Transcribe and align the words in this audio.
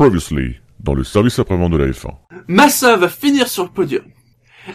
Previously, 0.00 0.56
dans 0.82 0.94
le 0.94 1.04
service 1.04 1.38
après-vente 1.38 1.72
de 1.72 1.76
la 1.76 1.88
F1. 1.88 2.14
Massa 2.48 2.96
va 2.96 3.10
finir 3.10 3.48
sur 3.48 3.64
le 3.64 3.68
podium. 3.68 4.04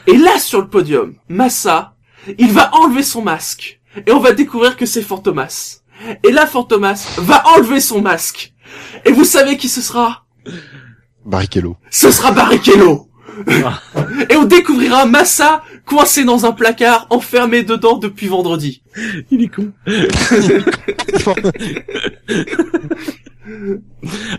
Et 0.05 0.17
là, 0.17 0.37
sur 0.37 0.61
le 0.61 0.67
podium, 0.67 1.15
Massa, 1.29 1.95
il 2.37 2.51
va 2.51 2.69
enlever 2.75 3.01
son 3.01 3.23
masque. 3.23 3.81
Et 4.05 4.11
on 4.11 4.19
va 4.19 4.33
découvrir 4.33 4.77
que 4.77 4.85
c'est 4.85 5.01
Fantomas. 5.01 5.81
Et 6.23 6.31
là, 6.31 6.45
Fantomas 6.45 7.15
va 7.17 7.43
enlever 7.57 7.79
son 7.79 8.03
masque. 8.03 8.53
Et 9.03 9.11
vous 9.11 9.23
savez 9.23 9.57
qui 9.57 9.67
ce 9.67 9.81
sera? 9.81 10.27
Barrichello. 11.25 11.75
Ce 11.89 12.11
sera 12.11 12.31
Barrichello 12.31 13.09
Et 14.29 14.35
on 14.35 14.45
découvrira 14.45 15.07
Massa 15.07 15.63
coincé 15.87 16.23
dans 16.23 16.45
un 16.45 16.51
placard, 16.51 17.07
enfermé 17.09 17.63
dedans 17.63 17.97
depuis 17.97 18.27
vendredi. 18.27 18.83
Il 19.31 19.43
est 19.43 19.47
con. 19.47 19.71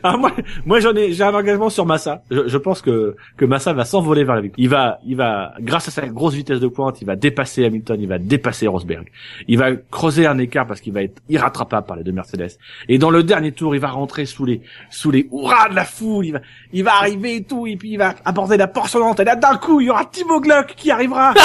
Ah, 0.03 0.17
moi, 0.17 0.33
moi 0.65 0.81
j'en 0.81 0.95
ai, 0.95 1.13
j'ai 1.13 1.25
un 1.25 1.35
engagement 1.35 1.71
sur 1.71 1.87
Massa. 1.87 2.23
Je, 2.31 2.47
je 2.47 2.59
pense 2.59 2.83
que 2.83 3.17
que 3.37 3.45
Massa 3.45 3.73
va 3.73 3.85
s'envoler 3.85 4.25
vers 4.25 4.35
la 4.37 4.41
victoire. 4.41 4.63
Il 4.63 4.69
va, 4.69 4.99
il 5.05 5.17
va, 5.17 5.55
grâce 5.61 5.89
à 5.89 5.91
sa 5.91 6.07
grosse 6.07 6.35
vitesse 6.35 6.61
de 6.61 6.69
pointe, 6.69 7.01
il 7.01 7.07
va 7.07 7.17
dépasser 7.17 7.65
Hamilton, 7.65 8.01
il 8.01 8.09
va 8.09 8.19
dépasser 8.19 8.67
Rosberg. 8.67 9.07
Il 9.49 9.59
va 9.59 9.75
creuser 9.75 10.27
un 10.27 10.39
écart 10.39 10.67
parce 10.67 10.81
qu'il 10.81 10.93
va 10.93 11.03
être 11.03 11.21
irrattrapable 11.29 11.87
par 11.87 11.97
les 11.97 12.05
deux 12.05 12.13
Mercedes. 12.13 12.59
Et 12.89 12.99
dans 12.99 13.11
le 13.11 13.23
dernier 13.23 13.53
tour, 13.53 13.75
il 13.75 13.81
va 13.81 13.89
rentrer 13.89 14.27
sous 14.27 14.45
les 14.45 14.63
sous 14.91 15.11
les 15.11 15.29
hurrahs 15.33 15.69
de 15.69 15.75
la 15.75 15.85
foule. 15.85 16.27
Il 16.27 16.33
va, 16.33 16.41
il 16.73 16.85
va 16.85 16.95
arriver 16.97 17.37
et 17.37 17.45
tout, 17.45 17.67
et 17.67 17.77
puis 17.77 17.93
il 17.93 17.99
va 17.99 18.15
aborder 18.25 18.57
la 18.57 18.69
portionnante. 18.69 19.21
Et 19.21 19.25
là, 19.25 19.37
d'un 19.37 19.57
coup, 19.57 19.81
il 19.81 19.87
y 19.87 19.91
aura 19.91 20.05
Timo 20.05 20.41
Glock 20.41 20.75
qui 20.77 20.91
arrivera. 20.91 21.35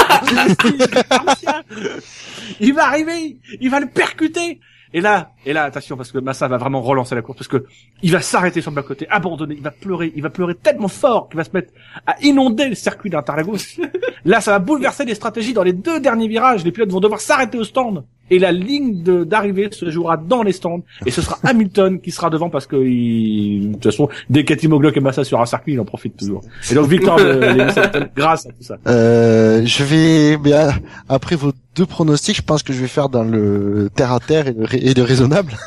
il 2.60 2.74
va 2.74 2.86
arriver, 2.86 3.38
il 3.60 3.70
va 3.70 3.80
le 3.80 3.86
percuter. 3.88 4.60
Et 4.94 5.00
là, 5.00 5.30
et 5.44 5.52
là, 5.52 5.64
attention, 5.64 5.96
parce 5.96 6.12
que 6.12 6.18
Massa 6.18 6.46
va 6.48 6.56
vraiment 6.56 6.80
relancer 6.82 7.14
la 7.14 7.22
course, 7.22 7.38
parce 7.38 7.48
que 7.48 7.64
il 8.02 8.12
va 8.12 8.20
s'arrêter 8.20 8.60
sur 8.60 8.70
le 8.70 8.76
bas-côté, 8.76 9.06
abandonner, 9.10 9.54
il 9.56 9.62
va 9.62 9.70
pleurer, 9.70 10.12
il 10.14 10.22
va 10.22 10.30
pleurer 10.30 10.54
tellement 10.54 10.88
fort 10.88 11.28
qu'il 11.28 11.36
va 11.38 11.44
se 11.44 11.50
mettre 11.52 11.72
à 12.06 12.14
inonder 12.22 12.68
le 12.68 12.74
circuit 12.74 13.10
d'Interlagos. 13.10 13.56
là, 14.24 14.40
ça 14.40 14.52
va 14.52 14.58
bouleverser 14.58 15.04
les 15.04 15.14
stratégies 15.14 15.52
dans 15.52 15.62
les 15.64 15.72
deux 15.72 16.00
derniers 16.00 16.28
virages. 16.28 16.64
Les 16.64 16.72
pilotes 16.72 16.90
vont 16.90 17.00
devoir 17.00 17.20
s'arrêter 17.20 17.58
au 17.58 17.64
stand. 17.64 18.04
Et 18.30 18.38
la 18.38 18.50
ligne 18.52 19.02
de- 19.02 19.24
d'arrivée 19.24 19.68
se 19.72 19.90
jouera 19.90 20.16
dans 20.16 20.42
les 20.42 20.52
stands. 20.52 20.80
Et 21.04 21.10
ce 21.10 21.20
sera 21.20 21.38
Hamilton 21.42 22.00
qui 22.00 22.10
sera 22.10 22.30
devant 22.30 22.48
parce 22.48 22.66
que, 22.66 22.76
il- 22.76 23.68
de 23.68 23.72
toute 23.74 23.84
façon, 23.84 24.08
dès 24.30 24.44
qu'il 24.44 24.50
y 24.56 24.58
a 24.58 24.60
Timo 24.60 24.78
Glock 24.78 24.96
et 24.96 25.00
Massa 25.00 25.22
sur 25.24 25.38
un 25.40 25.44
circuit, 25.44 25.74
il 25.74 25.80
en 25.80 25.84
profite 25.84 26.16
toujours. 26.16 26.40
Et 26.70 26.74
donc, 26.74 26.86
victoire 26.88 27.16
de 27.18 27.24
Lewis 27.24 27.60
Hamilton 27.76 28.08
grâce 28.16 28.46
à 28.46 28.50
tout 28.50 28.62
ça. 28.62 28.76
Euh, 28.86 29.62
je 29.66 29.84
vais, 29.84 30.36
bien, 30.38 30.70
après 31.10 31.36
vos 31.36 31.52
deux 31.74 31.84
pronostics, 31.84 32.36
je 32.36 32.42
pense 32.42 32.62
que 32.62 32.72
je 32.72 32.80
vais 32.80 32.86
faire 32.88 33.08
dans 33.10 33.24
le 33.24 33.90
terre 33.94 34.12
à 34.12 34.20
terre 34.20 34.46
et 34.46 34.52
le, 34.52 34.66
et 34.74 34.94
le 34.94 35.02
raisonnable. 35.32 35.58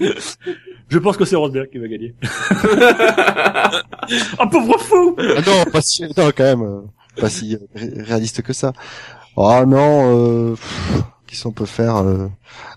Je 0.88 0.98
pense 0.98 1.16
que 1.16 1.24
c'est 1.24 1.36
Rosberg 1.36 1.68
qui 1.70 1.78
va 1.78 1.88
gagner. 1.88 2.14
Un 4.38 4.46
pauvre 4.46 4.78
fou! 4.78 5.16
Ah 5.18 5.40
non, 5.46 5.64
pas 5.70 5.80
si, 5.82 6.02
non, 6.04 6.30
quand 6.34 6.44
même, 6.44 6.62
euh, 6.62 6.80
pas 7.20 7.28
si 7.28 7.56
ré- 7.74 8.02
réaliste 8.02 8.42
que 8.42 8.52
ça. 8.52 8.72
Oh 9.36 9.62
non, 9.66 10.52
euh, 10.52 10.56
qu'est-ce 11.26 11.42
qu'on 11.42 11.52
peut 11.52 11.66
faire 11.66 11.96
euh, 11.96 12.28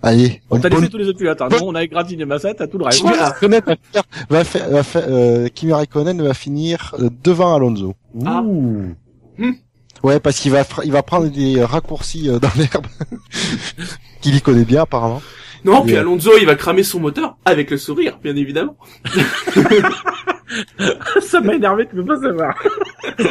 Allez, 0.04 0.42
On 0.50 0.60
t'a 0.60 0.68
laissé 0.70 0.90
tous 0.90 0.98
les 0.98 1.08
autres 1.08 1.20
pilotes, 1.20 1.42
hein. 1.42 1.48
Nous, 1.52 1.58
on 1.62 1.76
a 1.76 1.84
égratigné 1.84 2.26
Massa, 2.26 2.54
t'as 2.54 2.68
tout 2.68 2.78
le 2.80 2.86
reste. 2.86 3.00
Kimi 3.00 3.14
Raikkonen 3.14 3.62
va 3.66 3.76
faire, 3.94 4.04
va 4.30 4.44
faire, 4.44 4.70
va 4.70 4.84
faire 4.84 5.06
euh, 5.08 5.48
Kimi 5.48 5.72
Raikkonen 5.74 6.22
va 6.22 6.34
finir 6.34 6.96
euh, 7.00 7.10
devant 7.24 7.56
Alonso. 7.56 7.94
Ah. 8.26 8.42
Ouh. 8.42 8.94
Ouais, 10.04 10.20
parce 10.20 10.40
qu'il 10.40 10.52
va, 10.52 10.64
fr- 10.64 10.82
il 10.84 10.92
va 10.92 11.04
prendre 11.04 11.30
des 11.30 11.64
raccourcis 11.64 12.28
euh, 12.30 12.40
dans 12.40 12.50
l'herbe, 12.58 12.88
qu'il 14.22 14.36
y 14.36 14.42
connaît 14.42 14.66
bien 14.66 14.82
apparemment. 14.82 15.22
Non, 15.64 15.84
puis. 15.84 15.96
Alonso, 15.96 16.32
il 16.40 16.46
va 16.46 16.56
cramer 16.56 16.84
son 16.84 17.00
moteur, 17.00 17.38
avec 17.46 17.72
le 17.72 17.78
sourire, 17.78 18.20
bien 18.24 18.36
évidemment. 18.36 18.78
Ça 21.22 21.40
m'a 21.40 21.56
énervé, 21.56 21.88
tu 21.88 21.96
peux 21.96 22.06
pas 22.06 22.20
savoir. 22.20 22.62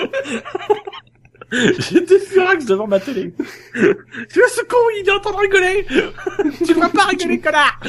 J'étais 1.52 2.20
furax 2.20 2.64
devant 2.64 2.86
ma 2.86 3.00
télé. 3.00 3.34
Tu 3.74 4.38
vois 4.38 4.48
ce 4.48 4.62
con, 4.62 4.78
il 4.98 5.06
est 5.06 5.10
en 5.10 5.20
train 5.20 5.32
de 5.32 5.36
rigoler. 5.36 5.86
tu 6.64 6.72
vas 6.74 6.88
pas 6.88 7.06
rigoler, 7.06 7.40
connard. 7.40 7.80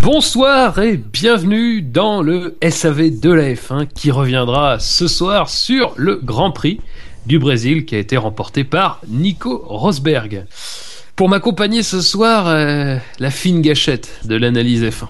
Bonsoir 0.00 0.78
et 0.78 0.96
bienvenue 0.96 1.82
dans 1.82 2.22
le 2.22 2.56
SAV 2.62 3.18
de 3.18 3.32
la 3.32 3.52
F1 3.52 3.88
qui 3.88 4.12
reviendra 4.12 4.78
ce 4.78 5.08
soir 5.08 5.50
sur 5.50 5.92
le 5.96 6.14
Grand 6.14 6.52
Prix 6.52 6.80
du 7.26 7.40
Brésil 7.40 7.84
qui 7.84 7.96
a 7.96 7.98
été 7.98 8.16
remporté 8.16 8.62
par 8.62 9.00
Nico 9.08 9.60
Rosberg. 9.66 10.46
Pour 11.16 11.28
m'accompagner 11.28 11.82
ce 11.82 12.00
soir, 12.00 12.46
euh, 12.46 12.96
la 13.18 13.30
fine 13.30 13.60
gâchette 13.60 14.20
de 14.24 14.36
l'analyse 14.36 14.84
F1. 14.84 15.08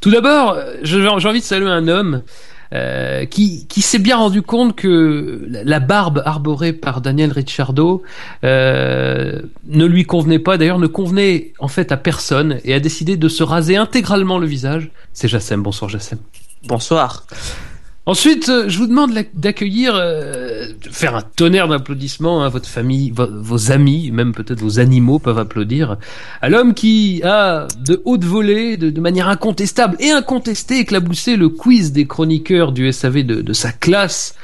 Tout 0.00 0.10
d'abord, 0.10 0.54
euh, 0.54 0.74
j'ai 0.82 1.06
envie 1.06 1.40
de 1.40 1.44
saluer 1.44 1.70
un 1.70 1.86
homme 1.86 2.22
euh, 2.72 3.24
qui, 3.26 3.66
qui 3.66 3.82
s'est 3.82 3.98
bien 3.98 4.16
rendu 4.16 4.42
compte 4.42 4.74
que 4.76 5.46
la- 5.48 5.80
barbe 5.80 6.22
arborée 6.24 6.72
par 6.72 7.00
Daniel 7.00 7.30
Ricciardo 7.32 8.02
euh, 8.44 9.42
ne 9.66 9.84
lui 9.84 10.04
convenait 10.04 10.38
pas, 10.38 10.56
d'ailleurs 10.58 10.78
ne 10.78 10.86
convenait 10.86 11.52
en 11.58 11.68
fait 11.68 11.92
à 11.92 11.96
personne, 11.96 12.58
et 12.64 12.72
a 12.74 12.80
décidé 12.80 13.16
de 13.16 13.28
se 13.28 13.42
raser 13.42 13.76
intégralement 13.76 14.38
le 14.38 14.46
visage. 14.46 14.90
C'est 15.12 15.28
Jassem, 15.28 15.62
bonsoir 15.62 15.90
Jassem. 15.90 16.18
Bonsoir. 16.66 17.26
Ensuite, 18.04 18.48
euh, 18.48 18.68
je 18.68 18.78
vous 18.78 18.88
demande 18.88 19.12
d'accueillir, 19.34 19.94
euh, 19.94 20.72
de 20.72 20.88
faire 20.90 21.14
un 21.14 21.22
tonnerre 21.22 21.68
d'applaudissements 21.68 22.42
à 22.42 22.48
votre 22.48 22.68
famille, 22.68 23.10
vo- 23.12 23.28
vos 23.30 23.70
amis, 23.70 24.10
même 24.10 24.32
peut-être 24.34 24.60
vos 24.60 24.80
animaux 24.80 25.20
peuvent 25.20 25.38
applaudir, 25.38 25.98
à 26.40 26.48
l'homme 26.48 26.74
qui 26.74 27.22
a 27.22 27.68
de 27.78 28.02
haute 28.04 28.24
volée, 28.24 28.76
de, 28.76 28.90
de 28.90 29.00
manière 29.00 29.28
incontestable 29.28 29.96
et 30.00 30.10
incontestée, 30.10 30.80
éclaboussé 30.80 31.36
le 31.36 31.48
quiz 31.48 31.92
des 31.92 32.06
chroniqueurs 32.08 32.72
du 32.72 32.90
SAV 32.92 33.22
de, 33.22 33.40
de 33.40 33.52
sa 33.52 33.70
classe 33.70 34.34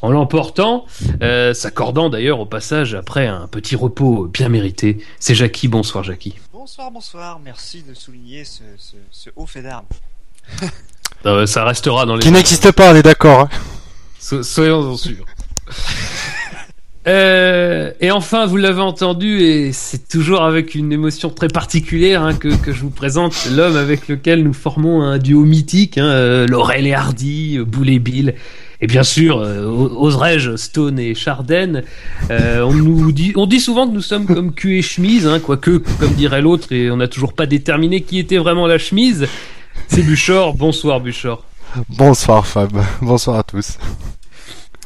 en 0.00 0.12
l'emportant, 0.12 0.86
euh, 1.22 1.54
s'accordant 1.54 2.10
d'ailleurs 2.10 2.38
au 2.38 2.46
passage 2.46 2.94
après 2.94 3.26
un 3.26 3.48
petit 3.48 3.74
repos 3.74 4.26
bien 4.32 4.48
mérité. 4.48 4.98
C'est 5.18 5.34
Jackie, 5.34 5.66
bonsoir 5.66 6.04
Jackie. 6.04 6.36
Bonsoir, 6.52 6.92
bonsoir. 6.92 7.40
Merci 7.44 7.82
de 7.82 7.94
souligner 7.94 8.44
ce, 8.44 8.62
ce, 8.78 8.94
ce 9.10 9.30
haut 9.34 9.46
fait 9.46 9.62
d'armes. 9.62 9.86
Ça 11.46 11.64
restera 11.64 12.06
dans 12.06 12.14
les... 12.16 12.22
Qui 12.22 12.30
n'existe 12.30 12.72
pas, 12.72 12.92
on 12.92 12.96
est 12.96 13.02
d'accord. 13.02 13.40
hein. 13.40 13.48
So- 14.18 14.42
soyons-en 14.42 14.96
sûrs. 14.96 15.24
Euh, 17.06 17.92
et 18.02 18.10
enfin, 18.10 18.44
vous 18.44 18.58
l'avez 18.58 18.82
entendu, 18.82 19.40
et 19.40 19.72
c'est 19.72 20.08
toujours 20.08 20.42
avec 20.42 20.74
une 20.74 20.92
émotion 20.92 21.30
très 21.30 21.48
particulière 21.48 22.22
hein, 22.22 22.34
que, 22.34 22.48
que 22.48 22.70
je 22.70 22.82
vous 22.82 22.90
présente 22.90 23.48
l'homme 23.50 23.76
avec 23.76 24.08
lequel 24.08 24.42
nous 24.42 24.52
formons 24.52 25.00
un 25.00 25.16
duo 25.16 25.44
mythique, 25.44 25.96
hein, 25.96 26.04
euh, 26.04 26.46
Laurel 26.46 26.86
et 26.86 26.92
Hardy, 26.92 27.56
euh, 27.56 27.64
Boule 27.64 27.88
et 27.88 27.98
Bill, 27.98 28.34
et 28.82 28.86
bien 28.86 29.04
sûr, 29.04 29.38
euh, 29.38 29.64
oserais-je, 29.64 30.56
Stone 30.56 30.98
et 30.98 31.14
Charden. 31.14 31.82
On 32.28 32.74
nous 32.74 33.10
dit, 33.10 33.32
on 33.36 33.46
dit 33.46 33.60
souvent 33.60 33.88
que 33.88 33.94
nous 33.94 34.02
sommes 34.02 34.26
comme 34.26 34.52
cul 34.52 34.76
et 34.76 34.82
chemise, 34.82 35.26
hein, 35.26 35.40
quoique, 35.40 35.78
comme 35.98 36.12
dirait 36.12 36.42
l'autre, 36.42 36.72
et 36.72 36.90
on 36.90 36.98
n'a 36.98 37.08
toujours 37.08 37.32
pas 37.32 37.46
déterminé 37.46 38.02
qui 38.02 38.18
était 38.18 38.38
vraiment 38.38 38.66
la 38.66 38.76
chemise. 38.76 39.26
C'est 39.88 40.02
Buchor. 40.02 40.54
Bonsoir 40.54 41.00
Buchor. 41.00 41.44
Bonsoir 41.88 42.46
Fab, 42.46 42.80
bonsoir 43.02 43.38
à 43.38 43.42
tous. 43.42 43.78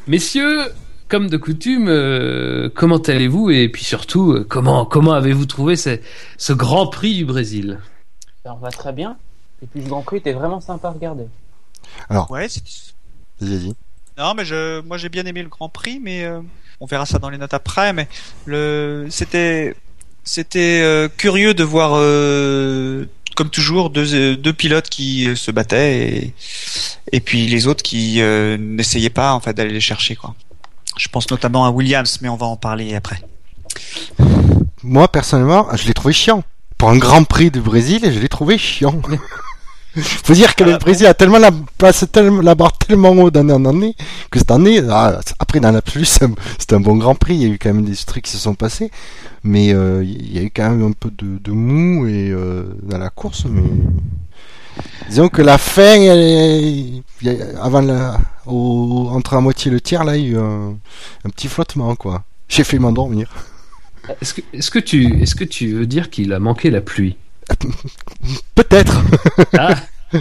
Messieurs, 0.07 0.73
comme 1.09 1.29
de 1.29 1.37
coutume, 1.37 1.89
euh, 1.89 2.69
comment 2.75 2.99
allez-vous 2.99 3.51
et 3.51 3.69
puis 3.69 3.85
surtout, 3.85 4.33
euh, 4.33 4.47
comment 4.49 4.85
comment 4.85 5.13
avez-vous 5.13 5.47
trouvé 5.47 5.77
ce, 5.77 6.01
ce 6.39 6.53
Grand 6.53 6.87
Prix 6.89 7.15
du 7.15 7.25
Brésil? 7.25 7.79
Ça 8.45 8.57
va 8.61 8.71
très 8.71 8.93
bien. 8.93 9.17
Et 9.63 9.67
puis 9.67 9.81
le 9.81 9.89
Grand 9.89 10.03
Prix 10.03 10.17
était 10.17 10.33
vraiment 10.33 10.61
sympa 10.61 10.89
à 10.89 10.93
regarder. 10.93 11.27
Ouais, 12.31 12.49
c'est... 12.49 12.63
Vas-y, 13.41 13.57
vas-y. 13.59 13.75
Non, 14.19 14.35
mais 14.35 14.45
je, 14.45 14.81
moi 14.83 14.99
j'ai 14.99 15.09
bien 15.09 15.25
aimé 15.25 15.43
le 15.43 15.49
Grand 15.49 15.69
Prix, 15.69 16.01
mais 16.03 16.25
euh, 16.25 16.41
on 16.81 16.87
verra 16.87 17.07
ça 17.07 17.19
dans 17.19 17.31
les 17.31 17.39
notes 17.39 17.55
après. 17.55 17.93
Mais 17.93 18.09
le, 18.47 19.07
c'était, 19.11 19.77
c'était 20.25 20.81
euh, 20.83 21.09
curieux 21.09 21.55
de 21.55 21.65
voir, 21.65 21.93
euh, 21.95 23.07
comme 23.43 23.51
toujours, 23.51 23.91
deux, 23.91 24.15
euh, 24.15 24.37
deux 24.37 24.53
pilotes 24.53 24.89
qui 24.89 25.27
euh, 25.27 25.35
se 25.35 25.51
battaient 25.51 25.99
et, 25.99 26.35
et 27.11 27.19
puis 27.19 27.49
les 27.49 27.67
autres 27.67 27.83
qui 27.83 28.21
euh, 28.21 28.57
n'essayaient 28.57 29.11
pas 29.11 29.35
en 29.35 29.41
fait 29.41 29.53
d'aller 29.53 29.73
les 29.73 29.81
chercher 29.81 30.15
quoi. 30.15 30.37
Je 30.97 31.09
pense 31.09 31.29
notamment 31.29 31.67
à 31.67 31.71
Williams, 31.71 32.21
mais 32.23 32.29
on 32.29 32.37
va 32.37 32.47
en 32.47 32.57
parler 32.57 32.95
après. 32.95 33.21
moi 34.85 35.09
personnellement, 35.09 35.67
je 35.75 35.89
l'ai 35.89 35.93
trouvé 35.93 36.15
chiant. 36.15 36.45
Pour 36.79 36.91
un 36.91 36.99
Grand 36.99 37.25
Prix 37.25 37.51
du 37.51 37.61
Brésil, 37.61 38.01
je 38.05 38.21
l'ai 38.21 38.29
trouvé 38.29 38.59
chiant. 38.59 39.03
Faut 40.25 40.33
dire 40.33 40.55
que 40.57 40.65
le 40.65 40.79
Brésil 40.79 41.07
a 41.07 41.15
tellement 41.15 41.39
la 41.39 41.51
place 41.77 42.07
tellement, 42.11 42.41
la 42.41 42.55
barre 42.55 42.77
tellement 42.79 43.11
haut 43.11 43.31
d'année 43.31 43.53
en 43.53 43.65
année 43.67 43.95
que 44.31 44.39
cette 44.39 44.51
année, 44.51 44.81
ah, 44.89 45.21
après 45.39 45.61
dans 45.61 45.71
l'absolu, 45.71 46.07
c'est 46.07 46.73
un, 46.73 46.81
bon 46.81 46.97
Grand 46.97 47.15
Prix. 47.15 47.35
Il 47.35 47.43
y 47.43 47.45
a 47.45 47.49
eu 47.49 47.59
quand 47.59 47.75
même 47.75 47.85
des 47.85 47.97
trucs 47.97 48.25
qui 48.25 48.31
se 48.31 48.39
sont 48.39 48.55
passés, 48.55 48.91
mais 49.45 49.75
euh, 49.75 50.03
il 50.03 50.33
y 50.35 50.39
a 50.39 50.43
eu 50.43 50.51
quand 50.55 50.71
même 50.71 50.83
un 50.83 50.93
peu 50.93 51.11
de, 51.11 51.39
de 51.39 51.51
mou 51.53 52.07
et 52.07 52.31
euh, 52.31 52.65
dans 52.83 52.99
la 52.99 53.11
course. 53.11 53.45
Mais 53.45 53.63
disons 55.09 55.29
que 55.29 55.43
la 55.43 55.59
fin, 55.59 56.01
elle 56.01 56.19
est- 57.25 57.57
avant 57.61 57.81
la, 57.83 58.19
au, 58.47 59.09
entre 59.13 59.35
la 59.35 59.41
moitié 59.41 59.71
et 59.71 59.75
le 59.75 59.81
tiers, 59.81 60.05
là, 60.05 60.17
il 60.17 60.25
y 60.25 60.29
a 60.29 60.31
eu 60.31 60.39
un, 60.39 60.71
un 61.25 61.31
petit 61.31 61.49
flottement 61.49 61.95
quoi. 61.97 62.25
J'ai 62.49 62.65
fait 62.65 62.79
m'endormir. 62.79 63.29
Est-ce 64.21 64.35
que, 64.35 64.41
est-ce 64.53 64.71
que 64.71 64.79
tu, 64.79 65.23
est-ce 65.23 65.35
que 65.35 65.45
tu 65.45 65.73
veux 65.75 65.87
dire 65.87 66.11
qu'il 66.11 66.33
a 66.33 66.39
manqué 66.41 66.71
la 66.71 66.81
pluie? 66.81 67.17
Peut-être. 68.55 69.03
Ah, 69.59 69.75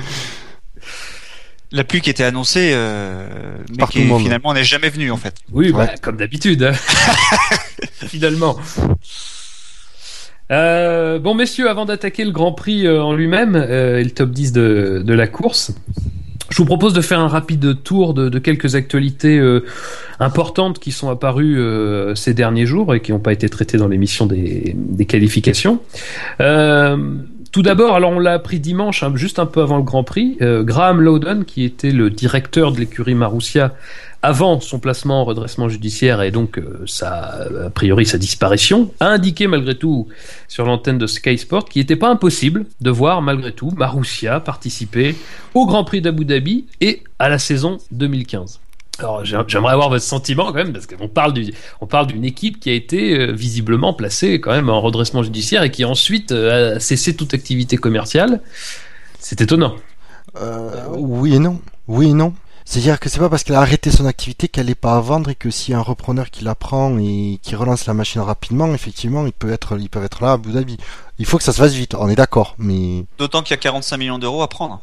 La 1.73 1.85
pluie 1.85 2.01
qui 2.01 2.09
était 2.09 2.25
annoncée, 2.25 2.71
euh, 2.73 3.57
mais 3.77 3.85
qui 3.87 4.01
finalement 4.19 4.53
n'est 4.53 4.65
jamais 4.65 4.89
venue 4.89 5.09
en 5.09 5.15
fait. 5.17 5.35
oui, 5.53 5.71
bah, 5.71 5.79
Ouais. 5.79 5.89
comme 6.01 6.17
d'habitude. 6.17 6.63
hein. 6.63 6.73
Finalement. 8.07 8.57
Euh, 10.51 11.17
bon, 11.17 11.33
messieurs, 11.33 11.69
avant 11.69 11.85
d'attaquer 11.85 12.25
le 12.25 12.31
Grand 12.31 12.51
Prix 12.51 12.85
euh, 12.85 13.01
en 13.01 13.13
lui-même 13.13 13.55
euh, 13.55 13.99
et 13.99 14.03
le 14.03 14.11
top 14.11 14.31
10 14.31 14.51
de, 14.51 15.01
de 15.05 15.13
la 15.13 15.27
course, 15.27 15.71
je 16.51 16.57
vous 16.57 16.65
propose 16.65 16.93
de 16.93 17.01
faire 17.01 17.19
un 17.19 17.29
rapide 17.29 17.81
tour 17.83 18.13
de, 18.13 18.37
quelques 18.39 18.75
actualités 18.75 19.39
euh, 19.39 19.63
importantes 20.19 20.79
qui 20.79 20.91
sont 20.91 21.09
apparues 21.09 21.57
euh, 21.57 22.13
ces 22.13 22.33
derniers 22.33 22.65
jours 22.65 22.93
et 22.93 22.99
qui 22.99 23.11
n'ont 23.11 23.19
pas 23.19 23.33
été 23.33 23.47
traitées 23.49 23.77
dans 23.77 23.87
l'émission 23.87 24.25
des, 24.25 24.75
qualifications. 25.07 25.79
Euh, 26.41 26.97
tout 27.51 27.61
d'abord, 27.61 27.95
alors 27.95 28.11
on 28.11 28.19
l'a 28.19 28.33
appris 28.33 28.59
dimanche, 28.59 29.01
hein, 29.03 29.11
juste 29.15 29.39
un 29.39 29.45
peu 29.45 29.61
avant 29.61 29.77
le 29.77 29.83
Grand 29.83 30.03
Prix, 30.03 30.37
Graham 30.39 31.01
Lowden, 31.01 31.43
qui 31.45 31.63
était 31.63 31.91
le 31.91 32.09
directeur 32.09 32.71
de 32.71 32.79
l'écurie 32.79 33.15
Marussia 33.15 33.73
avant 34.23 34.59
son 34.59 34.79
placement 34.79 35.21
en 35.21 35.25
redressement 35.25 35.67
judiciaire 35.67 36.21
et 36.21 36.29
donc 36.31 36.57
euh, 36.59 36.83
sa, 36.85 37.47
a 37.65 37.69
priori 37.71 38.05
sa 38.05 38.17
disparition, 38.19 38.91
a 38.99 39.07
indiqué 39.07 39.47
malgré 39.47 39.75
tout 39.75 40.07
sur 40.47 40.65
l'antenne 40.65 40.97
de 40.99 41.07
Sky 41.07 41.37
Sport 41.39 41.65
qu'il 41.65 41.81
n'était 41.81 41.95
pas 41.95 42.09
impossible 42.09 42.65
de 42.81 42.89
voir 42.91 43.21
malgré 43.21 43.51
tout 43.51 43.71
Marussia 43.71 44.39
participer 44.39 45.15
au 45.55 45.65
Grand 45.65 45.83
Prix 45.83 46.01
d'Abu 46.01 46.25
Dhabi 46.25 46.65
et 46.81 47.03
à 47.17 47.29
la 47.29 47.39
saison 47.39 47.79
2015. 47.91 48.59
Alors 48.99 49.25
j'ai- 49.25 49.39
j'aimerais 49.47 49.73
avoir 49.73 49.89
votre 49.89 50.03
sentiment 50.03 50.45
quand 50.47 50.53
même 50.53 50.73
parce 50.73 50.85
qu'on 50.85 51.07
parle 51.07 51.33
on 51.79 51.87
parle 51.87 52.05
d'une 52.07 52.23
équipe 52.25 52.59
qui 52.59 52.69
a 52.69 52.73
été 52.73 53.17
euh, 53.19 53.31
visiblement 53.31 53.93
placée 53.93 54.39
quand 54.39 54.51
même 54.51 54.69
en 54.69 54.81
redressement 54.81 55.23
judiciaire 55.23 55.63
et 55.63 55.71
qui 55.71 55.83
ensuite 55.85 56.31
euh, 56.31 56.75
a 56.75 56.79
cessé 56.79 57.15
toute 57.15 57.33
activité 57.33 57.77
commerciale. 57.77 58.41
C'est 59.17 59.41
étonnant. 59.41 59.75
Oui 60.97 61.35
et 61.35 61.39
non. 61.39 61.59
Oui 61.87 62.09
et 62.09 62.13
non. 62.13 62.33
C'est-à-dire 62.71 63.01
que 63.01 63.09
c'est 63.09 63.19
pas 63.19 63.27
parce 63.27 63.43
qu'elle 63.43 63.57
a 63.57 63.59
arrêté 63.59 63.91
son 63.91 64.05
activité 64.05 64.47
qu'elle 64.47 64.67
n'est 64.67 64.75
pas 64.75 64.95
à 64.95 65.01
vendre 65.01 65.29
et 65.29 65.35
que 65.35 65.49
s'il 65.49 65.73
y 65.73 65.75
a 65.75 65.79
un 65.79 65.81
repreneur 65.81 66.29
qui 66.29 66.45
la 66.45 66.55
prend 66.55 66.97
et 66.99 67.37
qui 67.43 67.53
relance 67.53 67.85
la 67.85 67.93
machine 67.93 68.21
rapidement, 68.21 68.73
effectivement, 68.73 69.25
il 69.25 69.33
peut 69.33 69.51
être, 69.51 69.77
ils 69.77 69.89
peuvent 69.89 70.05
être 70.05 70.23
là 70.23 70.29
à 70.29 70.33
Abu 70.35 70.53
Dhabi. 70.53 70.77
Il 71.19 71.25
faut 71.25 71.37
que 71.37 71.43
ça 71.43 71.51
se 71.51 71.57
fasse 71.57 71.73
vite, 71.73 71.95
on 71.95 72.07
est 72.07 72.15
d'accord, 72.15 72.55
mais 72.57 73.03
D'autant 73.17 73.41
qu'il 73.41 73.51
y 73.51 73.55
a 73.55 73.57
45 73.57 73.97
millions 73.97 74.19
d'euros 74.19 74.41
à 74.41 74.47
prendre. 74.47 74.79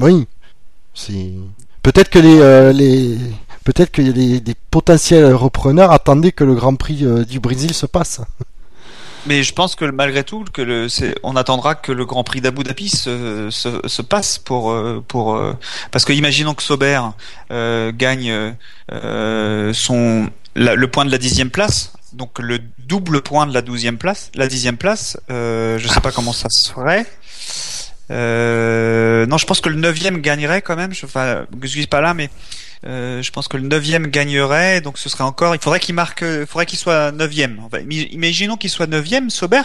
oui, 0.00 0.26
c'est 0.92 1.32
peut-être 1.82 2.10
que 2.10 2.18
les, 2.18 2.40
euh, 2.40 2.74
les, 2.74 3.16
peut-être 3.64 3.98
des, 3.98 4.40
des 4.40 4.54
potentiels 4.70 5.32
repreneurs 5.32 5.92
attendaient 5.92 6.32
que 6.32 6.44
le 6.44 6.54
Grand 6.54 6.74
Prix 6.76 7.06
euh, 7.06 7.24
du 7.24 7.40
Brésil 7.40 7.72
se 7.72 7.86
passe. 7.86 8.20
Mais 9.26 9.42
je 9.42 9.52
pense 9.52 9.74
que 9.74 9.84
malgré 9.84 10.24
tout, 10.24 10.44
que 10.52 10.62
le, 10.62 10.86
on 11.22 11.36
attendra 11.36 11.74
que 11.74 11.92
le 11.92 12.04
Grand 12.06 12.24
Prix 12.24 12.40
d'Abu 12.40 12.62
Dhabi 12.64 12.88
se, 12.88 13.48
se, 13.50 13.86
se 13.86 14.02
passe 14.02 14.38
pour 14.38 14.70
euh, 14.70 15.04
pour 15.06 15.36
euh, 15.36 15.52
parce 15.90 16.04
que 16.04 16.12
imaginons 16.12 16.54
que 16.54 16.62
Sauber 16.62 17.00
euh, 17.50 17.92
gagne 17.94 18.54
euh, 18.92 19.72
son 19.74 20.28
la- 20.56 20.74
le 20.74 20.90
point 20.90 21.04
de 21.04 21.10
la 21.10 21.18
dixième 21.18 21.50
place, 21.50 21.92
donc 22.12 22.38
le 22.38 22.60
double 22.78 23.20
point 23.22 23.46
de 23.46 23.52
la 23.54 23.62
douzième 23.62 23.98
place, 23.98 24.30
la 24.34 24.48
dixième 24.48 24.76
place. 24.78 25.16
Euh, 25.30 25.78
je 25.78 25.86
sais 25.86 26.00
pas 26.00 26.12
comment 26.12 26.32
ça 26.32 26.48
se. 26.48 26.72
Euh, 28.10 29.26
non, 29.26 29.38
je 29.38 29.46
pense 29.46 29.60
que 29.60 29.68
le 29.68 29.76
neuvième 29.76 30.18
gagnerait 30.20 30.62
quand 30.62 30.76
même. 30.76 30.92
Je, 30.92 31.06
enfin, 31.06 31.46
je 31.62 31.66
suis 31.68 31.86
pas 31.86 32.00
là, 32.00 32.14
mais 32.14 32.28
euh, 32.86 33.22
je 33.22 33.30
pense 33.30 33.46
que 33.48 33.56
le 33.56 33.62
neuvième 33.66 34.06
gagnerait, 34.08 34.80
donc 34.80 34.98
ce 34.98 35.08
serait 35.08 35.24
encore. 35.24 35.54
Il 35.54 35.60
faudrait 35.60 35.80
qu'il 35.80 35.94
marque, 35.94 36.22
il 36.22 36.46
faudrait 36.46 36.66
qu'il 36.66 36.78
soit 36.78 37.12
neuvième. 37.12 37.60
Enfin,imi- 37.64 38.08
imaginons 38.12 38.56
qu'il 38.56 38.70
soit 38.70 38.86
neuvième, 38.86 39.30
Sauber, 39.30 39.58
euh, 39.58 39.62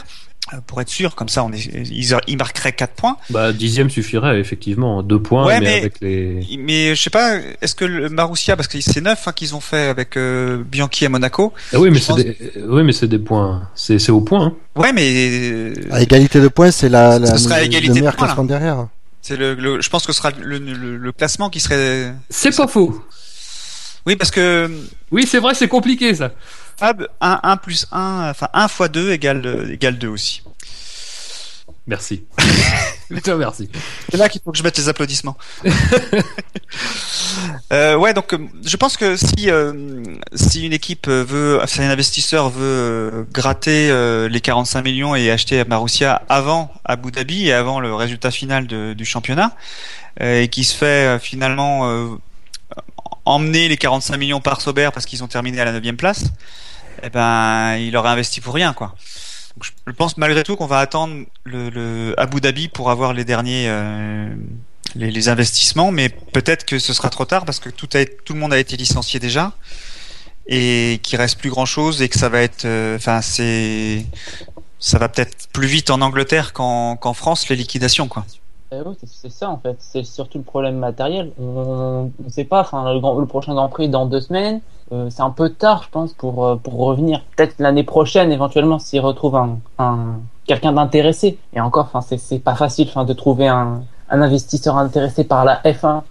pour 0.68 0.80
être 0.82 0.90
sûr. 0.90 1.16
Comme 1.16 1.30
ça, 1.30 1.44
on 1.44 1.52
est, 1.52 1.66
il, 1.66 2.18
il 2.28 2.38
marquerait 2.38 2.74
quatre 2.74 2.94
points. 2.94 3.18
Bah 3.30 3.52
dixième 3.54 3.90
suffirait 3.90 4.40
effectivement, 4.40 5.02
deux 5.04 5.20
points, 5.20 5.46
Ouais, 5.46 5.60
mais, 5.60 5.66
mais- 5.66 5.80
avec 5.80 5.94
les. 6.02 6.46
Mais 6.60 6.96
je 6.96 7.02
sais 7.02 7.10
pas, 7.10 7.38
est-ce 7.62 7.76
que 7.76 7.86
le 7.86 8.10
Marussia, 8.10 8.56
parce 8.56 8.68
que 8.68 8.80
c'est 8.82 9.02
neuf 9.02 9.28
hein, 9.28 9.32
qu'ils 9.34 9.56
ont 9.56 9.60
fait 9.60 9.88
avec 9.88 10.18
euh, 10.18 10.64
Bianchi 10.64 11.06
à 11.06 11.10
Monaco. 11.10 11.54
Ah 11.74 11.80
oui, 11.80 11.90
mais 11.90 12.00
c'est 12.00 12.08
pense- 12.08 12.18
des... 12.24 12.38
euh, 12.58 12.68
oui, 12.70 12.84
mais 12.84 12.94
c'est 12.94 13.08
des 13.08 13.20
points, 13.20 13.68
c'est 13.76 14.00
c'est 14.00 14.12
au 14.12 14.22
point. 14.22 14.46
hein. 14.46 14.54
Ouais, 14.76 14.94
mais 14.94 15.12
euh, 15.52 15.74
À 15.92 16.02
égalité 16.02 16.40
de 16.42 16.48
points, 16.48 16.72
c'est 16.72 16.90
la, 16.90 17.18
la 17.20 17.38
Ce 17.38 17.50
le 17.50 17.64
égalité 17.64 17.94
de 17.94 18.00
points, 18.02 18.12
là. 18.12 18.12
classement 18.12 18.44
derrière. 18.44 18.88
c'est 19.22 19.38
le, 19.38 19.54
le- 19.56 19.82
je 19.82 19.90
pense 19.90 20.06
que 20.06 20.12
ce 20.14 20.18
sera 20.20 20.32
le, 20.40 20.58
le, 20.60 20.98
le 20.98 21.12
classement 21.12 21.50
qui 21.50 21.60
serait. 21.60 22.14
C'est 22.30 22.56
pas 22.56 22.68
faux. 22.68 23.04
Oui, 24.06 24.16
parce 24.16 24.30
que 24.32 24.70
Oui, 25.12 25.26
c'est 25.28 25.40
vrai, 25.40 25.56
c'est 25.56 25.68
compliqué 25.68 26.14
ça. 26.14 26.32
Fab, 26.78 27.08
1, 27.22 27.40
1 27.44 27.58
plus 27.58 27.88
1, 27.92 28.30
enfin 28.32 28.50
1 28.54 28.68
fois 28.68 28.88
2 28.90 29.12
égale, 29.14 29.42
euh, 29.46 29.72
égale 29.72 29.98
2 29.98 30.08
aussi. 30.08 30.42
Merci. 31.88 32.24
Te 33.24 33.30
remercie. 33.32 33.70
C'est 34.10 34.18
là 34.18 34.28
qu'il 34.28 34.42
faut 34.44 34.52
que 34.52 34.58
je 34.58 34.64
mette 34.64 34.78
les 34.78 34.90
applaudissements. 34.90 35.38
euh, 37.72 37.96
ouais, 37.96 38.14
donc 38.14 38.34
euh, 38.34 38.40
je 38.66 38.76
pense 38.78 38.98
que 38.98 39.16
si 39.16 39.50
euh, 39.52 40.04
si 40.34 40.66
une 40.66 40.74
équipe 40.74 41.08
veut, 41.08 41.60
si 41.68 41.82
un 41.82 41.90
investisseur 41.90 42.50
veut 42.50 42.62
euh, 42.64 43.24
gratter 43.32 43.90
euh, 43.92 44.28
les 44.28 44.42
45 44.42 44.82
millions 44.84 45.16
et 45.16 45.30
acheter 45.30 45.64
Marussia 45.66 46.24
avant 46.28 46.74
Abu 46.84 47.12
Dhabi 47.12 47.48
et 47.48 47.54
avant 47.54 47.80
le 47.80 47.94
résultat 47.94 48.32
final 48.32 48.66
de- 48.66 48.94
du 48.94 49.06
championnat, 49.06 49.52
et 50.20 50.48
qui 50.48 50.64
se 50.64 50.76
fait 50.76 51.20
finalement 51.20 52.18
emmener 53.26 53.68
les 53.68 53.78
45 53.78 54.18
millions 54.18 54.42
par 54.42 54.62
Sauber 54.62 54.90
parce 54.94 55.06
qu'ils 55.06 55.24
ont 55.24 55.28
terminé 55.28 55.60
à 55.60 55.66
la 55.66 55.72
9 55.80 55.96
place, 55.98 56.26
eh 57.04 57.10
ben 57.10 57.76
il 57.78 57.96
aurait 57.98 58.10
investi 58.10 58.42
pour 58.42 58.54
rien 58.54 58.74
quoi. 58.74 58.96
Je- 59.62 59.92
pense 59.94 60.18
malgré 60.18 60.44
tout 60.44 60.56
qu'on 60.58 60.66
va 60.68 60.80
attendre 60.80 61.24
le, 61.46 61.70
le 61.70 62.14
Abu 62.20 62.42
Dhabi 62.42 62.68
pour 62.68 62.92
avoir 62.92 63.14
les 63.14 63.24
derniers 63.26 63.66
euh, 63.70 64.34
les, 64.96 65.12
les 65.12 65.30
investissements, 65.30 65.92
mais 65.92 66.10
peut-être 66.10 66.66
que 66.66 66.78
ce 66.80 66.94
sera 66.94 67.10
trop 67.10 67.26
tard 67.26 67.46
parce 67.46 67.60
que 67.60 67.70
tout 67.70 67.90
a 67.94 68.06
tout 68.06 68.34
le 68.34 68.40
monde 68.40 68.54
a 68.54 68.58
été 68.60 68.76
licencié 68.78 69.20
déjà 69.20 69.54
et 70.48 71.00
qu'il 71.04 71.18
reste 71.18 71.40
plus 71.40 71.50
grand 71.50 71.66
chose 71.66 72.02
et 72.02 72.10
que 72.10 72.20
ça 72.20 72.30
va 72.30 72.42
être 72.42 72.66
euh, 72.66 72.98
enfin 72.98 73.22
c'est 73.22 74.06
ça 74.80 75.00
va 75.00 75.10
peut-être 75.10 75.48
plus 75.54 75.68
vite 75.68 75.90
en 75.90 76.02
Angleterre 76.02 76.54
qu'en 76.54 76.96
qu'en 76.98 77.14
France 77.14 77.50
les 77.50 77.56
liquidations 77.56 78.08
quoi. 78.08 78.26
Eh 78.72 78.78
oui, 78.86 78.96
c'est- 79.04 79.30
ça 79.30 79.50
en 79.50 79.58
fait. 79.58 79.76
C'est 79.80 80.04
surtout 80.04 80.40
le 80.40 80.44
problème 80.44 80.78
matériel. 80.78 81.32
On 81.40 82.12
ne 82.20 82.30
sait 82.30 82.44
pas. 82.46 82.62
Enfin, 82.62 82.94
le, 82.94 83.00
le 83.20 83.26
prochain 83.28 83.54
Grand 83.54 83.70
Prix 83.70 83.90
dans 83.90 84.06
deux 84.06 84.22
semaines. 84.22 84.62
euh, 84.92 85.10
c'est 85.10 85.22
un 85.24 85.32
peu 85.32 85.50
tard, 85.50 85.84
je 85.84 85.90
pense, 85.90 86.14
pour 86.14 86.46
euh, 86.46 86.56
pour 86.58 86.76
revenir. 86.76 87.22
Peut-être 87.36 87.56
l'année 87.60 87.84
prochaine, 87.84 88.32
éventuellement, 88.32 88.78
s'ils 88.80 89.02
retrouvent 89.02 89.36
un, 89.36 89.60
un 89.80 90.20
quelqu'un 90.46 90.74
d'intéressé. 90.74 91.40
Et 91.54 91.62
encore, 91.62 91.86
enfin, 91.94 92.02
c'est 92.02 92.40
pas 92.40 92.56
facile, 92.56 92.88
enfin, 92.90 93.06
de 93.06 93.14
trouver 93.14 93.48
un 93.48 93.84
un 94.10 94.22
investisseur 94.22 94.78
intéressé 94.78 95.24
par 95.24 95.46
la 95.46 95.62
F1. 95.64 96.04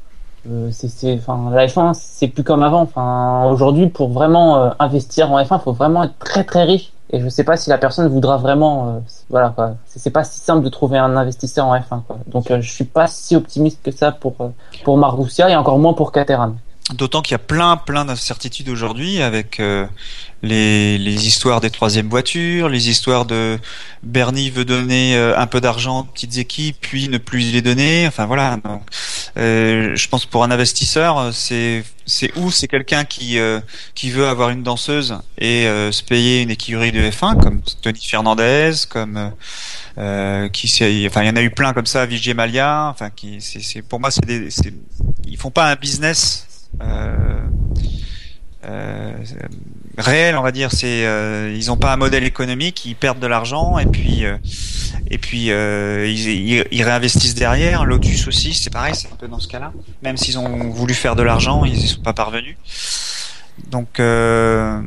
Euh, 0.48 0.70
c'est 0.72 1.14
enfin 1.14 1.50
la 1.52 1.66
F1 1.66 1.94
c'est 1.94 2.28
plus 2.28 2.44
comme 2.44 2.62
avant 2.62 2.82
enfin 2.82 3.46
aujourd'hui 3.50 3.88
pour 3.88 4.10
vraiment 4.10 4.58
euh, 4.58 4.70
investir 4.78 5.32
en 5.32 5.38
F1 5.42 5.58
faut 5.58 5.72
vraiment 5.72 6.04
être 6.04 6.18
très 6.18 6.44
très 6.44 6.64
riche 6.64 6.92
et 7.10 7.20
je 7.20 7.28
sais 7.28 7.44
pas 7.44 7.56
si 7.56 7.70
la 7.70 7.78
personne 7.78 8.08
voudra 8.08 8.38
vraiment 8.38 8.88
euh, 8.88 8.98
voilà 9.28 9.54
c'est 9.86 10.10
pas 10.10 10.24
si 10.24 10.40
simple 10.40 10.64
de 10.64 10.68
trouver 10.68 10.98
un 10.98 11.16
investisseur 11.16 11.66
en 11.66 11.76
F1 11.76 12.02
quoi. 12.06 12.18
Donc 12.26 12.50
euh, 12.50 12.60
je 12.60 12.70
suis 12.70 12.84
pas 12.84 13.06
si 13.06 13.36
optimiste 13.36 13.82
que 13.82 13.90
ça 13.90 14.10
pour 14.10 14.34
euh, 14.40 14.48
pour 14.84 14.96
Marussia 14.96 15.50
et 15.50 15.56
encore 15.56 15.78
moins 15.78 15.92
pour 15.92 16.12
Caterham 16.12 16.56
D'autant 16.92 17.22
qu'il 17.22 17.32
y 17.32 17.34
a 17.36 17.38
plein 17.38 17.78
plein 17.78 18.04
d'incertitudes 18.04 18.68
aujourd'hui 18.68 19.22
avec 19.22 19.58
euh, 19.58 19.86
les, 20.42 20.98
les 20.98 21.26
histoires 21.26 21.62
des 21.62 21.70
troisièmes 21.70 22.10
voitures, 22.10 22.68
les 22.68 22.90
histoires 22.90 23.24
de 23.24 23.58
Bernie 24.02 24.50
veut 24.50 24.66
donner 24.66 25.16
euh, 25.16 25.34
un 25.38 25.46
peu 25.46 25.62
d'argent 25.62 26.00
aux 26.00 26.04
petites 26.04 26.36
équipes, 26.36 26.76
puis 26.80 27.08
ne 27.08 27.16
plus 27.16 27.52
les 27.52 27.62
donner. 27.62 28.06
Enfin 28.06 28.26
voilà. 28.26 28.58
Donc, 28.62 28.82
euh, 29.38 29.96
je 29.96 30.08
pense 30.08 30.26
pour 30.26 30.44
un 30.44 30.50
investisseur, 30.50 31.32
c'est 31.32 31.84
c'est 32.06 32.36
où? 32.36 32.50
C'est 32.50 32.68
quelqu'un 32.68 33.04
qui 33.04 33.38
euh, 33.38 33.60
qui 33.94 34.10
veut 34.10 34.28
avoir 34.28 34.50
une 34.50 34.62
danseuse 34.62 35.16
et 35.38 35.66
euh, 35.66 35.90
se 35.90 36.02
payer 36.02 36.42
une 36.42 36.50
écurie 36.50 36.92
de 36.92 37.00
F1 37.00 37.42
comme 37.42 37.62
Tony 37.82 38.00
Fernandez, 38.00 38.72
comme 38.88 39.32
euh, 39.98 40.48
qui 40.50 40.66
enfin 41.06 41.22
il 41.22 41.28
y 41.28 41.30
en 41.30 41.36
a 41.36 41.42
eu 41.42 41.50
plein 41.50 41.72
comme 41.72 41.86
ça, 41.86 42.04
Vijay 42.06 42.34
Malia. 42.34 42.88
Enfin 42.90 43.10
qui 43.10 43.40
c'est 43.40 43.82
pour 43.82 44.00
moi 44.00 44.10
c'est 44.10 44.22
ils 45.26 45.38
font 45.38 45.50
pas 45.50 45.70
un 45.70 45.76
business. 45.76 46.46
Euh, 46.82 47.38
euh, 48.64 49.12
réel, 49.98 50.36
on 50.36 50.42
va 50.42 50.52
dire. 50.52 50.72
C'est 50.72 51.06
euh, 51.06 51.54
ils 51.54 51.70
ont 51.70 51.76
pas 51.76 51.92
un 51.92 51.96
modèle 51.96 52.24
économique, 52.24 52.84
ils 52.86 52.96
perdent 52.96 53.20
de 53.20 53.26
l'argent 53.26 53.78
et 53.78 53.86
puis 53.86 54.24
et 55.10 55.18
puis 55.18 55.46
ils, 55.46 56.82
réinvestissent 56.82 57.34
derrière. 57.34 57.84
Lotus 57.84 58.26
aussi, 58.26 58.54
c'est 58.54 58.70
pareil, 58.70 58.94
c'est 58.94 59.12
un 59.12 59.16
peu 59.16 59.28
dans 59.28 59.40
ce 59.40 59.48
cas-là. 59.48 59.72
Même 60.02 60.16
s'ils 60.16 60.38
ont 60.38 60.70
voulu 60.70 60.94
faire 60.94 61.16
de 61.16 61.22
l'argent, 61.22 61.64
ils 61.64 61.76
y 61.76 61.88
sont 61.88 62.00
pas 62.00 62.14
parvenus. 62.14 62.56
Donc 63.70 63.88
je, 63.98 64.80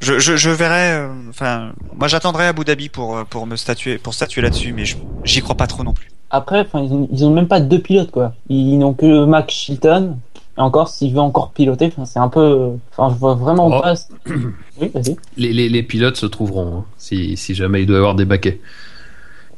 je, 0.00 0.50
verrai. 0.50 1.08
Enfin, 1.30 1.72
moi 1.96 2.08
j'attendrai 2.08 2.46
Abu 2.46 2.64
Dhabi 2.64 2.90
pour 2.90 3.24
pour 3.26 3.46
me 3.46 3.56
statuer 3.56 3.96
pour 3.96 4.12
statuer 4.12 4.42
là-dessus, 4.42 4.74
mais 4.74 4.84
j'y 5.24 5.40
crois 5.40 5.56
pas 5.56 5.66
trop 5.66 5.82
non 5.82 5.94
plus. 5.94 6.10
Après, 6.34 6.66
ils, 6.74 6.92
ont, 6.92 7.08
ils 7.12 7.24
ont 7.24 7.30
même 7.30 7.46
pas 7.46 7.60
deux 7.60 7.78
pilotes, 7.78 8.10
quoi. 8.10 8.34
Ils 8.48 8.76
n'ont 8.76 8.92
que 8.92 9.24
Max 9.24 9.54
Chilton. 9.54 10.18
Et 10.56 10.60
encore, 10.60 10.88
s'il 10.88 11.12
veut 11.12 11.20
encore 11.20 11.50
piloter, 11.50 11.92
c'est 12.04 12.18
un 12.20 12.28
peu. 12.28 12.70
Enfin, 12.96 13.12
je 13.12 13.18
vois 13.18 13.34
vraiment 13.34 13.68
Oh. 13.68 13.80
pas. 13.80 13.94
Oui, 14.80 14.90
vas-y. 14.92 15.16
Les, 15.36 15.52
les, 15.52 15.68
les 15.68 15.82
pilotes 15.84 16.16
se 16.16 16.26
trouveront 16.26 16.78
hein, 16.78 16.84
si, 16.98 17.36
si 17.36 17.54
jamais 17.54 17.82
il 17.82 17.86
doit 17.86 17.96
y 17.96 17.98
avoir 17.98 18.14
des 18.16 18.24
baquets. 18.24 18.60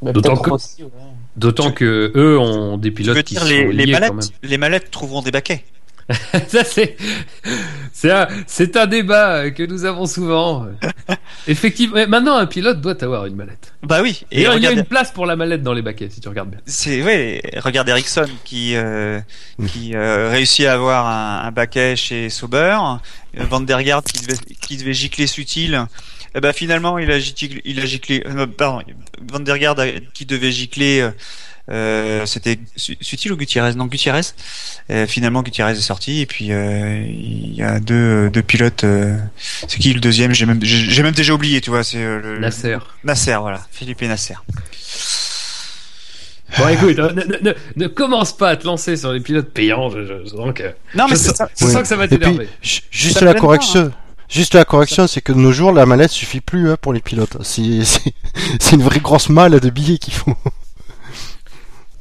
Bah, 0.01 0.11
D'autant 0.11 0.35
que- 0.35 0.51
aussi, 0.51 0.83
ouais. 0.83 0.89
D'autant 1.35 1.71
que 1.71 2.11
eux 2.15 2.37
ont 2.39 2.77
des 2.77 2.89
Tu 2.89 2.95
pilotes 2.95 3.15
veux 3.17 3.21
qui 3.23 3.33
dire 3.35 3.43
sont 3.43 3.49
les, 3.49 3.71
les 3.73 3.85
liés 3.87 3.93
quand 3.93 3.99
même. 4.01 4.13
mallettes 4.15 4.31
Les 4.43 4.57
mallettes 4.57 4.91
trouveront 4.91 5.21
des 5.21 5.31
baquets. 5.31 5.63
Ça 6.47 6.63
c'est 6.63 6.95
c'est 7.91 8.11
un 8.11 8.27
c'est 8.47 8.77
un 8.77 8.87
débat 8.87 9.51
que 9.51 9.63
nous 9.63 9.83
avons 9.83 10.05
souvent. 10.05 10.67
Effectivement, 11.47 12.07
maintenant 12.07 12.37
un 12.37 12.45
pilote 12.45 12.79
doit 12.79 13.01
avoir 13.03 13.25
une 13.25 13.35
mallette. 13.35 13.73
Bah 13.83 14.01
oui. 14.01 14.23
Et 14.31 14.43
Et 14.43 14.47
il 14.55 14.63
y 14.63 14.67
a 14.67 14.71
une 14.71 14.85
place 14.85 15.11
pour 15.11 15.25
la 15.25 15.35
mallette 15.35 15.63
dans 15.63 15.73
les 15.73 15.81
baquets 15.81 16.09
si 16.09 16.21
tu 16.21 16.29
regardes 16.29 16.51
bien. 16.51 16.59
c'est 16.65 17.03
ouais, 17.03 17.41
regarde 17.57 17.89
Ericsson 17.89 18.27
qui 18.45 18.75
euh, 18.75 19.19
qui 19.67 19.95
euh, 19.95 20.29
réussit 20.29 20.65
à 20.65 20.73
avoir 20.73 21.07
un, 21.07 21.47
un 21.47 21.51
baquet 21.51 21.95
chez 21.95 22.29
Sauber, 22.29 22.77
euh, 23.37 23.43
Van 23.49 23.59
der 23.59 23.83
Garde 23.83 24.05
qui 24.05 24.25
devait 24.25 24.39
qui 24.61 24.77
devait 24.77 24.93
gicler 24.93 25.27
Sutil. 25.27 25.87
Eh 26.35 26.39
ben 26.39 26.53
finalement 26.53 26.99
il 26.99 27.09
a 27.11 27.19
giclé, 27.19 27.61
il 27.65 27.79
a 27.79 27.85
giclé 27.85 28.23
euh, 28.25 28.45
pardon, 28.45 28.83
Van 29.31 29.39
der 29.39 29.57
Garde 29.57 29.83
qui 30.13 30.25
devait 30.25 30.51
gicler 30.51 30.99
euh, 31.01 31.07
euh, 31.07 31.11
c'était 32.25 32.59
Su- 32.75 32.97
Sutil 33.01 33.31
ou 33.31 33.37
Gutiérrez? 33.37 33.73
Non 33.75 33.85
Gutiérrez. 33.85 34.21
Euh, 34.89 35.05
finalement 35.07 35.43
Gutiérrez 35.43 35.73
est 35.73 35.81
sorti 35.81 36.21
et 36.21 36.25
puis 36.25 36.51
euh, 36.51 37.03
il 37.07 37.53
y 37.55 37.61
a 37.63 37.79
deux 37.79 38.29
deux 38.29 38.41
pilotes. 38.41 38.83
euh, 38.85 39.17
c'est 39.37 39.77
qui 39.79 39.93
le 39.93 39.99
deuxième? 39.99 40.33
J'ai 40.33 40.45
même 40.45 40.59
j'ai 40.63 40.77
j'ai 40.89 41.03
même 41.03 41.13
déjà 41.13 41.33
oublié 41.33 41.59
tu 41.61 41.69
vois 41.69 41.83
c'est 41.83 41.97
euh, 42.03 42.21
le, 42.21 42.39
Nasser. 42.39 42.77
Nasser 43.03 43.35
voilà 43.41 43.61
Philippe 43.71 44.01
Nasser. 44.03 44.35
Bon 46.57 46.69
écoute, 46.69 46.97
euh, 46.99 47.11
ne, 47.11 47.23
ne, 47.23 47.49
ne, 47.49 47.53
ne 47.75 47.87
commence 47.87 48.35
pas 48.35 48.49
à 48.49 48.55
te 48.55 48.65
lancer 48.65 48.95
sur 48.95 49.11
les 49.11 49.19
pilotes 49.19 49.49
payants. 49.51 49.89
Je, 49.89 49.97
je, 50.05 50.51
que, 50.53 50.63
Non 50.95 51.05
mais 51.09 51.15
je, 51.15 51.21
c'est 51.21 51.35
ça. 51.35 51.49
je 51.59 51.65
Oui. 51.65 51.71
sens 51.73 51.81
que 51.81 51.87
ça 51.89 51.97
va 51.97 52.05
Et 52.05 52.07
puis, 52.07 52.19
t'énerver. 52.19 52.47
ju- 52.61 52.81
juste 52.89 53.21
la 53.21 53.33
correction. 53.33 53.91
Juste 54.29 54.55
la 54.55 54.65
correction, 54.65 55.07
c'est 55.07 55.21
que 55.21 55.31
de 55.33 55.37
nos 55.37 55.51
jours, 55.51 55.71
la 55.73 55.85
mallette 55.85 56.11
suffit 56.11 56.41
plus 56.41 56.69
hein, 56.71 56.77
pour 56.81 56.93
les 56.93 57.01
pilotes. 57.01 57.37
C'est 57.43 57.83
c'est- 57.83 58.13
c'est 58.61 58.75
une 58.75 58.81
vraie 58.83 58.99
grosse 59.01 59.27
malle 59.29 59.59
de 59.59 59.69
billets 59.69 59.97
qu'il 59.97 60.13
faut. 60.13 60.35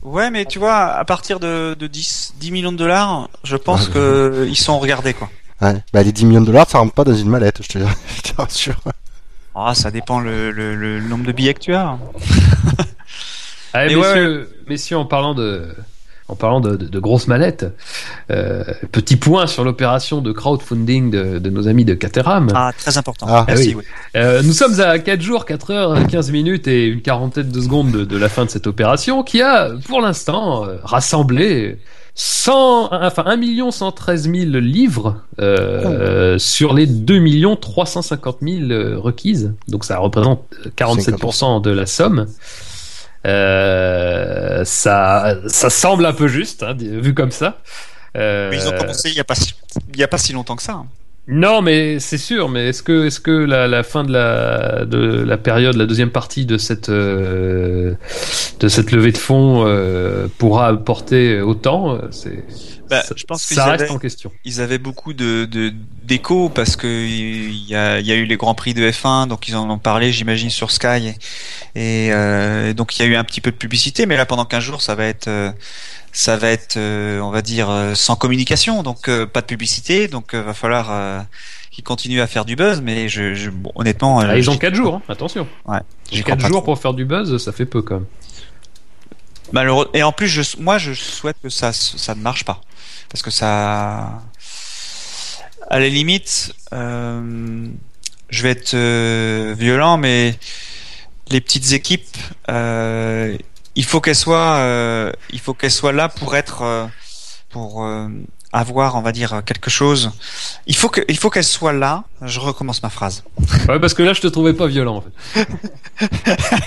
Ouais, 0.07 0.31
mais 0.31 0.45
tu 0.45 0.61
vois, 0.61 0.85
à 0.85 1.05
partir 1.05 1.41
de, 1.41 1.75
de 1.77 1.87
10, 1.89 2.35
10 2.39 2.53
millions 2.53 2.71
de 2.71 2.77
dollars, 2.77 3.29
je 3.43 3.57
pense 3.57 3.89
que 3.89 4.47
ils 4.49 4.57
sont 4.57 4.79
regardés, 4.79 5.15
quoi. 5.15 5.29
Ouais. 5.61 5.83
Bah, 5.93 6.05
les 6.05 6.13
10 6.13 6.27
millions 6.27 6.41
de 6.43 6.47
dollars, 6.47 6.71
ça 6.71 6.79
rentre 6.79 6.95
pas 6.95 7.03
dans 7.03 7.13
une 7.15 7.29
mallette, 7.29 7.61
je 7.61 7.69
te, 7.69 7.79
je 8.17 8.23
te 8.23 8.37
rassure. 8.41 8.81
Ah, 9.57 9.75
ça 9.75 9.91
dépend 9.91 10.21
le, 10.21 10.53
le, 10.53 10.77
le 10.77 11.01
nombre 11.01 11.25
de 11.27 11.33
billets 11.33 11.55
que 11.55 11.59
tu 11.59 11.75
as. 11.75 11.99
Allez, 13.73 13.95
Mais 13.97 14.01
ouais, 14.01 14.15
messieurs, 14.15 14.63
messieurs, 14.69 14.99
en 14.99 15.07
parlant 15.07 15.35
de, 15.35 15.75
en 16.29 16.35
parlant 16.35 16.61
de, 16.61 16.77
de, 16.77 16.87
de 16.87 16.99
grosses 16.99 17.29
mallettes, 17.29 17.67
euh, 18.31 18.65
petit 18.93 19.17
point 19.17 19.47
sur 19.47 19.65
l'opération 19.65 20.21
de 20.21 20.33
crowdfunding 20.33 21.11
de, 21.11 21.39
de 21.39 21.51
nos 21.51 21.69
amis 21.69 21.85
de 21.85 21.95
Caterham. 21.95 22.49
Ah, 22.55 22.73
très 22.77 22.99
important. 22.99 23.27
Ah, 23.29 23.45
Merci, 23.47 23.69
oui. 23.69 23.75
ouais. 23.77 23.85
Euh, 24.17 24.43
nous 24.43 24.53
sommes 24.53 24.81
à 24.81 24.99
4 24.99 25.21
jours, 25.21 25.45
4 25.45 25.71
heures, 25.71 26.07
15 26.07 26.33
minutes 26.33 26.67
et 26.67 26.87
une 26.87 27.03
quarantaine 27.03 27.49
de 27.49 27.61
secondes 27.61 27.93
de, 27.93 28.05
de 28.05 28.17
la 28.17 28.29
fin 28.29 28.45
de 28.45 28.51
cette 28.51 28.67
opération 28.67 29.23
qui 29.23 29.41
a, 29.43 29.71
pour 29.87 30.01
l'instant, 30.01 30.67
euh, 30.67 30.77
rassemblé 30.83 31.79
100, 32.19 32.89
enfin 32.93 33.25
1 33.27 33.71
113 33.71 34.31
000 34.31 34.35
livres 34.59 35.21
euh, 35.39 36.39
sur 36.39 36.73
les 36.73 36.87
2 36.87 37.57
350 37.57 38.39
000 38.41 38.71
euh, 38.71 38.99
requises. 38.99 39.53
Donc 39.69 39.85
ça 39.85 39.99
représente 39.99 40.43
47% 40.79 41.61
de 41.61 41.71
la 41.71 41.85
somme. 41.85 42.27
Euh, 43.25 44.65
ça, 44.65 45.37
ça 45.47 45.71
semble 45.71 46.05
un 46.07 46.13
peu 46.13 46.29
juste, 46.29 46.63
hein, 46.63 46.75
vu 46.79 47.15
comme 47.15 47.31
ça. 47.31 47.59
Euh, 48.17 48.51
Mais 48.51 48.57
ils 48.57 48.69
ont 48.69 48.77
commencé 48.77 49.11
il 49.11 49.17
y 49.17 49.21
a 49.21 49.25
pas 49.25 49.35
si, 49.35 49.55
il 49.95 50.01
y 50.01 50.03
a 50.03 50.09
pas 50.09 50.19
si 50.19 50.33
longtemps 50.33 50.57
que 50.57 50.63
ça. 50.63 50.73
hein. 50.73 50.87
Non, 51.29 51.61
mais 51.61 51.99
c'est 51.99 52.19
sûr. 52.19 52.49
Mais 52.49 52.69
est-ce 52.69 52.83
que, 52.85 53.07
est-ce 53.07 53.19
que 53.21 53.31
la, 53.33 53.67
la 53.67 53.83
fin 53.83 54.05
de 54.05 54.13
la 54.13 54.85
de 54.85 54.99
la 55.25 55.37
période, 55.37 55.75
la 55.77 55.87
deuxième 55.87 56.11
partie 56.11 56.47
de 56.47 56.57
cette 56.57 56.89
euh, 56.89 57.95
de 58.61 58.69
cette 58.69 58.93
levée 58.93 59.11
de 59.13 59.19
fonds 59.19 59.65
euh, 59.67 60.29
pourra 60.39 60.69
apporter 60.69 61.41
autant 61.41 61.95
euh, 61.97 61.99
C'est 62.13 62.45
Bah, 62.89 63.03
ça, 63.03 63.15
je 63.17 63.25
pense 63.25 63.45
qu'ils 63.45 63.57
ça 63.57 63.65
reste 63.67 63.83
avaient- 63.83 63.91
en 63.91 63.99
question. 63.99 64.31
Ils 64.45 64.61
avaient 64.61 64.79
beaucoup 64.79 65.15
de 65.15 65.47
de- 65.47 65.73
d'écho 66.05 66.49
parce 66.49 66.77
que 66.77 66.87
il 66.87 67.69
y 67.69 67.75
a, 67.75 67.99
il 67.99 68.07
y 68.07 68.13
a 68.13 68.15
eu 68.15 68.25
les 68.27 68.37
grands 68.37 68.55
prix 68.55 68.75
de 68.75 68.89
F1, 68.89 69.27
donc 69.27 69.49
ils 69.49 69.57
en 69.57 69.69
ont 69.69 69.79
parlé, 69.79 70.13
j'imagine, 70.13 70.51
sur 70.51 70.71
Sky. 70.71 71.09
Et, 71.75 72.07
et, 72.07 72.13
euh, 72.13 72.73
donc 72.73 72.97
il 72.99 73.03
y 73.03 73.05
a 73.05 73.09
eu 73.09 73.17
un 73.17 73.25
petit 73.25 73.41
peu 73.41 73.51
de 73.51 73.57
publicité, 73.57 74.07
mais 74.07 74.17
là 74.17 74.27
pendant 74.27 74.45
15 74.45 74.63
jours, 74.63 74.81
ça 74.83 74.95
va 74.95 75.07
être 75.07 75.27
euh, 75.27 75.51
ça 76.17 76.37
va 76.37 76.49
être, 76.49 76.77
euh, 76.79 77.21
on 77.21 77.31
va 77.31 77.43
dire, 77.43 77.69
euh, 77.69 77.95
sans 77.95 78.17
communication, 78.17 78.83
donc 78.83 79.09
euh, 79.09 79.27
pas 79.27 79.43
de 79.43 79.47
publicité, 79.47 80.09
donc 80.09 80.35
va 80.35 80.55
falloir 80.55 81.25
qu'ils 81.71 81.85
continuent 81.85 82.21
à 82.23 82.27
faire 82.27 82.45
du 82.47 82.57
buzz. 82.57 82.81
Mais 82.81 83.09
je, 83.09 83.35
je 83.35 83.51
bon, 83.51 83.71
honnêtement, 83.75 84.21
Ah, 84.21 84.37
ils 84.39 84.49
ont 84.49 84.55
j'y- 84.55 84.59
4 84.59 84.75
jours, 84.75 84.95
hein, 84.97 85.03
attention. 85.09 85.47
Ouais, 85.67 85.79
crois 86.23 86.35
4 86.37 86.41
pas 86.43 86.49
jours 86.49 86.57
trop. 86.59 86.65
pour 86.73 86.79
faire 86.79 86.95
du 86.95 87.05
buzz, 87.05 87.37
ça 87.37 87.53
fait 87.53 87.67
peu 87.67 87.83
quand 87.83 87.97
même. 87.97 88.07
Malheureux. 89.53 89.89
Et 89.95 90.03
en 90.03 90.11
plus, 90.13 90.27
je, 90.29 90.43
moi, 90.59 90.79
je 90.79 90.93
souhaite 90.95 91.37
que 91.43 91.49
ça, 91.51 91.73
ça 91.73 92.15
ne 92.15 92.21
marche 92.21 92.45
pas, 92.45 92.61
parce 93.11 93.23
que 93.23 93.31
ça, 93.31 94.23
à 95.71 95.79
la 95.79 95.89
limite, 95.89 96.53
euh, 96.73 97.67
je 98.31 98.43
vais 98.43 98.51
être 98.51 98.75
euh, 98.75 99.55
violent, 99.57 99.99
mais 99.99 100.35
les 101.31 101.41
petites 101.41 101.73
équipes, 101.73 102.17
euh, 102.49 103.37
il 103.77 103.85
faut 103.85 104.01
qu'elles 104.01 104.17
soient, 104.17 104.57
euh, 104.57 105.13
il 105.31 105.39
faut 105.39 105.55
qu'elles 105.55 105.71
soient 105.71 105.93
là 105.93 106.09
pour 106.09 106.35
être, 106.35 106.63
euh, 106.63 106.87
pour 107.51 107.85
euh, 107.85 108.09
avoir, 108.53 108.97
on 108.97 109.03
va 109.03 109.13
dire, 109.13 109.43
quelque 109.45 109.71
chose. 109.71 110.11
Il 110.67 110.75
faut 110.75 110.89
que, 110.89 111.03
il 111.09 111.17
faut 111.17 111.31
qu'elles 111.31 111.45
soient 111.45 111.75
là. 111.75 112.05
Je 112.23 112.41
recommence 112.41 112.83
ma 112.83 112.91
phrase. 112.91 113.23
Ouais, 113.69 113.79
parce 113.79 113.95
que 113.95 114.03
là, 114.03 114.13
je 114.13 114.21
te 114.21 114.27
trouvais 114.27 114.55
pas 114.55 114.67
violent. 114.67 114.97
En 114.97 115.05
fait. 115.37 115.47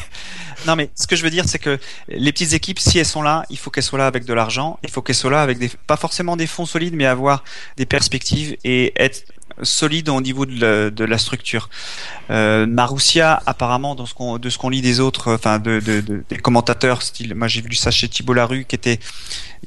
Non, 0.67 0.75
mais 0.75 0.89
ce 0.93 1.07
que 1.07 1.15
je 1.15 1.23
veux 1.23 1.29
dire, 1.29 1.45
c'est 1.47 1.57
que 1.59 1.79
les 2.09 2.33
petites 2.33 2.51
équipes, 2.53 2.79
si 2.79 2.99
elles 2.99 3.05
sont 3.05 3.21
là, 3.21 3.45
il 3.49 3.57
faut 3.57 3.69
qu'elles 3.69 3.83
soient 3.83 3.99
là 3.99 4.07
avec 4.07 4.25
de 4.25 4.33
l'argent. 4.33 4.77
Il 4.83 4.89
faut 4.89 5.01
qu'elles 5.01 5.15
soient 5.15 5.31
là 5.31 5.41
avec 5.41 5.57
des, 5.57 5.71
pas 5.87 5.95
forcément 5.95 6.35
des 6.35 6.47
fonds 6.47 6.65
solides, 6.65 6.95
mais 6.95 7.05
avoir 7.05 7.45
des 7.77 7.85
perspectives 7.85 8.57
et 8.65 8.91
être 9.01 9.23
solide 9.63 10.09
au 10.09 10.21
niveau 10.21 10.45
de 10.45 11.05
la, 11.05 11.17
structure. 11.17 11.69
Euh, 12.29 12.65
Marussia, 12.65 13.41
apparemment, 13.45 13.95
dans 13.95 14.05
ce 14.05 14.13
qu'on, 14.13 14.37
de 14.37 14.49
ce 14.49 14.57
qu'on 14.57 14.69
lit 14.69 14.81
des 14.81 14.99
autres, 14.99 15.33
enfin 15.33 15.59
de, 15.59 15.79
de, 15.79 16.01
de- 16.01 16.23
des 16.29 16.37
commentateurs, 16.37 17.01
style, 17.01 17.33
moi 17.35 17.47
j'ai 17.47 17.61
vu 17.61 17.73
ça 17.75 17.91
chez 17.91 18.07
Thibault 18.07 18.33
Larue, 18.33 18.65
qui 18.65 18.75
était, 18.75 18.99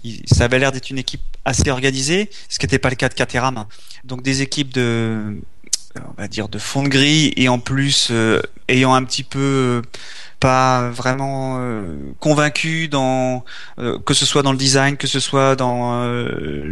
il- 0.05 0.23
ça 0.27 0.45
avait 0.45 0.59
l'air 0.59 0.73
d'être 0.73 0.91
une 0.91 0.99
équipe 0.99 1.21
assez 1.45 1.71
organisée, 1.71 2.31
ce 2.49 2.59
qui 2.59 2.67
n'était 2.67 2.79
pas 2.79 2.91
le 2.91 2.97
cas 2.97 3.09
de 3.09 3.15
Caterham. 3.15 3.65
Donc 4.05 4.23
des 4.23 4.43
équipes 4.43 4.73
de, 4.73 5.37
on 5.97 6.21
va 6.21 6.29
dire 6.29 6.49
de 6.49 6.59
fond 6.59 6.83
de 6.83 6.89
grille 6.89 7.33
et 7.37 7.49
en 7.49 7.59
plus 7.59 8.09
euh, 8.11 8.41
ayant 8.69 8.95
un 8.95 9.05
petit 9.05 9.25
peu 9.25 9.83
pas 10.41 10.89
vraiment 10.91 11.59
euh, 11.61 11.97
convaincu 12.19 12.89
dans 12.89 13.45
euh, 13.79 13.99
que 14.05 14.13
ce 14.15 14.27
soit 14.27 14.43
dans 14.43 14.51
le 14.51 14.59
design, 14.59 14.97
que 14.97 15.07
ce 15.07 15.21
soit 15.21 15.55
dans 15.55 16.03
euh, 16.03 16.65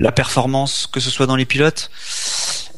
la 0.00 0.12
performance, 0.12 0.86
que 0.92 1.00
ce 1.00 1.10
soit 1.10 1.26
dans 1.26 1.34
les 1.34 1.44
pilotes, 1.44 1.90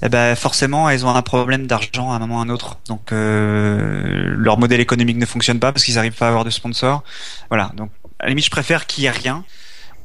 eh 0.02 0.08
ben 0.08 0.34
forcément 0.34 0.88
elles 0.88 1.04
ont 1.04 1.14
un 1.14 1.22
problème 1.22 1.66
d'argent 1.66 2.12
à 2.12 2.16
un 2.16 2.18
moment 2.18 2.36
ou 2.36 2.38
à 2.38 2.42
un 2.42 2.48
autre. 2.48 2.78
Donc 2.86 3.12
euh, 3.12 4.34
leur 4.36 4.58
modèle 4.58 4.80
économique 4.80 5.16
ne 5.16 5.26
fonctionne 5.26 5.60
pas 5.60 5.72
parce 5.72 5.84
qu'ils 5.84 5.96
n'arrivent 5.96 6.12
pas 6.12 6.26
à 6.26 6.28
avoir 6.28 6.44
de 6.44 6.50
sponsors. 6.50 7.02
Voilà. 7.48 7.72
Donc 7.76 7.90
à 8.18 8.24
la 8.24 8.30
limite 8.30 8.44
je 8.44 8.50
préfère 8.50 8.86
qu'il 8.86 9.04
y 9.04 9.06
ait 9.06 9.10
rien 9.10 9.44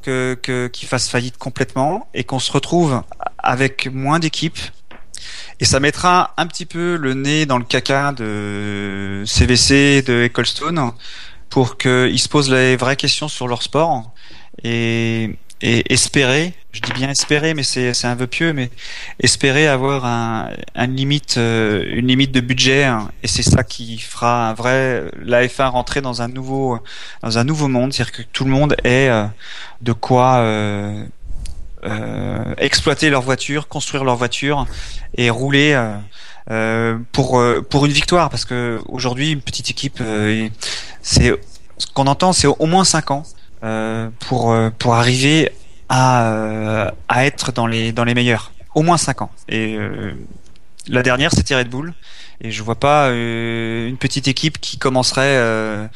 que 0.02 0.68
qu'ils 0.72 0.88
fassent 0.88 1.08
faillite 1.08 1.38
complètement 1.38 2.08
et 2.12 2.24
qu'on 2.24 2.38
se 2.38 2.52
retrouve 2.52 3.02
avec 3.38 3.88
moins 3.90 4.18
d'équipes 4.18 4.58
et 5.60 5.64
ça 5.64 5.80
mettra 5.80 6.34
un 6.36 6.46
petit 6.46 6.66
peu 6.66 6.96
le 6.96 7.14
nez 7.14 7.46
dans 7.46 7.58
le 7.58 7.64
caca 7.64 8.12
de 8.12 9.22
CVC, 9.26 10.02
de 10.02 10.24
Ecclestone, 10.24 10.92
pour 11.48 11.78
qu'ils 11.78 12.18
se 12.18 12.28
posent 12.28 12.50
les 12.50 12.76
vraies 12.76 12.96
questions 12.96 13.28
sur 13.28 13.46
leur 13.46 13.62
sport 13.62 14.12
et, 14.62 15.36
et 15.60 15.92
espérer, 15.92 16.52
je 16.72 16.80
dis 16.80 16.92
bien 16.92 17.08
espérer, 17.08 17.54
mais 17.54 17.62
c'est 17.62 18.04
un 18.04 18.14
vœu 18.14 18.26
pieux, 18.26 18.52
mais 18.52 18.70
espérer 19.20 19.68
avoir 19.68 20.04
un, 20.04 20.50
un 20.74 20.86
limite, 20.86 21.36
euh, 21.38 21.84
une 21.94 22.08
limite 22.08 22.32
de 22.32 22.40
budget, 22.40 22.84
hein. 22.84 23.10
et 23.22 23.28
c'est 23.28 23.42
ça 23.42 23.62
qui 23.62 23.98
fera 23.98 24.50
un 24.50 24.54
vrai 24.54 25.04
la 25.22 25.46
F1 25.46 25.68
rentrer 25.68 26.00
dans 26.00 26.22
un 26.22 26.28
nouveau 26.28 26.78
dans 27.22 27.38
un 27.38 27.44
nouveau 27.44 27.68
monde, 27.68 27.92
c'est-à-dire 27.92 28.12
que 28.12 28.22
tout 28.22 28.44
le 28.44 28.50
monde 28.50 28.76
ait 28.84 29.08
euh, 29.08 29.26
de 29.80 29.92
quoi 29.92 30.36
euh, 30.38 31.04
euh, 31.84 32.54
exploiter 32.58 33.10
leur 33.10 33.22
voiture, 33.22 33.68
construire 33.68 34.04
leur 34.04 34.16
voiture 34.16 34.66
et 35.16 35.30
rouler 35.30 35.80
euh, 36.50 36.98
pour 37.12 37.42
pour 37.70 37.86
une 37.86 37.92
victoire 37.92 38.28
parce 38.28 38.44
que 38.44 38.80
aujourd'hui 38.86 39.30
une 39.30 39.40
petite 39.40 39.70
équipe 39.70 40.02
c'est 41.00 41.32
ce 41.78 41.86
qu'on 41.94 42.06
entend 42.06 42.32
c'est 42.34 42.46
au 42.46 42.66
moins 42.66 42.84
cinq 42.84 43.10
ans 43.10 43.22
pour 44.20 44.52
euh, 44.52 44.70
pour 44.78 44.94
arriver 44.94 45.50
à 45.88 46.28
euh, 46.32 46.90
à 47.08 47.26
être 47.26 47.52
dans 47.52 47.66
les 47.66 47.92
dans 47.92 48.04
les 48.04 48.14
meilleurs. 48.14 48.52
Au 48.74 48.82
moins 48.82 48.96
cinq 48.96 49.22
ans. 49.22 49.30
Et 49.48 49.76
euh, 49.76 50.12
la 50.88 51.02
dernière 51.02 51.32
c'était 51.32 51.56
Red 51.56 51.68
Bull. 51.68 51.94
Et 52.40 52.50
je 52.50 52.62
vois 52.62 52.74
pas 52.74 53.06
euh, 53.06 53.88
une 53.88 53.96
petite 53.96 54.28
équipe 54.28 54.60
qui 54.60 54.76
commencerait 54.76 55.36
euh, 55.36 55.86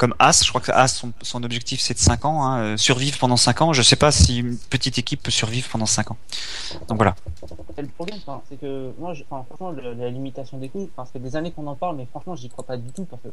comme 0.00 0.14
As, 0.18 0.42
je 0.42 0.48
crois 0.48 0.62
que 0.62 0.72
As, 0.72 1.04
son, 1.20 1.44
objectif 1.44 1.78
c'est 1.78 1.92
de 1.92 1.98
5 1.98 2.24
ans, 2.24 2.42
hein, 2.42 2.60
euh, 2.60 2.76
survivre 2.78 3.18
pendant 3.18 3.36
5 3.36 3.60
ans. 3.60 3.72
Je 3.74 3.82
sais 3.82 3.96
pas 3.96 4.10
si 4.10 4.38
une 4.38 4.56
petite 4.56 4.96
équipe 4.96 5.22
peut 5.22 5.30
survivre 5.30 5.68
pendant 5.70 5.84
5 5.84 6.12
ans. 6.12 6.16
Donc 6.88 6.96
voilà. 6.96 7.14
C'est 7.76 7.82
le 7.82 7.88
problème, 7.88 8.18
c'est 8.48 8.58
que 8.58 8.92
moi, 8.98 9.12
franchement, 9.28 9.72
la 9.72 10.08
limitation 10.08 10.56
des 10.56 10.70
coûts, 10.70 10.88
ça 10.96 11.04
fait 11.04 11.18
des 11.18 11.36
années 11.36 11.50
qu'on 11.50 11.66
en 11.66 11.74
parle, 11.74 11.96
mais 11.96 12.06
franchement, 12.06 12.34
j'y 12.34 12.48
crois 12.48 12.64
pas 12.64 12.78
du 12.78 12.90
tout 12.92 13.04
parce 13.04 13.22
que, 13.22 13.28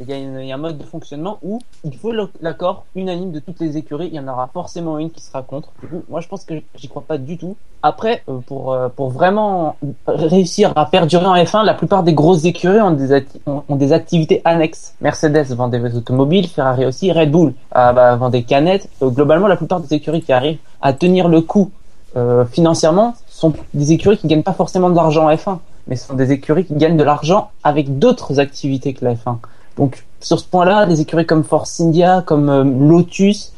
il 0.00 0.08
y, 0.08 0.52
a 0.52 0.54
un 0.54 0.58
mode 0.58 0.78
de 0.78 0.84
fonctionnement 0.84 1.38
où 1.42 1.60
il 1.82 1.96
faut 1.96 2.12
l'accord 2.40 2.84
unanime 2.94 3.32
de 3.32 3.40
toutes 3.40 3.58
les 3.58 3.76
écuries. 3.76 4.06
Il 4.06 4.14
y 4.14 4.20
en 4.20 4.28
aura 4.28 4.48
forcément 4.52 4.98
une 4.98 5.10
qui 5.10 5.22
sera 5.22 5.42
contre. 5.42 5.72
Coup, 5.74 6.04
moi, 6.08 6.20
je 6.20 6.28
pense 6.28 6.44
que 6.44 6.54
j'y 6.76 6.88
crois 6.88 7.02
pas 7.02 7.18
du 7.18 7.36
tout. 7.36 7.56
Après, 7.82 8.22
euh, 8.28 8.38
pour 8.38 8.72
euh, 8.72 8.88
pour 8.88 9.10
vraiment 9.10 9.76
réussir 10.06 10.72
à 10.76 10.86
perdurer 10.86 11.26
en 11.26 11.34
F1, 11.34 11.64
la 11.64 11.74
plupart 11.74 12.04
des 12.04 12.14
grosses 12.14 12.44
écuries 12.44 12.80
ont 12.80 12.92
des 12.92 13.24
ont, 13.46 13.64
des 13.76 13.92
activités 13.92 14.40
annexes. 14.44 14.94
Mercedes 15.00 15.52
vend 15.54 15.66
des 15.66 15.80
automobiles, 16.12 16.46
Ferrari 16.46 16.84
aussi, 16.84 17.10
Red 17.10 17.30
Bull 17.30 17.54
euh, 17.76 17.92
bah, 17.92 18.16
vend 18.16 18.28
des 18.28 18.42
canettes. 18.42 18.88
Euh, 19.02 19.08
globalement, 19.08 19.48
la 19.48 19.56
plupart 19.56 19.80
des 19.80 19.94
écuries 19.94 20.20
qui 20.20 20.32
arrivent 20.32 20.58
à 20.80 20.92
tenir 20.92 21.28
le 21.28 21.40
coup 21.40 21.70
euh, 22.16 22.44
financièrement 22.44 23.14
sont 23.28 23.54
des 23.72 23.92
écuries 23.92 24.18
qui 24.18 24.26
gagnent 24.26 24.42
pas 24.42 24.52
forcément 24.52 24.90
de 24.90 24.96
l'argent 24.96 25.26
en 25.26 25.34
F1, 25.34 25.58
mais 25.86 25.96
ce 25.96 26.06
sont 26.08 26.14
des 26.14 26.30
écuries 26.30 26.66
qui 26.66 26.74
gagnent 26.74 26.98
de 26.98 27.04
l'argent 27.04 27.50
avec 27.64 27.98
d'autres 27.98 28.38
activités 28.38 28.92
que 28.92 29.04
la 29.04 29.14
F1. 29.14 29.36
Donc 29.78 30.04
sur 30.20 30.38
ce 30.38 30.44
point-là, 30.44 30.84
des 30.84 31.00
écuries 31.00 31.24
comme 31.24 31.42
Force 31.42 31.80
India, 31.80 32.22
comme 32.26 32.50
euh, 32.50 32.64
Lotus, 32.64 33.52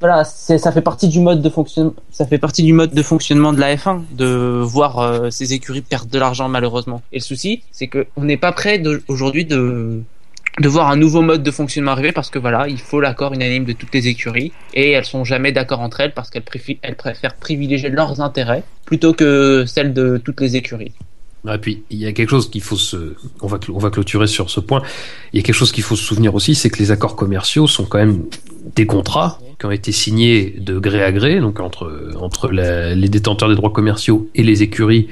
voilà, 0.00 0.24
ça 0.24 0.70
fait 0.70 0.82
partie 0.82 1.08
du 1.08 1.20
mode 1.20 1.40
de 1.40 1.48
fonctionnement. 1.48 1.94
Ça 2.10 2.26
fait 2.26 2.36
partie 2.36 2.62
du 2.62 2.74
mode 2.74 2.92
de 2.92 3.02
fonctionnement 3.02 3.54
de 3.54 3.60
la 3.60 3.74
F1 3.74 4.02
de 4.12 4.60
voir 4.62 5.32
ces 5.32 5.54
écuries 5.54 5.80
perdre 5.80 6.10
de 6.10 6.18
l'argent 6.18 6.46
malheureusement. 6.50 7.00
Et 7.10 7.18
le 7.18 7.22
souci, 7.22 7.62
c'est 7.72 7.86
que 7.86 8.06
on 8.16 8.24
n'est 8.24 8.36
pas 8.36 8.52
prêt 8.52 8.82
aujourd'hui 9.08 9.46
de 9.46 10.02
de 10.60 10.68
voir 10.68 10.88
un 10.90 10.96
nouveau 10.96 11.22
mode 11.22 11.42
de 11.42 11.50
fonctionnement 11.50 11.92
arriver 11.92 12.12
parce 12.12 12.30
que 12.30 12.38
voilà, 12.38 12.68
il 12.68 12.78
faut 12.78 13.00
l'accord 13.00 13.32
unanime 13.32 13.64
de 13.64 13.72
toutes 13.72 13.92
les 13.92 14.06
écuries 14.06 14.52
et 14.72 14.92
elles 14.92 15.04
sont 15.04 15.24
jamais 15.24 15.52
d'accord 15.52 15.80
entre 15.80 16.00
elles 16.00 16.14
parce 16.14 16.30
qu'elles 16.30 16.42
préfèrent 16.42 17.34
privilégier 17.34 17.88
leurs 17.88 18.20
intérêts 18.20 18.62
plutôt 18.84 19.14
que 19.14 19.64
celles 19.66 19.92
de 19.92 20.18
toutes 20.18 20.40
les 20.40 20.56
écuries. 20.56 20.92
Et 21.52 21.58
puis, 21.58 21.82
il 21.90 21.98
y 21.98 22.06
a 22.06 22.12
quelque 22.12 22.30
chose 22.30 22.50
qu'il 22.50 22.62
faut 22.62 22.76
se, 22.76 23.14
on 23.42 23.48
va, 23.48 23.90
clôturer 23.90 24.26
sur 24.26 24.48
ce 24.48 24.60
point. 24.60 24.82
Il 25.32 25.36
y 25.36 25.40
a 25.40 25.42
quelque 25.42 25.54
chose 25.54 25.72
qu'il 25.72 25.84
faut 25.84 25.96
se 25.96 26.02
souvenir 26.02 26.34
aussi, 26.34 26.54
c'est 26.54 26.70
que 26.70 26.78
les 26.78 26.90
accords 26.90 27.16
commerciaux 27.16 27.66
sont 27.66 27.84
quand 27.84 27.98
même 27.98 28.24
des 28.74 28.86
contrats 28.86 29.38
qui 29.58 29.66
ont 29.66 29.70
été 29.70 29.92
signés 29.92 30.54
de 30.58 30.78
gré 30.78 31.04
à 31.04 31.12
gré, 31.12 31.40
donc 31.40 31.60
entre, 31.60 31.90
les 32.50 33.08
détenteurs 33.08 33.50
des 33.50 33.56
droits 33.56 33.72
commerciaux 33.72 34.28
et 34.34 34.42
les 34.42 34.62
écuries. 34.62 35.08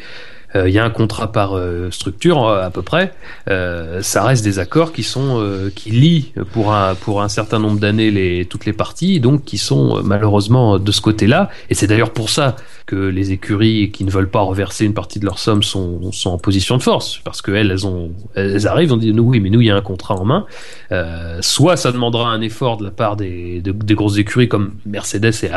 Euh, 0.55 0.69
Il 0.69 0.75
y 0.75 0.79
a 0.79 0.85
un 0.85 0.91
contrat 0.91 1.33
par 1.33 1.57
euh, 1.57 1.91
structure 1.91 2.47
euh, 2.47 2.63
à 2.67 2.71
peu 2.71 2.83
près. 2.83 3.13
Ça 3.47 4.25
reste 4.25 4.45
des 4.45 4.59
accords 4.59 4.93
qui 4.93 5.03
sont 5.03 5.43
qui 5.75 5.91
lient 5.91 6.33
pour 6.53 6.73
un 6.73 6.95
pour 6.95 7.23
un 7.23 7.29
certain 7.29 7.59
nombre 7.59 7.79
d'années 7.81 8.11
les 8.11 8.45
toutes 8.47 8.65
les 8.67 8.73
parties, 8.73 9.21
donc 9.21 9.45
qui 9.45 9.59
sont 9.59 10.03
malheureusement 10.03 10.79
de 10.79 10.93
ce 10.93 11.01
côté-là. 11.01 11.49
Et 11.71 11.75
c'est 11.75 11.87
d'ailleurs 11.87 12.13
pour 12.13 12.31
ça 12.31 12.57
que 12.87 12.97
les 12.97 13.33
écuries 13.33 13.91
qui 13.91 14.05
ne 14.05 14.11
veulent 14.11 14.31
pas 14.31 14.41
reverser 14.41 14.85
une 14.85 14.95
partie 14.95 15.19
de 15.21 15.25
leur 15.25 15.39
somme 15.39 15.63
sont, 15.63 16.11
sont 16.13 16.31
en 16.31 16.39
position 16.39 16.77
de 16.77 16.83
force, 16.83 17.21
parce 17.25 17.41
qu'elles, 17.41 17.71
elles, 17.71 17.87
ont, 17.87 18.11
elles 18.35 18.67
arrivent, 18.67 18.93
on 18.93 18.97
dit, 18.97 19.13
nous, 19.13 19.23
oui, 19.23 19.39
mais 19.41 19.51
nous, 19.51 19.61
il 19.61 19.69
y 19.69 19.71
a 19.71 19.77
un 19.77 19.81
contrat 19.83 20.17
en 20.17 20.25
main. 20.25 20.47
Euh, 20.91 21.39
soit 21.41 21.77
ça 21.77 21.93
demandera 21.93 22.31
un 22.31 22.41
effort 22.41 22.77
de 22.79 22.85
la 22.85 22.91
part 22.91 23.17
des, 23.17 23.61
de- 23.61 23.71
des 23.73 23.95
grosses 23.95 24.19
écuries 24.19 24.49
comme 24.49 24.73
Mercedes 24.85 25.33
et, 25.45 25.51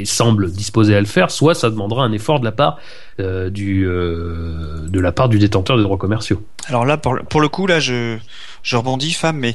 et 0.00 0.04
semble 0.04 0.50
disposé 0.52 0.94
à 0.94 1.00
le 1.00 1.06
faire, 1.06 1.30
soit 1.30 1.54
ça 1.54 1.70
demandera 1.70 2.04
un 2.04 2.12
effort 2.12 2.38
de 2.40 2.44
la 2.44 2.52
part 2.52 2.78
euh, 3.20 3.50
du 3.50 3.86
euh, 3.86 4.80
de 4.88 5.00
la 5.00 5.12
part 5.12 5.28
du 5.28 5.38
détenteur 5.38 5.76
des 5.76 5.82
droits 5.82 5.98
commerciaux. 5.98 6.42
Alors 6.66 6.84
là, 6.84 6.96
pour, 6.96 7.14
le- 7.14 7.22
pour 7.22 7.40
le 7.40 7.48
coup, 7.48 7.66
là, 7.66 7.80
je, 7.80 8.18
je 8.62 8.76
rebondis, 8.76 9.12
femme, 9.12 9.38
mais 9.38 9.54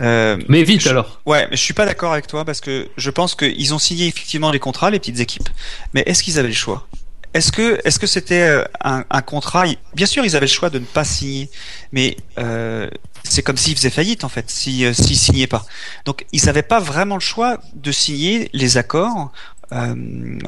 euh, 0.00 0.36
Mais 0.48 0.62
vite 0.62 0.80
je- 0.82 0.88
alors. 0.90 1.20
Ouais, 1.26 1.46
mais 1.50 1.56
je 1.56 1.62
suis 1.62 1.74
pas 1.74 1.86
d'accord 1.86 2.12
avec 2.12 2.26
toi 2.26 2.44
parce 2.44 2.60
que 2.60 2.88
je 2.96 3.10
pense 3.10 3.34
qu'ils 3.34 3.74
ont 3.74 3.78
signé 3.78 4.06
effectivement 4.06 4.50
les 4.50 4.58
contrats, 4.60 4.90
les 4.90 4.98
petites 4.98 5.20
équipes. 5.20 5.48
Mais 5.94 6.02
est-ce 6.06 6.22
qu'ils 6.22 6.38
avaient 6.38 6.48
le 6.48 6.54
choix? 6.54 6.86
Est-ce 7.32 7.50
que 7.50 7.80
est-ce 7.84 7.98
que 7.98 8.06
c'était 8.06 8.62
un, 8.84 9.04
un 9.10 9.22
contrat? 9.22 9.64
Bien 9.94 10.06
sûr, 10.06 10.24
ils 10.24 10.36
avaient 10.36 10.46
le 10.46 10.52
choix 10.52 10.70
de 10.70 10.78
ne 10.78 10.84
pas 10.84 11.02
signer, 11.02 11.50
mais 11.90 12.16
euh, 12.38 12.88
c'est 13.24 13.42
comme 13.42 13.56
s'ils 13.56 13.74
faisaient 13.74 13.90
faillite 13.90 14.22
en 14.22 14.28
fait, 14.28 14.48
si 14.48 14.84
euh, 14.84 14.92
s'ils 14.92 15.16
signaient 15.16 15.48
pas. 15.48 15.64
Donc 16.04 16.26
ils 16.30 16.44
n'avaient 16.44 16.62
pas 16.62 16.78
vraiment 16.78 17.16
le 17.16 17.20
choix 17.20 17.58
de 17.74 17.90
signer 17.90 18.50
les 18.52 18.76
accords, 18.76 19.32
euh, 19.72 19.94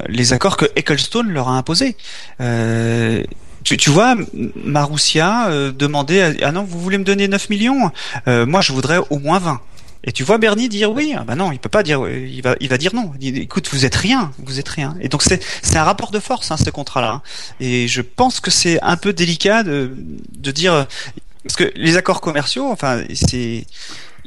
les 0.07 0.33
accords 0.33 0.57
que 0.57 0.65
Ecclestone 0.75 1.29
leur 1.29 1.47
a 1.49 1.57
imposés. 1.57 1.95
Euh, 2.41 3.23
tu, 3.63 3.89
vois, 3.89 4.13
M- 4.13 4.25
Marussia 4.63 5.49
euh, 5.49 5.71
demandait 5.71 6.21
à- 6.21 6.33
ah 6.47 6.51
non, 6.51 6.63
vous 6.63 6.79
voulez 6.79 6.97
me 6.97 7.03
donner 7.03 7.27
9 7.27 7.49
millions? 7.49 7.91
Euh, 8.27 8.45
Moi, 8.45 8.61
je 8.61 8.71
voudrais 8.71 8.99
au 9.09 9.19
moins 9.19 9.39
20. 9.39 9.59
Et 10.03 10.11
tu 10.13 10.23
vois 10.23 10.37
Bernie 10.37 10.69
dire 10.69 10.91
oui, 10.91 11.13
ah 11.17 11.25
bah 11.25 11.35
non, 11.35 11.51
il 11.51 11.59
peut 11.59 11.67
pas 11.67 11.83
dire, 11.83 12.07
il 12.07 12.41
va, 12.41 12.55
il 12.61 12.69
va 12.69 12.77
dire 12.77 12.95
non. 12.95 13.11
Écoute, 13.19 13.67
vous 13.73 13.83
êtes 13.83 13.95
rien, 13.95 14.31
vous 14.37 14.57
êtes 14.57 14.69
rien. 14.69 14.95
Et 15.01 15.09
donc 15.09 15.21
c'est, 15.21 15.43
c'est 15.61 15.75
un 15.77 15.83
rapport 15.83 16.11
de 16.11 16.19
force, 16.21 16.49
hein, 16.49 16.55
ce 16.55 16.69
contrat-là. 16.69 17.21
Et 17.59 17.89
je 17.89 18.01
pense 18.01 18.39
que 18.39 18.49
c'est 18.49 18.79
un 18.83 18.95
peu 18.95 19.11
délicat 19.11 19.63
de, 19.63 19.91
de 20.37 20.51
dire, 20.51 20.85
parce 21.43 21.55
que 21.57 21.73
les 21.75 21.97
accords 21.97 22.21
commerciaux, 22.21 22.71
enfin, 22.71 23.03
c'est, 23.13 23.65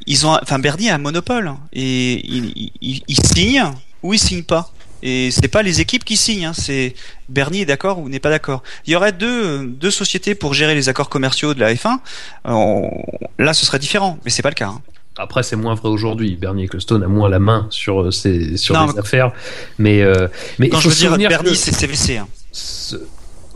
ils 0.07 0.27
ont, 0.27 0.37
enfin, 0.43 0.59
Bernie 0.59 0.91
a 0.91 0.97
un 0.97 0.99
monopole 0.99 1.55
et 1.73 2.27
il- 2.29 3.03
il 3.09 3.17
signe 3.25 3.65
ou 4.03 4.13
il 4.13 4.19
signe 4.19 4.43
pas. 4.43 4.71
Et 5.03 5.31
c'est 5.31 5.49
pas 5.49 5.63
les 5.63 5.81
équipes 5.81 6.05
qui 6.05 6.17
signent, 6.17 6.47
hein, 6.47 6.53
c'est 6.55 6.95
Bernie 7.29 7.61
est 7.63 7.67
d'accord 7.67 7.99
ou 7.99 8.09
n'est 8.09 8.21
pas 8.21 8.31
d'accord. 8.31 8.63
Il 8.87 8.93
y 8.93 8.97
aurait 8.97 9.13
deux, 9.13 9.65
deux 9.67 9.91
sociétés 9.91 10.35
pour 10.35 10.53
gérer 10.55 10.75
les 10.75 10.89
accords 10.89 11.09
commerciaux 11.09 11.55
de 11.55 11.61
la 11.61 11.73
F1. 11.75 11.89
Euh, 12.47 12.51
on- 12.51 12.91
là, 13.39 13.53
ce 13.55 13.65
serait 13.65 13.79
différent, 13.79 14.19
mais 14.25 14.31
c'est 14.31 14.43
pas 14.43 14.51
le 14.51 14.55
cas. 14.55 14.69
hein. 14.69 14.81
Après, 15.17 15.43
c'est 15.43 15.57
moins 15.57 15.75
vrai 15.75 15.89
aujourd'hui. 15.89 16.37
Bernie 16.37 16.65
Ecclestone 16.65 17.03
a 17.03 17.09
moins 17.09 17.29
la 17.29 17.39
main 17.41 17.67
sur 17.71 18.03
euh, 18.03 18.11
ses, 18.11 18.57
sur 18.57 18.75
Non, 18.75 18.87
les 18.87 18.93
mais- 18.95 18.99
affaires, 19.01 19.33
mais 19.79 20.03
euh, 20.03 20.29
mais 20.59 20.69
Quand 20.69 20.81
je 20.81 20.89
veux 20.89 20.95
dire 20.95 21.17
Bernie, 21.29 21.51
que- 21.51 21.55
c'est 21.57 21.73
CVC. 21.75 22.19
Hein. 22.19 22.29
Ce- 22.53 22.97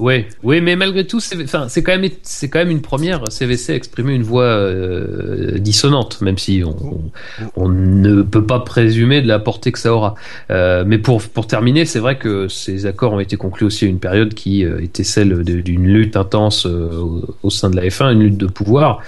Ouais, 0.00 0.26
oui, 0.42 0.60
mais 0.60 0.74
malgré 0.74 1.06
tout, 1.06 1.20
c'est, 1.20 1.40
enfin, 1.44 1.68
quand 1.76 1.98
même, 1.98 2.10
c'est 2.22 2.48
quand 2.48 2.58
même 2.58 2.70
une 2.70 2.82
première. 2.82 3.30
CVC 3.30 3.72
a 3.72 3.76
exprimé 3.76 4.12
une 4.12 4.24
voix 4.24 4.42
euh, 4.42 5.58
dissonante, 5.58 6.20
même 6.20 6.36
si 6.36 6.64
on, 6.64 6.74
on, 6.84 7.10
on 7.56 7.68
ne 7.68 8.22
peut 8.22 8.44
pas 8.44 8.58
présumer 8.58 9.22
de 9.22 9.28
la 9.28 9.38
portée 9.38 9.70
que 9.70 9.78
ça 9.78 9.94
aura. 9.94 10.16
Euh, 10.50 10.82
mais 10.84 10.98
pour 10.98 11.22
pour 11.22 11.46
terminer, 11.46 11.84
c'est 11.84 12.00
vrai 12.00 12.18
que 12.18 12.48
ces 12.48 12.86
accords 12.86 13.12
ont 13.12 13.20
été 13.20 13.36
conclus 13.36 13.66
aussi 13.66 13.84
à 13.84 13.88
une 13.88 14.00
période 14.00 14.34
qui 14.34 14.64
euh, 14.64 14.82
était 14.82 15.04
celle 15.04 15.44
d'une 15.44 15.86
lutte 15.86 16.16
intense 16.16 16.66
au, 16.66 17.36
au 17.44 17.50
sein 17.50 17.70
de 17.70 17.76
la 17.76 17.82
F1, 17.82 18.12
une 18.14 18.22
lutte 18.24 18.38
de 18.38 18.46
pouvoir. 18.46 19.00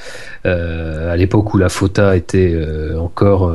À 0.44 1.16
l'époque 1.16 1.54
où 1.54 1.58
la 1.58 1.68
FOTA 1.68 2.16
était 2.16 2.56
encore 2.96 3.52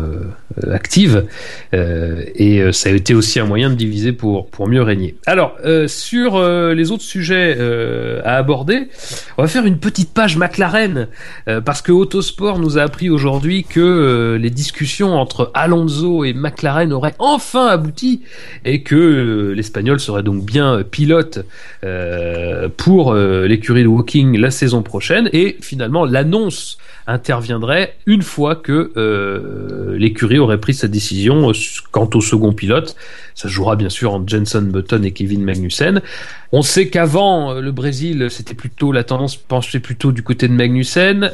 active, 0.71 1.25
euh, 1.73 2.23
et 2.35 2.61
euh, 2.61 2.71
ça 2.71 2.89
a 2.89 2.91
été 2.93 3.13
aussi 3.13 3.39
un 3.39 3.45
moyen 3.45 3.69
de 3.69 3.75
diviser 3.75 4.11
pour 4.11 4.47
pour 4.47 4.67
mieux 4.67 4.81
régner. 4.81 5.15
Alors 5.25 5.55
euh, 5.65 5.87
sur 5.87 6.35
euh, 6.35 6.73
les 6.73 6.91
autres 6.91 7.03
sujets 7.03 7.55
euh, 7.57 8.21
à 8.23 8.37
aborder, 8.37 8.89
on 9.37 9.43
va 9.43 9.47
faire 9.47 9.65
une 9.65 9.77
petite 9.77 10.13
page 10.13 10.37
McLaren 10.37 11.07
euh, 11.47 11.61
parce 11.61 11.81
que 11.81 11.91
Autosport 11.91 12.59
nous 12.59 12.77
a 12.77 12.81
appris 12.81 13.09
aujourd'hui 13.09 13.63
que 13.63 13.79
euh, 13.79 14.37
les 14.37 14.49
discussions 14.49 15.13
entre 15.13 15.51
Alonso 15.53 16.23
et 16.23 16.33
McLaren 16.33 16.91
auraient 16.93 17.15
enfin 17.19 17.67
abouti 17.67 18.21
et 18.65 18.81
que 18.81 18.95
euh, 18.95 19.53
l'Espagnol 19.53 19.99
serait 19.99 20.23
donc 20.23 20.43
bien 20.45 20.75
euh, 20.75 20.83
pilote 20.83 21.45
euh, 21.83 22.69
pour 22.75 23.13
euh, 23.13 23.47
l'écurie 23.47 23.83
de 23.83 23.87
Walking 23.87 24.37
la 24.37 24.51
saison 24.51 24.81
prochaine 24.81 25.29
et 25.33 25.57
finalement 25.61 26.05
l'annonce 26.05 26.77
interviendrait 27.07 27.95
une 28.05 28.21
fois 28.21 28.55
que 28.55 28.91
euh, 28.97 29.97
l'écurie 29.97 30.39
aurait 30.39 30.59
pris 30.59 30.73
sa 30.73 30.87
décision 30.87 31.49
euh, 31.49 31.53
quant 31.91 32.09
au 32.13 32.21
second 32.21 32.53
pilote. 32.53 32.95
Ça 33.35 33.47
jouera 33.47 33.75
bien 33.75 33.89
sûr 33.89 34.13
entre 34.13 34.27
Jenson 34.27 34.61
Button 34.61 35.03
et 35.03 35.11
Kevin 35.11 35.43
Magnussen. 35.43 36.01
On 36.51 36.61
sait 36.61 36.89
qu'avant 36.89 37.51
euh, 37.51 37.61
le 37.61 37.71
Brésil, 37.71 38.27
c'était 38.29 38.53
plutôt 38.53 38.91
la 38.91 39.03
tendance 39.03 39.35
penchait 39.35 39.79
plutôt 39.79 40.11
du 40.11 40.23
côté 40.23 40.47
de 40.47 40.53
Magnussen. 40.53 41.31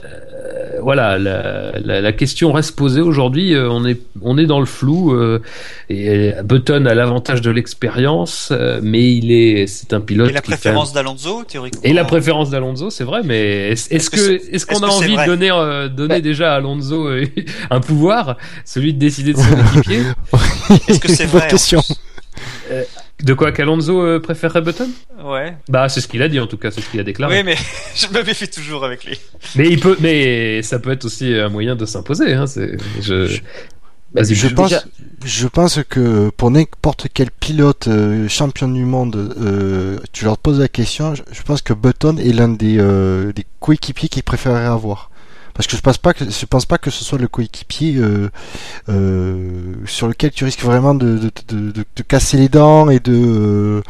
Voilà, 0.81 1.17
la, 1.17 1.71
la, 1.79 2.01
la 2.01 2.11
question 2.13 2.51
reste 2.51 2.75
posée 2.75 3.01
aujourd'hui. 3.01 3.53
Euh, 3.53 3.69
on 3.69 3.85
est 3.85 3.99
on 4.21 4.37
est 4.37 4.45
dans 4.45 4.59
le 4.59 4.65
flou. 4.65 5.13
euh, 5.13 5.41
et 5.89 6.33
euh, 6.33 6.43
Button 6.43 6.85
a 6.85 6.93
l'avantage 6.93 7.41
de 7.41 7.51
l'expérience, 7.51 8.49
euh, 8.51 8.79
mais 8.83 9.15
il 9.15 9.31
est 9.31 9.67
c'est 9.67 9.93
un 9.93 10.01
pilote. 10.01 10.29
Et 10.29 10.33
la 10.33 10.41
préférence 10.41 10.93
d'Alonso, 10.93 11.43
théoriquement. 11.47 11.81
et 11.83 11.93
la 11.93 12.05
préférence 12.05 12.49
d'Alonso, 12.49 12.89
c'est 12.89 13.03
vrai, 13.03 13.21
mais 13.23 13.69
est-ce 13.71 14.09
que 14.09 14.53
est-ce 14.53 14.65
qu'on 14.65 14.83
a 14.83 14.87
envie 14.87 15.15
de 15.15 15.25
donner 15.25 15.51
euh, 15.51 15.87
donner 15.89 16.15
Ouais. 16.15 16.21
déjà 16.21 16.53
à 16.53 16.57
Alonso 16.57 17.07
euh, 17.07 17.25
un 17.69 17.79
pouvoir, 17.79 18.37
celui 18.65 18.93
de 18.93 18.99
décider 18.99 19.33
de 19.33 19.37
son 19.39 19.57
équipier 19.75 20.01
Est-ce 20.87 20.99
que 20.99 21.09
c'est 21.09 21.25
Bonne 21.25 21.39
vrai, 21.41 21.47
en 21.47 21.49
question. 21.51 21.81
De 23.23 23.33
quoi 23.33 23.51
qu'Alonso 23.51 24.01
euh, 24.01 24.19
préférerait 24.19 24.61
Button 24.61 24.89
Ouais. 25.23 25.57
Bah, 25.69 25.89
c'est 25.89 26.01
ce 26.01 26.07
qu'il 26.07 26.21
a 26.21 26.29
dit 26.29 26.39
en 26.39 26.47
tout 26.47 26.57
cas, 26.57 26.69
c'est 26.69 26.81
ce 26.81 26.89
qu'il 26.89 26.99
a 26.99 27.03
déclaré. 27.03 27.37
Oui, 27.37 27.43
mais 27.43 27.55
je 27.95 28.07
me 28.07 28.23
méfie 28.23 28.47
toujours 28.47 28.85
avec 28.85 29.05
lui. 29.05 29.19
Mais 29.55 29.69
il 29.69 29.79
peut, 29.79 29.97
mais 29.99 30.61
ça 30.61 30.79
peut 30.79 30.91
être 30.91 31.05
aussi 31.05 31.33
un 31.33 31.49
moyen 31.49 31.75
de 31.75 31.85
s'imposer. 31.85 32.33
Hein, 32.33 32.45
je... 33.01 33.39
Pense, 34.55 34.73
je 35.25 35.47
pense 35.47 35.79
que 35.87 36.29
pour 36.29 36.49
n'importe 36.49 37.07
quel 37.13 37.29
pilote 37.29 37.87
euh, 37.87 38.27
champion 38.27 38.67
du 38.67 38.83
monde, 38.83 39.35
euh, 39.39 39.99
tu 40.11 40.25
leur 40.25 40.37
poses 40.37 40.59
la 40.59 40.67
question, 40.67 41.13
je, 41.13 41.23
je 41.31 41.41
pense 41.43 41.61
que 41.61 41.73
Button 41.73 42.17
est 42.17 42.31
l'un 42.31 42.47
des, 42.47 42.77
euh, 42.79 43.33
des 43.33 43.45
coéquipiers 43.59 44.09
qu'ils 44.09 44.23
préféreraient 44.23 44.65
avoir. 44.65 45.11
Parce 45.57 45.67
que 45.67 45.75
je 45.75 45.81
pense 45.81 45.97
pas 45.97 46.13
que 46.13 46.23
je 46.29 46.45
pense 46.45 46.65
pas 46.65 46.77
que 46.77 46.91
ce 46.91 47.03
soit 47.03 47.17
le 47.17 47.27
coéquipier 47.27 47.95
euh, 47.97 48.29
euh, 48.89 49.73
sur 49.85 50.07
lequel 50.07 50.31
tu 50.31 50.45
risques 50.45 50.61
vraiment 50.61 50.93
de, 50.93 51.17
de, 51.17 51.31
de, 51.47 51.71
de- 51.71 51.85
de 51.95 52.03
casser 52.03 52.37
les 52.37 52.47
dents 52.49 52.89
et 52.89 52.99
de. 52.99 53.11
euh, 53.13 53.81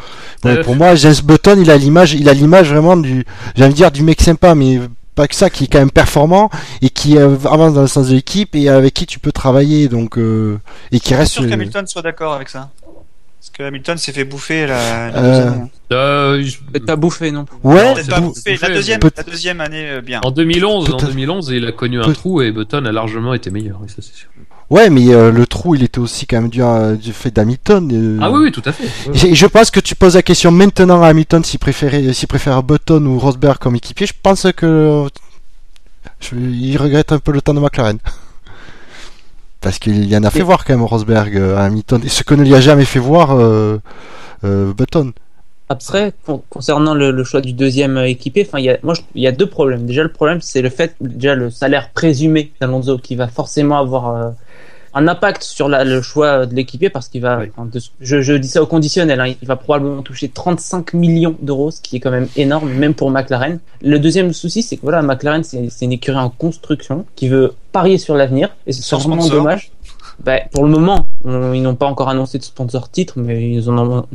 ouais, 0.45 0.58
Euh, 0.60 0.63
pour 0.63 0.75
moi, 0.75 0.95
James 0.95 1.13
Button, 1.23 1.58
il 1.60 1.69
a 1.69 1.77
l'image, 1.77 2.13
il 2.13 2.30
a 2.30 2.34
l'image 2.34 2.69
vraiment 2.71 2.97
du, 2.97 3.25
j'ai 3.56 3.63
envie 3.63 3.73
de 3.73 3.77
dire 3.77 3.91
du 3.91 4.03
mec 4.03 4.21
sympa, 4.21 4.56
mais 4.56 4.80
pas 5.15 5.27
que 5.27 5.36
ça, 5.36 5.49
qui 5.49 5.65
est 5.65 5.67
quand 5.67 5.80
même 5.80 5.91
performant 5.91 6.49
et 6.82 6.89
qui 6.89 7.17
avance 7.17 7.73
dans 7.73 7.82
le 7.82 7.88
sens 7.88 8.08
de 8.10 8.13
l'équipe 8.15 8.56
et 8.56 8.69
avec 8.69 8.93
qui 8.93 9.06
tu 9.06 9.19
peux 9.19 9.32
travailler, 9.32 9.88
donc 9.89 10.17
euh, 10.17 10.60
et 10.91 10.99
qui 10.99 11.10
Je 11.10 11.13
suis 11.13 11.15
reste. 11.15 11.32
sûr 11.34 11.47
qu'Hamilton 11.49 11.86
soit 11.88 12.01
d'accord 12.03 12.34
avec 12.34 12.49
ça. 12.49 12.69
Parce 13.47 13.57
que 13.60 13.63
Hamilton 13.63 13.97
s'est 13.97 14.12
fait 14.12 14.25
bouffer 14.25 14.67
la, 14.67 15.10
la 15.12 15.17
Euh, 15.17 15.21
deuxième 15.31 15.53
année. 15.53 15.71
Euh, 15.93 16.43
je- 16.43 16.79
pas 16.79 16.95
bouffé 16.97 17.31
non 17.31 17.45
plus. 17.45 17.55
Ouais, 17.63 17.93
Peut-être 17.93 18.10
pas 18.10 18.19
bou- 18.19 18.27
bouffé. 18.29 18.41
La 18.51 18.55
bouffé, 18.67 18.73
deuxième, 18.73 18.99
peut- 18.99 19.12
la 19.15 19.23
deuxième 19.23 19.62
année, 19.62 19.89
euh, 19.89 20.01
bien. 20.01 20.19
En 20.23 20.31
2011, 20.31 20.83
en 20.89 20.97
Peut-être- 20.97 21.07
2011, 21.07 21.49
il 21.53 21.65
a 21.65 21.71
connu 21.71 22.01
un 22.01 22.05
peut- 22.05 22.13
trou 22.13 22.41
et 22.41 22.51
Button 22.51 22.83
a 22.86 22.91
largement 22.91 23.33
été 23.33 23.49
meilleur. 23.51 23.79
Oui, 23.81 23.88
ça 23.88 23.95
c'est 24.01 24.13
sûr. 24.13 24.27
ouais, 24.69 24.89
mais 24.89 25.13
euh, 25.13 25.31
le 25.31 25.47
trou, 25.47 25.75
il 25.75 25.83
était 25.83 25.99
aussi 25.99 26.27
quand 26.27 26.41
même 26.41 26.49
dû 26.49 26.62
à- 26.62 26.93
du 26.95 27.13
fait 27.13 27.31
d'Hamilton. 27.31 27.89
euh. 27.93 28.19
Ah 28.21 28.29
oui, 28.31 28.39
oui, 28.43 28.51
tout 28.51 28.63
à 28.65 28.73
fait. 28.73 28.83
Ouais. 29.10 29.29
Et 29.31 29.36
je 29.36 29.45
pense 29.45 29.71
que 29.71 29.79
tu 29.79 29.95
poses 29.95 30.15
la 30.15 30.23
question 30.23 30.51
maintenant 30.51 31.01
à 31.01 31.07
Hamilton 31.07 31.41
s'il 31.43 31.60
préférait, 31.60 32.12
s'il 32.13 32.27
préfère 32.27 32.62
Button 32.63 33.05
ou 33.05 33.17
Rosberg 33.17 33.57
comme 33.60 33.75
équipier. 33.77 34.07
Je 34.07 34.13
pense 34.21 34.45
que 34.57 35.07
je- 36.19 36.36
il 36.36 36.75
regrette 36.77 37.13
un 37.13 37.19
peu 37.19 37.31
le 37.31 37.41
temps 37.41 37.53
de 37.53 37.60
McLaren. 37.62 37.97
Parce 39.67 39.80
qu'il 39.80 40.06
y 40.06 40.15
en 40.15 40.23
a 40.23 40.30
fait 40.30 40.43
voir 40.43 40.63
quand 40.63 40.73
même 40.73 40.86
Rosberg 40.86 41.36
euh, 41.36 41.58
à 41.58 41.63
Hamilton. 41.65 42.01
Et 42.06 42.08
ce 42.08 42.23
que 42.23 42.34
ne 42.36 42.43
lui 42.43 42.56
a 42.56 42.62
jamais 42.62 42.86
fait 42.86 42.99
voir 42.99 43.32
euh, 43.38 43.80
euh, 44.45 44.71
Button. 44.73 45.12
Après, 45.67 46.13
con- 46.25 46.41
concernant 46.49 46.93
le, 46.93 47.12
le 47.12 47.23
choix 47.25 47.41
du 47.41 47.51
deuxième 47.51 47.97
équipé, 47.97 48.45
enfin, 48.47 48.60
il 48.60 48.63
y 48.63 48.69
a, 48.69 48.77
moi, 48.82 48.93
je- 48.93 49.01
il 49.13 49.21
y 49.21 49.27
a 49.27 49.34
deux 49.34 49.49
problèmes. 49.49 49.86
Déjà, 49.86 50.03
le 50.03 50.12
problème, 50.13 50.39
c'est 50.39 50.62
le 50.62 50.69
fait, 50.69 50.95
déjà, 51.01 51.36
le 51.36 51.49
salaire 51.49 51.89
présumé 51.93 52.53
d'Alonso 52.62 52.97
qui 52.97 53.17
va 53.17 53.27
forcément 53.27 53.77
avoir 53.77 54.08
euh, 54.15 54.30
un 54.97 55.07
impact 55.07 55.43
sur 55.43 55.69
la- 55.69 55.83
le 55.83 56.01
choix 56.01 56.45
de 56.45 56.55
l'équipier 56.55 56.89
parce 56.89 57.07
qu'il 57.07 57.21
va, 57.21 57.39
Oui. 57.39 57.45
enfin, 57.55 57.67
de- 57.71 57.79
je, 58.01 58.21
je 58.21 58.33
dis 58.33 58.47
ça 58.47 58.62
au 58.62 58.65
conditionnel, 58.65 59.19
hein, 59.19 59.33
il 59.41 59.47
va 59.47 59.55
probablement 59.55 60.01
toucher 60.01 60.27
35 60.29 60.93
millions 60.93 61.36
d'euros, 61.41 61.71
ce 61.71 61.81
qui 61.81 61.97
est 61.97 61.99
quand 61.99 62.12
même 62.12 62.27
énorme, 62.36 62.69
même 62.73 62.93
pour 62.93 63.12
McLaren. 63.12 63.60
Le 63.81 63.99
deuxième 63.99 64.33
souci, 64.33 64.62
c'est 64.63 64.77
que 64.77 64.81
voilà, 64.81 65.01
McLaren, 65.01 65.43
c'est 65.43 65.69
une 65.86 65.91
écurie 65.91 66.17
en 66.17 66.29
construction 66.29 67.05
qui 67.15 67.27
veut 67.27 67.53
parier 67.71 67.97
sur 67.97 68.15
l'avenir 68.15 68.49
et 68.65 68.71
c'est 68.73 68.95
vraiment 68.95 69.27
dommage. 69.27 69.71
Bah, 70.23 70.39
pour 70.51 70.63
le 70.63 70.69
moment, 70.71 71.05
on- 71.25 71.53
ils 71.53 71.62
n'ont 71.62 71.75
pas 71.75 71.86
encore 71.86 72.10
annoncé 72.10 72.39
de 72.39 72.43
sponsor 72.43 72.89
titre, 72.89 73.13
mais 73.17 73.51
ils 73.51 73.69
en, 73.69 73.77
en- 73.77 74.05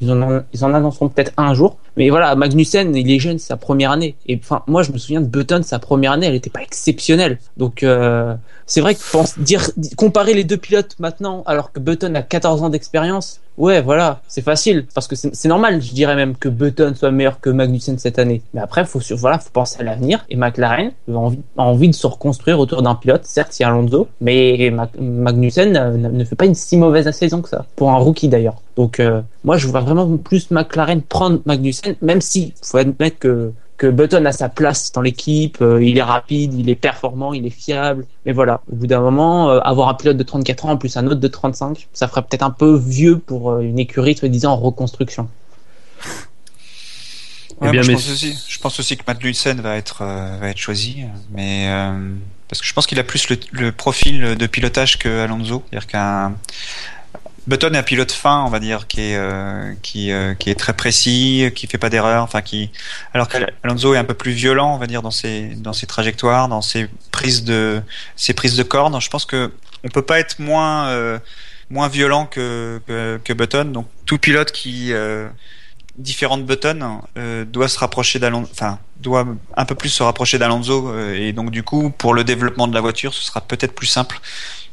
ils 0.00 0.10
en, 0.10 0.40
ils 0.54 0.64
en 0.64 0.72
annonceront 0.72 1.10
peut-être 1.10 1.32
un 1.36 1.52
jour. 1.52 1.76
Mais 1.98 2.08
voilà, 2.08 2.34
Magnussen, 2.36 2.96
il 2.96 3.10
est 3.10 3.18
jeune, 3.18 3.38
c'est 3.38 3.48
sa 3.48 3.58
première 3.58 3.90
année. 3.90 4.14
Et 4.26 4.40
enfin, 4.42 4.62
moi, 4.66 4.82
je 4.82 4.92
me 4.92 4.96
souviens 4.96 5.20
de 5.20 5.26
Button, 5.26 5.60
sa 5.62 5.78
première 5.78 6.12
année, 6.12 6.24
elle 6.26 6.32
n'était 6.32 6.48
pas 6.48 6.62
exceptionnelle. 6.62 7.38
Donc, 7.58 7.82
euh, 7.82 8.34
c'est 8.66 8.80
vrai 8.80 8.94
que 8.94 9.40
dire, 9.40 9.70
comparer 9.96 10.34
les 10.34 10.44
deux 10.44 10.56
pilotes 10.56 10.96
maintenant, 10.98 11.42
alors 11.46 11.72
que 11.72 11.80
Button 11.80 12.14
a 12.14 12.22
14 12.22 12.62
ans 12.62 12.70
d'expérience, 12.70 13.40
ouais, 13.58 13.80
voilà, 13.82 14.20
c'est 14.28 14.42
facile. 14.42 14.86
Parce 14.94 15.08
que 15.08 15.16
c'est 15.16 15.48
normal, 15.48 15.82
je 15.82 15.92
dirais 15.92 16.16
même 16.16 16.36
que 16.36 16.48
Button 16.48 16.94
soit 16.94 17.10
meilleur 17.10 17.40
que 17.40 17.50
Magnussen 17.50 17.98
cette 17.98 18.18
année. 18.18 18.42
Mais 18.54 18.60
après, 18.60 18.84
faut, 18.84 19.00
voilà, 19.16 19.38
faut 19.38 19.50
penser 19.52 19.80
à 19.80 19.84
l'avenir. 19.84 20.24
Et 20.30 20.36
McLaren 20.36 20.92
a 21.08 21.12
envie, 21.12 21.40
a 21.56 21.62
envie 21.62 21.88
de 21.88 21.94
se 21.94 22.06
reconstruire 22.06 22.58
autour 22.58 22.82
d'un 22.82 22.94
pilote. 22.94 23.24
Certes, 23.24 23.58
il 23.58 23.62
y 23.62 23.64
a 23.64 23.68
Alonso, 23.68 24.08
mais 24.20 24.72
Magnussen 24.98 25.72
ne 25.72 26.08
ne 26.08 26.24
fait 26.24 26.36
pas 26.36 26.46
une 26.46 26.54
si 26.54 26.76
mauvaise 26.76 27.10
saison 27.10 27.42
que 27.42 27.48
ça. 27.48 27.66
Pour 27.76 27.90
un 27.90 27.96
rookie 27.96 28.28
d'ailleurs. 28.28 28.62
Donc, 28.76 29.00
euh, 29.00 29.20
moi, 29.44 29.56
je 29.56 29.66
vois 29.66 29.80
vraiment 29.80 30.16
plus 30.16 30.50
McLaren 30.50 31.02
prendre 31.02 31.40
Magnussen, 31.44 31.96
même 32.00 32.20
si 32.20 32.54
faut 32.62 32.78
admettre 32.78 33.18
que 33.18 33.52
que 33.82 33.88
Button 33.88 34.24
a 34.26 34.30
sa 34.30 34.48
place 34.48 34.92
dans 34.92 35.00
l'équipe, 35.00 35.58
euh, 35.60 35.82
il 35.82 35.98
est 35.98 36.04
rapide, 36.04 36.54
il 36.54 36.70
est 36.70 36.76
performant, 36.76 37.32
il 37.32 37.44
est 37.46 37.50
fiable. 37.50 38.06
Mais 38.24 38.30
voilà, 38.30 38.60
au 38.70 38.76
bout 38.76 38.86
d'un 38.86 39.00
moment, 39.00 39.50
euh, 39.50 39.58
avoir 39.58 39.88
un 39.88 39.94
pilote 39.94 40.16
de 40.16 40.22
34 40.22 40.66
ans 40.66 40.70
en 40.70 40.76
plus 40.76 40.96
un 40.96 41.04
autre 41.08 41.18
de 41.18 41.26
35, 41.26 41.88
ça 41.92 42.06
ferait 42.06 42.22
peut-être 42.22 42.44
un 42.44 42.52
peu 42.52 42.76
vieux 42.76 43.18
pour 43.18 43.50
euh, 43.50 43.60
une 43.60 43.80
écurie, 43.80 44.14
te 44.14 44.24
disant 44.24 44.52
en 44.52 44.56
reconstruction. 44.56 45.28
Eh 47.60 47.64
Ouais, 47.64 47.70
bien, 47.72 47.82
moi, 47.82 47.82
je, 47.82 47.92
pense 47.92 48.10
aussi, 48.10 48.38
je 48.46 48.58
pense 48.60 48.78
aussi 48.78 48.96
que 48.96 49.02
va 49.04 49.76
être, 49.76 50.02
euh, 50.02 50.38
va 50.40 50.48
être 50.48 50.58
choisi, 50.58 50.98
mais 51.32 51.66
euh, 51.66 52.14
parce 52.46 52.60
que 52.60 52.66
je 52.68 52.72
pense 52.74 52.86
qu'il 52.86 53.00
a 53.00 53.04
plus 53.04 53.30
le, 53.30 53.38
le 53.50 53.72
profil 53.72 54.36
de 54.36 54.46
pilotage 54.46 54.96
que 54.96 55.24
Alonso, 55.24 55.64
c'est-à-dire 55.70 55.88
qu'un 55.88 56.34
Button 57.46 57.72
est 57.74 57.78
un 57.78 57.82
pilote 57.82 58.12
fin, 58.12 58.44
on 58.44 58.50
va 58.50 58.60
dire, 58.60 58.86
qui 58.86 59.00
est 59.00 59.16
euh, 59.16 59.74
qui 59.82 60.12
euh, 60.12 60.34
qui 60.34 60.50
est 60.50 60.54
très 60.54 60.74
précis, 60.74 61.50
qui 61.54 61.66
fait 61.66 61.78
pas 61.78 61.90
d'erreur, 61.90 62.22
enfin 62.22 62.40
qui, 62.40 62.70
alors 63.14 63.28
qu'Alonso 63.28 63.94
est 63.94 63.98
un 63.98 64.04
peu 64.04 64.14
plus 64.14 64.32
violent, 64.32 64.74
on 64.74 64.78
va 64.78 64.86
dire, 64.86 65.02
dans 65.02 65.10
ses 65.10 65.48
dans 65.56 65.72
ses 65.72 65.86
trajectoires, 65.86 66.48
dans 66.48 66.62
ses 66.62 66.88
prises 67.10 67.42
de 67.42 67.82
ses 68.14 68.32
prises 68.32 68.56
de 68.56 68.62
cordes. 68.62 69.00
Je 69.00 69.10
pense 69.10 69.24
que 69.24 69.52
on 69.84 69.88
peut 69.88 70.02
pas 70.02 70.20
être 70.20 70.38
moins 70.38 70.86
euh, 70.88 71.18
moins 71.68 71.88
violent 71.88 72.26
que, 72.26 72.80
que 72.86 73.20
que 73.24 73.32
Button. 73.32 73.64
Donc 73.64 73.88
tout 74.06 74.18
pilote 74.18 74.52
qui 74.52 74.92
euh, 75.98 76.02
différent 76.02 76.38
de 76.38 76.42
Button 76.42 77.00
euh, 77.16 77.44
doit 77.44 77.68
se 77.68 77.78
rapprocher 77.78 78.18
d'Alonso, 78.18 78.48
enfin 78.52 78.78
doit 79.00 79.26
un 79.56 79.64
peu 79.64 79.74
plus 79.74 79.88
se 79.88 80.02
rapprocher 80.02 80.38
d'Alonso 80.38 80.88
euh, 80.88 81.14
et 81.14 81.32
donc 81.32 81.50
du 81.50 81.62
coup 81.62 81.90
pour 81.90 82.14
le 82.14 82.24
développement 82.24 82.68
de 82.68 82.74
la 82.74 82.80
voiture 82.80 83.12
ce 83.12 83.22
sera 83.22 83.40
peut-être 83.40 83.74
plus 83.74 83.86
simple 83.86 84.20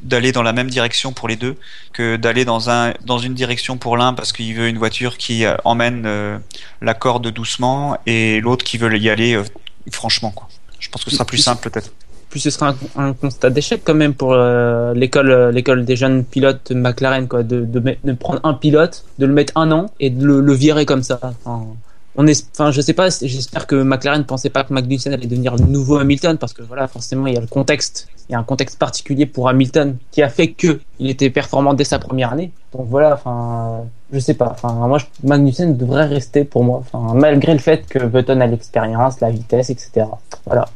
d'aller 0.01 0.31
dans 0.31 0.43
la 0.43 0.53
même 0.53 0.69
direction 0.69 1.11
pour 1.11 1.27
les 1.27 1.35
deux 1.35 1.57
que 1.93 2.15
d'aller 2.15 2.45
dans 2.45 2.69
un 2.69 2.93
dans 3.03 3.17
une 3.17 3.33
direction 3.33 3.77
pour 3.77 3.97
l'un 3.97 4.13
parce 4.13 4.31
qu'il 4.31 4.53
veut 4.55 4.67
une 4.67 4.77
voiture 4.77 5.17
qui 5.17 5.45
euh, 5.45 5.55
emmène 5.65 6.03
euh, 6.05 6.37
la 6.81 6.93
corde 6.93 7.27
doucement 7.27 7.97
et 8.05 8.39
l'autre 8.39 8.63
qui 8.63 8.77
veut 8.77 8.95
y 8.97 9.09
aller 9.09 9.33
euh, 9.35 9.43
franchement 9.91 10.31
quoi. 10.31 10.47
Je 10.79 10.89
pense 10.89 11.03
que 11.03 11.09
ce 11.09 11.17
sera 11.17 11.25
plus 11.25 11.37
simple 11.37 11.69
peut-être. 11.69 11.91
Puis 12.29 12.39
ce 12.39 12.49
sera 12.49 12.75
un, 12.95 13.13
constat 13.13 13.49
d'échec 13.49 13.81
quand 13.83 13.95
même 13.95 14.13
pour 14.13 14.33
euh, 14.33 14.93
l'école 14.93 15.31
euh, 15.31 15.51
l'école 15.51 15.83
des 15.83 15.95
jeunes 15.95 16.23
pilotes 16.23 16.71
McLaren 16.71 17.27
quoi, 17.27 17.41
de, 17.41 17.61
de, 17.61 17.97
de 18.03 18.13
prendre 18.13 18.39
un 18.43 18.53
pilote, 18.53 19.03
de 19.17 19.25
le 19.25 19.33
mettre 19.33 19.53
un 19.55 19.71
an 19.71 19.87
et 19.99 20.09
de 20.11 20.25
le, 20.25 20.53
virer 20.53 20.85
comme 20.85 21.01
ça. 21.01 21.19
Enfin, 21.23 21.65
on 22.15 22.25
je 22.27 22.81
sais 22.81 22.93
pas, 22.93 23.09
j'espère 23.09 23.65
que 23.65 23.81
McLaren 23.81 24.19
ne 24.19 24.25
pensait 24.25 24.49
pas 24.49 24.63
que 24.63 24.73
Magnussen 24.73 25.13
allait 25.13 25.27
devenir 25.27 25.55
le 25.55 25.65
nouveau 25.65 25.97
Hamilton 25.97 26.37
parce 26.37 26.53
que 26.53 26.61
voilà, 26.61 26.87
forcément, 26.87 27.27
il 27.27 27.33
y 27.33 27.37
a 27.37 27.39
le 27.39 27.47
contexte, 27.47 28.09
il 28.27 28.33
y 28.33 28.35
a 28.35 28.39
un 28.39 28.43
contexte 28.43 28.77
particulier 28.77 29.25
pour 29.25 29.47
Hamilton 29.47 29.95
qui 30.11 30.21
a 30.21 30.29
fait 30.29 30.49
que 30.49 30.81
il 30.99 31.09
était 31.09 31.29
performant 31.29 31.73
dès 31.73 31.85
sa 31.85 31.97
première 31.97 32.33
année. 32.33 32.51
Donc 32.73 32.87
voilà, 32.89 33.13
enfin, 33.13 33.85
je 34.11 34.19
sais 34.19 34.33
pas, 34.33 34.49
enfin, 34.51 34.73
moi, 34.73 34.97
Magnussen 35.23 35.77
devrait 35.77 36.07
rester 36.07 36.43
pour 36.43 36.63
moi, 36.63 36.83
malgré 37.13 37.53
le 37.53 37.59
fait 37.59 37.87
que 37.87 37.99
Button 37.99 38.41
a 38.41 38.47
l'expérience, 38.47 39.21
la 39.21 39.31
vitesse, 39.31 39.69
etc. 39.69 40.05
Voilà. 40.45 40.67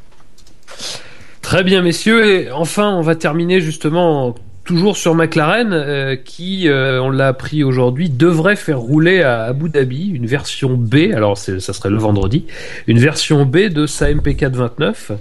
Très 1.43 1.63
bien, 1.63 1.83
messieurs. 1.83 2.25
Et 2.25 2.51
enfin, 2.51 2.95
on 2.95 3.01
va 3.01 3.15
terminer 3.15 3.61
justement 3.61 4.33
toujours 4.63 4.95
sur 4.95 5.13
McLaren, 5.13 5.73
euh, 5.73 6.15
qui, 6.15 6.69
euh, 6.69 7.01
on 7.01 7.11
l'a 7.11 7.27
appris 7.27 7.63
aujourd'hui, 7.63 8.09
devrait 8.09 8.55
faire 8.55 8.79
rouler 8.79 9.21
à 9.21 9.43
Abu 9.43 9.69
Dhabi 9.69 10.07
une 10.07 10.25
version 10.25 10.75
B. 10.77 11.11
Alors, 11.13 11.37
ça 11.37 11.59
serait 11.59 11.89
le 11.89 11.97
vendredi, 11.97 12.45
une 12.87 12.97
version 12.97 13.45
B 13.45 13.67
de 13.67 13.85
sa 13.85 14.09
MP429. 14.09 15.11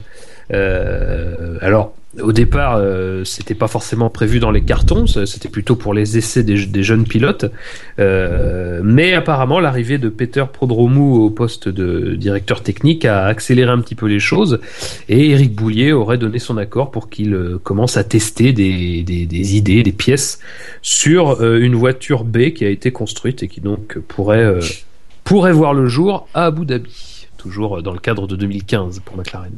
Euh, 0.53 1.59
alors, 1.61 1.93
au 2.21 2.33
départ, 2.33 2.77
euh, 2.77 3.25
c'était 3.25 3.55
pas 3.55 3.69
forcément 3.69 4.11
prévu 4.11 4.39
dans 4.39 4.51
les 4.51 4.61
cartons, 4.61 5.07
c'était 5.07 5.49
plutôt 5.49 5.77
pour 5.77 5.95
les 5.95 6.19
essais 6.19 6.43
des, 6.43 6.83
jeunes 6.83 7.05
pilotes. 7.05 7.47
Euh, 7.99 8.83
mais 8.85 9.15
apparemment, 9.15 9.61
l'arrivée 9.61 9.97
de 9.97 10.11
Peter 10.11 10.45
Prodromou 10.53 11.23
au 11.25 11.31
poste 11.31 11.69
de 11.69 12.15
directeur 12.15 12.63
technique 12.63 13.07
a 13.07 13.25
accéléré 13.25 13.71
un 13.71 13.81
petit 13.81 13.95
peu 13.95 14.07
les 14.07 14.21
choses. 14.21 14.61
Et 15.09 15.31
Eric 15.31 15.55
Boulier 15.55 15.93
aurait 15.93 16.19
donné 16.19 16.39
son 16.39 16.59
accord 16.59 16.91
pour 16.91 17.09
qu'il 17.09 17.33
euh, 17.33 17.59
commence 17.63 17.97
à 17.97 18.05
tester 18.05 18.53
des, 18.53 19.57
idées, 19.57 19.83
des 19.83 19.93
pièces 19.93 20.39
sur 20.83 21.41
euh, 21.41 21.61
une 21.61 21.75
voiture 21.75 22.25
B 22.25 22.51
qui 22.51 22.67
a 22.67 22.69
été 22.69 22.93
construite 22.93 23.43
et 23.43 23.49
qui 23.49 23.63
donc 23.63 23.99
pourrait, 24.09 24.59
pourrait 25.25 25.53
voir 25.53 25.73
le 25.73 25.87
jour 25.87 26.29
à 26.35 26.47
Abu 26.47 26.67
Dhabi. 26.67 27.27
Toujours 27.39 27.83
dans 27.83 27.93
le 27.93 27.99
cadre 27.99 28.27
de 28.27 28.37
2015 28.37 29.01
pour 29.01 29.17
McLaren. 29.17 29.53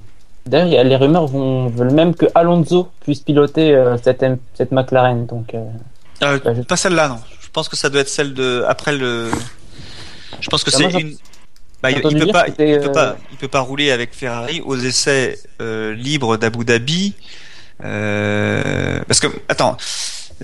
D'ailleurs, 0.46 0.84
les 0.84 0.96
rumeurs 0.96 1.26
vont, 1.26 1.68
veulent 1.68 1.92
même 1.92 2.14
que 2.14 2.26
Alonso 2.34 2.90
puisse 3.00 3.20
piloter 3.20 3.74
euh, 3.74 3.96
cette, 4.02 4.24
cette 4.54 4.72
McLaren. 4.72 5.26
Donc, 5.26 5.54
euh, 5.54 5.64
Euh, 6.22 6.38
Bah, 6.44 6.54
je- 6.54 6.62
Pas 6.62 6.76
celle-là 6.76 7.08
non. 7.08 7.18
Je 7.40 7.48
pense 7.50 7.68
que 7.68 7.76
ça 7.76 7.88
doit 7.90 8.00
être 8.02 8.08
celle 8.08 8.34
de 8.34 8.64
après 8.68 8.92
le. 8.96 9.30
Je 10.40 10.48
pense 10.48 10.62
que 10.64 10.70
Bah, 10.70 10.76
c'est 10.78 11.00
une. 11.00 11.16
Bah, 11.82 11.90
il, 11.90 11.96
il 11.98 12.18
peut 12.18 12.26
pas, 12.32 12.46
il 12.48 12.54
peut 12.54 12.92
pas, 12.92 13.16
il 13.30 13.36
peut 13.36 13.48
pas 13.48 13.60
rouler 13.60 13.90
avec 13.90 14.14
Ferrari 14.14 14.60
aux 14.64 14.76
essais 14.76 15.38
libres 15.60 16.36
d'Abu 16.36 16.64
Dhabi, 16.64 17.14
parce 17.78 19.20
que 19.20 19.26
attends, 19.48 19.76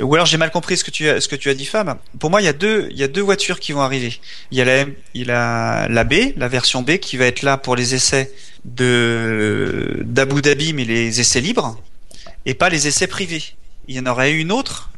ou 0.02 0.14
alors 0.14 0.26
j'ai 0.26 0.36
mal 0.36 0.50
compris 0.50 0.76
ce 0.76 0.84
que 0.84 0.90
tu 0.90 1.08
as, 1.08 1.20
ce 1.20 1.28
que 1.28 1.36
tu 1.36 1.48
as 1.50 1.54
dit, 1.54 1.66
Fab. 1.66 1.98
Pour 2.18 2.30
moi, 2.30 2.40
il 2.40 2.44
y 2.44 2.48
a 2.48 2.52
deux, 2.52 2.88
il 2.90 2.98
y 2.98 3.02
a 3.02 3.08
deux 3.08 3.22
voitures 3.22 3.60
qui 3.60 3.72
vont 3.72 3.80
arriver. 3.80 4.20
Il 4.50 4.58
y 4.58 4.60
a 4.60 4.64
la, 4.64 4.86
il 5.14 5.26
y 5.26 5.30
a 5.30 5.88
la 5.88 6.04
B, 6.04 6.32
la 6.36 6.48
version 6.48 6.82
B, 6.82 6.98
qui 6.98 7.16
va 7.16 7.26
être 7.26 7.42
là 7.42 7.56
pour 7.56 7.76
les 7.76 7.94
essais 7.94 8.32
de 8.64 9.98
d'Abu 10.02 10.42
Dhabi, 10.42 10.72
mais 10.72 10.84
les 10.84 11.20
essais 11.20 11.40
libres, 11.40 11.80
et 12.46 12.54
pas 12.54 12.68
les 12.68 12.86
essais 12.86 13.06
privés. 13.06 13.42
Il 13.88 13.96
y 13.96 14.00
en 14.00 14.06
aurait 14.06 14.32
une 14.32 14.52
autre 14.52 14.90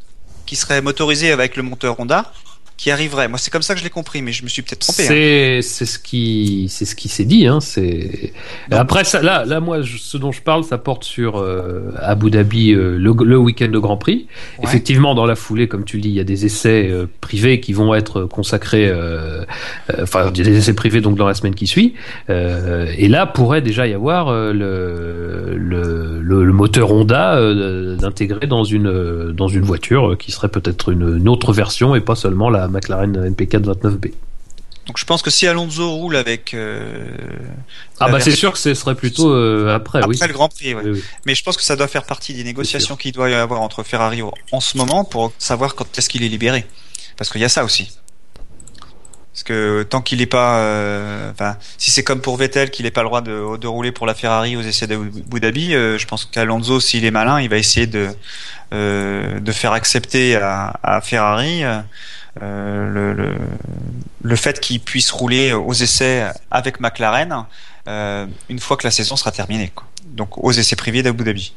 qui 0.45 0.55
serait 0.55 0.81
motorisée 0.81 1.31
avec 1.31 1.55
le 1.55 1.63
moteur 1.63 1.99
Honda, 1.99 2.31
qui 2.75 2.91
arriverait. 2.91 3.27
Moi, 3.27 3.37
c'est 3.37 3.51
comme 3.51 3.61
ça 3.61 3.73
que 3.75 3.79
je 3.79 3.83
l'ai 3.85 3.89
compris, 3.89 4.21
mais 4.21 4.31
je 4.31 4.43
me 4.43 4.49
suis 4.49 4.61
peut-être 4.61 4.79
trompé. 4.79 5.03
hein. 5.03 5.05
C'est 5.07 5.61
c'est 5.61 5.85
ce 5.85 5.99
qui 5.99 6.67
c'est 6.69 6.85
ce 6.85 6.95
qui 6.95 7.07
s'est 7.07 7.23
dit. 7.25 7.47
Hein. 7.47 7.59
C'est 7.61 8.33
après 8.71 9.03
ça 9.03 9.21
là 9.21 9.45
là 9.45 9.59
moi 9.59 9.81
je- 9.81 9.97
ce 9.97 10.17
dont 10.17 10.31
je 10.31 10.41
parle 10.41 10.63
ça 10.63 10.77
porte 10.77 11.03
sur 11.03 11.37
euh, 11.37 11.93
Abu 12.01 12.29
Dhabi 12.31 12.73
euh, 12.73 12.97
le, 12.97 13.13
le 13.23 13.37
week-end 13.37 13.69
de 13.69 13.77
Grand 13.79 13.97
Prix. 13.97 14.27
Ouais. 14.57 14.65
Effectivement 14.65 15.13
dans 15.15 15.25
la 15.25 15.35
foulée 15.35 15.67
comme 15.67 15.85
tu 15.85 15.97
le 15.97 16.01
dis 16.03 16.09
il 16.09 16.15
y 16.15 16.19
a 16.19 16.23
des 16.23 16.45
essais 16.45 16.89
euh, 16.89 17.05
privés 17.21 17.59
qui 17.59 17.73
vont 17.73 17.93
être 17.93 18.23
consacrés. 18.25 18.91
Enfin 20.01 20.31
il 20.33 20.37
y 20.39 20.41
a 20.41 20.45
des 20.45 20.57
essais 20.57 20.73
privés 20.73 21.01
donc 21.01 21.15
dans 21.17 21.27
la 21.27 21.33
semaine 21.35 21.55
qui 21.55 21.67
suit. 21.67 21.93
Et 22.29 23.07
là 23.07 23.25
pourrait 23.27 23.61
déjà 23.61 23.87
y 23.87 23.93
avoir 23.93 24.31
le, 24.33 25.55
le, 25.57 26.21
le, 26.21 26.53
moteur 26.53 26.91
Honda 26.91 27.39
d'intégrer 27.95 28.47
dans 28.47 28.63
une 28.63 29.31
dans 29.31 29.47
une 29.47 29.61
voiture 29.63 30.17
qui 30.17 30.31
serait 30.31 30.49
peut-être 30.49 30.89
une, 30.89 31.17
une 31.17 31.29
autre 31.29 31.53
version 31.53 31.95
et 31.95 32.01
pas 32.01 32.15
seulement 32.15 32.49
la 32.49 32.62
McLaren 32.67 33.29
MP4 33.29 33.61
29B. 33.61 34.11
Donc 34.87 34.97
je 34.97 35.05
pense 35.05 35.21
que 35.21 35.29
si 35.29 35.47
Alonso 35.47 35.91
roule 35.91 36.17
avec 36.17 36.53
euh, 36.53 37.05
Ah 38.01 38.09
bah 38.09 38.19
c'est 38.19 38.31
sûr 38.31 38.51
que 38.51 38.59
ce 38.59 38.73
serait 38.73 38.95
plutôt 38.95 39.31
euh, 39.31 39.73
après, 39.73 39.99
après 39.99 40.09
oui. 40.09 40.17
le 40.27 40.33
Grand 40.33 40.49
Prix, 40.49 40.73
ouais. 40.75 40.81
Oui, 40.83 40.91
oui. 40.91 41.03
Mais 41.25 41.35
je 41.35 41.43
pense 41.43 41.55
que 41.55 41.63
ça 41.63 41.77
doit 41.77 41.87
faire 41.87 42.03
partie 42.03 42.33
des 42.33 42.43
négociations 42.43 42.97
qu'il 42.97 43.13
doit 43.13 43.29
y 43.29 43.33
avoir 43.33 43.61
entre 43.61 43.83
Ferrari 43.83 44.21
en 44.51 44.59
ce 44.59 44.77
moment 44.77 45.05
pour 45.05 45.31
savoir 45.39 45.75
quand 45.75 45.97
est-ce 45.97 46.09
qu'il 46.09 46.23
est 46.23 46.27
libéré. 46.27 46.65
Parce 47.15 47.29
qu'il 47.29 47.39
y 47.39 47.45
a 47.45 47.49
ça 47.49 47.63
aussi. 47.63 47.91
Parce 49.33 49.43
que 49.43 49.81
tant 49.81 50.01
qu'il 50.01 50.19
n'est 50.19 50.27
pas, 50.27 50.59
euh, 50.59 51.31
enfin, 51.31 51.57
si 51.79 51.89
c'est 51.89 52.03
comme 52.03 52.21
pour 52.21 52.37
Vettel 52.37 52.69
qu'il 52.69 52.85
n'est 52.85 52.91
pas 52.91 53.01
le 53.01 53.07
droit 53.07 53.21
de, 53.21 53.57
de 53.57 53.67
rouler 53.67 53.91
pour 53.91 54.05
la 54.05 54.13
Ferrari 54.13 54.55
aux 54.55 54.61
essais 54.61 54.85
de 54.85 54.93
Abu 54.93 55.39
Dhabi, 55.39 55.73
euh, 55.73 55.97
je 55.97 56.05
pense 56.05 56.25
qu'Alonso, 56.25 56.79
s'il 56.79 57.03
est 57.03 57.09
malin, 57.11 57.41
il 57.41 57.49
va 57.49 57.57
essayer 57.57 57.87
de 57.87 58.09
euh, 58.73 59.39
de 59.39 59.51
faire 59.51 59.71
accepter 59.71 60.35
à, 60.35 60.79
à 60.83 61.01
Ferrari 61.01 61.63
euh, 61.63 61.79
le, 62.41 63.13
le 63.13 63.35
le 64.23 64.35
fait 64.35 64.59
qu'il 64.59 64.79
puisse 64.79 65.11
rouler 65.11 65.53
aux 65.53 65.73
essais 65.73 66.25
avec 66.49 66.79
McLaren 66.79 67.45
euh, 67.87 68.25
une 68.49 68.59
fois 68.59 68.77
que 68.77 68.87
la 68.87 68.91
saison 68.91 69.15
sera 69.17 69.31
terminée. 69.31 69.71
Quoi. 69.75 69.85
Donc 70.07 70.37
aux 70.43 70.51
essais 70.51 70.75
privés 70.77 71.03
d'Abu 71.03 71.23
Dhabi. 71.23 71.53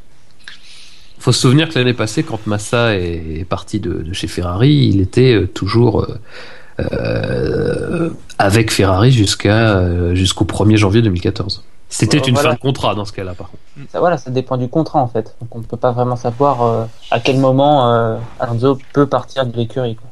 Faut 1.19 1.33
se 1.33 1.41
souvenir 1.41 1.69
que 1.69 1.79
l'année 1.79 1.95
passée, 1.95 2.23
quand 2.25 2.47
Massa 2.47 2.95
est, 2.97 3.47
parti 3.49 3.81
de, 3.81 3.95
de 4.03 4.13
chez 4.13 4.27
Ferrari, 4.27 4.91
il 4.93 5.01
était 5.01 5.33
euh, 5.33 5.47
toujours 5.47 6.03
euh, 6.03 6.19
euh, 6.81 8.11
avec 8.39 8.71
Ferrari 8.71 9.13
jusqu'à 9.13 9.77
euh, 9.79 10.15
jusqu'au 10.15 10.45
1er 10.45 10.77
janvier 10.77 11.03
2014. 11.03 11.65
C'était 11.89 12.19
Euh, 12.19 12.25
une 12.27 12.35
voilà. 12.35 12.51
fin 12.51 12.55
de 12.57 12.61
contrat 12.61 12.95
dans 12.95 13.05
ce 13.05 13.13
cas-là, 13.13 13.35
par 13.35 13.49
contre. 13.51 13.63
Ça, 13.93 14.01
voilà, 14.01 14.19
ça 14.19 14.31
dépend 14.31 14.57
du 14.57 14.69
contrat 14.69 15.01
en 15.01 15.09
fait. 15.09 15.37
Donc 15.41 15.55
on 15.55 15.61
ne 15.61 15.65
peut 15.65 15.77
pas 15.77 15.93
vraiment 15.93 16.17
savoir 16.17 16.63
euh, 16.63 16.85
à 17.11 17.21
quel 17.21 17.39
moment 17.39 17.93
euh, 17.95 18.17
Alonso 18.41 18.79
peut 18.93 19.07
partir 19.07 19.47
de 19.47 19.57
l'écurie. 19.57 19.95
quoi. 19.97 20.11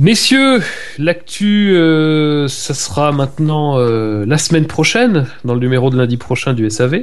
Messieurs, 0.00 0.62
l'actu, 0.96 1.76
euh, 1.76 2.48
ça 2.48 2.72
sera 2.72 3.12
maintenant 3.12 3.78
euh, 3.78 4.24
la 4.24 4.38
semaine 4.38 4.66
prochaine, 4.66 5.26
dans 5.44 5.52
le 5.52 5.60
numéro 5.60 5.90
de 5.90 5.98
lundi 5.98 6.16
prochain 6.16 6.54
du 6.54 6.70
SAV. 6.70 7.02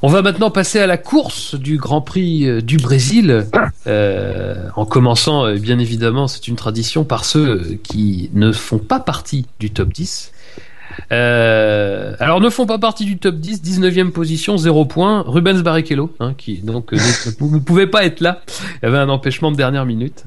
On 0.00 0.06
va 0.06 0.22
maintenant 0.22 0.52
passer 0.52 0.78
à 0.78 0.86
la 0.86 0.96
course 0.96 1.56
du 1.56 1.76
Grand 1.76 2.02
Prix 2.02 2.48
euh, 2.48 2.60
du 2.60 2.76
Brésil, 2.76 3.46
euh, 3.88 4.68
en 4.76 4.86
commençant, 4.86 5.52
bien 5.54 5.80
évidemment, 5.80 6.28
c'est 6.28 6.46
une 6.46 6.54
tradition, 6.54 7.02
par 7.02 7.24
ceux 7.24 7.80
qui 7.82 8.30
ne 8.32 8.52
font 8.52 8.78
pas 8.78 9.00
partie 9.00 9.46
du 9.58 9.72
top 9.72 9.92
10. 9.92 10.30
Euh, 11.12 12.14
alors 12.18 12.40
ne 12.40 12.48
font 12.50 12.66
pas 12.66 12.78
partie 12.78 13.04
du 13.04 13.18
top 13.18 13.36
10, 13.36 13.62
19e 13.62 14.10
position, 14.10 14.56
0 14.56 14.84
points, 14.86 15.24
Rubens 15.26 15.62
Barrichello, 15.62 16.14
hein, 16.20 16.34
qui 16.36 16.58
donc 16.58 16.92
euh, 16.92 16.96
ne, 16.96 17.58
pouvait 17.58 17.86
pas 17.86 18.04
être 18.04 18.20
là, 18.20 18.42
il 18.48 18.86
y 18.86 18.88
avait 18.88 18.98
un 18.98 19.08
empêchement 19.08 19.50
de 19.50 19.56
dernière 19.56 19.86
minute. 19.86 20.24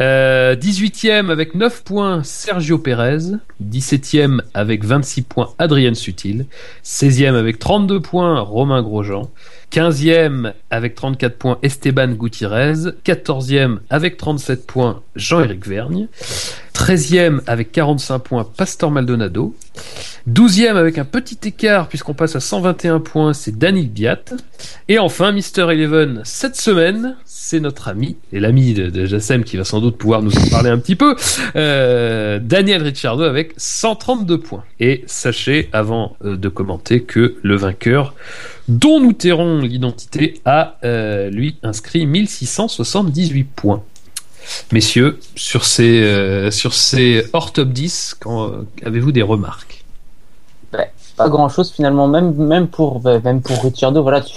Euh, 0.00 0.56
18e 0.56 1.30
avec 1.30 1.54
9 1.54 1.84
points 1.84 2.22
Sergio 2.24 2.78
Pérez, 2.78 3.36
17e 3.62 4.40
avec 4.52 4.84
26 4.84 5.22
points 5.22 5.50
Adrien 5.58 5.94
Sutil, 5.94 6.46
16e 6.84 7.34
avec 7.34 7.60
32 7.60 8.00
points 8.00 8.40
Romain 8.40 8.82
Grosjean, 8.82 9.30
15e 9.70 10.52
avec 10.70 10.96
34 10.96 11.36
points 11.36 11.58
Esteban 11.62 12.08
Gutiérrez, 12.08 12.90
14e 13.04 13.78
avec 13.88 14.16
37 14.16 14.66
points 14.66 15.02
Jean-Éric 15.14 15.66
Vergne, 15.66 16.08
13e 16.84 17.40
avec 17.46 17.72
45 17.72 18.18
points 18.18 18.44
Pastor 18.44 18.90
Maldonado, 18.90 19.54
12e 20.30 20.76
avec 20.76 20.98
un 20.98 21.06
petit 21.06 21.38
écart 21.48 21.88
puisqu'on 21.88 22.12
passe 22.12 22.36
à 22.36 22.40
121 22.40 23.00
points, 23.00 23.32
c'est 23.32 23.56
Daniel 23.56 23.88
Biat. 23.88 24.20
Et 24.88 24.98
enfin, 24.98 25.32
Mister 25.32 25.62
Eleven, 25.62 26.20
cette 26.24 26.56
semaine, 26.56 27.16
c'est 27.24 27.60
notre 27.60 27.88
ami, 27.88 28.18
et 28.34 28.40
l'ami 28.40 28.74
de, 28.74 28.90
de 28.90 29.06
Jassem 29.06 29.44
qui 29.44 29.56
va 29.56 29.64
sans 29.64 29.80
doute 29.80 29.96
pouvoir 29.96 30.20
nous 30.20 30.36
en 30.36 30.46
parler 30.50 30.68
un 30.68 30.76
petit 30.76 30.94
peu, 30.94 31.16
euh, 31.56 32.38
Daniel 32.38 32.82
Ricciardo 32.82 33.22
avec 33.22 33.54
132 33.56 34.38
points. 34.40 34.64
Et 34.78 35.04
sachez, 35.06 35.70
avant 35.72 36.18
euh, 36.22 36.36
de 36.36 36.50
commenter, 36.50 37.00
que 37.00 37.36
le 37.42 37.56
vainqueur, 37.56 38.14
dont 38.68 39.00
nous 39.00 39.14
tairons 39.14 39.60
l'identité, 39.60 40.34
a 40.44 40.76
euh, 40.84 41.30
lui 41.30 41.56
inscrit 41.62 42.04
1678 42.04 43.44
points. 43.44 43.82
Messieurs, 44.72 45.18
sur 45.36 45.64
ces, 45.64 46.02
euh, 46.02 46.50
sur 46.50 46.74
ces 46.74 47.24
hors 47.32 47.52
top 47.52 47.68
10, 47.70 48.16
quand, 48.20 48.44
euh, 48.48 48.66
avez-vous 48.84 49.12
des 49.12 49.22
remarques? 49.22 49.84
Pas 51.16 51.28
grand 51.28 51.48
chose 51.48 51.70
finalement, 51.70 52.08
même 52.08 52.34
même 52.34 52.66
pour 52.66 52.98
bah, 52.98 53.20
même 53.20 53.40
pour 53.40 53.62
Ricciardo, 53.62 54.02
voilà, 54.02 54.20
tu- 54.20 54.34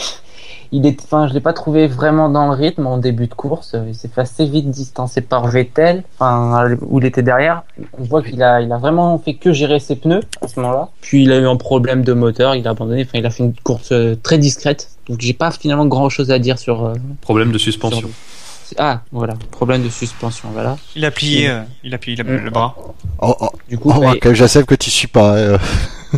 il 0.72 0.86
est, 0.86 1.02
enfin, 1.04 1.28
je 1.28 1.34
l'ai 1.34 1.40
pas 1.40 1.54
trouvé 1.54 1.88
vraiment 1.88 2.30
dans 2.30 2.46
le 2.46 2.52
rythme 2.52 2.86
en 2.86 3.00
début 3.00 3.26
de 3.26 3.34
course. 3.34 3.76
Il 3.88 3.96
s'est 3.96 4.08
fait 4.10 4.22
assez 4.22 4.46
vite 4.46 4.70
distancer 4.70 5.22
par 5.22 5.48
Vettel, 5.48 6.04
enfin 6.20 6.76
où 6.82 7.00
il 7.00 7.06
était 7.08 7.24
derrière. 7.24 7.64
On 7.98 8.04
voit 8.04 8.22
qu'il 8.22 8.44
a 8.44 8.62
il 8.62 8.72
a 8.72 8.78
vraiment 8.78 9.18
fait 9.18 9.34
que 9.34 9.54
gérer 9.54 9.80
ses 9.80 9.96
pneus 9.96 10.20
à 10.44 10.48
ce 10.48 10.60
moment-là. 10.60 10.90
Puis 11.02 11.24
il 11.24 11.32
a 11.32 11.38
eu 11.38 11.48
un 11.48 11.56
problème 11.56 12.04
de 12.04 12.14
moteur, 12.14 12.54
il 12.54 12.68
a 12.68 12.72
abandonné. 12.72 13.02
Enfin, 13.02 13.18
il 13.18 13.26
a 13.26 13.32
fait 13.32 13.42
une 13.44 13.56
course 13.56 13.92
euh, 13.92 14.14
très 14.22 14.38
discrète. 14.38 14.90
Donc 15.10 15.20
j'ai 15.20 15.34
pas 15.34 15.50
finalement 15.50 15.88
grand 15.88 16.10
chose 16.10 16.30
à 16.30 16.38
dire 16.38 16.60
sur. 16.60 16.86
euh, 16.86 16.94
Problème 17.22 17.52
de 17.52 17.58
suspension. 17.58 18.02
sur- 18.02 18.10
Ah 18.78 19.02
voilà, 19.12 19.34
problème 19.52 19.84
de 19.84 19.90
suspension, 19.90 20.50
voilà. 20.52 20.78
Il 20.96 21.06
a 21.06 21.12
plié, 21.12 21.50
euh, 21.50 21.62
il 21.84 21.94
a 21.94 21.98
plié 21.98 22.16
le, 22.18 22.38
le 22.40 22.50
bras. 22.50 22.76
Oh, 23.20 23.36
oh, 23.40 23.50
Du 23.70 23.78
coup, 23.78 23.92
oh, 23.96 24.00
bah, 24.02 24.16
que 24.20 24.34
je 24.34 24.46
sais 24.46 24.64
que 24.64 24.76
tu 24.76 24.90
suis 24.92 25.08
pas. 25.08 25.36
euh. 25.36 25.58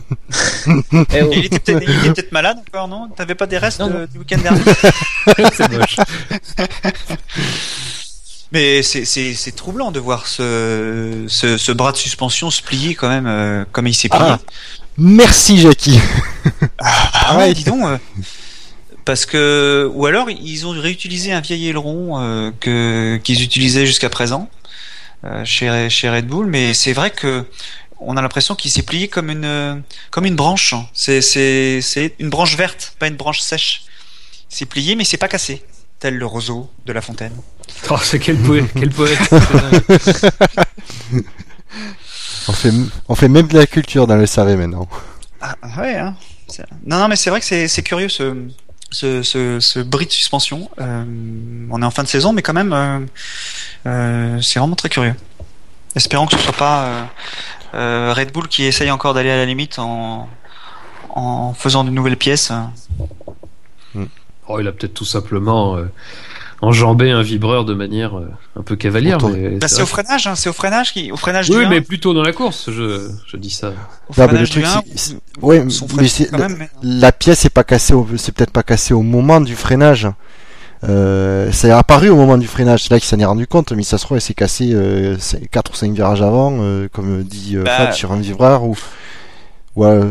eh, 1.14 1.22
oh. 1.24 1.30
Il 1.32 1.46
était 1.46 1.76
peut-être 1.76 2.32
malade 2.32 2.58
encore, 2.68 2.88
non? 2.88 3.10
T'avais 3.16 3.36
pas 3.36 3.46
des 3.48 3.58
restes 3.58 3.80
Non, 3.80 3.90
non. 3.90 3.96
euh, 3.98 4.08
du 4.08 4.20
week-end 4.20 4.40
dernier? 4.40 4.62
C'est 5.54 5.72
moche. 5.72 5.98
Mais 8.52 8.82
c'est 8.82 9.06
c'est 9.06 9.36
c'est 9.36 9.52
troublant 9.52 9.92
de 9.92 10.00
voir 10.00 10.26
ce, 10.26 11.26
ce 11.28 11.58
ce 11.60 11.72
bras 11.72 11.92
de 11.92 11.98
suspension 11.98 12.50
se 12.50 12.64
plier 12.64 12.96
quand 12.96 13.08
même 13.08 13.28
euh, 13.28 13.64
comme 13.72 13.86
il 13.86 13.94
s'est 13.94 14.10
plié. 14.10 14.24
Ah. 14.26 14.40
Merci, 14.98 15.60
Jackie. 15.60 16.00
Ah 16.80 17.38
ouais. 17.38 17.44
ouais, 17.44 17.54
dis 17.54 17.64
donc. 17.64 17.84
euh, 17.84 17.98
parce 19.06 19.26
que 19.26 19.90
ou 19.94 20.06
alors 20.06 20.30
ils 20.30 20.66
ont 20.66 20.72
réutilisé 20.72 21.32
un 21.32 21.42
vieil 21.42 21.68
aileron 21.68 22.20
euh, 22.20 22.52
que 22.60 23.18
qu'ils 23.24 23.42
utilisaient 23.44 23.86
jusqu'à 23.86 24.10
présent 24.10 24.50
euh, 25.24 25.44
chez 25.46 25.90
chez 25.90 26.10
Red 26.10 26.28
Bull, 26.28 26.48
mais 26.48 26.74
c'est 26.74 26.94
vrai 26.94 27.12
que 27.12 27.46
on 28.00 28.16
a 28.16 28.22
l'impression 28.22 28.56
qu'il 28.56 28.72
s'est 28.72 28.84
plié 28.84 29.08
comme 29.08 29.30
une 29.30 29.84
comme 30.12 30.26
une 30.26 30.36
branche. 30.36 30.74
C'est 30.94 31.22
c'est 31.22 31.82
c'est 31.82 32.16
une 32.20 32.30
branche 32.30 32.56
verte, 32.56 32.96
pas 33.00 33.08
une 33.08 33.18
branche 33.18 33.40
sèche. 33.40 33.84
C'est 34.48 34.66
plié, 34.66 34.96
mais 34.96 35.04
c'est 35.04 35.18
pas 35.18 35.28
cassé, 35.28 35.64
tel 36.00 36.18
le 36.18 36.26
roseau 36.26 36.72
de 36.86 36.94
la 36.94 37.02
fontaine. 37.02 37.34
Oh, 37.90 37.98
c'est 38.02 38.20
quel 38.20 38.38
poète, 38.38 38.66
quel 38.80 38.90
poète. 38.90 39.20
On 42.48 42.52
fait, 42.52 42.72
on 43.08 43.16
fait 43.16 43.28
même 43.28 43.48
de 43.48 43.56
la 43.56 43.68
culture 43.68 44.08
dans 44.08 44.16
le 44.16 44.26
SAV 44.26 44.58
maintenant. 44.58 44.88
Ah 45.40 45.56
ouais. 45.78 45.98
Hein. 45.98 46.16
Non 46.86 46.98
non, 46.98 47.08
mais 47.08 47.16
c'est 47.16 47.30
vrai 47.30 47.40
que 47.40 47.46
c'est 47.46 47.68
c'est 47.68 47.84
curieux 47.84 48.10
ce 48.10 48.36
ce, 48.92 49.24
ce, 49.24 49.60
ce 49.60 49.80
bris 49.80 50.06
de 50.06 50.12
suspension. 50.12 50.70
Euh, 50.80 51.04
on 51.72 51.82
est 51.82 51.86
en 51.86 51.92
fin 51.92 52.04
de 52.04 52.08
saison, 52.08 52.34
mais 52.34 52.42
quand 52.42 52.54
même, 52.54 52.74
euh, 52.74 53.00
euh, 53.86 54.42
c'est 54.42 54.60
vraiment 54.60 54.76
très 54.76 54.90
curieux. 54.90 55.16
Espérons 55.96 56.26
que 56.28 56.36
ce 56.38 56.44
soit 56.44 56.54
pas 56.54 56.84
euh, 56.84 57.04
euh, 57.74 58.14
Red 58.16 58.32
Bull 58.32 58.48
qui 58.48 58.64
essaye 58.64 58.92
encore 58.92 59.14
d'aller 59.14 59.32
à 59.32 59.38
la 59.38 59.46
limite 59.46 59.80
en, 59.80 60.30
en 61.10 61.54
faisant 61.54 61.84
de 61.84 61.90
nouvelles 61.90 62.18
pièces. 62.18 62.52
Oh, 64.48 64.60
il 64.60 64.68
a 64.68 64.72
peut-être 64.72 64.96
tout 64.96 65.06
simplement 65.06 65.78
enjambé 66.62 67.12
un 67.12 67.22
vibreur 67.22 67.64
de 67.66 67.74
manière 67.74 68.18
euh, 68.18 68.28
un 68.58 68.62
peu 68.64 68.76
cavalière. 68.76 69.18
Bah, 69.20 69.68
c'est 69.68 69.82
au 69.82 69.86
freinage, 69.86 70.28
hein, 70.28 70.36
c'est 70.36 70.50
au 70.50 70.54
freinage 70.54 70.92
qui, 70.94 71.12
au 71.12 71.16
freinage 71.18 71.50
du 71.50 71.58
Oui, 71.58 71.66
1, 71.66 71.70
mais 71.70 71.82
plutôt 71.82 72.14
dans 72.14 72.24
la 72.24 72.34
course, 72.34 72.70
je, 72.72 73.10
je 73.28 73.38
dis 73.38 73.50
ça. 73.50 73.68
au 73.68 73.72
Non, 73.72 73.76
mais 74.18 74.24
le 74.40 74.46
freinage 74.46 74.50
truc, 74.50 74.64
du 74.64 74.70
1, 74.70 74.72
c'est- 74.96 74.98
c'est- 74.98 75.42
ouais, 75.42 75.64
son 75.70 75.86
mais 75.86 75.90
freinage 75.94 76.10
c'est- 76.12 76.30
quand 76.32 76.38
même. 76.40 76.56
mais- 76.60 76.70
la 76.84 77.12
pièce 77.12 77.46
est 77.46 77.50
pas 77.50 77.64
cassée, 77.64 77.94
au- 77.94 78.08
c'est 78.18 78.34
peut-être 78.34 78.52
pas 78.52 78.64
cassée 78.64 78.94
au 78.94 79.02
moment 79.02 79.40
du 79.42 79.56
freinage. 79.56 80.08
Euh, 80.86 81.52
ça 81.52 81.68
est 81.68 81.72
apparu 81.72 82.10
au 82.10 82.16
moment 82.16 82.38
du 82.38 82.48
freinage, 82.48 82.84
c'est 82.84 82.92
là 82.92 83.00
qu'il 83.00 83.08
s'en 83.10 83.20
est 83.20 83.26
rendu 83.26 83.48
compte, 83.48 83.74
mais 83.74 83.84
ça 83.84 83.98
se 83.98 84.06
trouve, 84.06 84.16
elle 84.18 84.22
s'est 84.22 84.34
cassé 84.34 84.72
euh, 84.74 85.18
4 85.52 85.72
ou 85.72 85.76
5 85.76 85.94
virages 85.94 86.22
avant, 86.22 86.58
euh, 86.62 86.88
comme 86.92 87.24
dit 87.24 87.58
euh, 87.58 87.64
Bah, 87.64 87.78
Fab, 87.78 87.92
sur 87.94 88.12
un 88.14 88.18
vivreur 88.20 88.64
ou. 88.64 88.78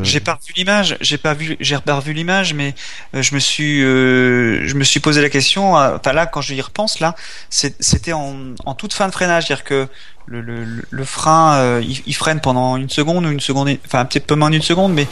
J'ai 0.02 0.20
pas 0.20 0.34
revu 0.34 0.52
l'image, 0.56 0.96
j'ai 1.00 1.18
pas 1.18 1.34
vu, 1.34 1.56
j'ai 1.60 1.76
l'image, 2.06 2.54
mais 2.54 2.74
euh, 3.14 3.22
je 3.22 3.34
me 3.34 3.40
suis, 3.40 3.82
euh, 3.82 4.66
je 4.66 4.74
me 4.74 4.84
suis 4.84 5.00
posé 5.00 5.20
la 5.22 5.28
question. 5.30 5.78
euh, 5.78 5.96
Enfin 5.96 6.12
là, 6.12 6.26
quand 6.26 6.40
je 6.40 6.54
y 6.54 6.60
repense, 6.60 7.00
là, 7.00 7.14
c'était 7.50 8.12
en, 8.12 8.34
en 8.64 8.74
toute 8.74 8.92
fin 8.92 9.06
de 9.08 9.12
freinage, 9.12 9.46
c'est-à-dire 9.46 9.64
que 9.64 9.88
le, 10.26 10.40
le, 10.42 10.84
le 10.88 11.04
frein, 11.04 11.56
euh, 11.56 11.82
il, 12.06 12.14
freine 12.14 12.40
pendant 12.40 12.76
une 12.76 12.90
seconde 12.90 13.24
ou 13.26 13.30
une 13.30 13.40
seconde, 13.40 13.70
enfin 13.86 14.00
un 14.00 14.04
petit 14.04 14.20
peu 14.20 14.34
moins 14.34 14.50
d'une 14.50 14.62
seconde, 14.62 14.92
mais 14.92 15.06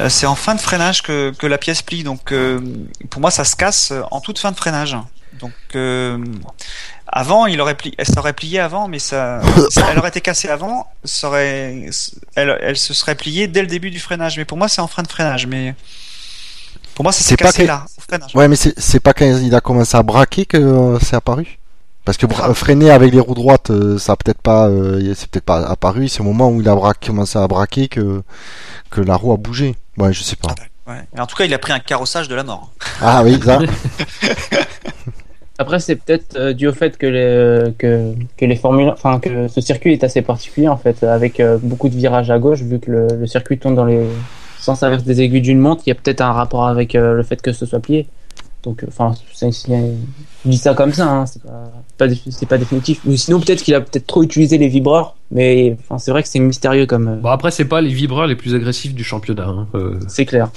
euh, 0.00 0.08
c'est 0.08 0.26
en 0.26 0.34
fin 0.34 0.54
de 0.54 0.60
freinage 0.60 1.02
que, 1.02 1.32
que 1.38 1.46
la 1.46 1.58
pièce 1.58 1.82
plie. 1.82 2.04
Donc 2.04 2.32
euh, 2.32 2.60
pour 3.10 3.20
moi, 3.20 3.30
ça 3.30 3.44
se 3.44 3.56
casse 3.56 3.92
en 4.10 4.20
toute 4.20 4.38
fin 4.38 4.50
de 4.50 4.56
freinage. 4.56 4.96
Donc 5.42 5.52
euh, 5.74 6.18
avant, 7.06 7.44
il 7.46 7.60
aurait 7.60 7.74
plié, 7.74 7.94
elle 7.98 8.06
s'aurait 8.06 8.32
pliée 8.32 8.60
avant, 8.60 8.88
mais 8.88 8.98
ça, 9.00 9.40
elle 9.90 9.98
aurait 9.98 10.08
été 10.08 10.20
cassée 10.22 10.48
avant, 10.48 10.86
ça 11.04 11.28
aurait, 11.28 11.90
elle, 12.36 12.58
elle 12.62 12.76
se 12.76 12.94
serait 12.94 13.14
pliée 13.16 13.48
dès 13.48 13.60
le 13.60 13.66
début 13.66 13.90
du 13.90 14.00
freinage. 14.00 14.38
Mais 14.38 14.44
pour 14.46 14.56
moi, 14.56 14.68
c'est 14.68 14.80
en 14.80 14.86
fin 14.86 15.02
de 15.02 15.08
freinage. 15.08 15.46
Mais 15.46 15.74
pour 16.94 17.02
moi, 17.04 17.12
ça 17.12 17.18
s'est 17.22 17.30
C'est 17.30 17.36
pas 17.36 17.44
cassé 17.46 17.62
que- 17.62 17.68
là, 17.68 17.84
au. 17.98 18.38
Ouais, 18.38 18.48
mais 18.48 18.56
c'est 18.56 19.00
pas 19.00 19.12
quand 19.12 19.26
il 19.26 19.54
a 19.54 19.60
commencé 19.60 19.96
à 19.96 20.02
braquer 20.02 20.46
que 20.46 20.56
euh, 20.56 20.98
c'est 21.00 21.16
apparu? 21.16 21.58
Parce 22.04 22.16
que 22.18 22.26
bra- 22.26 22.46
Ah. 22.50 22.54
freiner 22.54 22.90
avec 22.90 23.12
les 23.12 23.20
roues 23.20 23.34
droites, 23.34 23.70
euh, 23.70 23.96
ça 23.98 24.16
peut-être 24.16 24.40
pas, 24.42 24.66
euh, 24.68 25.14
c'est 25.16 25.28
peut-être 25.28 25.44
pas 25.44 25.64
apparu. 25.66 26.08
C'est 26.08 26.20
au 26.20 26.24
moment 26.24 26.48
où 26.50 26.60
il 26.60 26.68
a 26.68 26.74
bra- 26.74 26.94
commencé 26.94 27.38
à 27.38 27.46
braquer 27.46 27.88
que 27.88 28.22
que 28.90 29.00
la 29.00 29.16
roue 29.16 29.32
a 29.32 29.36
bougé. 29.36 29.76
Ouais, 29.98 30.12
je 30.12 30.22
sais 30.22 30.36
pas. 30.36 30.54
Ouais. 30.86 31.00
Mais 31.14 31.20
en 31.20 31.26
tout 31.26 31.36
cas, 31.36 31.44
il 31.44 31.54
a 31.54 31.58
pris 31.58 31.72
un 31.72 31.78
carrossage 31.78 32.26
de 32.28 32.34
la 32.34 32.42
mort. 32.42 32.72
Ah 33.00 33.22
oui, 33.24 33.40
ça. 33.44 33.60
Après, 35.62 35.78
c'est 35.80 35.96
peut-être 35.96 36.36
euh, 36.36 36.52
dû 36.52 36.66
au 36.66 36.72
fait 36.72 36.98
que 36.98 37.06
les, 37.06 37.72
que, 37.78 38.12
que 38.36 38.44
les 38.44 38.56
formules, 38.56 38.90
enfin, 38.90 39.18
que 39.20 39.48
ce 39.48 39.60
circuit 39.60 39.92
est 39.92 40.04
assez 40.04 40.22
particulier, 40.22 40.68
en 40.68 40.76
fait, 40.76 41.02
avec 41.04 41.38
euh, 41.38 41.56
beaucoup 41.62 41.88
de 41.88 41.94
virages 41.94 42.30
à 42.30 42.38
gauche, 42.38 42.60
vu 42.62 42.78
que 42.78 42.90
le, 42.90 43.06
le 43.22 43.26
circuit 43.26 43.58
tourne 43.58 43.76
dans 43.76 43.84
les 43.84 44.02
sens 44.58 44.82
inverses 44.82 45.04
des 45.04 45.20
aiguilles 45.22 45.40
d'une 45.40 45.58
montre, 45.58 45.82
il 45.86 45.90
y 45.90 45.92
a 45.92 45.94
peut-être 45.94 46.20
un 46.20 46.32
rapport 46.32 46.66
avec 46.66 46.94
euh, 46.94 47.14
le 47.14 47.22
fait 47.22 47.40
que 47.40 47.52
ce 47.52 47.64
soit 47.66 47.80
plié. 47.80 48.06
Donc, 48.62 48.82
euh, 48.82 48.86
enfin, 48.88 49.12
je 49.40 50.48
dis 50.50 50.56
ça 50.56 50.74
comme 50.74 50.92
ça, 50.92 51.08
hein, 51.08 51.26
c'est 51.26 51.42
pas, 51.42 51.72
pas, 51.98 52.06
pas 52.48 52.58
définitif. 52.58 53.00
Ou 53.06 53.16
sinon, 53.16 53.40
peut-être 53.40 53.62
qu'il 53.62 53.74
a 53.74 53.80
peut-être 53.80 54.06
trop 54.06 54.22
utilisé 54.22 54.58
les 54.58 54.68
vibreurs, 54.68 55.16
mais 55.32 55.76
enfin, 55.80 55.98
c'est 55.98 56.12
vrai 56.12 56.22
que 56.22 56.28
c'est 56.28 56.38
mystérieux 56.38 56.86
comme, 56.86 57.08
euh, 57.08 57.16
Bon, 57.16 57.30
après, 57.30 57.50
c'est 57.50 57.64
pas 57.64 57.80
les 57.80 57.92
vibreurs 57.92 58.26
les 58.26 58.36
plus 58.36 58.54
agressifs 58.54 58.94
du 58.94 59.02
championnat. 59.04 59.48
hein, 59.48 59.66
euh, 59.74 59.98
c'est 60.06 60.26
clair. 60.26 60.50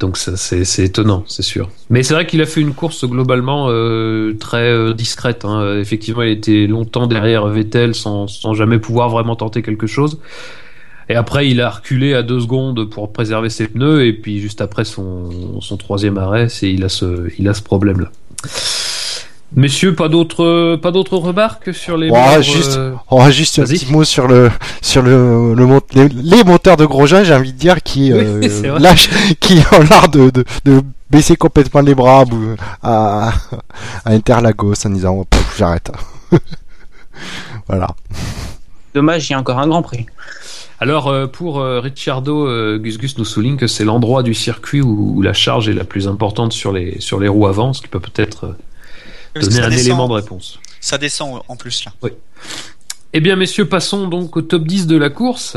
Donc, 0.00 0.16
ça, 0.16 0.36
c'est 0.36 0.64
c'est 0.64 0.84
étonnant, 0.84 1.24
c'est 1.28 1.42
sûr. 1.42 1.68
Mais 1.90 2.02
c'est 2.02 2.14
vrai 2.14 2.26
qu'il 2.26 2.40
a 2.42 2.46
fait 2.46 2.60
une 2.60 2.74
course 2.74 3.04
globalement 3.04 3.66
euh, 3.68 4.34
très 4.38 4.70
euh, 4.70 4.92
discrète. 4.94 5.44
hein. 5.44 5.60
Euh, 5.60 5.80
Effectivement, 5.80 6.22
il 6.22 6.30
était 6.32 6.66
longtemps 6.66 7.06
derrière 7.06 7.46
Vettel 7.46 7.94
sans, 7.94 8.26
sans 8.26 8.54
jamais 8.54 8.78
pouvoir 8.78 9.08
vraiment 9.10 9.36
tenter 9.36 9.62
quelque 9.62 9.86
chose. 9.86 10.18
Et 11.08 11.14
après, 11.14 11.48
il 11.48 11.60
a 11.60 11.68
reculé 11.70 12.14
à 12.14 12.22
deux 12.22 12.40
secondes 12.40 12.88
pour 12.88 13.12
préserver 13.12 13.48
ses 13.50 13.68
pneus. 13.68 14.06
Et 14.06 14.12
puis, 14.12 14.40
juste 14.40 14.60
après 14.60 14.84
son, 14.84 15.60
son 15.60 15.76
troisième 15.76 16.16
arrêt, 16.18 16.48
c'est 16.48 16.72
il 16.72 16.84
a 16.84 16.88
ce, 16.88 17.28
il 17.38 17.48
a 17.48 17.54
ce 17.54 17.62
problème-là. 17.62 18.10
Messieurs, 19.54 19.94
pas 19.94 20.08
d'autres, 20.08 20.76
pas 20.76 20.90
d'autres 20.90 21.18
remarques 21.18 21.74
sur 21.74 21.96
les. 21.98 22.10
Ouais, 22.10 22.18
membres, 22.18 22.40
juste- 22.42 22.80
On 23.10 23.18
va 23.18 23.30
juste 23.30 23.58
un 23.58 23.64
petit 23.64 23.90
mot 23.92 24.02
sur 24.04 24.26
le 24.26 24.50
sur 24.80 25.02
le, 25.02 25.54
les, 25.94 26.08
les 26.08 26.44
moteurs 26.44 26.76
de 26.78 26.86
Grosjean, 26.86 27.22
j'ai 27.24 27.34
envie 27.34 27.52
de 27.52 27.58
dire, 27.58 27.82
qui 27.82 28.12
Oui, 28.12 28.20
euh, 28.22 28.78
lâchent, 28.78 29.10
qui 29.40 29.58
ont 29.72 29.82
l'art 29.90 30.08
de, 30.08 30.30
de, 30.30 30.44
de 30.64 30.80
baisser 31.10 31.36
complètement 31.36 31.82
les 31.82 31.94
bras 31.94 32.24
à, 32.82 33.28
à 34.06 34.10
Interlagos 34.10 34.86
en 34.86 34.90
disant 34.90 35.24
Pff, 35.28 35.54
j'arrête. 35.58 35.90
voilà. 37.68 37.88
Dommage, 38.94 39.28
il 39.28 39.32
y 39.32 39.34
a 39.34 39.38
encore 39.38 39.58
un 39.58 39.68
grand 39.68 39.82
prix. 39.82 40.06
Alors 40.80 41.08
euh, 41.08 41.26
pour 41.26 41.60
euh, 41.60 41.78
Ricciardo, 41.80 42.78
Gus 42.78 42.98
Gus 42.98 43.18
nous 43.18 43.24
souligne 43.24 43.56
que 43.56 43.66
c'est 43.66 43.84
l'endroit 43.84 44.22
du 44.22 44.34
circuit 44.34 44.80
où, 44.80 45.12
où 45.16 45.22
la 45.22 45.32
charge 45.34 45.68
est 45.68 45.74
la 45.74 45.84
plus 45.84 46.08
importante 46.08 46.52
sur 46.52 46.72
les 46.72 47.00
sur 47.00 47.20
les 47.20 47.28
roues 47.28 47.46
avant, 47.46 47.72
ce 47.72 47.82
qui 47.82 47.88
peut 47.88 48.00
peut-être 48.00 48.56
donner 49.40 49.60
un 49.60 49.68
descend- 49.68 49.86
élément 49.86 50.08
de 50.08 50.14
réponse. 50.14 50.58
Ça 50.80 50.98
descend 50.98 51.42
en 51.48 51.56
plus 51.56 51.84
là. 51.84 51.92
Eh 53.12 53.20
bien 53.20 53.36
messieurs, 53.36 53.68
passons 53.68 54.08
donc 54.08 54.36
au 54.36 54.42
top 54.42 54.66
10 54.66 54.86
de 54.86 54.96
la 54.96 55.10
course. 55.10 55.56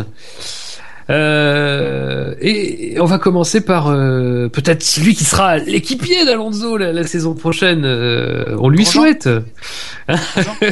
Euh, 1.09 2.33
et 2.41 2.97
on 2.99 3.05
va 3.05 3.19
commencer 3.19 3.61
par 3.61 3.87
euh, 3.89 4.47
peut-être 4.49 4.81
celui 4.83 5.13
qui 5.13 5.23
sera 5.23 5.57
l'équipier 5.57 6.25
d'Alonso 6.25 6.77
la, 6.77 6.91
la 6.93 7.05
saison 7.05 7.33
prochaine. 7.35 7.83
Euh, 7.85 8.55
on 8.59 8.69
lui 8.69 8.83
Grosjean 8.83 9.01
souhaite. 9.01 9.27
Non, 9.27 10.15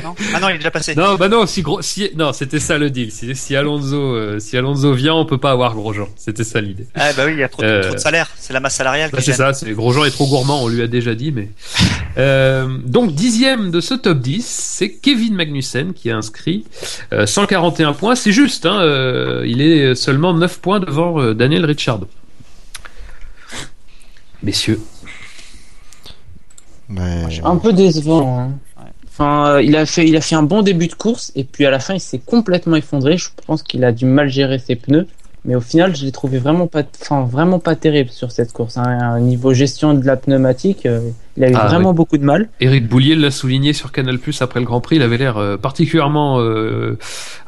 non. 0.03 0.15
Ah 0.33 0.39
non, 0.39 0.49
il 0.49 0.55
est 0.55 0.57
déjà 0.57 0.71
passé. 0.71 0.95
Non, 0.95 1.15
bah 1.15 1.27
non, 1.27 1.45
si 1.45 1.61
gros, 1.61 1.81
si 1.81 2.09
non, 2.15 2.33
c'était 2.33 2.59
ça 2.59 2.77
le 2.77 2.89
deal. 2.89 3.11
Si, 3.11 3.35
si 3.35 3.55
Alonso, 3.55 4.39
si 4.39 4.57
Alonso 4.57 4.93
vient, 4.93 5.13
on 5.15 5.25
peut 5.25 5.37
pas 5.37 5.51
avoir 5.51 5.73
Grosjean. 5.75 6.07
C'était 6.15 6.43
ça 6.43 6.61
l'idée. 6.61 6.87
Ah 6.95 7.11
bah 7.15 7.23
oui, 7.25 7.33
il 7.33 7.39
y 7.39 7.43
a 7.43 7.49
trop, 7.49 7.61
de- 7.63 7.81
trop 7.81 7.93
de 7.95 7.99
salaire. 7.99 8.29
C'est 8.37 8.53
la 8.53 8.59
masse 8.59 8.75
salariale 8.75 9.09
Bah, 9.11 9.19
c'est 9.21 9.33
ça, 9.33 9.53
c'est 9.53 9.71
Grosjean 9.71 10.05
est 10.05 10.11
trop 10.11 10.27
gourmand, 10.27 10.63
on 10.63 10.67
lui 10.67 10.81
a 10.81 10.87
déjà 10.87 11.13
dit, 11.15 11.31
mais. 11.31 11.49
Donc 12.85 13.13
dixième 13.13 13.71
de 13.71 13.81
ce 13.81 13.93
top 13.95 14.19
10, 14.19 14.45
c'est 14.45 14.91
Kevin 14.93 15.35
Magnussen 15.35 15.93
qui 15.93 16.09
a 16.11 16.17
inscrit 16.17 16.63
euh, 17.11 17.25
141 17.25 17.93
points. 17.93 18.15
C'est 18.15 18.31
juste, 18.31 18.65
hein, 18.65 18.81
il 19.45 19.61
est 19.61 19.95
seulement 19.95 20.22
9 20.31 20.59
points 20.61 20.79
devant 20.79 21.19
euh, 21.19 21.33
Daniel 21.33 21.65
Ricciardo. 21.65 22.07
Messieurs. 24.41 24.79
Mais, 26.89 27.23
Un 27.43 27.57
peu 27.57 27.73
décevant. 27.73 28.39
hein. 28.39 28.51
Enfin, 29.07 29.47
euh, 29.55 29.61
il 29.61 29.75
a 29.75 29.85
fait, 29.85 30.07
il 30.07 30.15
a 30.15 30.21
fait 30.21 30.35
un 30.35 30.43
bon 30.43 30.61
début 30.63 30.87
de 30.87 30.93
course 30.95 31.31
et 31.35 31.43
puis 31.43 31.65
à 31.65 31.69
la 31.71 31.79
fin, 31.79 31.93
il 31.93 31.99
s'est 31.99 32.19
complètement 32.19 32.75
effondré. 32.75 33.17
Je 33.17 33.29
pense 33.45 33.61
qu'il 33.61 33.83
a 33.83 33.91
du 33.91 34.05
mal 34.05 34.29
gérer 34.29 34.57
ses 34.59 34.75
pneus, 34.75 35.07
mais 35.45 35.55
au 35.55 35.61
final, 35.61 35.95
je 35.95 36.05
l'ai 36.05 36.11
trouvé 36.11 36.37
vraiment 36.39 36.67
pas, 36.67 36.83
enfin 37.01 37.23
vraiment 37.23 37.59
pas 37.59 37.75
terrible 37.75 38.09
sur 38.09 38.31
cette 38.31 38.53
course. 38.53 38.77
hein. 38.77 39.17
Au 39.17 39.19
niveau 39.19 39.53
gestion 39.53 39.93
de 39.93 40.05
la 40.05 40.15
pneumatique, 40.15 40.85
euh, 40.85 41.01
il 41.37 41.43
a 41.43 41.49
eu 41.49 41.53
Ah, 41.55 41.67
vraiment 41.67 41.93
beaucoup 41.93 42.17
de 42.17 42.23
mal. 42.23 42.49
Eric 42.61 42.87
Boulier 42.87 43.15
l'a 43.15 43.31
souligné 43.31 43.73
sur 43.73 43.91
Canal 43.91 44.19
Plus 44.19 44.41
après 44.41 44.59
le 44.59 44.65
Grand 44.65 44.79
Prix. 44.81 44.95
Il 44.97 45.01
avait 45.01 45.17
l'air 45.17 45.37
euh, 45.37 45.57
particulièrement. 45.57 46.39
euh, 46.39 46.97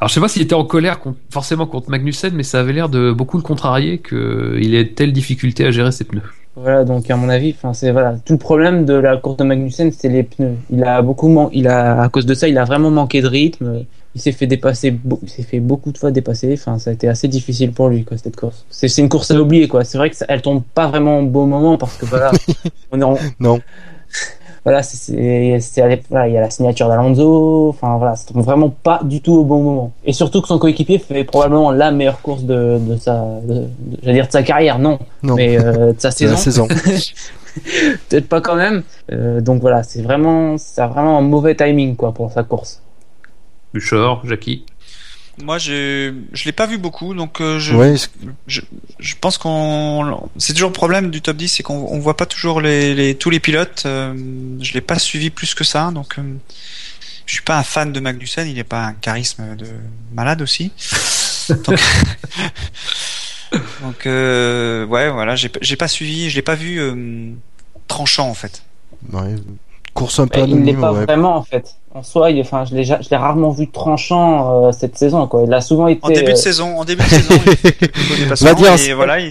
Alors 0.00 0.08
je 0.08 0.14
sais 0.14 0.20
pas 0.20 0.28
s'il 0.28 0.42
était 0.42 0.54
en 0.54 0.64
colère 0.64 1.00
contre- 1.00 1.18
forcément 1.30 1.66
contre 1.66 1.90
Magnussen, 1.90 2.34
mais 2.34 2.42
ça 2.42 2.60
avait 2.60 2.72
l'air 2.72 2.88
de 2.88 3.12
beaucoup 3.12 3.36
le 3.38 3.42
contrarier 3.42 3.98
qu'il 3.98 4.74
ait 4.74 4.88
telle 4.88 5.12
difficulté 5.12 5.64
à 5.64 5.70
gérer 5.70 5.92
ses 5.92 6.04
pneus. 6.04 6.22
Voilà, 6.58 6.84
donc 6.84 7.10
à 7.10 7.16
mon 7.16 7.28
avis, 7.28 7.50
enfin 7.50 7.74
c'est 7.74 7.90
voilà, 7.92 8.16
tout 8.24 8.32
le 8.32 8.38
problème 8.38 8.86
de 8.86 8.94
la 8.94 9.18
course 9.18 9.36
de 9.36 9.44
Magnussen, 9.44 9.92
c'est 9.92 10.08
les 10.08 10.22
pneus. 10.22 10.56
Il 10.70 10.82
a 10.84 11.02
beaucoup, 11.02 11.28
man- 11.28 11.50
il 11.52 11.68
a 11.68 12.00
à 12.02 12.08
cause 12.08 12.24
de 12.24 12.32
ça, 12.32 12.48
il 12.48 12.56
a 12.56 12.64
vraiment 12.64 12.90
manqué 12.90 13.20
de 13.20 13.26
rythme. 13.26 13.84
Il 14.14 14.20
s'est 14.22 14.32
fait 14.32 14.46
dépasser, 14.46 14.98
il 15.22 15.28
s'est 15.28 15.42
fait 15.42 15.60
beaucoup 15.60 15.92
de 15.92 15.98
fois 15.98 16.10
dépasser. 16.10 16.54
Enfin, 16.54 16.78
ça 16.78 16.88
a 16.88 16.92
été 16.94 17.08
assez 17.08 17.28
difficile 17.28 17.72
pour 17.72 17.90
lui 17.90 18.04
quoi 18.04 18.16
cette 18.16 18.36
course. 18.36 18.64
C'est 18.70 18.88
c'est 18.88 19.02
une 19.02 19.10
course 19.10 19.30
à 19.30 19.38
oublier 19.38 19.68
quoi. 19.68 19.84
C'est 19.84 19.98
vrai 19.98 20.08
que 20.08 20.16
ça, 20.16 20.24
elle 20.30 20.40
tombe 20.40 20.62
pas 20.74 20.88
vraiment 20.88 21.18
au 21.18 21.26
bon 21.26 21.46
moment 21.46 21.76
parce 21.76 21.98
que 21.98 22.06
voilà, 22.06 22.32
on 22.90 23.00
est 23.02 23.04
en, 23.04 23.18
Non. 23.38 23.60
Voilà, 24.66 24.82
c'est- 24.82 26.02
voilà, 26.10 26.26
il 26.26 26.34
y 26.34 26.36
a 26.36 26.40
la 26.40 26.50
signature 26.50 26.88
d'Alonso. 26.88 27.68
Enfin 27.68 27.98
voilà, 27.98 28.16
ça 28.16 28.26
tombe 28.32 28.42
vraiment 28.44 28.68
pas 28.68 29.00
du 29.04 29.20
tout 29.20 29.34
au 29.34 29.44
bon 29.44 29.62
moment. 29.62 29.92
Et 30.04 30.12
surtout 30.12 30.42
que 30.42 30.48
son 30.48 30.58
coéquipier 30.58 30.98
fait 30.98 31.22
probablement 31.22 31.70
la 31.70 31.92
meilleure 31.92 32.20
course 32.20 32.42
de, 32.42 32.76
de 32.80 32.96
sa, 32.96 33.24
de- 33.44 33.54
de- 33.54 33.68
j'allais 34.02 34.14
dire 34.14 34.26
de 34.26 34.32
sa 34.32 34.42
carrière, 34.42 34.80
non, 34.80 34.98
non, 35.22 35.36
mais 35.36 35.56
euh, 35.56 35.92
de 35.92 36.00
sa 36.00 36.10
saison 36.10 36.36
saison. 36.36 36.66
peut-être 38.08 38.28
pas 38.28 38.40
quand 38.40 38.56
même. 38.56 38.82
Euh, 39.12 39.40
donc 39.40 39.60
voilà, 39.60 39.84
c'est 39.84 40.02
vraiment, 40.02 40.58
ça 40.58 40.84
a 40.84 40.88
vraiment 40.88 41.18
un 41.18 41.22
mauvais 41.22 41.54
timing 41.54 41.94
quoi 41.94 42.12
pour 42.12 42.32
sa 42.32 42.42
course. 42.42 42.82
Buchor, 43.72 44.22
Jackie. 44.24 44.64
Moi, 45.42 45.58
je 45.58 46.14
je 46.32 46.44
l'ai 46.44 46.52
pas 46.52 46.66
vu 46.66 46.78
beaucoup, 46.78 47.14
donc 47.14 47.40
euh, 47.40 47.58
je, 47.58 47.74
Ouais, 47.74 47.94
je 48.46 48.60
je 48.98 49.14
pense 49.20 49.36
qu'on 49.36 50.28
c'est 50.38 50.54
toujours 50.54 50.70
le 50.70 50.74
problème 50.74 51.10
du 51.10 51.20
top 51.20 51.36
10, 51.36 51.48
c'est 51.48 51.62
qu'on 51.62 51.74
on 51.90 51.98
voit 51.98 52.16
pas 52.16 52.26
toujours 52.26 52.60
les, 52.60 52.94
les 52.94 53.14
tous 53.14 53.30
les 53.30 53.40
pilotes. 53.40 53.82
Euh, 53.84 54.14
je 54.60 54.72
l'ai 54.72 54.80
pas 54.80 54.98
suivi 54.98 55.30
plus 55.30 55.54
que 55.54 55.64
ça, 55.64 55.90
donc 55.90 56.18
euh, 56.18 56.22
je 57.26 57.34
suis 57.34 57.42
pas 57.42 57.58
un 57.58 57.62
fan 57.62 57.92
de 57.92 58.00
Magnussen. 58.00 58.48
Il 58.48 58.58
est 58.58 58.64
pas 58.64 58.84
un 58.84 58.92
charisme 58.94 59.56
de 59.56 59.68
malade 60.14 60.40
aussi. 60.40 60.72
donc 61.48 61.78
donc, 63.82 64.06
euh, 64.06 64.84
ouais, 64.86 65.10
voilà, 65.10 65.36
j'ai 65.36 65.50
j'ai 65.60 65.76
pas 65.76 65.88
suivi, 65.88 66.30
je 66.30 66.36
l'ai 66.36 66.42
pas 66.42 66.54
vu 66.54 66.80
euh, 66.80 67.30
tranchant 67.88 68.28
en 68.28 68.34
fait. 68.34 68.62
ouais, 69.12 69.34
course 69.96 70.18
un 70.20 70.26
peu 70.28 70.40
Mais 70.40 70.48
il 70.48 70.54
n'est 70.56 70.62
anonyme, 70.72 70.80
pas 70.80 70.92
ouais. 70.92 71.04
vraiment 71.04 71.36
en 71.36 71.42
fait. 71.42 71.76
En 71.94 72.02
soi, 72.02 72.30
il, 72.30 72.40
enfin, 72.40 72.64
je 72.64 72.74
l'ai, 72.74 72.84
ja- 72.84 73.00
je 73.00 73.08
l'ai 73.10 73.16
rarement 73.16 73.50
vu 73.50 73.70
tranchant 73.70 74.66
euh, 74.66 74.72
cette 74.72 74.96
saison 74.98 75.26
quoi. 75.26 75.42
Il 75.46 75.52
a 75.54 75.60
souvent 75.60 75.88
été. 75.88 76.00
En 76.04 76.08
début 76.08 76.24
de 76.26 76.30
euh, 76.32 76.34
saison, 76.36 76.78
en 76.78 76.84
début 76.84 77.02
de 77.02 77.08
saison, 77.08 77.34
il 78.18 78.24
Va 78.44 78.54
dire, 78.54 78.72
et 78.74 78.92
voilà, 78.94 79.18
il, 79.18 79.30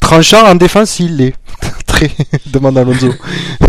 Tranchant 0.00 0.46
en 0.46 0.54
défense, 0.54 1.00
il 1.00 1.16
l'est. 1.16 1.34
Très, 1.86 2.10
demande 2.46 2.78
Alonso. 2.78 3.08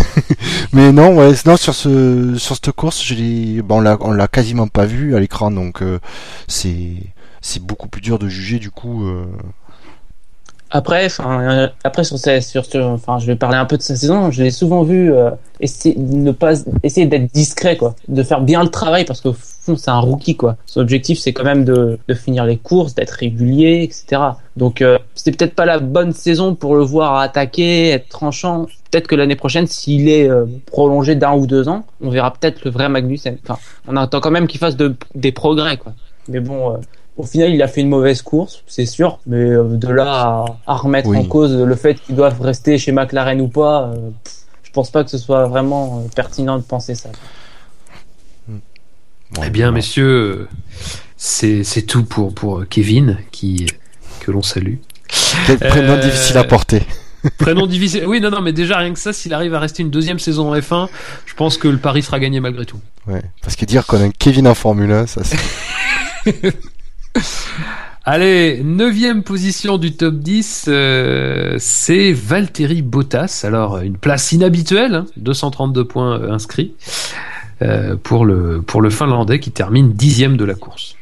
Mais 0.74 0.92
non, 0.92 1.16
ouais, 1.18 1.34
non, 1.46 1.58
sur 1.58 1.74
ce, 1.74 2.36
sur 2.38 2.56
cette 2.56 2.72
course, 2.72 3.04
je 3.04 3.14
l'ai, 3.16 3.62
bon, 3.62 3.78
on 3.78 3.82
l'a, 3.82 3.98
on 4.02 4.12
l'a 4.12 4.28
quasiment 4.28 4.68
pas 4.68 4.86
vu 4.86 5.16
à 5.16 5.20
l'écran, 5.20 5.52
donc, 5.52 5.82
euh, 5.82 6.00
c'est, 6.48 6.94
c'est 7.42 7.62
beaucoup 7.62 7.88
plus 7.88 8.02
dur 8.02 8.18
de 8.20 8.28
juger, 8.28 8.60
du 8.60 8.72
coup, 8.72 9.06
euh, 9.06 9.26
Après, 10.78 11.08
euh, 11.22 11.68
après 11.86 12.04
sur, 12.04 12.20
sur, 12.20 12.66
sur- 12.66 12.86
enfin, 12.88 13.18
je 13.20 13.26
vais 13.28 13.38
parler 13.38 13.56
un 13.58 13.64
peu 13.64 13.78
de 13.78 13.82
sa 13.82 13.96
saison. 13.96 14.30
Je 14.30 14.44
l'ai 14.44 14.52
souvent 14.52 14.84
vu 14.84 15.14
euh, 15.14 15.30
essayer 15.62 15.96
ne 15.98 16.34
pas 16.34 16.52
essayer 16.84 17.08
d'être 17.08 17.32
discret, 17.32 17.78
quoi, 17.78 17.96
de 18.10 18.22
faire 18.24 18.42
bien 18.42 18.62
le 18.62 18.68
travail 18.70 19.06
parce 19.06 19.22
fond 19.22 19.78
c'est 19.78 19.90
un 19.90 20.00
rookie, 20.00 20.36
quoi. 20.36 20.58
Son 20.66 20.82
objectif 20.82 21.18
c'est 21.18 21.32
quand 21.32 21.46
même 21.46 21.64
de, 21.64 21.98
de 22.10 22.14
finir 22.14 22.44
les 22.44 22.58
courses, 22.58 22.94
d'être 22.94 23.12
régulier, 23.12 23.84
etc. 23.84 24.22
Donc 24.58 24.82
euh, 24.82 24.98
c'était 25.16 25.32
peut-être 25.38 25.56
pas 25.56 25.66
la 25.66 25.80
bonne 25.80 26.12
saison 26.12 26.56
pour 26.56 26.76
le 26.76 26.84
voir 26.84 27.16
attaquer, 27.20 27.92
être 27.92 28.10
tranchant. 28.10 28.66
Peut-être 28.92 29.08
que 29.08 29.16
l'année 29.16 29.38
prochaine, 29.38 29.68
s'il 29.68 30.10
est 30.10 30.30
euh, 30.30 30.46
prolongé 30.66 31.16
d'un 31.16 31.36
ou 31.36 31.48
deux 31.48 31.70
ans, 31.70 31.86
on 32.02 32.10
verra 32.10 32.34
peut-être 32.34 32.66
le 32.66 32.72
vrai 32.72 32.90
Magnussen. 32.90 33.38
Enfin, 33.44 33.58
on 33.88 33.96
attend 33.96 34.20
quand 34.20 34.32
même 34.32 34.48
qu'il 34.48 34.60
fasse 34.60 34.76
de, 34.76 34.94
des 35.16 35.32
progrès, 35.32 35.78
quoi. 35.78 35.94
Mais 36.28 36.42
bon. 36.42 36.74
euh, 36.74 36.78
au 37.18 37.24
final, 37.24 37.54
il 37.54 37.62
a 37.62 37.68
fait 37.68 37.82
une 37.82 37.90
mauvaise 37.90 38.22
course, 38.22 38.64
c'est 38.68 38.86
sûr, 38.86 39.20
mais 39.26 39.38
euh, 39.38 39.64
de 39.64 39.88
là 39.88 40.06
à, 40.08 40.46
à 40.68 40.76
remettre 40.76 41.08
Oui. 41.10 41.18
en 41.18 41.26
cause 41.26 41.56
le 41.56 41.76
fait 41.76 41.96
qu'ils 41.96 42.16
doivent 42.16 42.42
rester 42.42 42.78
chez 42.78 42.92
McLaren 42.92 43.40
ou 43.42 43.48
pas, 43.48 43.84
euh, 43.94 44.10
pff, 44.24 44.34
je 44.64 44.72
pense 44.72 44.92
pas 44.92 45.04
que 45.04 45.10
ce 45.10 45.18
soit 45.18 45.48
vraiment 45.48 46.04
euh, 46.06 46.10
pertinent 46.16 46.58
de 46.58 46.64
penser 46.64 46.96
ça. 46.96 47.10
Bon, 49.32 49.42
Eh 49.46 49.50
bien, 49.50 49.70
bon. 49.70 49.76
messieurs, 49.76 50.06
euh, 50.08 50.48
c'est 51.18 51.64
c'est 51.64 51.84
tout 51.84 52.04
pour, 52.04 52.34
pour 52.34 52.66
Kevin, 52.70 53.18
qui, 53.32 53.66
que 54.20 54.32
l'on 54.32 54.42
salue. 54.42 54.76
Quel 55.48 55.58
prénom 55.60 55.94
Euh, 55.94 56.02
difficile 56.02 56.38
à 56.38 56.44
porter. 56.44 56.82
Prénom 57.40 57.66
difficile. 57.66 58.06
Oui, 58.06 58.22
non, 58.22 58.30
non, 58.30 58.42
mais 58.42 58.54
déjà, 58.54 58.78
rien 58.78 58.94
que 58.94 59.00
ça, 59.00 59.12
s'il 59.12 59.34
arrive 59.34 59.56
à 59.56 59.60
rester 59.60 59.82
une 59.82 59.90
deuxième 59.90 60.20
saison 60.20 60.52
en 60.52 60.56
F1, 60.56 60.88
je 61.26 61.34
pense 61.34 61.58
que 61.58 61.68
le 61.68 61.78
pari 61.78 62.04
sera 62.04 62.20
gagné 62.20 62.40
malgré 62.40 62.66
tout. 62.68 62.80
Ouais. 63.08 63.24
Parce 63.42 63.56
que 63.56 63.66
dire 63.66 63.88
qu'on 63.88 63.98
a 64.00 64.04
un 64.04 64.12
Kevin 64.12 64.48
en 64.48 64.54
Formule 64.54 64.92
1, 64.92 65.08
ça 65.08 65.22
c'est. 65.24 65.40
Allez, 68.08 68.62
neuvième 68.64 69.24
position 69.24 69.80
du 69.80 69.98
top 69.98 70.14
10, 70.14 70.66
euh, 70.68 71.56
c'est 71.58 72.14
Valtteri 72.14 72.84
Bottas. 72.84 73.42
Alors, 73.44 73.80
une 73.80 73.98
place 73.98 74.32
inhabituelle, 74.32 74.94
hein, 74.94 75.06
232 75.18 75.86
points 75.86 76.20
euh, 76.20 76.32
inscrits 76.32 76.76
euh, 77.64 77.96
pour, 77.96 78.26
le, 78.26 78.62
pour 78.62 78.84
le 78.84 78.92
Finlandais 78.92 79.40
qui 79.40 79.50
termine 79.50 79.94
dixième 79.94 80.38
de 80.38 80.46
la 80.46 80.54
course. 80.54 80.96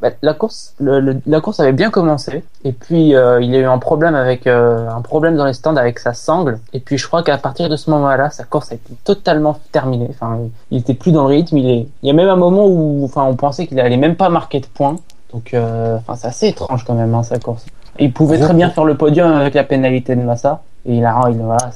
Bah, 0.00 0.08
la 0.22 0.32
course, 0.32 0.74
la 0.80 1.40
course 1.42 1.60
avait 1.60 1.72
bien 1.74 1.90
commencé, 1.90 2.42
et 2.64 2.72
puis 2.72 3.10
il 3.10 3.10
y 3.10 3.14
a 3.14 3.38
eu 3.60 3.64
un 3.66 3.78
problème 3.78 4.16
avec 4.16 4.48
un 4.48 5.00
problème 5.00 5.36
dans 5.36 5.44
les 5.44 5.52
stands 5.52 5.76
avec 5.76 6.00
sa 6.00 6.12
sangle, 6.12 6.58
et 6.72 6.80
puis 6.80 6.98
je 6.98 7.06
crois 7.06 7.22
qu'à 7.22 7.38
partir 7.38 7.68
de 7.68 7.76
ce 7.76 7.88
moment-là, 7.90 8.30
sa 8.30 8.42
course 8.42 8.72
a 8.72 8.76
été 8.76 8.94
totalement 9.04 9.60
terminée. 9.70 10.08
Enfin, 10.10 10.40
il 10.72 10.78
était 10.78 10.94
plus 10.94 11.12
dans 11.12 11.28
le 11.28 11.36
rythme. 11.36 11.56
Il 11.58 11.70
est, 11.70 11.86
il 12.02 12.06
y 12.08 12.10
a 12.10 12.14
même 12.14 12.30
un 12.30 12.36
moment 12.36 12.66
où, 12.66 13.04
enfin, 13.04 13.22
on 13.22 13.36
pensait 13.36 13.68
qu'il 13.68 13.78
allait 13.78 13.96
même 13.96 14.16
pas 14.16 14.28
marquer 14.28 14.58
de 14.58 14.66
points. 14.66 14.96
Donc, 15.32 15.54
euh, 15.54 15.96
enfin, 15.98 16.14
c'est 16.16 16.26
assez 16.28 16.48
étrange 16.48 16.84
quand 16.84 16.94
même 16.94 17.14
hein, 17.14 17.22
sa 17.22 17.38
course. 17.38 17.64
Il 17.98 18.12
pouvait 18.12 18.36
Gros 18.36 18.46
très 18.46 18.54
bien 18.54 18.70
faire 18.70 18.84
le 18.84 18.96
podium 18.96 19.32
avec 19.32 19.54
la 19.54 19.64
pénalité 19.64 20.14
de 20.16 20.22
Massa, 20.22 20.62
et 20.86 20.96
il 20.96 21.04
a, 21.04 21.18
il, 21.30 21.36
voilà, 21.38 21.70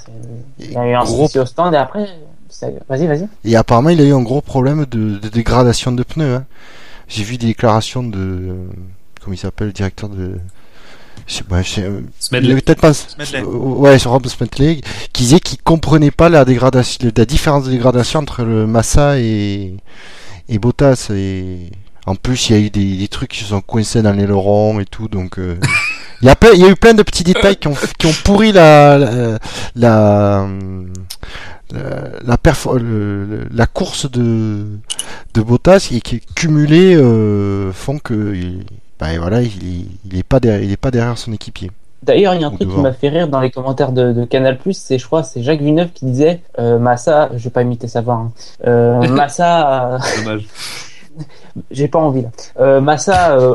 il 0.58 0.76
a 0.76 0.86
eu 0.86 0.94
un 0.94 1.04
Gros- 1.04 1.24
souci 1.26 1.38
au 1.38 1.46
stand, 1.46 1.74
et 1.74 1.76
après, 1.76 2.06
vas-y, 2.88 3.06
vas-y. 3.06 3.28
Et 3.44 3.56
apparemment, 3.56 3.90
il 3.90 4.00
a 4.00 4.04
eu 4.04 4.12
un 4.14 4.22
gros 4.22 4.40
problème 4.40 4.84
de, 4.90 5.18
de 5.18 5.28
dégradation 5.28 5.92
de 5.92 6.02
pneus. 6.02 6.36
Hein. 6.36 6.44
J'ai 7.08 7.22
vu 7.22 7.38
des 7.38 7.46
déclarations 7.48 8.02
de. 8.02 8.18
euh, 8.18 8.54
Comment 9.22 9.34
il 9.34 9.38
s'appelle, 9.38 9.68
le 9.68 9.72
directeur 9.72 10.08
de. 10.08 10.38
Je 11.26 11.34
sais 11.34 11.44
pas, 11.44 11.62
je 11.62 11.68
sais, 11.70 11.82
euh, 11.82 12.00
il 12.32 12.50
avait 12.52 12.60
peut-être 12.60 12.80
pas. 12.80 12.92
Smedley. 12.94 13.40
Euh, 13.42 13.46
Ouais, 13.46 13.98
sur 13.98 14.10
Rob 14.12 14.26
Smedley, 14.26 14.80
qui 15.12 15.22
disait 15.24 15.40
qu'il 15.40 15.60
comprenait 15.62 16.10
pas 16.10 16.28
la 16.28 16.44
dégradation, 16.44 17.10
la 17.16 17.24
différence 17.24 17.64
de 17.64 17.70
dégradation 17.70 18.20
entre 18.20 18.42
le 18.44 18.66
Massa 18.66 19.18
et, 19.18 19.74
et 20.48 20.58
Bottas. 20.58 21.08
Et 21.10 21.70
en 22.06 22.14
plus, 22.14 22.48
il 22.50 22.56
y 22.56 22.58
a 22.58 22.62
eu 22.66 22.70
des, 22.70 22.96
des 22.96 23.08
trucs 23.08 23.30
qui 23.32 23.40
se 23.40 23.46
sont 23.46 23.60
coincés 23.60 24.02
dans 24.02 24.12
l'aileron 24.12 24.80
et 24.80 24.84
tout, 24.86 25.08
donc. 25.08 25.38
euh, 25.38 25.56
Il 26.22 26.26
y, 26.26 26.30
a 26.30 26.34
plein- 26.34 26.52
il 26.54 26.60
y 26.60 26.64
a 26.64 26.70
eu 26.70 26.76
plein 26.76 26.94
de 26.94 27.02
petits 27.02 27.24
détails 27.24 27.56
qui 27.56 27.68
ont, 27.68 27.74
qui 27.98 28.06
ont 28.06 28.12
pourri 28.24 28.50
la, 28.50 28.96
la, 28.96 29.38
la, 29.76 30.46
la, 31.72 31.80
la 32.24 32.36
perfor- 32.38 32.78
le- 32.78 33.24
le- 33.26 33.46
la 33.52 33.66
course 33.66 34.10
de, 34.10 34.64
de 35.34 35.40
Bottas 35.42 35.90
et 35.92 36.00
qui 36.00 36.20
cumulés 36.34 36.94
euh, 36.96 37.70
font 37.72 37.98
que 37.98 38.34
il, 38.34 38.64
ben 38.98 39.18
voilà, 39.18 39.42
il, 39.42 39.86
il 40.10 40.18
est 40.18 40.22
pas 40.22 40.40
derrière, 40.40 40.62
il 40.62 40.72
est 40.72 40.76
pas 40.78 40.90
derrière 40.90 41.18
son 41.18 41.34
équipier. 41.34 41.70
D'ailleurs, 42.02 42.34
il 42.34 42.40
y 42.40 42.44
a 42.44 42.46
un 42.46 42.50
truc 42.50 42.68
qui 42.70 42.80
m'a 42.80 42.92
fait 42.92 43.08
rire 43.08 43.28
dans 43.28 43.40
les 43.40 43.50
commentaires 43.50 43.92
de, 43.92 44.12
de 44.12 44.24
Canal+, 44.24 44.58
c'est, 44.72 44.98
je 44.98 45.04
crois, 45.06 45.22
c'est 45.22 45.42
Jacques 45.42 45.60
Villeneuve 45.60 45.90
qui 45.92 46.04
disait, 46.06 46.40
euh, 46.58 46.78
Massa, 46.78 47.30
je 47.36 47.44
vais 47.44 47.50
pas 47.50 47.62
imiter 47.62 47.88
sa 47.88 48.00
voix, 48.00 48.14
hein. 48.14 48.32
euh, 48.66 49.06
Massa, 49.10 49.94
euh, 49.94 49.98
Dommage. 50.18 50.46
J'ai 51.70 51.88
pas 51.88 51.98
envie 51.98 52.22
là. 52.22 52.28
Euh, 52.60 52.80
Massa 52.80 53.36
euh, 53.38 53.54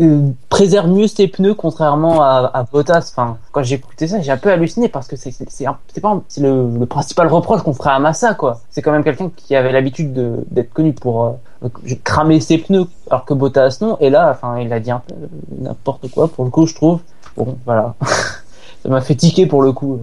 euh, 0.00 0.28
préserve 0.48 0.88
mieux 0.88 1.06
ses 1.06 1.28
pneus 1.28 1.54
contrairement 1.54 2.22
à, 2.22 2.50
à 2.52 2.62
Bottas. 2.64 3.10
Enfin, 3.12 3.38
quand 3.52 3.62
j'ai 3.62 3.76
écouté 3.76 4.06
ça, 4.08 4.20
j'ai 4.20 4.32
un 4.32 4.36
peu 4.36 4.50
halluciné 4.50 4.88
parce 4.88 5.06
que 5.08 5.16
c'est 5.16 5.30
c'est 5.30 5.66
pas 6.00 6.20
c'est 6.28 6.40
le, 6.40 6.68
le 6.78 6.86
principal 6.86 7.28
reproche 7.28 7.62
qu'on 7.62 7.72
ferait 7.74 7.90
à 7.90 7.98
Massa 7.98 8.34
quoi. 8.34 8.60
C'est 8.70 8.82
quand 8.82 8.92
même 8.92 9.04
quelqu'un 9.04 9.30
qui 9.34 9.54
avait 9.56 9.72
l'habitude 9.72 10.12
de- 10.12 10.44
d'être 10.50 10.72
connu 10.72 10.92
pour 10.92 11.24
euh, 11.62 11.68
cramer 12.04 12.40
ses 12.40 12.58
pneus 12.58 12.86
alors 13.10 13.24
que 13.24 13.34
Bottas 13.34 13.78
non. 13.80 13.96
Et 14.00 14.10
là, 14.10 14.30
enfin, 14.30 14.58
il 14.60 14.72
a 14.72 14.80
dit 14.80 14.90
un 14.90 15.02
peu 15.06 15.14
n'importe 15.60 16.10
quoi 16.10 16.28
pour 16.28 16.44
le 16.44 16.50
coup, 16.50 16.66
je 16.66 16.74
trouve. 16.74 17.00
Bon, 17.36 17.56
voilà. 17.64 17.94
ça 18.82 18.88
m'a 18.88 19.00
fait 19.00 19.14
tiquer 19.14 19.46
pour 19.46 19.62
le 19.62 19.72
coup. 19.72 20.00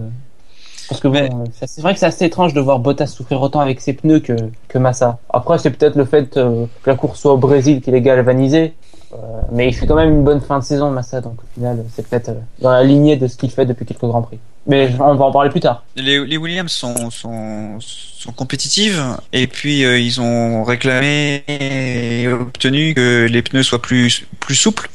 Parce 0.88 1.00
que 1.00 1.08
bon, 1.08 1.14
Mais- 1.14 1.30
euh, 1.32 1.66
c'est 1.66 1.80
vrai 1.80 1.94
que 1.94 2.00
c'est 2.00 2.06
assez 2.06 2.24
étrange 2.24 2.52
de 2.54 2.60
voir 2.60 2.78
Bottas 2.78 3.06
souffrir 3.06 3.40
autant 3.40 3.60
avec 3.60 3.80
ses 3.80 3.92
pneus 3.94 4.20
que, 4.20 4.34
que 4.68 4.78
Massa. 4.78 5.18
Après, 5.32 5.58
c'est 5.58 5.70
peut-être 5.70 5.96
le 5.96 6.04
fait 6.04 6.36
euh, 6.36 6.66
que 6.82 6.90
la 6.90 6.96
course 6.96 7.20
soit 7.20 7.32
au 7.32 7.38
Brésil 7.38 7.80
qui 7.80 7.90
l'ait 7.90 8.00
galvanisé. 8.02 8.74
Euh, 9.12 9.16
mais 9.52 9.68
il 9.68 9.72
fait 9.74 9.86
quand 9.86 9.94
même 9.94 10.10
une 10.12 10.24
bonne 10.24 10.40
fin 10.40 10.58
de 10.58 10.64
saison, 10.64 10.90
Massa. 10.90 11.20
Donc 11.20 11.34
au 11.34 11.46
final, 11.54 11.84
c'est 11.94 12.06
peut-être 12.08 12.30
euh, 12.30 12.40
dans 12.60 12.70
la 12.70 12.82
lignée 12.82 13.16
de 13.16 13.28
ce 13.28 13.36
qu'il 13.36 13.50
fait 13.50 13.64
depuis 13.64 13.84
quelques 13.86 14.00
Grands 14.04 14.22
Prix. 14.22 14.38
Mais 14.66 14.90
on 14.98 15.14
va 15.14 15.26
en 15.26 15.30
parler 15.32 15.50
plus 15.50 15.60
tard. 15.60 15.84
Les, 15.94 16.24
les 16.24 16.36
Williams 16.38 16.72
sont, 16.72 17.10
sont, 17.10 17.78
sont 17.80 18.32
compétitives 18.32 19.00
et 19.32 19.46
puis 19.46 19.84
euh, 19.84 19.98
ils 19.98 20.20
ont 20.22 20.64
réclamé 20.64 21.44
et 21.48 22.26
obtenu 22.28 22.94
que 22.94 23.26
les 23.30 23.42
pneus 23.42 23.62
soient 23.62 23.82
plus, 23.82 24.26
plus 24.40 24.54
souples, 24.54 24.88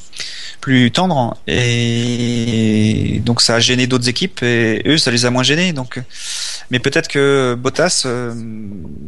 plus 0.59 0.91
tendres 0.91 1.37
et 1.47 3.21
donc 3.25 3.41
ça 3.41 3.55
a 3.55 3.59
gêné 3.59 3.87
d'autres 3.87 4.09
équipes 4.09 4.43
et 4.43 4.81
eux 4.85 4.97
ça 4.97 5.11
les 5.11 5.25
a 5.25 5.29
moins 5.29 5.43
gênés. 5.43 5.73
Donc, 5.73 6.01
mais 6.71 6.79
peut-être 6.79 7.07
que 7.07 7.55
Bottas 7.57 8.03
euh, 8.05 8.33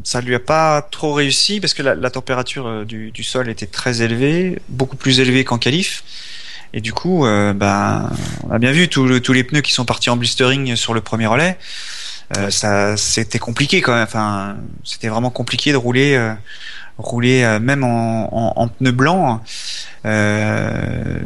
ça 0.04 0.22
lui 0.22 0.36
a 0.36 0.40
pas 0.40 0.82
trop 0.82 1.14
réussi 1.14 1.60
parce 1.60 1.74
que 1.74 1.84
la, 1.84 2.10
température 2.10 2.68
euh, 2.68 2.86
du, 2.86 3.24
sol 3.24 3.50
était 3.50 3.66
très 3.66 4.02
élevée, 4.02 4.60
beaucoup 4.70 4.96
plus 4.96 5.20
élevée 5.20 5.44
qu'en 5.44 5.58
qualif. 5.58 6.04
Et 6.74 6.82
du 6.82 6.94
coup, 6.94 7.26
euh, 7.26 7.54
ben, 7.54 8.10
on 8.48 8.52
a 8.52 8.60
bien 8.60 8.72
vu 8.72 8.88
tous 8.88 9.06
le- 9.06 9.20
tous 9.20 9.34
les 9.34 9.44
pneus 9.44 9.62
qui 9.62 9.74
sont 9.74 9.86
partis 9.86 10.10
en 10.10 10.16
blistering 10.16 10.76
sur 10.76 10.94
le 10.94 11.02
premier 11.02 11.28
relais. 11.28 11.58
Euh, 12.38 12.50
ça, 12.50 12.96
c'était 12.96 13.40
compliqué 13.40 13.82
quand 13.82 13.94
même. 13.94 14.04
Enfin, 14.04 14.56
c'était 14.84 15.10
vraiment 15.10 15.30
compliqué 15.32 15.72
de 15.74 15.78
rouler, 15.78 16.34
rouler 16.98 17.44
euh, 17.44 17.60
même 17.60 17.84
en, 17.84 18.30
en, 18.32 18.54
en 18.56 18.68
pneus 18.68 18.92
blancs 18.92 19.42
euh, 20.06 21.20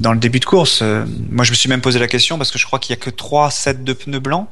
dans 0.00 0.12
le 0.12 0.18
début 0.18 0.40
de 0.40 0.44
course. 0.44 0.80
Euh, 0.82 1.04
moi, 1.30 1.44
je 1.44 1.50
me 1.50 1.56
suis 1.56 1.68
même 1.68 1.80
posé 1.80 1.98
la 1.98 2.08
question 2.08 2.38
parce 2.38 2.50
que 2.50 2.58
je 2.58 2.66
crois 2.66 2.78
qu'il 2.78 2.94
y 2.94 2.98
a 2.98 3.02
que 3.02 3.10
trois 3.10 3.50
sets 3.50 3.74
de 3.74 3.92
pneus 3.92 4.20
blancs 4.20 4.48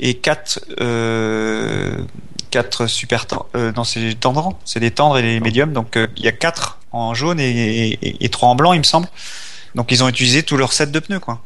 et 0.00 0.14
quatre 0.14 0.60
euh, 0.80 2.04
quatre 2.50 2.86
super 2.86 3.26
tendres. 3.26 3.46
Euh, 3.56 3.72
non, 3.76 3.84
c'est 3.84 4.00
les 4.00 4.14
tendres, 4.14 4.58
c'est 4.64 4.80
des 4.80 4.90
tendres 4.90 5.18
et 5.18 5.22
les 5.22 5.40
médiums. 5.40 5.72
Donc, 5.72 5.96
euh, 5.96 6.06
il 6.16 6.24
y 6.24 6.28
a 6.28 6.32
quatre 6.32 6.78
en 6.92 7.14
jaune 7.14 7.40
et, 7.40 7.92
et, 7.92 8.24
et 8.24 8.28
trois 8.28 8.48
en 8.50 8.54
blanc, 8.54 8.72
il 8.72 8.78
me 8.78 8.84
semble. 8.84 9.08
Donc, 9.74 9.90
ils 9.90 10.04
ont 10.04 10.08
utilisé 10.08 10.42
tout 10.42 10.56
leur 10.58 10.72
set 10.72 10.92
de 10.92 10.98
pneus, 10.98 11.20
quoi. 11.20 11.40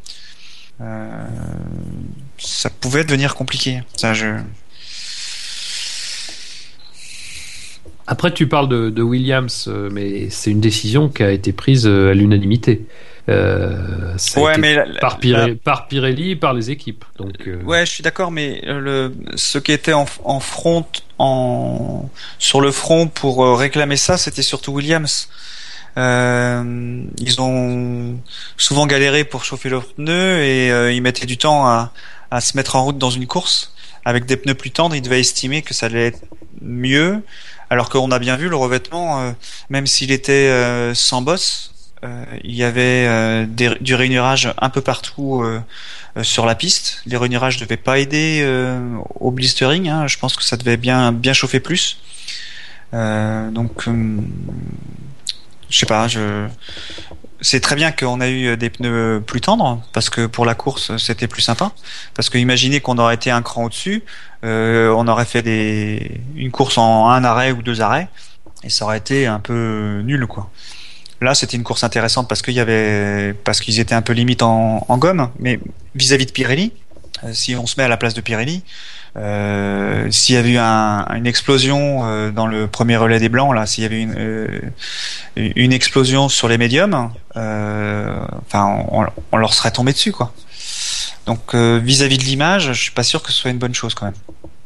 Euh, 0.80 1.08
ça 2.38 2.68
pouvait 2.68 3.04
devenir 3.04 3.34
compliqué. 3.34 3.82
Ça, 3.96 4.14
je. 4.14 4.26
Après, 8.06 8.32
tu 8.32 8.46
parles 8.46 8.68
de, 8.68 8.90
de 8.90 9.02
Williams, 9.02 9.66
euh, 9.68 9.88
mais 9.92 10.30
c'est 10.30 10.50
une 10.50 10.60
décision 10.60 11.08
qui 11.08 11.22
a 11.24 11.30
été 11.32 11.52
prise 11.52 11.86
euh, 11.86 12.10
à 12.10 12.14
l'unanimité. 12.14 12.82
Euh, 13.28 14.14
Ouais, 14.36 14.56
mais 14.58 14.74
la- 14.74 14.86
la- 14.86 15.00
par, 15.00 15.18
Pirelli, 15.18 15.56
par 15.56 15.88
Pirelli 15.88 16.30
et 16.30 16.36
par 16.36 16.54
les 16.54 16.70
équipes. 16.70 17.04
Donc, 17.18 17.32
euh, 17.48 17.60
Ouais, 17.64 17.84
je 17.84 17.90
suis 17.90 18.02
d'accord, 18.04 18.30
mais 18.30 18.62
euh, 18.66 18.78
le, 18.80 19.14
ceux 19.34 19.58
qui 19.58 19.72
étaient 19.72 19.92
en, 19.92 20.06
en 20.24 20.38
front, 20.38 20.86
en, 21.18 22.08
sur 22.38 22.60
le 22.60 22.70
front 22.70 23.08
pour 23.08 23.58
réclamer 23.58 23.96
ça, 23.96 24.16
c'était 24.16 24.42
surtout 24.42 24.70
Williams. 24.72 25.28
Euh, 25.98 27.02
ils 27.18 27.40
ont 27.40 28.16
souvent 28.56 28.86
galéré 28.86 29.24
pour 29.24 29.44
chauffer 29.44 29.68
leurs 29.70 29.86
pneus 29.94 30.42
et 30.44 30.94
ils 30.94 31.00
mettaient 31.02 31.26
du 31.26 31.38
temps 31.38 31.66
à, 31.66 31.92
à 32.30 32.40
se 32.40 32.56
mettre 32.56 32.76
en 32.76 32.84
route 32.84 32.98
dans 32.98 33.10
une 33.10 33.26
course. 33.26 33.72
Avec 34.04 34.26
des 34.26 34.36
pneus 34.36 34.54
plus 34.54 34.70
tendres, 34.70 34.94
ils 34.94 35.02
devaient 35.02 35.18
estimer 35.20 35.62
que 35.62 35.74
ça 35.74 35.86
allait 35.86 36.06
être 36.06 36.20
mieux. 36.62 37.22
Alors 37.68 37.88
qu'on 37.88 38.10
a 38.10 38.18
bien 38.18 38.36
vu 38.36 38.48
le 38.48 38.56
revêtement, 38.56 39.20
euh, 39.20 39.32
même 39.70 39.86
s'il 39.86 40.12
était 40.12 40.32
euh, 40.32 40.94
sans 40.94 41.20
bosse, 41.22 41.72
euh, 42.04 42.24
il 42.44 42.54
y 42.54 42.62
avait 42.62 43.46
du 43.46 43.94
rainurage 43.94 44.52
un 44.58 44.68
peu 44.68 44.80
partout 44.80 45.44
sur 46.22 46.46
la 46.46 46.54
piste. 46.54 47.02
Les 47.06 47.16
rainurages 47.16 47.56
ne 47.56 47.64
devaient 47.64 47.76
pas 47.76 47.98
aider 47.98 48.46
au 49.18 49.30
blistering. 49.30 49.88
hein. 49.88 50.06
Je 50.06 50.18
pense 50.18 50.36
que 50.36 50.44
ça 50.44 50.56
devait 50.56 50.76
bien 50.76 51.12
bien 51.12 51.32
chauffer 51.32 51.58
plus. 51.58 51.98
Donc, 52.92 53.86
je 55.70 55.78
sais 55.78 55.86
pas. 55.86 56.06
Je 56.06 56.46
c'est 57.40 57.60
très 57.60 57.76
bien 57.76 57.92
qu'on 57.92 58.20
a 58.20 58.28
eu 58.28 58.56
des 58.56 58.70
pneus 58.70 59.22
plus 59.26 59.40
tendres 59.40 59.82
parce 59.92 60.10
que 60.10 60.26
pour 60.26 60.44
la 60.46 60.54
course 60.54 60.96
c'était 60.96 61.28
plus 61.28 61.42
sympa. 61.42 61.72
Parce 62.14 62.30
que 62.30 62.38
imaginez 62.38 62.80
qu'on 62.80 62.98
aurait 62.98 63.14
été 63.14 63.30
un 63.30 63.42
cran 63.42 63.64
au-dessus, 63.64 64.02
euh, 64.44 64.90
on 64.96 65.06
aurait 65.08 65.24
fait 65.24 65.42
des 65.42 66.20
une 66.36 66.50
course 66.50 66.78
en 66.78 67.08
un 67.08 67.24
arrêt 67.24 67.52
ou 67.52 67.62
deux 67.62 67.80
arrêts 67.80 68.08
et 68.64 68.70
ça 68.70 68.84
aurait 68.84 68.98
été 68.98 69.26
un 69.26 69.40
peu 69.40 70.02
nul 70.04 70.26
quoi. 70.26 70.50
Là 71.20 71.34
c'était 71.34 71.56
une 71.56 71.64
course 71.64 71.84
intéressante 71.84 72.28
parce 72.28 72.42
qu'il 72.42 72.54
y 72.54 72.60
avait 72.60 73.34
parce 73.44 73.60
qu'ils 73.60 73.80
étaient 73.80 73.94
un 73.94 74.02
peu 74.02 74.12
limite 74.12 74.42
en, 74.42 74.84
en 74.88 74.98
gomme, 74.98 75.30
mais 75.38 75.60
vis-à-vis 75.94 76.26
de 76.26 76.32
Pirelli, 76.32 76.72
euh, 77.24 77.32
si 77.32 77.56
on 77.56 77.66
se 77.66 77.74
met 77.78 77.84
à 77.84 77.88
la 77.88 77.96
place 77.96 78.14
de 78.14 78.20
Pirelli, 78.20 78.62
euh, 79.16 80.10
s'il 80.10 80.34
y 80.34 80.38
avait 80.38 80.50
eu 80.50 80.58
un- 80.58 81.06
une 81.14 81.26
explosion 81.26 82.00
euh, 82.04 82.30
dans 82.30 82.46
le 82.46 82.66
premier 82.66 82.96
relais 82.96 83.18
des 83.18 83.28
blancs, 83.28 83.54
là, 83.54 83.66
s'il 83.66 83.82
y 83.82 83.86
avait 83.86 84.00
une, 84.02 84.14
euh, 84.16 84.48
une 85.36 85.72
explosion 85.72 86.28
sur 86.28 86.48
les 86.48 86.58
médiums, 86.58 87.10
enfin, 87.34 88.84
on, 89.32 89.36
leur 89.36 89.54
serait 89.54 89.70
tombé 89.70 89.92
dessus, 89.92 90.12
quoi. 90.12 90.32
Donc, 91.26 91.54
vis-à-vis 91.54 92.18
de 92.18 92.24
l'image, 92.24 92.72
je 92.72 92.80
suis 92.80 92.92
pas 92.92 93.02
sûr 93.02 93.22
que 93.22 93.32
ce 93.32 93.38
soit 93.38 93.50
une 93.50 93.58
bonne 93.58 93.74
chose, 93.74 93.94
quand 93.94 94.06
même. 94.06 94.14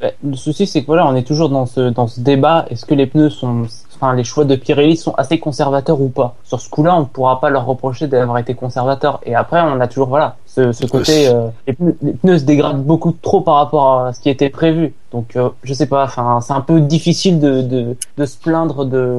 Ouais, 0.03 0.15
Le 0.27 0.37
souci, 0.37 0.67
c'est 0.67 0.81
que 0.83 0.87
voilà, 0.87 1.07
on 1.07 1.15
est 1.15 1.23
toujours 1.27 1.49
dans 1.49 1.67
ce, 1.67 1.91
dans 1.91 2.07
ce 2.07 2.21
débat. 2.21 2.67
Est-ce 2.71 2.85
que 2.87 2.95
les 2.95 3.07
pneus 3.07 3.31
sont, 3.31 3.67
enfin, 3.97 4.15
les 4.15 4.25
choix 4.25 4.45
de 4.45 4.57
Pirelli 4.57 4.97
sont 4.97 5.15
assez 5.15 5.39
conservateurs 5.39 6.01
ou 6.01 6.09
pas? 6.09 6.37
Sur 6.45 6.61
ce 6.61 6.69
coup-là, 6.71 6.97
on 6.97 7.01
ne 7.01 7.05
pourra 7.07 7.41
pas 7.41 7.51
leur 7.51 7.67
reprocher 7.67 8.07
d'avoir 8.09 8.39
été 8.39 8.55
conservateurs. 8.55 9.21
Et 9.25 9.35
après, 9.35 9.61
on 9.61 9.81
a 9.81 9.89
toujours, 9.89 10.09
voilà, 10.09 10.37
ce, 10.53 10.73
ce 10.73 10.85
côté, 10.87 11.29
euh, 11.29 11.47
les, 11.67 11.73
pneus, 11.75 11.97
les 12.03 12.13
pneus 12.13 12.39
se 12.41 12.45
dégradent 12.45 12.83
beaucoup 12.85 13.13
trop 13.23 13.41
par 13.41 13.55
rapport 13.57 14.01
à 14.07 14.13
ce 14.13 14.21
qui 14.21 14.29
était 14.31 14.51
prévu. 14.51 14.93
Donc, 15.13 15.35
euh, 15.37 15.49
je 15.65 15.73
sais 15.75 15.87
pas, 15.87 16.05
enfin, 16.05 16.41
c'est 16.41 16.53
un 16.53 16.61
peu 16.61 16.81
difficile 16.81 17.41
de, 17.41 17.63
de, 17.63 17.97
de 18.17 18.27
se 18.27 18.37
plaindre 18.37 18.85
de, 18.85 19.17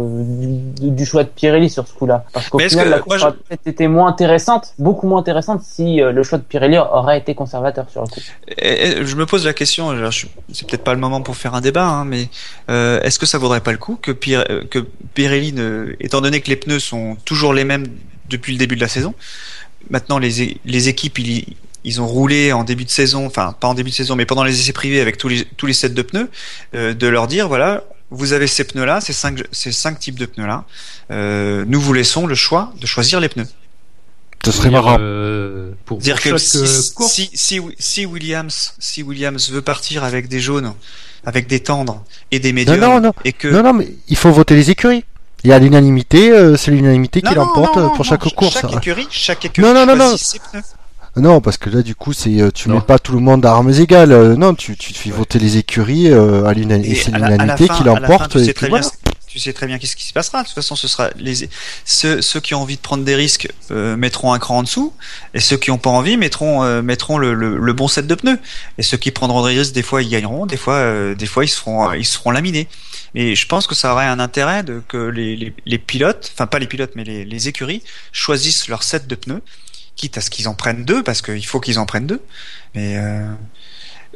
du, 0.79 0.89
du 0.91 1.05
choix 1.05 1.23
de 1.23 1.29
Pirelli 1.29 1.69
sur 1.69 1.87
ce 1.87 1.93
coup-là. 1.93 2.25
Parce 2.33 2.49
qu'au 2.49 2.59
final, 2.59 2.85
que- 2.85 2.89
la 2.91 2.99
course 2.99 3.17
je- 3.19 3.25
aurait 3.25 3.33
peut-être 3.47 3.67
été 3.67 3.87
moins 3.87 4.07
intéressante, 4.07 4.73
beaucoup 4.79 5.07
moins 5.07 5.19
intéressante 5.19 5.61
si 5.63 6.01
euh, 6.01 6.11
le 6.11 6.23
choix 6.23 6.37
de 6.37 6.43
Pirelli 6.43 6.77
aurait 6.77 7.17
été 7.19 7.33
conservateur 7.35 7.89
sur 7.89 8.01
le 8.01 8.07
coup. 8.07 8.19
Et- 8.57 8.99
et 8.99 9.05
je 9.05 9.15
me 9.15 9.25
pose 9.25 9.45
la 9.45 9.53
question, 9.53 9.89
c'est 10.51 10.67
peut-être 10.67 10.83
pas 10.83 10.93
le 10.93 10.99
moment 10.99 11.21
pour 11.21 11.35
faire 11.35 11.55
un 11.55 11.61
débat, 11.61 11.85
hein, 11.87 12.05
mais 12.05 12.29
euh, 12.69 13.01
est-ce 13.01 13.19
que 13.19 13.25
ça 13.25 13.37
vaudrait 13.37 13.61
pas 13.61 13.71
le 13.71 13.77
coup 13.77 13.97
que, 14.01 14.11
Pir- 14.11 14.45
que 14.69 14.79
Pirelli, 15.13 15.51
ne- 15.53 15.95
étant 15.99 16.21
donné 16.21 16.41
que 16.41 16.49
les 16.49 16.55
pneus 16.57 16.79
sont 16.79 17.15
toujours 17.25 17.53
les 17.53 17.63
mêmes 17.65 17.85
depuis 18.29 18.53
le 18.53 18.59
début 18.59 18.75
de 18.75 18.81
la 18.81 18.87
saison, 18.87 19.13
maintenant 19.91 20.17
les, 20.17 20.57
les 20.65 20.89
équipes 20.89 21.19
ils, 21.19 21.45
ils 21.83 22.01
ont 22.01 22.07
roulé 22.07 22.51
en 22.53 22.63
début 22.63 22.85
de 22.85 22.89
saison, 22.89 23.25
enfin 23.27 23.55
pas 23.59 23.67
en 23.67 23.75
début 23.75 23.91
de 23.91 23.95
saison, 23.95 24.15
mais 24.15 24.25
pendant 24.25 24.43
les 24.43 24.59
essais 24.59 24.73
privés 24.73 24.99
avec 25.01 25.17
tous 25.17 25.27
les 25.27 25.45
tous 25.57 25.67
les 25.67 25.73
sets 25.73 25.89
de 25.89 26.01
pneus, 26.01 26.29
euh, 26.73 26.93
de 26.95 27.07
leur 27.07 27.27
dire 27.27 27.47
voilà, 27.47 27.83
vous 28.09 28.33
avez 28.33 28.47
ces 28.47 28.63
pneus 28.63 28.85
là, 28.85 29.01
ces 29.01 29.13
cinq 29.13 29.43
ces 29.51 29.71
cinq 29.71 29.99
types 29.99 30.17
de 30.17 30.25
pneus 30.25 30.47
là, 30.47 30.65
euh, 31.11 31.63
nous 31.67 31.79
vous 31.79 31.93
laissons 31.93 32.25
le 32.25 32.35
choix 32.35 32.73
de 32.81 32.87
choisir 32.87 33.19
les 33.19 33.29
pneus. 33.29 33.47
Ce 34.43 34.51
serait 34.51 34.71
marrant. 34.71 34.97
euh, 34.99 35.71
pour, 35.85 35.99
Dire 35.99 36.19
que 36.19 36.35
si, 36.37 36.57
euh, 36.57 36.65
si, 36.65 37.29
si, 37.33 37.61
si 37.77 38.05
Williams, 38.07 38.73
si 38.79 39.03
Williams 39.03 39.51
veut 39.51 39.61
partir 39.61 40.03
avec 40.03 40.27
des 40.27 40.39
jaunes, 40.39 40.73
avec 41.25 41.45
des 41.45 41.59
tendres 41.59 42.03
et 42.31 42.39
des 42.39 42.51
médiums, 42.51 42.79
non, 42.79 42.99
non. 42.99 43.13
et 43.23 43.33
que 43.33 43.47
Non, 43.47 43.61
non, 43.61 43.73
mais 43.73 43.89
il 44.07 44.17
faut 44.17 44.31
voter 44.31 44.55
les 44.55 44.71
écuries. 44.71 45.05
Il 45.43 45.49
y 45.49 45.53
a 45.53 45.59
l'unanimité, 45.59 46.31
euh, 46.31 46.55
c'est 46.57 46.71
l'unanimité 46.71 47.21
qui 47.21 47.33
l'emporte 47.33 47.75
non, 47.75 47.81
euh, 47.81 47.85
non, 47.85 47.89
pour 47.95 48.05
non, 48.05 48.09
chaque 48.09 48.33
course. 48.35 48.53
Chaque 48.61 48.73
écurie, 48.73 49.07
chaque 49.09 49.45
écurie 49.45 49.67
Non, 49.67 49.73
non, 49.73 49.85
non, 51.17 51.41
parce 51.41 51.57
que 51.57 51.69
là, 51.69 51.81
du 51.81 51.93
coup, 51.93 52.13
c'est 52.13 52.39
euh, 52.41 52.51
tu 52.53 52.69
Non. 52.69 52.75
mets 52.75 52.81
pas 52.81 52.97
tout 52.97 53.11
le 53.11 53.19
monde 53.19 53.45
à 53.45 53.51
armes 53.51 53.71
égales. 53.71 54.13
non, 54.35 54.53
tu, 54.53 54.77
tu 54.77 54.93
fais 54.93 55.09
voter 55.09 55.39
les 55.39 55.57
écuries 55.57 56.09
euh, 56.09 56.45
à 56.45 56.53
l'unanimité. 56.53 56.91
Et 56.93 56.95
C'est 57.03 57.13
à 57.13 57.17
la- 57.17 57.25
à 57.25 57.29
la 57.31 57.37
l'unanimité 57.37 57.67
fin- 57.67 57.73
qui 57.75 57.83
l'emporte. 57.83 58.31
tu 58.31 58.37
et 58.37 58.45
sais 58.45 58.53
puis 58.53 58.67
très 58.67 58.69
voilà. 58.69 58.85
bien 58.85 58.91
tu 59.31 59.39
sais 59.39 59.53
très 59.53 59.65
bien 59.65 59.79
qu'est-ce 59.79 59.95
qui 59.95 60.03
se 60.05 60.11
passera. 60.11 60.41
De 60.41 60.47
toute 60.47 60.55
façon, 60.55 60.75
ce 60.75 60.89
sera 60.89 61.09
les 61.15 61.49
ceux, 61.85 62.21
ceux 62.21 62.41
qui 62.41 62.53
ont 62.53 62.61
envie 62.61 62.75
de 62.75 62.81
prendre 62.81 63.05
des 63.05 63.15
risques 63.15 63.47
euh, 63.71 63.95
mettront 63.95 64.33
un 64.33 64.39
cran 64.39 64.57
en 64.57 64.63
dessous, 64.63 64.93
et 65.33 65.39
ceux 65.39 65.55
qui 65.55 65.69
n'ont 65.69 65.77
pas 65.77 65.89
envie 65.89 66.17
mettront 66.17 66.63
euh, 66.63 66.81
mettront 66.81 67.17
le, 67.17 67.33
le, 67.33 67.57
le 67.57 67.73
bon 67.73 67.87
set 67.87 68.07
de 68.07 68.15
pneus. 68.15 68.39
Et 68.77 68.83
ceux 68.83 68.97
qui 68.97 69.11
prendront 69.11 69.47
des 69.47 69.57
risques, 69.57 69.73
des 69.73 69.83
fois 69.83 70.01
ils 70.01 70.09
gagneront, 70.09 70.45
des 70.45 70.57
fois 70.57 70.75
euh, 70.75 71.15
des 71.15 71.27
fois 71.27 71.45
ils 71.45 71.49
seront 71.49 71.93
ils 71.93 72.05
seront 72.05 72.31
laminés. 72.31 72.67
Mais 73.13 73.35
je 73.35 73.47
pense 73.47 73.67
que 73.67 73.75
ça 73.75 73.93
aurait 73.93 74.05
un 74.05 74.19
intérêt 74.19 74.63
de 74.63 74.81
que 74.87 74.97
les, 74.97 75.37
les, 75.37 75.53
les 75.65 75.77
pilotes, 75.77 76.31
enfin 76.33 76.47
pas 76.47 76.59
les 76.59 76.67
pilotes, 76.67 76.91
mais 76.95 77.05
les, 77.05 77.23
les 77.23 77.47
écuries 77.47 77.83
choisissent 78.11 78.67
leur 78.67 78.83
set 78.83 79.07
de 79.07 79.15
pneus, 79.15 79.41
quitte 79.95 80.17
à 80.17 80.21
ce 80.21 80.29
qu'ils 80.29 80.47
en 80.47 80.55
prennent 80.55 80.83
deux, 80.83 81.03
parce 81.03 81.21
qu'il 81.21 81.45
faut 81.45 81.59
qu'ils 81.59 81.79
en 81.79 81.85
prennent 81.85 82.07
deux. 82.07 82.21
Mais 82.75 82.97
euh, 82.97 83.25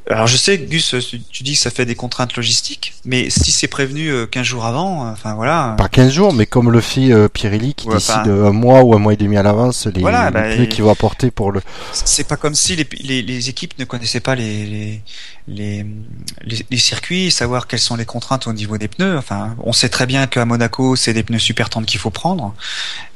alors 0.09 0.27
je 0.27 0.37
sais, 0.37 0.57
Gus, 0.57 0.95
tu 1.09 1.21
tu 1.21 1.43
dis 1.43 1.53
que 1.53 1.59
ça 1.59 1.71
fait 1.71 1.85
des 1.85 1.95
contraintes 1.95 2.35
logistiques, 2.35 2.93
mais 3.05 3.29
si 3.29 3.51
c'est 3.51 3.67
prévenu 3.67 4.09
euh, 4.09 4.25
15 4.27 4.45
jours 4.45 4.65
avant, 4.65 5.07
euh, 5.07 5.11
enfin 5.11 5.33
voilà. 5.33 5.75
Pas 5.77 5.89
15 5.89 6.11
jours, 6.11 6.33
mais 6.33 6.45
comme 6.45 6.71
le 6.71 6.81
fait 6.81 7.11
euh, 7.11 7.27
Pirelli 7.27 7.73
qui 7.73 7.87
Ouais, 7.87 7.95
décide 7.95 8.27
euh, 8.27 8.47
un 8.47 8.51
mois 8.51 8.83
ou 8.83 8.93
un 8.93 8.99
mois 8.99 9.13
et 9.13 9.17
demi 9.17 9.35
à 9.37 9.43
l'avance 9.43 9.87
les, 9.87 10.01
Voilà, 10.01 10.25
les 10.27 10.31
bah, 10.31 10.41
pneus 10.43 10.63
et- 10.63 10.69
qu'il 10.69 10.83
va 10.83 10.91
apporter 10.91 11.31
pour 11.31 11.51
le. 11.51 11.61
C'est 11.93 12.27
pas 12.27 12.37
comme 12.37 12.55
si 12.55 12.75
les, 12.75 12.87
les, 13.01 13.21
les 13.23 13.49
équipes 13.49 13.77
ne 13.79 13.85
connaissaient 13.85 14.19
pas 14.19 14.35
les, 14.35 14.65
les, 14.65 15.01
les, 15.47 15.85
les, 16.43 16.65
les 16.69 16.77
circuits, 16.77 17.31
savoir 17.31 17.65
quelles 17.67 17.79
sont 17.79 17.95
les 17.95 18.05
contraintes 18.05 18.47
au 18.47 18.53
niveau 18.53 18.77
des 18.77 18.87
pneus. 18.87 19.17
Enfin, 19.17 19.55
on 19.63 19.73
sait 19.73 19.89
très 19.89 20.05
bien 20.05 20.27
qu'à 20.27 20.45
Monaco, 20.45 20.95
c'est 20.95 21.13
des 21.13 21.23
pneus 21.23 21.39
super 21.39 21.69
tendres 21.69 21.87
qu'il 21.87 21.99
faut 21.99 22.11
prendre. 22.11 22.53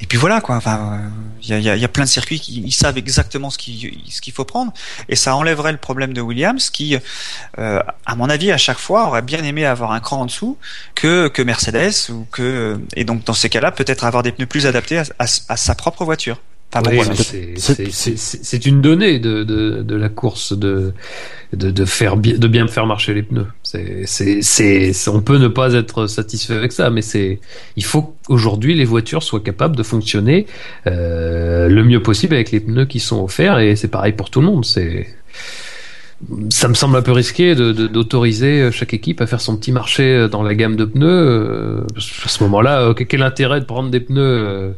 Et 0.02 0.06
puis 0.08 0.18
voilà, 0.18 0.42
quoi. 0.42 0.56
Enfin, 0.56 1.02
il 1.44 1.50
y 1.50 1.54
a, 1.54 1.60
y, 1.60 1.70
a, 1.70 1.76
y 1.76 1.86
a 1.86 1.88
plein 1.88 2.06
de 2.06 2.10
circuits 2.10 2.40
qui 2.40 2.62
ils 2.66 2.72
savent 2.72 2.98
exactement 2.98 3.50
ce 3.52 3.58
qu'il 3.60 3.94
ce 4.10 4.22
qu'il 4.22 4.34
faut 4.34 4.46
prendre. 4.46 4.74
Et 5.08 5.16
ça 5.16 5.36
enlèverait 5.36 5.72
le 5.72 5.78
problème 5.78 6.14
de 6.14 6.22
Williams 6.22 6.70
qui, 6.70 6.79
euh, 7.60 7.80
à 8.06 8.16
mon 8.16 8.30
avis, 8.30 8.52
à 8.52 8.58
chaque 8.58 8.80
fois, 8.80 9.08
aurait 9.08 9.22
bien 9.22 9.44
aimé 9.44 9.66
avoir 9.66 9.92
un 9.92 10.00
cran 10.00 10.22
en 10.22 10.26
dessous 10.26 10.58
que, 10.96 11.28
que 11.28 11.42
Mercedes 11.42 12.10
ou 12.12 12.26
que, 12.32 12.80
et 12.96 13.04
donc 13.04 13.24
dans 13.26 13.34
ces 13.34 13.50
cas-là, 13.50 13.72
peut-être 13.72 14.04
avoir 14.06 14.24
des 14.24 14.32
pneus 14.32 14.48
plus 14.48 14.66
adaptés 14.66 14.98
à, 15.00 15.04
à, 15.20 15.26
à 15.50 15.58
sa 15.58 15.76
propre 15.76 16.06
voiture. 16.06 16.38
Enfin, 16.72 16.84
bon, 16.84 16.92
Oui, 16.92 16.98
voilà. 16.98 17.14
mais 17.34 17.56
c'est- 17.92 18.66
une 18.68 18.80
donnée 18.82 19.18
de, 19.18 19.44
de, 19.44 19.82
de 19.82 19.96
la 19.96 20.08
course 20.08 20.54
de, 20.54 20.94
de, 21.52 21.72
de, 21.72 21.86
faire 21.86 22.16
bi- 22.16 22.38
de 22.38 22.48
bien 22.48 22.68
faire 22.68 22.86
marcher 22.86 23.16
les 23.16 23.24
pneus. 23.24 23.48
C'est- 23.64 25.10
on 25.10 25.22
peut 25.22 25.40
ne 25.40 25.48
pas 25.48 25.74
être 25.74 26.06
satisfait 26.06 26.54
avec 26.54 26.72
ça, 26.72 26.92
mais 26.92 27.02
c'est, 27.02 27.40
il 27.76 27.84
faut 27.84 28.14
qu'aujourd'hui 28.28 28.76
les 28.76 28.86
voitures 28.86 29.24
soient 29.24 29.40
capables 29.40 29.76
de 29.76 29.82
fonctionner 29.82 30.46
euh, 30.86 31.70
le 31.70 31.84
mieux 31.84 32.04
possible 32.04 32.36
avec 32.36 32.52
les 32.52 32.60
pneus 32.60 32.86
qui 32.86 33.00
sont 33.00 33.24
offerts, 33.24 33.58
et 33.58 33.76
c'est 33.76 33.88
pareil 33.88 34.14
pour 34.14 34.30
tout 34.30 34.40
le 34.42 34.46
monde. 34.46 34.64
C'est, 34.64 35.08
ça 36.50 36.68
me 36.68 36.74
semble 36.74 36.98
un 36.98 37.02
peu 37.02 37.12
risqué 37.14 37.56
de, 37.56 37.72
de- 37.72 37.88
d'autoriser 37.88 38.72
chaque 38.72 38.94
équipe 38.94 39.22
à 39.22 39.28
faire 39.28 39.40
son 39.42 39.56
petit 39.58 39.72
marché 39.72 40.28
dans 40.30 40.44
la 40.44 40.54
gamme 40.56 40.76
de 40.76 40.86
pneus. 40.86 41.08
euh, 41.08 41.82
À 42.26 42.28
ce 42.28 42.44
moment-là, 42.44 42.82
euh, 42.82 42.94
quel 42.94 43.22
intérêt 43.24 43.60
de 43.62 43.66
prendre 43.66 43.90
des 43.90 44.00
pneus 44.02 44.22
euh, 44.22 44.72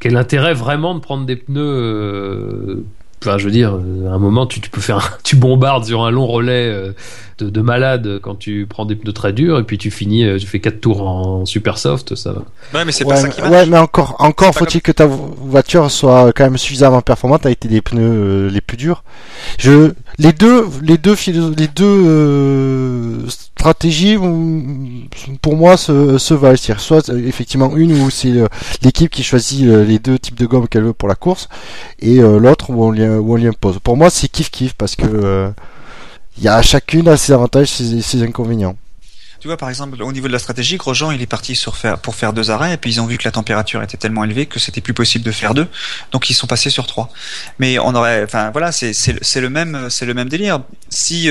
Quel 0.00 0.16
intérêt 0.16 0.54
vraiment 0.54 0.94
de 0.94 1.00
prendre 1.00 1.26
des 1.26 1.36
pneus 1.36 1.60
euh, 1.62 2.84
Enfin, 3.26 3.38
je 3.38 3.44
veux 3.46 3.50
dire, 3.50 3.74
euh, 3.74 4.10
à 4.10 4.14
un 4.14 4.18
moment, 4.18 4.46
tu, 4.46 4.60
tu 4.60 4.68
peux 4.70 4.80
faire, 4.80 4.98
un- 4.98 5.10
tu 5.24 5.36
bombardes 5.36 5.84
sur 5.84 6.04
un 6.04 6.10
long 6.10 6.26
relais 6.26 6.68
euh, 6.68 6.92
de, 7.38 7.48
de 7.50 7.60
malade 7.62 8.18
quand 8.22 8.34
tu 8.36 8.66
prends 8.68 8.84
des 8.84 8.94
pneus 8.96 9.12
très 9.14 9.32
durs, 9.32 9.58
et 9.58 9.64
puis 9.64 9.78
tu 9.78 9.90
finis, 9.90 10.24
euh, 10.24 10.38
tu 10.38 10.46
fais 10.46 10.60
quatre 10.60 10.80
tours 10.80 11.08
en 11.08 11.46
super 11.46 11.78
soft, 11.78 12.14
ça 12.14 12.32
va. 12.32 12.42
Ouais, 12.78 12.84
mais 12.84 12.92
c'est 12.92 13.04
Ouais, 13.04 13.14
pas 13.14 13.16
ça 13.16 13.26
mais, 13.28 13.32
qui 13.32 13.40
marche. 13.40 13.52
ouais, 13.52 13.66
mais 13.66 13.78
encore, 13.78 14.16
encore 14.18 14.54
faut-il 14.54 14.82
que 14.82 14.92
ta 14.92 15.06
vo- 15.06 15.34
voiture 15.40 15.90
soit 15.90 16.32
quand 16.32 16.44
même 16.44 16.58
suffisamment 16.58 17.00
performante 17.02 17.46
avec 17.46 17.66
des 17.66 17.80
pneus 17.82 18.02
euh, 18.02 18.50
les 18.50 18.60
plus 18.60 18.76
durs. 18.76 19.02
Je, 19.58 19.92
les 20.18 20.32
deux, 20.32 20.66
les 20.82 20.98
deux, 20.98 21.16
les 21.56 21.68
deux 21.68 21.84
euh, 21.84 23.18
stratégies, 23.64 24.18
pour 25.40 25.56
moi, 25.56 25.78
se, 25.78 26.18
se 26.18 26.34
valent. 26.34 26.56
C'est-à-dire 26.58 26.82
soit 26.82 27.08
euh, 27.08 27.26
effectivement 27.26 27.74
une 27.76 27.98
où 27.98 28.10
c'est 28.10 28.32
euh, 28.32 28.46
l'équipe 28.82 29.10
qui 29.10 29.22
choisit 29.22 29.66
euh, 29.66 29.84
les 29.84 29.98
deux 29.98 30.18
types 30.18 30.34
de 30.34 30.44
gomme 30.44 30.68
qu'elle 30.68 30.82
veut 30.82 30.92
pour 30.92 31.08
la 31.08 31.14
course, 31.14 31.48
et 31.98 32.16
l'autre 32.18 32.68
où 32.68 32.84
on 32.84 32.90
lui, 32.90 33.46
impose. 33.46 33.78
Pour 33.82 33.96
moi, 33.96 34.10
c'est 34.10 34.28
kiff 34.28 34.50
kiff 34.50 34.74
parce 34.74 34.96
que 34.96 35.50
il 36.36 36.42
y 36.42 36.48
a 36.48 36.60
chacune 36.62 37.16
ses 37.16 37.32
avantages, 37.32 37.68
ses, 37.68 38.02
ses 38.02 38.22
inconvénients. 38.22 38.76
Tu 39.40 39.48
vois, 39.48 39.56
par 39.56 39.68
exemple, 39.68 40.02
au 40.02 40.12
niveau 40.12 40.26
de 40.26 40.32
la 40.32 40.38
stratégie, 40.38 40.76
Grosjean, 40.76 41.10
il 41.10 41.22
est 41.22 41.26
parti 41.26 41.58
pour 42.02 42.14
faire 42.14 42.32
deux 42.32 42.50
arrêts, 42.50 42.74
et 42.74 42.76
puis 42.76 42.90
ils 42.90 43.00
ont 43.00 43.06
vu 43.06 43.16
que 43.16 43.24
la 43.24 43.30
température 43.30 43.82
était 43.82 43.96
tellement 43.96 44.24
élevée 44.24 44.46
que 44.46 44.58
c'était 44.58 44.80
plus 44.80 44.94
possible 44.94 45.24
de 45.24 45.32
faire 45.32 45.54
deux, 45.54 45.68
donc 46.12 46.28
ils 46.28 46.34
sont 46.34 46.46
passés 46.46 46.70
sur 46.70 46.86
trois. 46.86 47.10
Mais 47.58 47.78
on 47.78 47.94
aurait, 47.94 48.24
enfin 48.24 48.50
voilà, 48.50 48.72
c'est 48.72 49.40
le 49.40 49.48
même 49.48 50.28
délire. 50.28 50.60
Si 50.90 51.30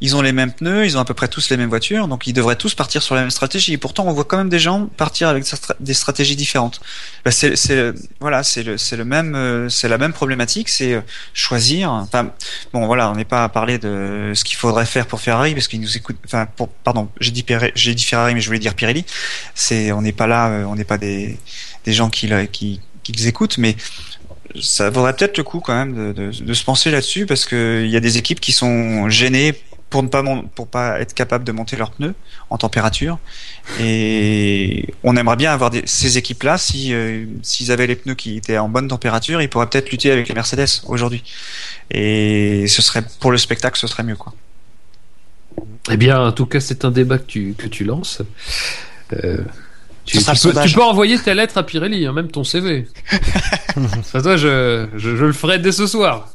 ils 0.00 0.14
ont 0.14 0.22
les 0.22 0.32
mêmes 0.32 0.52
pneus, 0.52 0.86
ils 0.86 0.96
ont 0.96 1.00
à 1.00 1.04
peu 1.04 1.14
près 1.14 1.28
tous 1.28 1.50
les 1.50 1.56
mêmes 1.56 1.68
voitures, 1.68 2.06
donc 2.06 2.26
ils 2.26 2.32
devraient 2.32 2.56
tous 2.56 2.74
partir 2.74 3.02
sur 3.02 3.14
la 3.14 3.22
même 3.22 3.30
stratégie. 3.30 3.72
Et 3.72 3.78
pourtant, 3.78 4.06
on 4.06 4.12
voit 4.12 4.24
quand 4.24 4.36
même 4.36 4.48
des 4.48 4.60
gens 4.60 4.86
partir 4.86 5.28
avec 5.28 5.44
des 5.80 5.94
stratégies 5.94 6.36
différentes. 6.36 6.80
Bah, 7.24 7.30
c'est 7.32 7.56
c'est 7.56 7.92
voilà, 8.20 8.42
c'est 8.44 8.62
le 8.62 8.78
c'est 8.78 8.96
le 8.96 9.04
même 9.04 9.34
euh, 9.34 9.68
c'est 9.68 9.88
la 9.88 9.98
même 9.98 10.12
problématique, 10.12 10.68
c'est 10.68 10.94
euh, 10.94 11.00
choisir. 11.34 11.90
Enfin 11.90 12.32
bon, 12.72 12.86
voilà, 12.86 13.10
on 13.10 13.14
n'est 13.14 13.24
pas 13.24 13.44
à 13.44 13.48
parler 13.48 13.78
de 13.78 14.32
ce 14.34 14.44
qu'il 14.44 14.56
faudrait 14.56 14.86
faire 14.86 15.06
pour 15.06 15.20
Ferrari 15.20 15.54
parce 15.54 15.66
qu'ils 15.66 15.80
nous 15.80 15.96
écoutent. 15.96 16.18
Enfin, 16.24 16.46
pour, 16.46 16.68
pardon, 16.68 17.08
j'ai 17.20 17.32
dit 17.32 17.44
j'ai 17.74 17.94
dit 17.94 18.04
Ferrari, 18.04 18.34
mais 18.34 18.40
je 18.40 18.46
voulais 18.46 18.58
dire 18.60 18.74
Pirelli. 18.74 19.04
C'est 19.54 19.90
on 19.90 20.02
n'est 20.02 20.12
pas 20.12 20.28
là, 20.28 20.48
euh, 20.48 20.64
on 20.64 20.76
n'est 20.76 20.84
pas 20.84 20.98
des 20.98 21.36
des 21.84 21.92
gens 21.92 22.08
qui 22.08 22.30
qui 22.52 22.80
qui 23.02 23.12
les 23.12 23.26
écoutent, 23.26 23.58
mais 23.58 23.74
ça 24.60 24.90
vaudrait 24.90 25.14
peut-être 25.14 25.36
le 25.38 25.44
coup 25.44 25.60
quand 25.60 25.74
même 25.74 25.94
de, 25.94 26.12
de, 26.12 26.30
de 26.30 26.54
se 26.54 26.64
penser 26.64 26.90
là-dessus 26.90 27.26
parce 27.26 27.44
que 27.44 27.82
il 27.84 27.90
y 27.90 27.96
a 27.96 28.00
des 28.00 28.16
équipes 28.16 28.40
qui 28.40 28.52
sont 28.52 29.08
gênées 29.10 29.54
pour 29.90 30.02
ne 30.02 30.08
pas 30.08 30.22
pour 30.54 30.68
pas 30.68 31.00
être 31.00 31.14
capable 31.14 31.44
de 31.44 31.52
monter 31.52 31.76
leurs 31.76 31.92
pneus 31.92 32.14
en 32.50 32.58
température. 32.58 33.18
Et 33.80 34.86
on 35.02 35.16
aimerait 35.16 35.36
bien 35.36 35.52
avoir 35.52 35.70
des, 35.70 35.82
ces 35.86 36.18
équipes-là. 36.18 36.58
Si 36.58 36.92
euh, 36.92 37.24
s'ils 37.42 37.72
avaient 37.72 37.86
les 37.86 37.96
pneus 37.96 38.14
qui 38.14 38.36
étaient 38.36 38.58
en 38.58 38.68
bonne 38.68 38.88
température, 38.88 39.40
ils 39.40 39.48
pourraient 39.48 39.68
peut-être 39.68 39.90
lutter 39.90 40.10
avec 40.10 40.28
les 40.28 40.34
Mercedes 40.34 40.82
aujourd'hui. 40.86 41.22
Et 41.90 42.66
ce 42.68 42.82
serait 42.82 43.02
pour 43.20 43.30
le 43.30 43.38
spectacle, 43.38 43.78
ce 43.78 43.86
serait 43.86 44.02
mieux 44.02 44.16
quoi. 44.16 44.34
Eh 45.90 45.96
bien, 45.96 46.20
en 46.20 46.32
tout 46.32 46.46
cas, 46.46 46.60
c'est 46.60 46.84
un 46.84 46.90
débat 46.90 47.18
que 47.18 47.26
tu, 47.26 47.54
que 47.56 47.66
tu 47.66 47.84
lances. 47.84 48.22
Euh, 49.14 49.38
tu, 50.04 50.18
tu 50.18 50.24
peux, 50.24 50.62
tu 50.62 50.74
peux 50.74 50.82
envoyer 50.82 51.18
ta 51.18 51.34
lettre 51.34 51.58
à 51.58 51.62
Pirelli, 51.64 52.06
hein, 52.06 52.12
même 52.12 52.30
ton 52.30 52.44
CV. 52.44 52.86
Enfin, 53.76 54.20
toi, 54.22 54.36
je, 54.36 54.86
je, 54.96 55.16
je 55.16 55.24
le 55.24 55.32
ferai 55.32 55.58
dès 55.58 55.72
ce 55.72 55.86
soir. 55.86 56.30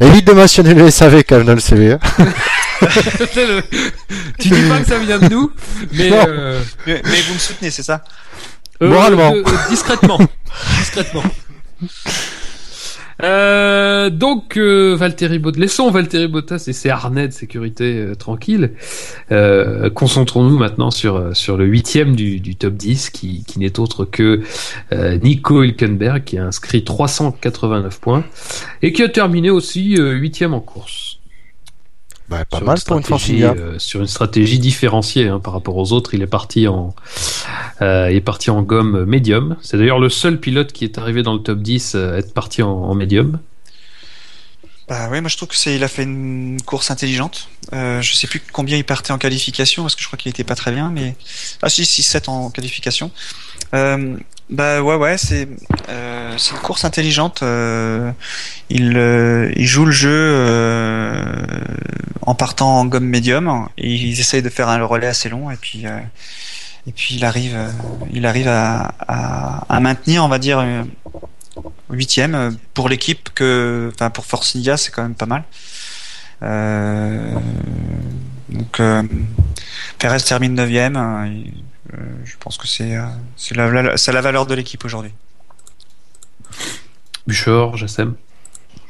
Évite 0.00 0.26
de 0.26 0.32
mentionner 0.32 0.74
le 0.74 0.90
SAV 0.90 1.22
quand 1.24 1.36
même 1.38 1.46
dans 1.46 1.54
le 1.54 1.60
CV. 1.60 1.92
hein. 1.92 1.98
Le- 2.80 3.62
tu 4.38 4.48
dis 4.48 4.68
pas 4.68 4.78
que 4.80 4.86
ça 4.86 4.98
vient 4.98 5.18
de 5.18 5.28
nous, 5.28 5.50
mais 5.92 6.10
Non. 6.10 6.24
euh, 6.28 6.62
Mais, 6.86 7.02
mais 7.04 7.20
vous 7.22 7.34
me 7.34 7.38
soutenez, 7.38 7.70
c'est 7.70 7.82
ça? 7.82 8.04
Euh, 8.80 8.88
Moralement. 8.88 9.32
euh, 9.34 9.42
euh, 9.44 9.68
discrètement, 9.70 10.18
discrètement. 10.78 11.24
Euh, 13.22 14.10
donc 14.10 14.56
euh, 14.56 14.94
Valtteri 14.94 15.38
Bottas, 15.38 15.58
laissons 15.58 15.90
Valtteri 15.90 16.28
Bottas 16.28 16.64
et 16.68 16.72
ses 16.72 16.88
harnais 16.88 17.26
de 17.28 17.32
sécurité 17.32 17.96
euh, 17.96 18.14
tranquilles. 18.14 18.72
Euh, 19.32 19.90
Concentrons-nous 19.90 20.56
maintenant 20.56 20.90
sur 20.90 21.16
euh, 21.16 21.34
sur 21.34 21.56
le 21.56 21.64
huitième 21.64 22.14
du, 22.14 22.38
du 22.38 22.54
top 22.54 22.74
10 22.74 23.10
qui, 23.10 23.44
qui 23.44 23.58
n'est 23.58 23.80
autre 23.80 24.04
que 24.04 24.42
Nico 25.22 25.62
Hülkenberg 25.62 26.24
qui 26.24 26.38
a 26.38 26.44
inscrit 26.46 26.84
389 26.84 28.00
points 28.00 28.24
et 28.82 28.92
qui 28.92 29.02
a 29.02 29.08
terminé 29.08 29.50
aussi 29.50 29.96
huitième 29.96 30.54
en 30.54 30.60
course. 30.60 31.17
Bah, 32.28 32.44
pas 32.44 32.58
sur 32.58 32.66
mal 32.66 32.78
pour 32.84 32.98
une 32.98 33.42
euh, 33.42 33.78
sur 33.78 34.00
une 34.00 34.06
stratégie 34.06 34.58
différenciée 34.58 35.28
hein, 35.28 35.40
par 35.40 35.54
rapport 35.54 35.76
aux 35.76 35.92
autres. 35.92 36.12
Il 36.14 36.22
est 36.22 36.26
parti 36.26 36.68
en, 36.68 36.94
euh, 37.80 38.08
il 38.10 38.16
est 38.16 38.20
parti 38.20 38.50
en 38.50 38.62
gomme 38.62 39.04
médium. 39.04 39.56
C'est 39.62 39.78
d'ailleurs 39.78 39.98
le 39.98 40.10
seul 40.10 40.38
pilote 40.38 40.72
qui 40.72 40.84
est 40.84 40.98
arrivé 40.98 41.22
dans 41.22 41.32
le 41.32 41.40
top 41.40 41.60
10 41.60 41.94
à 41.94 42.18
être 42.18 42.34
parti 42.34 42.62
en, 42.62 42.70
en 42.70 42.94
médium. 42.94 43.38
Bah 44.88 45.08
oui, 45.10 45.20
moi 45.20 45.28
je 45.28 45.36
trouve 45.36 45.50
que 45.50 45.56
c'est 45.56 45.74
il 45.76 45.84
a 45.84 45.88
fait 45.88 46.04
une 46.04 46.58
course 46.64 46.90
intelligente. 46.90 47.50
Euh, 47.74 48.00
je 48.00 48.14
sais 48.14 48.26
plus 48.26 48.40
combien 48.52 48.78
il 48.78 48.84
partait 48.84 49.12
en 49.12 49.18
qualification 49.18 49.82
parce 49.82 49.94
que 49.94 50.00
je 50.00 50.06
crois 50.06 50.16
qu'il 50.18 50.30
était 50.30 50.44
pas 50.44 50.54
très 50.54 50.72
bien, 50.72 50.90
mais 50.90 51.14
ah 51.60 51.68
si 51.68 51.84
6 51.84 52.02
7 52.02 52.28
en 52.30 52.48
qualification. 52.50 53.10
Euh, 53.74 54.16
bah 54.48 54.80
ouais 54.80 54.94
ouais 54.94 55.18
c'est 55.18 55.46
euh, 55.90 56.34
c'est 56.38 56.52
une 56.52 56.60
course 56.60 56.86
intelligente. 56.86 57.42
Euh, 57.42 58.10
il 58.70 58.96
euh, 58.96 59.52
il 59.56 59.66
joue 59.66 59.84
le 59.84 59.92
jeu 59.92 60.08
euh, 60.10 61.22
en 62.22 62.34
partant 62.34 62.78
en 62.80 62.86
gomme 62.86 63.04
médium. 63.04 63.68
Et 63.76 63.92
ils 63.92 64.20
essayent 64.20 64.42
de 64.42 64.48
faire 64.48 64.70
un 64.70 64.82
relais 64.82 65.06
assez 65.06 65.28
long 65.28 65.50
et 65.50 65.56
puis 65.56 65.86
euh, 65.86 65.98
et 66.86 66.92
puis 66.92 67.16
il 67.16 67.26
arrive 67.26 67.58
il 68.10 68.24
arrive 68.24 68.48
à, 68.48 68.94
à, 69.06 69.66
à 69.68 69.80
maintenir 69.80 70.24
on 70.24 70.28
va 70.28 70.38
dire 70.38 70.64
huitième 71.90 72.56
pour 72.74 72.88
l'équipe 72.88 73.30
que 73.34 73.90
enfin 73.94 74.10
pour 74.10 74.24
Force 74.26 74.54
India 74.56 74.76
c'est 74.76 74.90
quand 74.90 75.02
même 75.02 75.14
pas 75.14 75.26
mal 75.26 75.44
euh, 76.42 77.34
donc 78.48 78.80
euh, 78.80 79.02
Perez 79.98 80.20
termine 80.20 80.54
neuvième 80.54 80.96
euh, 80.96 81.26
et, 81.26 81.52
euh, 81.94 81.96
je 82.24 82.34
pense 82.38 82.56
que 82.58 82.66
c'est 82.68 82.96
c'est 83.36 83.56
la, 83.56 83.70
la- 83.70 84.20
valeur 84.20 84.46
de 84.46 84.54
l'équipe 84.54 84.84
aujourd'hui 84.84 85.12
Buchor, 87.26 87.76
Jassem. 87.76 88.14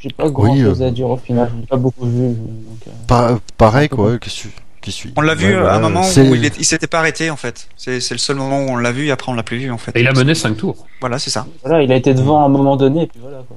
J'ai 0.00 0.10
pas 0.10 0.30
grand 0.30 0.52
Oui, 0.52 0.62
chose 0.62 0.80
euh, 0.80 0.86
à 0.86 0.90
dire 0.92 1.08
au 1.10 1.16
final. 1.16 1.50
J'ai 1.60 1.66
pas 1.66 1.76
beaucoup 1.76 2.06
vu. 2.08 2.28
Donc, 2.34 2.78
euh, 2.86 2.90
Pa- 3.08 3.38
pareil 3.56 3.88
quoi. 3.88 4.16
Qu'est-ce 4.18 4.44
que- 4.44 4.48
on 5.16 5.20
l'a 5.20 5.34
vu 5.34 5.46
Ouais, 5.46 5.54
euh, 5.54 5.68
à 5.70 5.74
un 5.76 5.80
moment 5.80 6.02
où 6.02 6.34
il, 6.34 6.44
est- 6.44 6.58
il 6.58 6.64
s'était 6.64 6.86
pas 6.86 6.98
arrêté 6.98 7.30
en 7.30 7.36
fait 7.36 7.68
c'est 7.76 7.96
le 8.10 8.18
seul 8.18 8.36
moment 8.36 8.60
où 8.60 8.68
on 8.70 8.76
l'a 8.76 8.92
vu 8.92 9.06
et 9.06 9.10
après 9.10 9.30
on 9.30 9.34
l'a 9.34 9.42
plus 9.42 9.58
vu 9.58 9.70
en 9.70 9.78
fait 9.78 9.92
Et 9.96 10.00
il 10.00 10.08
a 10.08 10.12
mené 10.12 10.34
5 10.34 10.56
tours. 10.56 10.86
voilà 11.00 11.18
c'est 11.18 11.30
ça 11.30 11.46
voilà, 11.64 11.82
il 11.82 11.90
a 11.92 11.96
été 11.96 12.14
devant 12.14 12.42
à 12.42 12.46
un 12.46 12.48
moment 12.48 12.76
donné, 12.76 13.02
et 13.02 13.06
puis 13.06 13.20
voilà 13.20 13.38
quoi. 13.48 13.56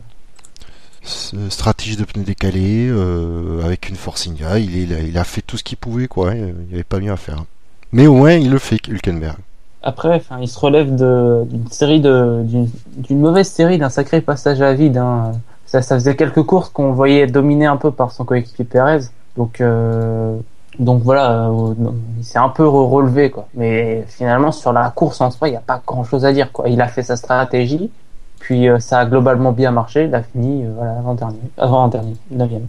S- 1.03 1.33
stratégie 1.49 1.95
de 1.95 2.03
pneus 2.03 2.23
décalés 2.23 2.87
euh, 2.89 3.63
avec 3.65 3.89
une 3.89 3.95
Forcinia. 3.95 4.59
Il, 4.59 4.77
est- 4.77 4.83
il, 4.83 4.93
a, 4.93 4.99
il 4.99 5.17
a 5.17 5.23
fait 5.23 5.41
tout 5.41 5.57
ce 5.57 5.63
qu'il 5.63 5.77
pouvait 5.77 6.07
quoi. 6.07 6.33
Il 6.35 6.43
n'y 6.67 6.73
avait 6.75 6.83
pas 6.83 6.99
mieux 6.99 7.11
à 7.11 7.17
faire. 7.17 7.43
Mais 7.91 8.05
au 8.07 8.13
moins 8.13 8.33
il 8.33 8.51
le 8.51 8.59
fait 8.59 8.77
Hülkenberg. 8.87 9.37
Après, 9.83 10.13
enfin, 10.15 10.37
il 10.39 10.47
se 10.47 10.59
relève 10.59 10.95
d'une 10.95 11.67
série 11.71 12.01
de 12.01 12.41
d'une 12.43 12.69
d'une 12.97 13.19
mauvaise 13.19 13.49
série, 13.49 13.79
d'un 13.79 13.89
sacré 13.89 14.21
passage 14.21 14.61
à 14.61 14.73
vide. 14.73 14.97
Hein. 14.97 15.31
Ça, 15.65 15.81
ça 15.81 15.95
faisait 15.95 16.15
quelques 16.15 16.43
courses 16.43 16.69
qu'on 16.69 16.91
voyait 16.91 17.25
dominé 17.25 17.65
un 17.65 17.77
peu 17.77 17.89
par 17.91 18.11
son 18.11 18.23
coéquipier 18.23 18.65
Perez. 18.65 18.99
Donc, 19.37 19.59
euh, 19.61 20.35
donc 20.81 21.03
voilà, 21.03 21.47
euh, 21.47 21.73
il 22.17 22.25
s'est 22.25 22.39
un 22.39 22.49
peu 22.49 22.63
re- 22.63 22.89
relevé 22.89 23.29
quoi. 23.29 23.47
Mais 23.53 24.03
finalement, 24.07 24.51
sur 24.51 24.73
la 24.73 24.89
course 24.89 25.21
en 25.21 25.29
soi, 25.29 25.47
il 25.47 25.51
n'y 25.51 25.57
a 25.57 25.61
pas 25.61 25.81
grand 25.85 26.03
chose 26.03 26.25
à 26.25 26.33
dire 26.33 26.51
quoi. 26.51 26.69
Il 26.69 26.81
a 26.81 26.87
fait 26.87 27.03
sa 27.03 27.15
stratégie, 27.15 27.91
puis 28.39 28.67
euh, 28.67 28.79
ça 28.79 28.97
a 28.99 29.05
globalement 29.05 29.51
bien 29.51 29.69
marché. 29.69 30.05
Il 30.05 30.15
a 30.15 30.23
fini 30.23 30.65
euh, 30.65 30.71
voilà 30.75 30.93
avant 30.97 31.13
dernier, 31.13 31.39
avant 31.57 31.87
dernier, 31.87 32.15
neuvième. 32.31 32.65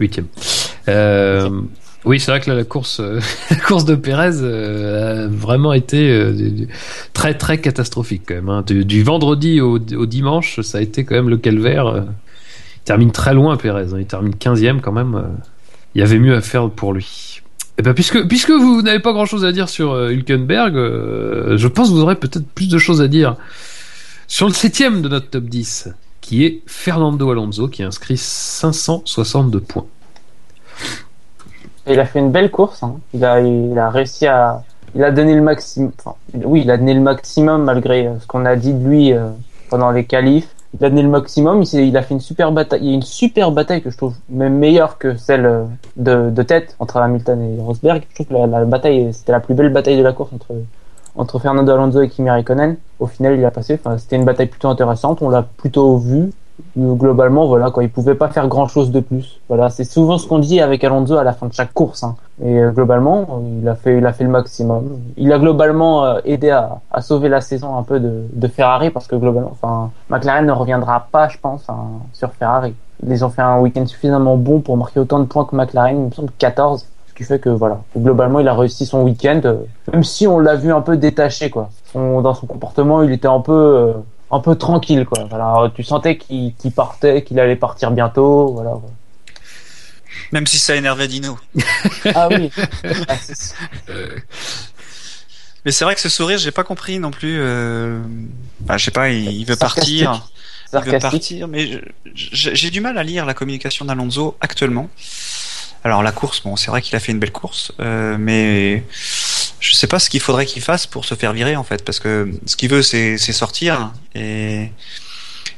Huitième. 0.00 0.26
Oui, 2.06 2.20
c'est 2.20 2.30
vrai 2.30 2.40
que 2.40 2.50
la 2.50 2.64
course, 2.64 3.00
la 3.50 3.56
course 3.56 3.84
de 3.84 3.94
Pérez 3.94 4.42
a 4.44 5.26
vraiment 5.26 5.72
été 5.72 6.32
très 7.12 7.34
très 7.34 7.58
catastrophique 7.58 8.22
quand 8.28 8.34
même. 8.36 8.48
hein. 8.48 8.62
Du, 8.66 9.02
vendredi 9.02 9.60
au, 9.60 9.78
dimanche, 9.78 10.60
ça 10.60 10.78
a 10.78 10.80
été 10.80 11.04
quand 11.04 11.14
même 11.16 11.28
le 11.28 11.36
calvaire. 11.36 12.04
Il 12.76 12.82
termine 12.84 13.10
très 13.10 13.34
loin 13.34 13.56
Pérez, 13.56 13.92
hein. 13.92 13.98
il 13.98 14.06
termine 14.06 14.34
15e 14.34 14.80
quand 14.80 14.92
même. 14.92 15.20
Il 15.96 16.00
y 16.00 16.02
avait 16.02 16.18
mieux 16.18 16.36
à 16.36 16.42
faire 16.42 16.68
pour 16.68 16.92
lui. 16.92 17.40
Et 17.78 17.82
ben 17.82 17.94
puisque 17.94 18.50
vous 18.50 18.82
n'avez 18.82 18.98
pas 18.98 19.14
grand 19.14 19.24
chose 19.24 19.46
à 19.46 19.52
dire 19.52 19.70
sur 19.70 19.92
euh, 19.92 20.10
Hülkenberg, 20.10 20.76
euh, 20.76 21.56
je 21.56 21.68
pense 21.68 21.88
que 21.88 21.94
vous 21.94 22.02
aurez 22.02 22.16
peut-être 22.16 22.46
plus 22.46 22.68
de 22.68 22.76
choses 22.76 23.00
à 23.00 23.08
dire 23.08 23.36
sur 24.26 24.46
le 24.46 24.52
septième 24.52 25.00
de 25.00 25.08
notre 25.08 25.30
top 25.30 25.44
10, 25.44 25.88
qui 26.20 26.44
est 26.44 26.60
Fernando 26.66 27.30
Alonso, 27.30 27.68
qui 27.68 27.82
a 27.82 27.86
inscrit 27.86 28.18
562 28.18 29.58
points. 29.60 29.86
Il 31.86 31.98
a 31.98 32.04
fait 32.04 32.18
une 32.18 32.30
belle 32.30 32.50
course. 32.50 32.82
Hein. 32.82 32.96
Il 33.14 33.24
a, 33.24 33.40
il 33.40 33.78
a 33.78 33.88
réussi 33.88 34.26
à, 34.26 34.64
il 34.94 35.02
a 35.02 35.10
donné 35.10 35.34
le 35.34 35.40
maximum. 35.40 35.92
Oui, 36.34 36.60
il 36.62 36.70
a 36.70 36.76
donné 36.76 36.92
le 36.92 37.00
maximum 37.00 37.64
malgré 37.64 38.06
euh, 38.06 38.20
ce 38.20 38.26
qu'on 38.26 38.44
a 38.44 38.54
dit 38.56 38.74
de 38.74 38.86
lui 38.86 39.14
pendant 39.70 39.90
les 39.92 40.04
qualifs. 40.04 40.55
Il 40.74 40.84
a 40.84 40.90
donné 40.90 41.02
le 41.02 41.08
maximum. 41.08 41.62
Il, 41.62 41.80
il 41.80 41.96
a 41.96 42.02
fait 42.02 42.14
une 42.14 42.20
super 42.20 42.52
bataille. 42.52 42.80
Il 42.82 42.88
y 42.88 42.92
a 42.92 42.94
une 42.94 43.02
super 43.02 43.52
bataille 43.52 43.82
que 43.82 43.90
je 43.90 43.96
trouve 43.96 44.14
même 44.28 44.58
meilleure 44.58 44.98
que 44.98 45.16
celle 45.16 45.46
euh, 45.46 45.64
de, 45.96 46.30
de 46.30 46.42
tête 46.42 46.76
entre 46.78 46.98
Hamilton 46.98 47.40
et 47.42 47.60
Rosberg. 47.60 48.02
Je 48.10 48.14
trouve 48.14 48.26
que 48.26 48.50
la, 48.50 48.64
bataille, 48.64 49.12
c'était 49.12 49.32
la 49.32 49.40
plus 49.40 49.54
belle 49.54 49.72
bataille 49.72 49.96
de 49.96 50.02
la 50.02 50.12
course 50.12 50.32
entre 50.32 50.54
entre 51.18 51.38
Fernando 51.38 51.72
Alonso 51.72 52.02
et 52.02 52.08
Kimi 52.08 52.30
Raikkonen. 52.30 52.76
Au 53.00 53.06
final, 53.06 53.38
il 53.38 53.44
a 53.44 53.50
passé. 53.50 53.78
C'était 53.98 54.16
une 54.16 54.24
bataille 54.24 54.48
plutôt 54.48 54.68
intéressante. 54.68 55.22
On 55.22 55.30
l'a 55.30 55.42
plutôt 55.42 55.96
vu. 55.96 56.30
Globalement, 56.76 57.46
voilà, 57.46 57.70
quoi. 57.70 57.82
Il 57.84 57.90
pouvait 57.90 58.14
pas 58.14 58.28
faire 58.28 58.48
grand 58.48 58.66
chose 58.66 58.90
de 58.90 59.00
plus. 59.00 59.40
Voilà, 59.48 59.70
c'est 59.70 59.84
souvent 59.84 60.18
ce 60.18 60.26
qu'on 60.26 60.38
dit 60.38 60.60
avec 60.60 60.84
Alonso 60.84 61.16
à 61.16 61.24
la 61.24 61.32
fin 61.32 61.46
de 61.46 61.52
chaque 61.52 61.72
course. 61.72 62.02
Hein. 62.02 62.16
Et 62.42 62.58
euh, 62.58 62.70
globalement, 62.70 63.42
il 63.60 63.68
a 63.68 63.74
fait, 63.74 63.98
il 63.98 64.06
a 64.06 64.12
fait 64.12 64.24
le 64.24 64.30
maximum. 64.30 64.98
Il 65.16 65.32
a 65.32 65.38
globalement 65.38 66.04
euh, 66.04 66.20
aidé 66.24 66.50
à, 66.50 66.78
à 66.90 67.00
sauver 67.00 67.28
la 67.28 67.40
saison 67.40 67.76
un 67.76 67.82
peu 67.82 68.00
de, 68.00 68.26
de 68.32 68.48
Ferrari 68.48 68.90
parce 68.90 69.06
que 69.06 69.16
globalement, 69.16 69.52
enfin, 69.52 69.90
McLaren 70.10 70.44
ne 70.46 70.52
reviendra 70.52 71.08
pas, 71.12 71.28
je 71.28 71.38
pense, 71.38 71.68
hein, 71.68 71.76
sur 72.12 72.32
Ferrari. 72.32 72.74
Ils 73.06 73.24
ont 73.24 73.30
fait 73.30 73.42
un 73.42 73.60
week-end 73.60 73.86
suffisamment 73.86 74.36
bon 74.36 74.60
pour 74.60 74.76
marquer 74.76 75.00
autant 75.00 75.18
de 75.18 75.24
points 75.24 75.44
que 75.44 75.54
McLaren, 75.54 75.96
il 75.96 76.06
me 76.06 76.10
semble 76.10 76.30
14. 76.38 76.86
Ce 77.08 77.14
qui 77.14 77.24
fait 77.24 77.38
que 77.38 77.48
voilà, 77.48 77.80
globalement, 77.96 78.40
il 78.40 78.48
a 78.48 78.54
réussi 78.54 78.84
son 78.84 79.02
week-end, 79.02 79.40
euh, 79.44 79.56
même 79.92 80.04
si 80.04 80.26
on 80.26 80.38
l'a 80.38 80.54
vu 80.56 80.72
un 80.72 80.82
peu 80.82 80.98
détaché, 80.98 81.48
quoi. 81.48 81.70
Son, 81.92 82.20
dans 82.20 82.34
son 82.34 82.46
comportement, 82.46 83.02
il 83.02 83.12
était 83.12 83.28
un 83.28 83.40
peu, 83.40 83.52
euh, 83.52 83.92
un 84.30 84.40
peu 84.40 84.56
tranquille, 84.56 85.04
quoi. 85.04 85.24
Voilà, 85.24 85.70
tu 85.74 85.82
sentais 85.82 86.16
qu'il 86.18 86.54
partait, 86.74 87.22
qu'il 87.22 87.38
allait 87.40 87.56
partir 87.56 87.90
bientôt, 87.90 88.48
voilà. 88.52 88.72
même 90.32 90.46
si 90.46 90.58
ça 90.58 90.74
énervait 90.76 91.08
Dino 91.08 91.38
Ah 92.14 92.28
oui. 92.30 92.50
Ah, 93.08 93.14
mais 95.64 95.72
c'est 95.72 95.84
vrai 95.84 95.96
que 95.96 96.00
ce 96.00 96.08
sourire 96.08 96.38
j'ai 96.38 96.52
pas 96.52 96.62
compris 96.62 97.00
non 97.00 97.10
plus 97.10 97.38
euh... 97.40 98.00
bah, 98.60 98.76
je 98.78 98.84
sais 98.84 98.92
pas 98.92 99.08
il, 99.10 99.32
il 99.32 99.44
veut 99.44 99.56
partir 99.56 100.28
Il 100.72 100.80
veut 100.80 100.98
partir, 100.98 101.48
mais 101.48 101.80
j'ai 102.14 102.70
du 102.70 102.80
mal 102.80 102.98
à 102.98 103.02
lire 103.02 103.26
la 103.26 103.34
communication 103.34 103.84
d'Alonso 103.84 104.36
actuellement. 104.40 104.88
Alors 105.84 106.02
la 106.02 106.12
course, 106.12 106.42
bon, 106.42 106.56
c'est 106.56 106.70
vrai 106.70 106.82
qu'il 106.82 106.96
a 106.96 107.00
fait 107.00 107.12
une 107.12 107.20
belle 107.20 107.32
course, 107.32 107.72
euh, 107.80 108.16
mais 108.18 108.82
je 109.60 109.74
sais 109.74 109.86
pas 109.86 109.98
ce 109.98 110.10
qu'il 110.10 110.20
faudrait 110.20 110.46
qu'il 110.46 110.62
fasse 110.62 110.86
pour 110.86 111.04
se 111.04 111.14
faire 111.14 111.32
virer 111.32 111.56
en 111.56 111.64
fait, 111.64 111.84
parce 111.84 111.98
que 112.00 112.30
ce 112.46 112.56
qu'il 112.56 112.70
veut, 112.70 112.82
c'est 112.82 113.16
sortir 113.18 113.92
et 114.14 114.70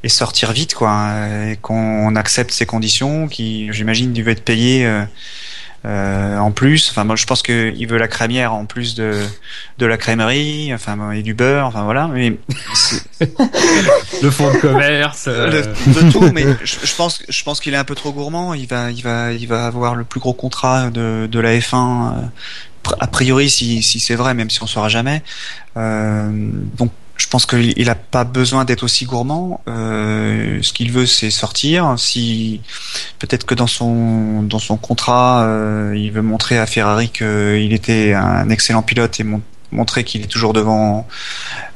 et 0.05 0.09
sortir 0.09 0.53
vite, 0.53 0.75
quoi, 0.75 1.13
et 1.51 1.57
qu'on 1.61 2.15
accepte 2.15 2.53
ses 2.53 2.67
conditions, 2.67 3.27
qui, 3.27 3.69
j'imagine, 3.73 4.15
il 4.15 4.29
être 4.29 4.45
payé 4.45 4.87
euh, 4.87 5.03
euh, 5.87 6.39
en 6.39 6.53
plus. 6.53 6.91
Enfin, 6.91 7.03
moi, 7.03 7.17
je 7.17 7.25
pense 7.27 7.43
qu'il 7.43 7.87
veut 7.89 7.99
la 7.99 8.07
crémière 8.07 8.53
en 8.55 8.65
plus 8.65 8.95
de 8.95 9.21
de 9.79 9.87
la 9.87 9.97
crèmerie, 9.97 10.73
enfin 10.73 10.97
bon, 10.97 11.11
et 11.11 11.23
du 11.23 11.35
beurre, 11.35 11.67
enfin 11.67 11.83
voilà. 11.83 12.07
Mais 12.07 12.37
Le 14.23 14.31
fonds 14.31 14.53
de 14.53 14.59
commerce. 14.59 15.25
euh, 15.29 15.51
le- 15.51 15.95
de 15.95 16.13
tout. 16.13 16.31
Mais 16.33 16.45
je, 16.63 16.77
je 16.85 16.95
pense, 16.95 17.21
je 17.29 17.43
pense 17.43 17.59
qu'il 17.61 17.75
est 17.75 17.79
un 17.79 17.85
peu 17.85 17.95
trop 17.95 18.13
gourmand. 18.13 18.55
Il 18.55 18.67
va, 18.69 18.91
il 18.93 19.03
va, 19.03 19.33
il 19.33 19.49
va 19.49 19.67
avoir 19.67 19.95
le 19.95 20.05
plus 20.05 20.21
gros 20.21 20.33
contrat 20.35 20.91
de 20.91 21.29
de 21.31 21.41
la 21.41 21.57
F1. 21.59 22.15
A 23.01 23.07
priori, 23.07 23.51
si 23.51 23.83
si 23.83 24.01
c'est 24.01 24.15
vrai, 24.15 24.35
même 24.35 24.51
si 24.51 24.63
on 24.63 24.67
saura 24.67 24.89
jamais. 24.89 25.23
Euh, 25.77 26.31
donc 26.77 26.91
je 27.17 27.27
pense 27.27 27.47
qu'il 27.47 27.75
il 27.77 27.91
a 27.91 27.95
pas 27.97 28.25
besoin 28.25 28.65
d'être 28.65 28.85
aussi 28.85 29.05
gourmand. 29.05 29.61
Euh, 29.69 30.59
ce 30.63 30.73
qu'il 30.73 30.93
veut, 30.93 31.05
c'est 31.07 31.31
sortir. 31.31 31.95
Si 31.99 32.61
peut-être 33.19 33.45
que 33.45 33.55
dans 33.55 33.67
son 33.67 34.43
dans 34.43 34.61
son 34.61 34.77
contrat, 34.77 35.43
euh, 35.45 35.95
il 35.97 36.13
veut 36.13 36.23
montrer 36.23 36.59
à 36.59 36.67
Ferrari 36.67 37.09
qu'il 37.11 37.73
était 37.73 38.15
un 38.15 38.49
excellent 38.51 38.83
pilote 38.83 39.19
et 39.21 39.25
mon- 39.25 39.43
montrer 39.73 40.03
qu'il 40.05 40.23
est 40.23 40.29
toujours 40.29 40.53
devant 40.55 41.07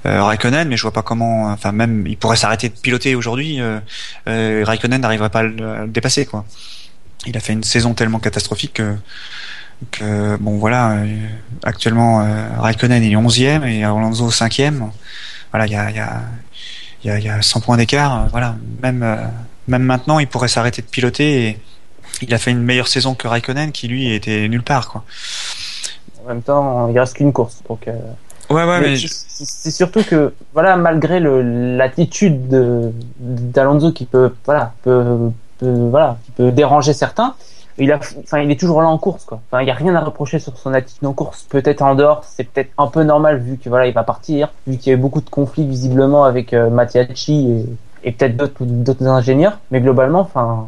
euh, 0.06 0.22
Raikkonen. 0.22 0.68
Mais 0.68 0.76
je 0.76 0.82
vois 0.82 0.92
pas 0.92 1.02
comment. 1.02 1.50
Enfin, 1.52 1.72
même 1.72 2.06
il 2.06 2.16
pourrait 2.16 2.36
s'arrêter 2.36 2.68
de 2.68 2.74
piloter 2.74 3.14
aujourd'hui. 3.16 3.60
Euh, 3.60 3.80
euh, 4.28 4.62
Raikkonen 4.64 5.00
n'arriverait 5.00 5.30
pas 5.30 5.40
à 5.40 5.42
le, 5.42 5.68
à 5.68 5.82
le 5.82 5.88
dépasser, 5.88 6.24
quoi. 6.24 6.44
Il 7.26 7.36
a 7.36 7.40
fait 7.40 7.52
une 7.52 7.64
saison 7.64 7.94
tellement 7.94 8.18
catastrophique 8.20 8.74
que 8.74 8.96
que 9.90 10.36
bon 10.36 10.58
voilà 10.58 10.92
euh, 10.92 11.06
actuellement 11.64 12.20
euh, 12.22 12.46
Raikkonen 12.58 13.02
est 13.02 13.14
11e 13.14 13.64
et 13.66 13.84
Alonso 13.84 14.30
5e 14.30 14.82
voilà 15.50 15.66
il 15.66 15.72
y 15.72 15.76
a 15.76 15.90
il 15.90 15.96
y 15.96 16.00
a 16.00 16.22
il 17.04 17.08
y 17.08 17.10
a, 17.10 17.18
il 17.18 17.24
y 17.24 17.28
a 17.28 17.42
100 17.42 17.60
points 17.60 17.76
d'écart 17.76 18.22
euh, 18.22 18.26
voilà 18.30 18.54
même 18.82 19.02
euh, 19.02 19.16
même 19.68 19.82
maintenant 19.82 20.18
il 20.18 20.26
pourrait 20.28 20.48
s'arrêter 20.48 20.82
de 20.82 20.86
piloter 20.86 21.46
et 21.48 21.58
il 22.20 22.32
a 22.34 22.38
fait 22.38 22.50
une 22.52 22.62
meilleure 22.62 22.88
saison 22.88 23.14
que 23.14 23.26
Raikkonen 23.26 23.72
qui 23.72 23.88
lui 23.88 24.12
était 24.14 24.48
nulle 24.48 24.62
part 24.62 24.88
quoi 24.88 25.04
En 26.24 26.28
même 26.28 26.42
temps, 26.42 26.88
il 26.88 26.98
reste 26.98 27.16
qu'une 27.16 27.32
course. 27.32 27.62
Donc, 27.68 27.88
euh, 27.88 27.92
ouais 28.50 28.64
ouais 28.64 28.80
mais 28.80 28.90
mais, 28.90 28.96
c'est 29.08 29.70
surtout 29.72 30.04
que, 30.04 30.34
voilà, 30.52 30.76
malgré 30.76 31.18
l'attitude 31.20 32.48
de- 32.48 32.92
d'Alonso 33.18 33.90
qui 33.92 34.04
peut, 34.04 34.32
voilà, 34.44 34.72
peut, 34.82 35.30
peut- 35.58 35.88
voilà, 35.90 36.18
qui 36.24 36.30
peut 36.32 36.52
déranger 36.52 36.92
certains, 36.92 37.34
il 37.78 37.90
a, 37.92 37.98
enfin, 38.22 38.38
il 38.40 38.50
est 38.50 38.58
toujours 38.60 38.82
là 38.82 38.88
en 38.88 38.98
course, 38.98 39.24
quoi. 39.24 39.40
Enfin, 39.50 39.62
il 39.62 39.68
y 39.68 39.70
a 39.70 39.74
rien 39.74 39.94
à 39.94 40.00
reprocher 40.00 40.38
sur 40.38 40.56
son 40.58 40.74
attitude 40.74 41.06
en 41.06 41.12
course. 41.12 41.44
Peut-être 41.48 41.82
en 41.82 41.94
dehors, 41.94 42.22
c'est 42.24 42.44
peut-être 42.44 42.70
un 42.78 42.86
peu 42.86 43.02
normal 43.02 43.38
vu 43.38 43.56
que 43.58 43.68
voilà, 43.68 43.86
il 43.86 43.94
va 43.94 44.02
partir, 44.04 44.50
vu 44.66 44.76
qu'il 44.76 44.90
y 44.92 44.94
a 44.94 44.98
eu 44.98 45.00
beaucoup 45.00 45.20
de 45.20 45.30
conflits 45.30 45.66
visiblement 45.66 46.24
avec 46.24 46.52
euh, 46.52 46.70
Mattiacci 46.70 47.66
et, 48.04 48.08
et 48.08 48.12
peut-être 48.12 48.36
d'autres 48.36 48.64
d'autres 48.64 49.06
ingénieurs. 49.06 49.58
Mais 49.70 49.80
globalement, 49.80 50.20
enfin, 50.20 50.66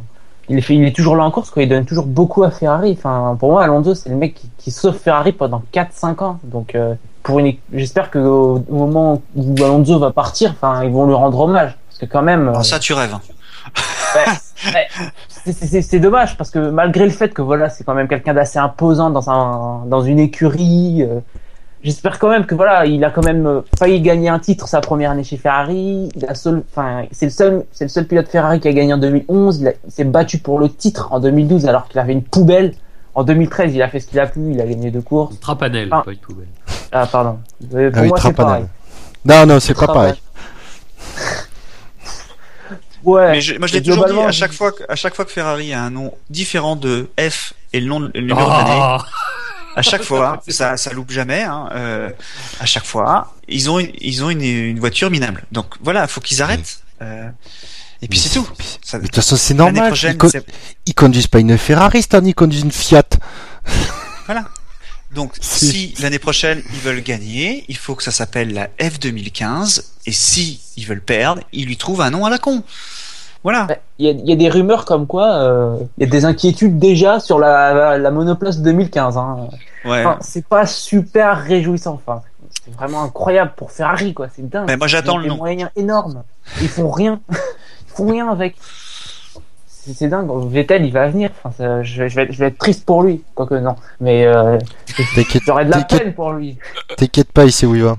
il 0.49 0.59
est, 0.59 0.61
fait- 0.63 0.75
il 0.77 0.85
est 0.85 0.95
toujours 0.95 1.17
là 1.17 1.25
en 1.25 1.31
course, 1.31 1.51
quoi. 1.51 1.63
Il 1.63 1.69
donne 1.69 1.85
toujours 1.85 2.07
beaucoup 2.07 2.43
à 2.45 2.51
Ferrari. 2.51 2.95
Enfin, 2.99 3.37
pour 3.39 3.51
moi, 3.53 3.63
Alonso, 3.65 3.95
c'est 3.95 4.09
le 4.11 4.17
mec 4.17 4.35
qui, 4.35 4.51
qui 4.59 4.71
sauve 4.71 4.97
Ferrari 4.97 5.33
pendant 5.33 5.63
4-5 5.73 6.23
ans. 6.23 6.39
Donc, 6.45 6.75
euh, 6.75 6.95
pour 7.23 7.39
une, 7.39 7.55
j'espère 7.73 8.11
que 8.11 8.19
au, 8.19 8.63
au 8.69 8.75
moment 8.77 9.23
où 9.35 9.55
Alonso 9.63 9.99
va 9.99 10.11
partir, 10.11 10.51
enfin, 10.53 10.85
ils 10.85 10.91
vont 10.93 11.07
lui 11.07 11.15
rendre 11.15 11.41
hommage. 11.41 11.77
Parce 11.89 11.99
que 11.99 12.07
quand 12.07 12.23
même, 12.23 12.49
euh, 12.49 12.63
ça 12.63 12.79
tu 12.79 12.93
rêves 12.93 13.15
ouais, 13.15 14.25
c'est- 14.57 15.99
dommage 15.99 16.37
parce 16.37 16.51
que 16.51 16.59
malgré 16.59 17.05
le 17.05 17.11
fait 17.11 17.31
que 17.33 17.43
voilà, 17.43 17.69
c'est 17.69 17.85
quand 17.85 17.95
même 17.95 18.09
quelqu'un 18.09 18.35
d'assez 18.35 18.59
imposant 18.59 19.11
dans 19.11 19.31
un 19.31 19.85
dans 19.87 20.03
une 20.03 20.19
écurie. 20.19 21.03
euh, 21.03 21.21
J'espère 21.83 22.19
quand 22.19 22.31
même 22.31 22.47
que 22.47 22.55
voilà, 22.55 22.87
il 22.87 23.05
a 23.05 23.11
quand 23.11 23.23
même 23.25 23.47
euh, 23.47 23.61
failli 23.79 24.01
gagner 24.01 24.31
un 24.31 24.39
titre 24.39 24.67
sa 24.69 24.81
première 24.81 25.11
année 25.11 25.23
chez 25.23 25.37
Ferrari. 25.37 26.09
Enfin, 26.31 27.03
c'est 27.13 27.27
le 27.27 27.31
seul, 27.31 27.65
c'est 27.73 27.85
le 27.85 27.91
seul 27.91 28.07
pilote 28.07 28.27
Ferrari 28.29 28.59
qui 28.59 28.69
a 28.69 28.73
gagné 28.73 28.95
en 28.95 28.99
2011. 28.99 29.61
Il, 29.61 29.91
s'est 29.93 30.05
battu 30.05 30.39
pour 30.39 30.59
le 30.59 30.71
titre 30.71 31.09
en 31.13 31.21
2012 31.21 31.67
alors 31.67 31.87
qu'il 31.89 32.01
avait 32.01 32.15
une 32.15 32.23
poubelle. 32.23 32.73
En 33.15 33.23
2013, 33.23 33.75
il 33.75 33.83
a 33.83 33.89
fait 33.89 34.01
ce 34.01 34.07
qu'il 34.07 34.19
a 34.19 34.27
pu. 34.27 34.41
Il 34.51 34.61
a 34.63 34.67
gagné 34.67 34.91
deux 34.91 35.03
courses. 35.03 35.37
Ah. 35.93 36.03
pas 36.03 36.11
une 36.13 36.19
poubelle. 36.19 36.49
Ah 36.91 37.07
pardon. 37.07 37.39
Euh, 37.75 37.91
Pour 37.91 37.99
Ah 37.99 38.03
oui, 38.03 38.09
moi, 38.09 38.17
c'est 38.19 38.33
Trapanel. 38.33 38.47
pareil. 38.47 38.67
Non, 39.27 39.47
non, 39.55 39.61
c'est 39.61 39.75
pas 39.75 39.87
pareil. 39.87 40.15
Ouais. 43.05 43.33
mais 43.33 43.41
je, 43.41 43.55
moi 43.59 43.67
je 43.69 43.75
l'ai 43.75 43.83
toujours 43.83 44.05
dit 44.07 44.13
à 44.29 44.33
chaque 44.33 44.53
fois 44.53 44.73
que, 44.73 44.83
à 44.89 44.97
chaque 44.97 45.15
fois 45.15 45.25
que 45.25 45.31
Ferrari 45.33 45.73
a 45.73 45.83
un 45.83 45.91
nom 45.91 46.15
différent 46.31 46.75
de 46.77 47.09
F 47.21 47.53
et 47.73 47.81
le 47.81 47.87
nom 47.87 48.01
le 48.01 48.11
numéro 48.15 48.41
de 48.45 48.49
l'année 48.51 48.71
Ah 48.81 48.99
à 49.77 49.83
chaque 49.83 50.03
fois, 50.05 50.41
ça, 50.49 50.77
ça 50.77 50.93
loupe 50.93 51.11
jamais. 51.11 51.43
Hein, 51.43 51.69
euh, 51.73 52.09
à 52.61 52.65
chaque 52.67 52.85
fois, 52.85 53.35
ils 53.49 53.69
ont, 53.71 53.81
une- 53.81 53.91
ils 54.01 54.23
ont 54.23 54.31
une, 54.31 54.41
une 54.43 54.79
voiture 54.79 55.11
minable. 55.11 55.43
Donc 55.51 55.67
voilà, 55.83 56.07
faut 56.07 56.21
qu'ils 56.21 56.43
arrêtent. 56.43 56.79
Euh, 57.03 57.29
et 58.01 58.07
puis 58.07 58.19
c'est 58.21 58.29
tout. 58.31 58.49
Ça- 58.85 58.99
Mais 58.99 59.03
de 59.03 59.09
toute 59.09 59.17
façon, 59.17 59.35
c'est 59.37 59.55
normal. 59.55 59.89
prochaine, 59.89 60.13
Ils, 60.13 60.19
co- 60.19 60.29
c'est- 60.29 60.47
ils 60.87 60.95
conduisent 60.95 61.27
pas 61.27 61.41
une 61.41 61.59
Ferrari, 61.59 62.05
ils 62.25 62.35
conduisent 62.35 62.63
une 62.63 62.71
Fiat. 62.71 63.03
Donc 65.15 65.33
Si. 65.41 65.67
si 65.95 66.03
l'année 66.03 66.19
prochaine 66.19 66.63
ils 66.73 66.81
veulent 66.81 67.03
gagner, 67.03 67.65
il 67.69 67.77
faut 67.77 67.95
que 67.95 68.03
ça 68.03 68.11
s'appelle 68.11 68.53
la 68.53 68.69
F 68.81 68.99
2015. 69.01 69.93
Et 70.07 70.13
si 70.13 70.61
ils 70.77 70.85
veulent 70.87 71.01
perdre, 71.03 71.43
ils 71.53 71.67
lui 71.67 71.77
trouvent 71.77 72.01
un 72.03 72.11
nom 72.11 72.25
à 72.27 72.31
la 72.31 72.39
con. 72.39 72.63
Voilà. 73.43 73.67
Ouais, 73.67 73.81
Il 73.99 74.07
y, 74.07 74.09
a, 74.09 74.13
il 74.13 74.27
y 74.29 74.33
a 74.33 74.37
des 74.37 74.49
rumeurs 74.49 74.85
comme 74.87 75.07
quoi 75.07 75.35
euh, 75.35 75.77
il 75.99 76.05
y 76.05 76.07
a 76.07 76.11
des 76.11 76.25
inquiétudes 76.25 76.79
déjà 76.79 77.21
sur 77.21 77.39
la, 77.39 77.75
la, 77.75 77.99
la 77.99 78.11
monoplace 78.11 78.59
2015. 78.61 79.17
Hein. 79.19 79.49
Ouais. 79.85 80.01
Enfin, 80.05 80.19
c'est 80.23 80.47
pas 80.47 80.67
super 80.67 81.43
réjouissant. 81.43 82.01
Enfin, 82.07 82.23
c'est 82.65 82.73
vraiment 82.75 83.03
incroyable 83.03 83.53
pour 83.57 83.71
Ferrari, 83.71 84.15
quoi. 84.15 84.29
C'est 84.35 84.49
dingue. 84.49 84.67
Mais 84.67 84.77
moi 84.79 84.87
j'attends 84.87 85.13
Ils 85.13 85.15
ont 85.15 85.19
le 85.19 85.23
des 85.25 85.29
nom. 85.29 85.37
moyens 85.37 85.71
énormes. 85.77 86.23
Ils 86.63 86.69
font 86.69 86.91
rien. 86.91 87.21
Ils 87.31 87.95
font 87.97 88.09
rien 88.11 88.29
avec. 88.29 88.57
C'est 89.85 89.93
c'est 89.93 90.09
dingue. 90.09 90.31
Vettel, 90.51 90.85
il 90.87 90.93
va 90.93 91.09
venir. 91.09 91.31
Enfin, 91.43 91.51
ça- 91.57 91.83
je, 91.83 92.09
je 92.09 92.15
vais, 92.17 92.23
être- 92.23 92.33
je 92.33 92.39
vais 92.39 92.47
être 92.47 92.59
triste 92.59 92.87
pour 92.87 93.03
lui. 93.03 93.23
Quoique 93.35 93.55
non. 93.55 93.77
Mais 94.01 94.25
euh, 94.25 94.59
T'inquiète, 95.15 95.43
j'aurais 95.45 95.65
de 95.67 95.71
la 95.71 95.83
peine 95.85 96.15
pour 96.15 96.33
lui. 96.33 96.57
t'inquiète 96.97 97.31
pas, 97.33 97.45
il 97.45 97.53
sait 97.53 97.67
où 97.67 97.75
il 97.75 97.83
va. 97.83 97.97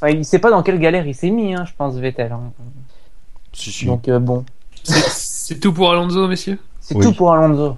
Enfin, 0.00 0.12
il 0.12 0.24
sait 0.24 0.38
pas 0.38 0.50
dans 0.50 0.62
quelle 0.62 0.78
galère 0.78 1.06
il 1.06 1.14
s'est 1.14 1.30
mis, 1.30 1.54
hein, 1.54 1.64
je 1.66 1.72
pense, 1.76 1.96
Vettel. 1.96 2.30
hein. 2.32 2.52
Si, 3.52 3.72
si. 3.72 3.86
Donc 3.86 4.06
euh, 4.08 4.18
bon, 4.20 4.44
C'est- 4.84 5.08
C'est 5.08 5.58
tout 5.60 5.72
pour 5.72 5.90
Alonso, 5.90 6.28
messieurs? 6.28 6.58
C'est 6.80 6.94
Oui. 6.94 7.04
tout 7.04 7.12
pour 7.14 7.32
Alonso. 7.32 7.76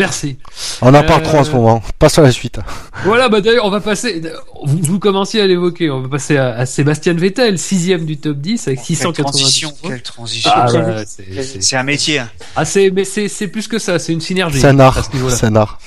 Merci. 0.00 0.36
On 0.82 0.92
en 0.94 1.02
parle 1.04 1.22
Euh, 1.22 1.24
trop 1.24 1.38
en 1.38 1.44
ce 1.44 1.52
moment. 1.52 1.82
Passe 1.98 2.18
à 2.18 2.22
la 2.22 2.32
suite. 2.32 2.58
Voilà, 3.04 3.28
bah 3.28 3.40
d'ailleurs, 3.40 3.64
on 3.66 3.70
va 3.70 3.80
passer. 3.80 4.20
Vous, 4.64 4.78
vous 4.82 4.98
commenciez 4.98 5.40
à 5.40 5.46
l'évoquer. 5.46 5.90
On 5.90 6.00
va 6.02 6.08
passer 6.08 6.36
à, 6.36 6.48
à 6.56 6.66
Sébastien 6.66 7.12
Vettel, 7.14 7.58
sixième 7.58 8.04
du 8.04 8.16
top 8.16 8.38
10 8.38 8.66
avec 8.66 8.78
Quelle 8.78 8.86
690 8.86 9.22
transition, 9.38 9.72
points. 9.80 9.90
quelle 9.90 10.02
transition. 10.02 10.50
Ah, 10.52 10.66
bah, 10.72 11.02
c'est- 11.06 11.76
un 11.76 11.82
métier. 11.84 12.18
hein. 12.18 12.28
ah, 12.56 12.64
c'est- 12.64 12.90
mais 12.90 13.04
c'est 13.04 13.28
c'est 13.28 13.46
plus 13.48 13.68
que 13.68 13.78
ça. 13.78 13.98
C'est 13.98 14.12
une 14.12 14.20
synergie. 14.20 14.58
C'est 14.60 14.66
un 14.66 14.80
art. 14.80 15.04
ce. 15.04 15.30
C'est 15.30 15.46
un 15.46 15.56
art. 15.56 15.78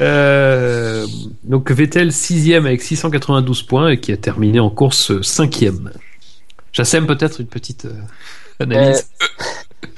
Euh, 0.00 1.06
donc 1.44 1.70
Vettel 1.70 2.12
sixième 2.12 2.66
avec 2.66 2.82
692 2.82 3.62
points 3.62 3.90
et 3.90 4.00
qui 4.00 4.10
a 4.12 4.16
terminé 4.16 4.58
en 4.58 4.70
course 4.70 5.20
cinquième. 5.22 5.90
J'assème 6.72 7.06
peut-être 7.06 7.40
une 7.40 7.46
petite 7.46 7.84
euh, 7.84 7.92
analyse. 8.58 9.06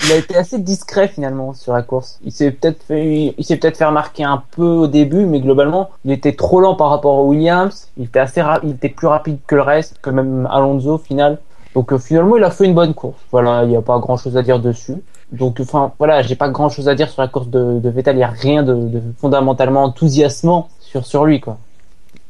Il 0.04 0.12
a 0.12 0.16
été 0.16 0.36
assez 0.36 0.58
discret 0.58 1.08
finalement 1.08 1.52
sur 1.54 1.72
la 1.72 1.82
course. 1.82 2.18
Il 2.24 2.32
s'est 2.32 2.50
peut-être 2.50 2.82
fait, 2.82 3.34
il 3.36 3.44
s'est 3.44 3.56
peut-être 3.56 3.76
fait 3.76 3.84
remarquer 3.84 4.24
un 4.24 4.42
peu 4.52 4.66
au 4.66 4.86
début, 4.86 5.24
mais 5.26 5.40
globalement, 5.40 5.90
il 6.04 6.12
était 6.12 6.32
trop 6.34 6.60
lent 6.60 6.74
par 6.74 6.90
rapport 6.90 7.16
au 7.18 7.28
Williams. 7.28 7.88
Il 7.96 8.04
était 8.04 8.18
assez, 8.20 8.42
ra- 8.42 8.60
il 8.62 8.70
était 8.72 8.88
plus 8.88 9.06
rapide 9.06 9.38
que 9.46 9.54
le 9.54 9.62
reste, 9.62 9.96
que 10.02 10.10
même 10.10 10.46
Alonso 10.50 10.94
au 10.94 10.98
final. 10.98 11.38
Donc 11.74 11.92
euh, 11.92 11.98
finalement, 11.98 12.36
il 12.36 12.44
a 12.44 12.50
fait 12.50 12.66
une 12.66 12.74
bonne 12.74 12.94
course. 12.94 13.16
Voilà, 13.30 13.64
il 13.64 13.70
n'y 13.70 13.76
a 13.76 13.82
pas 13.82 13.98
grand-chose 13.98 14.36
à 14.36 14.42
dire 14.42 14.58
dessus. 14.60 14.96
Donc 15.32 15.58
enfin 15.60 15.92
voilà, 15.98 16.22
j'ai 16.22 16.36
pas 16.36 16.48
grand-chose 16.50 16.88
à 16.88 16.94
dire 16.94 17.08
sur 17.08 17.20
la 17.22 17.28
course 17.28 17.48
de, 17.48 17.80
de 17.80 17.88
Vettel. 17.88 18.16
Il 18.16 18.20
y 18.20 18.22
a 18.22 18.28
rien 18.28 18.62
de, 18.62 18.74
de 18.74 19.02
fondamentalement 19.18 19.82
enthousiasmant 19.84 20.68
sur 20.80 21.04
sur 21.06 21.24
lui 21.24 21.40
quoi. 21.40 21.58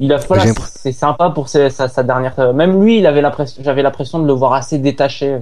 Il 0.01 0.13
a 0.13 0.17
voilà, 0.17 0.45
c'est 0.75 0.93
sympa 0.93 1.31
pour 1.31 1.49
sa, 1.49 1.71
sa, 1.71 1.89
sa 1.89 2.03
dernière. 2.03 2.35
euh, 2.39 2.53
Même 2.53 2.83
lui, 2.83 2.99
il 2.99 3.07
avait 3.07 3.21
l'impression, 3.21 3.63
j'avais 3.65 3.83
l'impression 3.83 4.19
de 4.19 4.27
le 4.27 4.33
voir 4.33 4.55
assez 4.55 4.79
détaché. 4.79 5.35
euh, 5.35 5.39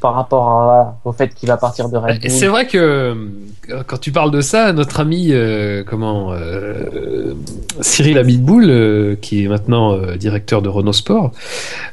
par 0.00 0.14
rapport 0.14 0.48
à, 0.48 0.96
au 1.04 1.12
fait 1.12 1.34
qu'il 1.34 1.48
va 1.48 1.56
partir 1.56 1.88
de 1.88 1.96
Red 1.96 2.16
Et 2.16 2.28
Bull. 2.28 2.30
C'est 2.30 2.46
vrai 2.46 2.66
que 2.66 2.78
euh, 2.78 3.14
quand 3.86 3.98
tu 3.98 4.12
parles 4.12 4.30
de 4.30 4.40
ça, 4.40 4.72
notre 4.72 5.00
ami 5.00 5.28
euh, 5.32 5.82
comment 5.86 6.32
euh, 6.32 7.34
Cyril 7.80 8.18
Abitboul, 8.18 8.64
euh, 8.68 9.16
qui 9.20 9.44
est 9.44 9.48
maintenant 9.48 9.96
directeur 10.16 10.62
de 10.62 10.68
Renault 10.68 10.92
Sport, 10.92 11.32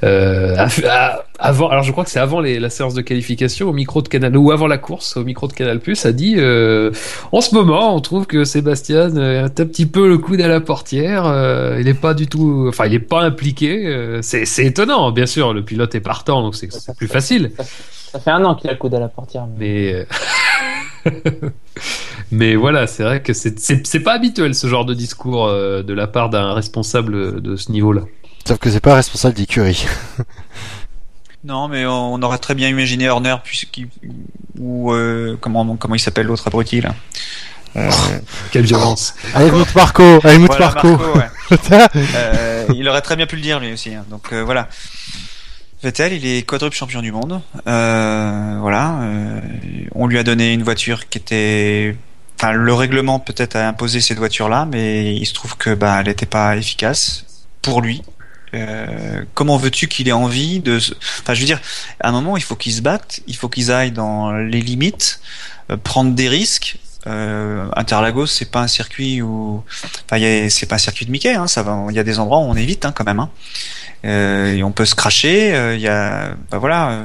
a- 0.03 1.24
avant, 1.45 1.69
alors 1.69 1.83
je 1.83 1.91
crois 1.91 2.03
que 2.03 2.09
c'est 2.09 2.19
avant 2.19 2.39
les- 2.41 2.59
la 2.59 2.69
séance 2.69 2.93
de 2.93 3.01
qualification 3.01 3.69
au 3.69 3.73
micro 3.73 4.01
de 4.01 4.07
Canal 4.07 4.35
ou 4.37 4.51
avant 4.51 4.67
la 4.67 4.77
course 4.77 5.17
au 5.17 5.23
micro 5.23 5.47
de 5.47 5.53
Canal 5.53 5.79
Plus, 5.79 6.05
a 6.05 6.11
dit 6.11 6.35
euh, 6.37 6.91
en 7.31 7.41
ce 7.41 7.53
moment 7.55 7.95
on 7.95 7.99
trouve 8.01 8.25
que 8.27 8.43
Sébastien 8.43 9.15
euh, 9.17 9.41
a 9.43 9.45
un 9.45 9.49
petit 9.49 9.85
peu 9.85 10.07
le 10.07 10.17
coude 10.17 10.41
à 10.41 10.47
la 10.47 10.59
portière, 10.61 11.25
euh, 11.25 11.77
il 11.79 11.87
est 11.87 11.93
pas 11.99 12.13
du 12.13 12.27
tout, 12.27 12.65
enfin 12.69 12.85
il 12.85 12.93
est 12.93 12.99
pas 12.99 13.21
impliqué. 13.21 13.85
euh, 13.87 14.19
c'est 14.21 14.45
c'est 14.45 14.65
étonnant, 14.65 15.11
bien 15.11 15.25
sûr, 15.25 15.53
le 15.53 15.63
pilote 15.63 15.95
est 15.95 15.99
partant 16.01 16.41
donc 16.41 16.55
c'est 16.55 16.71
c'est 16.71 16.95
plus 16.95 17.07
facile. 17.07 17.51
Ça, 17.57 17.63
ça 18.13 18.19
fait 18.19 18.31
un 18.31 18.43
an 18.45 18.55
qu'il 18.55 18.69
a 18.69 18.73
le 18.73 18.79
coude 18.79 18.93
à 18.95 18.99
la 18.99 19.07
portière. 19.09 19.45
mais- 19.57 20.05
Mais, 21.05 21.13
euh, 21.23 21.49
mais 22.31 22.55
voilà, 22.55 22.87
c'est 22.87 23.03
vrai 23.03 23.21
que 23.21 23.33
c'est- 23.33 23.59
c'est 23.59 23.85
c'est 23.85 23.99
pas 23.99 24.13
habituel 24.13 24.55
ce 24.55 24.67
genre 24.67 24.85
de 24.85 24.93
discours 24.93 25.45
euh, 25.47 25.83
de 25.83 25.93
la 25.93 26.07
part 26.07 26.29
d'un 26.29 26.53
responsable 26.53 27.41
de 27.41 27.55
ce 27.55 27.71
niveau-là. 27.71 28.01
Sauf 28.47 28.57
que 28.59 28.69
c'est 28.69 28.79
pas 28.79 28.95
responsable 28.95 29.35
d'écurie. 29.35 29.85
Non, 31.45 31.67
mais 31.67 31.85
on 31.85 32.21
aurait 32.23 32.39
très 32.39 32.55
bien 32.55 32.67
imaginé 32.69 33.07
Horner, 33.09 33.35
puisqu'il 33.43 33.87
ou 34.57 34.91
euh, 34.91 35.37
comment 35.39 35.75
comment 35.77 35.95
il 35.95 35.99
s'appelle 35.99 36.25
l'autre 36.25 36.47
abruti 36.47 36.81
là. 36.81 36.95
Quelle 38.51 38.65
violence. 38.65 39.13
Helmut 39.35 39.75
Marco, 39.75 40.19
Helmut 40.23 40.47
Voilà, 40.47 40.65
Marco. 40.65 40.87
Marco, 40.89 41.19
ouais. 41.19 41.29
Euh, 42.15 42.65
il 42.73 42.87
aurait 42.87 43.01
très 43.01 43.15
bien 43.15 43.27
pu 43.27 43.35
le 43.35 43.41
dire 43.41 43.59
lui 43.59 43.73
aussi. 43.73 43.93
hein. 43.93 44.05
Donc 44.09 44.29
euh, 44.33 44.43
voilà. 44.43 44.69
Vettel, 45.83 46.13
il 46.13 46.25
est 46.25 46.43
quadruple 46.43 46.75
champion 46.75 47.01
du 47.01 47.11
monde. 47.11 47.41
Euh, 47.67 48.57
voilà. 48.61 48.95
euh, 49.01 49.39
on 49.93 50.07
lui 50.07 50.17
a 50.17 50.23
donné 50.23 50.53
une 50.53 50.63
voiture 50.63 51.09
qui 51.09 51.17
était. 51.19 51.95
Enfin, 52.39 52.53
le 52.53 52.73
règlement 52.73 53.19
peut-être 53.19 53.55
a 53.55 53.67
imposé 53.67 54.01
cette 54.01 54.17
voiture-là, 54.17 54.67
mais 54.71 55.15
il 55.15 55.25
se 55.25 55.33
trouve 55.33 55.55
que 55.57 55.73
bah, 55.75 55.97
elle 55.99 56.07
n'était 56.07 56.25
pas 56.25 56.55
efficace 56.57 57.25
pour 57.61 57.81
lui. 57.81 58.01
Euh, 58.55 59.23
comment 59.33 59.57
veux-tu 59.57 59.87
qu'il 59.87 60.07
ait 60.07 60.11
envie 60.13 60.59
de 60.59 60.77
Enfin, 61.21 61.33
je 61.33 61.39
veux 61.41 61.45
dire, 61.45 61.59
à 61.99 62.09
un 62.09 62.11
moment, 62.11 62.37
il 62.37 62.43
faut 62.43 62.55
qu'ils 62.55 62.73
se 62.73 62.81
battent, 62.81 63.19
il 63.27 63.35
faut 63.35 63.49
qu'ils 63.49 63.71
aillent 63.71 63.91
dans 63.91 64.31
les 64.33 64.61
limites, 64.61 65.19
euh, 65.71 65.77
prendre 65.77 66.11
des 66.13 66.29
risques. 66.29 66.77
Euh, 67.07 67.67
Interlagos, 67.75 68.25
c'est 68.25 68.49
pas 68.49 68.61
un 68.61 68.67
circuit 68.67 69.21
où, 69.21 69.61
enfin, 70.09 70.47
c'est 70.49 70.65
pas 70.65 70.75
un 70.75 70.79
circuit 70.79 71.05
de 71.05 71.11
Mickey. 71.11 71.33
Hein, 71.35 71.47
ça 71.47 71.61
va, 71.61 71.85
il 71.89 71.95
y 71.95 71.99
a 71.99 72.03
des 72.03 72.17
endroits 72.17 72.39
où 72.39 72.43
on 72.43 72.55
évite 72.55 72.85
hein, 72.85 72.93
quand 72.95 73.03
même. 73.05 73.19
Hein. 73.19 73.29
Euh, 74.05 74.55
et 74.55 74.63
on 74.63 74.71
peut 74.71 74.85
se 74.85 74.95
cracher. 74.95 75.51
bah 76.51 77.01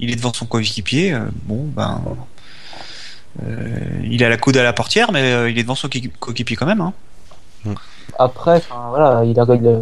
il 0.00 0.12
est 0.12 0.16
devant 0.16 0.32
son 0.32 0.46
coéquipier. 0.46 1.18
bon, 1.44 1.64
ben, 1.74 2.00
il 4.04 4.22
a 4.22 4.28
la 4.28 4.36
coude 4.36 4.56
à 4.56 4.62
la 4.62 4.72
portière, 4.72 5.10
mais 5.10 5.50
il 5.50 5.58
est 5.58 5.62
devant 5.62 5.74
son 5.74 5.88
coéqui- 5.88 6.12
coéquipier 6.20 6.56
quand 6.56 6.66
même. 6.66 6.92
Après, 8.18 8.62
voilà, 8.90 9.24
il 9.24 9.38
a, 9.38 9.44
il, 9.54 9.66
a- 9.66 9.80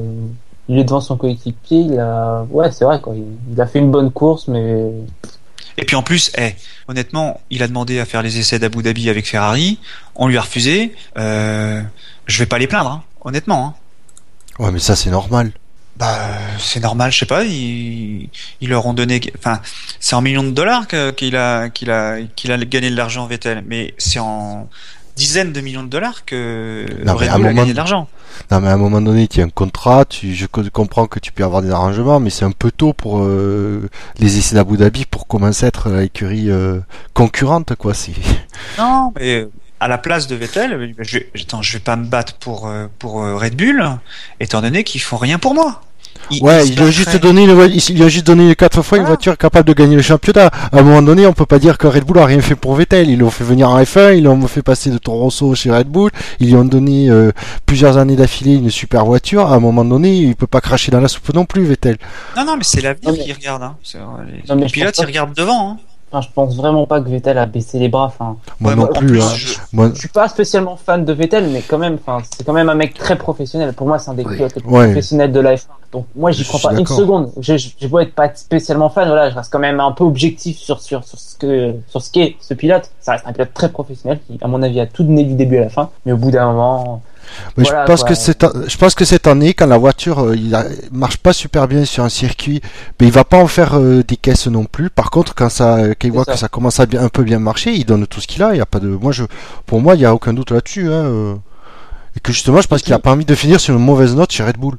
il 0.69 0.79
est 0.79 0.85
devant 0.85 1.01
son 1.01 1.17
coéquipier, 1.17 1.79
il 1.79 1.99
a, 1.99 2.45
ouais, 2.51 2.71
c'est 2.73 2.85
vrai, 2.85 3.01
quoi. 3.01 3.15
Il, 3.53 3.61
a 3.61 3.67
fait 3.67 3.79
une 3.79 3.91
bonne 3.91 4.11
course, 4.11 4.49
mais 4.49 4.91
Et 5.77 5.85
puis 5.85 5.97
en 5.97 6.03
plus, 6.03 6.33
eh, 6.37 6.55
honnêtement, 6.89 7.41
il 7.51 7.63
a 7.63 7.69
demandé 7.69 8.01
à 8.01 8.05
faire 8.05 8.23
les 8.23 8.39
essais 8.39 8.59
d'Abu 8.59 8.83
Dhabi 8.83 9.09
avec 9.09 9.27
Ferrari. 9.27 9.79
On 10.15 10.27
lui 10.29 10.39
a 10.39 10.41
refusé. 10.41 10.95
Euh, 11.19 11.83
je 12.27 12.39
vais 12.39 12.47
pas 12.47 12.59
les 12.59 12.67
plaindre, 12.67 12.91
hein, 12.91 13.03
honnêtement. 13.21 13.67
Hein. 14.59 14.65
Ouais, 14.65 14.73
mais 14.73 14.79
ça 14.81 14.97
c'est 14.97 15.11
normal. 15.11 15.53
Bah, 15.97 16.19
c'est 16.59 16.81
normal, 16.81 17.11
je 17.13 17.21
sais 17.21 17.27
pas. 17.27 17.45
Ils, 17.45 18.29
ils 18.61 18.69
leur 18.69 18.87
ont 18.87 18.93
donné. 18.93 19.21
Enfin, 19.39 19.61
c'est 20.01 20.15
en 20.15 20.21
millions 20.21 20.43
de 20.43 20.51
dollars 20.51 20.87
qu'il 20.89 21.37
a, 21.37 21.71
qu'il 21.71 21.91
a, 21.91 22.21
qu'il 22.35 22.53
a 22.53 22.59
gagné 22.59 22.91
de 22.91 22.97
l'argent 22.97 23.27
Vettel. 23.27 23.63
Mais 23.67 23.95
c'est 23.99 24.19
en 24.19 24.69
dizaines 25.17 25.53
de 25.53 25.61
millions 25.61 25.83
de 25.83 25.89
dollars 25.89 26.25
que 26.25 26.87
Non, 27.05 27.15
Red 27.17 27.31
Bull 27.33 27.47
a 27.47 27.53
gagné 27.55 27.73
de 27.73 27.77
l'argent. 27.77 28.09
Non, 28.51 28.61
mais 28.61 28.69
à 28.69 28.75
un 28.75 28.77
moment 28.77 29.01
donné, 29.01 29.27
tu 29.29 29.41
as 29.41 29.45
un 29.45 29.49
contrat, 29.49 30.05
tu, 30.05 30.35
je 30.35 30.47
co- 30.47 30.63
comprends 30.73 31.07
que 31.07 31.19
tu 31.19 31.33
peux 31.33 31.43
avoir 31.43 31.63
des 31.63 31.71
arrangements, 31.71 32.21
mais 32.21 32.29
c'est 32.31 32.45
un 32.45 32.51
peu 32.53 32.71
tôt 32.71 32.93
pour 32.93 33.21
euh, 33.23 33.89
les 34.19 34.37
essais 34.39 34.55
d'Abu 34.55 34.77
Dhabi 34.77 35.07
pour 35.07 35.27
commencer 35.27 35.65
à 35.65 35.69
être 35.69 35.89
l'écurie 35.89 36.51
euh, 36.51 36.79
concurrente, 37.15 37.75
quoi. 37.77 37.95
C'est. 37.95 38.13
Non, 38.79 39.13
mais 39.19 39.41
euh, 39.43 39.51
à 39.81 39.89
la 39.89 39.99
place 39.99 40.27
de 40.27 40.35
Vettel, 40.37 40.95
je, 40.99 41.19
attends, 41.41 41.63
je 41.63 41.73
vais 41.75 41.79
pas 41.83 41.97
me 41.97 42.07
battre 42.07 42.35
pour 42.35 42.67
euh, 42.67 42.87
pour 42.99 43.23
euh, 43.23 43.37
Red 43.37 43.57
Bull, 43.57 43.83
étant 44.41 44.61
donné 44.61 44.85
qu'ils 44.85 45.01
font 45.03 45.17
rien 45.19 45.39
pour 45.39 45.55
moi. 45.55 45.83
Ouais, 46.41 46.67
il 46.67 46.77
lui 46.77 46.85
a 46.85 46.91
juste 46.91 47.17
donné 47.17 47.45
une, 47.45 47.71
il 47.89 48.03
a 48.03 48.09
juste 48.09 48.27
donné 48.27 48.55
quatre 48.55 48.83
fois 48.83 48.99
une 48.99 49.05
voiture 49.05 49.37
capable 49.37 49.69
de 49.69 49.75
gagner 49.75 49.97
le 49.97 50.03
championnat. 50.03 50.51
À 50.73 50.79
un 50.79 50.83
moment 50.83 51.03
donné, 51.03 51.27
on 51.27 51.33
peut 51.33 51.47
pas 51.47 51.59
dire 51.59 51.79
que 51.79 51.87
Red 51.87 52.05
Bull 52.05 52.19
a 52.19 52.27
rien 52.27 52.41
fait 52.41 52.57
pour 52.57 52.75
Vettel. 52.75 53.09
Ils 53.11 53.19
l'ont 53.19 53.31
fait 53.31 53.45
venir 53.45 53.71
en 53.71 53.81
F1, 53.81 54.17
ils 54.17 54.25
l'ont 54.25 54.47
fait 54.47 54.63
passer 54.63 54.91
de 54.91 54.99
Toro 54.99 55.25
Rosso 55.25 55.55
chez 55.55 55.71
Red 55.71 55.89
Bull, 55.89 56.11
ils 56.41 56.49
lui 56.49 56.57
ont 56.57 56.65
donné 56.65 57.09
euh, 57.11 57.33
plusieurs 57.65 57.97
années 57.97 58.17
d'affilée 58.17 58.55
une 58.55 58.71
super 58.71 59.05
voiture. 59.05 59.53
À 59.53 59.55
un 59.55 59.61
moment 59.61 59.85
donné, 59.85 60.17
il 60.17 60.37
peut 60.37 60.47
pas 60.47 60.61
cracher 60.61 60.91
dans 60.91 61.01
la 61.01 61.09
soupe 61.09 61.33
non 61.35 61.45
plus, 61.45 61.65
Vettel. 61.65 61.97
Non, 62.37 62.45
non, 62.45 62.57
mais 62.57 62.65
c'est 62.65 62.81
l'avenir 62.81 63.15
qui 63.15 63.33
regarde. 63.33 63.63
Hein. 63.63 63.77
Les, 64.27 64.55
Non, 64.55 64.61
les 64.61 64.67
pilotes, 64.67 64.99
ils 64.99 65.07
regardent 65.07 65.35
devant. 65.35 65.71
Hein. 65.71 65.77
Enfin, 66.11 66.21
je 66.21 66.33
pense 66.35 66.57
vraiment 66.57 66.87
pas 66.87 67.01
que 67.01 67.09
Vettel 67.09 67.39
a 67.39 67.47
baissé 67.47 67.79
les 67.79 67.89
bras. 67.89 68.05
Enfin, 68.07 68.37
Moi 68.61 68.75
non 68.75 68.87
plus. 68.89 69.21
hein. 69.21 69.29
je- 69.35 69.55
Moi, 69.73 69.91
je 69.95 69.99
suis 70.01 70.09
pas 70.09 70.29
spécialement 70.29 70.77
fan 70.77 71.05
de 71.05 71.13
Vettel, 71.13 71.49
mais 71.51 71.61
quand 71.63 71.79
même, 71.79 71.99
enfin, 72.07 72.23
c'est 72.37 72.45
quand 72.45 72.53
même 72.53 72.69
un 72.69 72.75
mec 72.75 72.95
très 72.95 73.17
professionnel. 73.17 73.73
Pour 73.73 73.87
moi, 73.87 73.99
c'est 73.99 74.11
un 74.11 74.15
des 74.15 74.25
Oui. 74.25 74.37
pilotes 74.37 74.55
les 74.57 74.63
plus 74.63 74.71
Ouais. 74.71 74.85
professionnels 74.87 75.33
de 75.33 75.41
la 75.41 75.55
F1. 75.57 75.67
Donc, 75.93 76.07
moi, 76.17 76.31
j'y 76.33 76.45
crois 76.45 76.61
pas 76.71 76.77
une 76.79 76.87
seconde. 76.87 77.31
Je, 77.41 77.57
je, 77.57 77.69
je 77.81 77.87
dois 77.87 78.03
être 78.03 78.15
pas 78.15 78.35
spécialement 78.35 78.89
fan. 78.89 79.07
Voilà, 79.09 79.31
je 79.31 79.35
reste 79.37 79.53
quand 79.53 79.59
même 79.59 79.81
un 79.81 79.93
peu 79.93 80.05
objectif 80.05 80.59
sur, 80.59 80.81
sur, 80.81 81.05
sur 81.05 81.19
ce 81.19 81.37
que, 81.37 81.75
sur 81.89 82.03
ce 82.03 82.11
qu'est 82.11 82.37
ce 82.41 82.55
pilote. 82.55 82.91
Ça 83.01 83.13
reste 83.13 83.25
un 83.27 83.33
pilote 83.33 83.55
très 83.55 83.69
professionnel 83.71 84.19
qui, 84.27 84.39
à 84.43 84.49
mon 84.49 84.63
avis, 84.63 84.81
a 84.81 84.87
tout 84.87 85.05
donné 85.05 85.25
du 85.25 85.35
début 85.35 85.59
à 85.59 85.61
la 85.61 85.69
fin. 85.71 85.91
Mais 86.05 86.13
au 86.13 86.17
bout 86.17 86.31
d'un 86.33 86.47
moment, 86.53 87.03
Mais 87.57 87.65
Voilà, 87.65 87.83
je 87.83 87.87
pense 87.91 88.01
quoi. 88.01 88.09
que 88.11 88.15
cette, 88.15 88.47
je 88.69 88.77
pense 88.77 88.95
que 88.95 89.05
cette 89.05 89.27
année, 89.27 89.55
quand 89.55 89.67
la 89.67 89.79
voiture 89.79 90.21
euh, 90.25 90.37
il 90.37 90.55
a- 90.55 90.65
marche 90.93 91.17
pas 91.19 91.33
super 91.33 91.69
bien 91.69 91.85
sur 91.85 92.05
un 92.05 92.09
circuit, 92.09 92.61
mais 93.01 93.07
il 93.07 93.13
va 93.13 93.25
pas 93.25 93.39
en 93.39 93.47
faire 93.47 93.75
euh, 93.79 94.03
des 94.03 94.17
caisses 94.17 94.47
non 94.47 94.65
plus. 94.65 94.91
Par 94.91 95.11
contre, 95.11 95.35
quand 95.35 95.49
ça, 95.49 95.77
euh, 95.77 95.95
qu'il 95.95 96.11
C'est 96.11 96.15
voit 96.15 96.25
ça. 96.25 96.33
que 96.33 96.39
ça 96.39 96.49
commence 96.49 96.81
à 96.81 96.87
bien, 96.87 97.03
un 97.03 97.09
peu 97.09 97.23
bien 97.23 97.39
marcher, 97.39 97.73
il 97.73 97.85
donne 97.85 98.07
tout 98.07 98.21
ce 98.21 98.27
qu'il 98.27 98.43
a. 98.43 98.55
Il 98.55 98.59
y 98.59 98.61
a 98.61 98.67
pas 98.67 98.81
de, 98.81 98.89
moi 98.89 99.13
je, 99.13 99.25
pour 99.67 99.81
moi, 99.81 99.95
il 99.95 100.01
y 100.01 100.05
a 100.05 100.15
aucun 100.15 100.33
doute 100.33 100.51
là-dessus. 100.51 100.87
Hein, 100.89 101.05
euh. 101.05 101.35
Et 102.17 102.21
que 102.21 102.33
justement, 102.33 102.61
je 102.63 102.67
pense 102.69 102.81
qu'il 102.83 102.93
a 102.95 102.99
pas 102.99 103.11
envie 103.11 103.27
de 103.27 103.35
finir 103.35 103.61
sur 103.61 103.75
une 103.77 103.83
mauvaise 103.85 104.15
note 104.17 104.33
chez 104.33 104.43
Red 104.43 104.57
Bull. 104.57 104.77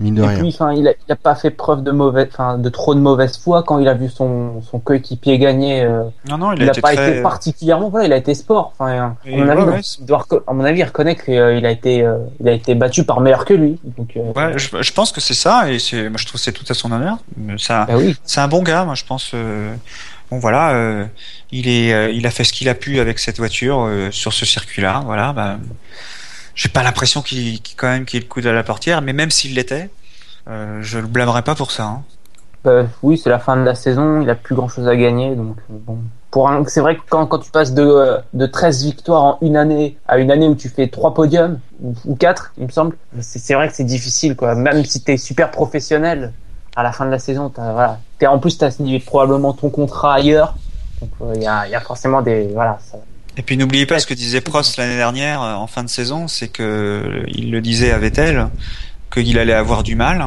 Mine 0.00 0.16
de 0.16 0.22
Et 0.24 0.26
rien. 0.26 0.38
puis, 0.40 0.48
enfin, 0.48 0.72
il 0.72 0.88
a, 0.88 0.92
il 1.06 1.12
a 1.12 1.14
pas 1.14 1.36
fait 1.36 1.50
preuve 1.50 1.84
de 1.84 1.92
mauvaise, 1.92 2.26
enfin, 2.32 2.58
de 2.58 2.68
trop 2.68 2.96
de 2.96 3.00
mauvaise 3.00 3.38
foi 3.38 3.62
quand 3.62 3.78
il 3.78 3.86
a 3.86 3.94
vu 3.94 4.08
son, 4.08 4.60
son 4.62 4.80
coéquipier 4.80 5.38
gagner. 5.38 5.82
euh, 5.84 6.02
Non, 6.28 6.36
non, 6.36 6.52
il, 6.52 6.62
il 6.62 6.64
a 6.64 6.66
a 6.66 6.72
été 6.72 6.80
pas 6.80 6.94
très. 6.94 7.10
été 7.12 7.22
particulièrement, 7.22 7.90
voilà, 7.90 8.06
il 8.06 8.12
a 8.12 8.16
été 8.16 8.34
sport. 8.34 8.72
Enfin, 8.76 9.14
à 9.24 9.28
mon 9.28 9.48
avis, 9.48 9.60
ouais, 9.60 9.66
donc, 9.66 9.74
ouais, 9.74 9.80
il 10.00 10.04
doit 10.06 10.18
reco- 10.18 10.42
à 10.48 10.52
mon 10.52 10.64
avis, 10.64 10.80
il 10.80 10.84
reconnaît 10.84 11.14
qu'il 11.14 11.34
a 11.38 11.70
été, 11.70 12.02
euh, 12.02 12.18
il 12.40 12.48
a 12.48 12.52
été 12.52 12.74
battu 12.74 13.04
par 13.04 13.20
meilleur 13.20 13.44
que 13.44 13.54
lui. 13.54 13.78
Donc, 13.96 14.16
euh, 14.16 14.32
Ouais, 14.34 14.58
je, 14.58 14.82
je 14.82 14.92
pense 14.92 15.12
que 15.12 15.20
c'est 15.20 15.32
ça, 15.34 15.70
et 15.70 15.78
c'est, 15.78 16.08
moi 16.08 16.18
je 16.18 16.26
trouve 16.26 16.40
que 16.40 16.44
c'est 16.44 16.52
tout 16.52 16.64
à 16.68 16.74
son 16.74 16.90
honneur. 16.90 17.18
Euh, 17.48 17.56
Ça, 17.56 17.84
bah 17.86 17.94
oui. 17.96 18.16
c'est 18.24 18.40
un 18.40 18.48
bon 18.48 18.62
gars, 18.64 18.84
moi 18.84 18.96
je 18.96 19.04
pense. 19.04 19.30
euh, 19.34 19.72
bon 20.30 20.38
voilà, 20.40 20.70
euh, 20.72 21.06
il 21.52 21.68
est, 21.68 21.92
euh, 21.94 22.10
il 22.10 22.26
a 22.26 22.30
fait 22.32 22.42
ce 22.42 22.52
qu'il 22.52 22.68
a 22.68 22.74
pu 22.74 22.98
avec 22.98 23.20
cette 23.20 23.38
voiture 23.38 23.84
euh, 23.86 24.10
sur 24.10 24.32
ce 24.32 24.44
circuit-là. 24.44 25.02
Voilà, 25.04 25.32
bah, 25.32 25.58
j'ai 26.54 26.68
pas 26.68 26.82
l'impression 26.82 27.22
qu'il, 27.22 27.60
qu'il- 27.60 27.76
quand 27.76 27.88
même 27.88 28.04
qu'il 28.04 28.20
le 28.22 28.26
coude 28.28 28.46
à 28.46 28.52
la 28.52 28.62
portière, 28.62 29.02
mais 29.02 29.12
même 29.12 29.30
s'il 29.30 29.54
l'était, 29.54 29.90
euh, 30.48 30.78
je 30.82 30.98
le 30.98 31.06
blâmerais 31.06 31.42
pas 31.42 31.54
pour 31.54 31.70
ça. 31.70 31.84
hein. 31.84 32.02
Bah, 32.64 32.84
oui, 33.02 33.18
c'est 33.18 33.28
la 33.30 33.38
fin 33.38 33.56
de 33.56 33.62
la 33.62 33.74
saison, 33.74 34.22
il 34.22 34.30
a 34.30 34.34
plus 34.34 34.54
grand 34.54 34.68
chose 34.68 34.88
à 34.88 34.96
gagner, 34.96 35.34
donc 35.36 35.56
euh, 35.70 35.76
bon. 35.86 35.98
Pour 36.30 36.48
un, 36.50 36.64
c'est 36.66 36.80
vrai 36.80 36.96
que 36.96 37.02
quand, 37.08 37.26
quand 37.26 37.38
tu 37.38 37.50
passes 37.50 37.74
de, 37.74 37.82
euh, 37.82 38.18
de 38.32 38.46
13 38.46 38.84
victoires 38.84 39.22
en 39.22 39.38
une 39.40 39.56
année 39.56 39.96
à 40.08 40.18
une 40.18 40.30
année 40.32 40.48
où 40.48 40.54
tu 40.56 40.68
fais 40.68 40.88
trois 40.88 41.14
podiums, 41.14 41.60
ou, 41.82 41.94
ou 42.06 42.16
quatre, 42.16 42.52
il 42.58 42.64
me 42.66 42.70
semble, 42.70 42.96
c'est, 43.20 43.54
vrai 43.54 43.68
que 43.68 43.74
c'est 43.74 43.84
difficile, 43.84 44.34
quoi. 44.34 44.54
Même 44.56 44.84
si 44.84 45.00
t'es 45.02 45.16
super 45.16 45.50
professionnel, 45.50 46.32
à 46.74 46.82
la 46.82 46.90
fin 46.90 47.04
de 47.06 47.10
la 47.10 47.18
saison, 47.20 47.50
t'as, 47.50 47.72
voilà. 47.72 48.00
En 48.26 48.38
plus, 48.38 48.56
t'as 48.58 48.70
signé 48.70 48.98
probablement 48.98 49.52
ton 49.52 49.68
contrat 49.70 50.14
ailleurs. 50.14 50.54
Donc, 51.00 51.10
euh, 51.20 51.32
il 51.36 51.42
y, 51.42 51.46
a, 51.46 51.68
y 51.68 51.74
a 51.74 51.80
forcément 51.80 52.20
des, 52.22 52.48
voilà, 52.52 52.78
Et 53.36 53.42
puis 53.42 53.56
n'oubliez 53.56 53.86
pas 53.86 53.98
ce 53.98 54.06
que 54.06 54.14
disait 54.14 54.40
Prost 54.40 54.76
l'année 54.76 54.96
dernière 54.96 55.42
euh, 55.42 55.54
en 55.54 55.66
fin 55.66 55.82
de 55.82 55.88
saison, 55.88 56.28
c'est 56.28 56.48
que 56.48 56.62
euh, 56.62 57.24
il 57.28 57.50
le 57.50 57.60
disait 57.60 57.90
à 57.90 57.98
Vettel 57.98 58.48
qu'il 59.12 59.38
allait 59.38 59.52
avoir 59.54 59.82
du 59.82 59.96
mal 59.96 60.24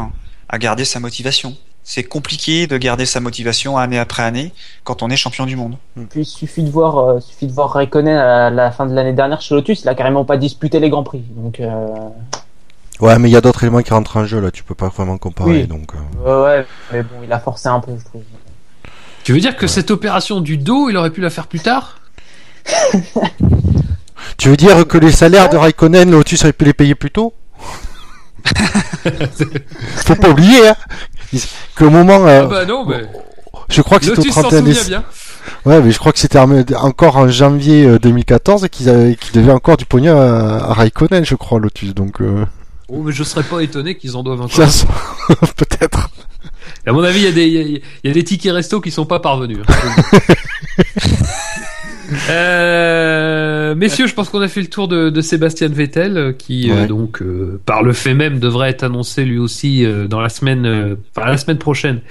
à 0.49 0.57
garder 0.57 0.85
sa 0.85 0.99
motivation. 0.99 1.55
C'est 1.83 2.03
compliqué 2.03 2.67
de 2.67 2.77
garder 2.77 3.05
sa 3.05 3.21
motivation 3.21 3.77
année 3.77 3.97
après 3.97 4.23
année 4.23 4.51
quand 4.83 5.03
on 5.03 5.09
est 5.09 5.15
champion 5.15 5.45
du 5.45 5.55
monde. 5.55 5.77
Puis 6.09 6.21
il 6.21 6.25
suffit 6.25 6.63
de 6.63 6.69
voir, 6.69 6.97
euh, 6.97 7.19
suffit 7.21 7.47
de 7.47 7.53
voir 7.53 7.71
Raikkonen 7.71 8.17
à 8.17 8.49
la 8.49 8.71
fin 8.71 8.85
de 8.85 8.93
l'année 8.93 9.13
dernière 9.13 9.39
chez 9.39 9.55
Lotus, 9.55 9.83
il 9.83 9.89
a 9.89 9.95
carrément 9.95 10.25
pas 10.25 10.35
disputé 10.35 10.81
les 10.81 10.89
grands 10.89 11.03
prix. 11.03 11.23
Donc 11.29 11.61
euh, 11.61 11.87
Ouais, 12.99 13.17
mais 13.19 13.29
il 13.29 13.31
y 13.31 13.37
a 13.37 13.41
d'autres 13.41 13.63
éléments 13.63 13.81
qui 13.83 13.93
rentrent 13.93 14.17
en 14.17 14.25
jeu 14.25 14.41
là. 14.41 14.51
Tu 14.51 14.63
peux 14.63 14.75
pas 14.75 14.89
vraiment 14.89 15.17
comparer. 15.17 15.61
Oui. 15.61 15.67
Donc. 15.67 15.91
euh. 15.93 16.25
ouais, 16.25 16.57
ouais, 16.59 16.65
mais 16.91 17.03
bon, 17.03 17.15
il 17.23 17.31
a 17.31 17.39
forcé 17.39 17.69
un 17.69 17.79
peu, 17.79 17.91
je 17.97 18.03
trouve. 18.03 18.23
Tu 19.23 19.33
veux 19.33 19.39
dire 19.39 19.55
que 19.55 19.67
cette 19.67 19.91
opération 19.91 20.41
du 20.41 20.57
dos, 20.57 20.89
il 20.89 20.97
aurait 20.97 21.11
pu 21.11 21.21
la 21.21 21.29
faire 21.29 21.47
plus 21.47 21.59
tard? 21.59 21.99
Tu 24.37 24.49
veux 24.49 24.57
dire 24.57 24.85
que 24.87 24.97
les 24.97 25.11
salaires 25.11 25.49
de 25.49 25.57
Raikkonen, 25.57 26.11
Lotus 26.11 26.43
aurait 26.43 26.53
pu 26.53 26.65
les 26.65 26.73
payer 26.73 26.95
plus 26.95 27.11
tôt 27.11 27.33
Faut 29.95 30.15
pas 30.15 30.29
oublier 30.29 30.67
hein, 30.69 30.75
qu'au 31.75 31.89
moment, 31.89 32.25
euh, 32.27 32.41
Ah 32.43 32.47
bah 32.47 32.65
non, 32.65 32.85
mais 32.85 33.03
je 33.69 33.81
crois 33.81 33.99
que 33.99 34.05
c'était 34.05 34.19
au 34.19 34.21
Lotus 34.21 34.33
s'en 34.33 34.41
31 34.43 34.59
souvient 34.59 34.73
décembre. 34.73 34.89
bien. 34.89 35.03
Ouais, 35.65 35.81
mais 35.81 35.91
je 35.91 35.97
crois 35.99 36.11
que 36.13 36.19
c'était 36.19 36.39
en- 36.39 36.61
encore 36.83 37.17
en 37.17 37.27
janvier 37.29 37.85
euh, 37.85 37.99
2014 37.99 38.65
et 38.65 38.69
qu'ils 38.69 38.89
avaient, 38.89 39.15
qu'ils 39.15 39.33
devaient 39.33 39.51
encore 39.53 39.77
du 39.77 39.85
pognon 39.85 40.19
à, 40.19 40.63
à 40.69 40.73
Raikkonen, 40.73 41.25
je 41.25 41.35
crois, 41.35 41.59
Lotus. 41.59 41.93
Donc, 41.93 42.21
euh, 42.21 42.45
Oh, 42.89 43.01
mais 43.03 43.11
je 43.11 43.23
serais 43.23 43.43
pas 43.43 43.59
étonné 43.61 43.95
qu'ils 43.95 44.15
en 44.15 44.23
doivent 44.23 44.41
encore. 44.41 44.65
peut-être. 45.57 46.09
À 46.85 46.91
mon 46.93 47.03
avis, 47.03 47.19
il 47.19 47.25
y, 47.25 47.27
a 47.27 47.31
des- 47.31 47.47
il 47.47 47.53
y 47.53 47.57
a- 47.75 47.79
il 48.03 48.07
y 48.07 48.09
a 48.09 48.13
des 48.13 48.23
tickets 48.23 48.53
resto 48.53 48.79
qui 48.81 48.91
sont 48.91 49.05
pas 49.05 49.19
parvenus. 49.19 49.59
hein. 49.67 49.73
Euh, 52.29 53.75
messieurs, 53.75 54.07
je 54.07 54.13
pense 54.13 54.29
qu'on 54.29 54.41
a 54.41 54.47
fait 54.47 54.61
le 54.61 54.67
tour 54.67 54.87
de, 54.87 55.09
de 55.09 55.21
Sébastien 55.21 55.67
Vettel, 55.67 56.17
euh, 56.17 56.31
qui 56.33 56.71
euh, 56.71 56.87
donc, 56.87 57.21
euh, 57.21 57.59
par 57.65 57.83
le 57.83 57.93
fait 57.93 58.13
même, 58.13 58.39
devrait 58.39 58.69
être 58.69 58.83
annoncé 58.83 59.25
lui 59.25 59.37
aussi 59.37 59.85
dans 60.09 60.21
la 60.21 60.29
semaine, 60.29 60.97
enfin 61.15 61.27
la 61.27 61.37
semaine 61.37 61.57
prochaine, 61.57 62.01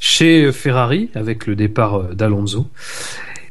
chez 0.00 0.50
Ferrari, 0.52 1.10
avec 1.14 1.46
le 1.46 1.54
départ 1.54 2.14
d'Alonso. 2.14 2.66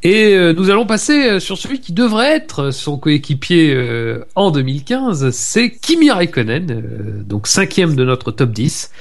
Et 0.04 0.36
nous 0.54 0.72
allons 0.72 0.88
passer 0.88 1.40
sur 1.40 1.58
celui 1.58 1.80
qui 1.80 1.94
devrait 1.94 2.36
être 2.36 2.72
son 2.72 2.98
coéquipier 2.98 4.18
en 4.36 4.50
2015, 4.50 5.30
c'est 5.30 5.70
Kimi 5.72 6.10
Raikkonen, 6.10 7.24
donc 7.26 7.48
cinquième 7.48 7.96
de 7.96 8.04
notre 8.04 8.32
top 8.32 8.52
10, 8.52 8.92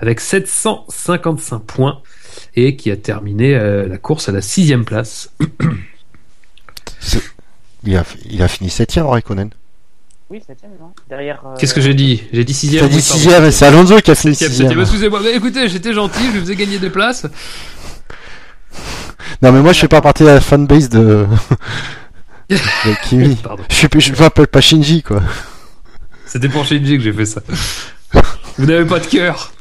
avec 0.00 0.20
755 0.20 1.60
points, 1.60 2.00
et 2.56 2.76
qui 2.76 2.90
a 2.90 2.96
terminé 2.96 3.54
la 3.54 3.96
course 3.96 4.28
à 4.28 4.32
la 4.32 4.42
sixième 4.42 4.84
place. 4.84 5.34
Il 7.84 7.96
a, 7.96 8.04
il 8.28 8.42
a 8.42 8.48
fini 8.48 8.68
septième, 8.70 9.06
Raikkonen. 9.06 9.50
Oui, 10.28 10.40
septième, 10.46 10.72
non 10.78 10.92
Derrière. 11.08 11.40
euh, 11.46 11.56
Qu'est-ce 11.58 11.74
que 11.74 11.80
j'ai 11.80 11.94
dit? 11.94 12.22
J'ai 12.32 12.44
dit 12.44 12.52
sixième. 12.54 12.82
T'as 12.84 12.88
dit 12.88 12.96
oui, 12.96 13.02
pardon. 13.02 13.18
sixième, 13.22 13.50
c'est 13.50 13.66
Alonso 13.66 14.00
qui 14.00 14.10
a 14.10 14.14
fini 14.14 14.34
Septième, 14.34 14.50
sixième. 14.50 14.68
septième. 14.68 14.80
Excusez-moi, 14.82 15.20
mais 15.24 15.34
écoutez, 15.34 15.68
j'étais 15.68 15.92
gentil, 15.92 16.20
je 16.26 16.32
lui 16.32 16.40
faisais 16.40 16.56
gagner 16.56 16.78
des 16.78 16.90
places. 16.90 17.26
Non, 19.42 19.50
mais 19.52 19.60
moi, 19.60 19.72
je 19.72 19.80
fais 19.80 19.88
pas 19.88 20.00
partie 20.02 20.22
de 20.22 20.28
la 20.28 20.40
fanbase 20.40 20.88
de, 20.90 21.26
de 22.50 22.56
Kimi. 23.08 23.34
Pardon. 23.36 23.64
Je, 23.70 23.74
suis, 23.74 23.88
je 24.00 24.14
m'appelle 24.20 24.46
pas 24.46 24.60
Shinji, 24.60 25.02
quoi. 25.02 25.22
C'était 26.26 26.48
pour 26.48 26.64
Shinji 26.64 26.98
que 26.98 27.02
j'ai 27.02 27.12
fait 27.12 27.26
ça. 27.26 27.40
Vous 28.58 28.66
n'avez 28.66 28.84
pas 28.84 29.00
de 29.00 29.06
cœur. 29.06 29.52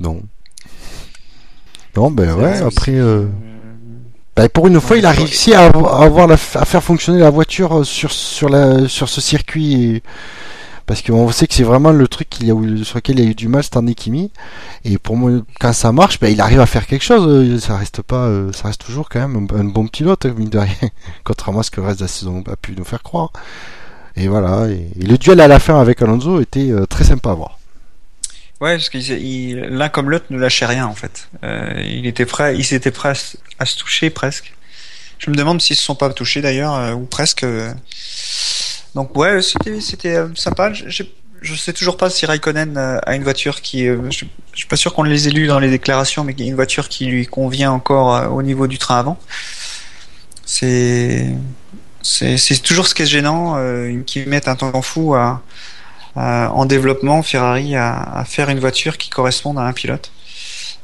Non. 0.00 0.22
Non, 1.96 2.10
ben 2.10 2.34
ouais, 2.34 2.58
après. 2.62 2.94
Euh, 2.94 3.26
bah, 4.36 4.48
pour 4.48 4.66
une 4.66 4.80
fois, 4.80 4.96
il 4.98 5.06
a 5.06 5.10
réussi 5.12 5.54
à 5.54 5.64
avoir, 5.66 6.26
la, 6.26 6.34
à 6.34 6.64
faire 6.64 6.82
fonctionner 6.82 7.20
la 7.20 7.30
voiture 7.30 7.78
euh, 7.80 7.84
sur, 7.84 8.12
sur, 8.12 8.48
la, 8.48 8.88
sur 8.88 9.08
ce 9.08 9.20
circuit. 9.20 9.74
et- 9.96 10.02
Parce 10.86 11.02
qu'on 11.02 11.30
sait 11.32 11.46
que 11.48 11.54
c'est 11.54 11.64
vraiment 11.64 11.90
le 11.90 12.06
truc 12.06 12.28
qu'il 12.30 12.46
y 12.46 12.50
a 12.52 12.54
eu, 12.54 12.84
sur 12.84 12.96
lequel 12.98 13.18
il 13.18 13.24
y 13.24 13.28
a 13.28 13.30
eu 13.30 13.34
du 13.34 13.48
mal 13.48 13.62
cette 13.64 13.76
année 13.76 13.94
Kimi. 13.94 14.30
Et 14.84 14.98
pour 14.98 15.16
moi, 15.16 15.30
quand 15.58 15.72
ça 15.72 15.90
marche, 15.90 16.20
ben, 16.20 16.28
il 16.32 16.40
arrive 16.40 16.60
à 16.60 16.66
faire 16.66 16.86
quelque 16.86 17.02
chose. 17.04 17.26
euh, 17.26 17.58
Ça 17.58 17.76
reste 17.76 18.02
pas, 18.02 18.26
euh, 18.26 18.52
ça 18.52 18.68
reste 18.68 18.84
toujours 18.84 19.08
quand 19.08 19.20
même 19.26 19.48
un, 19.52 19.60
un 19.60 19.64
bon 19.64 19.88
pilote, 19.88 20.26
mine 20.26 20.48
de 20.50 20.58
rien. 20.58 20.74
Contrairement 21.24 21.60
à 21.60 21.62
ce 21.64 21.70
que 21.72 21.80
le 21.80 21.86
reste 21.88 21.98
de 22.00 22.04
la 22.04 22.08
saison 22.08 22.44
a 22.50 22.56
pu 22.56 22.74
nous 22.76 22.84
faire 22.84 23.02
croire. 23.02 23.32
Et 24.16 24.28
voilà. 24.28 24.68
Et, 24.68 24.88
et 25.00 25.04
le 25.06 25.18
duel 25.18 25.40
à 25.40 25.48
la 25.48 25.58
fin 25.58 25.80
avec 25.80 26.02
Alonso 26.02 26.40
était 26.40 26.70
très 26.88 27.04
sympa 27.04 27.30
à 27.30 27.34
voir. 27.34 27.58
Ouais, 28.60 28.76
parce 28.76 28.88
qu'il 28.88 29.58
l'un 29.60 29.88
comme 29.90 30.08
l'autre 30.10 30.26
ne 30.30 30.38
lâchait 30.38 30.64
rien 30.66 30.86
en 30.86 30.94
fait. 30.94 31.28
Euh, 31.44 31.74
il 31.84 32.06
était 32.06 32.24
prêt, 32.24 32.56
ils 32.56 32.72
étaient 32.74 32.90
prêts 32.90 33.10
à, 33.10 33.62
à 33.62 33.66
se 33.66 33.76
toucher 33.76 34.08
presque. 34.10 34.54
Je 35.18 35.30
me 35.30 35.36
demande 35.36 35.60
s'ils 35.60 35.76
se 35.76 35.82
sont 35.82 35.94
pas 35.94 36.10
touchés 36.10 36.40
d'ailleurs 36.40 36.74
euh, 36.74 36.92
ou 36.92 37.04
presque. 37.04 37.42
euh. 37.44 37.72
Donc 38.94 39.14
ouais, 39.16 39.42
c'était 39.42 39.80
c'était 39.80 40.16
euh, 40.16 40.28
sympa. 40.34 40.72
Je, 40.72 41.02
je, 41.42 41.54
sais 41.54 41.72
toujours 41.74 41.98
pas 41.98 42.08
si 42.08 42.24
Raikkonen 42.24 42.78
euh, 42.78 42.98
a 43.04 43.14
une 43.14 43.24
voiture 43.24 43.60
qui. 43.60 43.84
je, 43.86 43.94
je 44.10 44.58
suis 44.58 44.68
pas 44.68 44.76
sûr 44.76 44.94
qu'on 44.94 45.02
les 45.02 45.28
ait 45.28 45.30
lus 45.32 45.46
dans 45.48 45.58
les 45.58 45.68
déclarations, 45.70 46.24
mais 46.24 46.32
une 46.32 46.54
voiture 46.54 46.88
qui 46.88 47.06
lui 47.06 47.26
convient 47.26 47.72
encore 47.72 48.32
au 48.32 48.42
niveau 48.42 48.66
du 48.66 48.78
train 48.78 48.98
avant. 48.98 49.18
C'est 50.44 51.34
c'est 52.02 52.62
toujours 52.62 52.86
ce 52.86 52.94
qui 52.94 53.02
est 53.02 53.06
gênant, 53.06 53.56
euh, 53.58 54.00
qu'ils 54.06 54.28
mettent 54.28 54.46
un 54.48 54.54
temps 54.54 54.80
fou 54.80 55.14
à- 55.14 55.42
en 56.16 56.64
développement 56.66 57.22
Ferrari 57.22 57.76
à, 57.76 57.94
à 58.00 58.24
faire 58.24 58.48
une 58.48 58.58
voiture 58.60 58.96
qui 58.98 59.10
corresponde 59.10 59.58
à 59.58 59.62
un 59.62 59.72
pilote. 59.72 60.10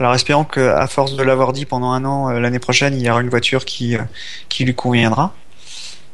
Alors 0.01 0.15
espérons 0.15 0.45
que 0.45 0.61
à 0.61 0.87
force 0.87 1.15
de 1.17 1.23
l'avoir 1.23 1.53
dit 1.53 1.65
pendant 1.65 1.93
un 1.93 2.05
an, 2.05 2.29
euh, 2.31 2.41
l'année 2.41 2.59
prochaine, 2.59 2.95
il 2.99 3.03
y 3.07 3.11
aura 3.11 3.21
une 3.21 3.29
voiture 3.31 3.65
qui 3.65 3.97
euh, 3.97 4.01
qui 4.49 4.65
lui 4.65 4.75
conviendra. 4.75 5.35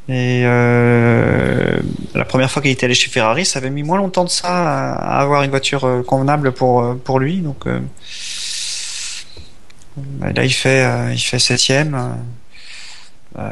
Et 0.09 0.41
euh, 0.45 1.77
la 2.15 2.25
première 2.25 2.49
fois 2.49 2.61
qu'il 2.61 2.71
était 2.71 2.85
allé 2.85 2.95
chez 2.95 3.09
Ferrari, 3.09 3.45
ça 3.45 3.59
avait 3.59 3.69
mis 3.69 3.83
moins 3.83 3.97
longtemps 3.97 4.23
de 4.23 4.29
ça 4.29 4.47
à, 4.49 5.19
avoir 5.21 5.43
une 5.43 5.49
voiture 5.51 5.83
euh, 5.85 6.01
convenable 6.03 6.51
pour 6.51 6.81
euh, 6.81 6.95
pour 7.03 7.19
lui. 7.19 7.37
Donc 7.39 7.67
euh, 7.67 7.79
bah, 9.97 10.31
là, 10.35 10.43
il 10.45 10.53
fait 10.53 10.83
euh, 10.85 11.13
il 11.13 11.19
fait 11.19 11.39
septième. 11.39 11.95
euh, 13.37 13.39
euh, 13.39 13.49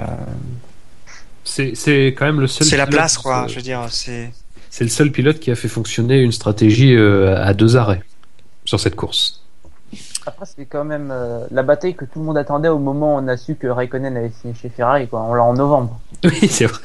C'est 1.44 1.76
c'est 1.76 2.08
quand 2.18 2.26
même 2.26 2.40
le 2.42 2.48
seul. 2.48 2.68
c'est 2.68 2.78
la 2.78 2.88
place, 2.88 3.18
quoi. 3.18 3.44
euh, 3.44 3.48
Je 3.48 3.56
veux 3.56 3.62
dire, 3.62 3.86
c'est 3.90 4.32
C'est 4.70 4.84
le 4.84 4.90
seul 4.90 5.12
pilote 5.12 5.40
qui 5.40 5.52
a 5.52 5.56
fait 5.56 5.68
fonctionner 5.68 6.20
une 6.22 6.32
stratégie 6.32 6.94
euh, 6.96 7.42
à 7.44 7.54
deux 7.54 7.78
arrêts 7.78 8.04
sur 8.66 8.80
cette 8.80 8.96
course. 8.96 9.42
Après, 10.26 10.46
c'est 10.46 10.66
quand 10.66 10.84
même 10.84 11.10
euh, 11.12 11.46
la 11.52 11.64
bataille 11.64 11.96
que 11.96 12.04
tout 12.06 12.20
le 12.20 12.26
monde 12.26 12.38
attendait 12.38 12.68
au 12.68 12.80
moment 12.80 13.16
où 13.16 13.20
on 13.20 13.28
a 13.30 13.38
su 13.38 13.56
que 13.56 13.68
Raikkonen 13.68 14.18
avait 14.18 14.32
signé 14.42 14.54
chez 14.54 14.68
Ferrari, 14.70 15.08
quoi. 15.08 15.22
On 15.22 15.34
l'a 15.34 15.44
en 15.44 15.54
novembre. 15.54 16.00
Oui, 16.24 16.48
c'est 16.50 16.66
vrai. 16.66 16.82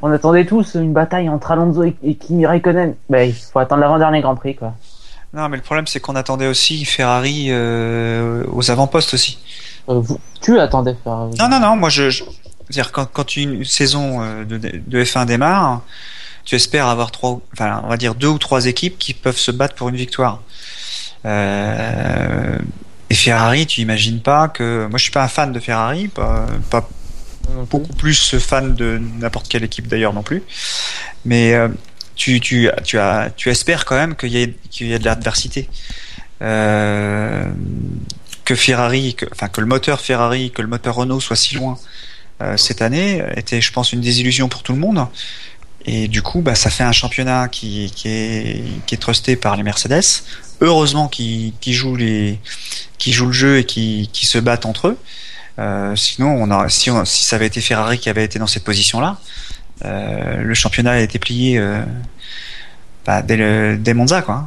On 0.00 0.10
attendait 0.10 0.46
tous 0.46 0.74
une 0.76 0.92
bataille 0.94 1.28
entre 1.28 1.50
Alonso 1.50 1.82
et, 1.82 1.94
et 2.02 2.14
Kimi 2.14 2.46
Raikkonen. 2.46 2.94
Bah, 3.10 3.24
il 3.24 3.34
faut 3.34 3.58
attendre 3.58 3.82
l'avant-dernier 3.82 4.22
Grand 4.22 4.34
Prix, 4.36 4.56
quoi. 4.56 4.74
non, 5.34 5.48
mais 5.50 5.58
le 5.58 5.62
problème, 5.62 5.86
c'est 5.86 6.00
qu'on 6.00 6.16
attendait 6.16 6.46
aussi 6.46 6.84
Ferrari 6.86 7.48
euh, 7.50 8.44
aux 8.50 8.70
avant-postes 8.70 9.12
aussi. 9.12 9.38
Euh, 9.90 9.98
vous, 10.00 10.18
tu 10.40 10.58
attendais 10.58 10.96
Ferrari. 11.04 11.34
Non, 11.38 11.48
non, 11.48 11.60
non, 11.60 11.76
moi 11.76 11.90
je. 11.90 12.08
je- 12.08 12.24
C'est-à-dire, 12.70 12.92
quand, 12.92 13.06
quand 13.12 13.36
une 13.36 13.64
saison 13.64 14.20
de, 14.44 14.56
de 14.56 15.04
F1 15.04 15.26
démarre, 15.26 15.82
tu 16.44 16.54
espères 16.56 16.86
avoir 16.86 17.10
trois, 17.10 17.40
enfin, 17.52 17.80
on 17.84 17.88
va 17.88 17.96
dire 17.96 18.14
deux 18.14 18.28
ou 18.28 18.38
trois 18.38 18.66
équipes 18.66 18.98
qui 18.98 19.14
peuvent 19.14 19.38
se 19.38 19.50
battre 19.50 19.74
pour 19.74 19.88
une 19.88 19.96
victoire. 19.96 20.42
Euh, 21.24 22.58
et 23.10 23.14
Ferrari, 23.14 23.66
tu 23.66 23.80
imagines 23.80 24.20
pas 24.20 24.48
que. 24.48 24.86
Moi, 24.88 24.98
je 24.98 25.02
suis 25.02 25.12
pas 25.12 25.22
un 25.22 25.28
fan 25.28 25.52
de 25.52 25.60
Ferrari, 25.60 26.08
pas, 26.08 26.46
beaucoup 27.70 27.92
plus 27.92 28.38
fan 28.38 28.74
de 28.74 29.00
n'importe 29.20 29.48
quelle 29.48 29.64
équipe 29.64 29.86
d'ailleurs 29.86 30.14
non 30.14 30.22
plus. 30.22 30.42
Mais 31.24 31.52
euh, 31.54 31.68
tu, 32.16 32.40
tu, 32.40 32.70
tu, 32.84 32.98
as, 32.98 33.30
tu 33.36 33.50
espères 33.50 33.84
quand 33.84 33.96
même 33.96 34.16
qu'il 34.16 34.30
y, 34.30 34.42
ait 34.42 34.98
de 34.98 35.04
l'adversité. 35.04 35.68
Euh, 36.40 37.44
que 38.44 38.54
Ferrari, 38.54 39.14
que, 39.14 39.26
enfin 39.30 39.48
que 39.48 39.60
le 39.60 39.66
moteur 39.66 40.00
Ferrari, 40.00 40.50
que 40.50 40.62
le 40.62 40.68
moteur 40.68 40.96
Renault 40.96 41.20
soit 41.20 41.36
si 41.36 41.54
loin 41.54 41.78
euh, 42.40 42.56
cette 42.56 42.82
année 42.82 43.22
était, 43.36 43.60
je 43.60 43.72
pense, 43.72 43.92
une 43.92 44.00
désillusion 44.00 44.48
pour 44.48 44.62
tout 44.62 44.72
le 44.72 44.78
monde. 44.78 45.06
Et 45.84 46.08
du 46.08 46.22
coup, 46.22 46.40
bah, 46.40 46.54
ça 46.54 46.70
fait 46.70 46.84
un 46.84 46.92
championnat 46.92 47.48
qui, 47.48 47.84
est 48.04 48.84
qui 48.86 48.94
est 48.94 48.98
trusté 48.98 49.36
par 49.36 49.56
les 49.56 49.62
Mercedes. 49.62 50.22
Heureusement 50.60 51.08
qui 51.08 51.54
qui 51.60 51.72
jouent 51.72 51.96
les 51.96 52.38
jouent 53.04 53.26
le 53.26 53.32
jeu 53.32 53.58
et 53.58 53.64
qui 53.64 54.08
qui 54.12 54.26
se 54.26 54.38
battent 54.38 54.66
entre 54.66 54.88
eux. 54.88 54.98
Euh, 55.58 55.94
sinon, 55.96 56.28
on 56.28 56.50
a, 56.50 56.68
si, 56.68 56.90
si 57.04 57.24
ça 57.24 57.36
avait 57.36 57.46
été 57.46 57.60
Ferrari 57.60 57.98
qui 57.98 58.08
avait 58.08 58.24
été 58.24 58.38
dans 58.38 58.46
cette 58.46 58.64
position-là, 58.64 59.18
euh, 59.84 60.42
le 60.42 60.54
championnat 60.54 60.92
a 60.92 60.98
été 60.98 61.18
plié 61.18 61.58
euh, 61.58 61.82
bah, 63.04 63.22
dès, 63.22 63.36
le, 63.36 63.76
dès 63.76 63.94
Monza, 63.94 64.22
quoi. 64.22 64.46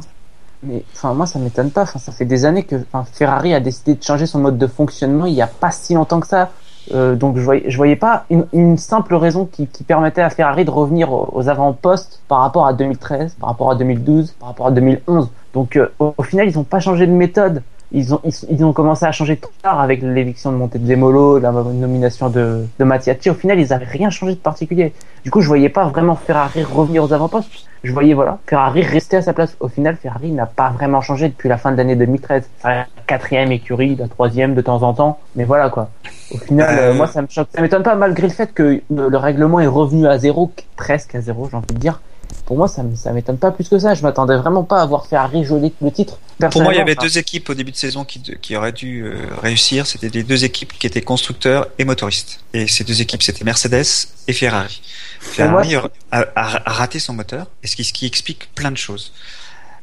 Mais 0.62 0.82
moi, 1.04 1.26
ça 1.26 1.38
m'étonne 1.38 1.70
pas. 1.70 1.86
Ça 1.86 2.12
fait 2.12 2.24
des 2.24 2.44
années 2.44 2.64
que 2.64 2.76
Ferrari 3.12 3.54
a 3.54 3.60
décidé 3.60 3.94
de 3.94 4.02
changer 4.02 4.26
son 4.26 4.40
mode 4.40 4.58
de 4.58 4.66
fonctionnement 4.66 5.26
il 5.26 5.34
y 5.34 5.42
a 5.42 5.46
pas 5.46 5.70
si 5.70 5.94
longtemps 5.94 6.18
que 6.18 6.26
ça. 6.26 6.50
Euh, 6.94 7.14
donc, 7.14 7.36
je 7.36 7.42
voyais, 7.42 7.64
je 7.68 7.76
voyais 7.76 7.96
pas 7.96 8.24
une, 8.30 8.46
une 8.52 8.78
simple 8.78 9.14
raison 9.14 9.46
qui, 9.46 9.66
qui 9.66 9.84
permettait 9.84 10.22
à 10.22 10.30
Ferrari 10.30 10.64
de 10.64 10.70
revenir 10.70 11.12
aux, 11.12 11.48
avant-postes 11.48 12.20
par 12.28 12.40
rapport 12.40 12.66
à 12.66 12.72
2013, 12.72 13.36
par 13.40 13.50
rapport 13.50 13.70
à 13.70 13.74
2012, 13.74 14.32
par 14.38 14.48
rapport 14.48 14.66
à 14.68 14.70
2011. 14.70 15.30
Donc, 15.54 15.76
euh, 15.76 15.88
au, 15.98 16.14
au 16.16 16.22
final, 16.22 16.48
ils 16.48 16.58
ont 16.58 16.64
pas 16.64 16.80
changé 16.80 17.06
de 17.06 17.12
méthode. 17.12 17.62
Ils 17.92 18.12
ont, 18.12 18.20
ils, 18.24 18.32
ils 18.50 18.64
ont 18.64 18.72
commencé 18.72 19.04
à 19.06 19.12
changer 19.12 19.36
trop 19.36 19.52
tard 19.62 19.80
avec 19.80 20.02
l'éviction 20.02 20.50
de 20.50 20.56
Monte 20.56 20.76
de 20.76 20.86
Demolo, 20.86 21.38
la 21.38 21.52
nomination 21.52 22.28
de, 22.28 22.64
de 22.78 22.84
Mattiacci. 22.84 23.30
Au 23.30 23.34
final, 23.34 23.60
ils 23.60 23.72
avaient 23.72 23.84
rien 23.86 24.10
changé 24.10 24.32
de 24.34 24.38
particulier. 24.40 24.92
Du 25.24 25.30
coup, 25.30 25.40
je 25.40 25.46
voyais 25.48 25.68
pas 25.68 25.86
vraiment 25.86 26.16
Ferrari 26.16 26.64
revenir 26.64 27.04
aux 27.04 27.12
avant-postes. 27.12 27.50
Je 27.84 27.92
voyais, 27.92 28.14
voilà, 28.14 28.38
Ferrari 28.48 28.82
rester 28.82 29.18
à 29.18 29.22
sa 29.22 29.32
place. 29.32 29.56
Au 29.60 29.68
final, 29.68 29.94
Ferrari 29.96 30.32
n'a 30.32 30.46
pas 30.46 30.70
vraiment 30.70 31.00
changé 31.00 31.28
depuis 31.28 31.48
la 31.48 31.56
fin 31.56 31.70
de 31.70 31.76
l'année 31.76 31.94
2013. 31.94 32.48
Ça 32.58 32.68
reste 32.68 32.90
la 32.96 33.02
quatrième 33.06 33.52
écurie, 33.52 33.94
la 33.94 34.08
troisième 34.08 34.54
de 34.56 34.60
temps 34.60 34.82
en 34.82 34.92
temps. 34.92 35.18
Mais 35.36 35.44
voilà, 35.44 35.70
quoi. 35.70 35.90
Au 36.34 36.38
final, 36.38 36.76
Euh, 36.76 36.90
euh, 36.90 36.94
moi, 36.94 37.06
ça 37.06 37.22
me 37.22 37.28
choque. 37.28 37.46
Ça 37.54 37.62
m'étonne 37.62 37.84
pas, 37.84 37.94
malgré 37.94 38.26
le 38.26 38.32
fait 38.32 38.52
que 38.52 38.80
le 38.90 39.16
règlement 39.16 39.60
est 39.60 39.68
revenu 39.68 40.08
à 40.08 40.18
zéro, 40.18 40.50
presque 40.76 41.14
à 41.14 41.20
zéro, 41.20 41.48
j'ai 41.48 41.56
envie 41.56 41.66
de 41.72 41.78
dire. 41.78 42.00
Pour 42.44 42.56
moi, 42.56 42.68
ça, 42.68 42.82
me- 42.82 42.94
ça 42.94 43.12
m'étonne 43.12 43.38
pas 43.38 43.50
plus 43.50 43.68
que 43.68 43.78
ça. 43.78 43.94
Je 43.94 44.02
m'attendais 44.02 44.36
vraiment 44.36 44.62
pas 44.62 44.80
à 44.80 44.86
voir 44.86 45.06
Ferrari 45.06 45.44
jouer 45.44 45.72
le 45.82 45.90
titre. 45.90 46.18
Pour 46.50 46.62
moi, 46.62 46.72
il 46.74 46.76
y 46.78 46.80
avait 46.80 46.94
deux 46.94 47.18
équipes 47.18 47.50
au 47.50 47.54
début 47.54 47.72
de 47.72 47.76
saison 47.76 48.04
qui, 48.04 48.20
qui 48.20 48.56
auraient 48.56 48.72
dû 48.72 49.04
euh, 49.04 49.16
réussir. 49.42 49.86
C'était 49.86 50.08
les 50.10 50.22
deux 50.22 50.44
équipes 50.44 50.72
qui 50.78 50.86
étaient 50.86 51.00
constructeurs 51.02 51.66
et 51.78 51.84
motoristes. 51.84 52.40
Et 52.54 52.68
ces 52.68 52.84
deux 52.84 53.00
équipes, 53.00 53.22
c'était 53.22 53.44
Mercedes 53.44 53.84
et 54.28 54.32
Ferrari. 54.32 54.80
Ferrari 55.20 55.74
a, 55.76 55.88
a- 56.12 56.26
a 56.36 56.72
raté 56.72 56.98
son 56.98 57.14
moteur, 57.14 57.46
et 57.62 57.66
ce 57.66 57.74
qui, 57.74 57.84
ce 57.84 57.92
qui 57.92 58.06
explique 58.06 58.48
plein 58.54 58.70
de 58.70 58.76
choses. 58.76 59.12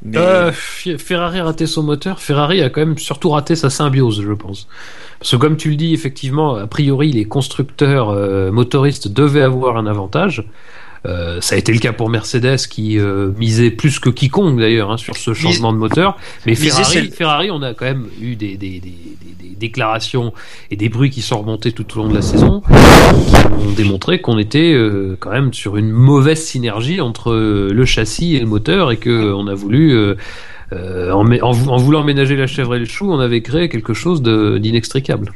Mais 0.05 0.17
Euh, 0.17 0.51
Ferrari 0.51 1.39
a 1.39 1.45
raté 1.45 1.65
son 1.65 1.81
moteur. 1.83 2.21
Ferrari 2.21 2.61
a 2.61 2.69
quand 2.69 2.81
même 2.81 2.97
surtout 2.97 3.29
raté 3.29 3.55
sa 3.55 3.69
symbiose, 3.69 4.21
je 4.21 4.33
pense. 4.33 4.67
Parce 5.19 5.31
que 5.31 5.35
comme 5.37 5.57
tu 5.57 5.69
le 5.69 5.75
dis, 5.77 5.93
effectivement, 5.93 6.55
a 6.55 6.67
priori, 6.67 7.11
les 7.13 7.25
constructeurs 7.25 8.09
euh, 8.09 8.51
motoristes 8.51 9.07
devaient 9.07 9.41
avoir 9.41 9.77
un 9.77 9.87
avantage. 9.87 10.43
Euh, 11.05 11.41
ça 11.41 11.55
a 11.55 11.57
été 11.57 11.73
le 11.73 11.79
cas 11.79 11.91
pour 11.91 12.09
Mercedes 12.09 12.57
qui 12.69 12.97
euh, 12.97 13.31
misait 13.37 13.71
plus 13.71 13.99
que 13.99 14.09
quiconque 14.09 14.57
d'ailleurs 14.59 14.89
hein, 14.91 14.97
sur 14.97 15.17
ce 15.17 15.33
changement 15.33 15.73
de 15.73 15.77
moteur. 15.77 16.17
Mais 16.45 16.53
Ferrari, 16.55 17.11
Ferrari, 17.11 17.51
on 17.51 17.61
a 17.61 17.73
quand 17.73 17.85
même 17.85 18.05
eu 18.21 18.35
des, 18.37 18.55
des, 18.57 18.79
des, 18.79 18.79
des- 18.79 19.17
des 19.49 19.55
déclarations 19.57 20.33
et 20.71 20.75
des 20.77 20.89
bruits 20.89 21.09
qui 21.09 21.21
sont 21.21 21.39
remontés 21.39 21.71
tout 21.73 21.85
au 21.97 22.03
long 22.03 22.09
de 22.09 22.15
la 22.15 22.21
saison 22.21 22.61
qui 22.61 23.35
ont 23.67 23.71
démontré 23.75 24.19
qu'on 24.21 24.37
était 24.37 24.73
euh, 24.73 25.15
quand 25.19 25.29
même 25.31 25.53
sur 25.53 25.77
une 25.77 25.89
mauvaise 25.89 26.41
synergie 26.41 26.99
entre 27.01 27.33
le 27.33 27.85
châssis 27.85 28.35
et 28.35 28.39
le 28.39 28.45
moteur 28.45 28.91
et 28.91 28.97
que 28.97 29.31
on 29.33 29.47
a 29.47 29.53
voulu 29.53 30.15
en, 30.71 31.51
voulant 31.77 32.03
ménager 32.03 32.35
la 32.35 32.47
chèvre 32.47 32.75
et 32.75 32.79
le 32.79 32.85
chou, 32.85 33.11
on 33.11 33.19
avait 33.19 33.41
créé 33.41 33.69
quelque 33.69 33.93
chose 33.93 34.21
d'inextricable. 34.23 35.31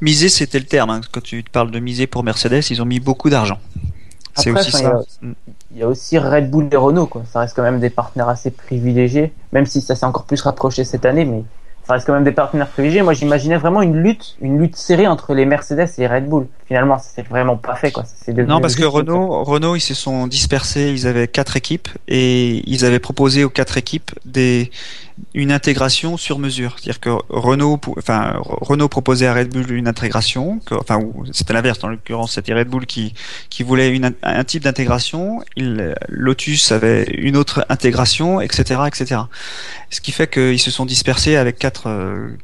miser, 0.00 0.28
c'était 0.28 0.58
le 0.58 0.64
terme. 0.64 0.90
hein. 0.90 1.00
Quand 1.12 1.22
tu 1.22 1.44
parles 1.52 1.70
de 1.70 1.78
miser 1.78 2.06
pour 2.06 2.24
Mercedes, 2.24 2.62
ils 2.70 2.80
ont 2.80 2.86
mis 2.86 3.00
beaucoup 3.00 3.30
d'argent. 3.30 3.58
C'est 4.36 4.50
Après, 4.50 4.60
aussi 4.62 4.76
enfin, 4.76 5.02
ça. 5.22 5.26
Il 5.72 5.78
y 5.78 5.82
a 5.82 5.88
aussi 5.88 6.18
Red 6.18 6.50
Bull 6.50 6.68
et 6.72 6.76
Renault, 6.76 7.06
quoi. 7.06 7.22
Ça 7.32 7.40
reste 7.40 7.54
quand 7.54 7.62
même 7.62 7.80
des 7.80 7.90
partenaires 7.90 8.28
assez 8.28 8.50
privilégiés, 8.50 9.32
même 9.52 9.66
si 9.66 9.80
ça 9.80 9.94
s'est 9.94 10.06
encore 10.06 10.24
plus 10.24 10.40
rapproché 10.40 10.84
cette 10.84 11.04
année, 11.04 11.24
mais 11.24 11.44
ça 11.86 11.94
reste 11.94 12.06
quand 12.06 12.12
même 12.12 12.24
des 12.24 12.32
partenaires 12.32 12.68
privilégiés. 12.68 13.02
Moi, 13.02 13.14
j'imaginais 13.14 13.56
vraiment 13.56 13.82
une 13.82 13.96
lutte, 13.96 14.36
une 14.40 14.58
lutte 14.58 14.76
serrée 14.76 15.06
entre 15.06 15.34
les 15.34 15.44
Mercedes 15.46 15.88
et 15.98 16.06
Red 16.06 16.28
Bull. 16.28 16.46
Finalement, 16.66 16.98
ça 16.98 17.10
s'est 17.14 17.22
vraiment 17.22 17.56
pas 17.56 17.74
fait, 17.74 17.90
quoi. 17.90 18.04
Non, 18.28 18.60
parce 18.60 18.76
que 18.76 18.84
Renault, 18.84 19.42
Renault, 19.44 19.76
ils 19.76 19.80
se 19.80 19.94
sont 19.94 20.26
dispersés. 20.26 20.90
Ils 20.90 21.06
avaient 21.06 21.26
quatre 21.26 21.56
équipes 21.56 21.88
et 22.06 22.62
ils 22.70 22.84
avaient 22.84 23.00
proposé 23.00 23.44
aux 23.44 23.50
quatre 23.50 23.76
équipes 23.76 24.12
des 24.24 24.70
une 25.34 25.52
intégration 25.52 26.16
sur 26.16 26.38
mesure. 26.38 26.76
C'est-à-dire 26.76 27.00
que 27.00 27.10
Renault, 27.28 27.78
proposait 28.88 29.26
à 29.26 29.34
Red 29.34 29.50
Bull 29.52 29.70
une 29.72 29.88
intégration. 29.88 30.60
Que, 30.60 30.74
enfin, 30.74 31.00
c'était 31.32 31.52
l'inverse. 31.52 31.78
Dans 31.78 31.88
l'occurrence, 31.88 32.32
c'était 32.32 32.54
Red 32.54 32.68
Bull 32.68 32.86
qui 32.86 33.14
voulait 33.62 34.00
un 34.22 34.44
type 34.44 34.64
d'intégration. 34.64 35.42
Lotus 36.08 36.72
avait 36.72 37.04
une 37.04 37.36
autre 37.36 37.64
intégration, 37.68 38.40
etc., 38.40 38.80
etc. 38.86 39.20
Ce 39.90 40.00
qui 40.00 40.12
fait 40.12 40.30
qu'ils 40.30 40.60
se 40.60 40.70
sont 40.70 40.86
dispersés 40.86 41.36
avec 41.36 41.58
quatre 41.58 41.88
euh, 41.88 42.36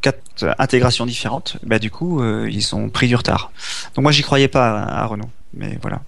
intégrations 0.58 1.06
différentes. 1.06 1.56
Bah 1.62 1.78
du 1.78 1.90
coup, 1.90 2.20
euh, 2.20 2.48
ils 2.50 2.74
ont 2.74 2.88
pris 2.88 3.08
du 3.08 3.16
retard. 3.16 3.52
Donc 3.94 4.02
moi, 4.02 4.12
j'y 4.12 4.22
croyais 4.22 4.48
pas 4.48 4.82
à, 4.82 5.06
Renault. 5.06 5.30
Mais 5.54 5.78
voilà. 5.80 6.02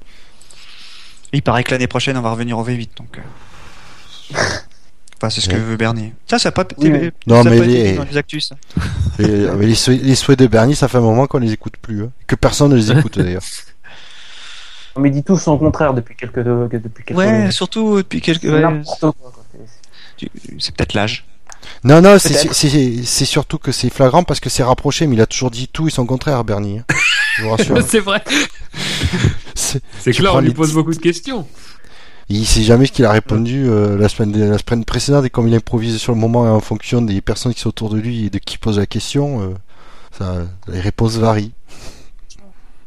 Il 1.33 1.43
paraît 1.43 1.63
que 1.63 1.71
l'année 1.71 1.87
prochaine, 1.87 2.17
on 2.17 2.23
va 2.23 2.31
revenir 2.31 2.59
au 2.59 2.67
V8. 2.67 2.89
Donc, 2.97 3.19
euh, 3.19 4.37
enfin, 5.19 5.31
c'est 5.31 5.41
ce 5.41 5.49
que 5.49 5.57
veut 5.57 5.77
Bernie. 5.77 6.13
Ça, 6.27 6.39
ça 6.39 6.49
a 6.49 6.53
pas, 6.53 6.63
été- 6.63 6.89
mais- 6.91 7.13
Non, 7.27 7.45
mais 7.45 7.61
les- 7.61 7.93
dans 7.95 8.05
les 8.05 8.17
actus. 8.17 8.49
ça. 8.49 8.57
Et, 9.19 9.27
mais 9.27 9.67
les, 9.67 9.75
souhaits, 9.75 10.01
les 10.03 10.15
souhaits 10.15 10.39
de 10.39 10.47
Bernie, 10.47 10.75
ça 10.77 10.89
fait 10.89 10.99
un 10.99 11.03
moment 11.03 11.27
qu'on 11.27 11.39
les 11.39 11.53
écoute 11.53 11.75
plus. 11.83 12.05
hein. 12.05 12.11
Que 12.27 12.35
personne 12.37 12.71
ne 12.71 12.77
les 12.77 12.91
écoute 12.93 13.19
d'ailleurs. 13.19 13.43
On 14.97 15.01
me 15.01 15.11
dit 15.11 15.23
tous 15.23 15.39
son 15.39 15.57
contraire 15.59 15.95
depuis 15.95 16.17
quelques, 16.17 16.39
depuis 16.41 17.05
quelques 17.05 17.19
Ouais, 17.19 17.51
surtout 17.51 17.99
depuis 17.99 18.21
quelques. 18.21 18.45
N'importe 18.45 19.01
quoi. 19.01 19.33
C'est- 20.59 20.75
peut-être 20.75 20.95
l'âge. 20.95 21.25
Non, 21.85 22.01
non, 22.01 22.19
c'est 22.19 22.31
Peut-être. 22.31 22.55
c'est- 22.55 23.03
c'est 23.05 23.25
surtout 23.25 23.59
que 23.59 23.73
c'est 23.73 23.91
flagrant 23.91 24.23
parce 24.25 24.41
que 24.41 24.49
c'est 24.49 24.63
rapproché, 24.63 25.07
mais 25.07 25.15
il 25.17 25.21
a 25.21 25.27
toujours 25.27 25.51
dit 25.51 25.69
tout 25.69 25.87
et 25.89 25.91
son 25.91 26.07
contraire, 26.07 26.43
Bernie. 26.45 26.79
hein. 26.79 26.85
Je 27.37 27.43
vous 27.45 27.51
rassure. 27.51 27.83
c'est 27.89 28.01
vrai. 28.01 28.23
C'est- 29.55 29.81
là, 30.21 30.35
on 30.35 30.41
lui 30.41 30.53
pose 30.53 30.73
beaucoup 30.73 30.93
de 30.95 30.99
questions. 30.99 31.47
Il 32.31 32.47
sait 32.47 32.63
jamais 32.63 32.87
ce 32.87 32.93
qu'il 32.93 33.05
a 33.07 33.11
répondu 33.11 33.69
euh, 33.69 33.97
la, 33.97 34.09
semaine, 34.09 34.51
la 34.51 34.59
semaine 34.59 34.85
précédente 34.85 35.25
et 35.25 35.31
comme 35.31 35.49
il 35.49 35.55
improvise 35.55 35.97
sur 35.97 36.13
le 36.13 36.19
moment 36.19 36.43
en 36.43 36.61
fonction 36.61 37.01
des 37.01 37.21
personnes 37.23 37.55
qui 37.55 37.61
sont 37.61 37.71
autour 37.71 37.89
de 37.89 37.99
lui 37.99 38.27
et 38.27 38.31
de 38.31 38.39
qui 38.39 38.59
pose 38.59 38.79
la 38.79 38.85
question, 38.87 39.41
euh, 39.41 39.55
ça, 40.13 40.35
les 40.67 40.81
réponses 40.81 41.17
varient. 41.17 41.53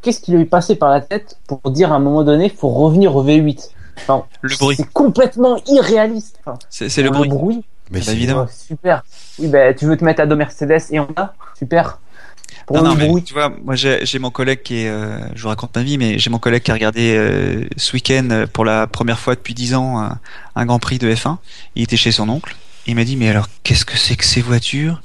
Qu'est-ce 0.03 0.19
qui 0.19 0.31
lui 0.31 0.41
est 0.41 0.45
passé 0.45 0.75
par 0.75 0.89
la 0.91 1.01
tête 1.01 1.37
pour 1.47 1.59
dire 1.71 1.91
à 1.91 1.95
un 1.95 1.99
moment 1.99 2.23
donné, 2.23 2.49
faut 2.49 2.69
revenir 2.69 3.15
au 3.15 3.23
V8 3.23 3.69
Enfin, 3.97 4.23
Le 4.41 4.55
bruit. 4.57 4.75
C'est 4.77 4.91
complètement 4.93 5.57
irréaliste. 5.67 6.39
Enfin, 6.45 6.57
C'est 6.69 6.89
c'est 6.89 7.03
le 7.03 7.11
pour 7.11 7.25
bruit. 7.25 7.63
Mais 7.91 7.99
Bah, 7.99 8.05
c'est- 8.05 8.13
évidemment. 8.13 8.43
Ouais, 8.43 8.47
super. 8.67 9.03
Oui, 9.37 9.47
ben 9.47 9.75
tu 9.75 9.85
veux 9.85 9.97
te 9.97 10.03
mettre 10.05 10.21
à 10.21 10.25
dos 10.25 10.35
Mercedes 10.35 10.79
et 10.91 10.99
Honda 10.99 11.33
Super. 11.57 11.99
Pour 12.67 12.77
Non, 12.77 12.83
non, 12.83 12.95
mais 12.95 13.07
bruit. 13.07 13.23
tu 13.23 13.33
vois, 13.33 13.49
moi 13.63 13.75
j'ai 13.75 14.05
j'ai 14.05 14.19
mon 14.19 14.29
collègue 14.31 14.61
qui 14.63 14.77
est, 14.83 14.87
euh, 14.89 15.19
je 15.35 15.41
vous 15.41 15.47
raconte 15.49 15.75
ma 15.75 15.83
vie, 15.83 15.97
mais 15.97 16.19
j'ai 16.19 16.29
mon 16.29 16.39
collègue 16.39 16.63
qui 16.63 16.71
a 16.71 16.73
regardé 16.73 17.15
euh, 17.17 17.65
ce 17.77 17.93
week-end 17.93 18.27
euh, 18.31 18.47
pour 18.47 18.65
la 18.65 18.87
première 18.87 19.19
fois 19.19 19.35
depuis 19.35 19.53
10 19.53 19.75
ans 19.75 19.99
un, 19.99 20.19
un 20.55 20.65
Grand 20.65 20.79
Prix 20.79 20.97
de 20.99 21.11
F1. 21.13 21.37
Il 21.75 21.83
était 21.83 21.97
chez 21.97 22.11
son 22.11 22.29
oncle. 22.29 22.55
Il 22.87 22.95
m'a 22.95 23.03
dit, 23.03 23.15
mais 23.15 23.29
alors 23.29 23.47
qu'est-ce 23.63 23.85
que 23.85 23.97
c'est 23.97 24.15
que 24.15 24.25
ces 24.25 24.41
voitures? 24.41 25.01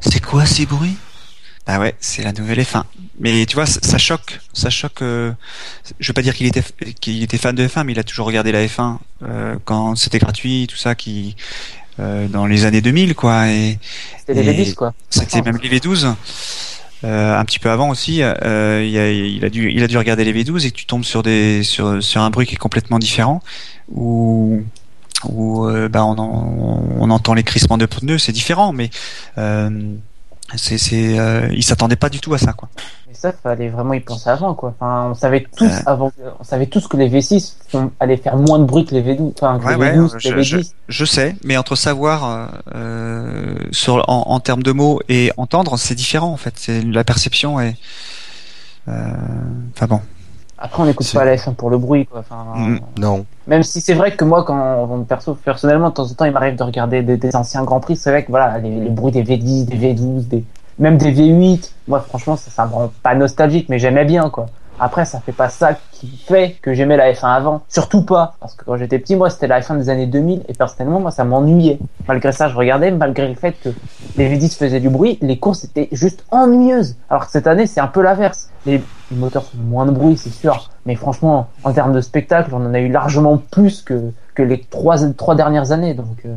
C'est 0.00 0.24
quoi 0.24 0.46
ces 0.46 0.66
bruits? 0.66 0.96
Bah 1.66 1.78
ouais, 1.78 1.94
c'est 2.00 2.22
la 2.22 2.32
nouvelle 2.32 2.58
F1. 2.60 2.82
Mais 3.20 3.44
tu 3.46 3.54
vois, 3.54 3.66
ça, 3.66 3.80
ça 3.82 3.98
choque, 3.98 4.40
ça 4.54 4.70
choque. 4.70 5.02
euh, 5.02 5.30
je 6.00 6.08
veux 6.08 6.14
pas 6.14 6.22
dire 6.22 6.34
qu'il 6.34 6.46
était 6.46 6.64
qu'il 7.00 7.22
était 7.22 7.36
fan 7.38 7.54
de 7.54 7.66
F1, 7.68 7.84
mais 7.84 7.92
il 7.92 7.98
a 7.98 8.02
toujours 8.02 8.26
regardé 8.26 8.50
la 8.50 8.64
F1 8.66 8.96
euh, 9.22 9.56
quand 9.64 9.94
c'était 9.94 10.18
gratuit, 10.18 10.66
tout 10.68 10.76
ça, 10.76 10.94
qui 10.94 11.36
euh, 12.00 12.26
dans 12.28 12.46
les 12.46 12.64
années 12.64 12.80
2000 12.80 13.14
quoi. 13.14 13.44
C'était 14.18 14.42
les 14.42 14.62
et- 14.62 14.64
V10 14.64 14.74
quoi. 14.74 14.94
c'était 15.10 15.42
même 15.42 15.58
les 15.62 15.78
V12. 15.78 16.14
Euh, 17.04 17.38
un 17.38 17.44
petit 17.44 17.58
peu 17.58 17.70
avant 17.70 17.88
aussi, 17.88 18.22
euh, 18.22 18.84
il, 18.84 18.98
a, 18.98 19.10
il 19.10 19.44
a 19.44 19.48
dû, 19.48 19.70
il 19.70 19.82
a 19.82 19.86
dû 19.86 19.96
regarder 19.96 20.24
les 20.24 20.44
V12 20.44 20.66
et 20.66 20.70
que 20.70 20.76
tu 20.76 20.86
tombes 20.86 21.04
sur 21.04 21.22
des, 21.22 21.62
sur, 21.62 22.02
sur 22.02 22.20
un 22.20 22.30
bruit 22.30 22.46
qui 22.46 22.54
est 22.54 22.58
complètement 22.58 22.98
différent, 22.98 23.42
où, 23.90 24.62
où 25.28 25.66
euh, 25.66 25.88
bah 25.88 26.04
on, 26.04 26.16
on 26.18 27.10
entend 27.10 27.34
les 27.34 27.42
crissements 27.42 27.78
de 27.78 27.86
pneus, 27.86 28.18
c'est 28.18 28.32
différent, 28.32 28.72
mais 28.72 28.90
euh, 29.38 29.94
c'est, 30.56 30.78
c'est, 30.78 31.18
euh, 31.18 31.48
il 31.52 31.62
s'attendait 31.62 31.96
pas 31.96 32.08
du 32.08 32.20
tout 32.20 32.32
à 32.34 32.38
ça, 32.38 32.52
quoi. 32.52 32.68
Mais 33.08 33.14
ça, 33.14 33.32
fallait 33.32 33.68
vraiment 33.68 33.94
y 33.94 34.00
penser 34.00 34.28
avant 34.30 34.54
quoi. 34.54 34.74
Enfin, 34.78 35.08
on 35.10 35.14
savait 35.14 35.44
tous 35.56 35.64
Euh. 35.64 35.80
avant, 35.86 36.12
on 36.38 36.44
savait 36.44 36.66
tous 36.66 36.86
que 36.88 36.96
les 36.96 37.08
V6 37.08 37.56
font- 37.68 37.90
allaient 38.00 38.16
faire 38.16 38.36
moins 38.36 38.58
de 38.58 38.64
bruit 38.64 38.84
que 38.84 38.94
les 38.94 39.02
V12, 39.02 39.32
enfin 39.40 39.58
que 39.58 39.64
Ouais, 39.64 39.72
les 39.74 39.78
ouais, 39.80 39.92
V12, 39.96 40.12
que 40.12 40.18
je- 40.20 40.34
les 40.34 40.42
je- 40.44 40.56
V10. 40.58 40.72
Je 40.88 41.04
sais, 41.04 41.36
mais 41.44 41.56
entre 41.56 41.74
savoir 41.76 42.50
euh, 42.74 43.54
sur, 43.72 44.04
en, 44.08 44.24
en 44.28 44.40
termes 44.40 44.62
de 44.62 44.72
mots 44.72 45.00
et 45.08 45.32
entendre, 45.36 45.76
c'est 45.76 45.94
différent 45.94 46.32
en 46.32 46.36
fait. 46.36 46.54
C'est 46.56 46.82
la 46.82 47.04
perception 47.04 47.60
et, 47.60 47.74
euh, 48.88 48.92
enfin 49.74 49.86
bon. 49.86 50.00
Après, 50.62 50.82
on 50.82 50.86
n'écoute 50.86 51.10
pas 51.14 51.24
la 51.24 51.36
F1 51.36 51.54
pour 51.54 51.70
le 51.70 51.78
bruit 51.78 52.06
quoi. 52.06 52.20
Enfin, 52.20 52.44
Mm. 52.54 52.80
Non. 52.98 53.24
Même 53.50 53.64
si 53.64 53.80
c'est 53.80 53.94
vrai 53.94 54.14
que 54.14 54.24
moi, 54.24 54.44
quand 54.44 55.04
perso, 55.08 55.34
personnellement, 55.34 55.88
de 55.88 55.94
temps 55.94 56.08
en 56.08 56.14
temps, 56.14 56.24
il 56.24 56.30
m'arrive 56.30 56.54
de 56.54 56.62
regarder 56.62 57.02
des, 57.02 57.34
anciens 57.34 57.64
Grands 57.64 57.80
Prix, 57.80 57.96
c'est 57.96 58.10
vrai 58.10 58.24
que 58.24 58.30
voilà, 58.30 58.58
les, 58.58 58.70
les 58.70 58.90
bruits 58.90 59.10
des 59.10 59.24
V10, 59.24 59.64
des 59.64 59.76
V12, 59.76 60.28
des, 60.28 60.44
même 60.78 60.96
des 60.96 61.12
V8, 61.12 61.72
moi 61.88 61.98
franchement, 61.98 62.36
ça, 62.36 62.48
ça 62.48 62.64
me 62.64 62.72
rend 62.72 62.92
pas 63.02 63.16
nostalgique, 63.16 63.68
mais 63.68 63.80
j'aimais 63.80 64.04
bien 64.04 64.30
quoi. 64.30 64.46
Après, 64.82 65.04
ça 65.04 65.20
fait 65.20 65.32
pas 65.32 65.50
ça 65.50 65.76
qui 65.92 66.08
fait 66.26 66.56
que 66.62 66.72
j'aimais 66.72 66.96
la 66.96 67.12
F1 67.12 67.28
avant. 67.28 67.60
Surtout 67.68 68.02
pas. 68.02 68.34
Parce 68.40 68.54
que 68.54 68.64
quand 68.64 68.78
j'étais 68.78 68.98
petit, 68.98 69.14
moi, 69.14 69.28
c'était 69.28 69.46
la 69.46 69.60
F1 69.60 69.76
des 69.76 69.90
années 69.90 70.06
2000, 70.06 70.44
et 70.48 70.54
personnellement, 70.54 71.00
moi, 71.00 71.10
ça 71.10 71.22
m'ennuyait. 71.24 71.78
Malgré 72.08 72.32
ça, 72.32 72.48
je 72.48 72.56
regardais, 72.56 72.90
malgré 72.90 73.28
le 73.28 73.34
fait 73.34 73.52
que 73.62 73.68
les 74.16 74.34
V10 74.34 74.56
faisaient 74.56 74.80
du 74.80 74.88
bruit, 74.88 75.18
les 75.20 75.38
courses 75.38 75.64
étaient 75.64 75.90
juste 75.92 76.24
ennuyeuses. 76.30 76.96
Alors 77.10 77.26
que 77.26 77.30
cette 77.30 77.46
année, 77.46 77.66
c'est 77.66 77.80
un 77.80 77.88
peu 77.88 78.00
l'inverse. 78.00 78.48
Les, 78.64 78.82
moteurs 79.10 79.44
font 79.44 79.58
moins 79.58 79.84
de 79.84 79.90
bruit, 79.90 80.16
c'est 80.16 80.30
sûr. 80.30 80.70
Mais 80.86 80.94
franchement, 80.94 81.48
en 81.62 81.74
termes 81.74 81.92
de 81.92 82.00
spectacle, 82.00 82.50
on 82.54 82.64
en 82.64 82.72
a 82.72 82.80
eu 82.80 82.90
largement 82.90 83.36
plus 83.36 83.82
que, 83.82 84.12
que 84.34 84.42
les 84.42 84.62
trois, 84.62 84.96
trois 85.12 85.34
dernières 85.34 85.72
années. 85.72 85.92
Donc, 85.92 86.24
euh, 86.24 86.34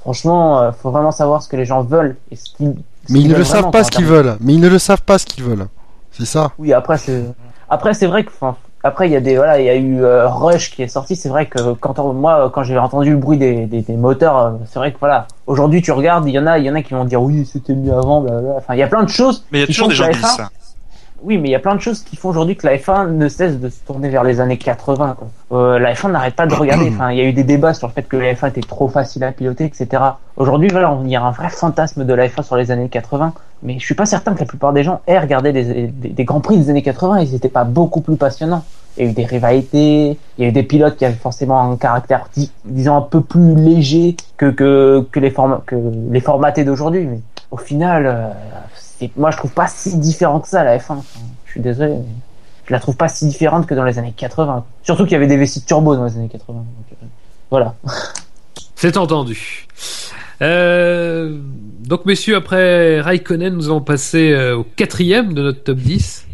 franchement, 0.00 0.58
euh, 0.58 0.72
faut 0.72 0.90
vraiment 0.90 1.10
savoir 1.10 1.42
ce 1.42 1.48
que 1.48 1.56
les 1.56 1.66
gens 1.66 1.82
veulent. 1.82 2.16
Et 2.30 2.36
ce 2.36 2.44
qu'ils, 2.54 2.76
ce 3.06 3.12
Mais 3.12 3.20
ils 3.20 3.28
ne 3.28 3.36
le 3.36 3.44
savent 3.44 3.70
pas 3.70 3.84
ce 3.84 3.90
qu'ils 3.90 4.06
veulent. 4.06 4.38
Mais 4.40 4.54
ils 4.54 4.60
ne 4.60 4.68
le 4.70 4.78
savent 4.78 5.02
pas 5.02 5.18
ce 5.18 5.26
qu'ils 5.26 5.44
veulent. 5.44 5.66
C'est 6.12 6.26
ça. 6.26 6.52
oui, 6.58 6.72
après 6.72 6.96
c'est 6.96 7.24
après 7.74 7.94
c'est 7.94 8.06
vrai 8.06 8.24
que 8.24 8.30
enfin, 8.30 8.56
après 8.82 9.08
il 9.08 9.12
y 9.12 9.16
a 9.16 9.20
des 9.20 9.36
voilà, 9.36 9.58
il 9.60 9.66
y 9.66 9.68
a 9.70 9.76
eu 9.76 10.02
euh, 10.02 10.28
Rush 10.28 10.70
qui 10.70 10.82
est 10.82 10.88
sorti, 10.88 11.16
c'est 11.16 11.28
vrai 11.28 11.46
que 11.46 11.72
quand 11.74 11.98
on- 11.98 12.12
moi 12.12 12.50
quand 12.52 12.62
j'ai 12.62 12.78
entendu 12.78 13.10
le 13.10 13.16
bruit 13.18 13.38
des, 13.38 13.66
des, 13.66 13.82
des 13.82 13.96
moteurs, 13.96 14.38
euh, 14.38 14.50
c'est 14.66 14.78
vrai 14.78 14.92
que 14.92 14.98
voilà, 14.98 15.26
aujourd'hui 15.46 15.80
tu 15.82 15.92
regardes, 15.92 16.26
il 16.28 16.32
y 16.32 16.38
en 16.38 16.46
a 16.46 16.58
il 16.58 16.64
y 16.64 16.70
en 16.70 16.74
a 16.74 16.82
qui 16.82 16.94
vont 16.94 17.04
dire 17.04 17.22
oui, 17.22 17.44
c'était 17.50 17.74
mieux 17.74 17.92
avant 17.94 18.20
blablabla. 18.20 18.54
Enfin, 18.56 18.74
il 18.74 18.78
y 18.78 18.82
a 18.82 18.86
plein 18.88 19.02
de 19.02 19.08
choses 19.08 19.44
Mais 19.52 19.58
il 19.58 19.60
y 19.62 19.64
a 19.64 19.66
toujours 19.66 19.88
des 19.88 19.94
gens 19.94 20.08
qui 20.08 20.16
disent 20.18 20.24
F1 20.24 20.36
ça. 20.36 20.48
Oui, 21.26 21.38
mais 21.38 21.48
il 21.48 21.52
y 21.52 21.54
a 21.54 21.58
plein 21.58 21.74
de 21.74 21.80
choses 21.80 22.02
qui 22.02 22.16
font 22.16 22.28
aujourd'hui 22.28 22.54
que 22.54 22.66
la 22.66 22.76
F1 22.76 23.08
ne 23.08 23.28
cesse 23.28 23.58
de 23.58 23.70
se 23.70 23.80
tourner 23.86 24.10
vers 24.10 24.24
les 24.24 24.40
années 24.40 24.58
80. 24.58 25.16
Quoi. 25.18 25.28
Euh, 25.58 25.78
la 25.78 25.94
F1 25.94 26.10
n'arrête 26.10 26.34
pas 26.36 26.46
de 26.46 26.54
regarder. 26.54 26.88
Enfin, 26.94 27.10
il 27.12 27.16
y 27.18 27.20
a 27.22 27.24
eu 27.24 27.32
des 27.32 27.44
débats 27.44 27.72
sur 27.72 27.86
le 27.88 27.92
fait 27.94 28.02
que 28.02 28.18
la 28.18 28.34
F1 28.34 28.50
était 28.50 28.60
trop 28.60 28.88
facile 28.88 29.24
à 29.24 29.32
piloter, 29.32 29.64
etc. 29.64 30.02
Aujourd'hui, 30.36 30.68
voilà, 30.68 30.92
on- 30.92 31.02
il 31.04 31.10
y 31.10 31.16
a 31.16 31.22
un 31.22 31.30
vrai 31.30 31.48
fantasme 31.48 32.04
de 32.04 32.12
la 32.12 32.26
F1 32.28 32.42
sur 32.42 32.56
les 32.56 32.70
années 32.70 32.88
80. 32.90 33.32
Mais 33.62 33.78
je 33.78 33.84
suis 33.86 33.94
pas 33.94 34.04
certain 34.04 34.34
que 34.34 34.40
la 34.40 34.44
plupart 34.46 34.74
des 34.74 34.82
gens 34.82 35.00
aient 35.06 35.18
regardé 35.18 35.52
des, 35.52 35.86
des, 35.86 36.08
des 36.10 36.24
grands 36.24 36.40
prix 36.42 36.58
des 36.58 36.68
années 36.68 36.82
80. 36.82 37.20
Ils 37.20 37.32
n'étaient 37.32 37.48
pas 37.48 37.64
beaucoup 37.64 38.02
plus 38.02 38.16
passionnants. 38.16 38.62
Il 38.98 39.04
y 39.04 39.06
a 39.08 39.10
eu 39.10 39.14
des 39.14 39.24
rivalités, 39.24 40.18
il 40.36 40.42
y 40.42 40.44
a 40.44 40.50
eu 40.50 40.52
des 40.52 40.62
pilotes 40.62 40.96
qui 40.96 41.04
avaient 41.06 41.14
forcément 41.14 41.58
un 41.72 41.76
caractère, 41.76 42.26
dis- 42.36 42.52
disons, 42.66 42.96
un 42.96 43.00
peu 43.00 43.22
plus 43.22 43.54
léger 43.56 44.14
que, 44.36 44.50
que, 44.50 45.04
que, 45.10 45.18
les, 45.20 45.30
forma- 45.30 45.62
que 45.66 45.74
les 46.10 46.20
formatés 46.20 46.64
d'aujourd'hui. 46.64 47.06
Mais 47.06 47.20
au 47.50 47.56
final, 47.56 48.04
euh, 48.06 48.28
moi 49.16 49.30
je 49.30 49.36
trouve 49.36 49.52
pas 49.52 49.68
si 49.68 49.96
différent 49.98 50.40
que 50.40 50.48
ça 50.48 50.64
la 50.64 50.78
F1. 50.78 50.92
Enfin, 50.92 51.02
je 51.46 51.50
suis 51.52 51.60
désolé, 51.60 51.94
mais 51.94 52.04
je 52.66 52.72
la 52.72 52.80
trouve 52.80 52.96
pas 52.96 53.08
si 53.08 53.26
différente 53.26 53.66
que 53.66 53.74
dans 53.74 53.84
les 53.84 53.98
années 53.98 54.14
80. 54.16 54.64
Surtout 54.82 55.04
qu'il 55.04 55.12
y 55.12 55.16
avait 55.16 55.26
des 55.26 55.38
V6 55.38 55.64
turbo 55.64 55.96
dans 55.96 56.04
les 56.04 56.16
années 56.16 56.28
80. 56.28 56.58
Donc, 56.58 56.66
euh, 56.92 57.06
voilà. 57.50 57.74
C'est 58.76 58.96
entendu. 58.96 59.66
Euh, 60.42 61.38
donc, 61.86 62.06
messieurs, 62.06 62.36
après 62.36 63.00
Raikkonen, 63.00 63.54
nous 63.54 63.66
allons 63.66 63.80
passer 63.80 64.32
euh, 64.32 64.56
au 64.56 64.64
quatrième 64.64 65.32
de 65.32 65.42
notre 65.42 65.62
top 65.62 65.78
10, 65.78 66.26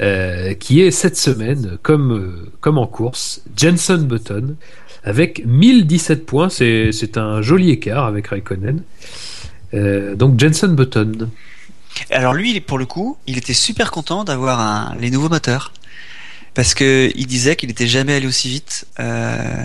euh, 0.00 0.54
qui 0.54 0.80
est 0.80 0.90
cette 0.90 1.16
semaine, 1.16 1.78
comme, 1.82 2.50
comme 2.60 2.78
en 2.78 2.86
course, 2.86 3.42
Jenson 3.56 3.98
Button, 3.98 4.56
avec 5.04 5.46
1017 5.46 6.26
points. 6.26 6.48
C'est 6.48 7.16
un 7.16 7.42
joli 7.42 7.70
écart 7.70 8.06
avec 8.06 8.28
Raikkonen. 8.28 8.82
Donc, 9.72 10.38
Jenson 10.38 10.68
Button. 10.68 11.28
Alors 12.10 12.34
lui, 12.34 12.60
pour 12.60 12.78
le 12.78 12.86
coup, 12.86 13.16
il 13.26 13.38
était 13.38 13.54
super 13.54 13.90
content 13.90 14.24
d'avoir 14.24 14.94
les 14.98 15.10
nouveaux 15.10 15.28
moteurs. 15.28 15.72
Parce 16.54 16.74
que 16.74 17.10
il 17.14 17.26
disait 17.26 17.56
qu'il 17.56 17.70
était 17.70 17.86
jamais 17.86 18.14
allé 18.14 18.26
aussi 18.26 18.48
vite. 18.50 18.86
euh, 19.00 19.64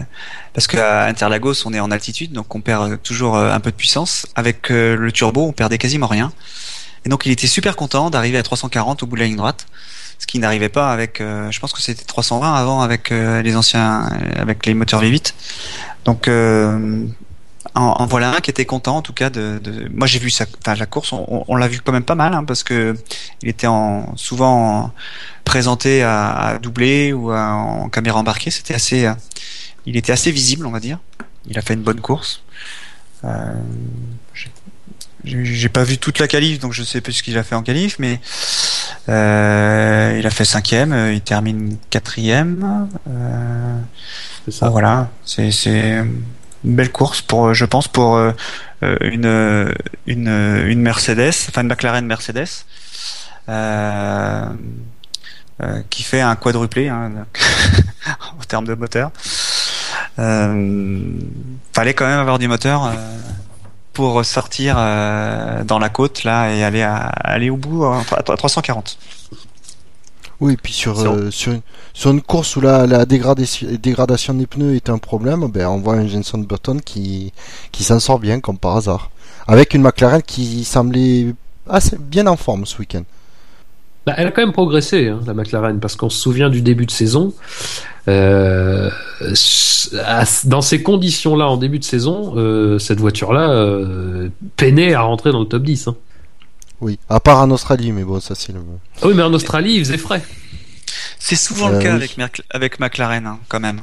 parce 0.53 0.67
qu'à 0.67 1.05
Interlagos, 1.05 1.65
on 1.65 1.73
est 1.73 1.79
en 1.81 1.91
altitude, 1.91 2.31
donc 2.31 2.55
on 2.55 2.61
perd 2.61 3.01
toujours 3.03 3.35
euh, 3.35 3.51
un 3.51 3.59
peu 3.59 3.71
de 3.71 3.75
puissance. 3.75 4.25
Avec 4.35 4.71
euh, 4.71 4.95
le 4.95 5.11
turbo, 5.11 5.45
on 5.47 5.51
perdait 5.51 5.77
quasiment 5.77 6.07
rien. 6.07 6.31
Et 7.05 7.09
donc 7.09 7.25
il 7.25 7.31
était 7.31 7.47
super 7.47 7.75
content 7.75 8.09
d'arriver 8.09 8.37
à 8.37 8.43
340 8.43 9.03
au 9.03 9.05
bout 9.05 9.15
de 9.15 9.21
la 9.21 9.27
ligne 9.27 9.35
droite. 9.35 9.67
Ce 10.19 10.25
qui 10.25 10.39
n'arrivait 10.39 10.69
pas 10.69 10.91
avec, 10.91 11.21
euh, 11.21 11.51
je 11.51 11.59
pense 11.59 11.73
que 11.73 11.81
c'était 11.81 12.03
320 12.03 12.53
avant 12.55 12.81
avec 12.81 13.11
euh, 13.11 13.41
les 13.41 13.55
anciens, 13.55 14.09
avec 14.37 14.65
les 14.65 14.73
moteurs 14.73 15.03
V8. 15.03 15.33
Donc 16.05 16.27
euh, 16.27 17.05
en, 17.75 17.81
en 17.99 18.05
voilà 18.05 18.35
un 18.35 18.39
qui 18.39 18.49
était 18.49 18.65
content 18.65 18.97
en 18.97 19.01
tout 19.01 19.13
cas 19.13 19.29
de. 19.29 19.59
de... 19.63 19.89
Moi 19.93 20.07
j'ai 20.07 20.19
vu 20.19 20.29
la 20.79 20.85
course, 20.85 21.11
on, 21.13 21.43
on 21.47 21.55
l'a 21.55 21.67
vu 21.67 21.79
quand 21.83 21.91
même 21.91 22.03
pas 22.03 22.15
mal 22.15 22.33
hein, 22.33 22.43
parce 22.43 22.63
que 22.63 22.95
il 23.41 23.49
était 23.49 23.67
en, 23.67 24.15
souvent 24.17 24.83
en- 24.85 24.91
présenté 25.45 26.03
à, 26.03 26.31
à 26.31 26.57
doubler 26.59 27.13
ou 27.13 27.31
à- 27.31 27.51
en 27.53 27.89
caméra 27.89 28.19
embarquée. 28.19 28.51
C'était 28.51 28.73
assez, 28.73 29.05
euh, 29.05 29.13
il 29.85 29.95
était 29.97 30.11
assez 30.11 30.31
visible, 30.31 30.65
on 30.65 30.71
va 30.71 30.79
dire. 30.79 30.99
Il 31.49 31.57
a 31.57 31.61
fait 31.61 31.73
une 31.75 31.83
bonne 31.83 32.01
course. 32.01 32.41
Euh, 33.23 33.53
j'ai- 35.23 35.69
pas 35.69 35.83
vu 35.83 35.97
toute 35.97 36.19
la 36.19 36.27
qualif, 36.27 36.59
donc 36.59 36.73
je 36.73 36.83
sais 36.83 37.01
plus 37.01 37.13
ce 37.13 37.23
qu'il 37.23 37.37
a 37.37 37.43
fait 37.43 37.55
en 37.55 37.63
qualif, 37.63 37.97
mais 37.99 38.19
euh, 39.09 40.15
il 40.19 40.25
a 40.25 40.29
fait 40.29 40.45
cinquième, 40.45 40.93
euh, 40.93 41.13
il 41.13 41.21
termine 41.21 41.77
quatrième. 41.89 42.87
Euh, 43.09 43.77
C'est 44.45 44.51
ça. 44.51 44.67
ah, 44.67 44.69
voilà, 44.69 45.09
c'est 45.25 45.51
c'est 45.51 46.03
belle 46.63 46.91
course 46.91 47.21
pour, 47.21 47.53
je 47.53 47.65
pense, 47.65 47.87
pour 47.87 48.15
euh, 48.15 48.31
euh, 48.83 48.97
une 49.01 49.73
une 50.05 50.27
une 50.27 50.81
Mercedes, 50.81 51.33
enfin 51.49 51.61
une 51.61 51.67
McLaren 51.67 52.05
Mercedes, 52.05 52.65
euh, 53.49 54.45
euh, 55.63 55.81
qui 55.89 56.03
fait 56.03 56.21
un 56.21 56.35
quadruplé 56.35 56.89
hein, 56.89 57.11
en 58.39 58.43
termes 58.47 58.65
de 58.65 58.75
moteur. 58.75 59.11
Euh, 60.19 61.03
fallait 61.73 61.93
quand 61.93 62.05
même 62.05 62.19
avoir 62.19 62.39
du 62.39 62.47
moteur 62.47 62.85
euh, 62.85 62.93
pour 63.93 64.23
sortir 64.25 64.75
euh, 64.77 65.63
dans 65.63 65.79
la 65.79 65.89
côte 65.89 66.23
là 66.23 66.51
et 66.51 66.63
aller 66.63 66.81
à, 66.81 66.97
aller 66.97 67.49
au 67.49 67.57
bout 67.57 67.85
euh, 67.85 68.01
à 68.11 68.23
340. 68.23 68.97
Oui, 70.39 70.53
et 70.53 70.57
puis 70.57 70.73
sur, 70.73 70.99
euh, 70.99 71.31
sur, 71.31 71.51
une, 71.53 71.61
sur 71.93 72.11
une 72.11 72.21
course 72.21 72.55
où 72.57 72.61
la, 72.61 72.85
la 72.85 73.05
dégradation, 73.05 73.67
dégradation 73.81 74.35
des 74.35 74.45
pneus 74.45 74.75
est 74.75 74.89
un 74.89 74.99
problème, 74.99 75.47
ben, 75.47 75.67
on 75.67 75.77
voit 75.79 75.95
un 75.95 76.07
Jenson 76.07 76.37
Button 76.39 76.77
qui, 76.83 77.33
qui 77.71 77.83
s'en 77.83 77.99
sort 77.99 78.19
bien, 78.19 78.39
comme 78.39 78.57
par 78.59 78.75
hasard. 78.77 79.09
Avec 79.47 79.73
une 79.73 79.81
McLaren 79.81 80.21
qui 80.21 80.63
semblait 80.63 81.33
assez 81.67 81.97
bien 81.99 82.27
en 82.27 82.35
forme 82.37 82.65
ce 82.67 82.77
week-end. 82.77 83.03
Bah, 84.05 84.13
elle 84.17 84.27
a 84.27 84.31
quand 84.31 84.41
même 84.43 84.53
progressé, 84.53 85.07
hein, 85.07 85.19
la 85.25 85.33
McLaren, 85.33 85.79
parce 85.79 85.95
qu'on 85.95 86.09
se 86.09 86.19
souvient 86.19 86.49
du 86.49 86.61
début 86.61 86.85
de 86.85 86.91
saison. 86.91 87.33
euh, 88.07 88.89
dans 90.45 90.61
ces 90.61 90.81
conditions-là, 90.83 91.47
en 91.49 91.57
début 91.57 91.79
de 91.79 91.83
saison, 91.83 92.33
euh, 92.37 92.79
cette 92.79 92.99
voiture-là 92.99 93.49
euh, 93.51 94.29
peinait 94.55 94.93
à 94.93 95.01
rentrer 95.01 95.31
dans 95.31 95.39
le 95.39 95.45
top 95.45 95.63
10. 95.63 95.87
hein. 95.87 95.95
Oui, 96.81 96.99
à 97.09 97.19
part 97.19 97.39
en 97.39 97.49
Australie, 97.51 97.91
mais 97.91 98.03
bon, 98.03 98.19
ça 98.19 98.35
c'est 98.35 98.51
le... 98.53 98.59
Ah 99.01 99.07
oui, 99.07 99.13
mais 99.15 99.23
en 99.23 99.33
Australie, 99.33 99.73
il 99.75 99.79
faisait 99.85 99.97
frais. 99.97 100.23
C'est 101.19 101.35
souvent 101.35 101.69
Euh, 101.69 101.77
le 101.77 101.79
cas 101.79 101.89
oui. 101.89 101.95
avec, 101.95 102.17
Merc- 102.17 102.43
avec 102.51 102.79
McLaren, 102.79 103.25
hein, 103.25 103.39
quand 103.49 103.59
même. 103.59 103.81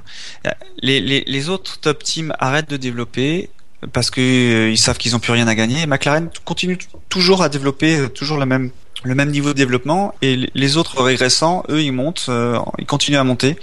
Les, 0.80 1.00
les, 1.00 1.24
les 1.26 1.48
autres 1.48 1.78
top 1.80 2.02
teams 2.02 2.32
arrêtent 2.38 2.70
de 2.70 2.76
développer 2.76 3.50
parce 3.92 4.10
que 4.10 4.20
euh, 4.20 4.70
ils 4.70 4.78
savent 4.78 4.96
qu'ils 4.96 5.14
ont 5.16 5.18
plus 5.18 5.32
rien 5.32 5.48
à 5.48 5.54
gagner. 5.54 5.82
Et 5.82 5.86
McLaren 5.86 6.28
continue 6.44 6.78
toujours 7.08 7.42
à 7.42 7.48
développer 7.48 7.98
euh, 7.98 8.08
toujours 8.08 8.38
le 8.38 8.46
même 8.46 8.70
le 9.02 9.14
même 9.14 9.30
niveau 9.30 9.48
de 9.50 9.54
développement 9.58 10.14
et 10.22 10.48
les- 10.54 10.76
autres 10.78 11.02
régressants, 11.02 11.62
eux, 11.68 11.82
ils 11.82 11.92
montent, 11.92 12.24
euh, 12.30 12.58
ils 12.78 12.86
continuent 12.86 13.18
à 13.18 13.24
monter. 13.24 13.58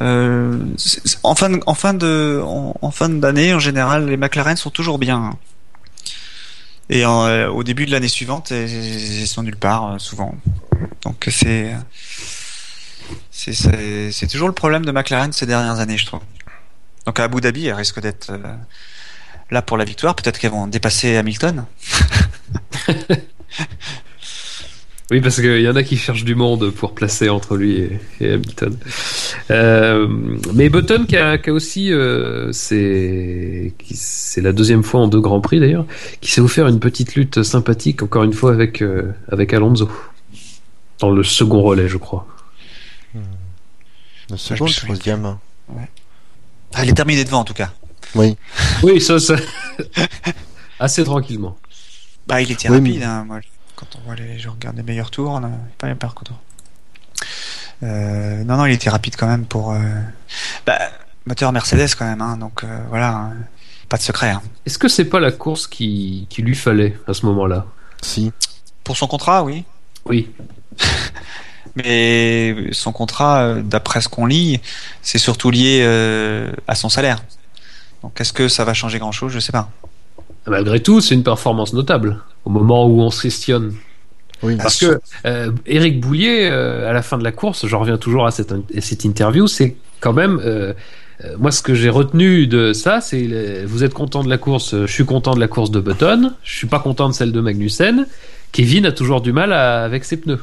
Euh, 0.00 0.58
en 1.22 1.36
fin 1.36 1.50
de, 1.50 1.60
en 1.66 1.74
fin 1.74 1.94
de 1.94 2.42
en, 2.44 2.74
en 2.82 2.90
fin 2.90 3.08
d'année, 3.08 3.54
en 3.54 3.60
général, 3.60 4.06
les 4.08 4.16
McLaren 4.16 4.56
sont 4.56 4.70
toujours 4.70 4.98
bien. 4.98 5.18
hein. 5.18 5.34
Et 6.88 7.04
euh, 7.04 7.50
au 7.50 7.64
début 7.64 7.84
de 7.86 7.90
l'année 7.90 8.08
suivante, 8.08 8.50
ils 8.52 9.26
sont 9.26 9.42
nulle 9.42 9.56
part 9.56 9.94
euh, 9.94 9.98
souvent. 9.98 10.34
Donc 11.02 11.26
c'est 11.30 11.74
c'est- 13.30 14.26
toujours 14.30 14.48
le 14.48 14.54
problème 14.54 14.84
de 14.84 14.92
McLaren 14.92 15.32
ces 15.32 15.46
dernières 15.46 15.80
années, 15.80 15.98
je 15.98 16.06
trouve. 16.06 16.20
Donc 17.06 17.18
à 17.20 17.24
Abu 17.24 17.40
Dhabi, 17.40 17.66
elle 17.66 17.74
risque 17.74 18.00
d'être 18.00 18.30
euh, 18.30 18.54
là 19.50 19.62
pour 19.62 19.76
la 19.76 19.84
victoire. 19.84 20.14
Peut-être 20.16 20.38
qu'elles 20.38 20.50
vont 20.52 20.66
dépasser 20.66 21.16
Hamilton. 21.16 21.64
Oui, 25.12 25.20
parce 25.20 25.36
qu'il 25.40 25.60
y 25.60 25.68
en 25.68 25.76
a 25.76 25.84
qui 25.84 25.96
cherchent 25.96 26.24
du 26.24 26.34
monde 26.34 26.70
pour 26.70 26.92
placer 26.92 27.28
entre 27.28 27.56
lui 27.56 27.76
et, 27.78 28.00
et 28.20 28.32
Hamilton. 28.32 28.76
Euh, 29.52 30.08
mais 30.52 30.68
Button 30.68 31.04
qui 31.06 31.16
a, 31.16 31.38
qui 31.38 31.50
a 31.50 31.52
aussi, 31.52 31.92
euh, 31.92 32.50
c'est 32.50 33.72
qui- 33.78 33.94
c'est 33.96 34.40
la 34.40 34.52
deuxième 34.52 34.82
fois 34.82 35.00
en 35.02 35.06
deux 35.06 35.20
grands 35.20 35.40
prix 35.40 35.60
d'ailleurs, 35.60 35.86
qui 36.20 36.32
s'est 36.32 36.40
offert 36.40 36.66
une 36.66 36.80
petite 36.80 37.14
lutte 37.14 37.44
sympathique 37.44 38.02
encore 38.02 38.24
une 38.24 38.32
fois 38.32 38.52
avec 38.52 38.82
euh, 38.82 39.12
avec 39.30 39.54
Alonso 39.54 39.88
dans 40.98 41.10
le 41.10 41.22
second 41.22 41.62
relais, 41.62 41.88
je 41.88 41.98
crois. 41.98 42.26
Le 43.14 43.20
je 44.30 44.36
second, 44.36 44.64
le 44.64 44.70
souviens. 44.72 44.94
troisième. 44.94 45.36
Ah, 46.74 46.82
elle 46.82 46.88
est 46.88 46.94
terminée 46.94 47.22
devant 47.22 47.38
en 47.40 47.44
tout 47.44 47.54
cas. 47.54 47.72
Oui. 48.16 48.36
Oui, 48.82 49.00
ça, 49.00 49.20
ça... 49.20 49.36
assez 50.80 51.04
tranquillement. 51.04 51.56
Bah, 52.26 52.40
il 52.42 52.50
était 52.50 52.68
Oui, 52.68 52.78
rapide. 52.78 52.96
mais- 52.98 53.04
Hein, 53.04 53.24
moi, 53.24 53.38
quand 53.76 53.86
on 53.96 54.00
voit 54.04 54.14
les, 54.16 54.38
je 54.38 54.48
regarde 54.48 54.76
les 54.76 54.82
meilleurs 54.82 55.10
tours, 55.10 55.30
on 55.30 55.44
a 55.44 55.50
pas 55.78 55.94
pas 55.94 56.08
content. 56.08 56.38
Euh, 57.82 58.42
non, 58.44 58.56
non, 58.56 58.66
il 58.66 58.72
était 58.72 58.90
rapide 58.90 59.16
quand 59.16 59.26
même 59.26 59.44
pour. 59.44 59.72
Euh... 59.72 59.78
Bah, 60.66 60.78
moteur 61.26 61.52
Mercedes 61.52 61.94
quand 61.98 62.06
même. 62.06 62.22
Hein, 62.22 62.36
donc 62.38 62.64
euh, 62.64 62.84
voilà, 62.88 63.10
hein, 63.10 63.32
pas 63.88 63.98
de 63.98 64.02
secret. 64.02 64.30
Hein. 64.30 64.42
Est-ce 64.64 64.78
que 64.78 64.88
c'est 64.88 65.04
pas 65.04 65.20
la 65.20 65.32
course 65.32 65.66
qui, 65.66 66.26
qui 66.30 66.42
lui 66.42 66.54
fallait 66.54 66.98
à 67.06 67.14
ce 67.14 67.26
moment-là? 67.26 67.66
Si. 68.02 68.32
Pour 68.84 68.96
son 68.96 69.06
contrat, 69.06 69.44
oui. 69.44 69.64
Oui. 70.04 70.30
Mais 71.76 72.72
son 72.72 72.92
contrat, 72.92 73.42
euh, 73.42 73.62
d'après 73.62 74.00
ce 74.00 74.08
qu'on 74.08 74.26
lit, 74.26 74.60
c'est 75.02 75.18
surtout 75.18 75.50
lié 75.50 75.80
euh, 75.82 76.50
à 76.66 76.74
son 76.74 76.88
salaire. 76.88 77.22
Donc 78.02 78.18
est-ce 78.20 78.32
que 78.32 78.48
ça 78.48 78.64
va 78.64 78.72
changer 78.72 78.98
grand-chose? 78.98 79.32
Je 79.32 79.40
sais 79.40 79.52
pas. 79.52 79.68
Malgré 80.46 80.80
tout, 80.80 81.00
c'est 81.00 81.14
une 81.14 81.24
performance 81.24 81.72
notable 81.72 82.18
au 82.44 82.50
moment 82.50 82.86
où 82.86 83.00
on 83.00 83.10
se 83.10 83.22
questionne. 83.22 83.74
Oui. 84.42 84.56
Parce 84.56 84.78
que 84.78 85.00
euh, 85.26 85.50
Eric 85.66 85.98
Boulier, 86.00 86.48
euh, 86.50 86.88
à 86.88 86.92
la 86.92 87.02
fin 87.02 87.16
de 87.18 87.24
la 87.24 87.32
course, 87.32 87.66
je 87.66 87.74
reviens 87.74 87.96
toujours 87.96 88.26
à 88.26 88.30
cette, 88.30 88.52
à 88.52 88.80
cette 88.80 89.04
interview, 89.04 89.46
c'est 89.46 89.76
quand 90.00 90.12
même. 90.12 90.40
euh, 90.44 90.72
euh, 91.24 91.34
moi, 91.38 91.50
ce 91.50 91.62
que 91.62 91.74
j'ai 91.74 91.88
retenu 91.88 92.46
de 92.46 92.74
ça, 92.74 93.00
c'est 93.00 93.64
vous 93.64 93.82
êtes 93.82 93.94
content 93.94 94.22
de 94.22 94.28
la 94.28 94.36
course, 94.36 94.74
je 94.82 94.92
suis 94.92 95.06
content 95.06 95.34
de 95.34 95.40
la 95.40 95.48
course 95.48 95.70
de 95.70 95.80
Button, 95.80 96.32
je 96.44 96.56
suis 96.56 96.66
pas 96.66 96.78
content 96.78 97.08
de 97.08 97.14
celle 97.14 97.32
de 97.32 97.40
Magnussen. 97.40 98.06
Kevin 98.52 98.84
a 98.84 98.92
toujours 98.92 99.22
du 99.22 99.32
mal 99.32 99.52
à- 99.52 99.82
avec 99.84 100.04
ses 100.04 100.18
pneus. 100.18 100.40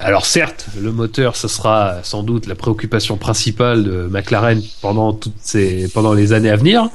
Alors 0.00 0.26
certes, 0.26 0.66
le 0.80 0.90
moteur, 0.90 1.36
ce 1.36 1.46
sera 1.46 2.00
sans 2.02 2.22
doute 2.24 2.46
la 2.46 2.54
préoccupation 2.56 3.16
principale 3.16 3.84
de 3.84 4.08
McLaren 4.10 4.60
pendant 4.80 5.12
toutes 5.12 5.34
ces, 5.40 5.88
pendant 5.94 6.14
les 6.14 6.32
années 6.32 6.50
à 6.50 6.56
venir, 6.56 6.88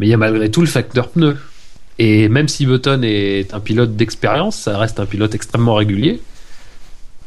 mais 0.00 0.06
il 0.06 0.08
y 0.08 0.14
a 0.14 0.16
malgré 0.16 0.50
tout 0.50 0.62
le 0.62 0.66
facteur 0.66 1.08
pneu. 1.08 1.36
Et 1.98 2.30
même 2.30 2.48
si 2.48 2.64
Button 2.64 3.02
est 3.04 3.52
un 3.52 3.60
pilote 3.60 3.94
d'expérience, 3.94 4.56
ça 4.56 4.78
reste 4.78 4.98
un 4.98 5.04
pilote 5.04 5.34
extrêmement 5.34 5.74
régulier. 5.74 6.22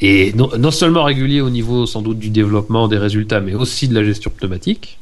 Et 0.01 0.33
non, 0.33 0.49
non 0.57 0.71
seulement 0.71 1.03
régulier 1.03 1.39
au 1.39 1.51
niveau 1.51 1.85
sans 1.85 2.01
doute 2.01 2.17
du 2.17 2.31
développement 2.31 2.87
des 2.87 2.97
résultats, 2.97 3.41
mais 3.41 3.53
aussi 3.53 3.87
de 3.87 3.93
la 3.93 4.03
gestion 4.03 4.31
pneumatique. 4.35 4.97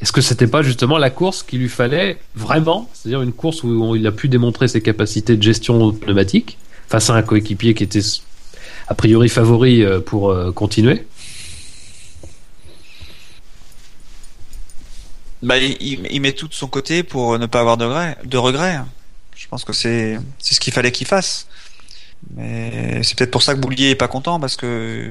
Est-ce 0.00 0.10
que 0.10 0.22
c'était 0.22 0.46
pas 0.46 0.62
justement 0.62 0.96
la 0.96 1.10
course 1.10 1.42
qu'il 1.42 1.60
lui 1.60 1.68
fallait 1.68 2.16
vraiment 2.34 2.88
C'est-à-dire 2.94 3.20
une 3.20 3.32
course 3.32 3.62
où 3.62 3.94
il 3.94 4.06
a 4.06 4.12
pu 4.12 4.28
démontrer 4.28 4.66
ses 4.66 4.80
capacités 4.80 5.36
de 5.36 5.42
gestion 5.42 5.92
pneumatique 5.92 6.56
face 6.88 7.10
à 7.10 7.14
un 7.14 7.22
coéquipier 7.22 7.74
qui 7.74 7.84
était 7.84 8.00
a 8.88 8.94
priori 8.94 9.28
favori 9.28 9.84
euh, 9.84 10.00
pour 10.00 10.30
euh, 10.30 10.50
continuer? 10.50 11.04
Bah, 15.46 15.56
il, 15.58 16.06
il- 16.10 16.20
met 16.20 16.32
tout 16.32 16.48
de 16.48 16.54
son 16.54 16.66
côté 16.66 17.02
pour 17.02 17.38
ne 17.38 17.46
pas 17.46 17.60
avoir 17.60 17.76
de 17.76 17.84
regrets. 17.84 18.16
De 18.24 18.36
regrets. 18.38 18.78
Je 19.36 19.46
pense 19.48 19.64
que 19.64 19.72
c'est 19.72 20.18
c'est 20.38 20.54
ce 20.54 20.60
qu'il 20.60 20.72
fallait 20.72 20.92
qu'il 20.92 21.06
fasse. 21.06 21.46
Mais 22.36 23.02
c'est 23.04 23.16
peut-être 23.16 23.30
pour 23.30 23.42
ça 23.42 23.54
que 23.54 23.60
Boulier 23.60 23.90
est 23.90 23.94
pas 23.94 24.08
content 24.08 24.40
parce 24.40 24.56
que 24.56 25.10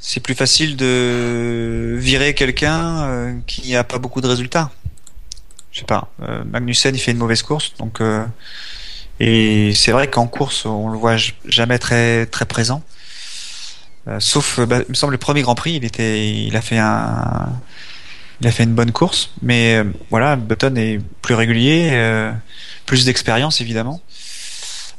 c'est 0.00 0.20
plus 0.20 0.34
facile 0.34 0.76
de 0.76 1.96
virer 1.98 2.34
quelqu'un 2.34 3.04
euh, 3.04 3.34
qui 3.46 3.76
a 3.76 3.84
pas 3.84 3.98
beaucoup 3.98 4.20
de 4.20 4.26
résultats. 4.26 4.70
Je 5.72 5.80
sais 5.80 5.86
pas. 5.86 6.08
Euh, 6.22 6.44
Magnussen 6.44 6.94
il 6.94 6.98
fait 7.00 7.12
une 7.12 7.18
mauvaise 7.18 7.42
course 7.42 7.74
donc 7.78 8.00
euh, 8.00 8.24
et 9.20 9.72
c'est 9.74 9.92
vrai 9.92 10.08
qu'en 10.10 10.26
course 10.26 10.66
on 10.66 10.88
le 10.88 10.98
voit 10.98 11.16
jamais 11.46 11.78
très 11.78 12.26
très 12.26 12.46
présent. 12.46 12.82
Euh, 14.08 14.20
sauf, 14.20 14.60
bah, 14.60 14.80
il 14.86 14.90
me 14.90 14.94
semble 14.94 15.12
le 15.12 15.18
premier 15.18 15.40
Grand 15.42 15.54
Prix, 15.54 15.74
il 15.76 15.84
était, 15.84 16.30
il 16.30 16.54
a 16.56 16.60
fait 16.60 16.76
un, 16.78 17.48
il 18.40 18.46
a 18.46 18.50
fait 18.50 18.64
une 18.64 18.74
bonne 18.74 18.92
course, 18.92 19.30
mais 19.42 19.76
euh, 19.76 19.84
voilà, 20.10 20.36
Button 20.36 20.74
est 20.76 21.00
plus 21.22 21.34
régulier, 21.34 21.90
euh, 21.92 22.32
plus 22.86 23.04
d'expérience 23.04 23.60
évidemment, 23.60 24.00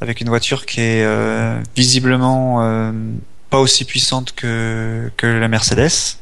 avec 0.02 0.22
une 0.22 0.30
voiture 0.30 0.66
qui 0.66 0.80
est 0.82 1.04
euh, 1.04 1.60
visiblement 1.76 2.94
pas 3.50 3.60
aussi 3.60 3.86
puissante 3.86 4.34
que 4.34 5.12
la 5.22 5.48
Mercedes. 5.48 6.18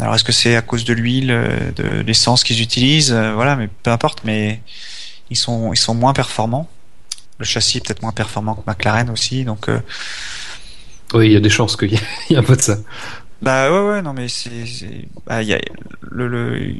Alors 0.00 0.14
est-ce 0.14 0.24
que 0.24 0.32
c'est 0.32 0.54
à 0.56 0.62
cause 0.62 0.84
de 0.84 0.92
l'huile, 0.94 1.28
de 1.76 2.00
l'essence 2.06 2.44
qu'ils 2.44 2.62
utilisent, 2.62 3.12
voilà, 3.12 3.56
mais 3.56 3.68
peu 3.82 3.90
importe, 3.90 4.20
mais 4.24 4.60
ils 5.30 5.36
sont 5.36 5.94
moins 5.94 6.12
performants. 6.12 6.68
Le 7.38 7.44
châssis 7.44 7.78
est 7.78 7.86
peut-être 7.86 8.02
moins 8.02 8.12
performant 8.12 8.54
que 8.54 8.62
McLaren 8.68 9.10
aussi, 9.10 9.44
donc 9.44 9.68
Oui, 11.14 11.26
il 11.26 11.32
y 11.32 11.36
a 11.36 11.40
des 11.40 11.50
chances 11.50 11.76
qu'il 11.76 11.92
y, 11.92 11.96
ait- 12.30 12.36
un 12.36 12.42
peu 12.42 12.56
de 12.56 12.62
ça. 12.62 12.76
Bah 13.40 13.70
ouais 13.70 13.88
ouais 13.88 14.02
non 14.02 14.12
mais 14.14 14.28
c'est 14.28 14.66
c'est- 14.66 15.06
bah, 15.26 15.42
il 15.42 15.48
y 15.48 15.54
a 15.54 15.60
le, 16.02 16.26
le 16.28 16.74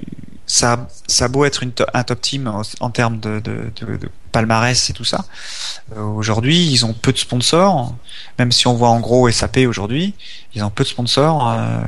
ça, 0.47 0.89
ça 1.07 1.27
a 1.27 1.29
beau 1.29 1.45
être 1.45 1.63
une 1.63 1.73
to- 1.73 1.85
un 1.95 2.03
top 2.05 2.21
team 2.23 2.49
en, 2.49 2.63
en 2.81 2.91
termes 2.91 3.21
de, 3.21 3.39
de, 3.41 3.71
de, 3.81 3.97
de 3.99 4.09
palmarès 4.33 4.89
et 4.91 4.93
tout 4.95 5.05
ça. 5.05 5.27
euh, 5.97 6.03
aujourd'hui, 6.03 6.67
ils 6.73 6.87
ont 6.87 6.95
peu 6.95 7.13
de 7.13 7.19
sponsors. 7.19 7.95
Même 8.39 8.53
si 8.53 8.67
on 8.69 8.75
voit 8.75 8.91
en 8.91 9.01
gros 9.01 9.31
SAP 9.31 9.59
aujourd'hui, 9.69 10.15
ils 10.55 10.65
ont 10.65 10.71
peu 10.71 10.85
de 10.85 10.89
sponsors 10.89 11.49
euh, 11.51 11.81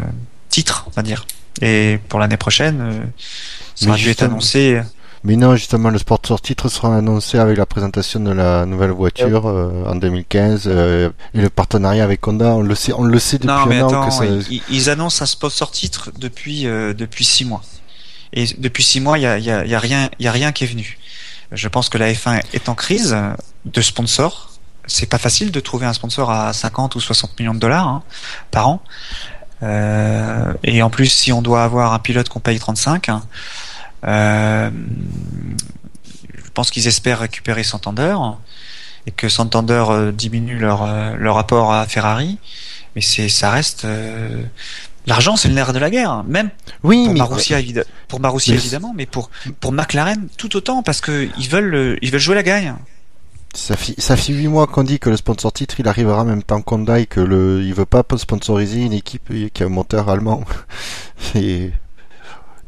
titres, 0.51 0.85
on 0.89 0.91
va 0.93 1.03
dire. 1.03 1.27
Et 1.63 2.01
pour 2.09 2.21
l'année 2.21 2.37
prochaine, 2.39 2.81
euh, 2.83 3.01
ça 3.75 3.87
Mais 3.87 3.91
aurait 3.91 3.99
dû 3.99 4.11
être 4.11 4.23
annoncé. 4.25 4.83
Mais 5.23 5.37
non, 5.37 5.55
justement, 5.55 5.91
le 5.91 5.99
sponsor 5.99 6.41
titre 6.41 6.69
sera 6.69 6.97
annoncé 6.97 7.39
avec 7.39 7.59
la 7.59 7.67
présentation 7.67 8.21
de 8.21 8.33
la 8.33 8.65
nouvelle 8.65 8.91
voiture 8.91 9.47
euh, 9.47 9.85
en 9.87 9.95
2015 9.95 10.65
euh, 10.67 11.11
et 11.35 11.43
le 11.43 11.51
partenariat 11.51 12.05
avec 12.05 12.27
Honda. 12.27 12.55
On 12.55 12.63
le 12.63 12.75
sait, 12.75 12.95
on 12.95 13.05
le 13.05 13.19
sait 13.19 13.37
depuis 13.37 13.49
Non, 13.49 13.67
mais 13.67 13.81
un 13.81 13.85
an 13.85 13.89
attends, 13.89 14.07
que 14.07 14.15
ça. 14.15 14.25
ils, 14.25 14.63
ils 14.71 14.89
annoncent 14.89 15.23
un 15.23 15.27
sponsor 15.27 15.71
titre 15.71 16.11
depuis 16.19 16.67
euh, 16.67 16.95
depuis 16.95 17.27
six 17.27 17.45
mois. 17.45 17.63
Et 18.33 18.47
depuis 18.59 18.83
six 18.83 19.01
mois, 19.01 19.19
il 19.19 19.23
y 19.23 19.27
a, 19.27 19.39
y 19.39 19.51
a, 19.51 19.67
y 19.67 19.75
a 19.75 19.79
rien, 19.79 20.09
il 20.19 20.25
y 20.25 20.29
a 20.29 20.33
rien 20.33 20.53
qui 20.53 20.65
est 20.65 20.69
venu. 20.69 20.99
Je 21.53 21.69
pense 21.69 21.89
que 21.89 21.99
la 21.99 22.13
F1 22.13 22.43
est 22.55 22.69
en 22.69 22.75
crise 22.75 23.17
de 23.67 23.81
sponsors. 23.83 24.51
C'est 24.87 25.07
pas 25.09 25.19
facile 25.19 25.51
de 25.51 25.61
trouver 25.61 25.85
un 25.85 25.93
sponsor 25.93 26.31
à 26.31 26.53
50 26.53 26.95
ou 26.95 27.01
60 27.01 27.39
millions 27.39 27.55
de 27.55 27.59
dollars 27.59 27.87
hein, 27.87 28.03
par 28.51 28.69
an. 28.69 28.83
Euh, 29.63 30.53
et 30.63 30.83
en 30.83 30.91
plus, 30.91 31.07
si 31.07 31.33
on 31.33 31.43
doit 31.43 31.63
avoir 31.63 31.93
un 31.93 31.99
pilote 31.99 32.29
qu'on 32.29 32.41
paye 32.41 32.59
35, 32.59 33.09
hein, 33.09 33.23
je 34.05 34.71
pense 36.55 36.71
qu'ils 36.71 36.87
espèrent 36.87 37.21
récupérer 37.21 37.63
Santander 37.63 38.17
et 39.07 39.11
que 39.11 39.29
Santander 39.29 39.85
euh, 39.89 40.13
diminue 40.13 40.59
leur 40.59 40.83
euh, 40.83 41.15
leur 41.17 41.35
rapport 41.37 41.73
à 41.73 41.87
Ferrari. 41.87 42.39
Mais 42.97 43.03
c'est 43.03 43.29
ça 43.29 43.51
reste 43.51 43.85
euh, 43.85 44.43
l'argent, 45.07 45.37
c'est 45.37 45.49
le 45.49 45.55
nerf 45.55 45.73
de 45.73 45.79
la 45.79 45.91
guerre. 45.91 46.25
Même 46.25 46.51
Oui, 46.83 47.05
pour 47.05 47.13
mais 47.15 47.19
Marussia, 47.21 47.59
pour 48.09 48.21
Marussia 48.21 48.55
Mais- 48.55 48.61
évidemment, 48.61 48.93
mais 48.95 49.07
pour 49.07 49.31
pour 49.61 49.73
McLaren 49.73 50.29
tout 50.37 50.57
autant 50.57 50.83
parce 50.83 51.01
que 51.01 51.29
ils 51.39 51.49
veulent 51.49 51.75
euh, 51.75 51.97
ils 52.03 52.11
veulent 52.11 52.21
jouer 52.21 52.35
la 52.35 52.43
gagne. 52.43 52.75
ça 53.55 53.77
fait 53.77 53.95
ça 54.01 54.17
fait 54.17 54.33
huit 54.33 54.49
mois 54.49 54.67
qu'on 54.67 54.83
dit 54.83 54.99
que 54.99 55.09
le 55.11 55.17
sponsor 55.17 55.53
titre 55.53 55.77
il 55.79 55.89
arrivera 55.89 56.25
même 56.25 56.43
temps 56.43 56.61
et 56.99 57.07
que 57.07 57.21
le 57.21 57.63
il 57.63 57.75
veut 57.75 57.87
pas 57.87 58.03
sponsoriser 58.17 58.81
une 58.83 58.93
équipe 58.93 59.31
qui 59.55 59.63
a 59.63 59.67
un 59.67 59.71
moteur 59.71 60.09
allemand. 60.09 60.45
Et 61.35 61.71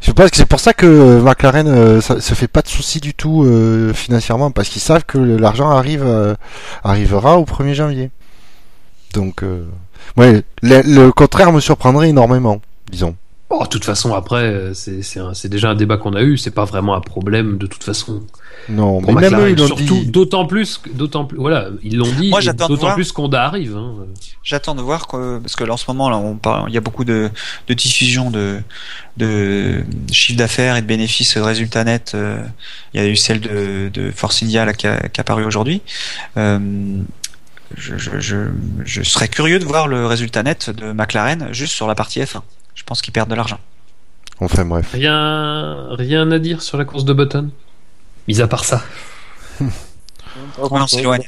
je 0.02 0.10
pense 0.10 0.30
que 0.30 0.36
c'est 0.36 0.46
pour 0.46 0.58
ça 0.58 0.74
que 0.74 0.84
euh, 0.84 1.22
McLaren 1.22 1.68
euh, 1.68 2.00
se 2.00 2.34
fait 2.34 2.48
pas 2.48 2.60
de 2.60 2.68
soucis 2.68 3.00
du 3.00 3.14
tout 3.14 3.44
euh, 3.44 3.94
financièrement 3.94 4.50
parce 4.50 4.68
qu'ils 4.68 4.82
savent 4.82 5.04
que 5.04 5.16
l'argent 5.16 5.70
arrive 5.70 6.02
euh, 6.04 6.34
arrivera 6.82 7.38
au 7.38 7.44
1er 7.44 7.74
janvier. 7.74 8.10
Donc 9.14 9.44
ouais, 10.16 10.42
le 10.62 11.10
contraire 11.10 11.52
me 11.52 11.60
surprendrait 11.60 12.08
énormément, 12.08 12.62
disons. 12.90 13.14
Oh, 13.54 13.64
de 13.64 13.68
toute 13.68 13.84
façon, 13.84 14.14
après, 14.14 14.44
euh, 14.44 14.72
c'est 14.72 15.48
déjà 15.48 15.68
un 15.70 15.74
débat 15.74 15.98
qu'on 15.98 16.14
a 16.14 16.22
eu. 16.22 16.38
C'est 16.38 16.50
pas 16.52 16.64
vraiment 16.64 16.94
un 16.94 17.00
problème 17.02 17.58
de 17.58 17.66
toute 17.66 17.84
façon. 17.84 18.22
Non, 18.70 19.02
Pour 19.02 19.12
mais 19.14 19.20
même 19.22 19.34
eux 19.34 19.36
McLaren, 19.50 19.52
ils 19.52 19.58
l'ont 19.60 19.66
surtout, 19.66 19.82
dit. 20.00 20.06
d'autant 20.06 20.46
plus, 20.46 20.78
que- 20.78 20.88
d'autant 20.88 21.26
plus, 21.26 21.36
voilà, 21.36 21.68
ils 21.82 21.96
l'ont 21.98 22.10
dit. 22.12 22.30
Moi, 22.30 22.40
j'attends 22.40 22.64
de 22.66 22.70
D'autant 22.72 22.80
voir. 22.86 22.94
plus 22.94 23.12
qu'Honda 23.12 23.44
arrive. 23.44 23.76
Hein. 23.76 23.94
J'attends 24.42 24.74
de 24.74 24.80
voir 24.80 25.06
que, 25.06 25.38
parce 25.38 25.54
que 25.54 25.64
là 25.64 25.74
en 25.74 25.76
ce 25.76 25.84
moment 25.88 26.08
là 26.08 26.16
on 26.16 26.36
parle, 26.36 26.70
il 26.70 26.74
y 26.74 26.78
a 26.78 26.80
beaucoup 26.80 27.04
de, 27.04 27.28
de 27.68 27.74
diffusion 27.74 28.30
de 28.30 28.60
de 29.18 29.84
chiffre 30.10 30.38
d'affaires 30.38 30.76
et 30.76 30.82
de 30.82 30.86
bénéfices 30.86 31.36
de 31.36 31.40
résultats 31.42 31.84
nets. 31.84 32.12
euh, 32.14 32.42
il 32.94 33.02
y 33.02 33.04
a 33.04 33.08
eu 33.08 33.16
celle 33.16 33.40
de, 33.40 33.90
de 33.92 34.10
Force 34.10 34.42
India 34.42 34.64
là, 34.64 34.72
qui, 34.72 34.86
a, 34.86 35.08
qui 35.08 35.20
a 35.20 35.24
paru 35.24 35.44
aujourd'hui. 35.44 35.82
Euh, 36.36 36.58
je, 37.76 37.96
je, 37.98 38.18
je, 38.20 38.36
je 38.84 39.02
serais 39.02 39.28
curieux 39.28 39.58
de 39.58 39.64
voir 39.64 39.88
le 39.88 40.06
résultat 40.06 40.42
net 40.42 40.70
de 40.70 40.92
McLaren 40.92 41.48
juste 41.52 41.72
sur 41.74 41.86
la 41.86 41.94
partie 41.94 42.20
F1. 42.20 42.40
Je 42.74 42.84
pense 42.84 43.02
qu'ils 43.02 43.12
perdent 43.12 43.30
de 43.30 43.34
l'argent. 43.34 43.58
Enfin 44.40 44.64
bref. 44.64 44.90
Rien, 44.92 45.88
rien 45.90 46.30
à 46.30 46.38
dire 46.38 46.62
sur 46.62 46.78
la 46.78 46.84
course 46.84 47.04
de 47.04 47.12
Button? 47.12 47.50
Mis 48.28 48.40
à 48.40 48.48
part 48.48 48.64
ça. 48.64 48.82
On 50.58 50.86
s'éloigne 50.86 51.22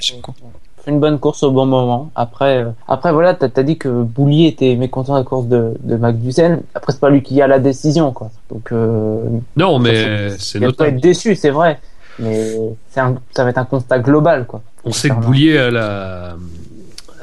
une 0.86 1.00
bonne 1.00 1.18
course 1.18 1.42
au 1.42 1.50
bon 1.50 1.66
moment. 1.66 2.10
Après, 2.14 2.64
euh, 2.64 2.70
après 2.88 3.12
voilà, 3.12 3.34
t'as 3.34 3.48
as 3.56 3.62
dit 3.62 3.78
que 3.78 3.88
Boulier 3.88 4.48
était 4.48 4.76
mécontent 4.76 5.14
de 5.14 5.18
la 5.18 5.24
course 5.24 5.46
de, 5.46 5.74
de 5.80 5.96
Magnussen. 5.96 6.62
Après, 6.74 6.92
c'est 6.92 7.00
pas 7.00 7.10
lui 7.10 7.22
qui 7.22 7.40
a 7.40 7.46
la 7.46 7.58
décision, 7.58 8.12
quoi. 8.12 8.30
Donc, 8.50 8.72
euh, 8.72 9.24
Non, 9.56 9.78
mais 9.78 10.30
c'est 10.38 10.58
il 10.58 10.64
va 10.64 10.72
pas 10.72 10.84
notable. 10.84 10.96
être 10.96 11.02
déçu, 11.02 11.36
c'est 11.36 11.50
vrai. 11.50 11.80
Mais 12.18 12.56
c'est 12.90 13.00
un, 13.00 13.16
ça 13.34 13.44
va 13.44 13.50
être 13.50 13.58
un 13.58 13.64
constat 13.64 13.98
global, 13.98 14.46
quoi. 14.46 14.62
On 14.84 14.92
sait 14.92 15.08
que 15.08 15.14
Boulier 15.14 15.58
a 15.58 15.70
la 15.70 16.36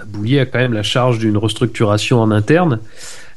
Boulier 0.08 0.40
a 0.40 0.46
quand 0.46 0.60
même 0.60 0.74
la 0.74 0.84
charge 0.84 1.20
d'une 1.20 1.38
restructuration 1.38 2.20
en 2.22 2.32
interne. 2.32 2.80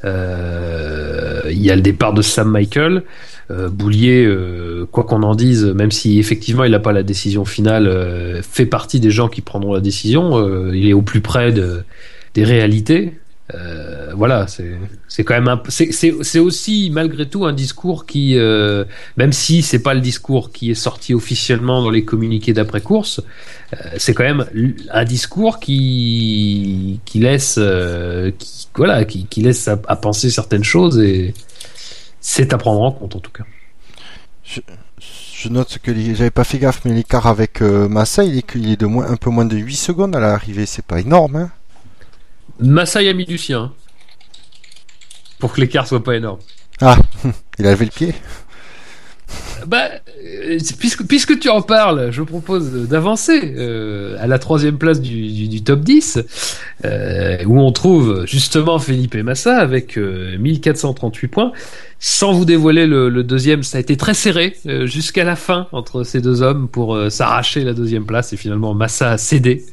Euh, 0.04 1.42
il 1.50 1.62
y 1.62 1.70
a 1.70 1.76
le 1.76 1.82
départ 1.82 2.12
de 2.12 2.22
Sam 2.22 2.50
Michael. 2.50 3.02
Euh, 3.50 3.68
Boulier, 3.68 4.24
euh, 4.24 4.86
quoi 4.90 5.04
qu'on 5.04 5.22
en 5.22 5.34
dise, 5.34 5.64
même 5.66 5.90
si 5.90 6.18
effectivement 6.18 6.64
il 6.64 6.70
n'a 6.70 6.78
pas 6.78 6.92
la 6.92 7.02
décision 7.02 7.44
finale, 7.44 8.40
fait 8.42 8.66
partie 8.66 9.00
des 9.00 9.10
gens 9.10 9.28
qui 9.28 9.40
prendront 9.40 9.74
la 9.74 9.80
décision. 9.80 10.70
Il 10.72 10.88
est 10.88 10.94
au 10.94 11.02
plus 11.02 11.20
près 11.20 11.52
de, 11.52 11.84
des 12.34 12.44
réalités. 12.44 13.14
Euh, 13.52 14.12
voilà, 14.14 14.46
c'est 14.46 15.22
quand 15.22 15.38
même 15.38 15.60
c'est 15.68 16.38
aussi 16.38 16.90
malgré 16.90 17.28
tout 17.28 17.44
un 17.44 17.52
discours 17.52 18.06
qui, 18.06 18.38
euh, 18.38 18.86
même 19.18 19.32
si 19.32 19.60
c'est 19.60 19.82
pas 19.82 19.92
le 19.92 20.00
discours 20.00 20.50
qui 20.50 20.70
est 20.70 20.74
sorti 20.74 21.12
officiellement 21.12 21.82
dans 21.82 21.90
les 21.90 22.06
communiqués 22.06 22.54
d'après 22.54 22.80
course, 22.80 23.20
euh, 23.74 23.76
c'est 23.98 24.14
quand 24.14 24.24
même 24.24 24.46
un 24.90 25.04
discours 25.04 25.60
qui 25.60 27.00
qui 27.04 27.18
laisse 27.18 27.60
qui, 28.38 28.68
voilà 28.74 29.04
qui, 29.04 29.26
qui 29.26 29.42
laisse 29.42 29.68
à, 29.68 29.76
penser 29.76 30.30
certaines 30.30 30.64
choses 30.64 30.98
et 30.98 31.34
c'est 32.20 32.54
à 32.54 32.58
prendre 32.58 32.80
en 32.80 32.92
compte 32.92 33.16
en 33.16 33.20
tout 33.20 33.32
cas. 33.32 33.44
Je 34.42 35.50
note 35.50 35.78
que 35.82 35.92
j'avais 36.14 36.30
pas 36.30 36.44
fait 36.44 36.58
gaffe, 36.58 36.80
mais 36.86 36.94
l'écart 36.94 37.26
avec 37.26 37.60
Massa, 37.60 38.24
il 38.24 38.38
est, 38.38 38.54
il 38.54 38.70
est 38.70 38.80
de 38.80 38.86
moins, 38.86 39.10
un 39.10 39.16
peu 39.16 39.28
moins 39.28 39.44
de 39.44 39.56
8 39.56 39.74
secondes 39.76 40.16
à 40.16 40.20
l'arrivée. 40.20 40.64
C'est 40.64 40.84
pas 40.84 41.00
énorme, 41.00 41.36
hein 41.36 41.50
Massaï 42.60 43.08
a 43.08 43.12
mis 43.12 43.24
du 43.24 43.38
sien 43.38 43.60
hein, 43.60 43.72
pour 45.38 45.52
que 45.52 45.60
l'écart 45.60 45.86
soit 45.86 46.02
pas 46.02 46.16
énorme. 46.16 46.40
Il 47.58 47.66
a 47.66 47.70
levé 47.70 47.86
le 47.86 47.90
pied. 47.90 48.14
Bah, 49.66 49.88
euh, 50.24 50.58
puisque, 50.78 51.06
puisque 51.06 51.38
tu 51.38 51.48
en 51.48 51.62
parles, 51.62 52.10
je 52.10 52.22
propose 52.22 52.88
d'avancer 52.88 53.54
euh, 53.56 54.16
à 54.20 54.26
la 54.26 54.38
troisième 54.38 54.78
place 54.78 55.00
du, 55.00 55.48
du, 55.48 55.62
top 55.62 55.80
10, 55.80 56.18
euh, 56.84 57.38
où 57.46 57.58
on 57.60 57.72
trouve 57.72 58.26
justement 58.26 58.78
Felipe 58.78 59.14
Massa 59.16 59.56
avec 59.56 59.96
euh, 59.96 60.36
1438 60.38 61.28
points. 61.28 61.52
Sans 62.00 62.32
vous 62.32 62.44
dévoiler 62.44 62.86
le, 62.86 63.22
deuxième, 63.22 63.62
ça 63.62 63.78
a 63.78 63.80
été 63.80 63.96
très 63.96 64.12
serré 64.12 64.54
jusqu'à 64.82 65.24
la 65.24 65.36
fin 65.36 65.68
entre 65.72 66.02
ces 66.02 66.20
deux 66.20 66.42
hommes 66.42 66.68
pour 66.68 66.98
s'arracher 67.10 67.64
la 67.64 67.72
deuxième 67.72 68.04
place 68.04 68.34
et 68.34 68.36
finalement 68.36 68.74
Massa 68.74 69.12
a 69.12 69.16
cédé. 69.16 69.64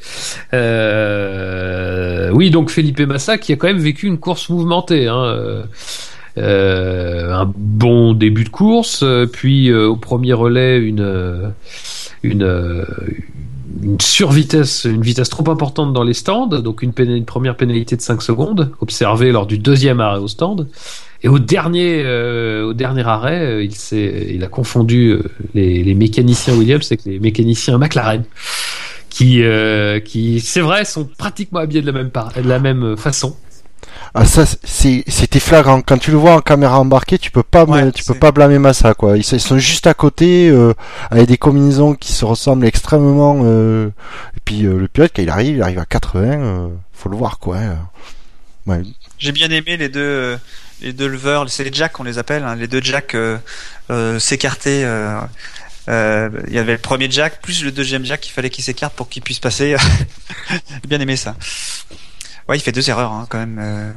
Oui, 2.33 2.49
donc 2.49 2.69
Felipe 2.69 3.01
Massa 3.01 3.37
qui 3.37 3.51
a 3.51 3.57
quand 3.57 3.67
même 3.67 3.79
vécu 3.79 4.07
une 4.07 4.17
course 4.17 4.47
mouvementée. 4.47 5.07
Hein, 5.07 5.65
euh, 6.37 7.33
un 7.33 7.51
bon 7.55 8.13
début 8.13 8.45
de 8.45 8.49
course, 8.49 9.01
euh, 9.03 9.25
puis 9.25 9.69
euh, 9.69 9.87
au 9.87 9.97
premier 9.97 10.33
relais 10.33 10.79
une 10.79 11.53
une 12.23 13.99
survitesse, 13.99 14.85
une 14.85 15.01
vitesse 15.01 15.29
trop 15.29 15.49
importante 15.49 15.91
dans 15.91 16.03
les 16.03 16.13
stands, 16.13 16.47
donc 16.47 16.83
une, 16.83 16.93
première 17.25 17.55
pénalité 17.55 17.95
de 17.95 18.01
5 18.01 18.21
secondes 18.21 18.71
observée 18.79 19.31
lors 19.31 19.47
du 19.47 19.57
deuxième 19.57 19.99
arrêt 19.99 20.19
au 20.19 20.27
stand. 20.27 20.67
Et 21.23 21.27
au 21.27 21.39
dernier, 21.39 22.05
au 22.63 22.73
dernier 22.73 23.07
arrêt, 23.07 23.65
il 23.65 23.73
il 24.35 24.43
a 24.43 24.47
confondu 24.47 25.17
les, 25.55 25.95
mécaniciens 25.95 26.53
Williams 26.53 26.85
avec 26.91 27.05
les 27.05 27.19
mécaniciens 27.19 27.79
McLaren, 27.79 28.23
qui, 29.09 29.41
qui, 30.05 30.39
c'est 30.41 30.61
vrai, 30.61 30.85
sont 30.85 31.05
pratiquement 31.17 31.59
habillés 31.59 31.81
de 31.81 31.87
la 31.87 31.93
même, 31.93 32.11
de 32.11 32.47
la 32.47 32.59
même 32.59 32.97
façon. 32.97 33.35
Ah 34.13 34.25
ça, 34.25 34.43
c'est, 34.63 35.03
c'était 35.07 35.39
flagrant. 35.39 35.81
Quand 35.81 35.97
tu 35.97 36.11
le 36.11 36.17
vois 36.17 36.33
en 36.35 36.41
caméra 36.41 36.79
embarquée, 36.79 37.17
tu 37.17 37.31
peux 37.31 37.43
pas, 37.43 37.63
Ouais, 37.63 37.91
tu 37.93 38.03
peux 38.03 38.13
pas 38.13 38.31
blâmer 38.33 38.59
Massa, 38.59 38.93
quoi. 38.93 39.15
Ils, 39.17 39.21
ils 39.21 39.39
sont 39.39 39.57
juste 39.57 39.87
à 39.87 39.93
côté, 39.93 40.49
euh, 40.49 40.73
avec 41.09 41.27
des 41.27 41.37
combinaisons 41.37 41.93
qui 41.95 42.11
se 42.11 42.25
ressemblent 42.25 42.65
extrêmement. 42.65 43.41
euh, 43.45 43.87
Et 44.35 44.39
puis 44.43 44.65
euh, 44.65 44.77
le 44.77 44.87
pilote, 44.89 45.11
quand 45.15 45.21
il 45.21 45.29
arrive, 45.29 45.55
il 45.55 45.61
arrive 45.61 45.79
à 45.79 45.85
80. 45.85 46.19
euh, 46.41 46.67
faut 46.93 47.07
le 47.09 47.15
voir, 47.15 47.39
quoi. 47.39 47.57
hein. 47.57 47.79
Ouais. 48.67 48.81
J'ai 49.17 49.31
bien 49.31 49.49
aimé 49.49 49.77
les 49.77 49.87
deux, 49.89 50.37
les 50.81 50.91
deux 50.93 51.07
leveurs, 51.07 51.49
c'est 51.49 51.63
les 51.63 51.71
jacks 51.73 51.99
on 51.99 52.03
les 52.03 52.17
appelle, 52.17 52.43
hein, 52.43 52.55
les 52.55 52.67
deux 52.67 52.81
jacks 52.81 53.15
s'écarter. 54.19 54.83
euh, 54.85 56.29
Il 56.47 56.53
y 56.53 56.59
avait 56.59 56.73
le 56.73 56.77
premier 56.77 57.09
jack 57.09 57.41
plus 57.41 57.63
le 57.63 57.71
deuxième 57.71 58.05
jack, 58.05 58.27
il 58.27 58.31
fallait 58.31 58.49
qu'il 58.49 58.63
s'écarte 58.63 58.93
pour 58.93 59.07
qu'il 59.09 59.23
puisse 59.23 59.39
passer. 59.39 59.75
J'ai 60.49 60.87
bien 60.87 60.99
aimé 60.99 61.15
ça. 61.15 61.35
Il 62.55 62.61
fait 62.61 62.71
deux 62.71 62.89
erreurs 62.89 63.11
hein, 63.11 63.25
quand 63.29 63.37
même. 63.39 63.59
euh, 63.59 63.91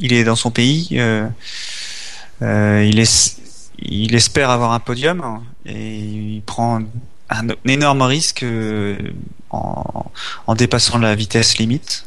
il 0.00 0.12
est 0.12 0.24
dans 0.24 0.36
son 0.36 0.50
pays. 0.50 0.88
euh, 0.92 1.28
euh, 2.42 2.90
il 3.82 4.14
espère 4.14 4.50
avoir 4.50 4.72
un 4.72 4.80
podium 4.80 5.42
et 5.66 5.98
il 5.98 6.42
prend 6.42 6.80
un, 7.30 7.46
énorme 7.66 8.02
risque 8.02 8.44
en, 9.50 10.54
dépassant 10.54 10.98
la 10.98 11.14
vitesse 11.14 11.58
limite. 11.58 12.06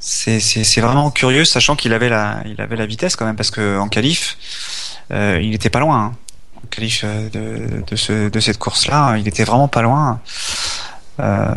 C'est 0.00 0.80
vraiment 0.80 1.10
curieux, 1.10 1.44
sachant 1.44 1.76
qu'il 1.76 1.92
avait 1.92 2.08
la 2.08 2.86
vitesse 2.86 3.16
quand 3.16 3.26
même, 3.26 3.36
parce 3.36 3.50
que 3.50 3.78
en 3.78 3.88
qualif, 3.88 4.36
il 5.10 5.54
était 5.54 5.70
pas 5.70 5.80
loin. 5.80 6.04
hein. 6.04 6.16
En 6.56 6.66
qualif 6.70 7.04
de 7.04 8.28
de 8.28 8.40
cette 8.40 8.58
course-là, 8.58 9.16
il 9.16 9.26
était 9.28 9.44
vraiment 9.44 9.68
pas 9.68 9.82
loin. 9.82 10.20
Euh, 11.20 11.48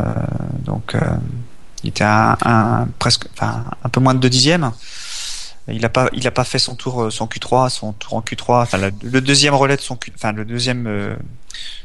donc, 0.64 0.94
euh, 0.94 1.00
il 1.82 1.90
était 1.90 2.04
à 2.04 2.36
un, 2.44 2.88
presque, 2.98 3.26
enfin, 3.32 3.64
un 3.82 3.88
peu 3.88 4.00
moins 4.00 4.14
de 4.14 4.20
deux 4.20 4.30
dixièmes. 4.30 4.72
Il 5.68 5.84
a 5.84 5.88
pas, 5.88 6.08
il 6.12 6.26
a 6.26 6.32
pas 6.32 6.44
fait 6.44 6.58
son 6.58 6.74
tour, 6.74 7.04
euh, 7.04 7.10
son 7.10 7.26
Q3, 7.26 7.70
son 7.70 7.92
tour 7.92 8.14
en 8.14 8.20
Q3, 8.20 8.62
enfin 8.62 8.78
le, 8.78 8.90
le 9.04 9.20
deuxième 9.20 9.54
relais 9.54 9.76
de 9.76 9.80
son, 9.80 9.94
Q, 9.94 10.12
enfin 10.16 10.32
le 10.32 10.44
deuxième 10.44 10.88
euh, 10.88 11.14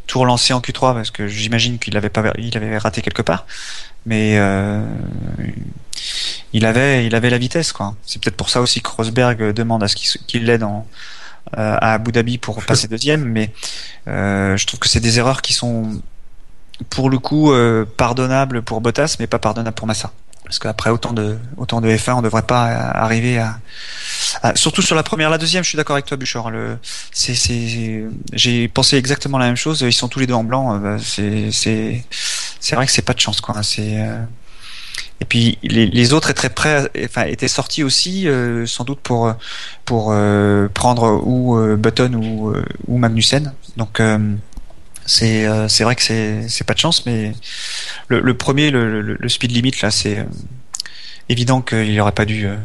tour 0.08 0.26
lancé 0.26 0.52
en 0.54 0.62
Q3 0.62 0.96
parce 0.96 1.12
que 1.12 1.28
j'imagine 1.28 1.78
qu'il 1.78 1.96
avait 1.96 2.10
pas, 2.10 2.24
il 2.40 2.58
avait 2.58 2.76
raté 2.80 3.04
quelque 3.04 3.22
part, 3.22 3.46
mais 4.08 4.40
euh, 4.40 4.84
il 6.54 6.66
avait, 6.66 7.06
il 7.06 7.14
avait 7.14 7.30
la 7.30 7.38
vitesse 7.38 7.72
quoi. 7.72 7.96
C'est 8.04 8.20
peut-être 8.20 8.36
pour 8.36 8.50
ça 8.50 8.62
aussi 8.62 8.82
que 8.82 8.90
Rosberg 8.90 9.54
demande 9.54 9.84
à 9.84 9.88
ce 9.88 9.96
qu'il 9.96 10.10
qu'il 10.26 10.46
l'aide 10.46 10.64
en 10.64 10.88
euh, 11.58 11.78
à 11.80 11.94
Abu 11.94 12.12
Dhabi 12.12 12.38
pour 12.40 12.62
passer 12.66 12.88
deuxième, 12.90 13.24
mais 13.24 13.52
euh, 14.08 14.58
je 14.58 14.68
trouve 14.68 14.82
que 14.82 14.90
c'est 14.90 15.00
des 15.00 15.18
erreurs 15.18 15.42
qui 15.42 15.54
sont 15.54 16.02
pour 16.90 17.10
le 17.10 17.20
coup 17.20 17.52
euh, 17.52 17.86
pardonnables 17.98 18.62
pour 18.62 18.82
Bottas, 18.82 19.18
mais 19.20 19.28
pas 19.28 19.40
pardonnables 19.40 19.76
pour 19.76 19.88
Massa. 19.88 20.12
Parce 20.48 20.60
qu'après 20.60 20.92
autant 20.92 21.12
de 21.12 21.38
autant 21.58 21.82
de 21.82 21.90
F1, 21.90 22.14
on 22.14 22.22
devrait 22.22 22.42
pas 22.42 22.70
euh, 22.70 22.92
arriver 22.94 23.38
à, 23.38 24.56
surtout 24.56 24.82
sur 24.82 24.96
la 24.96 25.04
première, 25.04 25.30
la 25.30 25.38
deuxième, 25.38 25.62
je 25.62 25.68
suis 25.68 25.76
d'accord 25.76 25.96
avec 25.98 26.06
toi, 26.06 26.16
Buchor. 26.16 26.52
Le, 26.52 26.78
c'est, 27.12 27.36
c'est, 27.36 28.06
j'ai 28.32 28.70
pensé 28.70 28.96
exactement 28.96 29.38
la 29.38 29.48
même 29.48 29.58
chose. 29.58 29.82
Ils 29.82 29.92
sont 29.92 30.08
tous 30.08 30.20
les 30.20 30.28
deux 30.28 30.34
en 30.34 30.46
blanc. 30.46 30.76
euh, 30.76 30.80
bah, 30.80 31.04
c'est, 31.04 31.52
c'est, 31.52 32.06
c'est 32.62 32.76
vrai 32.78 32.86
que 32.86 32.94
c'est 32.94 33.02
pas 33.02 33.14
de 33.14 33.20
chance, 33.20 33.42
quoi. 33.42 33.62
C'est 33.62 34.00
euh, 34.00 34.24
et 35.20 35.26
puis 35.26 35.58
les, 35.64 36.14
autres 36.14 36.30
étaient 36.30 36.48
prêts, 36.48 36.90
enfin 37.04 37.24
étaient 37.24 37.48
sortis 37.50 37.84
aussi, 37.84 38.28
sans 38.68 38.84
doute 38.84 39.00
pour 39.00 39.34
pour 39.84 40.16
prendre 40.76 41.22
ou 41.26 41.58
Button 41.76 42.14
ou 42.14 42.54
ou 42.88 42.98
Magnussen. 43.00 43.52
Donc 43.78 44.00
c'est 45.08 45.48
euh, 45.48 45.68
c'est 45.68 45.84
vrai 45.84 45.96
que 45.96 46.04
c'est 46.04 46.48
c'est 46.48 46.64
pas 46.64 46.76
de 46.76 46.80
chance, 46.80 47.06
mais 47.08 47.34
le, 48.10 48.20
le 48.20 48.34
premier, 48.38 48.70
le, 48.70 49.02
le, 49.02 49.16
le 49.20 49.30
speed 49.30 49.52
limit 49.52 49.72
là, 49.82 49.90
c'est 49.90 50.20
euh, 50.20 50.24
évident 51.30 51.62
qu'il 51.62 52.00
aurait 52.00 52.12
pas 52.12 52.26
dû 52.26 52.46
euh, 52.46 52.56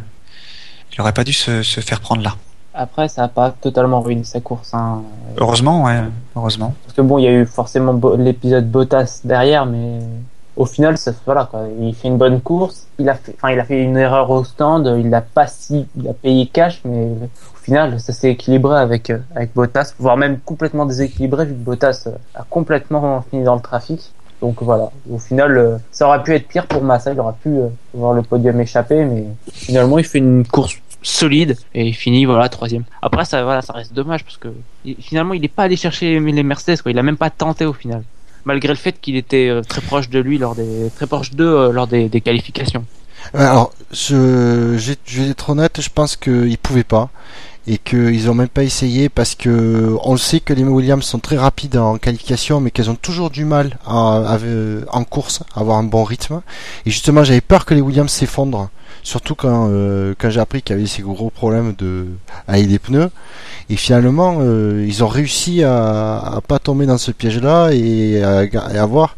il 0.93 1.01
aurait 1.01 1.15
pas 1.15 1.25
dû 1.25 1.33
se, 1.33 1.63
se 1.63 1.81
faire 1.81 2.01
prendre 2.01 2.23
là. 2.23 2.37
Après, 2.75 3.09
ça 3.09 3.23
n'a 3.23 3.29
pas 3.29 3.51
totalement 3.51 4.01
ruiné 4.01 4.25
sa 4.25 4.41
course. 4.41 4.73
Hein. 4.75 5.03
Heureusement, 5.37 5.85
ouais, 5.85 6.01
heureusement. 6.37 6.75
Parce 6.85 6.97
que 6.97 7.03
bon, 7.03 7.19
il 7.19 7.25
y 7.25 7.29
a 7.29 7.33
eu 7.33 7.47
forcément 7.47 7.99
l'épisode 8.17 8.71
Bottas 8.71 9.21
derrière, 9.25 9.67
mais 9.67 10.01
au 10.57 10.67
final, 10.67 10.99
ça, 10.99 11.13
voilà 11.25 11.49
quoi. 11.51 11.65
Il 11.81 11.95
fait 11.95 12.09
une 12.09 12.19
bonne 12.19 12.41
course. 12.41 12.87
Il 12.99 13.09
a 13.09 13.15
fait, 13.15 13.35
enfin, 13.37 13.53
il 13.53 13.61
a 13.61 13.65
fait 13.65 13.83
une 13.83 13.97
erreur 13.97 14.31
au 14.31 14.45
stand. 14.45 14.87
Il 14.99 15.13
a 15.15 15.21
pas 15.21 15.47
si, 15.47 15.87
il 15.97 16.09
a 16.09 16.13
payé 16.13 16.47
cash, 16.47 16.81
mais 16.85 17.07
au 17.07 17.59
final, 17.63 17.99
ça 18.01 18.13
s'est 18.13 18.31
équilibré 18.31 18.79
avec 18.79 19.11
euh, 19.11 19.19
avec 19.35 19.55
Bottas, 19.55 19.95
voire 19.99 20.17
même 20.17 20.39
complètement 20.41 20.87
déséquilibré 20.87 21.47
vu 21.47 21.53
que 21.53 21.59
Bottas 21.59 22.05
euh, 22.07 22.11
a 22.35 22.45
complètement 22.49 23.23
fini 23.23 23.45
dans 23.45 23.55
le 23.55 23.63
trafic. 23.63 24.13
Donc 24.43 24.61
voilà. 24.61 24.91
Au 25.11 25.19
final, 25.19 25.57
euh, 25.57 25.77
ça 25.93 26.07
aurait 26.07 26.23
pu 26.23 26.35
être 26.35 26.49
pire 26.49 26.67
pour 26.67 26.83
Massa. 26.83 27.13
Il 27.13 27.21
aurait 27.21 27.35
pu 27.41 27.49
euh, 27.49 27.69
voir 27.95 28.13
le 28.13 28.23
podium 28.23 28.61
échapper, 28.61 29.05
mais 29.05 29.25
finalement, 29.53 29.99
il 29.99 30.05
fait 30.05 30.19
une 30.19 30.45
course 30.45 30.77
solide 31.03 31.57
et 31.75 31.87
il 31.87 31.95
finit 31.95 32.25
voilà 32.25 32.49
troisième. 32.49 32.85
Après 33.03 33.25
ça 33.25 33.43
voilà 33.43 33.61
ça 33.61 33.73
reste 33.73 33.93
dommage 33.93 34.25
parce 34.25 34.37
que 34.37 34.49
finalement 35.01 35.35
il 35.35 35.43
n'est 35.43 35.49
pas 35.49 35.65
allé 35.65 35.75
chercher 35.75 36.21
les 36.21 36.43
Mercedes 36.43 36.81
quoi. 36.81 36.93
Il 36.93 36.99
a 36.99 37.03
même 37.03 37.17
pas 37.17 37.31
tenté 37.31 37.65
au 37.65 37.73
final. 37.73 38.05
Malgré 38.45 38.69
le 38.71 38.75
fait 38.77 39.01
qu'il 39.01 39.17
était 39.17 39.49
euh, 39.49 39.63
très 39.63 39.81
proche 39.81 40.09
de 40.11 40.19
lui 40.19 40.39
lors 40.39 40.55
des 40.55 40.91
très 40.97 41.07
proche 41.07 41.31
d'eux 41.33 41.45
euh, 41.47 41.73
lors 41.73 41.87
des, 41.87 42.09
des 42.09 42.21
qualifications. 42.21 42.85
Ouais, 43.35 43.41
Alors, 43.41 43.73
je, 43.93 44.77
je 44.79 45.23
vais 45.23 45.29
être 45.31 45.51
honnête, 45.51 45.81
je 45.81 45.89
pense 45.95 46.17
qu'ils 46.17 46.59
pouvaient 46.59 46.83
pas 46.83 47.11
et 47.69 47.79
qu'ils 47.79 48.29
ont 48.29 48.35
même 48.35 48.49
pas 48.49 48.65
essayé 48.65 49.09
parce 49.09 49.37
que 49.37 49.97
on 50.03 50.13
le 50.13 50.19
sait 50.19 50.41
que 50.41 50.53
les 50.53 50.65
Williams 50.65 51.05
sont 51.05 51.21
très 51.21 51.37
rapides 51.39 51.77
en 51.77 51.97
qualification, 51.99 52.61
mais 52.61 52.73
qu'elles 52.73 52.91
ont 52.91 52.97
toujours 52.97 53.31
du 53.31 53.45
mal 53.45 53.79
à- 53.87 54.37
en 54.91 55.05
course 55.05 55.43
à 55.55 55.61
avoir 55.61 55.79
un 55.79 55.85
bon 55.85 56.03
rythme. 56.03 56.43
Et 56.87 56.91
justement, 56.91 57.23
j'avais 57.23 57.41
peur 57.41 57.65
que 57.65 57.75
les 57.75 57.81
Williams 57.81 58.11
s'effondrent, 58.11 58.69
surtout 59.03 59.35
quand 59.35 59.69
quand, 59.69 60.15
quand 60.19 60.31
j'ai 60.31 60.41
appris 60.41 60.63
qu'il 60.63 60.77
y 60.77 60.79
avait 60.79 60.89
ces 60.89 61.03
gros 61.03 61.31
problèmes 61.31 61.75
de 61.75 62.07
avec 62.47 62.67
les 62.69 62.79
pneus. 62.79 63.11
Et 63.71 63.77
finalement, 63.77 64.39
euh, 64.41 64.85
ils 64.87 65.03
ont 65.05 65.09
réussi 65.09 65.63
à, 65.63 66.19
à 66.19 66.41
pas 66.41 66.59
tomber 66.59 66.87
dans 66.87 66.99
ce 66.99 67.11
piège-là 67.11 67.71
et 67.73 68.23
à, 68.23 68.45
et 68.45 68.57
à 68.57 68.83
avoir, 68.83 69.17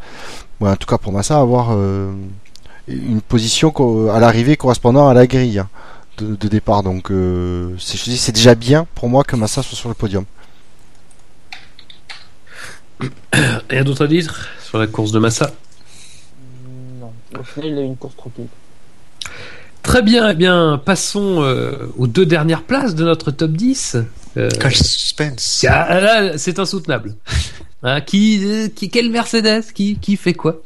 ouais, 0.60 0.70
en 0.70 0.76
tout 0.76 0.86
cas 0.86 0.98
pour 0.98 1.12
moi 1.12 1.22
ça, 1.22 1.40
avoir 1.40 1.70
euh, 1.72 2.12
une 2.88 3.20
position 3.20 3.72
à 4.12 4.20
l'arrivée 4.20 4.56
correspondant 4.56 5.08
à 5.08 5.14
la 5.14 5.26
grille 5.26 5.58
hein, 5.58 5.68
de, 6.18 6.36
de 6.36 6.48
départ. 6.48 6.82
Donc 6.82 7.10
euh, 7.10 7.74
c'est, 7.78 7.98
je 7.98 8.04
dis, 8.04 8.18
c'est 8.18 8.32
déjà 8.32 8.54
bien 8.54 8.86
pour 8.94 9.08
moi 9.08 9.24
que 9.24 9.36
Massa 9.36 9.62
soit 9.62 9.76
sur 9.76 9.88
le 9.88 9.94
podium. 9.94 10.24
Rien 13.70 13.82
d'autre 13.84 14.04
à 14.04 14.06
dire 14.06 14.48
sur 14.62 14.78
la 14.78 14.86
course 14.86 15.10
de 15.12 15.18
Massa? 15.18 15.52
Non, 17.00 17.12
au 17.38 17.42
final 17.42 17.70
il 17.70 17.78
a 17.78 17.82
eu 17.82 17.86
une 17.86 17.96
course 17.96 18.16
tranquille. 18.16 18.46
Très 19.84 20.02
bien, 20.02 20.30
eh 20.30 20.34
bien, 20.34 20.80
passons 20.84 21.42
euh, 21.42 21.72
aux 21.96 22.06
deux 22.08 22.26
dernières 22.26 22.62
places 22.64 22.94
de 22.96 23.04
notre 23.04 23.30
top 23.30 23.52
10. 23.52 23.98
Euh, 24.36 24.48
Quel 24.60 24.74
suspense. 24.74 25.64
ah, 25.68 26.00
là, 26.00 26.38
c'est 26.38 26.58
insoutenable. 26.58 27.14
Hein, 27.86 28.00
qui, 28.00 28.40
euh, 28.46 28.68
qui, 28.74 28.88
quel 28.88 29.10
Mercedes 29.10 29.62
qui, 29.74 29.98
qui 29.98 30.16
fait 30.16 30.32
quoi? 30.32 30.62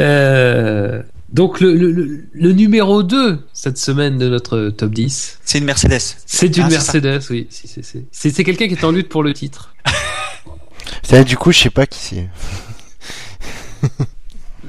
Euh, 0.00 1.00
Donc, 1.28 1.60
le, 1.60 1.72
le, 1.72 1.92
le, 1.92 2.24
le 2.32 2.52
numéro 2.52 3.04
2 3.04 3.38
cette 3.52 3.78
semaine 3.78 4.18
de 4.18 4.28
notre 4.28 4.70
top 4.70 4.90
10, 4.90 5.38
C'est 5.44 5.58
une 5.58 5.64
Mercedes. 5.66 6.00
c'est 6.26 6.56
une 6.56 6.64
Ah. 6.64 6.68
Mercedes, 6.68 7.20
oui. 7.30 7.46
Si, 7.48 7.68
si, 7.68 7.84
si. 7.84 8.06
C'est 8.10 8.30
c'est 8.30 8.42
quelqu'un 8.42 8.66
qui 8.66 8.74
est 8.74 8.82
en 8.82 8.90
lutte 8.90 9.08
pour 9.08 9.22
le 9.22 9.32
titre. 9.34 9.72
Ça, 11.04 11.22
du 11.22 11.36
coup, 11.36 11.52
je 11.52 11.60
sais 11.60 11.70
pas 11.70 11.86
qui 11.86 12.00
c'est. 12.00 12.28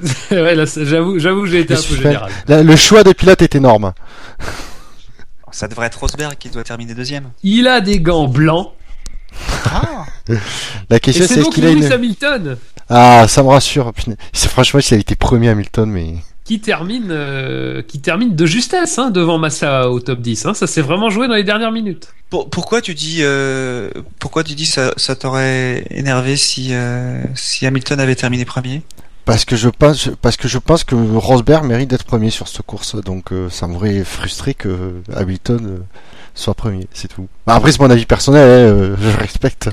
ouais, 0.30 0.54
là, 0.54 0.66
c'est- 0.66 0.84
j'avoue, 0.86 1.18
j'avoue, 1.18 1.42
que 1.42 1.48
j'ai 1.48 1.60
été 1.60 1.74
Le 1.74 1.80
un 1.80 1.82
peu 1.82 1.96
général. 1.96 2.30
Là, 2.48 2.62
le 2.62 2.76
choix 2.76 3.02
de 3.04 3.12
pilote 3.12 3.42
est 3.42 3.54
énorme. 3.54 3.92
Ça 5.52 5.66
devrait 5.68 5.86
être 5.88 5.98
Rosberg 5.98 6.36
qui 6.38 6.48
doit 6.48 6.62
terminer 6.62 6.94
deuxième. 6.94 7.30
Il 7.42 7.66
a 7.66 7.80
des 7.80 7.98
gants 8.00 8.28
blancs. 8.28 8.70
Ah. 9.64 10.06
La 10.88 10.96
Et 10.96 11.00
question 11.00 11.24
c'est 11.26 11.40
est-ce 11.40 11.50
qu'il 11.50 11.66
a 11.66 11.70
une. 11.70 11.84
Hamilton 11.92 12.56
Ah, 12.88 13.26
ça 13.28 13.42
me 13.42 13.48
rassure. 13.48 13.92
Franchement, 14.32 14.80
s'il 14.80 14.94
avait 14.94 15.00
été 15.02 15.16
premier 15.16 15.48
Hamilton, 15.48 15.90
mais. 15.90 16.14
qui 16.44 16.60
termine, 16.60 17.08
euh, 17.10 17.82
qui 17.82 18.00
termine 18.00 18.34
de 18.36 18.46
justesse 18.46 18.98
hein, 18.98 19.10
devant 19.10 19.38
Massa 19.38 19.90
au 19.90 19.98
top 20.00 20.20
10. 20.20 20.46
Hein. 20.46 20.54
Ça 20.54 20.66
s'est 20.68 20.82
vraiment 20.82 21.10
joué 21.10 21.26
dans 21.28 21.34
les 21.34 21.44
dernières 21.44 21.72
minutes. 21.72 22.08
Pour- 22.28 22.48
pourquoi 22.48 22.80
tu 22.80 22.94
dis, 22.94 23.18
euh, 23.20 23.90
pourquoi 24.20 24.44
tu 24.44 24.54
dis 24.54 24.66
ça, 24.66 24.92
ça 24.96 25.16
t'aurait 25.16 25.84
énervé 25.90 26.36
si 26.36 26.68
euh, 26.72 27.22
si 27.34 27.66
Hamilton 27.66 27.98
avait 28.00 28.14
terminé 28.16 28.44
premier? 28.44 28.82
Parce 29.24 29.44
que 29.44 29.56
je 29.56 29.68
pense, 29.68 30.10
parce 30.22 30.36
que 30.36 30.48
je 30.48 30.58
pense 30.58 30.82
que 30.82 30.94
Rosberg 30.94 31.64
mérite 31.64 31.90
d'être 31.90 32.04
premier 32.04 32.30
sur 32.30 32.48
cette 32.48 32.62
course, 32.62 32.96
donc 32.96 33.32
euh, 33.32 33.48
ça 33.50 33.66
m'aurait 33.66 34.02
frustré 34.04 34.54
que 34.54 35.02
Hamilton 35.14 35.66
euh, 35.66 35.78
soit 36.34 36.54
premier, 36.54 36.88
c'est 36.92 37.08
tout. 37.08 37.28
Bah, 37.46 37.54
après 37.54 37.70
c'est 37.72 37.80
mon 37.80 37.90
avis 37.90 38.06
personnel, 38.06 38.42
hein, 38.42 38.72
euh, 38.72 38.96
je 39.00 39.16
respecte. 39.18 39.70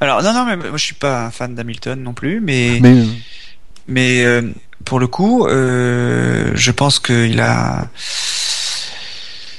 Alors 0.00 0.22
non 0.22 0.32
non 0.32 0.44
mais 0.44 0.56
moi 0.56 0.76
je 0.76 0.84
suis 0.84 0.94
pas 0.94 1.26
un 1.26 1.30
fan 1.30 1.54
d'Hamilton 1.54 2.02
non 2.02 2.12
plus, 2.12 2.40
mais 2.40 2.78
Mais 2.80 3.04
mais 3.88 4.24
euh, 4.24 4.42
pour 4.84 5.00
le 5.00 5.06
coup, 5.06 5.46
euh, 5.46 6.52
je 6.54 6.70
pense 6.70 6.98
qu'il 6.98 7.40
a 7.40 7.88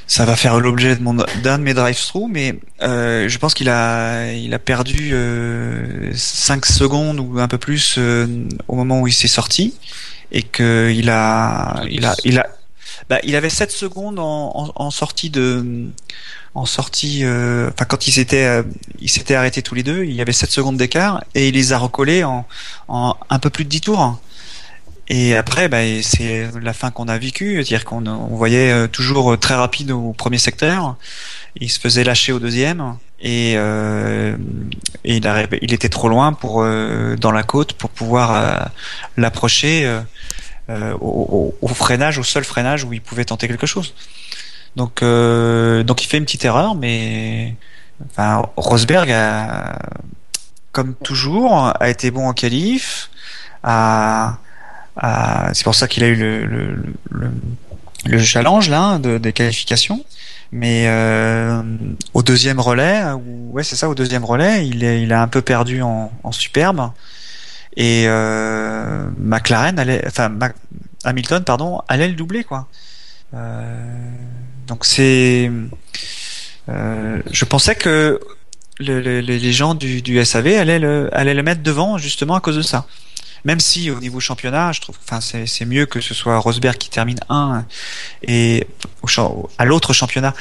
ça 0.07 0.25
va 0.25 0.35
faire 0.35 0.59
l'objet 0.59 0.95
de 0.95 1.01
mon 1.01 1.13
d'un 1.13 1.57
de 1.57 1.63
mes 1.63 1.73
drive-through, 1.73 2.27
mais 2.30 2.55
euh, 2.81 3.27
je 3.30 3.38
pense 3.38 3.53
qu'il 3.53 3.69
a 3.69 4.31
il 4.34 4.53
a 4.53 4.59
perdu 4.59 5.11
euh, 5.13 6.11
5 6.13 6.65
secondes 6.65 7.19
ou 7.19 7.39
un 7.39 7.47
peu 7.47 7.57
plus 7.57 7.95
euh, 7.97 8.27
au 8.67 8.75
moment 8.75 9.01
où 9.01 9.07
il 9.07 9.13
s'est 9.13 9.27
sorti 9.27 9.75
et 10.31 10.43
que 10.43 10.91
il 10.93 11.09
a 11.09 11.84
il 11.89 12.05
a 12.05 12.15
il 12.25 12.39
a 12.39 12.47
bah, 13.09 13.19
il 13.23 13.35
avait 13.35 13.49
7 13.49 13.71
secondes 13.71 14.19
en, 14.19 14.51
en, 14.55 14.71
en 14.75 14.91
sortie 14.91 15.30
de 15.30 15.89
en 16.55 16.65
sortie 16.65 17.21
euh, 17.23 17.69
enfin 17.73 17.85
quand 17.85 18.07
ils 18.07 18.11
s'étaient 18.11 18.45
euh, 18.45 18.63
ils 18.99 19.09
s'étaient 19.09 19.35
arrêtés 19.35 19.61
tous 19.61 19.75
les 19.75 19.84
deux, 19.84 20.03
il 20.03 20.13
y 20.13 20.21
avait 20.21 20.34
7 20.34 20.51
secondes 20.51 20.77
d'écart 20.77 21.23
et 21.34 21.47
il 21.47 21.55
les 21.55 21.73
a 21.73 21.77
recollés 21.77 22.23
en 22.23 22.45
en 22.88 23.15
un 23.30 23.39
peu 23.39 23.49
plus 23.49 23.65
de 23.65 23.69
10 23.69 23.81
tours. 23.81 24.19
Et 25.09 25.35
après, 25.35 25.67
bah, 25.67 25.80
c'est 26.01 26.49
la 26.61 26.73
fin 26.73 26.89
qu'on 26.89 27.07
a 27.07 27.17
vécue, 27.17 27.55
c'est-à-dire 27.55 27.84
qu'on 27.84 28.05
on 28.07 28.35
voyait 28.35 28.71
euh, 28.71 28.88
toujours 28.88 29.38
très 29.38 29.55
rapide 29.55 29.91
au 29.91 30.13
premier 30.13 30.38
secteur, 30.38 30.95
il 31.59 31.69
se 31.69 31.80
faisait 31.80 32.03
lâcher 32.03 32.31
au 32.31 32.39
deuxième, 32.39 32.95
et, 33.21 33.53
euh, 33.57 34.35
il, 35.03 35.73
était 35.73 35.89
trop 35.89 36.07
loin 36.09 36.34
pour 36.34 36.61
euh, 36.61 37.15
dans 37.17 37.31
la 37.31 37.43
côte 37.43 37.73
pour 37.73 37.89
pouvoir 37.89 38.31
euh, 38.34 38.65
l'approcher 39.17 39.85
euh, 39.85 40.01
euh, 40.69 40.93
au, 41.01 41.53
au- 41.61 41.67
freinage, 41.67 42.17
au 42.17 42.23
seul 42.23 42.43
freinage 42.45 42.84
où 42.85 42.93
il 42.93 43.01
pouvait 43.01 43.25
tenter 43.25 43.47
quelque 43.47 43.67
chose. 43.67 43.93
Donc, 44.77 45.03
euh, 45.03 45.84
donc 45.84 46.03
il 46.03 46.07
fait 46.07 46.17
une 46.17 46.25
petite 46.25 46.45
erreur, 46.45 46.75
mais 46.75 47.55
enfin, 48.09 48.43
Rosberg 48.55 49.13
comme 50.71 50.95
toujours, 50.95 51.71
a 51.80 51.89
été 51.89 52.09
bon 52.09 52.27
en 52.27 52.34
qualif. 52.34 53.09
A- 53.63 54.38
c'est 55.53 55.64
pour 55.64 55.76
ça 55.76 55.88
qu'il 55.88 56.03
a 56.03 56.07
eu 56.07 56.15
le, 56.15 56.45
le, 56.45 56.76
le, 57.11 57.32
le 58.06 58.20
challenge 58.20 58.70
là 58.70 58.99
de, 58.99 59.18
des 59.18 59.34
qualifications. 59.34 60.03
Mais 60.56 60.86
euh, 60.88 61.64
au 62.14 62.22
deuxième 62.22 62.60
relais, 62.60 63.03
ou 63.14 63.49
ouais 63.53 63.64
c'est 63.64 63.76
ça, 63.76 63.90
au 63.90 63.95
deuxième 63.95 64.24
relais, 64.24 64.68
il 64.68 64.84
est, 64.84 65.02
il 65.02 65.11
a 65.11 65.22
un 65.24 65.28
peu 65.28 65.41
perdu 65.41 65.82
en, 65.82 66.11
en 66.24 66.32
superbe. 66.32 66.91
Et 67.76 68.06
euh, 68.07 69.10
McLaren 69.18 69.80
allait, 69.80 70.03
enfin 70.06 70.30
Mac- 70.30 70.56
Hamilton 71.03 71.44
pardon, 71.44 71.82
allait 71.88 72.07
le 72.07 72.14
doubler 72.14 72.44
quoi. 72.44 72.68
Euh, 73.34 74.11
donc 74.68 74.86
c'est, 74.86 75.49
euh, 76.70 77.20
je 77.32 77.45
pensais 77.45 77.74
que 77.74 78.20
le- 78.78 79.02
le- 79.02 79.22
les 79.22 79.52
gens 79.53 79.74
du, 79.74 80.03
du 80.03 80.24
SAV 80.24 80.48
allaient 80.60 80.78
le, 80.78 81.10
allaient 81.14 81.34
le 81.34 81.41
mettre 81.41 81.64
devant 81.64 81.98
justement 81.98 82.36
à 82.36 82.41
cause 82.41 82.57
de 82.57 82.61
ça. 82.61 82.86
Même 83.45 83.60
si 83.60 83.91
au 83.91 83.99
niveau 83.99 84.20
championnat, 84.20 84.72
je 84.72 84.82
trouve, 84.82 84.98
enfin 85.03 85.20
c'est 85.20 85.65
mieux 85.65 85.86
que 85.86 85.99
ce 85.99 86.14
soit 86.14 86.38
Rosberg 86.38 86.78
qui 86.78 86.90
termine 86.90 87.20
1 87.30 87.65
et 88.28 88.65
au 89.02 89.49
à 89.57 89.65
l'autre 89.65 89.91
championnat 89.91 90.34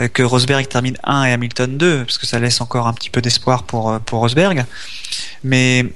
euh, 0.00 0.08
que 0.08 0.22
Rosberg 0.22 0.66
termine 0.66 0.96
1 1.04 1.24
et 1.24 1.32
Hamilton 1.32 1.78
2 1.78 2.04
parce 2.04 2.18
que 2.18 2.26
ça 2.26 2.38
laisse 2.40 2.60
encore 2.60 2.88
un 2.88 2.92
petit 2.92 3.10
peu 3.10 3.20
d'espoir 3.20 3.62
pour 3.62 3.90
euh, 3.90 3.98
pour 4.00 4.20
Rosberg. 4.20 4.64
Mais 5.44 5.86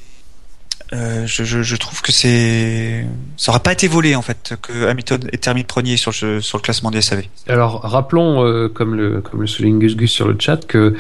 euh, 0.92 1.26
je, 1.26 1.42
je, 1.44 1.76
trouve 1.76 2.00
que 2.02 2.12
c'est 2.12 3.06
ça 3.36 3.50
aurait 3.50 3.60
pas 3.60 3.72
été 3.72 3.88
volé 3.88 4.14
en 4.14 4.22
fait 4.22 4.54
que 4.62 4.86
Hamilton 4.86 5.28
ait 5.32 5.38
terminé 5.38 5.64
premier 5.64 5.96
sur 5.96 6.12
le 6.22 6.40
sur 6.40 6.58
le 6.58 6.62
classement 6.62 6.90
du 6.90 7.02
SAV. 7.02 7.24
Alors, 7.48 7.80
rappelons, 7.80 8.68
comme, 8.74 8.94
le, 8.94 9.20
comme 9.22 9.40
le 9.40 9.46
souligne 9.46 9.78
Gus 9.78 9.96
Gus 9.96 10.12
sur 10.12 10.28
le 10.28 10.36
chat, 10.38 10.66
que 10.66 10.94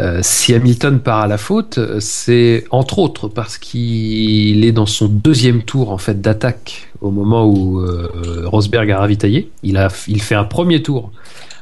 euh, 0.00 0.20
si 0.22 0.54
Hamilton 0.54 1.00
part 1.00 1.20
à 1.20 1.26
la 1.26 1.38
faute, 1.38 1.78
euh, 1.78 1.98
c'est 2.00 2.64
entre 2.70 2.98
autres 2.98 3.28
parce 3.28 3.58
qu'il 3.58 4.64
est 4.64 4.72
dans 4.72 4.86
son 4.86 5.06
deuxième 5.06 5.62
tour 5.62 5.90
en 5.90 5.98
fait 5.98 6.20
d'attaque 6.20 6.88
au 7.00 7.10
moment 7.10 7.44
où 7.46 7.80
euh, 7.80 8.44
Rosberg 8.46 8.90
a 8.90 8.98
ravitaillé. 8.98 9.50
Il, 9.62 9.76
a, 9.76 9.88
il 10.06 10.22
fait 10.22 10.36
un 10.36 10.44
premier 10.44 10.82
tour 10.82 11.10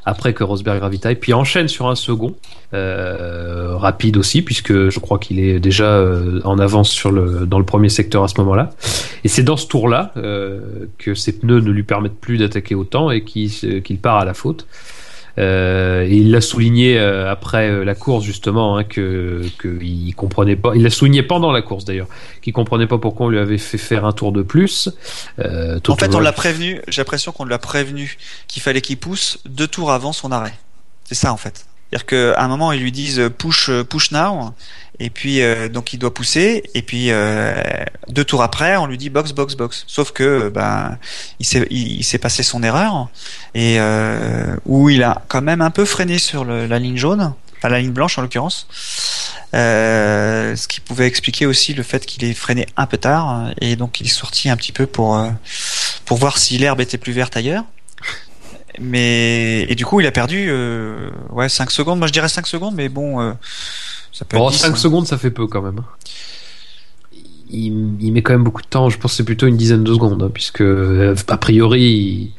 après 0.05 0.33
que 0.33 0.43
Rosberg 0.43 0.81
ravitaille, 0.81 1.15
puis 1.15 1.31
enchaîne 1.33 1.67
sur 1.67 1.87
un 1.87 1.93
second, 1.95 2.33
rapide 2.73 4.17
aussi, 4.17 4.41
puisque 4.41 4.89
je 4.89 4.99
crois 4.99 5.19
qu'il 5.19 5.39
est 5.39 5.59
déjà 5.59 6.03
en 6.43 6.57
avance 6.57 6.89
sur 6.89 7.11
le, 7.11 7.45
dans 7.45 7.59
le 7.59 7.65
premier 7.65 7.89
secteur 7.89 8.23
à 8.23 8.27
ce 8.27 8.33
moment-là. 8.39 8.71
Et 9.23 9.27
c'est 9.27 9.43
dans 9.43 9.57
ce 9.57 9.67
tour-là 9.67 10.11
que 10.97 11.13
ses 11.13 11.33
pneus 11.33 11.59
ne 11.59 11.69
lui 11.69 11.83
permettent 11.83 12.19
plus 12.19 12.39
d'attaquer 12.39 12.73
autant 12.73 13.11
et 13.11 13.23
qu'il 13.23 13.97
part 14.01 14.17
à 14.17 14.25
la 14.25 14.33
faute. 14.33 14.65
Euh, 15.37 16.03
et 16.03 16.15
il 16.15 16.31
l'a 16.31 16.41
souligné 16.41 16.97
euh, 16.97 17.31
après 17.31 17.69
euh, 17.69 17.83
la 17.83 17.95
course 17.95 18.23
justement 18.25 18.77
hein, 18.77 18.83
que 18.83 19.43
qu'il 19.61 20.13
comprenait 20.15 20.55
pas. 20.55 20.73
Il 20.75 20.83
l'a 20.83 20.89
souligné 20.89 21.23
pendant 21.23 21.51
la 21.51 21.61
course 21.61 21.85
d'ailleurs, 21.85 22.07
qu'il 22.41 22.53
comprenait 22.53 22.87
pas 22.87 22.97
pourquoi 22.97 23.27
on 23.27 23.29
lui 23.29 23.39
avait 23.39 23.57
fait 23.57 23.77
faire 23.77 24.05
un 24.05 24.11
tour 24.11 24.31
de 24.31 24.41
plus. 24.41 24.89
Euh, 25.39 25.79
En 25.87 25.95
fait, 25.95 26.15
on 26.15 26.19
l'a 26.19 26.33
prévenu. 26.33 26.81
J'ai 26.87 27.01
l'impression 27.01 27.31
qu'on 27.31 27.45
l'a 27.45 27.59
prévenu 27.59 28.17
qu'il 28.47 28.61
fallait 28.61 28.81
qu'il 28.81 28.97
pousse 28.97 29.39
deux 29.45 29.67
tours 29.67 29.91
avant 29.91 30.13
son 30.13 30.31
arrêt. 30.31 30.53
C'est 31.05 31.15
ça 31.15 31.31
en 31.31 31.37
fait. 31.37 31.65
C'est-à-dire 31.91 32.05
qu'à 32.05 32.41
un 32.41 32.47
moment 32.47 32.71
ils 32.71 32.81
lui 32.81 32.91
disent 32.93 33.19
euh, 33.19 33.29
push 33.29 33.69
euh, 33.69 33.83
push 33.83 34.11
now 34.11 34.53
et 34.99 35.09
puis 35.09 35.41
euh, 35.41 35.67
donc 35.67 35.91
il 35.91 35.97
doit 35.97 36.13
pousser 36.13 36.63
et 36.73 36.81
puis 36.83 37.11
euh, 37.11 37.53
deux 38.07 38.23
tours 38.23 38.43
après 38.43 38.77
on 38.77 38.85
lui 38.85 38.97
dit 38.97 39.09
box 39.09 39.33
box 39.33 39.55
box. 39.55 39.83
Sauf 39.87 40.11
que 40.13 40.23
euh, 40.23 40.49
ben 40.49 40.97
il 41.39 42.03
s'est 42.03 42.17
passé 42.17 42.43
son 42.43 42.63
erreur 42.63 43.09
et 43.53 43.75
euh, 43.79 44.55
où 44.65 44.89
il 44.89 45.03
a 45.03 45.21
quand 45.27 45.41
même 45.41 45.59
un 45.59 45.71
peu 45.71 45.83
freiné 45.83 46.17
sur 46.17 46.45
la 46.45 46.79
ligne 46.79 46.95
jaune, 46.97 47.33
enfin 47.57 47.67
la 47.67 47.79
ligne 47.79 47.91
blanche 47.91 48.17
en 48.17 48.21
l'occurrence. 48.21 48.67
Ce 49.53 50.67
qui 50.67 50.79
pouvait 50.79 51.07
expliquer 51.07 51.45
aussi 51.45 51.73
le 51.73 51.83
fait 51.83 52.05
qu'il 52.05 52.23
ait 52.23 52.33
freiné 52.33 52.67
un 52.77 52.85
peu 52.85 52.97
tard 52.97 53.49
et 53.59 53.75
donc 53.75 53.99
il 53.99 54.07
est 54.07 54.09
sorti 54.09 54.49
un 54.49 54.55
petit 54.55 54.71
peu 54.71 54.85
pour 54.85 55.21
pour 56.05 56.17
voir 56.17 56.37
si 56.37 56.57
l'herbe 56.57 56.79
était 56.79 56.97
plus 56.97 57.11
verte 57.11 57.35
ailleurs. 57.35 57.65
Mais 58.81 59.65
et 59.69 59.75
du 59.75 59.85
coup 59.85 59.99
il 59.99 60.07
a 60.07 60.11
perdu 60.11 60.47
euh, 60.49 61.09
ouais 61.31 61.49
5 61.49 61.71
secondes. 61.71 61.99
Moi 61.99 62.07
je 62.07 62.13
dirais 62.13 62.29
5 62.29 62.47
secondes, 62.47 62.75
mais 62.75 62.89
bon 62.89 63.21
euh, 63.21 63.33
ça 64.11 64.25
peut 64.25 64.37
Bon, 64.37 64.47
être 64.47 64.53
10, 64.53 64.59
5 64.59 64.67
hein. 64.71 64.75
secondes, 64.75 65.07
ça 65.07 65.17
fait 65.17 65.31
peu 65.31 65.47
quand 65.47 65.61
même. 65.61 65.81
Il, 67.49 67.97
il 68.01 68.11
met 68.13 68.21
quand 68.21 68.33
même 68.33 68.43
beaucoup 68.43 68.61
de 68.61 68.67
temps. 68.67 68.89
Je 68.89 68.97
pense 68.97 69.11
que 69.11 69.17
c'est 69.17 69.23
plutôt 69.25 69.45
une 69.47 69.57
dizaine 69.57 69.83
de 69.83 69.93
secondes, 69.93 70.23
hein, 70.23 70.31
puisque 70.33 70.61
euh, 70.61 71.15
a 71.27 71.37
priori 71.37 71.81
il, 71.81 72.33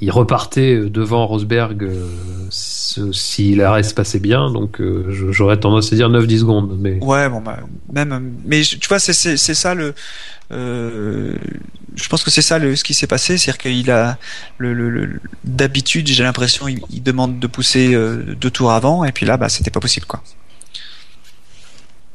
il 0.00 0.10
repartait 0.10 0.78
devant 0.90 1.26
Rosberg 1.26 1.82
euh, 1.84 2.06
si 2.50 3.54
l'arrêt 3.54 3.82
se 3.82 3.94
passait 3.94 4.18
bien. 4.20 4.50
Donc 4.50 4.80
euh, 4.80 5.06
j'aurais 5.32 5.58
tendance 5.58 5.92
à 5.92 5.96
dire 5.96 6.08
9-10 6.10 6.38
secondes. 6.40 6.78
Mais 6.80 6.98
Ouais, 7.02 7.28
bon, 7.28 7.40
bah, 7.40 7.58
même, 7.92 8.32
mais 8.44 8.62
tu 8.62 8.86
vois, 8.88 8.98
c'est 8.98 9.12
ça 9.36 9.74
le. 9.74 9.94
euh, 10.52 11.34
je 11.94 12.08
pense 12.08 12.22
que 12.22 12.30
c'est 12.30 12.42
ça 12.42 12.58
le 12.58 12.76
ce 12.76 12.84
qui 12.84 12.92
s'est 12.94 13.06
passé, 13.06 13.38
c'est-à-dire 13.38 13.58
qu'il 13.58 13.90
a 13.90 14.18
le, 14.58 14.74
le, 14.74 14.90
le- 14.90 15.20
d'habitude, 15.44 16.06
j'ai 16.08 16.22
l'impression, 16.22 16.68
il, 16.68 16.80
il 16.90 17.02
demande 17.02 17.38
de 17.38 17.46
pousser 17.46 17.94
euh, 17.94 18.34
deux 18.38 18.50
tours 18.50 18.70
avant, 18.72 19.04
et 19.04 19.12
puis 19.12 19.24
là, 19.24 19.38
bah, 19.38 19.48
c'était 19.48 19.70
pas 19.70 19.80
possible, 19.80 20.04
quoi. 20.06 20.22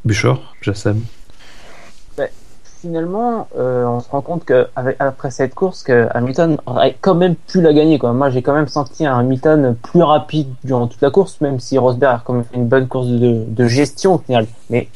Bouchard, 0.05 0.55
Jassem. 0.61 1.03
Finalement, 2.81 3.47
euh, 3.57 3.85
on 3.85 3.99
se 3.99 4.09
rend 4.09 4.21
compte 4.21 4.43
que 4.43 4.67
avec, 4.75 4.95
après 4.99 5.29
cette 5.29 5.53
course, 5.53 5.83
que 5.83 6.07
Hamilton 6.13 6.57
aurait 6.65 6.97
quand 6.99 7.13
même 7.13 7.35
pu 7.35 7.61
la 7.61 7.73
gagner. 7.73 7.99
Quoi. 7.99 8.11
Moi, 8.13 8.31
j'ai 8.31 8.41
quand 8.41 8.53
même 8.53 8.67
senti 8.67 9.05
un 9.05 9.17
Hamilton 9.19 9.75
plus 9.81 10.01
rapide 10.01 10.47
durant 10.63 10.87
toute 10.87 11.01
la 11.01 11.11
course, 11.11 11.39
même 11.41 11.59
si 11.59 11.77
Rosberg 11.77 12.15
a 12.15 12.21
quand 12.25 12.33
même 12.33 12.43
fait 12.43 12.57
une 12.57 12.67
bonne 12.67 12.87
course 12.87 13.07
de, 13.07 13.45
de 13.47 13.65
gestion 13.67 14.15
au 14.15 14.17
final. 14.17 14.47
Mais 14.69 14.89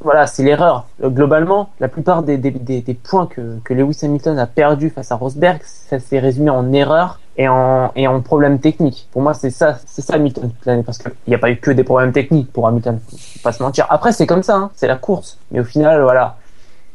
voilà, 0.00 0.26
c'est 0.26 0.42
l'erreur. 0.42 0.86
Globalement, 1.02 1.70
la 1.80 1.88
plupart 1.88 2.22
des, 2.22 2.36
des, 2.36 2.50
des, 2.50 2.82
des 2.82 2.94
points 2.94 3.26
que, 3.26 3.58
que 3.64 3.72
Lewis 3.72 3.98
Hamilton 4.02 4.38
a 4.38 4.46
perdu 4.46 4.90
face 4.90 5.10
à 5.10 5.16
Rosberg, 5.16 5.60
ça 5.64 5.98
s'est 5.98 6.18
résumé 6.18 6.50
en 6.50 6.70
erreur 6.72 7.20
et 7.38 7.48
en, 7.48 7.90
et 7.96 8.06
en 8.06 8.20
problème 8.20 8.58
technique. 8.58 9.08
Pour 9.12 9.22
moi, 9.22 9.32
c'est 9.32 9.50
ça, 9.50 9.78
c'est 9.86 10.02
ça 10.02 10.14
Hamilton 10.14 10.50
toute 10.50 10.66
l'année, 10.66 10.82
parce 10.82 10.98
qu'il 10.98 11.12
n'y 11.28 11.34
a 11.34 11.38
pas 11.38 11.50
eu 11.50 11.56
que 11.56 11.70
des 11.70 11.84
problèmes 11.84 12.12
techniques 12.12 12.52
pour 12.52 12.68
Hamilton. 12.68 12.98
Faut 13.08 13.16
pas 13.42 13.52
se 13.52 13.62
mentir. 13.62 13.86
Après, 13.88 14.12
c'est 14.12 14.26
comme 14.26 14.42
ça, 14.42 14.56
hein, 14.56 14.70
c'est 14.74 14.88
la 14.88 14.96
course. 14.96 15.38
Mais 15.50 15.60
au 15.60 15.64
final, 15.64 16.02
voilà, 16.02 16.36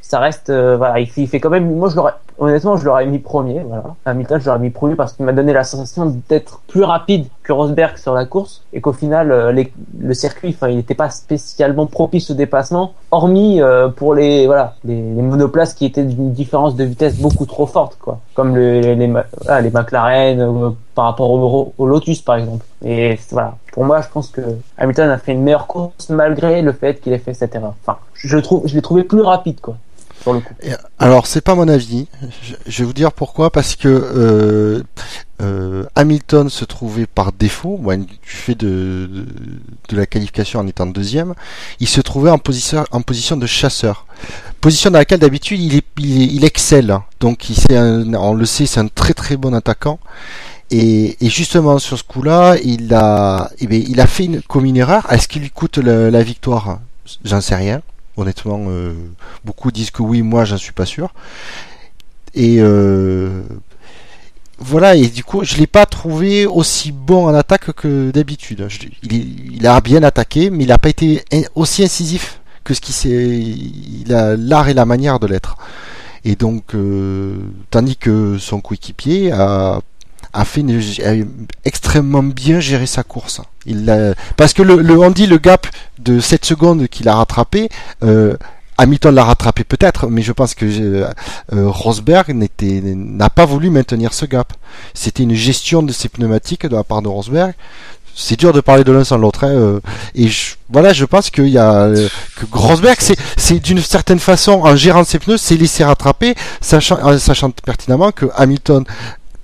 ça 0.07 0.19
reste 0.19 0.49
euh, 0.49 0.77
voilà 0.77 0.99
il 0.99 1.09
il 1.17 1.27
fait 1.27 1.39
quand 1.39 1.49
même 1.49 1.75
moi 1.75 1.89
je 1.89 1.95
l'aurais 1.95 2.13
honnêtement 2.37 2.77
je 2.77 2.85
l'aurais 2.85 3.05
mis 3.05 3.19
premier 3.19 3.61
voilà. 3.61 3.83
Hamilton 4.05 4.39
je 4.39 4.45
l'aurais 4.47 4.59
mis 4.59 4.69
premier 4.69 4.95
parce 4.95 5.13
qu'il 5.13 5.25
m'a 5.25 5.33
donné 5.33 5.51
la 5.53 5.63
sensation 5.63 6.15
d'être 6.29 6.61
plus 6.67 6.83
rapide 6.83 7.25
que 7.43 7.51
Rosberg 7.53 7.97
sur 7.97 8.13
la 8.13 8.25
course 8.25 8.61
et 8.73 8.81
qu'au 8.81 8.93
final 8.93 9.31
euh, 9.31 9.51
les- 9.51 9.71
le 9.99 10.13
circuit 10.13 10.49
enfin 10.55 10.69
il 10.69 10.75
n'était 10.77 10.93
pas 10.95 11.09
spécialement 11.09 11.85
propice 11.87 12.29
au 12.31 12.33
dépassement 12.33 12.93
hormis 13.11 13.61
euh, 13.61 13.87
pour 13.87 14.13
les 14.13 14.45
voilà 14.45 14.75
les, 14.83 14.95
les 15.01 15.21
monoplaces 15.21 15.73
qui 15.73 15.85
étaient 15.85 16.03
d'une 16.03 16.33
différence 16.33 16.75
de 16.75 16.83
vitesse 16.83 17.17
beaucoup 17.17 17.45
trop 17.45 17.65
forte 17.65 17.97
quoi. 17.99 18.19
Comme 18.35 18.55
le- 18.55 18.81
les 18.81 18.95
les, 18.95 19.07
voilà, 19.07 19.61
les 19.61 19.71
McLaren 19.71 20.39
euh, 20.41 20.69
par 20.93 21.05
rapport 21.05 21.31
au, 21.31 21.73
au 21.77 21.87
Lotus 21.87 22.21
par 22.21 22.35
exemple. 22.35 22.63
Et 22.83 23.17
voilà. 23.31 23.55
Pour 23.73 23.85
moi 23.85 24.01
je 24.01 24.07
pense 24.13 24.27
que 24.29 24.41
Hamilton 24.77 25.09
a 25.09 25.17
fait 25.17 25.31
une 25.33 25.41
meilleure 25.43 25.67
course 25.67 26.09
malgré 26.09 26.61
le 26.61 26.73
fait 26.73 27.01
qu'il 27.01 27.11
ait 27.13 27.17
fait 27.17 27.33
cette 27.33 27.55
erreur. 27.55 27.73
Enfin 27.81 27.97
je 28.13 28.37
trouve 28.37 28.67
je 28.67 28.75
l'ai 28.75 28.81
trouvé 28.81 29.03
plus 29.03 29.21
rapide 29.21 29.59
quoi 29.61 29.75
Alors, 30.99 31.27
c'est 31.27 31.41
pas 31.41 31.55
mon 31.55 31.67
avis. 31.67 32.07
Je, 32.67 32.79
vais 32.79 32.85
vous 32.85 32.93
dire 32.93 33.11
pourquoi. 33.11 33.51
Parce 33.51 33.75
que 33.75 33.87
euh, 33.87 34.83
euh, 35.41 35.85
Hamilton 35.95 36.49
se 36.49 36.65
trouvait 36.65 37.05
par 37.05 37.31
défaut, 37.31 37.79
du 37.97 38.07
fait 38.23 38.55
de, 38.55 39.25
la 39.91 40.05
qualification 40.05 40.59
en 40.59 40.67
étant 40.67 40.85
deuxième, 40.85 41.33
il 41.79 41.87
se 41.87 42.01
trouvait 42.01 42.31
en 42.31 42.37
position, 42.39 42.85
de 43.37 43.45
chasseur. 43.45 44.05
Position 44.61 44.91
dans 44.91 44.99
laquelle 44.99 45.19
d'habitude 45.19 45.61
il, 45.97 46.45
excelle. 46.45 46.97
Donc, 47.19 47.47
on 47.69 48.33
le 48.33 48.45
sait, 48.45 48.65
c'est 48.65 48.79
un 48.79 48.87
très 48.87 49.13
très 49.13 49.37
bon 49.37 49.53
attaquant. 49.53 49.99
Et, 50.71 51.15
justement 51.21 51.77
sur 51.77 51.97
ce 51.97 52.03
coup-là, 52.03 52.55
il 52.63 52.93
a, 52.93 53.51
eh 53.59 53.65
il 53.65 54.01
a 54.01 54.07
fait 54.07 54.25
une, 54.25 54.41
comme 54.41 54.65
une 54.65 54.77
erreur. 54.77 55.11
Est-ce 55.11 55.27
qu'il 55.27 55.43
lui 55.43 55.51
coûte 55.51 55.77
la 55.77 56.23
victoire? 56.23 56.79
J'en 57.23 57.41
sais 57.41 57.55
rien. 57.55 57.81
Honnêtement, 58.17 58.65
euh, 58.69 58.93
beaucoup 59.43 59.71
disent 59.71 59.91
que 59.91 60.01
oui, 60.01 60.21
moi 60.21 60.45
j'en 60.45 60.57
suis 60.57 60.71
pas 60.71 60.85
sûr. 60.85 61.13
Et 62.33 62.57
euh, 62.59 63.41
voilà, 64.57 64.95
et 64.95 65.07
du 65.07 65.23
coup, 65.23 65.43
je 65.43 65.57
l'ai 65.57 65.67
pas 65.67 65.85
trouvé 65.85 66.45
aussi 66.45 66.91
bon 66.91 67.27
en 67.27 67.33
attaque 67.33 67.71
que 67.73 68.11
d'habitude. 68.11 68.67
Il, 69.03 69.67
a 69.67 69.81
bien 69.81 70.03
attaqué, 70.03 70.49
mais 70.49 70.63
il 70.63 70.67
n'a 70.67 70.77
pas 70.77 70.89
été 70.89 71.23
aussi 71.55 71.83
incisif 71.83 72.39
que 72.63 72.73
ce 72.73 72.81
qui 72.81 72.93
s'est. 72.93 73.09
Il 73.09 74.13
a 74.13 74.37
l'art 74.37 74.69
et 74.69 74.73
la 74.73 74.85
manière 74.85 75.19
de 75.19 75.27
l'être. 75.27 75.57
Et 76.23 76.35
donc, 76.35 76.73
euh, 76.73 77.35
tandis 77.69 77.97
que 77.97 78.37
son 78.39 78.61
coéquipier 78.61 79.31
a, 79.31 79.81
a 80.33 80.45
fait 80.45 80.63
extrêmement 81.63 82.23
bien 82.23 82.59
géré 82.59 82.85
sa 82.85 83.03
course. 83.03 83.41
Parce 84.35 84.53
que 84.53 84.61
le, 84.61 84.77
le, 84.77 84.95
le 84.95 85.37
gap 85.37 85.67
de 86.05 86.19
7 86.19 86.45
secondes 86.45 86.87
qu'il 86.87 87.09
a 87.09 87.15
rattrapé, 87.15 87.69
euh, 88.03 88.37
Hamilton 88.77 89.15
l'a 89.15 89.23
rattrapé 89.23 89.63
peut-être, 89.63 90.07
mais 90.07 90.21
je 90.21 90.31
pense 90.31 90.53
que 90.53 90.65
euh, 90.65 91.07
euh, 91.53 91.69
Rosberg 91.69 92.33
n'a 92.33 93.29
pas 93.29 93.45
voulu 93.45 93.69
maintenir 93.69 94.13
ce 94.13 94.25
gap. 94.25 94.53
C'était 94.93 95.23
une 95.23 95.33
gestion 95.33 95.81
de 95.81 95.91
ses 95.91 96.09
pneumatiques 96.09 96.65
de 96.65 96.75
la 96.75 96.83
part 96.83 97.01
de 97.01 97.07
Rosberg. 97.07 97.53
C'est 98.17 98.39
dur 98.39 98.53
de 98.53 98.61
parler 98.61 98.85
de 98.85 98.91
l'un 98.93 99.03
sans 99.03 99.17
l'autre. 99.17 99.43
hein, 99.43 99.79
et 100.13 100.29
voilà, 100.69 100.93
je 100.93 101.03
pense 101.03 101.29
y 101.37 101.57
a 101.57 101.89
que 102.35 102.45
Rosberg, 102.51 102.97
c'est, 103.35 103.59
d'une 103.59 103.81
certaine 103.81 104.19
façon 104.19 104.61
en 104.63 104.75
gérant 104.77 105.03
ses 105.03 105.19
pneus, 105.19 105.37
s'est 105.37 105.57
laissé 105.57 105.83
rattraper, 105.83 106.33
sachant 106.61 107.51
pertinemment 107.51 108.11
que 108.11 108.27
Hamilton 108.35 108.85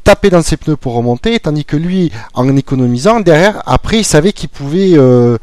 taper 0.03 0.29
dans 0.29 0.41
ses 0.41 0.57
pneus 0.57 0.75
pour 0.75 0.93
remonter, 0.93 1.39
tandis 1.39 1.65
que 1.65 1.75
lui, 1.77 2.11
en 2.33 2.55
économisant 2.55 3.19
derrière, 3.19 3.61
après, 3.65 3.99
il 3.99 4.05
savait 4.05 4.33
qu'il 4.33 4.49
pouvait, 4.49 4.93
euh, 4.93 5.37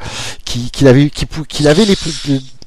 qu'il 0.44 0.88
avait, 0.88 1.10
qu'il 1.10 1.68
avait 1.68 1.84
les, 1.84 1.96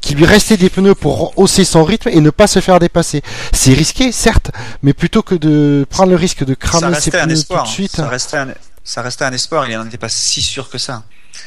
qu'il 0.02 0.18
lui 0.18 0.26
restait 0.26 0.58
des 0.58 0.70
pneus 0.70 0.96
pour 0.96 1.38
hausser 1.38 1.64
son 1.64 1.84
rythme 1.84 2.10
et 2.10 2.22
ne 2.22 2.30
pas 2.30 2.48
se 2.48 2.60
faire 2.60 2.80
dépasser. 2.80 3.22
C'est 3.54 3.74
risqué, 3.74 4.12
certes, 4.12 4.52
mais 4.82 4.94
plutôt 4.94 5.22
que 5.22 5.36
de 5.36 5.86
prendre 5.90 6.10
le 6.10 6.16
risque 6.18 6.44
de 6.44 6.54
cramer 6.54 7.00
ses 7.00 7.12
pneus 7.12 7.32
espoir. 7.32 7.64
tout 7.64 7.70
de 7.70 7.74
suite. 7.74 7.96
Ça 7.96 8.08
restait 8.08 8.38
un, 8.38 8.48
ça 8.84 9.02
restait 9.02 9.26
un 9.26 9.34
espoir. 9.34 9.70
Il 9.70 9.78
n'en 9.78 9.86
était 9.86 9.98
pas 9.98 10.10
si 10.10 10.42
sûr 10.42 10.70
que 10.70 10.78
ça. 10.78 11.04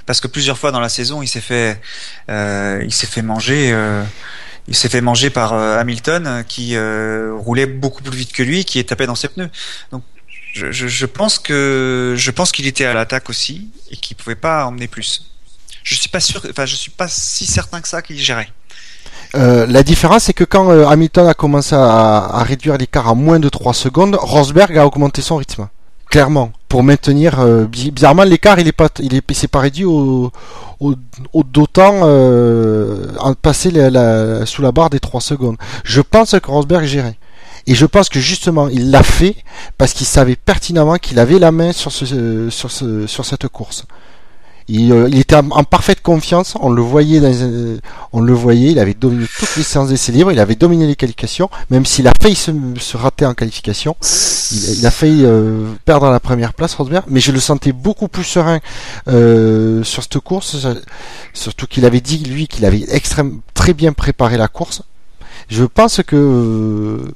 Parce 0.07 0.21
que 0.21 0.29
plusieurs 0.29 0.59
fois 0.59 0.73
dans 0.73 0.81
la 0.81 0.89
saison, 0.89 1.23
il 1.23 1.29
s'est 1.29 1.41
fait, 1.41 1.81
euh, 2.31 2.83
il 2.85 2.93
s'est 2.93 3.07
fait 3.07 3.23
manger. 3.23 3.71
euh, 3.73 4.03
il 4.67 4.75
s'est 4.75 4.89
fait 4.89 5.01
manger 5.01 5.31
par 5.31 5.53
euh, 5.53 5.79
Hamilton 5.79 6.45
qui 6.49 6.75
euh, 6.75 7.35
roulait 7.37 7.67
beaucoup 7.67 8.03
plus 8.03 8.17
vite 8.17 8.33
que 8.33 8.43
lui, 8.43 8.65
qui 8.65 8.79
est 8.79 8.89
tapé 8.89 9.07
dans 9.07 9.15
ses 9.15 9.29
pneus. 9.29 9.51
Donc, 9.93 10.03
je, 10.55 11.07
pense 11.07 11.39
que 11.39 12.15
je 12.17 12.31
pense 12.31 12.53
qu'il 12.53 12.67
était 12.67 12.85
à 12.85 12.95
l'attaque 12.95 13.29
aussi 13.29 13.69
et 13.91 13.97
qu'il 13.97 14.17
pouvait 14.17 14.37
pas 14.37 14.67
emmener 14.67 14.87
plus. 14.89 15.31
Je 15.83 15.95
suis 15.95 16.09
pas 16.09 16.21
sûr, 16.21 16.41
enfin, 16.49 16.65
je 16.65 16.77
suis 16.77 16.91
pas 16.91 17.09
si 17.09 17.45
certain 17.45 17.81
que 17.81 17.89
ça 17.89 18.01
qu'il 18.03 18.19
gérait. 18.19 18.49
Euh, 19.35 19.67
la 19.67 19.83
différence, 19.83 20.25
c'est 20.25 20.33
que 20.33 20.45
quand 20.45 20.71
euh, 20.71 20.87
Hamilton 20.87 21.27
a 21.27 21.35
commencé 21.35 21.75
à, 21.75 22.43
réduire 22.45 22.79
l'écart 22.79 23.09
à 23.09 23.15
moins 23.15 23.41
de 23.41 23.49
3 23.49 23.75
secondes, 23.75 24.17
Rosberg 24.19 24.79
a 24.79 24.87
augmenté 24.87 25.23
son 25.23 25.37
rythme. 25.37 25.69
Clairement. 26.09 26.53
Pour 26.69 26.85
maintenir, 26.85 27.41
euh, 27.41 27.65
bi- 27.65 27.91
bizarrement, 27.91 28.23
l'écart, 28.23 28.61
il 28.61 28.69
est 28.69 28.73
pas, 28.73 28.89
il 29.01 29.15
est, 29.15 29.33
s'est 29.33 29.49
pas 29.49 29.61
réduit 29.61 29.85
au, 29.85 30.31
au, 30.79 30.95
au 31.33 31.43
d'autant, 31.43 32.03
en 33.19 33.35
passer 33.35 33.73
la, 33.73 33.91
la- 33.91 34.47
sous 34.47 34.63
la 34.63 34.71
barre 34.71 34.91
des 34.91 35.01
3 35.01 35.21
secondes. 35.21 35.57
Je 35.83 36.01
pense 36.01 36.39
que 36.39 36.51
Rosberg 36.51 36.85
gérait. 36.85 37.17
Et 37.67 37.75
je 37.75 37.87
pense 37.87 38.09
que 38.09 38.21
justement, 38.21 38.69
il 38.69 38.91
l'a 38.91 39.03
fait 39.03 39.37
parce 39.79 39.93
qu'il 39.93 40.07
savait 40.07 40.37
pertinemment 40.37 40.97
qu'il 40.97 41.19
avait 41.19 41.39
la 41.39 41.51
main 41.53 41.73
sur 41.73 41.93
ce, 41.93 42.49
sur 42.51 42.71
ce, 42.71 43.07
sur 43.07 43.25
cette 43.25 43.49
course. 43.49 43.85
Il, 44.67 44.93
euh, 44.93 45.09
il 45.11 45.19
était 45.19 45.37
en, 45.37 45.63
parfaite 45.65 46.01
confiance. 46.01 46.55
On 46.59 46.71
le 46.71 46.81
voyait 46.81 47.21
dans, 47.21 47.31
euh, 47.35 47.77
on 48.15 48.21
le 48.23 48.33
voyait. 48.33 48.71
Il 48.73 48.79
avait 48.79 48.95
dominé 48.95 49.27
toutes 49.39 49.57
les 49.57 49.63
séances 49.63 49.89
d'essais 49.91 50.11
libres. 50.11 50.33
Il 50.33 50.41
avait 50.41 50.55
dominé 50.55 50.87
les 50.87 50.97
qualifications, 50.97 51.51
même 51.69 51.85
s'il 51.85 52.09
a 52.09 52.13
failli 52.21 52.35
se, 52.35 52.51
se 52.81 52.97
rater 52.97 53.27
en 53.27 53.35
qualification. 53.35 53.95
Il, 54.79 54.87
a 54.87 54.91
failli 54.91 55.23
euh, 55.25 55.71
perdre 55.85 56.11
la 56.11 56.19
première 56.21 56.55
place, 56.55 56.75
Rosberg. 56.75 57.05
Mais 57.09 57.21
je 57.21 57.33
le 57.33 57.41
sentais 57.41 57.73
beaucoup 57.73 58.09
plus 58.09 58.25
serein 58.25 58.61
euh, 59.09 59.83
sur 59.85 60.03
cette 60.03 60.19
course. 60.21 60.59
Ça- 60.59 60.75
Surtout 61.35 61.67
qu'il 61.67 61.85
avait 61.85 62.01
dit 62.01 62.19
lui 62.19 62.47
qu'il 62.49 62.65
avait 62.65 62.87
extrêmement 62.89 63.41
très 63.53 63.75
bien 63.75 63.93
préparé 63.93 64.39
la 64.39 64.49
course. 64.49 64.81
Je 65.51 65.65
pense 65.65 66.01
que 66.07 66.17
euh, 66.17 67.13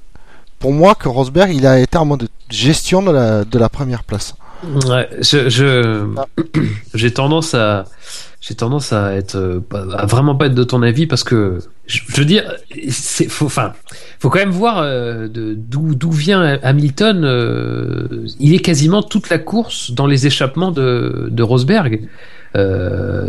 pour 0.58 0.72
moi 0.72 0.94
que 0.94 1.08
Rosberg 1.08 1.52
il 1.54 1.66
a 1.66 1.78
été 1.78 1.96
en 1.98 2.04
mode 2.04 2.28
gestion 2.50 3.02
de 3.02 3.10
la, 3.12 3.44
de 3.44 3.58
la 3.58 3.68
première 3.68 4.04
place. 4.04 4.34
Ouais, 4.88 5.08
je, 5.20 5.48
je- 5.48 6.06
j'ai 6.94 7.12
tendance 7.12 7.54
à, 7.54 7.84
j'ai 8.40 8.54
tendance 8.56 8.92
à 8.92 9.14
être, 9.14 9.36
euh, 9.36 9.60
à 9.96 10.06
vraiment 10.06 10.34
pas 10.34 10.46
être 10.46 10.54
de 10.54 10.64
ton 10.64 10.82
avis 10.82 11.06
parce 11.06 11.22
que, 11.22 11.58
je, 11.86 12.00
je 12.08 12.16
veux 12.16 12.24
dire, 12.24 12.42
c'est, 12.90 13.28
faut, 13.28 13.46
enfin, 13.46 13.72
faut 14.18 14.30
quand 14.30 14.40
même 14.40 14.50
voir 14.50 14.78
euh, 14.78 15.28
de- 15.28 15.54
d'où, 15.56 15.94
d'où 15.94 16.10
vient 16.10 16.58
Hamilton. 16.64 17.24
euh, 17.24 18.26
il 18.40 18.52
est 18.54 18.58
quasiment 18.58 19.02
toute 19.02 19.28
la 19.30 19.38
course 19.38 19.92
dans 19.92 20.06
les 20.06 20.26
échappements 20.26 20.72
de, 20.72 21.28
de 21.30 21.42
Rosberg. 21.44 22.08
Euh, 22.56 23.28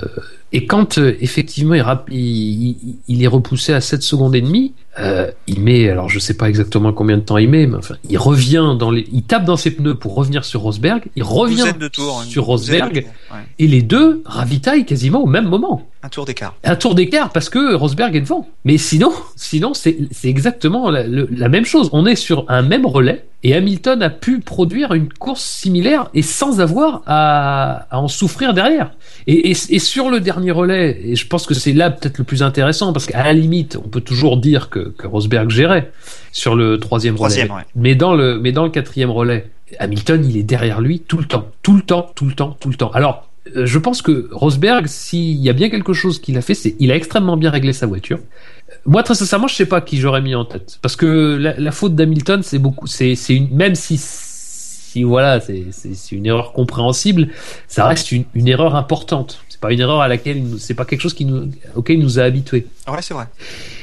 et 0.51 0.65
quand 0.65 0.97
euh, 0.97 1.15
effectivement 1.19 1.76
il, 2.09 3.23
est 3.23 3.27
repoussé 3.27 3.73
à 3.73 3.81
7 3.81 4.01
secondes 4.01 4.35
et 4.35 4.41
demie, 4.41 4.73
euh, 4.99 5.31
il 5.47 5.61
met, 5.61 5.88
alors 5.89 6.09
je 6.09 6.19
sais 6.19 6.34
pas 6.34 6.49
exactement 6.49 6.91
combien 6.91 7.17
de 7.17 7.21
temps 7.23 7.38
il 7.38 7.47
met, 7.49 7.67
mais 7.67 7.77
enfin, 7.77 7.95
il 8.09 8.17
revient 8.17 8.76
dans 8.77 8.91
les, 8.91 9.07
il 9.13 9.23
tape 9.23 9.45
dans 9.45 9.55
ses 9.57 9.71
pneus 9.71 9.95
pour 9.95 10.15
revenir 10.15 10.43
sur 10.43 10.61
Rosberg, 10.61 11.03
il 11.15 11.23
revient 11.23 11.73
de 11.80 11.88
tours. 11.88 12.23
sur 12.27 12.45
Rosberg 12.45 12.91
tours, 13.03 13.11
ouais. 13.38 13.43
et 13.59 13.67
les 13.67 13.81
deux 13.81 14.21
ravitaillent 14.26 14.85
quasiment 14.85 15.21
au 15.23 15.27
même 15.27 15.47
moment. 15.47 15.88
Un 16.01 16.09
tour 16.09 16.26
d'écart. 16.26 16.55
Un 16.63 16.76
tour 16.77 16.95
d'écart 16.95 17.30
parce 17.31 17.49
que 17.49 17.76
Rosberg 17.76 18.15
est 18.15 18.21
devant. 18.21 18.47
Mais 18.63 18.77
sinon, 18.77 19.11
sinon 19.35 19.73
c'est 19.73 19.97
c'est 20.11 20.30
exactement 20.30 20.89
la, 20.89 21.03
le- 21.05 21.27
la 21.31 21.49
même 21.49 21.65
chose. 21.65 21.89
On 21.91 22.05
est 22.05 22.15
sur 22.15 22.45
un 22.47 22.61
même 22.61 22.85
relais 22.85 23.26
et 23.43 23.53
Hamilton 23.53 24.01
a 24.01 24.09
pu 24.09 24.39
produire 24.39 24.93
une 24.93 25.11
course 25.11 25.43
similaire 25.43 26.09
et 26.13 26.21
sans 26.21 26.61
avoir 26.61 27.03
à, 27.05 27.85
à 27.91 27.99
en 27.99 28.07
souffrir 28.07 28.53
derrière. 28.53 28.91
Et, 29.27 29.51
et, 29.51 29.57
et 29.69 29.80
sur 29.80 30.09
le 30.09 30.21
dernier 30.21 30.38
relais, 30.51 30.99
et 31.03 31.15
je 31.15 31.27
pense 31.27 31.45
que 31.45 31.53
c'est 31.53 31.73
là 31.73 31.89
peut-être 31.91 32.17
le 32.17 32.23
plus 32.23 32.41
intéressant 32.43 32.93
parce 32.93 33.05
qu'à 33.05 33.23
la 33.23 33.33
limite, 33.33 33.77
on 33.83 33.87
peut 33.89 34.01
toujours 34.01 34.37
dire 34.37 34.69
que, 34.69 34.79
que 34.97 35.05
Rosberg 35.07 35.49
gérait 35.49 35.91
sur 36.31 36.55
le 36.55 36.79
troisième, 36.79 37.15
Troisième, 37.15 37.47
relais. 37.51 37.59
ouais. 37.59 37.65
Mais 37.75 37.95
dans 37.95 38.15
le 38.15 38.39
mais 38.39 38.51
dans 38.51 38.63
le 38.63 38.69
quatrième 38.69 39.11
relais, 39.11 39.49
Hamilton, 39.79 40.25
il 40.27 40.37
est 40.37 40.43
derrière 40.43 40.81
lui 40.81 40.99
tout 41.01 41.17
le 41.17 41.25
temps, 41.25 41.47
tout 41.61 41.75
le 41.75 41.81
temps, 41.81 42.11
tout 42.15 42.25
le 42.25 42.33
temps, 42.33 42.55
tout 42.59 42.69
le 42.69 42.75
temps. 42.75 42.91
Alors 42.91 43.29
euh, 43.55 43.65
je 43.65 43.77
pense 43.79 44.01
que 44.01 44.29
Rosberg, 44.31 44.87
s'il 44.87 45.37
y 45.37 45.49
a 45.49 45.53
bien 45.53 45.69
quelque 45.69 45.93
chose 45.93 46.19
qu'il 46.19 46.37
a 46.37 46.41
fait, 46.41 46.53
c'est 46.55 46.75
il 46.79 46.91
a 46.91 46.95
extrêmement 46.95 47.37
bien 47.37 47.49
réglé 47.49 47.73
sa 47.73 47.85
voiture. 47.87 48.17
Euh, 48.19 48.73
Moi, 48.85 49.03
très 49.03 49.15
sincèrement, 49.15 49.47
je 49.47 49.55
sais 49.55 49.65
pas 49.65 49.81
qui 49.81 49.97
j'aurais 49.97 50.21
mis 50.21 50.35
en 50.35 50.45
tête, 50.45 50.79
parce 50.81 50.95
que 50.95 51.37
la, 51.39 51.59
la 51.59 51.71
faute 51.71 51.95
d'Hamilton, 51.95 52.41
c'est 52.43 52.59
beaucoup, 52.59 52.87
c'est 52.87 53.15
c'est 53.15 53.35
une, 53.35 53.49
même 53.51 53.75
si 53.75 53.97
si 53.97 55.03
voilà, 55.03 55.39
c'est 55.39 56.11
une 56.11 56.25
erreur 56.25 56.51
compréhensible, 56.51 57.27
ça 57.67 57.85
reste 57.87 58.11
une, 58.11 58.23
une 58.33 58.47
erreur 58.47 58.75
importante. 58.75 59.39
C'est 59.60 59.68
pas 59.68 59.73
une 59.73 59.81
erreur 59.81 59.99
à 59.99 60.07
laquelle 60.07 60.38
il 60.38 60.44
nous- 60.45 60.57
c'est 60.57 60.73
pas 60.73 60.86
quelque 60.86 61.02
chose 61.02 61.14
qui 61.14 61.26
nous 61.26 61.49
auquel 61.76 61.98
il 61.98 62.02
nous 62.02 62.18
a 62.18 62.23
habitués. 62.23 62.65
Ah 62.86 62.94
Ouais, 62.94 63.02
c'est 63.02 63.14
vrai. 63.14 63.26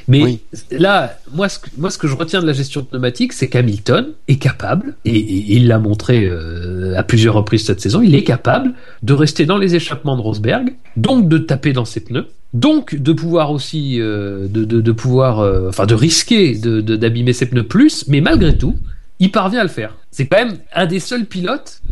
Mais 0.09 0.23
Oui. 0.23 0.41
là, 0.71 1.19
moi 1.35 1.51
ce, 1.51 1.59
que, 1.59 1.69
moi, 1.77 1.91
ce 1.91 1.99
que 1.99 2.09
je 2.09 2.15
retiens 2.17 2.41
de 2.41 2.47
la 2.47 2.55
gestion 2.55 2.83
pneumatique, 2.83 3.35
c'est 3.35 3.49
qu'Hamilton 3.49 4.07
est 4.27 4.37
capable, 4.37 4.95
et, 5.05 5.19
il 5.19 5.67
l'a 5.69 5.79
montré 5.79 6.25
euh, 6.25 6.95
à 6.97 7.03
plusieurs 7.03 7.35
reprises 7.35 7.67
cette 7.67 7.83
saison, 7.83 8.01
il 8.01 8.15
est 8.15 8.25
capable 8.25 8.73
de 9.03 9.13
rester 9.13 9.45
dans 9.45 9.59
les 9.59 9.75
échappements 9.75 10.17
de 10.17 10.23
Rosberg, 10.23 10.73
donc 10.97 11.29
de 11.29 11.37
taper 11.37 11.75
dans 11.75 11.85
ses 11.85 12.01
pneus, 12.01 12.25
donc 12.55 12.95
de 12.95 13.13
pouvoir 13.13 13.51
aussi, 13.51 14.01
euh, 14.01 14.47
de, 14.49 14.65
de, 14.65 14.81
de 14.81 14.93
pouvoir, 14.93 15.41
euh, 15.41 15.69
enfin 15.69 15.85
de 15.85 15.95
risquer 15.95 16.55
de- 16.57 16.81
de- 16.81 16.97
d'abîmer 16.97 17.35
ses 17.35 17.45
pneus 17.45 17.65
plus, 17.67 18.09
mais 18.09 18.23
malgré 18.23 18.57
tout, 18.57 18.77
il 19.19 19.31
parvient 19.31 19.61
à 19.61 19.65
le 19.65 19.69
faire. 19.69 19.95
C'est 20.11 20.27
quand 20.27 20.39
même 20.43 20.57
un 20.75 20.87
des 20.87 21.01
seuls 21.01 21.27
pilotes 21.27 21.83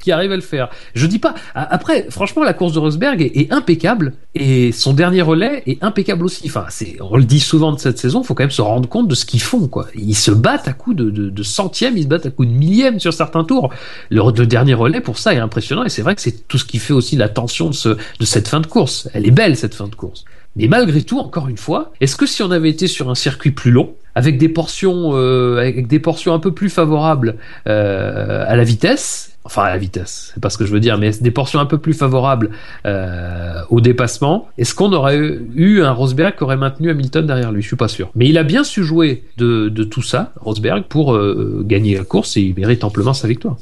qui 0.00 0.12
arrive 0.12 0.32
à 0.32 0.36
le 0.36 0.42
faire. 0.42 0.70
Je 0.94 1.06
dis 1.06 1.18
pas. 1.18 1.34
Après, 1.54 2.06
franchement, 2.10 2.42
la 2.42 2.54
course 2.54 2.72
de 2.72 2.78
Rosberg 2.78 3.20
est, 3.22 3.52
impeccable 3.52 4.12
et 4.34 4.70
son 4.72 4.92
dernier 4.92 5.22
relais 5.22 5.62
est 5.66 5.82
impeccable 5.82 6.24
aussi. 6.24 6.42
Enfin, 6.46 6.66
c'est, 6.68 6.96
on 7.00 7.16
le 7.16 7.24
dit 7.24 7.40
souvent 7.40 7.72
de 7.72 7.78
cette 7.78 7.98
saison. 7.98 8.22
Faut 8.22 8.34
quand 8.34 8.44
même 8.44 8.50
se 8.50 8.62
rendre 8.62 8.88
compte 8.88 9.08
de 9.08 9.14
ce 9.14 9.24
qu'ils 9.24 9.42
font, 9.42 9.66
quoi. 9.68 9.86
Ils 9.94 10.14
se 10.14 10.30
battent 10.30 10.68
à 10.68 10.72
coups 10.72 10.96
de, 10.96 11.10
de, 11.10 11.30
de 11.30 11.42
centièmes, 11.42 11.96
ils 11.96 12.04
se 12.04 12.08
battent 12.08 12.26
à 12.26 12.30
coups 12.30 12.48
de 12.48 12.54
millièmes 12.54 13.00
sur 13.00 13.12
certains 13.12 13.44
tours. 13.44 13.70
Le, 14.10 14.22
le 14.36 14.46
dernier 14.46 14.74
relais, 14.74 15.00
pour 15.00 15.18
ça, 15.18 15.34
est 15.34 15.38
impressionnant 15.38 15.84
et 15.84 15.88
c'est 15.88 16.02
vrai 16.02 16.14
que 16.14 16.22
c'est 16.22 16.46
tout 16.48 16.58
ce 16.58 16.64
qui 16.64 16.78
fait 16.78 16.92
aussi 16.92 17.16
la 17.16 17.28
tension 17.28 17.68
de, 17.68 17.74
ce, 17.74 17.90
de 17.90 18.24
cette 18.24 18.48
fin 18.48 18.60
de 18.60 18.66
course. 18.66 19.08
Elle 19.14 19.26
est 19.26 19.32
belle 19.32 19.56
cette 19.56 19.74
fin 19.74 19.88
de 19.88 19.94
course. 19.94 20.24
Mais 20.56 20.66
malgré 20.66 21.02
tout, 21.02 21.18
encore 21.18 21.48
une 21.48 21.56
fois, 21.56 21.92
est-ce 22.00 22.16
que 22.16 22.26
si 22.26 22.42
on 22.42 22.50
avait 22.50 22.70
été 22.70 22.88
sur 22.88 23.08
un 23.08 23.14
circuit 23.14 23.52
plus 23.52 23.70
long, 23.70 23.94
avec 24.14 24.38
des 24.38 24.48
portions, 24.48 25.12
euh, 25.14 25.58
avec 25.58 25.86
des 25.86 26.00
portions 26.00 26.34
un 26.34 26.40
peu 26.40 26.52
plus 26.52 26.70
favorables 26.70 27.36
euh, 27.68 28.44
à 28.46 28.56
la 28.56 28.64
vitesse, 28.64 29.29
enfin 29.50 29.64
à 29.64 29.70
la 29.70 29.78
vitesse, 29.78 30.30
c'est 30.32 30.40
pas 30.40 30.48
ce 30.48 30.56
que 30.56 30.64
je 30.64 30.72
veux 30.72 30.78
dire, 30.78 30.96
mais 30.96 31.10
des 31.10 31.32
portions 31.32 31.58
un 31.58 31.66
peu 31.66 31.78
plus 31.78 31.92
favorables 31.92 32.50
euh, 32.86 33.62
au 33.68 33.80
dépassement, 33.80 34.48
est-ce 34.56 34.76
qu'on 34.76 34.92
aurait 34.92 35.18
eu 35.18 35.82
un 35.82 35.90
Rosberg 35.90 36.36
qui 36.36 36.44
aurait 36.44 36.56
maintenu 36.56 36.88
Hamilton 36.88 37.26
derrière 37.26 37.50
lui? 37.50 37.60
Je 37.60 37.66
suis 37.66 37.76
pas 37.76 37.88
sûr. 37.88 38.10
Mais 38.14 38.28
il 38.28 38.38
a 38.38 38.44
bien 38.44 38.62
su 38.62 38.84
jouer 38.84 39.24
de, 39.38 39.68
tout 39.82 40.02
ça, 40.02 40.32
Rosberg, 40.40 40.84
pour 40.84 41.14
euh, 41.14 41.64
gagner 41.66 41.98
la 41.98 42.04
course 42.04 42.36
et 42.36 42.42
il 42.42 42.54
mérite 42.54 42.84
amplement 42.84 43.12
sa 43.12 43.26
victoire. 43.26 43.56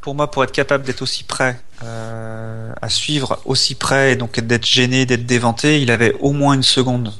Pour 0.00 0.14
moi, 0.14 0.30
pour 0.30 0.44
être 0.44 0.52
capable 0.52 0.84
d'être 0.84 1.02
aussi 1.02 1.24
près, 1.24 1.58
euh, 1.82 2.72
à 2.80 2.88
suivre 2.88 3.40
aussi 3.46 3.74
près, 3.74 4.12
et 4.12 4.16
donc 4.16 4.38
d'être 4.38 4.64
gêné, 4.66 5.06
d'être 5.06 5.26
déventé, 5.26 5.82
il 5.82 5.90
avait 5.90 6.14
au 6.20 6.30
moins 6.30 6.54
une 6.54 6.62
seconde 6.62 7.12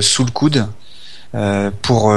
sous 0.00 0.24
le 0.24 0.30
coude 0.30 0.66
pour. 1.80 2.14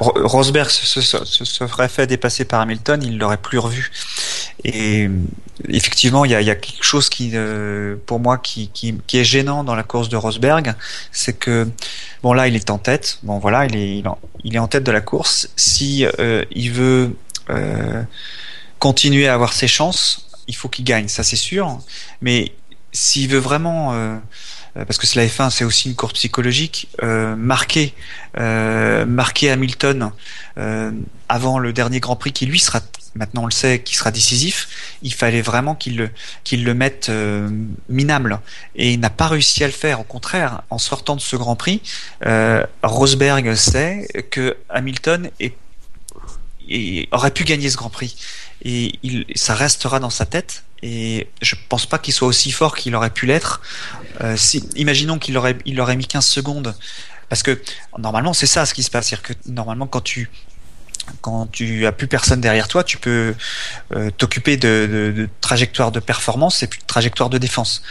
Rosberg 0.00 0.70
se, 0.70 0.86
se, 0.86 1.00
se- 1.00 1.24
se 1.24 1.66
serait 1.66 1.88
fait 1.88 2.06
dépasser 2.06 2.44
par 2.44 2.60
Hamilton, 2.60 3.02
il 3.02 3.18
l'aurait 3.18 3.36
plus 3.36 3.58
revu. 3.58 3.90
Et 4.64 5.08
effectivement, 5.68 6.24
il 6.24 6.30
y 6.30 6.34
a, 6.34 6.40
y 6.40 6.50
a 6.50 6.54
quelque 6.56 6.82
chose 6.84 7.08
qui, 7.10 7.32
euh, 7.34 7.96
pour 8.06 8.18
moi, 8.18 8.38
qui, 8.38 8.68
qui, 8.68 8.96
qui 9.06 9.18
est 9.18 9.24
gênant 9.24 9.62
dans 9.62 9.74
la 9.74 9.82
course 9.82 10.08
de 10.08 10.16
Rosberg, 10.16 10.74
c'est 11.12 11.34
que 11.34 11.68
bon 12.22 12.32
là, 12.32 12.48
il 12.48 12.56
est 12.56 12.70
en 12.70 12.78
tête. 12.78 13.18
Bon 13.22 13.38
voilà, 13.38 13.66
il 13.66 13.76
est, 13.76 13.98
il 13.98 14.08
en, 14.08 14.18
est 14.44 14.58
en 14.58 14.68
tête 14.68 14.84
de 14.84 14.92
la 14.92 15.00
course. 15.02 15.50
Si 15.56 16.06
euh, 16.18 16.44
il 16.50 16.72
veut 16.72 17.14
euh, 17.50 18.02
continuer 18.78 19.28
à 19.28 19.34
avoir 19.34 19.52
ses 19.52 19.68
chances, 19.68 20.26
il 20.48 20.56
faut 20.56 20.68
qu'il 20.68 20.84
gagne, 20.84 21.08
ça 21.08 21.22
c'est 21.22 21.36
sûr. 21.36 21.78
Mais 22.22 22.52
s'il 22.92 23.28
veut 23.28 23.38
vraiment, 23.38 23.92
euh, 23.92 24.16
parce 24.74 24.98
que 24.98 25.06
c'est 25.06 25.18
la 25.18 25.26
F1, 25.26 25.50
c'est 25.50 25.64
aussi 25.64 25.88
une 25.88 25.96
course 25.96 26.14
psychologique, 26.14 26.88
euh, 27.02 27.34
marquer, 27.36 27.94
euh, 28.38 29.04
marquer 29.04 29.50
Hamilton 29.50 30.12
euh, 30.58 30.92
avant 31.28 31.58
le 31.58 31.72
dernier 31.72 32.00
Grand 32.00 32.16
Prix 32.16 32.32
qui 32.32 32.46
lui 32.46 32.58
sera, 32.58 32.80
maintenant 33.14 33.42
on 33.42 33.46
le 33.46 33.52
sait, 33.52 33.80
qui 33.80 33.96
sera 33.96 34.10
décisif, 34.10 34.96
il 35.02 35.14
fallait 35.14 35.42
vraiment 35.42 35.74
qu'il 35.74 35.96
le, 35.96 36.10
qu'il 36.44 36.64
le 36.64 36.74
mette 36.74 37.08
euh, 37.08 37.48
minable. 37.88 38.40
Et 38.76 38.92
il 38.92 39.00
n'a 39.00 39.10
pas 39.10 39.28
réussi 39.28 39.64
à 39.64 39.66
le 39.66 39.72
faire. 39.72 40.00
Au 40.00 40.04
contraire, 40.04 40.62
en 40.70 40.78
sortant 40.78 41.16
de 41.16 41.20
ce 41.20 41.36
Grand 41.36 41.56
Prix, 41.56 41.82
euh, 42.26 42.64
Rosberg 42.82 43.54
sait 43.54 44.06
que 44.30 44.56
Hamilton 44.68 45.30
est 45.40 45.54
aurait 47.12 47.30
pu 47.30 47.44
gagner 47.44 47.70
ce 47.70 47.76
Grand 47.76 47.90
Prix 47.90 48.16
et 48.62 48.98
il, 49.02 49.26
ça 49.34 49.54
restera 49.54 50.00
dans 50.00 50.10
sa 50.10 50.26
tête. 50.26 50.64
Et 50.82 51.28
je 51.42 51.56
pense 51.68 51.86
pas 51.86 51.98
qu'il 51.98 52.14
soit 52.14 52.28
aussi 52.28 52.52
fort 52.52 52.76
qu'il 52.76 52.94
aurait 52.94 53.10
pu 53.10 53.26
l'être. 53.26 53.60
Euh, 54.22 54.36
si, 54.36 54.64
imaginons 54.76 55.18
qu'il 55.18 55.36
aurait, 55.36 55.58
il 55.66 55.80
aurait 55.80 55.96
mis 55.96 56.06
15 56.06 56.24
secondes. 56.24 56.74
Parce 57.28 57.42
que 57.42 57.60
normalement, 57.98 58.32
c'est 58.32 58.46
ça 58.46 58.66
ce 58.66 58.74
qui 58.74 58.82
se 58.82 58.90
passe. 58.90 59.08
C'est-à-dire 59.08 59.36
que 59.36 59.50
normalement, 59.50 59.86
quand 59.86 60.00
tu 60.00 60.30
quand 61.20 61.50
tu 61.50 61.86
as 61.86 61.92
plus 61.92 62.06
personne 62.06 62.40
derrière 62.40 62.68
toi, 62.68 62.84
tu 62.84 62.96
peux 62.96 63.34
euh, 63.94 64.10
t'occuper 64.16 64.56
de, 64.56 64.88
de, 64.90 65.22
de 65.22 65.28
trajectoire 65.40 65.92
de 65.92 66.00
performance 66.00 66.62
et 66.62 66.66
puis 66.66 66.80
de 66.80 66.86
trajectoire 66.86 67.30
de 67.30 67.38
défense. 67.38 67.82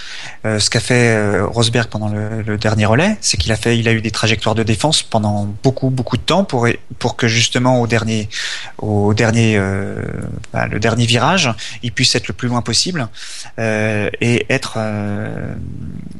Euh, 0.45 0.59
ce 0.59 0.69
qu'a 0.69 0.79
fait 0.79 1.15
euh, 1.15 1.45
Rosberg 1.45 1.87
pendant 1.89 2.09
le, 2.09 2.57
dernier 2.57 2.85
relais, 2.85 3.17
c'est 3.21 3.37
qu'il 3.37 3.51
a 3.51 3.55
fait, 3.55 3.77
il 3.77 3.87
a 3.87 3.93
eu 3.93 4.01
des 4.01 4.11
trajectoires 4.11 4.55
de 4.55 4.63
défense 4.63 5.03
pendant 5.03 5.47
beaucoup 5.63 5.89
beaucoup 5.89 6.17
de 6.17 6.21
temps 6.21 6.43
pour 6.43 6.67
pour 6.97 7.15
que 7.15 7.27
justement 7.27 7.81
au 7.81 7.87
dernier 7.87 8.29
au 8.79 9.13
dernier 9.13 9.59
bah, 10.51 10.67
le 10.67 10.79
dernier 10.79 11.05
virage, 11.05 11.51
il 11.83 11.91
puisse 11.91 12.15
être 12.15 12.27
le 12.27 12.33
plus 12.33 12.47
loin 12.47 12.61
possible 12.61 13.07
et 13.57 14.45
être 14.49 14.77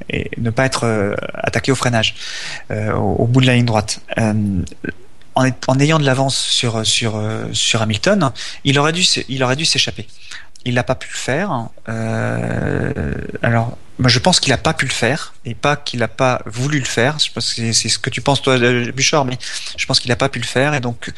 et 0.10 0.32
ne 0.38 0.50
pas 0.50 0.66
être 0.66 1.16
attaqué 1.34 1.72
au 1.72 1.76
freinage 1.76 2.16
au 2.70 3.26
bout 3.26 3.42
de 3.42 3.48
la 3.48 3.56
ligne 3.56 3.66
droite. 3.66 4.02
En, 5.36 5.80
ayant 5.80 6.00
de 6.00 6.06
l'avance 6.06 6.38
sur 6.38 6.86
sur 6.86 7.22
sur 7.54 7.82
Hamilton, 7.82 8.32
il 8.66 8.78
aurait 8.78 8.92
dû 8.92 9.04
il 9.30 9.44
aurait 9.44 9.56
dû 9.56 9.66
s'échapper. 9.66 10.06
Il 10.66 10.74
n'a 10.74 10.84
pas 10.84 10.96
pu 10.96 11.08
le 11.12 11.18
faire. 11.18 11.70
Euh, 11.88 13.14
alors, 13.42 13.78
je 14.06 14.20
pense 14.20 14.40
qu'il 14.40 14.52
n'a 14.52 14.58
pas 14.58 14.74
pu 14.74 14.86
le 14.86 14.92
faire 14.92 15.34
et 15.46 15.56
pas 15.56 15.78
qu'il 15.78 16.00
n'a 16.00 16.10
pas 16.10 16.42
voulu 16.46 16.80
le 16.80 16.86
faire. 16.86 17.18
Je 17.20 17.32
pense 17.32 17.54
que 17.54 17.72
c'est 17.72 17.90
ce 17.90 17.98
que 17.98 18.10
tu 18.10 18.22
penses 18.22 18.42
toi, 18.42 18.60
euh, 18.60 18.92
Bouchard, 18.92 19.24
mais 19.24 19.38
je 19.78 19.86
pense 19.86 20.00
qu'il 20.00 20.10
n'a 20.10 20.18
pas 20.18 20.28
pu 20.28 20.40
le 20.40 20.46
faire 20.46 20.74
et 20.74 20.82
donc 20.82 21.14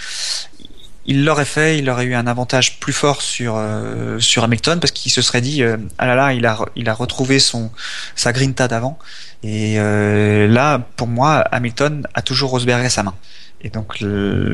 il 1.07 1.25
l'aurait 1.25 1.45
fait. 1.45 1.79
Il 1.79 1.89
aurait 1.89 2.05
eu 2.05 2.13
un 2.13 2.27
avantage 2.27 2.79
plus 2.79 2.93
fort 2.93 3.23
sur 3.23 3.55
euh, 3.57 4.19
sur 4.19 4.43
Hamilton 4.43 4.79
parce 4.79 4.91
qu'il 4.91 5.11
se 5.11 5.23
serait 5.23 5.41
dit 5.41 5.63
ah 5.97 6.05
là 6.05 6.13
là, 6.13 6.33
il 6.33 6.45
a 6.45 6.59
il 6.75 6.88
a 6.88 6.93
retrouvé 6.93 7.39
son 7.39 7.71
sa 8.15 8.33
grinta 8.33 8.67
d'avant 8.67 8.99
et 9.41 9.77
là, 9.77 10.85
pour 10.97 11.07
moi, 11.07 11.39
Hamilton 11.51 12.07
a 12.13 12.21
toujours 12.21 12.51
Rosberg 12.51 12.85
à 12.85 12.89
sa 12.91 13.01
main. 13.01 13.15
Et 13.63 13.69
donc, 13.69 13.99
le, 13.99 14.51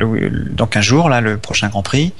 jour, 0.81 1.09
là, 1.09 1.21
le 1.21 1.37
prochain 1.37 1.69
Grand 1.69 1.81
Prix, 1.81 2.13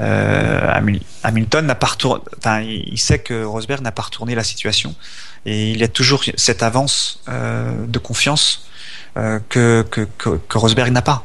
euh, 0.00 0.70
Hamil- 0.70 1.02
Hamilton 1.22 1.66
n'a 1.66 1.74
pas 1.74 1.86
retourné. 1.86 2.22
Enfin, 2.38 2.60
il 2.60 2.98
sait 2.98 3.18
que 3.18 3.42
Rosberg 3.44 3.82
n'a 3.82 3.92
pas 3.92 4.02
retourné 4.02 4.34
la 4.34 4.44
situation, 4.44 4.94
et 5.46 5.70
il 5.70 5.82
a 5.82 5.88
toujours 5.88 6.24
cette 6.36 6.62
avance 6.62 7.20
euh, 7.28 7.86
de 7.86 7.98
confiance 7.98 8.66
euh, 9.16 9.40
que 9.48 9.84
Rosberg 10.54 10.92
n'a 10.92 11.02
pas. 11.02 11.24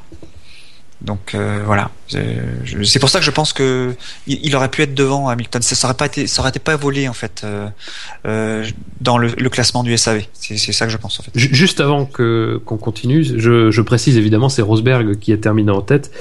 Donc 1.01 1.33
euh, 1.33 1.63
voilà, 1.65 1.89
C'est- 2.07 2.99
pour 2.99 3.09
ça 3.09 3.17
que 3.17 3.25
je 3.25 3.31
pense 3.31 3.53
que 3.53 3.95
il, 4.27 4.39
il 4.43 4.55
aurait 4.55 4.69
pu 4.69 4.83
être 4.83 4.93
devant 4.93 5.29
Hamilton. 5.29 5.59
Ça, 5.63 5.73
ça 5.75 5.87
aurait 5.87 5.97
pas 5.97 6.05
été, 6.05 6.27
ça 6.27 6.41
aurait 6.41 6.49
été 6.49 6.59
pas 6.59 6.75
volé 6.75 7.07
en 7.07 7.13
fait 7.13 7.41
euh, 7.43 7.67
euh, 8.27 8.63
dans 8.99 9.17
le, 9.17 9.29
le 9.29 9.49
classement 9.49 9.81
du 9.81 9.97
SAV. 9.97 10.21
C'est 10.33 10.57
ça 10.57 10.85
que 10.85 10.91
je 10.91 10.97
pense 10.97 11.19
en 11.19 11.23
fait. 11.23 11.31
Ju- 11.33 11.49
Juste 11.53 11.79
avant 11.79 12.05
que 12.05 12.61
qu'on 12.65 12.77
continue, 12.77 13.23
je, 13.23 13.71
je 13.71 13.81
précise 13.81 14.15
évidemment, 14.15 14.47
c'est 14.47 14.61
Rosberg 14.61 15.17
qui 15.17 15.33
a 15.33 15.37
terminé 15.37 15.71
en 15.71 15.81
tête 15.81 16.11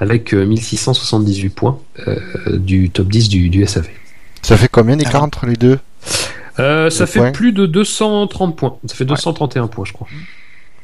avec 0.00 0.34
euh, 0.34 0.44
1678 0.44 1.50
points 1.50 1.78
euh, 2.08 2.18
du 2.58 2.90
top 2.90 3.06
10 3.08 3.28
du, 3.28 3.50
du 3.50 3.64
SAV. 3.66 3.86
Ça 4.42 4.56
fait 4.56 4.68
combien 4.68 4.96
d'écart 4.96 5.22
Ah. 5.22 5.26
entre 5.26 5.46
les 5.46 5.54
deux? 5.54 5.78
Euh, 6.58 6.90
ça 6.90 7.04
Le 7.04 7.06
fait 7.06 7.18
point. 7.20 7.30
plus 7.32 7.52
de 7.52 7.66
230 7.66 8.56
points. 8.56 8.76
Ça 8.86 8.94
fait 8.96 9.04
231 9.04 9.68
points, 9.68 9.84
je 9.84 9.92
crois. 9.92 10.08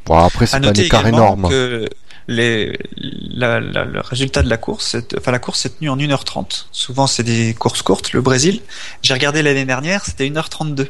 Bon, 0.06 0.14
après, 0.16 0.47
c'est 0.47 0.60
pas 0.60 0.68
un 0.68 0.72
écart 0.72 1.06
énorme. 1.06 1.48
que 1.48 1.89
les, 2.31 2.78
la, 2.97 3.61
la- 3.61 3.85
le 3.85 4.01
résultat 4.01 4.43
de 4.43 4.48
la 4.48 4.57
course, 4.57 4.97
enfin 5.19 5.32
la 5.32 5.39
course 5.39 5.61
s'est 5.61 5.70
tenue 5.70 5.90
en 5.90 5.97
1h30. 5.97 6.66
Souvent 6.73 7.07
c'est 7.07 7.23
des 7.24 7.55
courses 7.55 7.82
courtes. 7.82 8.12
Le 8.12 8.20
Brésil, 8.23 8.61
j'ai 9.02 9.12
regardé 9.15 9.43
l'année 9.43 9.65
dernière, 9.66 10.05
c'était 10.05 10.28
1h32. 10.28 10.86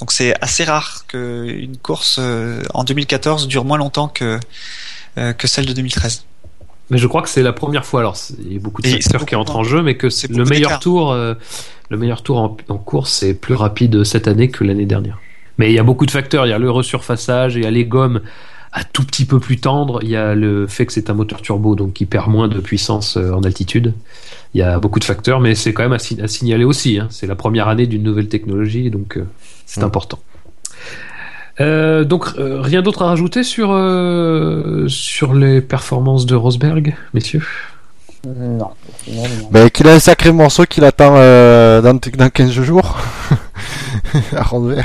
Donc 0.00 0.12
c'est 0.12 0.34
assez 0.42 0.64
rare 0.64 1.04
qu'une 1.08 1.76
course 1.76 2.18
euh, 2.20 2.62
en 2.74 2.84
2014 2.84 3.48
dure 3.48 3.64
moins 3.64 3.78
longtemps 3.78 4.08
que 4.08 4.38
euh, 5.18 5.32
que 5.32 5.46
celle 5.48 5.66
de 5.66 5.72
2013. 5.72 6.24
Mais 6.90 6.98
je 6.98 7.06
crois 7.06 7.20
que 7.20 7.28
c'est 7.28 7.42
la 7.42 7.52
première 7.52 7.84
fois. 7.84 8.00
Alors, 8.00 8.16
il 8.46 8.52
y 8.54 8.56
a 8.56 8.60
beaucoup 8.60 8.80
de 8.80 8.88
facteurs 8.88 9.26
qui 9.26 9.34
entrent 9.36 9.56
en 9.56 9.64
jeu, 9.64 9.82
mais 9.82 9.96
que 9.98 10.06
le 10.30 10.44
meilleur 10.44 10.70
tour, 10.80 11.12
euh, 11.12 11.34
le 11.90 11.96
meilleur 11.98 12.22
tour 12.22 12.38
en, 12.38 12.56
en 12.68 12.78
course, 12.78 13.12
c'est 13.12 13.34
plus 13.34 13.54
rapide 13.54 14.04
cette 14.04 14.26
année 14.26 14.48
que 14.50 14.64
l'année 14.64 14.86
dernière. 14.86 15.18
Mais 15.58 15.70
il 15.70 15.74
y 15.74 15.78
a 15.78 15.82
beaucoup 15.82 16.06
de 16.06 16.10
facteurs. 16.10 16.46
Il 16.46 16.50
y 16.50 16.52
a 16.54 16.58
le 16.58 16.70
resurfaçage, 16.70 17.56
il 17.56 17.64
y 17.64 17.66
a 17.66 17.70
les 17.70 17.84
gommes 17.84 18.22
un 18.72 18.82
tout 18.92 19.04
petit 19.04 19.24
peu 19.24 19.38
plus 19.40 19.58
tendres. 19.58 20.00
Il 20.02 20.08
y 20.10 20.16
a 20.16 20.34
le 20.34 20.66
fait 20.66 20.86
que 20.86 20.92
c'est 20.92 21.10
un 21.10 21.14
moteur 21.14 21.40
turbo, 21.42 21.74
donc 21.74 21.92
qui 21.94 22.06
perd 22.06 22.28
moins 22.28 22.48
de 22.48 22.60
puissance 22.60 23.16
euh, 23.16 23.32
en 23.32 23.42
altitude. 23.42 23.94
Il 24.54 24.58
y 24.60 24.62
a 24.62 24.78
beaucoup 24.78 24.98
de 24.98 25.04
facteurs, 25.04 25.40
mais 25.40 25.54
c'est 25.54 25.72
quand 25.72 25.82
même 25.82 25.92
à, 25.92 25.98
si- 25.98 26.20
à 26.20 26.28
signaler 26.28 26.64
aussi. 26.64 26.98
hein. 26.98 27.06
C'est 27.10 27.26
la 27.26 27.34
première 27.34 27.68
année 27.68 27.86
d'une 27.86 28.02
nouvelle 28.02 28.28
technologie, 28.28 28.90
donc 28.90 29.16
euh, 29.16 29.26
c'est 29.66 29.80
Mm. 29.80 29.84
important. 29.84 30.18
Euh, 31.60 32.04
donc 32.04 32.26
euh, 32.38 32.60
rien 32.60 32.82
d'autre 32.82 33.02
à 33.02 33.06
rajouter 33.06 33.42
sur 33.42 33.70
euh, 33.72 34.86
sur 34.86 35.34
les 35.34 35.60
performances 35.60 36.24
de 36.24 36.36
Rosberg, 36.36 36.94
messieurs? 37.14 37.42
Non, 38.26 38.70
non. 39.08 39.22
Ben, 39.50 39.68
qu'il 39.70 39.88
a 39.88 39.94
un 39.94 39.98
sacré 40.00 40.30
morceau 40.32 40.64
qui 40.66 40.80
l'attend 40.80 41.14
euh, 41.16 41.80
dans, 41.82 41.94
dans 41.94 42.30
15 42.30 42.50
jours. 42.50 42.96
à 44.36 44.42
Rosberg. 44.44 44.84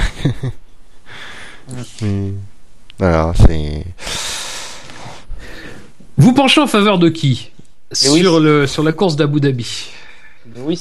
Mais, 2.01 2.31
Voilà, 3.03 3.33
c'est. 3.35 3.83
Vous 6.17 6.31
penchez 6.33 6.61
en 6.61 6.67
faveur 6.67 6.99
de 6.99 7.09
qui? 7.09 7.49
Oui. 8.09 8.21
sur 8.21 8.39
le 8.39 8.65
sur 8.65 8.81
la 8.81 8.91
course 8.93 9.15
d'Abu 9.17 9.39
Dhabi 9.41 9.67
Louis, 10.55 10.79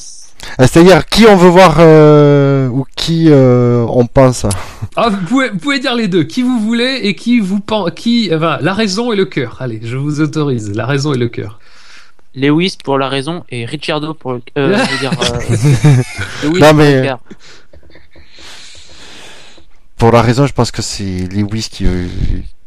Ah, 0.57 0.67
C'est-à-dire 0.69 1.05
qui 1.07 1.27
on 1.27 1.35
veut 1.37 1.49
voir 1.49 1.77
euh, 1.81 2.69
ou 2.69 2.87
qui 2.97 3.27
euh, 3.29 3.85
on 3.89 4.07
pense? 4.07 4.47
Ah, 4.97 5.09
vous 5.11 5.19
pouvez, 5.27 5.51
vous 5.51 5.59
pouvez 5.59 5.79
dire 5.81 5.95
les 5.97 6.07
deux, 6.09 6.23
qui 6.23 6.43
vous 6.43 6.59
voulez 6.61 7.01
et 7.03 7.15
qui 7.17 7.41
vous 7.41 7.59
pen- 7.61 7.91
qui 7.95 8.31
enfin, 8.33 8.59
la 8.61 8.73
raison 8.73 9.13
et 9.13 9.17
le 9.17 9.25
cœur. 9.25 9.57
Allez, 9.61 9.81
je 9.83 9.97
vous 9.97 10.21
autorise, 10.21 10.73
la 10.77 10.87
raison 10.87 11.13
et 11.13 11.19
le 11.19 11.29
cœur. 11.29 11.59
Lewis 12.37 12.77
pour 12.83 12.99
la 12.99 13.09
raison 13.09 13.45
et 13.51 13.65
Ricciardo 13.67 14.15
pour 14.15 14.35
le. 14.35 14.43
Euh, 14.57 14.77
je 14.87 14.93
veux 14.93 14.99
dire. 15.01 15.13
Euh, 15.21 16.03
Lewis 16.45 16.61
Non, 16.61 16.69
pour 16.71 16.79
le 16.79 17.03
cœur. 17.03 17.19
Pour 20.03 20.11
la 20.11 20.21
raison, 20.21 20.47
je 20.49 20.53
pense 20.53 20.73
que 20.73 20.83
c'est 20.83 21.29
Lewis 21.31 21.69
qui, 21.71 21.87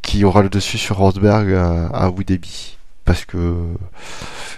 qui 0.01 0.23
aura 0.23 0.41
le 0.41 0.47
dessus 0.47 0.77
sur 0.77 0.95
Rosberg 0.95 1.51
à, 1.51 1.87
à 1.87 2.05
Abu 2.05 2.23
Dhabi. 2.23 2.77
Parce 3.03 3.25
que 3.25 3.57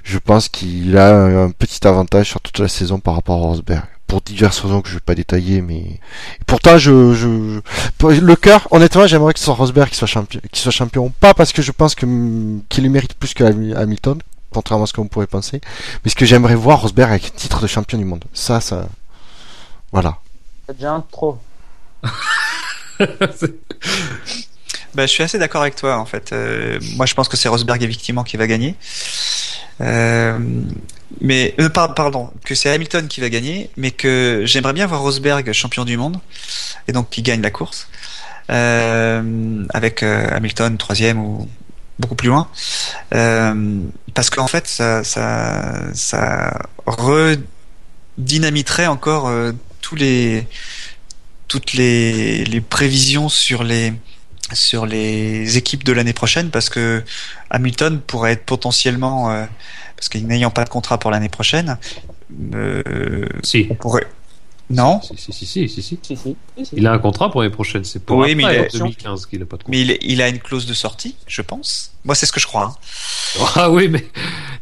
je 0.03 0.19
pense 0.19 0.47
qu'il 0.47 0.95
a 0.95 1.15
un, 1.25 1.49
petit 1.49 1.87
avantage 1.87 2.29
sur 2.29 2.39
toute 2.39 2.59
la 2.59 2.67
saison 2.67 2.99
par 2.99 3.15
rapport 3.15 3.37
à 3.43 3.47
Rosberg. 3.47 3.83
Pour 4.05 4.21
diverses 4.21 4.59
raisons 4.59 4.83
que 4.83 4.89
je 4.89 4.93
vais 4.93 4.99
pas 4.99 5.15
détailler, 5.15 5.61
mais 5.63 5.99
pourtant 6.45 6.77
je, 6.77 6.91
le 6.91 8.35
cœur, 8.35 8.67
honnêtement, 8.69 9.07
j'aimerais 9.07 9.33
que 9.33 9.39
ce 9.39 9.45
soit 9.45 9.55
Rosberg 9.55 9.89
qui 9.89 9.95
soit 9.95 10.05
champion, 10.07 10.39
qui 10.51 10.61
soit 10.61 10.71
champion. 10.71 11.11
Pas 11.19 11.33
parce 11.33 11.53
que 11.53 11.63
je 11.63 11.71
pense 11.71 11.95
que 11.95 12.05
qu'il 12.69 12.83
le 12.83 12.91
mérite 12.91 13.15
plus 13.15 13.33
que 13.33 13.43
Hami- 13.43 13.73
Hamilton, 13.73 14.19
contrairement 14.51 14.83
à 14.83 14.87
ce 14.87 14.93
qu'on 14.93 15.07
pourrait 15.07 15.25
penser, 15.25 15.61
mais 16.05 16.11
ce 16.11 16.15
que 16.15 16.27
j'aimerais 16.27 16.53
voir 16.53 16.83
Rosberg 16.83 17.09
avec 17.09 17.35
titre 17.35 17.59
de 17.59 17.65
champion 17.65 17.97
du 17.97 18.05
monde. 18.05 18.25
Ça, 18.33 18.61
ça, 18.61 18.87
voilà. 19.91 20.19
c'est 20.67 20.75
déjà 20.77 20.93
un 20.93 20.99
de 20.99 21.05
trop. 21.11 21.39
Bah, 24.95 25.05
je 25.05 25.11
suis 25.11 25.21
assez 25.23 25.37
d'accord 25.37 25.61
avec 25.61 25.75
toi 25.75 25.97
en 25.97 26.05
fait. 26.05 26.31
Euh, 26.33 26.79
moi, 26.95 27.05
je 27.05 27.13
pense 27.13 27.27
que 27.29 27.37
c'est 27.37 27.49
Rosberg 27.49 27.83
effectivement 27.83 28.23
qui 28.23 28.35
va 28.37 28.47
gagner. 28.47 28.75
Euh, 29.81 30.39
mais 31.21 31.53
euh, 31.59 31.69
par- 31.69 31.93
pardon, 31.93 32.31
que 32.43 32.55
c'est 32.55 32.69
Hamilton 32.69 33.07
qui 33.07 33.21
va 33.21 33.29
gagner, 33.29 33.69
mais 33.77 33.91
que 33.91 34.41
j'aimerais 34.45 34.73
bien 34.73 34.87
voir 34.87 35.01
Rosberg 35.01 35.51
champion 35.53 35.85
du 35.85 35.97
monde 35.97 36.17
et 36.87 36.93
donc 36.93 37.09
qui 37.09 37.21
gagne 37.21 37.41
la 37.41 37.51
course 37.51 37.87
euh, 38.49 39.63
avec 39.73 40.01
euh, 40.01 40.27
Hamilton 40.31 40.77
troisième 40.77 41.19
ou 41.19 41.47
beaucoup 41.99 42.15
plus 42.15 42.29
loin. 42.29 42.47
Parce 43.11 44.29
qu'en 44.31 44.47
fait, 44.47 44.67
ça, 44.67 45.03
ça, 45.03 45.93
ça 45.93 46.59
redynamiterait 48.17 48.87
encore 48.87 49.31
tous 49.81 49.95
les 49.95 50.47
toutes 51.47 51.73
les, 51.73 52.43
les 52.45 52.61
prévisions 52.61 53.29
sur 53.29 53.63
les 53.63 53.93
sur 54.53 54.85
les 54.85 55.57
équipes 55.57 55.83
de 55.83 55.91
l'année 55.91 56.13
prochaine 56.13 56.49
parce 56.49 56.69
que 56.69 57.03
Hamilton 57.49 57.99
pourrait 57.99 58.33
être 58.33 58.45
potentiellement 58.45 59.29
euh, 59.29 59.45
parce 59.95 60.07
qu'il 60.09 60.25
n'ayant 60.25 60.51
pas 60.51 60.63
de 60.63 60.69
contrat 60.69 60.99
pour 60.99 61.11
l'année 61.11 61.29
prochaine 61.29 61.77
euh, 62.53 63.27
Si. 63.43 63.67
on 63.69 63.75
pourrait 63.75 64.07
non 64.69 64.99
Si, 65.01 65.15
si, 65.17 65.31
si, 65.45 65.69
si, 65.69 65.69
si, 65.69 65.81
si. 65.81 65.97
Si. 66.15 66.35
Il 66.73 66.85
a 66.87 66.91
un 66.91 66.99
contrat 66.99 67.31
pour 67.31 67.41
l'année 67.41 67.53
prochaine, 67.53 67.83
c'est 67.85 68.03
pour 68.03 68.17
Oui, 68.17 68.35
mais 68.35 68.43
il 68.43 68.45
en 68.47 68.49
est- 68.63 68.73
2015 68.77 69.25
qu'il 69.25 69.41
a 69.41 69.45
pas 69.45 69.57
de 69.57 69.63
contrat. 69.63 69.71
mais 69.71 69.81
il, 69.81 69.97
il 70.01 70.21
a 70.21 70.27
une 70.27 70.39
clause 70.39 70.65
de 70.65 70.73
sortie 70.73 71.15
je 71.27 71.41
pense 71.41 71.91
moi 72.03 72.15
c'est 72.15 72.25
ce 72.25 72.31
que 72.33 72.39
je 72.39 72.47
crois 72.47 72.63
hein. 72.63 72.75
Ah 73.55 73.69
oui, 73.69 73.87
mais 73.89 74.05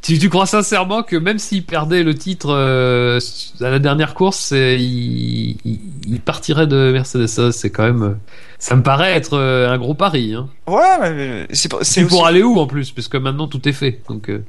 tu, 0.01 0.17
tu 0.19 0.29
crois 0.29 0.45
sincèrement 0.47 1.01
que 1.03 1.15
même 1.15 1.39
s'il 1.39 1.63
perdait 1.65 2.03
le 2.03 2.13
titre 2.15 2.49
euh, 2.51 3.19
à 3.61 3.69
la 3.69 3.79
dernière 3.79 4.13
course, 4.15 4.51
il, 4.51 5.57
il, 5.63 5.79
il 6.07 6.19
partirait 6.19 6.67
de 6.67 6.91
Mercedes 6.91 7.27
Ça, 7.27 7.51
C'est 7.51 7.69
quand 7.69 7.83
même, 7.83 8.17
ça 8.59 8.75
me 8.75 8.83
paraît 8.83 9.13
être 9.13 9.33
euh, 9.37 9.69
un 9.69 9.77
gros 9.77 9.93
pari. 9.93 10.33
Hein. 10.33 10.49
ouais 10.67 11.13
mais 11.13 11.47
c'est 11.53 11.73
aussi- 11.73 12.03
pour 12.05 12.25
aller 12.27 12.41
où 12.43 12.57
en 12.59 12.67
plus, 12.67 12.91
parce 12.91 13.07
que 13.07 13.17
maintenant 13.17 13.47
tout 13.47 13.67
est 13.69 13.73
fait. 13.73 14.01
Donc, 14.09 14.29
euh, 14.29 14.43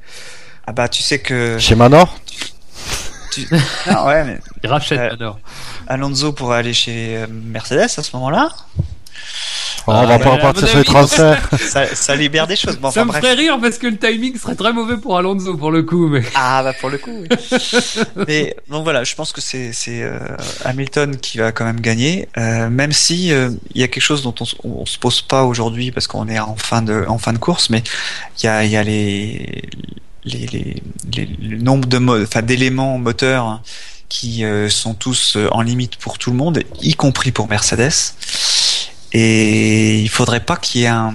Ah 0.65 0.73
bah 0.73 0.89
tu 0.89 1.01
sais 1.03 1.19
que 1.19 1.57
Chez 1.59 1.75
Manor? 1.75 2.17
Tu... 3.45 3.55
non, 3.91 4.05
ouais, 4.07 4.23
mais 4.23 4.39
Il 4.63 4.69
rachète 4.69 4.99
Euh, 4.99 5.09
Manor. 5.11 5.39
Alonso 5.87 6.31
pourrait 6.33 6.57
aller 6.59 6.73
chez 6.73 7.17
euh, 7.17 7.27
Mercedes 7.29 7.79
à 7.97 8.03
ce 8.03 8.15
moment-là. 8.15 8.49
Oh, 9.89 9.93
On 9.93 10.05
va 10.05 10.17
bah, 10.17 10.19
pas 10.23 10.29
repartir 10.31 10.67
sur 10.67 10.79
les 10.79 10.83
transferts. 10.83 11.49
Ça, 11.59 11.85
ça 11.95 12.13
libère 12.15 12.45
des 12.45 12.57
choses. 12.57 12.77
Bon, 12.77 12.91
Ça 12.91 13.01
enfin, 13.01 13.05
me 13.05 13.11
bref. 13.11 13.21
ferait 13.21 13.33
rire 13.35 13.57
parce 13.61 13.77
que 13.77 13.87
le 13.87 13.97
timing 13.97 14.37
serait 14.37 14.55
très 14.55 14.73
mauvais 14.73 14.97
pour 14.97 15.17
Alonso 15.17 15.55
pour 15.55 15.71
le 15.71 15.83
coup, 15.83 16.07
mais. 16.09 16.23
Ah 16.35 16.61
bah 16.61 16.73
pour 16.73 16.89
le 16.89 16.97
coup. 16.97 17.23
Oui. 17.23 17.27
Mais 18.27 18.55
donc 18.69 18.83
voilà, 18.83 19.05
je 19.05 19.15
pense 19.15 19.31
que 19.31 19.39
c'est 19.39 19.71
euh, 19.89 20.19
Hamilton 20.65 21.15
qui 21.15 21.37
va 21.37 21.53
quand 21.53 21.63
même 21.63 21.79
gagner, 21.79 22.27
euh, 22.37 22.69
même 22.69 22.91
si 22.91 23.31
euh, 23.31 23.49
il 23.73 23.79
y 23.81 23.83
a 23.83 23.87
quelque 23.87 24.03
chose 24.03 24.23
dont 24.23 24.35
on, 24.41 24.81
on 24.81 24.85
se 24.85 24.97
pose 24.99 25.21
pas 25.21 25.45
aujourd'hui 25.45 25.91
parce 25.91 26.05
qu'on 26.07 26.27
est 26.27 26.39
en 26.39 26.57
fin 26.57 26.81
de 26.81 27.05
en 27.07 27.17
fin 27.17 27.31
de 27.31 27.37
course, 27.39 27.69
mais 27.69 27.81
il 28.39 28.45
y 28.45 28.49
a 28.49 28.65
il 28.65 28.71
y 28.71 28.75
a 28.77 28.83
les 28.83 29.63
les, 30.27 30.45
les, 30.47 30.83
les- 31.15 31.37
le 31.41 31.57
nombre 31.57 31.87
de 31.87 31.97
mo- 31.97 32.21
enfin 32.21 32.41
d'éléments 32.41 32.97
moteurs 32.97 33.61
qui 34.09 34.43
euh, 34.45 34.69
sont 34.69 34.93
tous 34.93 35.35
euh, 35.35 35.47
en 35.51 35.61
limite 35.61 35.97
pour 35.97 36.17
tout 36.17 36.31
le 36.31 36.37
monde, 36.37 36.63
y 36.81 36.93
compris 36.93 37.31
pour 37.31 37.47
Mercedes. 37.49 37.91
Et 39.13 39.99
il 40.01 40.09
faudrait 40.09 40.41
pas 40.41 40.57
qu'il 40.57 40.81
y 40.81 40.83
ait 40.83 40.87
un, 40.87 41.13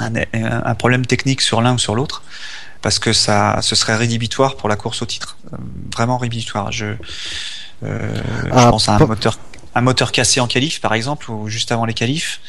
un, 0.00 0.12
un 0.34 0.74
problème 0.74 1.06
technique 1.06 1.40
sur 1.40 1.60
l'un 1.62 1.74
ou 1.74 1.78
sur 1.78 1.94
l'autre 1.94 2.22
parce 2.82 2.98
que 2.98 3.12
ça, 3.12 3.58
ce 3.62 3.74
serait 3.76 3.96
rédhibitoire 3.96 4.56
pour 4.56 4.68
la 4.68 4.76
course 4.76 5.02
au 5.02 5.06
titre. 5.06 5.36
Euh, 5.52 5.56
vraiment 5.94 6.18
rédhibitoire. 6.18 6.72
Je, 6.72 6.86
euh, 7.84 8.22
Ah, 8.52 8.62
je 8.64 8.68
pense 8.70 8.88
à 8.88 8.94
un 8.96 8.98
moteur, 9.06 9.38
un 9.74 9.80
moteur 9.82 10.12
cassé 10.12 10.40
en 10.40 10.46
qualif, 10.46 10.80
par 10.80 10.94
exemple, 10.94 11.30
ou 11.30 11.48
juste 11.48 11.72
avant 11.72 11.84
les 11.84 11.94
qualifs. 11.94 12.40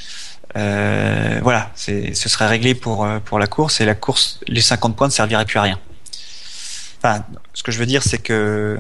Euh, 0.57 1.39
voilà, 1.43 1.71
ce 1.75 2.11
serait 2.29 2.47
réglé 2.47 2.75
pour 2.75 3.07
pour 3.25 3.39
la 3.39 3.47
course 3.47 3.79
et 3.81 3.85
la 3.85 3.95
course, 3.95 4.39
les 4.47 4.59
50 4.61 4.95
points 4.95 5.07
ne 5.07 5.11
serviraient 5.13 5.45
plus 5.45 5.59
à 5.59 5.61
rien. 5.63 5.79
Enfin, 7.03 7.23
ce 7.53 7.63
que 7.63 7.71
je 7.71 7.79
veux 7.79 7.85
dire, 7.85 8.03
c'est 8.03 8.19
que 8.19 8.77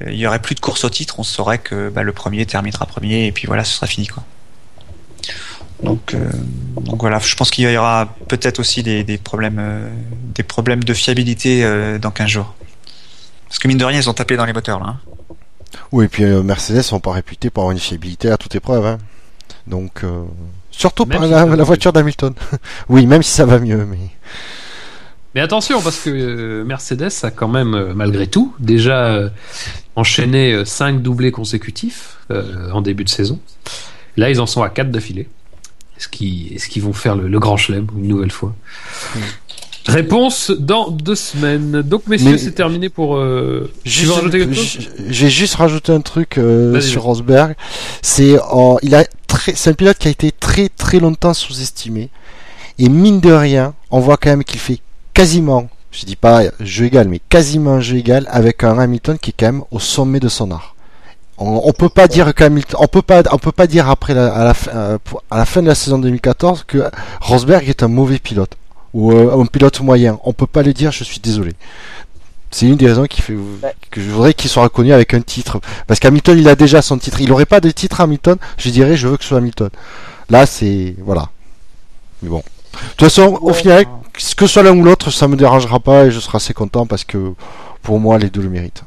euh, 0.00 0.10
il 0.10 0.18
y 0.18 0.26
aurait 0.26 0.40
plus 0.42 0.54
de 0.54 0.60
course 0.60 0.84
au 0.84 0.90
titre. 0.90 1.18
On 1.18 1.22
saurait 1.22 1.58
que 1.58 1.88
bah, 1.88 2.02
le 2.02 2.12
premier 2.12 2.44
terminera 2.46 2.86
premier 2.86 3.26
et 3.26 3.32
puis 3.32 3.46
voilà, 3.46 3.64
ce 3.64 3.74
sera 3.74 3.86
fini 3.86 4.06
quoi. 4.06 4.22
Donc, 5.82 6.14
euh, 6.14 6.30
donc 6.80 7.00
voilà, 7.00 7.18
je 7.18 7.34
pense 7.34 7.50
qu'il 7.50 7.68
y 7.68 7.76
aura 7.76 8.14
peut-être 8.28 8.58
aussi 8.60 8.82
des, 8.82 9.04
des 9.04 9.18
problèmes, 9.18 9.58
euh, 9.58 9.88
des 10.34 10.42
problèmes 10.42 10.82
de 10.84 10.94
fiabilité 10.94 11.64
euh, 11.64 11.98
dans 11.98 12.10
15 12.10 12.28
jours. 12.28 12.54
Parce 13.48 13.58
que 13.58 13.68
mine 13.68 13.78
de 13.78 13.84
rien, 13.84 13.98
ils 13.98 14.08
ont 14.08 14.14
tapé 14.14 14.36
dans 14.36 14.46
les 14.46 14.52
moteurs 14.52 14.80
là. 14.80 14.86
hein. 14.86 15.00
Oui, 15.92 16.06
et 16.06 16.08
puis 16.08 16.24
euh, 16.24 16.42
Mercedes 16.42 16.82
sont 16.82 17.00
pas 17.00 17.12
réputés 17.12 17.50
pour 17.50 17.62
avoir 17.62 17.72
une 17.72 17.78
fiabilité 17.80 18.30
à 18.30 18.36
toute 18.36 18.54
épreuve. 18.54 18.86
Hein. 18.86 18.98
Donc, 19.66 20.04
euh, 20.04 20.24
surtout 20.70 21.04
Même 21.04 21.18
par 21.18 21.26
si 21.26 21.56
la, 21.56 21.64
voiture 21.64 21.92
d'Hamilton. 21.92 22.34
oui, 22.88 23.06
même 23.06 23.22
si 23.22 23.30
ça 23.32 23.44
va 23.44 23.58
mieux, 23.58 23.84
mais 23.84 23.98
Mais 25.34 25.40
attention, 25.40 25.80
parce 25.82 25.98
que 26.00 26.10
euh, 26.10 26.64
Mercedes 26.64 27.10
a 27.22 27.30
quand 27.30 27.48
même, 27.48 27.74
euh, 27.74 27.92
malgré 27.94 28.26
tout, 28.26 28.54
déjà 28.58 29.06
euh, 29.06 29.28
enchaîné 29.96 30.64
5 30.64 31.02
doublés 31.02 31.32
consécutifs 31.32 32.18
euh, 32.30 32.70
en 32.70 32.80
début 32.80 33.04
de 33.04 33.08
saison. 33.08 33.40
Là, 34.16 34.30
ils 34.30 34.40
en 34.40 34.46
sont 34.46 34.62
à 34.62 34.68
4 34.68 34.90
d'affilée. 34.90 35.28
Est-ce 35.96 36.08
qu'ils 36.08 36.52
est-ce 36.54 36.68
qu'ils 36.68 36.82
vont 36.82 36.92
faire 36.92 37.16
le, 37.16 37.28
le 37.28 37.38
grand 37.38 37.56
chelem 37.56 37.86
une 37.96 38.08
nouvelle 38.08 38.32
fois 38.32 38.54
Réponse 39.86 40.50
dans 40.50 40.90
deux 40.90 41.14
semaines. 41.14 41.82
Donc, 41.82 42.06
messieurs, 42.06 42.38
c'est 42.38 42.52
terminé 42.52 42.88
pour. 42.88 43.16
Euh... 43.16 43.70
J'ai 43.84 45.28
juste 45.28 45.54
rajouté 45.56 45.92
un 45.92 46.00
truc 46.00 46.38
euh, 46.38 46.80
sur. 46.80 47.02
Rosberg. 47.02 47.54
C'est 48.00 48.34
euh, 48.34 48.76
il 48.82 48.94
a 48.94 49.04
très, 49.26 49.54
c'est 49.54 49.70
un 49.70 49.74
pilote 49.74 49.98
qui 49.98 50.08
a 50.08 50.10
été 50.10 50.32
très 50.32 50.70
très 50.70 51.00
longtemps 51.00 51.34
sous-estimé. 51.34 52.08
Et 52.78 52.88
mine 52.88 53.20
de 53.20 53.30
rien, 53.30 53.74
on 53.90 54.00
voit 54.00 54.16
quand 54.16 54.30
même 54.30 54.42
qu'il 54.42 54.58
fait 54.58 54.80
quasiment, 55.14 55.68
je 55.92 56.04
dis 56.04 56.16
pas 56.16 56.42
jeu 56.60 56.86
égal, 56.86 57.08
mais 57.08 57.20
quasiment 57.28 57.80
jeu 57.80 57.96
égal 57.96 58.26
avec 58.30 58.64
un 58.64 58.78
Hamilton 58.78 59.18
qui 59.18 59.30
est 59.30 59.34
quand 59.38 59.46
même 59.46 59.62
au 59.70 59.78
sommet 59.80 60.20
de 60.20 60.28
son 60.28 60.50
art. 60.50 60.74
On, 61.38 61.62
on 61.64 61.72
peut 61.72 61.88
pas 61.88 62.06
dire 62.06 62.32
qu'Hamilton, 62.34 62.78
on 62.80 62.86
peut 62.86 63.02
pas, 63.02 63.22
on 63.32 63.38
peut 63.38 63.50
pas 63.52 63.66
dire 63.66 63.88
après 63.90 64.14
la, 64.14 64.32
à, 64.32 64.44
la, 64.44 64.54
fin- 64.54 64.70
euh, 64.74 64.98
pour- 65.02 65.22
à 65.30 65.38
la 65.38 65.44
fin 65.44 65.62
de 65.62 65.66
la 65.66 65.74
saison 65.74 65.98
2014 65.98 66.64
que 66.66 66.88
Rosberg 67.20 67.68
est 67.68 67.82
un 67.82 67.88
mauvais 67.88 68.18
pilote 68.20 68.52
ou 68.92 69.10
euh, 69.12 69.40
un 69.40 69.46
pilote 69.46 69.80
moyen. 69.80 70.18
On 70.24 70.32
peut 70.32 70.46
pas 70.46 70.62
le 70.62 70.72
dire. 70.72 70.92
Je 70.92 71.02
suis 71.02 71.18
désolé. 71.18 71.52
C'est 72.52 72.66
une 72.66 72.76
des 72.76 72.86
raisons 72.86 73.06
qui 73.06 73.20
fait 73.20 73.34
que 73.90 74.00
je 74.00 74.08
voudrais 74.10 74.32
qu'il 74.32 74.48
soit 74.48 74.62
reconnu 74.62 74.92
avec 74.92 75.12
un 75.12 75.20
titre. 75.22 75.60
Parce 75.88 75.98
qu'Hamilton, 75.98 76.38
il 76.38 76.48
a 76.48 76.54
déjà 76.54 76.82
son 76.82 76.98
titre. 76.98 77.20
Il 77.20 77.32
aurait 77.32 77.46
pas 77.46 77.60
de 77.60 77.70
titre 77.72 78.00
Hamilton. 78.00 78.36
Je 78.56 78.70
dirais, 78.70 78.96
je 78.96 79.08
veux 79.08 79.16
que 79.16 79.24
ce 79.24 79.30
soit 79.30 79.38
Hamilton. 79.38 79.70
Là, 80.30 80.46
c'est 80.46 80.94
voilà. 81.04 81.30
Mais 82.22 82.28
bon. 82.28 82.38
De 82.74 82.78
toute 82.96 83.08
façon, 83.08 83.38
au 83.42 83.52
final, 83.52 83.86
que 84.14 84.46
ce 84.46 84.46
soit 84.46 84.62
l'un 84.62 84.76
ou 84.76 84.82
l'autre, 84.82 85.10
ça 85.10 85.28
me 85.28 85.36
dérangera 85.36 85.80
pas 85.80 86.06
et 86.06 86.10
je 86.10 86.20
serai 86.20 86.36
assez 86.36 86.54
content 86.54 86.86
parce 86.86 87.04
que 87.04 87.34
pour 87.82 88.00
moi, 88.00 88.18
les 88.18 88.30
deux 88.30 88.42
le 88.42 88.48
méritent. 88.48 88.84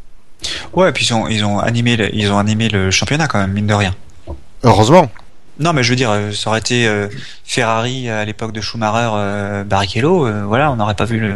Ouais, 0.73 0.89
et 0.89 0.91
puis 0.91 1.05
ils 1.05 1.13
ont, 1.13 1.27
ils 1.27 1.43
ont 1.43 1.59
animé, 1.59 1.97
le, 1.97 2.13
ils 2.15 2.31
ont 2.31 2.37
animé 2.37 2.69
le 2.69 2.91
championnat 2.91 3.27
quand 3.27 3.39
même, 3.39 3.51
mine 3.51 3.67
de 3.67 3.73
rien. 3.73 3.93
Heureusement. 4.63 5.09
Non, 5.59 5.73
mais 5.73 5.83
je 5.83 5.89
veux 5.89 5.95
dire, 5.95 6.11
euh, 6.11 6.31
ça 6.31 6.49
aurait 6.49 6.59
été 6.59 6.87
euh, 6.87 7.07
Ferrari 7.43 8.09
à 8.09 8.23
l'époque 8.25 8.51
de 8.51 8.61
Schumacher, 8.61 9.09
euh, 9.15 9.63
Barrichello, 9.63 10.27
euh, 10.27 10.43
voilà, 10.45 10.71
on 10.71 10.75
n'aurait 10.75 10.95
pas 10.95 11.05
vu 11.05 11.19
le. 11.19 11.33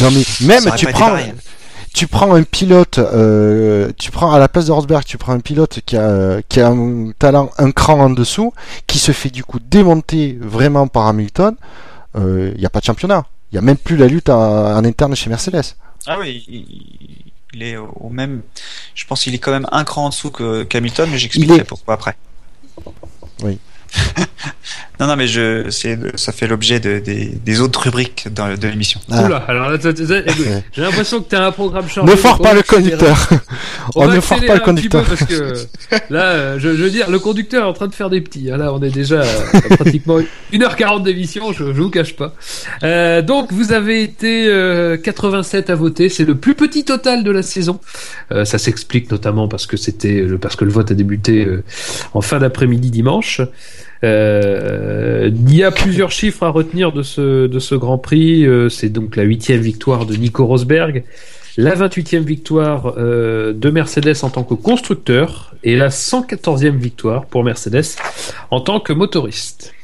Non 0.00 0.10
mais 0.10 0.22
même 0.46 0.72
tu 0.76 0.86
prends, 0.86 1.16
tu 1.92 2.06
prends 2.06 2.34
un 2.34 2.42
pilote, 2.44 3.00
tu 3.98 4.10
prends 4.10 4.32
à 4.32 4.38
la 4.38 4.48
place 4.48 4.66
de 4.66 4.72
Rosberg, 4.72 5.04
tu 5.04 5.18
prends 5.18 5.32
un 5.32 5.40
pilote 5.40 5.80
qui 5.84 5.96
a, 5.96 6.40
qui 6.48 6.60
a 6.60 6.68
un 6.68 7.10
talent 7.18 7.50
un 7.58 7.72
cran 7.72 7.98
en 7.98 8.10
dessous, 8.10 8.54
qui 8.86 8.98
se 8.98 9.12
fait 9.12 9.30
du 9.30 9.44
coup 9.44 9.58
démonter 9.58 10.38
vraiment 10.40 10.86
par 10.86 11.06
Hamilton. 11.08 11.54
Il 12.14 12.54
n'y 12.58 12.66
a 12.66 12.70
pas 12.70 12.80
de 12.80 12.84
championnat. 12.84 13.26
Il 13.50 13.54
n'y 13.54 13.58
a 13.58 13.62
même 13.62 13.76
plus 13.76 13.96
la 13.96 14.06
lutte 14.06 14.28
en, 14.28 14.84
interne 14.84 15.14
chez 15.16 15.30
Mercedes. 15.30 15.74
Ah 16.06 16.18
oui, 16.18 16.44
il, 16.48 16.66
il 17.54 17.62
est 17.62 17.76
au 17.76 18.08
même. 18.10 18.42
Je 18.94 19.06
pense 19.06 19.22
qu'il 19.22 19.34
est 19.34 19.38
quand 19.38 19.52
même 19.52 19.66
un 19.72 19.84
cran 19.84 20.06
en 20.06 20.08
dessous 20.10 20.30
que 20.30 20.64
qu'Hamilton, 20.64 21.08
mais 21.10 21.18
j'expliquerai 21.18 21.58
est- 21.60 21.64
pourquoi 21.64 21.94
après. 21.94 22.16
Oui. 23.42 23.58
non, 25.00 25.06
non, 25.06 25.16
mais 25.16 25.26
je, 25.28 25.68
ça 26.16 26.32
fait 26.32 26.46
l'objet 26.46 26.80
de, 26.80 26.98
des, 26.98 27.26
des 27.26 27.60
autres 27.60 27.84
rubriques 27.84 28.28
dans, 28.32 28.54
de 28.54 28.68
l'émission. 28.68 29.00
Ah. 29.10 29.24
Oula, 29.24 29.36
alors 29.48 29.70
j'ai 29.80 30.82
l'impression 30.82 31.20
que 31.20 31.28
t'as 31.28 31.46
un 31.46 31.52
programme 31.52 31.88
chargé. 31.88 32.12
Ne 32.12 32.18
On 32.28 32.36
pas 32.38 32.54
le 32.54 32.62
conducteur. 32.62 33.28
On, 33.94 34.02
On 34.02 34.06
va 34.06 34.12
ne 34.14 34.18
accélérer 34.18 34.46
pas 34.46 34.54
le 34.54 34.60
conducteur. 34.60 35.04
parce 35.04 35.24
que 35.24 35.54
là, 36.10 36.24
euh, 36.24 36.58
je, 36.58 36.70
je 36.76 36.82
veux 36.82 36.90
dire, 36.90 37.10
le 37.10 37.18
conducteur 37.18 37.64
est 37.64 37.68
en 37.68 37.72
train 37.72 37.86
de 37.86 37.94
faire 37.94 38.10
des 38.10 38.20
petits. 38.20 38.50
hein. 38.50 38.56
Là, 38.56 38.72
on 38.74 38.82
est 38.82 38.90
déjà 38.90 39.22
à 39.22 39.76
pratiquement 39.76 40.18
1h40 40.52 41.02
d'émission, 41.04 41.52
je, 41.52 41.58
je 41.72 41.80
vous 41.82 41.90
cache 41.90 42.16
pas. 42.16 42.34
Euh, 42.82 43.22
donc, 43.22 43.52
vous 43.52 43.72
avez 43.72 44.02
été 44.02 44.46
euh, 44.48 44.96
87 44.96 45.70
à 45.70 45.74
voter. 45.74 46.08
C'est 46.08 46.24
le 46.24 46.34
plus 46.34 46.54
petit 46.54 46.84
total 46.84 47.24
de 47.24 47.30
la 47.30 47.42
saison. 47.42 47.80
Euh, 48.32 48.44
ça 48.44 48.58
s'explique 48.58 49.10
notamment 49.10 49.48
parce 49.48 49.66
que 49.66 49.76
c'était 49.76 50.22
le 50.22 50.38
parce 50.38 50.56
que 50.56 50.64
le 50.64 50.70
vote 50.72 50.90
a 50.90 50.94
débuté 50.94 51.44
euh, 51.44 51.62
en 52.14 52.20
fin 52.20 52.38
d'après-midi 52.38 52.90
dimanche. 52.90 53.40
Euh, 54.04 55.30
il 55.32 55.54
y 55.54 55.64
a 55.64 55.70
plusieurs 55.70 56.10
chiffres 56.10 56.44
à 56.44 56.50
retenir 56.50 56.92
de 56.92 57.02
ce 57.02 57.46
de 57.46 57.58
ce 57.58 57.74
Grand 57.74 57.98
Prix. 57.98 58.46
Euh, 58.46 58.68
c'est 58.68 58.88
donc 58.88 59.16
la 59.16 59.24
huitième 59.24 59.60
victoire 59.60 60.06
de 60.06 60.14
Nico 60.14 60.46
Rosberg, 60.46 61.04
la 61.56 61.74
28e 61.74 62.20
victoire 62.20 62.94
euh, 62.96 63.52
de 63.52 63.70
Mercedes 63.70 64.16
en 64.22 64.30
tant 64.30 64.44
que 64.44 64.54
constructeur 64.54 65.54
et 65.64 65.76
la 65.76 65.88
114e 65.88 66.76
victoire 66.76 67.26
pour 67.26 67.42
Mercedes 67.42 67.96
en 68.50 68.60
tant 68.60 68.80
que 68.80 68.92
motoriste. 68.92 69.74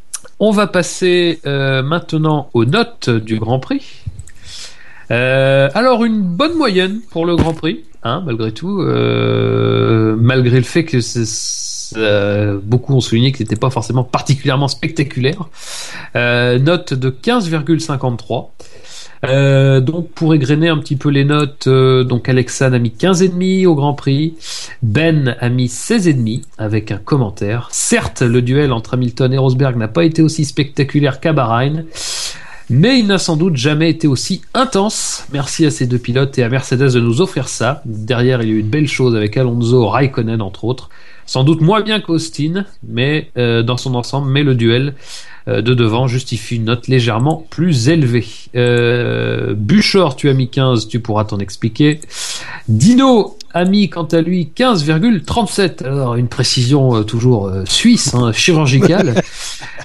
On 0.41 0.51
va 0.51 0.67
passer 0.67 1.41
maintenant 1.45 2.51
aux 2.55 2.65
notes 2.65 3.09
du 3.09 3.39
Grand 3.39 3.61
Prix. 3.61 4.03
Alors 5.09 6.05
une 6.05 6.23
bonne 6.23 6.55
moyenne 6.55 7.01
pour 7.11 7.25
le 7.25 7.37
Grand 7.37 7.55
Prix, 7.55 7.85
hein, 8.03 8.23
malgré 8.27 8.51
tout, 8.51 8.83
malgré 8.83 10.57
le 10.57 10.65
fait 10.65 10.85
que 10.85 11.01
c'est, 11.01 11.25
euh, 11.97 12.59
beaucoup 12.63 12.95
ont 12.95 13.01
souligné 13.01 13.33
que 13.33 13.39
c'était 13.39 13.57
pas 13.57 13.71
forcément 13.71 14.05
particulièrement 14.05 14.69
spectaculaire. 14.69 15.49
Euh, 16.17 16.59
note 16.59 16.95
de 16.95 17.11
15,53. 17.11 18.49
Euh, 19.25 19.81
donc 19.81 20.11
pour 20.11 20.35
égrener 20.35 20.69
un 20.69 20.79
petit 20.79 20.97
peu 20.97 21.09
les 21.09 21.25
notes, 21.25 21.67
euh, 21.67 22.05
donc 22.05 22.29
a 22.29 22.33
mis 22.35 22.43
15,5 22.43 23.67
au 23.67 23.75
Grand 23.75 23.95
Prix, 23.95 24.35
Ben 24.83 25.37
a 25.41 25.49
mis 25.49 25.67
16,5 25.67 26.43
avec 26.59 26.91
un 26.91 26.99
commentaire. 26.99 27.69
Certes, 27.71 28.23
le 28.23 28.43
duel 28.43 28.73
entre 28.73 28.95
Hamilton 28.95 29.33
et 29.33 29.39
Rosberg 29.39 29.77
n'a 29.77 29.89
pas 29.89 30.05
été 30.05 30.23
aussi 30.23 30.45
spectaculaire 30.45 31.21
qu'à 31.21 31.33
Bahreïn, 31.33 31.87
mais 32.69 32.99
il 32.99 33.07
n'a 33.07 33.19
sans 33.19 33.37
doute 33.37 33.57
jamais 33.57 33.91
été 33.91 34.07
aussi 34.07 34.43
intense. 34.53 35.27
Merci 35.33 35.65
à 35.67 35.71
ces 35.71 35.87
deux 35.87 35.99
pilotes 35.99 36.39
et 36.39 36.43
à 36.43 36.49
Mercedes 36.49 36.93
de 36.93 37.01
nous 37.01 37.21
offrir 37.21 37.49
ça. 37.49 37.83
Derrière, 37.85 38.43
il 38.43 38.49
y 38.49 38.53
a 38.53 38.57
eu 38.57 38.63
de 38.63 38.69
belles 38.69 38.89
choses 38.89 39.17
avec 39.17 39.37
Alonso, 39.37 39.89
Raikkonen 39.89 40.43
entre 40.43 40.65
autres. 40.65 40.91
Sans 41.27 41.45
doute 41.45 41.61
moins 41.61 41.81
bien 41.81 42.01
qu'Austin, 42.01 42.65
mais 42.87 43.31
euh, 43.37 43.63
dans 43.63 43.77
son 43.77 43.95
ensemble, 43.95 44.31
mais 44.31 44.43
le 44.43 44.55
duel 44.55 44.95
euh, 45.47 45.63
de 45.63 45.75
devant 45.75 46.07
justifie 46.07 46.57
une 46.57 46.65
note 46.65 46.89
légèrement 46.89 47.47
plus 47.51 47.89
élevée. 47.89 48.27
Euh, 48.55 49.55
tu 50.17 50.29
as 50.29 50.35
mis 50.35 50.49
15, 50.49 50.89
tu 50.89 51.01
pourras 51.01 51.25
t'en 51.25 51.39
expliquer. 51.39 52.01
Dino 52.69 53.37
Ami, 53.57 53.89
quant 53.89 54.03
à 54.05 54.21
lui, 54.21 54.51
15,37. 54.57 55.85
Alors, 55.87 56.17
une 56.17 56.27
précision 56.27 56.97
euh, 56.97 57.03
toujours 57.05 57.47
euh, 57.47 57.63
suisse, 57.67 58.13
hein, 58.15 58.33
chirurgicale, 58.33 59.15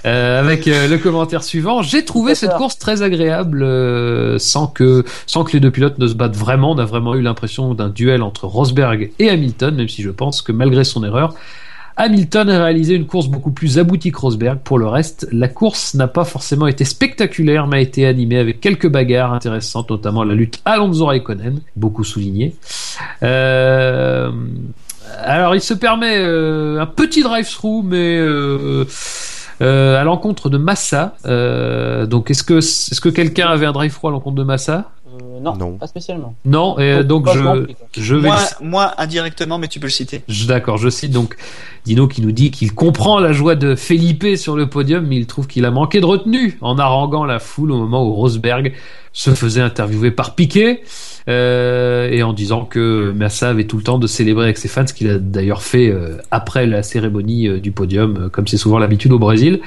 Euh, 0.06 0.40
avec 0.40 0.64
le 0.64 0.96
commentaire 0.96 1.42
suivant. 1.42 1.82
J'ai 1.82 2.06
trouvé 2.06 2.34
cette 2.34 2.54
course 2.54 2.78
très 2.78 3.02
agréable, 3.02 3.66
sans 4.40 4.66
que 4.66 5.04
sans 5.26 5.44
que 5.44 5.52
les 5.52 5.60
deux 5.60 5.70
pilotes 5.70 5.98
ne 5.98 6.06
se 6.06 6.14
battent 6.14 6.36
vraiment. 6.36 6.70
On 6.70 6.78
a 6.78 6.86
vraiment 6.86 7.14
eu 7.14 7.20
l'impression 7.20 7.74
d'un 7.74 7.90
duel 7.90 8.22
entre 8.22 8.46
Rosberg 8.46 9.10
et 9.18 9.28
Hamilton, 9.28 9.74
même 9.74 9.90
si 9.90 10.00
je 10.00 10.08
pense 10.08 10.40
que 10.40 10.52
malgré 10.52 10.84
son 10.84 11.04
erreur, 11.04 11.34
Hamilton 12.00 12.48
a 12.48 12.64
réalisé 12.64 12.94
une 12.94 13.06
course 13.06 13.28
beaucoup 13.28 13.50
plus 13.50 13.78
aboutie 13.78 14.10
que 14.10 14.18
Rosberg. 14.18 14.60
Pour 14.60 14.78
le 14.78 14.86
reste, 14.86 15.28
la 15.32 15.48
course 15.48 15.92
n'a 15.92 16.08
pas 16.08 16.24
forcément 16.24 16.66
été 16.66 16.86
spectaculaire, 16.86 17.66
mais 17.66 17.76
a 17.76 17.80
été 17.80 18.06
animée 18.06 18.38
avec 18.38 18.58
quelques 18.60 18.88
bagarres 18.88 19.34
intéressantes, 19.34 19.90
notamment 19.90 20.24
la 20.24 20.34
lutte 20.34 20.62
Alonso-Raikkonen, 20.64 21.60
beaucoup 21.76 22.02
souligné. 22.02 22.56
Euh, 23.22 24.30
alors, 25.18 25.54
il 25.54 25.60
se 25.60 25.74
permet 25.74 26.16
euh, 26.16 26.80
un 26.80 26.86
petit 26.86 27.22
drive-through, 27.22 27.84
mais 27.84 28.16
euh, 28.18 28.86
à 29.60 30.02
l'encontre 30.02 30.48
de 30.48 30.56
Massa. 30.56 31.16
Donc, 32.06 32.30
est-ce 32.30 32.42
que 32.42 32.60
est-ce 32.60 33.00
que 33.02 33.10
quelqu'un 33.10 33.48
avait 33.48 33.66
un 33.66 33.72
drive-through 33.72 34.08
à 34.08 34.12
l'encontre 34.12 34.36
de 34.36 34.44
Massa? 34.44 34.90
Non, 35.40 35.56
Non. 35.56 35.72
pas 35.78 35.86
spécialement. 35.86 36.34
Non. 36.44 36.78
Et 36.78 37.02
donc 37.04 37.28
je 37.96 38.14
vais 38.14 38.28
Moi, 38.28 38.38
moi, 38.60 38.94
indirectement, 38.98 39.58
mais 39.58 39.68
tu 39.68 39.80
peux 39.80 39.86
le 39.86 39.92
citer. 39.92 40.22
D'accord, 40.46 40.76
je 40.78 40.88
cite 40.88 41.12
donc 41.12 41.36
Dino 41.84 42.06
qui 42.08 42.22
nous 42.22 42.32
dit 42.32 42.50
qu'il 42.50 42.74
comprend 42.74 43.18
la 43.18 43.32
joie 43.32 43.54
de 43.54 43.74
Felipe 43.74 44.36
sur 44.36 44.56
le 44.56 44.68
podium, 44.68 45.06
mais 45.06 45.16
il 45.16 45.26
trouve 45.26 45.46
qu'il 45.46 45.64
a 45.64 45.70
manqué 45.70 46.00
de 46.00 46.06
retenue 46.06 46.58
en 46.60 46.78
haranguant 46.78 47.24
la 47.24 47.38
foule 47.38 47.72
au 47.72 47.78
moment 47.78 48.06
où 48.06 48.12
Rosberg 48.12 48.74
se 49.12 49.30
faisait 49.34 49.60
interviewer 49.60 50.10
par 50.12 50.34
Piquet 50.36 50.82
euh, 51.28 52.08
et 52.10 52.22
en 52.22 52.32
disant 52.32 52.64
que 52.64 53.12
Massa 53.14 53.48
avait 53.50 53.64
tout 53.64 53.76
le 53.76 53.82
temps 53.82 53.98
de 53.98 54.06
célébrer 54.06 54.44
avec 54.44 54.56
ses 54.58 54.68
fans, 54.68 54.86
ce 54.86 54.94
qu'il 54.94 55.10
a 55.10 55.18
d'ailleurs 55.18 55.62
fait 55.62 55.88
euh, 55.88 56.16
après 56.30 56.66
la 56.66 56.82
cérémonie 56.82 57.48
euh, 57.48 57.60
du 57.60 57.72
podium, 57.72 58.16
euh, 58.16 58.28
comme 58.28 58.46
c'est 58.46 58.56
souvent 58.56 58.78
l'habitude 58.78 59.12
au 59.12 59.18
Brésil. 59.18 59.60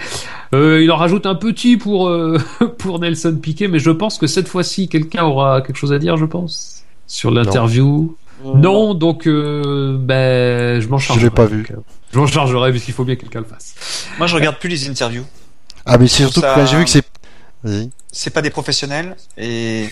Euh, 0.54 0.82
il 0.82 0.90
en 0.92 0.96
rajoute 0.96 1.26
un 1.26 1.36
petit 1.36 1.78
pour 1.78 2.08
euh, 2.08 2.38
pour 2.78 3.00
Nelson 3.00 3.38
Piquet, 3.42 3.68
mais 3.68 3.80
je 3.80 3.92
pense 3.92 4.18
que 4.18 4.28
cette 4.28 4.48
fois-ci 4.48 4.88
quelqu'un 4.88 5.26
aura 5.26 5.62
quelque 5.62 5.78
chose 5.78 5.94
à 5.94 6.00
dire, 6.00 6.16
je 6.18 6.26
pense, 6.26 6.84
sur 7.08 7.30
l'interview. 7.32 8.16
Euh, 8.46 8.54
Non, 8.56 8.94
donc 8.94 9.28
euh, 9.28 9.98
ben 10.00 10.80
je 10.82 10.88
m'en 10.88 10.98
Je 10.98 11.06
chargerai. 11.08 11.26
l'ai 11.26 11.30
pas 11.32 11.46
vu. 11.46 11.66
Je 12.12 12.18
m'en 12.20 12.28
chargerai 12.28 12.72
parce 12.72 12.84
qu'il 12.84 12.94
faut 12.94 13.04
bien 13.06 13.16
que 13.16 13.22
quelqu'un 13.22 13.40
le 13.40 13.46
fasse. 13.46 13.76
Moi, 14.18 14.28
je 14.28 14.36
regarde 14.36 14.58
plus 14.58 14.70
les 14.70 14.90
interviews. 14.90 15.24
Ah, 15.86 15.98
mais 15.98 16.08
c'est 16.08 16.24
surtout 16.24 16.42
Ça- 16.42 16.56
que 16.56 16.66
j'ai 16.66 16.78
vu 16.78 16.84
que 16.86 16.90
c'est. 16.90 17.04
Vas-y. 17.64 17.90
C'est 18.12 18.30
pas 18.30 18.42
des 18.42 18.50
professionnels 18.50 19.16
et 19.38 19.90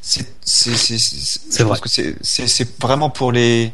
c'est 0.00 0.26
c'est 0.44 1.62
vrai. 1.62 1.78
que 1.80 2.64
vraiment 2.80 3.10
pour 3.10 3.32
les 3.32 3.72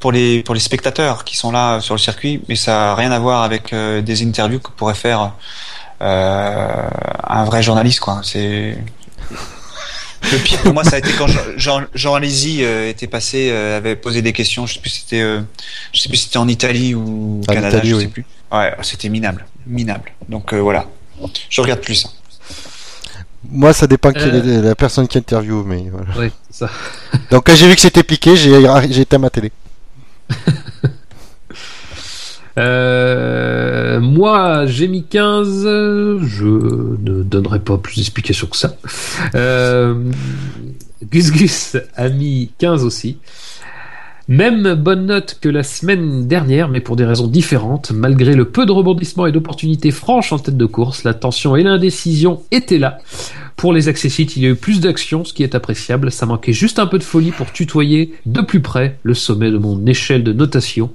pour 0.00 0.10
les 0.12 0.42
pour 0.42 0.54
les 0.54 0.60
spectateurs 0.60 1.24
qui 1.24 1.36
sont 1.36 1.52
là 1.52 1.80
sur 1.80 1.94
le 1.94 2.00
circuit, 2.00 2.42
mais 2.48 2.56
ça 2.56 2.92
a 2.92 2.94
rien 2.94 3.12
à 3.12 3.18
voir 3.18 3.42
avec 3.42 3.72
euh, 3.72 4.00
des 4.02 4.22
interviews 4.22 4.60
que 4.60 4.70
pourrait 4.70 4.94
faire 4.94 5.34
euh, 6.02 6.88
un 7.28 7.44
vrai 7.44 7.62
journaliste 7.62 8.00
quoi. 8.00 8.22
C'est 8.24 8.76
le 10.32 10.38
pire 10.38 10.60
pour 10.62 10.74
moi, 10.74 10.84
ça 10.84 10.96
a 10.96 10.98
été 10.98 11.12
quand 11.12 11.26
Jean, 11.56 11.82
Jean, 11.94 12.14
Alési 12.14 12.62
euh, 12.62 12.88
était 12.88 13.06
passé, 13.06 13.50
euh, 13.50 13.78
avait 13.78 13.96
posé 13.96 14.22
des 14.22 14.32
questions. 14.32 14.66
Je 14.66 14.74
sais 14.74 14.80
plus 14.80 14.90
si 14.90 15.00
c'était, 15.00 15.22
euh, 15.22 15.40
je 15.92 16.00
sais 16.00 16.08
plus 16.08 16.18
si 16.18 16.24
c'était 16.24 16.38
en 16.38 16.48
Italie 16.48 16.94
ou 16.94 17.40
au 17.42 17.46
Canada, 17.46 17.78
Italie, 17.78 17.90
je 17.90 17.94
oui. 17.96 18.02
sais 18.02 18.08
plus. 18.08 18.24
Ouais, 18.52 18.74
c'était 18.82 19.08
minable, 19.08 19.46
minable. 19.66 20.12
Donc 20.28 20.52
euh, 20.52 20.58
voilà, 20.60 20.86
je 21.48 21.60
regarde 21.60 21.80
plus 21.80 21.94
ça. 21.94 22.10
Moi, 23.48 23.72
ça 23.72 23.86
dépend 23.86 24.12
qui 24.12 24.18
Euh. 24.20 24.62
la 24.62 24.74
personne 24.74 25.08
qui 25.08 25.16
interviewe, 25.18 25.64
mais 25.64 25.86
voilà. 25.90 26.06
Oui, 26.18 26.30
c'est 26.50 26.66
ça. 26.66 26.70
Donc, 27.30 27.46
quand 27.46 27.54
j'ai 27.54 27.68
vu 27.68 27.74
que 27.74 27.80
c'était 27.80 28.02
piqué, 28.02 28.36
j'ai 28.36 29.00
éteint 29.00 29.18
ma 29.18 29.30
télé. 29.30 29.50
Euh, 32.58 34.00
moi, 34.00 34.66
j'ai 34.66 34.88
mis 34.88 35.04
15. 35.04 35.62
euh, 35.66 36.18
Je 36.22 36.44
ne 36.44 37.22
donnerai 37.22 37.60
pas 37.60 37.78
plus 37.78 37.96
d'explications 37.96 38.48
que 38.48 38.56
ça. 38.56 38.76
Euh, 39.34 39.94
Gus 41.10 41.30
Gus 41.30 41.76
a 41.96 42.08
mis 42.08 42.50
15 42.58 42.84
aussi. 42.84 43.18
Même 44.30 44.74
bonne 44.74 45.06
note 45.06 45.38
que 45.40 45.48
la 45.48 45.64
semaine 45.64 46.28
dernière, 46.28 46.68
mais 46.68 46.78
pour 46.78 46.94
des 46.94 47.04
raisons 47.04 47.26
différentes. 47.26 47.90
Malgré 47.90 48.36
le 48.36 48.44
peu 48.44 48.64
de 48.64 48.70
rebondissements 48.70 49.26
et 49.26 49.32
d'opportunités 49.32 49.90
franches 49.90 50.32
en 50.32 50.38
tête 50.38 50.56
de 50.56 50.66
course, 50.66 51.02
la 51.02 51.14
tension 51.14 51.56
et 51.56 51.64
l'indécision 51.64 52.40
étaient 52.52 52.78
là. 52.78 52.98
Pour 53.56 53.72
les 53.72 53.88
accessites, 53.88 54.36
il 54.36 54.44
y 54.44 54.46
a 54.46 54.50
eu 54.50 54.54
plus 54.54 54.78
d'action, 54.78 55.24
ce 55.24 55.34
qui 55.34 55.42
est 55.42 55.56
appréciable. 55.56 56.12
Ça 56.12 56.26
manquait 56.26 56.52
juste 56.52 56.78
un 56.78 56.86
peu 56.86 56.98
de 56.98 57.02
folie 57.02 57.32
pour 57.32 57.50
tutoyer 57.50 58.14
de 58.24 58.40
plus 58.40 58.60
près 58.60 59.00
le 59.02 59.14
sommet 59.14 59.50
de 59.50 59.58
mon 59.58 59.84
échelle 59.84 60.22
de 60.22 60.32
notation. 60.32 60.92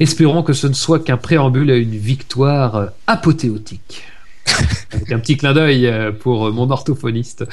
Espérons 0.00 0.42
que 0.42 0.52
ce 0.52 0.66
ne 0.66 0.72
soit 0.72 0.98
qu'un 0.98 1.16
préambule 1.16 1.70
à 1.70 1.76
une 1.76 1.96
victoire 1.96 2.88
apothéotique. 3.06 4.02
Avec 4.92 5.12
un 5.12 5.18
petit 5.18 5.36
clin 5.36 5.52
d'œil 5.52 5.86
euh, 5.86 6.12
pour 6.12 6.52
mon 6.52 6.70
orthophoniste 6.70 7.44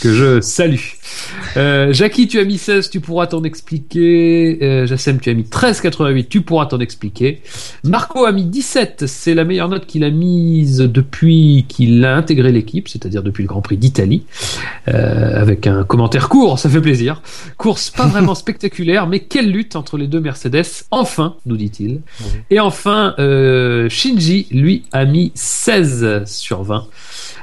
que 0.00 0.12
je 0.12 0.40
salue. 0.40 0.76
Euh, 1.56 1.92
Jackie, 1.92 2.28
tu 2.28 2.38
as 2.38 2.44
mis 2.44 2.58
16, 2.58 2.90
tu 2.90 3.00
pourras 3.00 3.26
t'en 3.26 3.42
expliquer. 3.44 4.58
Euh, 4.62 4.86
Jassem, 4.86 5.18
tu 5.20 5.30
as 5.30 5.34
mis 5.34 5.42
13,88, 5.42 6.28
tu 6.28 6.42
pourras 6.42 6.66
t'en 6.66 6.80
expliquer. 6.80 7.42
Marco 7.84 8.24
a 8.24 8.32
mis 8.32 8.44
17, 8.44 9.06
c'est 9.06 9.34
la 9.34 9.44
meilleure 9.44 9.68
note 9.68 9.86
qu'il 9.86 10.04
a 10.04 10.10
mise 10.10 10.78
depuis 10.78 11.64
qu'il 11.68 12.04
a 12.04 12.16
intégré 12.16 12.52
l'équipe, 12.52 12.88
c'est-à-dire 12.88 13.22
depuis 13.22 13.42
le 13.42 13.48
Grand 13.48 13.62
Prix 13.62 13.76
d'Italie. 13.76 14.24
Euh, 14.88 15.40
avec 15.40 15.66
un 15.66 15.84
commentaire 15.84 16.28
court, 16.28 16.58
ça 16.58 16.68
fait 16.68 16.80
plaisir. 16.80 17.22
Course 17.56 17.90
pas 17.90 18.06
vraiment 18.12 18.34
spectaculaire, 18.34 19.06
mais 19.06 19.20
quelle 19.20 19.50
lutte 19.50 19.76
entre 19.76 19.96
les 19.96 20.06
deux 20.06 20.20
Mercedes, 20.20 20.84
enfin, 20.90 21.36
nous 21.46 21.56
dit-il. 21.56 22.00
Et 22.50 22.60
enfin, 22.60 23.14
euh, 23.18 23.88
Shinji, 23.88 24.46
lui, 24.50 24.84
a 24.92 25.04
mis 25.04 25.32
16 25.34 26.22
sur 26.42 26.62
20, 26.62 26.86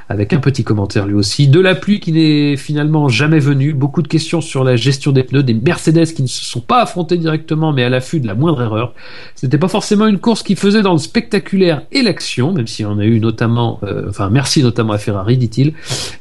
avec 0.08 0.32
un 0.32 0.38
petit 0.38 0.62
commentaire 0.62 1.06
lui 1.06 1.14
aussi. 1.14 1.48
De 1.48 1.58
la 1.58 1.74
pluie 1.74 1.98
qui 1.98 2.12
n'est 2.12 2.56
finalement 2.56 3.08
jamais 3.08 3.38
venue, 3.38 3.72
beaucoup 3.72 4.02
de 4.02 4.08
questions 4.08 4.40
sur 4.40 4.62
la 4.62 4.76
gestion 4.76 5.12
des 5.12 5.24
pneus, 5.24 5.42
des 5.42 5.54
Mercedes 5.54 6.12
qui 6.14 6.22
ne 6.22 6.28
se 6.28 6.44
sont 6.44 6.60
pas 6.60 6.82
affrontés 6.82 7.16
directement, 7.16 7.72
mais 7.72 7.82
à 7.82 7.88
l'affût 7.88 8.20
de 8.20 8.26
la 8.26 8.34
moindre 8.34 8.62
erreur. 8.62 8.94
C'était 9.34 9.58
pas 9.58 9.68
forcément 9.68 10.06
une 10.06 10.18
course 10.18 10.42
qui 10.42 10.54
faisait 10.54 10.82
dans 10.82 10.92
le 10.92 10.98
spectaculaire 10.98 11.82
et 11.90 12.02
l'action, 12.02 12.52
même 12.52 12.66
si 12.66 12.84
on 12.84 12.98
a 12.98 13.04
eu 13.04 13.20
notamment, 13.20 13.80
euh, 13.82 14.08
enfin 14.08 14.30
merci 14.30 14.62
notamment 14.62 14.92
à 14.92 14.98
Ferrari, 14.98 15.36
dit-il, 15.36 15.72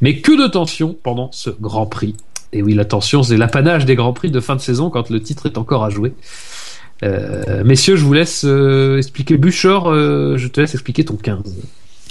mais 0.02 0.22
que 0.22 0.42
de 0.42 0.48
tension 0.48 0.96
pendant 1.04 1.30
ce 1.32 1.50
Grand 1.50 1.86
Prix. 1.86 2.16
Et 2.52 2.64
oui, 2.64 2.74
la 2.74 2.86
tension, 2.86 3.22
c'est 3.22 3.38
l'apanage 3.38 3.86
des 3.86 3.96
Grands 3.96 4.14
Prix 4.14 4.32
de 4.32 4.40
fin 4.40 4.56
de 4.56 4.62
saison 4.62 4.90
quand 4.90 5.10
le 5.10 5.22
titre 5.22 5.46
est 5.46 5.58
encore 5.58 5.84
à 5.84 5.90
jouer. 5.90 6.14
Euh, 7.04 7.64
messieurs, 7.64 7.96
je 7.96 8.04
vous 8.04 8.14
laisse 8.14 8.44
euh, 8.46 8.98
expliquer. 8.98 9.36
Euh, 9.36 10.38
je 10.38 10.48
te 10.48 10.62
laisse 10.62 10.74
expliquer 10.74 11.06
ton 11.06 11.16
15. 11.16 11.56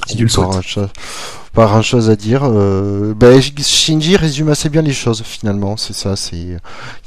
Si 0.09 0.17
tu 0.17 0.23
le 0.23 0.29
Pas 0.29 0.63
souhaites. 0.63 0.91
Pas 1.53 1.67
grand 1.67 1.83
chose 1.83 2.09
à 2.09 2.17
dire. 2.17 2.43
Euh, 2.45 3.13
ben, 3.15 3.41
Shinji 3.43 4.17
résume 4.17 4.49
assez 4.49 4.71
bien 4.71 4.81
les 4.81 4.93
choses 4.95 5.23
finalement. 5.23 5.77
C'est 5.77 5.93
ça. 5.93 6.17
C'est. 6.17 6.37
Il 6.37 6.61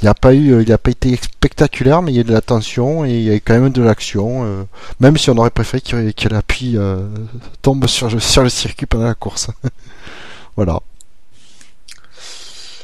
n'y 0.04 0.08
a 0.08 0.14
pas 0.14 0.36
eu. 0.36 0.62
Il 0.62 0.72
a 0.72 0.78
pas 0.78 0.92
été 0.92 1.16
spectaculaire, 1.16 2.04
mais 2.04 2.12
il 2.12 2.18
y 2.18 2.20
a 2.20 2.24
de 2.24 2.32
la 2.32 2.42
tension 2.42 3.04
et 3.04 3.12
il 3.12 3.24
y 3.24 3.32
a 3.32 3.36
quand 3.36 3.60
même 3.60 3.72
de 3.72 3.82
l'action. 3.82 4.44
euh, 4.44 4.64
même 5.00 5.18
si 5.18 5.32
on 5.32 5.38
aurait 5.38 5.50
préféré 5.50 5.82
qu'il 5.82 6.14
que 6.14 6.30
l'appui 6.30 6.78
euh, 6.78 7.08
tombe 7.64 7.88
sur 7.88 8.10
le, 8.10 8.20
sur 8.20 8.44
le 8.44 8.50
circuit 8.50 8.86
pendant 8.86 9.06
la 9.06 9.16
course. 9.16 9.48
voilà. 10.56 10.80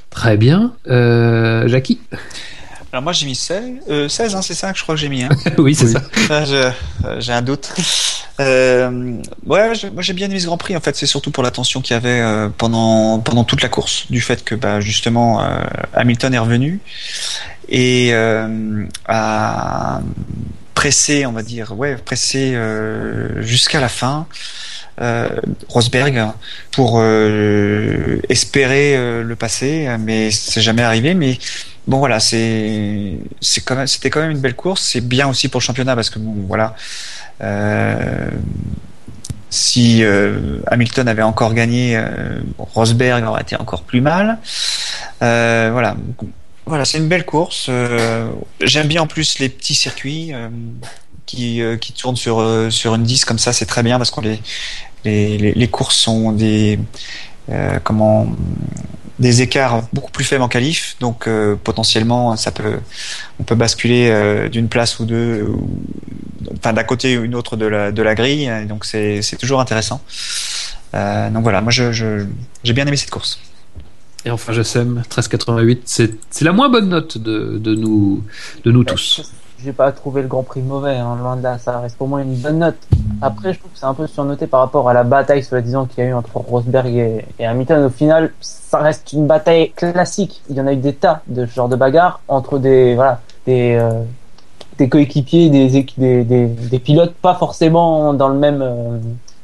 Très 0.10 0.36
bien. 0.36 0.74
Euh, 0.88 1.68
Jackie? 1.68 2.00
Alors 2.94 3.04
moi 3.04 3.12
j'ai 3.14 3.26
mis 3.26 3.36
16, 3.36 3.64
euh, 3.90 4.08
16 4.10 4.36
hein, 4.36 4.42
c'est 4.42 4.54
ça 4.54 4.72
que 4.72 4.78
je 4.78 4.84
crois 4.84 4.96
que 4.96 5.02
j'ai 5.02 5.10
mis. 5.10 5.24
Hein. 5.24 5.30
Oui, 5.58 5.76
c'est 5.76 5.86
Oui. 5.86 5.92
ça. 5.94 6.02
Ah, 6.30 6.44
euh, 6.48 6.72
j'ai 7.20 7.34
un 7.34 7.42
doute. 7.42 7.74
Euh, 8.40 9.20
ouais, 9.46 9.76
je- 9.76 9.88
moi 9.88 10.02
j'ai 10.02 10.14
bien 10.14 10.30
aimé 10.30 10.40
ce 10.40 10.46
Grand 10.46 10.58
Prix. 10.58 10.76
En 10.76 10.80
fait, 10.80 10.96
c'est 10.96 11.06
surtout 11.06 11.32
pour 11.32 11.44
l'attention 11.44 11.82
qu'il 11.82 11.94
y 11.96 11.98
avait 11.98 12.22
euh, 12.22 12.50
pendant 12.56 13.20
pendant 13.20 13.44
toute 13.44 13.62
la 13.62 13.70
course, 13.70 14.06
du 14.10 14.22
fait 14.22 14.44
que 14.46 14.56
bah, 14.56 14.80
justement 14.80 15.44
euh, 15.44 15.60
Hamilton 15.96 16.34
est 16.34 16.38
revenu 16.40 16.80
et 17.70 18.12
euh, 18.14 18.86
a 19.08 20.00
pressé, 20.74 21.26
on 21.26 21.32
va 21.34 21.42
dire, 21.44 21.78
ouais, 21.78 21.96
pressé 21.98 22.54
euh, 22.56 23.42
jusqu'à 23.42 23.82
la 23.82 23.90
fin. 23.90 24.28
Euh, 25.00 25.30
Rosberg 25.68 26.32
pour 26.72 26.96
euh, 26.98 28.20
espérer 28.30 28.98
euh, 28.98 29.22
le 29.22 29.36
passer, 29.36 29.88
mais 30.00 30.32
c'est 30.32 30.62
jamais 30.62 30.82
arrivé. 30.82 31.14
Mais 31.14 31.38
bon, 31.86 32.00
voilà, 32.00 32.20
c'est 32.20 33.20
c'est 33.40 33.64
c'était 33.86 34.10
quand 34.10 34.22
même 34.22 34.32
une 34.32 34.40
belle 34.40 34.56
course. 34.56 34.82
C'est 34.82 35.02
bien 35.02 35.28
aussi 35.28 35.50
pour 35.50 35.60
le 35.60 35.66
championnat 35.66 35.96
parce 35.96 36.10
que 36.10 36.20
bon, 36.20 36.34
voilà. 36.48 36.76
Si 39.50 40.04
Hamilton 40.68 41.08
avait 41.08 41.22
encore 41.22 41.54
gagné, 41.54 42.02
Rosberg 42.58 43.24
aurait 43.24 43.44
été 43.44 43.56
encore 43.56 43.84
plus 43.84 44.02
mal. 44.02 44.40
Voilà, 45.20 45.96
voilà, 46.66 46.86
c'est 46.86 46.98
une 46.98 47.08
belle 47.08 47.26
course. 47.26 47.70
J'aime 48.62 48.88
bien 48.88 49.04
en 49.04 49.08
plus 49.08 49.38
les 49.38 49.50
petits 49.50 49.76
circuits 49.76 50.34
qui 51.28 51.62
euh, 51.62 51.78
qui 51.78 51.94
tournent 51.94 52.16
sur 52.16 52.40
euh, 52.40 52.72
sur 52.72 52.96
une 52.96 53.04
10 53.04 53.26
comme 53.26 53.38
ça, 53.38 53.54
c'est 53.54 53.68
très 53.68 53.84
bien 53.84 53.98
parce 54.00 54.10
qu'on 54.10 54.22
les 54.22 54.40
les, 55.06 55.38
les 55.54 55.68
courses 55.68 55.96
sont 55.98 56.32
des 56.32 56.80
euh, 57.50 57.78
comment 57.84 58.28
des 59.20 59.42
écarts 59.42 59.84
beaucoup 59.94 60.12
plus 60.12 60.24
faibles 60.26 60.44
en 60.44 60.48
qualif, 60.48 60.96
donc 61.00 61.28
euh, 61.28 61.56
potentiellement 61.64 62.36
ça 62.36 62.52
peut 62.52 62.80
on 63.40 63.44
peut 63.44 63.56
basculer 63.56 64.10
euh, 64.10 64.48
d'une 64.50 64.68
place 64.70 65.00
ou 65.00 65.06
deux, 65.06 65.44
ou- 65.44 65.70
enfin 66.58 66.74
d'un 66.74 66.84
côté 66.84 67.18
ou 67.18 67.24
une 67.24 67.34
autre 67.36 67.58
de 67.58 67.66
la 67.66 67.92
de 67.92 68.02
la 68.04 68.14
grille, 68.16 68.46
et 68.46 68.66
donc 68.66 68.86
c'est 68.86 69.22
c'est 69.22 69.38
toujours 69.38 69.60
intéressant. 69.60 70.02
Euh, 70.94 71.30
donc 71.32 71.44
voilà, 71.44 71.62
moi 71.62 71.72
je 71.72 71.92
je- 71.92 72.26
j'ai 72.64 72.74
bien 72.74 72.86
aimé 72.86 72.96
cette 72.98 73.10
course. 73.10 73.40
Et 74.26 74.30
enfin, 74.32 74.52
JSM 74.54 74.96
1388, 74.96 75.82
c'est 75.86 76.12
c'est 76.30 76.46
la 76.46 76.52
moins 76.52 76.70
bonne 76.70 76.90
note 76.90 77.18
de, 77.18 77.58
de 77.58 77.76
nous 77.76 78.24
de 78.66 78.72
nous 78.72 78.84
tous. 78.84 79.32
J'ai 79.64 79.74
pas 79.74 79.92
trouvé 79.92 80.22
le 80.22 80.28
Grand 80.28 80.44
Prix 80.44 80.62
mauvais, 80.62 80.98
hein, 80.98 81.18
loin 81.20 81.36
de 81.36 81.42
là, 81.42 81.58
ça 81.58 81.80
reste 81.80 81.98
pour 81.98 82.08
moi 82.08 82.22
une 82.22 82.36
bonne 82.36 82.60
note. 82.60 82.78
Après, 83.24 83.54
je 83.54 83.60
trouve 83.60 83.72
que 83.72 83.80
c'est 83.80 83.88
un 83.88 83.96
peu 83.96 84.06
surnoté 84.06 84.46
par 84.46 84.60
rapport 84.60 84.88
à 84.88 84.94
la 84.94 85.04
bataille, 85.04 85.42
soi-disant, 85.44 85.86
qu'il 85.86 86.04
y 86.04 86.08
a 86.08 86.12
eu 86.12 86.14
entre 86.14 86.38
Rosberg 86.38 86.94
et, 86.94 87.26
et 87.40 87.46
Hamilton. 87.46 87.86
Au 87.86 87.90
final, 87.90 88.32
ça 88.40 88.78
reste 88.78 89.14
une 89.14 89.26
bataille 89.26 89.72
classique. 89.72 90.44
Il 90.50 90.58
y 90.58 90.62
en 90.62 90.68
a 90.68 90.74
eu 90.74 90.78
des 90.78 90.94
tas 90.94 91.22
de 91.28 91.48
ce 91.48 91.52
genre 91.54 91.70
de 91.70 91.76
bagarres 91.76 92.20
entre 92.28 92.60
des, 92.60 92.94
voilà, 92.94 93.20
des, 93.48 93.76
euh, 93.82 94.04
des 94.78 94.90
coéquipiers, 94.90 95.50
des, 95.50 95.70
des, 95.70 96.24
des, 96.24 96.46
des 96.46 96.80
pilotes, 96.80 97.16
pas 97.16 97.34
forcément 97.34 98.14
dans 98.14 98.28
le 98.28 98.38
même, 98.38 98.62
euh, 98.62 99.00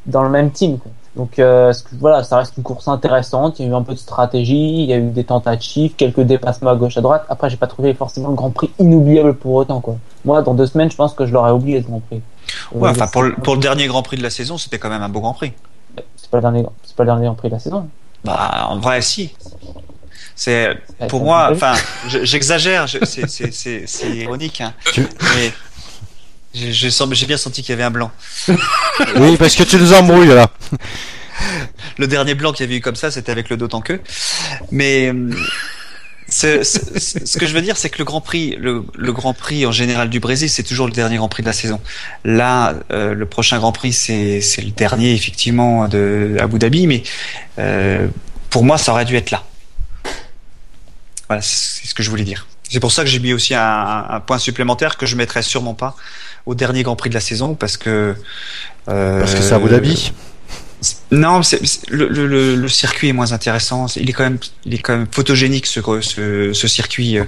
dans 0.05 0.21
le 0.21 0.29
même 0.29 0.51
team. 0.51 0.77
Quoi. 0.77 0.91
Donc 1.15 1.37
euh, 1.37 1.71
ce 1.73 1.83
que- 1.83 1.89
voilà, 1.99 2.23
ça 2.23 2.37
reste 2.37 2.53
une 2.57 2.63
course 2.63 2.87
intéressante. 2.87 3.59
Il 3.59 3.65
y 3.65 3.69
a 3.69 3.71
eu 3.71 3.75
un 3.75 3.83
peu 3.83 3.93
de 3.93 3.99
stratégie, 3.99 4.83
il 4.83 4.89
y 4.89 4.93
a 4.93 4.97
eu 4.97 5.09
des 5.11 5.23
tentatives, 5.23 5.93
quelques 5.95 6.21
dépassements 6.21 6.71
à 6.71 6.75
gauche 6.75 6.97
à 6.97 7.01
droite. 7.01 7.25
Après, 7.29 7.49
j'ai 7.51 7.57
pas 7.57 7.67
trouvé 7.67 7.93
forcément 7.93 8.29
le 8.29 8.35
Grand 8.35 8.49
Prix 8.49 8.71
inoubliable 8.79 9.35
pour 9.35 9.53
autant. 9.53 9.79
Quoi. 9.79 9.97
Moi, 10.25 10.41
dans 10.41 10.55
deux 10.55 10.65
semaines, 10.65 10.89
je 10.89 10.95
pense 10.95 11.13
que 11.13 11.25
je 11.27 11.31
l'aurais 11.33 11.51
oublié 11.51 11.81
ce 11.81 11.87
Grand 11.87 11.99
Prix. 11.99 12.21
Ouais, 12.73 12.89
enfin 12.89 13.07
pour 13.07 13.21
le, 13.23 13.33
pour 13.33 13.53
le 13.55 13.61
dernier 13.61 13.85
Grand 13.87 14.01
Prix 14.01 14.17
de 14.17 14.23
la 14.23 14.29
saison, 14.31 14.57
c'était 14.57 14.79
quand 14.79 14.89
même 14.89 15.03
un 15.03 15.09
beau 15.09 15.19
Grand 15.21 15.33
Prix. 15.33 15.53
c'est 16.15 16.29
pas 16.31 16.37
le 16.37 16.41
dernier, 16.41 16.65
c'est 16.83 16.95
pas 16.95 17.03
le 17.03 17.07
dernier 17.09 17.25
Grand 17.27 17.35
Prix 17.35 17.49
de 17.49 17.53
la 17.53 17.59
saison. 17.59 17.87
Bah 18.23 18.67
en 18.69 18.79
vrai 18.79 19.01
si. 19.01 19.33
C'est 20.35 20.69
pour 21.09 21.23
moi, 21.23 21.49
enfin, 21.51 21.73
je- 22.07 22.23
j'exagère, 22.23 22.87
je- 22.87 23.05
c'est- 23.05 23.27
c'est 23.29 23.53
c'est- 23.53 23.83
c'est 23.85 24.09
ironique, 24.15 24.61
hein. 24.61 24.73
Tu- 24.91 25.07
mais 25.35 25.51
j'ai 26.53 26.71
j'ai 26.71 26.91
sens- 26.91 27.13
j'ai 27.13 27.25
bien 27.25 27.37
senti 27.37 27.61
qu'il 27.61 27.71
y 27.71 27.73
avait 27.73 27.83
un 27.83 27.91
blanc. 27.91 28.11
Oui, 29.15 29.37
parce 29.37 29.55
que 29.55 29.63
tu 29.63 29.77
nous 29.77 29.93
embrouilles 29.93 30.27
là. 30.27 30.49
Le 31.97 32.07
dernier 32.07 32.35
blanc 32.35 32.51
qu'il 32.53 32.65
y 32.65 32.69
avait 32.69 32.77
eu 32.77 32.81
comme 32.81 32.95
ça, 32.95 33.09
c'était 33.11 33.31
avec 33.31 33.49
le 33.49 33.57
dos 33.57 33.67
en 33.73 33.81
queue. 33.81 34.01
Mais 34.71 35.11
euh, 35.11 35.31
c'est- 36.27 36.63
c'est- 36.63 37.25
ce 37.25 37.37
que 37.37 37.45
je 37.47 37.53
veux 37.53 37.61
dire, 37.61 37.75
c'est 37.75 37.89
que 37.89 37.97
le 37.97 38.05
Grand 38.05 38.21
Prix, 38.21 38.55
le, 38.59 38.83
le 38.95 39.11
Grand 39.13 39.33
Prix 39.33 39.65
en 39.65 39.71
général 39.71 40.09
du 40.09 40.19
Brésil, 40.19 40.49
c'est 40.49 40.63
toujours 40.63 40.85
le 40.87 40.93
dernier 40.93 41.17
Grand 41.17 41.29
Prix 41.29 41.41
de 41.43 41.47
la 41.47 41.53
saison. 41.53 41.81
Là, 42.23 42.75
euh, 42.91 43.13
le 43.15 43.25
prochain 43.25 43.57
Grand 43.57 43.71
Prix, 43.71 43.93
c'est 43.93 44.41
c'est 44.41 44.61
le 44.61 44.71
dernier 44.71 45.13
effectivement 45.13 45.87
de 45.87 46.37
Abu 46.39 46.59
Dhabi, 46.59 46.85
mais 46.87 47.03
euh, 47.59 48.07
pour 48.51 48.63
moi, 48.63 48.77
ça 48.77 48.91
aurait 48.93 49.05
dû 49.05 49.15
être 49.15 49.31
là. 49.31 49.43
Voilà, 51.27 51.41
c'est 51.41 51.87
ce 51.87 51.95
que 51.95 52.03
je 52.03 52.09
voulais 52.11 52.23
dire. 52.25 52.45
C'est 52.73 52.79
pour 52.79 52.91
ça 52.91 53.03
que 53.03 53.09
j'ai 53.09 53.19
mis 53.19 53.33
aussi 53.33 53.53
un, 53.53 54.05
un 54.09 54.19
point 54.19 54.39
supplémentaire 54.39 54.97
que 54.97 55.05
je 55.05 55.15
mettrai 55.15 55.43
sûrement 55.43 55.75
pas 55.75 55.95
au 56.47 56.55
dernier 56.55 56.81
Grand 56.81 56.95
Prix 56.95 57.09
de 57.09 57.13
la 57.13 57.21
saison 57.21 57.53
parce 57.53 57.77
que 57.77 58.15
euh, 58.89 59.19
Parce 59.19 59.35
que 59.35 59.41
c'est 59.43 59.53
Abu 59.53 59.69
Dhabi? 59.69 60.11
non, 61.11 61.39
le, 61.89 62.07
le, 62.09 62.27
le, 62.27 62.55
le 62.55 62.67
circuit 62.67 63.07
est 63.09 63.13
moins 63.13 63.31
intéressant. 63.31 63.85
Il 63.95 64.09
est 64.09 64.13
quand 64.13 64.23
même, 64.23 64.39
il 64.65 64.73
est 64.73 64.79
quand 64.79 64.97
même 64.97 65.07
photogénique 65.09 65.67
ce, 65.67 65.79
ce, 66.01 66.51
ce 66.51 66.67
circuit, 66.67 67.19
euh, 67.19 67.23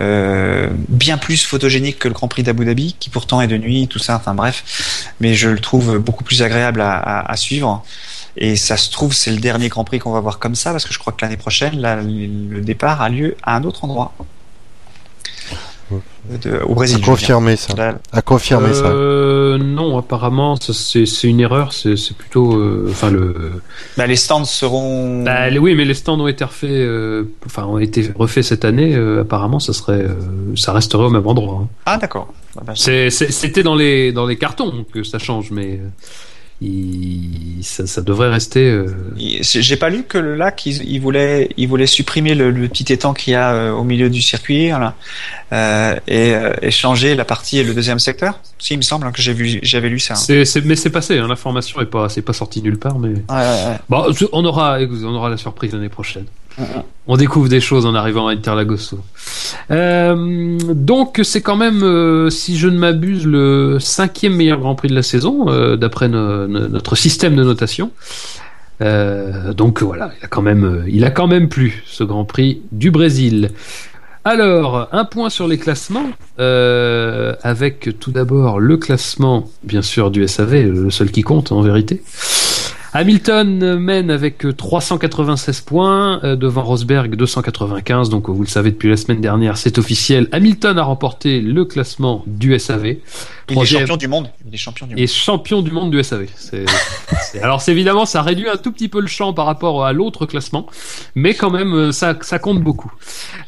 euh, 0.00 0.68
bien 0.88 1.16
plus 1.16 1.42
photogénique 1.44 1.98
que 1.98 2.08
le 2.08 2.14
Grand 2.14 2.28
Prix 2.28 2.42
d'Abu 2.42 2.66
Dhabi, 2.66 2.94
qui 3.00 3.08
pourtant 3.08 3.40
est 3.40 3.48
de 3.48 3.56
nuit, 3.56 3.88
tout 3.88 3.98
ça. 3.98 4.16
Enfin 4.16 4.34
bref, 4.34 4.62
mais 5.18 5.34
je 5.34 5.48
le 5.48 5.58
trouve 5.60 5.98
beaucoup 5.98 6.22
plus 6.24 6.42
agréable 6.42 6.82
à, 6.82 6.92
à, 6.92 7.32
à 7.32 7.36
suivre. 7.36 7.82
Et 8.36 8.54
ça 8.54 8.76
se 8.76 8.90
trouve, 8.90 9.14
c'est 9.14 9.30
le 9.30 9.38
dernier 9.38 9.68
Grand 9.70 9.84
Prix 9.84 9.98
qu'on 9.98 10.12
va 10.12 10.20
voir 10.20 10.38
comme 10.38 10.54
ça, 10.54 10.70
parce 10.72 10.84
que 10.84 10.92
je 10.92 10.98
crois 10.98 11.12
que 11.12 11.24
l'année 11.24 11.36
prochaine, 11.36 11.80
là, 11.80 11.96
le 11.96 12.60
départ 12.60 13.00
a 13.00 13.08
lieu 13.08 13.36
à 13.42 13.56
un 13.56 13.64
autre 13.64 13.84
endroit. 13.84 14.12
De- 15.90 16.60
au 16.66 16.74
Brésil. 16.74 16.98
À 17.02 17.06
confirmer 17.06 17.56
ça. 17.56 17.74
Là, 17.76 17.98
À 18.12 18.22
confirmer 18.22 18.72
ça. 18.72 18.86
Euh, 18.86 19.58
non, 19.58 19.98
apparemment, 19.98 20.56
ça, 20.56 20.72
c'est 20.72 21.04
une 21.28 21.40
erreur. 21.40 21.72
C'est 21.74 21.94
plutôt, 22.16 22.54
euh, 22.56 22.86
enfin 22.90 23.10
le. 23.10 23.34
bah, 23.96 24.06
les 24.06 24.16
stands 24.16 24.44
seront. 24.44 25.22
Bah, 25.22 25.50
les- 25.50 25.58
oui, 25.58 25.74
mais 25.74 25.84
les 25.84 25.92
stands 25.94 26.18
ont 26.18 26.26
été 26.28 26.44
refaits, 26.44 26.70
euh, 26.70 27.24
enfin 27.44 27.64
ont 27.64 27.78
été 27.78 28.10
refaits 28.16 28.42
cette 28.44 28.64
année. 28.64 28.94
euh, 28.94 29.20
apparemment, 29.20 29.60
ça 29.60 29.72
serait, 29.74 30.02
euh, 30.04 30.14
ça 30.56 30.72
resterait 30.72 31.04
au 31.04 31.10
même 31.10 31.26
endroit. 31.26 31.60
hein. 31.64 31.68
Ah 31.86 31.98
d'accord. 31.98 32.32
Bah, 32.56 32.62
bah, 32.66 32.72
C'était 32.76 33.62
dans 33.62 33.74
les 33.74 34.12
dans 34.12 34.26
les 34.26 34.36
cartons 34.36 34.86
que 34.92 35.02
ça 35.02 35.18
change, 35.18 35.50
mais 35.50 35.80
euh, 35.82 35.88
il- 36.60 37.58
ça, 37.62 37.86
ça 37.86 38.00
devrait 38.02 38.30
rester. 38.30 38.60
euh, 38.70 38.86
J'ai 39.16 39.76
pas 39.76 39.90
lu 39.90 40.04
que 40.04 40.18
le 40.18 40.34
lac, 40.34 40.64
il, 40.66 40.82
il 40.88 41.00
voulait, 41.00 41.48
il 41.56 41.68
voulait 41.68 41.86
supprimer 41.86 42.34
le, 42.34 42.50
le 42.50 42.68
petit 42.68 42.92
étang 42.92 43.12
qu'il 43.14 43.32
y 43.32 43.36
a 43.36 43.52
euh, 43.52 43.72
au 43.72 43.84
milieu 43.84 44.10
du 44.10 44.20
circuit, 44.22 44.70
euh, 45.52 45.96
et, 46.08 46.34
et 46.62 46.70
changer 46.70 47.14
la 47.14 47.24
partie 47.24 47.58
et 47.58 47.64
le 47.64 47.74
deuxième 47.74 47.98
secteur. 47.98 48.40
Si, 48.58 48.74
il 48.74 48.78
me 48.78 48.82
semble 48.82 49.06
hein, 49.06 49.12
que 49.12 49.20
j'ai 49.22 49.32
vu, 49.32 49.58
j'avais 49.62 49.88
lu 49.88 49.98
ça. 49.98 50.14
mais 50.64 50.76
c'est 50.76 50.90
passé. 50.90 51.18
Hein, 51.18 51.26
L'information 51.28 51.80
est 51.80 51.86
pas, 51.86 52.08
c'est 52.08 52.22
pas 52.22 52.32
sorti 52.32 52.62
nulle 52.62 52.78
part, 52.78 52.98
mais. 52.98 53.08
Ouais, 53.08 53.14
ouais, 53.30 53.64
ouais. 53.68 53.78
Bon, 53.88 54.12
je- 54.12 54.26
on 54.32 54.44
aura, 54.44 54.78
on 54.80 55.14
aura 55.14 55.28
la 55.30 55.36
surprise 55.36 55.72
l'année 55.72 55.88
prochaine. 55.88 56.24
Mhm. 56.58 56.66
On 57.06 57.16
découvre 57.16 57.48
des 57.48 57.60
choses 57.60 57.84
en 57.84 57.94
arrivant 57.94 58.28
à 58.28 58.32
Interlagos. 58.32 58.94
Euh, 59.70 60.56
donc 60.72 61.20
c'est 61.22 61.42
quand 61.42 61.56
même, 61.56 61.82
euh, 61.82 62.30
si 62.30 62.56
je 62.56 62.68
ne 62.68 62.78
m'abuse, 62.78 63.26
le 63.26 63.78
cinquième 63.80 64.34
meilleur 64.36 64.58
Grand 64.60 64.74
Prix 64.74 64.88
de 64.88 64.94
la 64.94 65.02
saison, 65.02 65.48
euh, 65.50 65.76
d'après 65.76 66.08
no- 66.08 66.46
no- 66.46 66.68
notre 66.68 66.96
système 66.96 67.34
de 67.36 67.44
notation. 67.44 67.90
Donc 68.80 69.82
voilà, 69.82 70.12
il 70.20 70.24
a 70.24 70.28
quand 70.28 70.42
même, 70.42 70.84
il 70.88 71.04
a 71.04 71.10
quand 71.10 71.26
même 71.26 71.48
plu 71.48 71.82
ce 71.86 72.04
Grand 72.04 72.24
Prix 72.24 72.60
du 72.72 72.90
Brésil. 72.90 73.50
Alors, 74.24 74.88
un 74.92 75.04
point 75.04 75.28
sur 75.30 75.46
les 75.48 75.58
classements, 75.58 76.10
avec 76.38 77.98
tout 78.00 78.10
d'abord 78.10 78.58
le 78.60 78.76
classement, 78.76 79.48
bien 79.62 79.82
sûr, 79.82 80.10
du 80.10 80.26
SAV, 80.26 80.70
le 80.70 80.90
seul 80.90 81.10
qui 81.10 81.22
compte 81.22 81.52
en 81.52 81.60
vérité. 81.62 82.02
Hamilton 82.96 83.76
mène 83.80 84.08
avec 84.08 84.46
396 84.56 85.62
points 85.62 86.20
euh, 86.22 86.36
devant 86.36 86.62
Rosberg 86.62 87.16
295. 87.16 88.08
Donc 88.08 88.30
vous 88.30 88.40
le 88.40 88.48
savez 88.48 88.70
depuis 88.70 88.88
la 88.88 88.96
semaine 88.96 89.20
dernière, 89.20 89.56
c'est 89.56 89.78
officiel. 89.78 90.28
Hamilton 90.30 90.78
a 90.78 90.84
remporté 90.84 91.40
le 91.40 91.64
classement 91.64 92.22
du 92.28 92.56
SAV. 92.56 92.98
Il 93.50 93.58
est 93.58 93.64
champion 93.66 93.96
du 93.96 94.08
monde. 94.08 94.30
Il 94.48 94.54
est 94.54 94.56
champion 94.56 94.86
du 94.86 94.94
monde. 94.94 95.00
Et 95.02 95.06
champion 95.06 95.62
du 95.62 95.70
monde 95.70 95.90
du 95.90 96.02
SAV. 96.02 96.26
C'est- 96.36 96.64
alors 97.42 97.60
c'est 97.60 97.72
évidemment 97.72 98.06
ça 98.06 98.22
réduit 98.22 98.48
un 98.48 98.56
tout 98.56 98.72
petit 98.72 98.88
peu 98.88 99.00
le 99.00 99.06
champ 99.06 99.32
par 99.32 99.46
rapport 99.46 99.84
à 99.84 99.92
l'autre 99.92 100.24
classement, 100.26 100.66
mais 101.14 101.34
quand 101.34 101.50
même 101.50 101.74
euh, 101.74 101.92
ça, 101.92 102.16
ça 102.22 102.38
compte 102.38 102.60
beaucoup. 102.62 102.92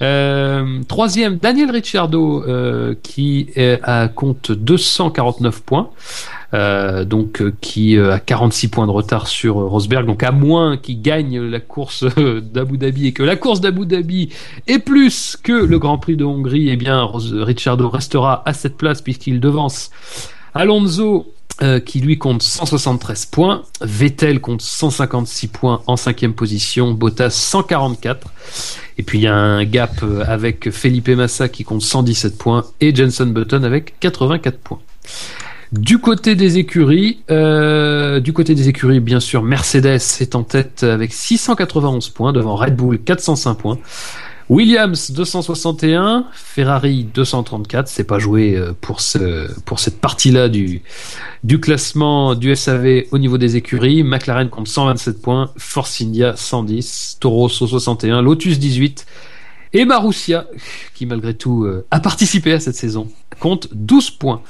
Euh, 0.02 0.80
troisième, 0.88 1.36
Daniel 1.38 1.70
Ricciardo 1.70 2.44
euh, 2.46 2.94
qui 3.02 3.48
est 3.56 3.80
à 3.82 4.08
compte 4.08 4.50
249 4.52 5.62
points. 5.62 5.90
Euh, 6.54 7.04
donc 7.04 7.42
euh, 7.42 7.52
qui 7.60 7.96
euh, 7.98 8.12
a 8.14 8.20
46 8.20 8.68
points 8.68 8.86
de 8.86 8.92
retard 8.92 9.26
sur 9.26 9.56
Rosberg, 9.56 10.06
donc 10.06 10.22
à 10.22 10.30
moins 10.30 10.76
qu'il 10.76 11.02
gagne 11.02 11.40
la 11.40 11.58
course 11.58 12.04
d'Abu 12.16 12.78
Dhabi 12.78 13.08
et 13.08 13.12
que 13.12 13.24
la 13.24 13.34
course 13.34 13.60
d'Abu 13.60 13.84
Dhabi 13.84 14.28
est 14.68 14.78
plus 14.78 15.36
que 15.42 15.52
le 15.52 15.78
Grand 15.80 15.98
Prix 15.98 16.16
de 16.16 16.24
Hongrie, 16.24 16.68
eh 16.70 16.76
bien 16.76 17.10
Ricciardo 17.12 17.88
restera 17.90 18.42
à 18.46 18.52
cette 18.54 18.76
place 18.76 19.02
puisqu'il 19.02 19.40
devance 19.40 19.85
Alonso 20.54 21.32
euh, 21.62 21.80
qui 21.80 22.00
lui 22.00 22.18
compte 22.18 22.42
173 22.42 23.24
points, 23.26 23.62
Vettel 23.80 24.42
compte 24.42 24.60
156 24.60 25.48
points 25.48 25.80
en 25.86 25.96
cinquième 25.96 26.34
position, 26.34 26.90
Bottas 26.90 27.30
144. 27.30 28.28
Et 28.98 29.02
puis 29.02 29.20
il 29.20 29.22
y 29.22 29.26
a 29.26 29.34
un 29.34 29.64
gap 29.64 30.02
euh, 30.02 30.22
avec 30.28 30.70
Felipe 30.70 31.08
Massa 31.08 31.48
qui 31.48 31.64
compte 31.64 31.80
117 31.80 32.36
points 32.36 32.66
et 32.82 32.94
Jenson 32.94 33.24
Button 33.24 33.62
avec 33.62 33.98
84 34.00 34.58
points. 34.58 34.80
Du 35.72 35.96
côté 35.98 36.34
des 36.34 36.58
écuries, 36.58 37.20
euh, 37.30 38.20
du 38.20 38.34
côté 38.34 38.54
des 38.54 38.68
écuries, 38.68 39.00
bien 39.00 39.20
sûr, 39.20 39.42
Mercedes 39.42 40.20
est 40.20 40.34
en 40.34 40.42
tête 40.42 40.82
avec 40.82 41.14
691 41.14 42.10
points 42.10 42.34
devant 42.34 42.54
Red 42.54 42.76
Bull 42.76 42.98
405 42.98 43.54
points. 43.54 43.78
Williams 44.48 45.10
261, 45.10 46.26
Ferrari 46.32 47.04
234, 47.12 47.88
c'est 47.88 48.04
pas 48.04 48.20
joué 48.20 48.54
euh, 48.54 48.72
pour 48.80 49.00
ce 49.00 49.50
pour 49.62 49.80
cette 49.80 50.00
partie-là 50.00 50.48
du 50.48 50.82
du 51.42 51.58
classement 51.58 52.36
du 52.36 52.54
SAV 52.54 53.06
au 53.10 53.18
niveau 53.18 53.38
des 53.38 53.56
écuries. 53.56 54.04
McLaren 54.04 54.48
compte 54.48 54.68
127 54.68 55.20
points, 55.20 55.50
Force 55.56 56.00
India 56.00 56.36
110, 56.36 57.16
Toro 57.18 57.40
Rosso 57.40 57.66
61, 57.66 58.22
Lotus 58.22 58.60
18 58.60 59.04
et 59.72 59.84
Marussia 59.84 60.46
qui 60.94 61.06
malgré 61.06 61.34
tout 61.34 61.64
euh, 61.64 61.84
a 61.90 61.98
participé 61.98 62.52
à 62.52 62.60
cette 62.60 62.76
saison 62.76 63.08
compte 63.40 63.68
12 63.72 64.12
points. 64.12 64.42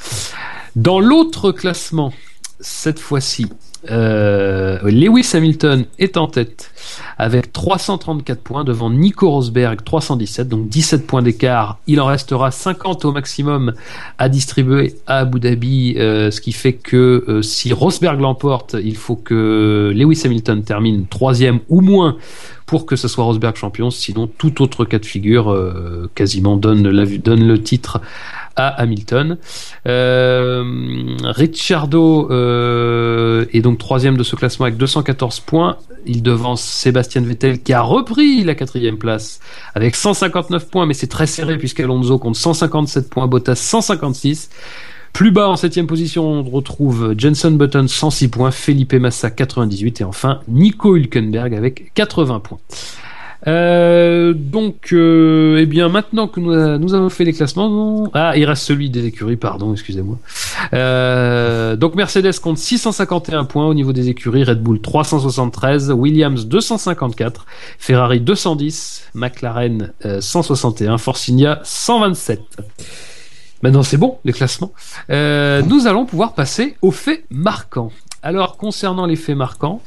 Dans 0.76 1.00
l'autre 1.00 1.52
classement, 1.52 2.12
cette 2.60 2.98
fois-ci, 2.98 3.46
Euh, 3.90 4.78
Lewis 4.84 5.30
Hamilton 5.34 5.84
est 5.98 6.16
en 6.16 6.26
tête 6.26 6.70
avec 7.18 7.52
334 7.52 8.40
points 8.40 8.64
devant 8.64 8.90
Nico 8.90 9.30
Rosberg 9.30 9.82
317, 9.84 10.48
donc 10.48 10.68
17 10.68 11.06
points 11.06 11.22
d'écart. 11.22 11.78
Il 11.86 12.00
en 12.00 12.06
restera 12.06 12.50
50 12.50 13.04
au 13.04 13.12
maximum 13.12 13.74
à 14.18 14.28
distribuer 14.28 14.94
à 15.06 15.18
Abu 15.18 15.40
Dhabi, 15.40 15.94
euh, 15.98 16.30
ce 16.30 16.40
qui 16.40 16.52
fait 16.52 16.74
que 16.74 17.24
euh, 17.28 17.42
si 17.42 17.72
Rosberg 17.72 18.20
l'emporte, 18.20 18.76
il 18.82 18.96
faut 18.96 19.16
que 19.16 19.92
Lewis 19.94 20.22
Hamilton 20.24 20.62
termine 20.62 21.06
troisième 21.06 21.60
ou 21.68 21.80
moins 21.80 22.16
pour 22.66 22.84
que 22.84 22.96
ce 22.96 23.06
soit 23.08 23.24
Rosberg 23.24 23.54
champion. 23.54 23.90
Sinon, 23.90 24.26
tout 24.26 24.60
autre 24.60 24.84
cas 24.84 24.98
de 24.98 25.06
figure 25.06 25.56
quasiment 26.16 26.56
donne, 26.56 26.82
donne 27.18 27.46
le 27.46 27.62
titre 27.62 28.00
à 28.56 28.68
Hamilton. 28.68 29.38
Euh, 29.86 31.16
Ricciardo 31.24 32.30
euh, 32.30 33.46
est 33.52 33.60
donc 33.60 33.78
troisième 33.78 34.16
de 34.16 34.22
ce 34.22 34.34
classement 34.36 34.66
avec 34.66 34.78
214 34.78 35.40
points. 35.40 35.76
Il 36.06 36.22
devance 36.22 36.62
Sébastien 36.62 37.22
Vettel 37.22 37.62
qui 37.62 37.72
a 37.72 37.82
repris 37.82 38.44
la 38.44 38.54
quatrième 38.54 38.96
place 38.96 39.40
avec 39.74 39.94
159 39.94 40.68
points, 40.68 40.86
mais 40.86 40.94
c'est 40.94 41.06
très 41.06 41.26
serré 41.26 41.58
puisqu'Alonso 41.58 42.18
compte 42.18 42.36
157 42.36 43.10
points, 43.10 43.26
Bottas 43.26 43.56
156. 43.56 44.50
Plus 45.12 45.30
bas 45.30 45.48
en 45.48 45.56
septième 45.56 45.86
position, 45.86 46.24
on 46.24 46.42
retrouve 46.42 47.14
Jenson 47.16 47.52
Button 47.52 47.86
106 47.88 48.28
points, 48.28 48.50
Felipe 48.50 48.92
Massa 48.94 49.30
98 49.30 50.02
et 50.02 50.04
enfin 50.04 50.40
Nico 50.46 50.94
Hülkenberg 50.94 51.54
avec 51.54 51.92
80 51.94 52.40
points. 52.40 52.58
Euh, 53.46 54.32
donc, 54.34 54.92
euh, 54.92 55.58
eh 55.60 55.66
bien, 55.66 55.88
maintenant 55.88 56.28
que 56.28 56.40
nous, 56.40 56.78
nous 56.78 56.94
avons 56.94 57.08
fait 57.08 57.24
les 57.24 57.32
classements, 57.32 58.08
ah, 58.14 58.36
il 58.36 58.44
reste 58.44 58.62
celui 58.62 58.90
des 58.90 59.06
écuries, 59.06 59.36
pardon, 59.36 59.72
excusez-moi. 59.72 60.18
Euh, 60.72 61.76
donc, 61.76 61.94
Mercedes 61.94 62.38
compte 62.40 62.58
651 62.58 63.44
points 63.44 63.66
au 63.66 63.74
niveau 63.74 63.92
des 63.92 64.08
écuries, 64.08 64.44
Red 64.44 64.62
Bull 64.62 64.80
373, 64.80 65.90
Williams 65.92 66.46
254, 66.46 67.46
Ferrari 67.78 68.20
210, 68.20 69.10
McLaren 69.14 69.92
euh, 70.04 70.20
161, 70.20 70.98
Force 70.98 71.28
India 71.28 71.60
127. 71.62 72.40
Maintenant, 73.62 73.82
c'est 73.82 73.96
bon, 73.96 74.18
les 74.24 74.32
classements. 74.32 74.72
Euh, 75.10 75.62
nous 75.62 75.86
allons 75.86 76.04
pouvoir 76.04 76.34
passer 76.34 76.76
aux 76.82 76.90
faits 76.90 77.24
marquants. 77.30 77.90
Alors, 78.26 78.56
concernant 78.56 79.06
les 79.06 79.14
faits 79.14 79.36
marquants, 79.36 79.80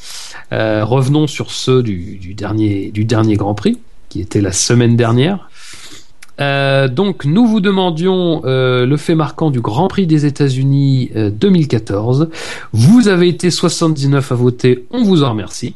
euh, 0.54 0.86
revenons 0.86 1.28
sur 1.28 1.52
ceux 1.52 1.84
du, 1.84 2.34
dernier, 2.34 2.90
Grand 3.36 3.54
Prix, 3.54 3.80
qui 4.08 4.22
était 4.22 4.40
la 4.40 4.54
semaine 4.54 4.96
dernière. 4.96 5.50
Euh, 6.40 6.88
donc, 6.88 7.26
nous 7.26 7.46
vous 7.46 7.60
demandions 7.60 8.42
euh, 8.46 8.86
le 8.86 8.96
fait 8.96 9.14
marquant 9.14 9.52
du 9.52 9.60
Grand 9.60 9.90
Prix 9.90 10.08
des 10.08 10.26
États-Unis 10.26 11.12
euh, 11.18 11.30
2014. 11.32 12.30
Vous 12.72 13.10
avez 13.10 13.28
été 13.28 13.52
79 13.52 14.32
à 14.32 14.36
voter, 14.36 14.86
on 14.92 15.04
vous 15.04 15.24
en 15.24 15.32
remercie. 15.32 15.76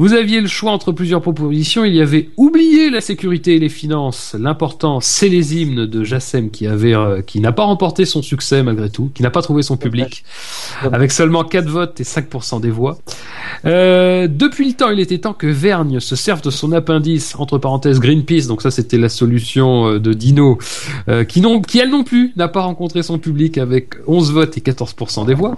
Vous 0.00 0.14
aviez 0.14 0.40
le 0.40 0.46
choix 0.46 0.72
entre 0.72 0.92
plusieurs 0.92 1.20
propositions. 1.20 1.84
Il 1.84 1.94
y 1.94 2.00
avait 2.00 2.30
oublié 2.38 2.88
la 2.88 3.02
sécurité 3.02 3.56
et 3.56 3.58
les 3.58 3.68
finances. 3.68 4.34
L'important, 4.40 5.00
c'est 5.00 5.28
les 5.28 5.54
hymnes 5.54 5.84
de 5.84 6.04
Jassem 6.04 6.50
qui 6.50 6.66
avait, 6.66 6.94
euh, 6.94 7.20
qui 7.20 7.38
n'a 7.38 7.52
pas 7.52 7.64
remporté 7.64 8.06
son 8.06 8.22
succès 8.22 8.62
malgré 8.62 8.88
tout, 8.88 9.10
qui 9.12 9.22
n'a 9.22 9.28
pas 9.28 9.42
trouvé 9.42 9.62
son 9.62 9.76
public, 9.76 10.24
avec 10.90 11.12
seulement 11.12 11.44
4 11.44 11.68
votes 11.68 12.00
et 12.00 12.04
5% 12.04 12.62
des 12.62 12.70
voix. 12.70 12.96
Euh, 13.66 14.26
depuis 14.26 14.68
le 14.68 14.74
temps, 14.74 14.88
il 14.88 15.00
était 15.00 15.18
temps 15.18 15.34
que 15.34 15.46
Vergne 15.46 16.00
se 16.00 16.16
serve 16.16 16.40
de 16.40 16.50
son 16.50 16.72
appendice, 16.72 17.34
entre 17.38 17.58
parenthèses 17.58 18.00
Greenpeace, 18.00 18.46
donc 18.46 18.62
ça 18.62 18.70
c'était 18.70 18.96
la 18.96 19.10
solution 19.10 19.86
euh, 19.86 20.00
de 20.00 20.14
Dino, 20.14 20.56
euh, 21.10 21.24
qui, 21.24 21.42
non, 21.42 21.60
qui 21.60 21.78
elle 21.78 21.90
non 21.90 22.04
plus 22.04 22.32
n'a 22.36 22.48
pas 22.48 22.62
rencontré 22.62 23.02
son 23.02 23.18
public 23.18 23.58
avec 23.58 23.96
11 24.06 24.32
votes 24.32 24.56
et 24.56 24.60
14% 24.62 25.26
des 25.26 25.34
voix. 25.34 25.56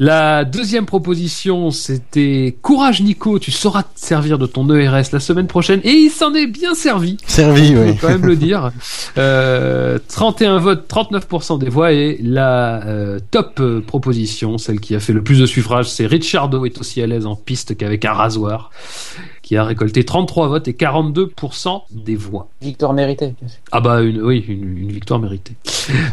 La 0.00 0.44
deuxième 0.44 0.86
proposition, 0.86 1.72
c'était 1.72 2.56
Courage 2.62 3.02
Nico, 3.02 3.40
tu 3.40 3.50
sauras 3.50 3.82
te 3.82 3.88
servir 3.96 4.38
de 4.38 4.46
ton 4.46 4.72
ERS 4.72 5.06
la 5.12 5.18
semaine 5.18 5.48
prochaine. 5.48 5.80
Et 5.82 5.90
il 5.90 6.10
s'en 6.10 6.34
est 6.34 6.46
bien 6.46 6.74
servi. 6.76 7.16
Servi, 7.26 7.70
On 7.70 7.74
peut 7.82 7.90
oui. 7.90 7.96
quand 8.00 8.08
même 8.08 8.24
le 8.26 8.36
dire. 8.46 8.70
Euh, 9.16 9.98
31 10.06 10.58
votes, 10.58 10.88
39% 10.88 11.58
des 11.58 11.68
voix. 11.68 11.92
Et 11.92 12.16
la 12.22 12.86
euh, 12.86 13.18
top 13.32 13.58
euh, 13.58 13.80
proposition, 13.84 14.56
celle 14.56 14.78
qui 14.78 14.94
a 14.94 15.00
fait 15.00 15.12
le 15.12 15.22
plus 15.24 15.40
de 15.40 15.46
suffrages, 15.46 15.86
c'est 15.90 16.06
Ricciardo 16.06 16.64
est 16.64 16.78
aussi 16.78 17.02
à 17.02 17.06
l'aise 17.08 17.26
en 17.26 17.34
piste 17.34 17.76
qu'avec 17.76 18.04
un 18.04 18.12
rasoir, 18.12 18.70
qui 19.42 19.56
a 19.56 19.64
récolté 19.64 20.04
33 20.04 20.46
votes 20.46 20.68
et 20.68 20.74
42% 20.74 21.82
des 21.90 22.14
voix. 22.14 22.46
Victoire 22.62 22.92
méritée, 22.92 23.34
bien 23.40 23.48
sûr. 23.48 23.58
Ah 23.72 23.80
bah 23.80 24.00
une, 24.02 24.22
oui, 24.22 24.44
une, 24.46 24.78
une 24.78 24.92
victoire 24.92 25.18
méritée. 25.18 25.54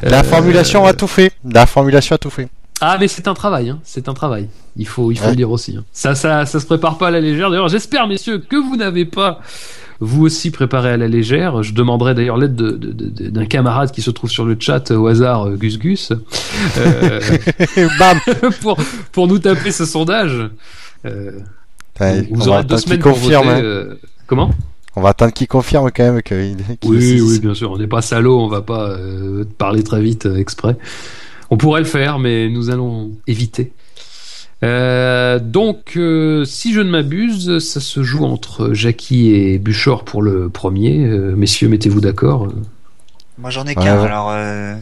La 0.02 0.22
Euh, 0.22 0.24
formulation 0.24 0.86
a 0.86 0.94
tout 0.94 1.06
fait. 1.08 1.32
La 1.48 1.68
formulation 1.68 2.16
a 2.16 2.18
tout 2.18 2.32
fait. 2.32 2.48
Ah 2.82 2.98
mais 3.00 3.08
c'est 3.08 3.28
un 3.28 3.34
travail, 3.34 3.70
hein. 3.70 3.80
c'est 3.84 4.10
un 4.10 4.14
travail. 4.14 4.48
Il 4.78 4.88
faut, 4.88 5.12
il 5.12 5.18
faut 5.18 5.26
Ouais. 5.26 5.30
le 5.32 5.36
dire 5.38 5.50
aussi. 5.52 5.78
hein. 5.78 5.84
Ça, 5.94 6.14
ça, 6.16 6.46
ça 6.46 6.60
se 6.60 6.66
prépare 6.66 6.98
pas 6.98 7.08
à 7.08 7.12
la 7.12 7.22
légère. 7.22 7.50
D'ailleurs, 7.50 7.70
j'espère, 7.70 8.08
messieurs, 8.08 8.38
que 8.40 8.58
vous 8.58 8.76
n'avez 8.76 9.06
pas 9.06 9.40
vous 10.02 10.26
aussi 10.26 10.52
préparé 10.52 10.90
à 10.90 10.98
la 10.98 11.08
légère. 11.08 11.64
Je 11.64 11.74
demanderai 11.74 12.14
d'ailleurs 12.14 12.38
l'aide 12.38 12.56
de- 12.56 12.72
de- 12.72 12.92
de- 12.92 13.30
d'un 13.30 13.46
camarade 13.46 13.92
qui 13.92 14.02
se 14.02 14.12
trouve 14.12 14.30
sur 14.30 14.44
le 14.44 14.58
chat 14.60 14.92
euh, 14.92 14.98
au 14.98 15.08
hasard, 15.08 15.48
euh, 15.48 15.56
Gus 15.56 15.80
Gus, 15.80 16.12
euh, 16.78 17.22
Bam 18.00 18.20
pour 18.62 18.78
pour 19.14 19.28
nous 19.28 19.40
taper 19.40 19.72
ce 19.72 19.86
sondage. 19.86 20.50
Euh, 21.06 21.32
Ouais, 22.02 22.28
vous 22.30 22.42
on 22.42 22.46
va 22.46 22.52
aurez 22.52 22.64
deux 22.66 22.76
attendre 22.76 22.82
qu'il 22.82 22.90
semaines 22.90 23.00
pour 23.00 23.14
confirme. 23.14 23.46
voter. 23.48 23.58
hein. 23.60 23.64
euh, 23.64 23.96
Comment? 24.28 24.52
On 24.98 25.02
va 25.02 25.10
attendre 25.10 25.32
qu'il 25.32 25.48
confirme 25.48 25.90
quand 25.96 26.04
même 26.04 26.22
qu'il. 26.22 26.58
qu'il- 26.82 26.90
Oui, 26.92 27.22
oui, 27.22 27.40
bien 27.40 27.54
sûr. 27.54 27.72
On 27.72 27.78
n'est 27.78 27.88
pas 27.88 28.02
salaud, 28.02 28.38
on 28.42 28.50
va 28.50 28.62
pas 28.62 28.98
parler 29.58 29.82
très 29.84 30.02
vite 30.02 30.26
exprès. 30.26 30.76
On 31.50 31.58
pourrait 31.58 31.82
le 31.82 31.86
faire, 31.86 32.20
mais 32.20 32.50
nous 32.50 32.70
allons 32.70 33.12
éviter. 33.28 33.72
Euh, 34.64 35.38
donc, 35.40 35.94
euh, 35.98 36.44
si 36.46 36.74
je 36.74 36.80
ne 36.82 36.90
m'abuse, 36.90 37.60
ça 37.60 37.80
se 37.80 38.04
joue 38.04 38.26
entre 38.26 38.74
Jackie 38.74 39.30
et 39.36 39.60
Buchor 39.60 40.06
pour 40.06 40.22
le 40.22 40.50
premier. 40.50 41.00
Euh, 41.06 41.36
messieurs, 41.36 41.68
mettez-vous 41.68 42.02
d'accord. 42.02 42.48
Moi 43.38 43.50
j'en 43.50 43.66
ai 43.66 43.76
Ouais, 43.76 43.76
qu'un, 43.76 44.00
ouais. 44.00 44.06
alors 44.06 44.32
euh, 44.32 44.76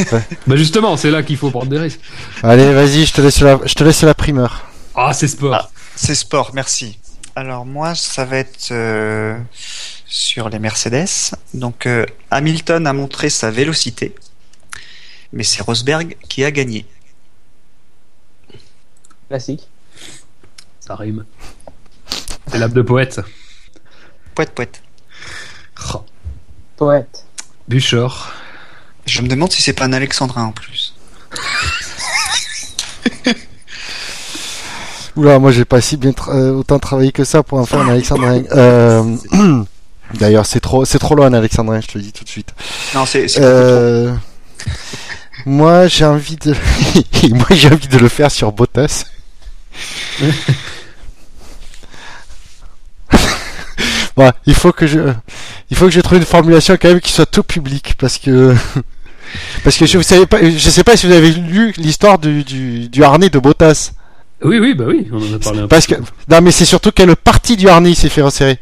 Bah 0.46 0.56
justement, 0.56 0.96
c'est 0.96 1.10
là 1.10 1.22
qu'il 1.22 1.36
faut 1.36 1.50
prendre 1.50 1.66
des 1.66 1.78
risques. 1.78 2.00
Allez, 2.42 2.72
vas-y, 2.72 3.04
je 3.04 3.12
te 3.12 3.20
laisse 3.20 3.40
la, 3.42 3.58
je 3.64 3.74
te 3.74 3.84
laisse 3.84 4.02
la 4.02 4.14
primeur. 4.14 4.64
Ah, 4.94 5.12
c'est 5.12 5.28
sport. 5.28 5.70
c'est 5.94 6.14
sport, 6.14 6.52
merci. 6.54 6.98
Alors 7.36 7.66
moi 7.66 7.94
ça 7.94 8.24
va 8.24 8.38
être 8.38 8.70
euh, 8.72 9.36
sur 10.06 10.48
les 10.48 10.58
Mercedes. 10.58 11.06
Donc 11.52 11.84
euh, 11.86 12.06
Hamilton 12.30 12.86
a 12.86 12.92
montré 12.94 13.28
sa 13.28 13.50
vélocité, 13.50 14.14
mais 15.32 15.42
c'est 15.44 15.62
Rosberg 15.62 16.16
qui 16.28 16.44
a 16.44 16.50
gagné. 16.50 16.86
Classique. 19.28 19.68
Ça 20.80 20.94
rime. 20.96 21.24
C'est 22.46 22.58
l'âme 22.58 22.72
de 22.72 22.82
poète. 22.82 23.20
Poète 24.34 24.52
poète. 24.54 24.82
Oh. 25.94 26.02
Poète. 26.76 27.24
Buchor. 27.68 28.32
Je 29.06 29.20
me 29.22 29.28
demande 29.28 29.52
si 29.52 29.60
c'est 29.62 29.72
pas 29.74 29.84
un 29.84 29.92
Alexandrin 29.92 30.44
en 30.44 30.52
plus. 30.52 30.94
Oula, 35.16 35.38
moi 35.38 35.50
j'ai 35.50 35.64
pas 35.64 35.80
si 35.80 35.96
bien 35.96 36.10
tra- 36.12 36.30
euh, 36.34 36.52
autant 36.52 36.78
travaillé 36.78 37.10
que 37.10 37.24
ça 37.24 37.42
pour 37.42 37.58
en 37.58 37.66
faire 37.66 37.80
un 37.80 37.88
alexandrin. 37.88 38.42
Euh, 38.52 39.16
D'ailleurs, 40.14 40.46
c'est 40.46 40.60
trop, 40.60 40.84
c'est 40.86 40.98
trop 40.98 41.14
loin 41.14 41.26
un 41.26 41.34
alexandrin, 41.34 41.80
je 41.80 41.86
te 41.88 41.98
le 41.98 42.04
dis 42.04 42.12
tout 42.12 42.24
de 42.24 42.28
suite. 42.30 42.54
Non, 42.94 43.04
c'est. 43.04 43.26
Euh, 43.38 44.14
moi 45.46 45.86
j'ai 45.88 46.04
envie 46.04 46.36
de, 46.36 46.54
moi 47.32 47.46
j'ai 47.50 47.68
envie 47.68 47.88
de 47.88 47.98
le 47.98 48.08
faire 48.08 48.30
sur 48.30 48.52
Bottas. 48.52 49.04
Bon, 54.16 54.32
il 54.46 54.54
faut 54.54 54.72
que 54.72 54.88
je, 54.88 54.98
il 55.70 55.76
faut 55.76 55.84
que 55.84 55.92
je 55.92 56.00
trouve 56.00 56.18
une 56.18 56.24
formulation 56.24 56.76
quand 56.76 56.88
même 56.88 57.00
qui 57.00 57.12
soit 57.12 57.24
tout 57.24 57.44
public 57.44 57.94
parce 57.96 58.18
que, 58.18 58.52
parce 59.62 59.76
que 59.76 59.86
je 59.86 59.96
vous 59.96 60.02
savez 60.02 60.26
pas, 60.26 60.38
je 60.42 60.70
sais 60.70 60.82
pas 60.82 60.96
si 60.96 61.06
vous 61.06 61.12
avez 61.12 61.30
lu 61.30 61.72
l'histoire 61.76 62.18
du, 62.18 62.42
du, 62.42 62.88
du 62.88 63.04
harnais 63.04 63.30
de 63.30 63.38
Bottas. 63.38 63.92
Oui, 64.42 64.58
oui, 64.58 64.74
bah 64.74 64.86
oui, 64.88 65.06
on 65.12 65.18
en 65.18 65.36
a 65.36 65.38
parlé 65.38 65.58
un 65.60 65.62
peu. 65.62 65.68
Parce 65.68 65.86
que, 65.86 65.94
non 66.28 66.40
mais 66.42 66.50
c'est 66.50 66.64
surtout 66.64 66.90
quelle 66.90 67.14
partie 67.14 67.56
du 67.56 67.68
harnais 67.68 67.94
s'est 67.94 68.08
fait 68.08 68.22
resserrer. 68.22 68.58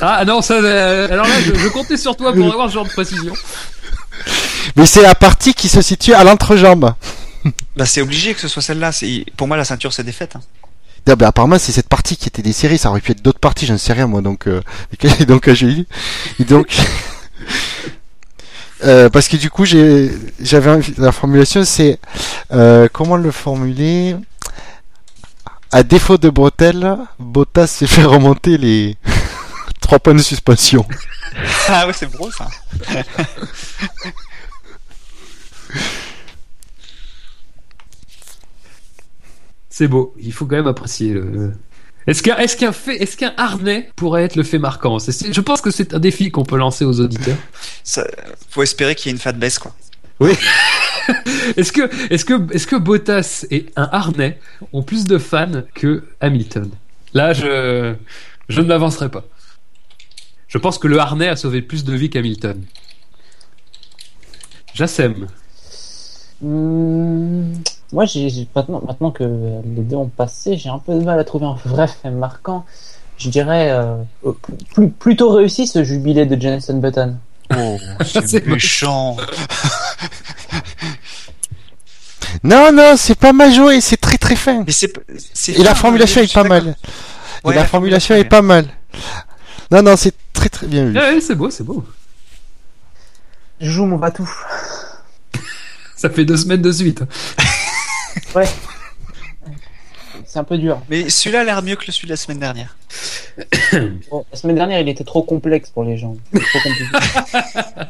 Ah 0.00 0.24
non, 0.26 0.42
ça. 0.42 0.54
euh, 0.54 1.08
alors 1.10 1.26
là, 1.26 1.34
je, 1.44 1.54
je 1.54 1.68
comptais 1.68 1.96
sur 1.96 2.16
toi 2.16 2.32
pour 2.32 2.52
avoir 2.52 2.68
ce 2.68 2.74
genre 2.74 2.84
de 2.84 2.90
précision. 2.90 3.32
Mais 4.76 4.86
c'est 4.86 5.02
la 5.02 5.14
partie 5.14 5.54
qui 5.54 5.68
se 5.68 5.80
situe 5.82 6.12
à 6.14 6.24
l'entrejambe. 6.24 6.94
Bah 7.76 7.86
c'est 7.86 8.00
obligé 8.02 8.34
que 8.34 8.40
ce 8.40 8.48
soit 8.48 8.62
celle-là. 8.62 8.90
Pour 9.36 9.46
moi 9.48 9.56
la 9.56 9.64
ceinture 9.64 9.92
c'est 9.92 10.04
défaite. 10.04 10.36
Hein. 10.36 10.40
Ah, 11.08 11.14
bah, 11.14 11.28
apparemment 11.28 11.58
c'est 11.58 11.70
cette 11.72 11.88
partie 11.88 12.16
qui 12.16 12.28
était 12.28 12.42
desserrée, 12.42 12.78
ça 12.78 12.90
aurait 12.90 13.00
pu 13.00 13.12
être 13.12 13.22
d'autres 13.22 13.38
parties, 13.38 13.64
je 13.66 13.72
ne 13.72 13.78
sais 13.78 13.92
rien 13.92 14.06
moi 14.08 14.22
donc 14.22 14.48
euh, 14.48 14.60
donc 15.28 15.48
euh, 15.48 15.54
j'ai 15.54 15.68
eu 15.68 15.86
et 16.40 16.44
donc 16.44 16.76
euh, 18.84 19.08
parce 19.08 19.28
que 19.28 19.36
du 19.36 19.50
coup 19.50 19.64
j'ai 19.64 20.10
j'avais 20.40 20.70
envie- 20.70 20.94
la 20.98 21.12
formulation 21.12 21.64
c'est 21.64 21.98
euh, 22.52 22.88
comment 22.92 23.16
le 23.16 23.30
formuler? 23.30 24.16
À 25.72 25.82
défaut 25.82 26.16
de 26.16 26.30
bretelles, 26.30 26.96
Bottas 27.18 27.66
s'est 27.66 27.88
fait 27.88 28.04
remonter 28.04 28.56
les 28.56 28.96
trois 29.86 30.00
points 30.00 30.14
de 30.14 30.22
suspension. 30.22 30.84
ah 31.68 31.86
ouais 31.86 31.92
c'est 31.92 32.10
gros 32.10 32.30
ça. 32.32 32.48
C'est 39.70 39.86
beau. 39.86 40.12
Il 40.18 40.32
faut 40.32 40.46
quand 40.46 40.56
même 40.56 40.66
apprécier 40.66 41.12
le. 41.12 41.52
Est-ce 42.08 42.22
qu'un 42.22 42.36
est-ce 42.38 42.56
qu'un 42.56 42.72
fait 42.72 42.96
est-ce 42.96 43.16
qu'un 43.16 43.32
harnais 43.36 43.90
pourrait 43.94 44.24
être 44.24 44.34
le 44.34 44.42
fait 44.42 44.58
marquant? 44.58 44.98
Je 44.98 45.40
pense 45.40 45.60
que 45.60 45.70
c'est 45.70 45.94
un 45.94 46.00
défi 46.00 46.30
qu'on 46.30 46.44
peut 46.44 46.56
lancer 46.56 46.84
aux 46.84 47.00
auditeurs. 47.00 47.36
Ça, 47.84 48.04
faut 48.50 48.64
espérer 48.64 48.96
qu'il 48.96 49.10
y 49.10 49.10
ait 49.10 49.16
une 49.16 49.20
fat 49.20 49.32
baisse, 49.32 49.58
quoi. 49.58 49.74
Est-ce 51.56 51.70
que 51.70 51.88
est-ce 52.12 52.24
que 52.24 52.52
est-ce 52.52 52.66
que 52.66 52.74
Bottas 52.74 53.44
et 53.50 53.66
un 53.76 53.88
harnais 53.92 54.40
ont 54.72 54.82
plus 54.82 55.04
de 55.04 55.18
fans 55.18 55.62
que 55.74 56.02
Hamilton? 56.20 56.70
Là, 57.14 57.32
je 57.32 57.94
je 58.48 58.60
ne 58.60 58.66
m'avancerai 58.66 59.10
pas. 59.10 59.24
Je 60.48 60.58
pense 60.58 60.78
que 60.78 60.86
le 60.86 60.98
harnais 60.98 61.28
a 61.28 61.36
sauvé 61.36 61.62
plus 61.62 61.84
de 61.84 61.94
vies 61.94 62.10
qu'Hamilton. 62.10 62.62
Jassem. 64.74 65.26
Hmm, 66.40 67.54
moi, 67.92 68.04
j'ai 68.04 68.46
maintenant, 68.54 68.82
maintenant 68.86 69.10
que 69.10 69.24
les 69.24 69.82
deux 69.82 69.96
ont 69.96 70.08
passé, 70.08 70.56
j'ai 70.56 70.68
un 70.68 70.78
peu 70.78 70.94
de 70.94 71.04
mal 71.04 71.18
à 71.18 71.24
trouver 71.24 71.46
un 71.46 71.56
vrai 71.64 71.88
fait 71.88 72.10
marquant. 72.10 72.64
Je 73.16 73.30
dirais 73.30 73.70
euh, 73.70 73.96
plus, 74.74 74.90
plutôt 74.90 75.30
réussi 75.30 75.66
ce 75.66 75.82
jubilé 75.82 76.26
de 76.26 76.40
Jenson 76.40 76.78
Button. 76.78 77.16
Oh, 77.56 77.78
C'est 78.04 78.46
méchant. 78.46 79.16
Non, 82.42 82.70
non, 82.72 82.94
c'est 82.96 83.18
pas 83.18 83.32
mal 83.32 83.52
joué, 83.52 83.80
c'est 83.80 83.96
très 83.96 84.18
très 84.18 84.36
fin. 84.36 84.62
Mais 84.64 84.72
c'est, 84.72 84.92
c'est 85.32 85.52
Et 85.52 85.62
la 85.62 85.74
formulation 85.74 86.20
est 86.20 86.32
pas 86.32 86.44
mal. 86.44 86.76
Ouais, 87.44 87.52
Et 87.52 87.56
la 87.56 87.64
formulation 87.64 88.14
est 88.14 88.24
pas 88.24 88.42
mal. 88.42 88.66
Non, 89.70 89.82
non, 89.82 89.96
c'est 89.96 90.14
très 90.32 90.48
très 90.48 90.66
bien 90.66 90.86
vu. 90.86 90.96
Ouais, 90.98 91.20
c'est 91.20 91.34
beau, 91.34 91.50
c'est 91.50 91.64
beau. 91.64 91.84
Je 93.60 93.70
joue 93.70 93.86
mon 93.86 93.96
batou. 93.96 94.28
Ça 95.96 96.10
fait 96.10 96.24
deux 96.24 96.36
semaines 96.36 96.62
de 96.62 96.72
suite. 96.72 97.02
Ouais. 98.34 98.48
C'est 100.24 100.38
un 100.38 100.44
peu 100.44 100.56
dur. 100.56 100.80
Mais 100.88 101.10
celui-là 101.10 101.40
a 101.40 101.44
l'air 101.44 101.62
mieux 101.62 101.76
que 101.76 101.84
le 101.86 101.92
celui 101.92 102.06
de 102.08 102.12
la 102.12 102.16
semaine 102.16 102.38
dernière. 102.40 102.76
Bon, 104.10 104.24
la 104.32 104.38
semaine 104.38 104.56
dernière, 104.56 104.80
il 104.80 104.88
était 104.88 105.04
trop 105.04 105.22
complexe 105.22 105.68
pour 105.70 105.84
les 105.84 105.98
gens. 105.98 106.16
Trop 106.32 106.58
compliqué. 106.60 106.84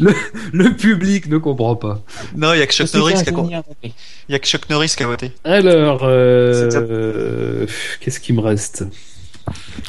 Le, 0.00 0.14
le 0.52 0.76
public 0.76 1.26
ne 1.28 1.38
comprend 1.38 1.74
pas. 1.76 2.00
Non, 2.36 2.52
il 2.52 2.58
y 2.58 2.62
a 2.62 2.66
que 2.66 2.74
Chuck 2.74 2.92
Norris 2.92 3.14
qui 3.24 3.30
a, 3.30 3.62
il 3.82 3.92
y 4.28 4.34
a 4.34 4.38
que 4.38 4.46
Chuck 4.46 4.68
Norris 4.68 4.92
qui 4.94 5.02
a 5.02 5.06
voté. 5.06 5.32
Alors, 5.44 6.00
euh, 6.02 6.70
euh, 6.74 7.66
qu'est-ce 8.00 8.20
qui 8.20 8.32
me 8.34 8.40
reste? 8.40 8.84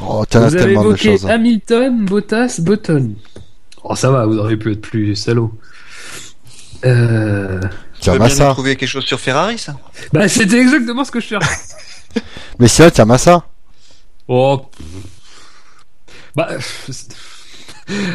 Oh, 0.02 0.24
as 0.34 0.40
Vous 0.40 0.56
avez 0.56 0.66
de 0.66 0.70
évoqué 0.72 1.12
choses. 1.18 1.26
hein. 1.26 1.30
Hamilton, 1.36 2.06
Bottas, 2.06 2.60
Button. 2.62 3.14
Oh, 3.84 3.96
ça 3.96 4.12
va, 4.12 4.26
vous 4.26 4.38
auriez 4.38 4.58
pu 4.58 4.72
être 4.74 4.82
plus 4.82 5.16
salaud. 5.16 5.54
Euh... 6.86 7.60
Tiens, 8.00 8.14
Tu 8.14 8.20
vas 8.20 8.26
bien 8.28 8.36
Massa. 8.36 8.50
trouver 8.54 8.76
quelque 8.76 8.90
chose 8.90 9.06
sur 9.06 9.20
Ferrari, 9.20 9.58
ça? 9.58 9.76
Bah, 10.14 10.28
c'était 10.28 10.60
exactement 10.60 11.04
ce 11.04 11.12
que 11.12 11.20
je 11.20 11.28
cherchais. 11.28 11.50
Mais 12.60 12.68
sinon, 12.68 12.90
tiens, 12.92 13.06
Massa. 13.06 13.46
Oh. 14.28 14.62
Bah, 16.36 16.50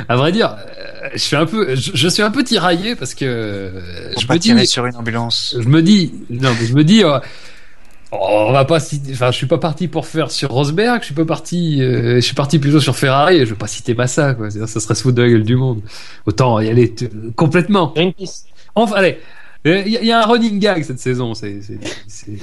à 0.08 0.16
vrai 0.16 0.32
dire, 0.32 0.54
euh, 0.56 1.08
je 1.14 1.18
suis 1.18 1.36
un 1.36 1.46
peu, 1.46 1.74
je, 1.74 1.90
je 1.94 2.08
suis 2.08 2.22
un 2.22 2.30
peu 2.30 2.44
tiraillé 2.44 2.94
parce 2.94 3.14
que 3.14 3.24
euh, 3.24 4.12
je 4.16 4.26
me 4.32 4.38
dis, 4.38 4.66
sur 4.66 4.86
une 4.86 4.96
ambulance. 4.96 5.56
je 5.58 5.68
me 5.68 5.82
dis, 5.82 6.14
non, 6.30 6.50
mais 6.60 6.66
je 6.66 6.74
me 6.74 6.84
dis, 6.84 7.02
euh, 7.02 7.18
oh, 7.18 7.24
on 8.20 8.52
va 8.52 8.64
pas 8.64 8.80
citer, 8.80 9.12
enfin, 9.12 9.30
je 9.30 9.36
suis 9.36 9.46
pas 9.46 9.58
parti 9.58 9.88
pour 9.88 10.06
faire 10.06 10.30
sur 10.30 10.50
Rosberg, 10.50 11.00
je 11.00 11.06
suis 11.06 11.14
pas 11.14 11.24
parti, 11.24 11.82
euh, 11.82 12.16
je 12.16 12.20
suis 12.20 12.34
parti 12.34 12.58
plutôt 12.58 12.80
sur 12.80 12.96
Ferrari, 12.96 13.36
et 13.36 13.46
je 13.46 13.50
vais 13.50 13.56
pas 13.58 13.66
citer 13.66 13.94
Massa, 13.94 14.34
quoi. 14.34 14.50
Ça 14.50 14.66
serait 14.66 14.94
se 14.94 15.02
foutre 15.02 15.16
de 15.16 15.22
la 15.22 15.28
gueule 15.28 15.42
du 15.44 15.56
monde. 15.56 15.80
Autant 16.26 16.60
y 16.60 16.68
aller 16.68 16.94
complètement. 17.36 17.92
Greenpeace. 17.94 18.44
Enfin, 18.74 18.96
allez. 18.96 19.18
Il 19.66 19.88
y, 19.88 19.96
a- 19.96 20.02
y 20.04 20.12
a 20.12 20.22
un 20.22 20.26
running 20.26 20.58
gag 20.58 20.82
cette 20.84 20.98
saison. 21.00 21.32
C'est, 21.32 21.58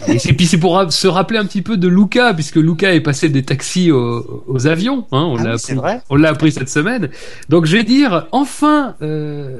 et 0.07 0.33
puis 0.33 0.47
c'est 0.47 0.57
pour 0.57 0.73
ra- 0.75 0.89
se 0.89 1.07
rappeler 1.07 1.37
un 1.37 1.45
petit 1.45 1.61
peu 1.61 1.77
de 1.77 1.87
Luca, 1.87 2.33
puisque 2.33 2.55
Luca 2.55 2.93
est 2.95 3.01
passé 3.01 3.29
des 3.29 3.43
taxis 3.43 3.91
aux, 3.91 4.43
aux 4.47 4.65
avions. 4.67 5.05
Hein, 5.11 5.25
on 5.29 5.37
Ah 5.37 5.43
l'a 5.43 5.55
oui, 5.55 5.77
appris. 5.77 5.99
On 6.09 6.15
l'a 6.15 6.29
appris 6.29 6.51
cette 6.51 6.69
semaine. 6.69 7.09
Donc 7.49 7.65
je 7.67 7.77
vais 7.77 7.83
dire, 7.83 8.27
enfin, 8.31 8.95
euh, 9.03 9.59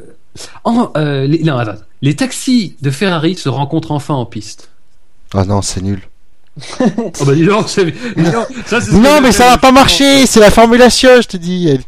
en, 0.64 0.92
euh, 0.98 1.28
les, 1.28 1.44
non, 1.44 1.58
attends. 1.58 1.80
les 2.02 2.16
taxis 2.16 2.78
de 2.82 2.90
Ferrari 2.90 3.36
se 3.36 3.48
rencontrent 3.50 3.92
enfin 3.92 4.16
en 4.16 4.26
piste. 4.26 4.72
Ah 5.34 5.46
non, 5.46 5.62
c'est 5.62 5.82
nul. 5.82 6.02
Oh 6.82 7.26
bah 7.26 7.34
dis 7.34 7.46
donc, 7.46 7.70
c'est, 7.70 7.94
ça, 8.66 8.80
que 8.82 8.92
Non, 8.92 9.22
mais 9.22 9.32
ça 9.32 9.50
va 9.52 9.58
pas 9.58 9.72
marcher, 9.72 10.26
c'est 10.28 10.40
la 10.42 10.52
formulation, 10.52 11.22
je 11.22 11.28
te 11.28 11.38
dis. 11.38 11.80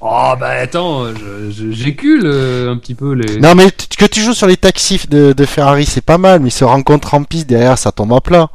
Oh 0.00 0.32
bah 0.38 0.50
attends, 0.62 1.06
je, 1.08 1.50
je- 1.50 1.72
j'écule 1.72 2.22
euh, 2.24 2.72
un 2.72 2.76
petit 2.78 2.94
peu 2.94 3.12
les. 3.14 3.38
Non, 3.40 3.56
mais 3.56 3.70
t- 3.72 3.86
que 3.96 4.04
tu 4.04 4.22
joues 4.22 4.32
sur 4.34 4.46
les 4.46 4.56
taxis 4.56 5.00
de, 5.08 5.32
de 5.32 5.44
Ferrari, 5.44 5.86
c'est 5.86 6.00
pas 6.04 6.18
mal, 6.18 6.38
mais 6.40 6.48
ils 6.50 6.52
se 6.52 6.64
rencontrent 6.64 7.14
en 7.14 7.24
piste, 7.24 7.48
derrière, 7.48 7.76
ça 7.76 7.90
tombe 7.90 8.12
à 8.12 8.20
plat. 8.20 8.48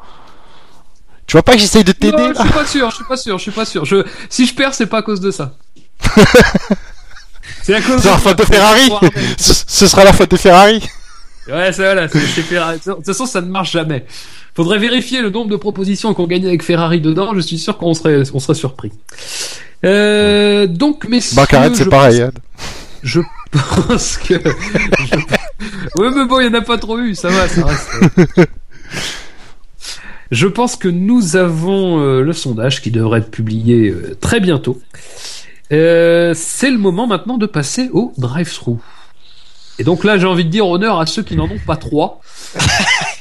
Tu 1.28 1.34
vois 1.34 1.44
pas 1.44 1.54
que 1.54 1.60
j'essaye 1.60 1.84
de 1.84 1.92
t'aider 1.92 2.16
Non, 2.18 2.34
je 2.34 2.42
suis 2.42 2.50
pas 2.52 2.66
sûr, 2.66 2.90
je 2.90 2.96
suis 2.96 3.04
pas 3.06 3.18
sûr, 3.18 3.38
je 3.38 3.42
suis 3.44 3.52
pas 3.52 3.66
sûr. 3.66 3.84
Je, 3.86 4.06
si 4.30 4.46
je 4.46 4.56
perds, 4.56 4.74
c'est 4.74 4.86
pas 4.88 5.00
à 5.00 5.02
cause 5.02 5.20
de 5.20 5.32
ça. 5.32 5.52
c'est 7.64 7.76
à 7.76 7.82
cause 7.82 8.02
C'est 8.02 8.10
la 8.10 8.18
faute 8.18 8.38
de 8.38 8.44
Ferrari 8.46 8.90
ce, 9.38 9.54
ce 9.68 9.88
sera 9.88 10.04
la 10.04 10.14
faute 10.14 10.32
de 10.32 10.38
Ferrari 10.38 10.82
Ouais, 11.48 11.72
c'est 11.74 11.84
voilà, 11.84 12.08
c'est 12.08 12.20
Ferrari. 12.20 12.80
De 12.86 12.94
toute 12.94 13.06
façon, 13.06 13.26
ça 13.26 13.42
ne 13.42 13.48
marche 13.48 13.72
jamais. 13.74 14.06
Faudrait 14.56 14.80
vérifier 14.80 15.22
le 15.22 15.30
nombre 15.30 15.50
de 15.50 15.56
propositions 15.58 16.14
qu'on 16.14 16.28
gagnait 16.28 16.48
avec 16.48 16.64
Ferrari 16.64 17.02
dedans. 17.02 17.34
Je 17.36 17.40
suis 17.42 17.58
sûr 17.58 17.78
qu'on 17.78 17.94
serait, 17.94 18.24
on 18.34 18.40
serait 18.40 18.54
surpris. 18.56 18.92
Euh, 19.84 20.68
donc, 20.68 21.08
messieurs, 21.10 21.36
Bancarette, 21.36 21.76
c'est 21.76 21.90
pareil. 21.90 22.22
pense- 22.22 22.30
hein. 22.30 22.42
Je 23.04 23.20
pense 23.88 24.18
que. 24.18 24.36
je- 24.36 26.02
Ouais, 26.02 26.10
mais 26.16 26.26
bon, 26.26 26.40
il 26.40 26.50
n'y 26.50 26.56
en 26.56 26.60
a 26.60 26.64
pas 26.64 26.78
trop 26.78 26.98
eu, 27.00 27.14
ça 27.16 27.28
va, 27.30 27.48
ça 27.50 27.66
reste. 27.66 27.90
Je 30.32 30.48
pense 30.48 30.76
que 30.76 30.88
nous 30.88 31.36
avons 31.36 32.00
euh, 32.00 32.22
le 32.22 32.34
sondage 32.34 32.82
qui 32.82 32.90
devrait 32.92 33.20
être 33.20 33.30
publié 33.30 33.90
euh, 33.90 34.18
très 34.20 34.40
bientôt. 34.40 34.82
Euh, 35.72 36.34
c'est 36.36 36.72
le 36.72 36.78
moment 36.78 37.06
maintenant 37.08 37.38
de 37.38 37.46
passer 37.46 37.90
au 37.94 38.14
drive-thru. 38.18 38.78
Et 39.80 39.84
donc 39.84 40.04
là, 40.04 40.18
j'ai 40.18 40.28
envie 40.28 40.46
de 40.46 40.50
dire 40.50 40.68
honneur 40.68 41.00
à 41.00 41.06
ceux 41.06 41.24
qui 41.24 41.36
n'en 41.36 41.46
ont 41.46 41.60
pas 41.66 41.78
trois. 41.78 42.22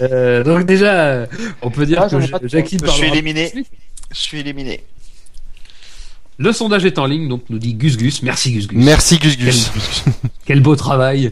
Euh, 0.01 0.43
donc 0.43 0.67
déjà, 0.67 1.29
on 1.61 1.71
peut 1.71 1.87
dire 1.87 2.01
Ah, 2.03 2.09
que 2.09 2.17
pas 2.17 2.39
trois. 2.39 2.49
Jackie 2.49 2.77
Je 2.85 2.91
suis 2.91 3.07
éliminé. 3.07 3.53
Je 4.11 4.19
suis 4.19 4.41
éliminé. 4.41 4.83
Le 6.39 6.53
sondage 6.53 6.85
est 6.85 6.99
en 6.99 7.07
ligne, 7.07 7.29
donc 7.29 7.45
nous 7.51 7.59
dit 7.61 7.75
Gus 7.75 7.97
Gus. 7.97 8.23
Merci 8.23 8.53
Gus 8.53 8.67
Gus. 8.67 8.85
Merci 8.85 9.19
Gus 9.19 9.39
Gus. 9.39 9.71
Quel, 10.05 10.13
quel 10.45 10.61
beau 10.61 10.75
travail. 10.75 11.31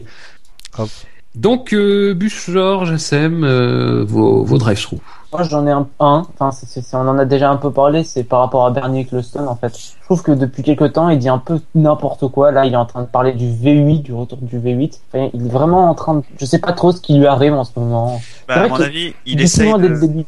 Hop. 0.77 0.89
Donc, 1.35 1.73
euh, 1.73 2.13
Bûche, 2.13 2.49
Georges, 2.49 2.93
SM, 2.93 3.43
euh, 3.43 4.05
vos, 4.05 4.45
vos 4.45 4.57
drive-thru. 4.57 4.99
Moi, 5.33 5.43
j'en 5.43 5.65
ai 5.65 5.71
un, 5.71 5.87
un. 6.01 6.27
Enfin, 6.37 6.51
on 6.93 7.07
en 7.07 7.17
a 7.17 7.23
déjà 7.25 7.49
un 7.49 7.55
peu 7.55 7.71
parlé. 7.71 8.03
C'est 8.03 8.23
par 8.23 8.41
rapport 8.41 8.65
à 8.65 8.71
Bernie 8.71 9.01
Ecclestone, 9.01 9.47
en 9.47 9.55
fait. 9.55 9.77
Je 9.77 10.03
trouve 10.05 10.21
que 10.23 10.31
depuis 10.31 10.61
quelques 10.61 10.91
temps, 10.93 11.07
il 11.07 11.19
dit 11.19 11.29
un 11.29 11.37
peu 11.37 11.61
n'importe 11.73 12.27
quoi. 12.27 12.51
Là, 12.51 12.65
il 12.65 12.73
est 12.73 12.77
en 12.77 12.85
train 12.85 13.01
de 13.01 13.07
parler 13.07 13.31
du 13.31 13.45
V8, 13.45 14.01
du 14.01 14.13
retour 14.13 14.39
du 14.41 14.59
V8. 14.59 14.99
Enfin, 15.13 15.29
il 15.33 15.45
est 15.45 15.49
vraiment 15.49 15.89
en 15.89 15.95
train 15.95 16.15
de, 16.15 16.23
je 16.39 16.45
sais 16.45 16.59
pas 16.59 16.73
trop 16.73 16.91
ce 16.91 16.99
qui 16.99 17.17
lui 17.17 17.27
arrive 17.27 17.53
en 17.53 17.63
ce 17.63 17.71
moment. 17.77 18.21
Bah, 18.47 18.55
à 18.55 18.67
mon 18.67 18.75
que- 18.75 18.83
avis, 18.83 19.13
il 19.25 19.39
essaye 19.39 19.73
de... 19.73 20.25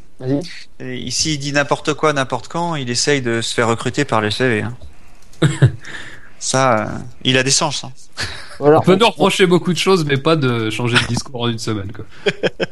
Ici, 0.80 1.34
il 1.34 1.38
dit 1.38 1.51
n'importe 1.51 1.93
quoi, 1.95 2.13
n'importe 2.13 2.47
quand, 2.47 2.75
il 2.75 2.89
essaye 2.89 3.21
de 3.21 3.41
se 3.41 3.53
faire 3.53 3.67
recruter 3.67 4.05
par 4.05 4.21
le 4.21 4.31
CV. 4.31 4.61
Hein. 4.61 4.73
Ça, 6.39 6.77
euh, 6.77 6.85
il 7.23 7.38
a 7.38 7.43
des 7.43 7.51
sens. 7.51 7.84
Hein. 7.84 7.91
Voilà. 8.59 8.80
On 8.80 8.81
peut 8.81 8.95
nous 8.95 9.07
reprocher 9.07 9.47
beaucoup 9.47 9.73
de 9.73 9.77
choses, 9.77 10.05
mais 10.05 10.17
pas 10.17 10.35
de 10.35 10.69
changer 10.69 10.97
de 10.97 11.07
discours 11.07 11.41
en 11.41 11.47
une 11.49 11.59
semaine. 11.59 11.91
Quoi. 11.91 12.05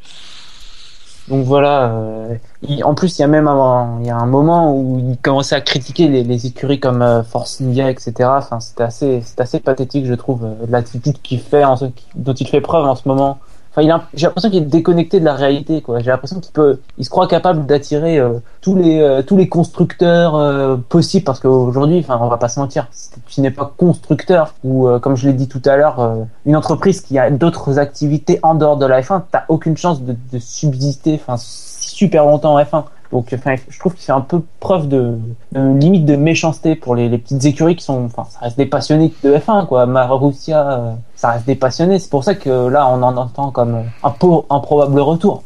Donc 1.31 1.45
voilà. 1.45 1.93
euh, 1.93 2.35
en 2.83 2.93
plus, 2.93 3.17
il 3.17 3.21
y 3.21 3.23
a 3.23 3.27
même 3.27 3.47
un, 3.47 3.99
il 4.01 4.07
y 4.07 4.09
a 4.09 4.17
un 4.17 4.25
moment 4.25 4.75
où 4.75 4.99
il 4.99 5.17
commençait 5.17 5.55
à 5.55 5.61
critiquer 5.61 6.09
les, 6.09 6.45
écuries 6.45 6.81
comme 6.81 7.01
euh, 7.01 7.23
Force 7.23 7.61
India, 7.61 7.89
etc. 7.89 8.13
Enfin, 8.19 8.59
c'était 8.59 8.83
assez, 8.83 9.21
c'est 9.23 9.39
assez 9.39 9.61
pathétique, 9.61 10.05
je 10.05 10.13
trouve, 10.13 10.43
euh, 10.43 10.53
l'attitude 10.67 11.21
qu'il 11.21 11.39
fait, 11.39 11.63
en 11.63 11.77
ce, 11.77 11.85
dont 12.15 12.33
il 12.33 12.47
fait 12.49 12.59
preuve 12.59 12.85
en 12.85 12.95
ce 12.95 13.07
moment. 13.07 13.39
Enfin, 13.72 13.84
il 13.84 13.91
a- 13.91 14.03
j'ai 14.14 14.26
l'impression 14.27 14.49
qu'il 14.49 14.64
est 14.64 14.65
déconnecté 14.65 15.19
de 15.22 15.26
la 15.26 15.34
réalité, 15.34 15.81
quoi. 15.81 15.99
J'ai 15.99 16.11
l'impression 16.11 16.41
qu'il 16.41 16.52
peut, 16.52 16.80
il 16.98 17.06
se 17.06 17.10
croit 17.10 17.27
capable 17.27 17.65
d'attirer 17.65 18.19
euh, 18.19 18.34
tous 18.60 18.76
les 18.76 18.99
euh, 18.99 19.22
tous 19.22 19.38
les 19.38 19.48
constructeurs 19.48 20.35
euh, 20.35 20.76
possibles, 20.89 21.23
parce 21.23 21.39
qu'aujourd'hui, 21.39 21.99
enfin, 21.99 22.19
on 22.22 22.27
va 22.27 22.35
pas 22.38 22.49
se 22.49 22.60
mentir, 22.60 22.88
si 22.91 23.10
tu 23.27 23.39
n'es 23.41 23.49
pas 23.52 23.72
constructeur 23.77 24.53
ou 24.65 24.88
euh, 24.89 24.99
comme 24.99 25.15
je 25.15 25.26
l'ai 25.27 25.34
dit 25.34 25.48
tout 25.48 25.61
à 25.65 25.77
l'heure, 25.77 25.99
euh, 26.02 26.15
une 26.45 26.57
entreprise 26.57 26.99
qui 26.99 27.18
a 27.18 27.31
d'autres 27.31 27.80
activités 27.80 28.39
en 28.43 28.56
dehors 28.56 28.76
de 28.76 28.85
la 28.85 29.02
F1, 29.02 29.22
t'as 29.31 29.43
aucune 29.48 29.77
chance 29.77 30.02
de, 30.02 30.15
de 30.34 30.39
subsister, 30.39 31.14
enfin, 31.22 31.35
super 31.38 32.26
longtemps 32.26 32.56
en 32.56 32.60
F1. 32.61 32.84
Donc, 33.11 33.35
je 33.69 33.79
trouve 33.79 33.93
qu'il 33.93 34.03
fait 34.05 34.11
un 34.11 34.21
peu 34.21 34.41
preuve 34.59 34.88
de, 34.88 35.17
limite 35.53 36.05
de 36.05 36.15
méchanceté 36.15 36.75
pour 36.75 36.95
les, 36.95 37.09
petites 37.17 37.43
écuries 37.43 37.75
qui 37.75 37.83
sont, 37.83 38.05
enfin, 38.05 38.25
ça 38.29 38.39
reste 38.39 38.57
des 38.57 38.65
passionnés 38.65 39.13
de 39.23 39.35
F1, 39.35 39.67
quoi. 39.67 39.85
Marussia, 39.85 40.71
euh, 40.71 40.91
ça 41.15 41.31
reste 41.31 41.45
des 41.45 41.55
passionnés. 41.55 41.99
C'est 41.99 42.09
pour 42.09 42.23
ça 42.23 42.35
que 42.35 42.67
là, 42.67 42.88
on 42.88 43.01
en 43.03 43.17
entend 43.17 43.51
comme 43.51 43.83
un 44.03 44.09
peu 44.11 44.27
improbable 44.49 44.99
retour. 44.99 45.43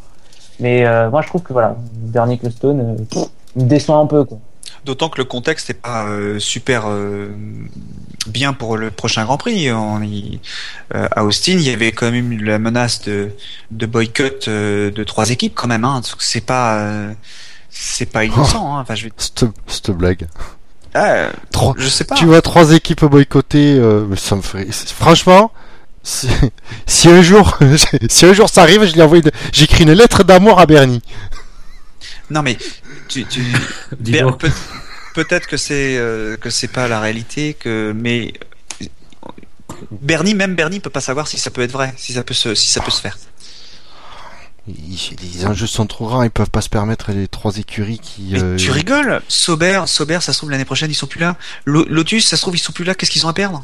Mais 0.59 0.85
euh, 0.85 1.09
moi, 1.09 1.21
je 1.21 1.27
trouve 1.27 1.41
que 1.41 1.53
voilà, 1.53 1.75
Bernie 1.93 2.35
Ecclestone, 2.35 2.97
euh, 3.15 3.25
me 3.55 3.63
déçoit 3.63 3.97
un 3.97 4.05
peu, 4.05 4.23
quoi. 4.23 4.37
D'autant 4.83 5.09
que 5.09 5.17
le 5.17 5.25
contexte 5.25 5.69
n'est 5.69 5.75
pas 5.75 6.05
euh, 6.05 6.37
super 6.37 6.85
bien 8.27 8.53
pour 8.53 8.77
le 8.77 8.91
prochain 8.91 9.23
Grand 9.23 9.37
Prix. 9.37 9.67
À 10.91 11.25
Austin, 11.25 11.53
il 11.53 11.63
y 11.63 11.71
avait 11.71 11.91
quand 11.91 12.11
même 12.11 12.43
la 12.43 12.59
menace 12.59 13.01
de, 13.01 13.31
boycott 13.71 14.47
de 14.47 15.03
trois 15.03 15.31
équipes 15.31 15.55
quand 15.55 15.67
même. 15.67 15.85
Hein. 15.85 16.01
C'est 16.19 16.45
pas 16.45 16.87
c'est 17.77 18.05
pas 18.05 18.23
innocent. 18.25 18.75
Hein. 18.77 18.81
Enfin, 18.81 18.95
je 18.95 19.05
vais... 19.05 19.11
Cette, 19.17 19.45
cette 19.67 19.91
blague. 19.91 20.27
Ah, 20.93 21.27
Trois, 21.51 21.73
je 21.77 21.87
sais 21.89 22.05
pas. 22.05 22.15
tu 22.15 22.25
vois 22.25 22.41
trois 22.41 22.71
équipes 22.71 23.03
boycottées, 23.05 23.77
euh, 23.77 24.05
mais 24.09 24.15
ça 24.15 24.35
me 24.37 24.41
ferait. 24.41 24.65
Franchement, 24.71 25.51
si, 26.03 26.29
si 26.87 27.09
un 27.09 27.21
jour, 27.21 27.57
si 28.09 28.25
un 28.25 28.33
jour 28.33 28.47
ça 28.49 28.61
arrive, 28.61 28.85
je 28.85 28.93
lui 28.93 29.01
envoie, 29.01 29.17
une- 29.17 29.31
j'écris 29.51 29.83
une 29.83 29.91
lettre 29.91 30.23
d'amour 30.23 30.59
à 30.59 30.65
Bernie. 30.65 31.01
Non 32.29 32.41
mais 32.41 32.57
tu, 33.09 33.25
tu... 33.25 33.43
Dis 33.99 34.11
Ber- 34.13 34.21
donc. 34.23 34.39
peut- 34.39 34.51
peut-être 35.15 35.47
que 35.47 35.57
c'est 35.57 35.97
euh, 35.97 36.37
que 36.37 36.49
c'est 36.49 36.69
pas 36.69 36.87
la 36.87 36.99
réalité 37.01 37.53
que 37.55 37.93
mais 37.95 38.33
Bernie 39.91 40.33
même 40.33 40.55
Bernie 40.55 40.79
peut 40.79 40.89
pas 40.89 41.01
savoir 41.01 41.27
si 41.27 41.37
ça 41.37 41.51
peut 41.51 41.61
être 41.61 41.71
vrai, 41.71 41.93
si 41.97 42.13
ça 42.13 42.23
peut 42.23 42.33
se 42.33 42.55
si 42.55 42.67
ça 42.71 42.81
peut 42.81 42.91
se 42.91 43.01
faire. 43.01 43.17
Ils- 44.67 45.15
Les 45.21 45.45
enjeux 45.45 45.67
sont 45.67 45.85
trop 45.85 46.07
grands, 46.07 46.23
ils 46.23 46.31
peuvent 46.31 46.49
pas 46.49 46.61
se 46.61 46.69
permettre 46.69 47.11
les 47.11 47.27
trois 47.27 47.57
écuries 47.57 47.99
qui. 47.99 48.29
Mais 48.31 48.41
euh, 48.41 48.55
tu 48.57 48.71
rigoles 48.71 49.21
Sauber, 49.27 49.83
Sauber, 49.85 50.19
ça 50.21 50.33
se 50.33 50.39
trouve 50.39 50.49
l'année 50.51 50.65
prochaine 50.65 50.89
ils 50.89 50.95
sont 50.95 51.05
plus 51.07 51.19
là. 51.19 51.35
Lo- 51.65 51.85
Lotus, 51.87 52.25
ça 52.27 52.35
se 52.35 52.41
trouve 52.41 52.55
ils 52.55 52.59
sont 52.59 52.71
plus 52.73 52.83
là. 52.83 52.95
Qu'est-ce 52.95 53.11
qu'ils 53.11 53.25
ont 53.25 53.29
à 53.29 53.33
perdre? 53.33 53.63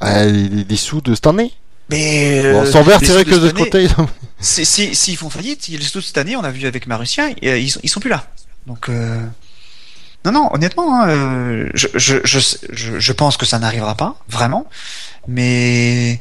Ah, 0.00 0.24
les, 0.24 0.76
sous 0.76 1.00
de 1.00 1.14
cette 1.14 1.26
année? 1.26 1.52
Mais 1.90 2.42
Bon, 2.52 2.62
euh, 2.62 2.70
Sauber, 2.70 2.96
c'est 3.00 3.12
vrai 3.12 3.24
que 3.24 3.34
de 3.34 3.48
ce 3.48 3.52
côté. 3.54 3.84
ils 3.84 4.00
ont- 4.00 4.08
Si 4.40 4.66
si 4.66 4.94
s'ils 4.94 5.16
font 5.16 5.30
faillite, 5.30 5.68
les 5.68 5.80
sous 5.80 6.00
de 6.00 6.04
cette 6.04 6.18
année, 6.18 6.36
on 6.36 6.44
a 6.44 6.50
vu 6.50 6.66
avec 6.66 6.86
Marussia, 6.86 7.28
euh, 7.44 7.58
ils 7.58 7.70
sont 7.70 7.80
ils 7.82 7.88
sont 7.88 8.00
plus 8.00 8.10
là. 8.10 8.26
Donc 8.66 8.88
euh, 8.90 9.18
non 10.26 10.32
non, 10.32 10.50
honnêtement, 10.52 11.00
hein, 11.02 11.08
euh, 11.08 11.68
je, 11.74 11.86
je, 11.94 12.16
je 12.24 12.38
je 12.72 12.98
je 12.98 13.12
pense 13.12 13.36
que 13.38 13.46
ça 13.46 13.58
n'arrivera 13.58 13.94
pas 13.94 14.16
vraiment, 14.28 14.66
mais 15.26 16.20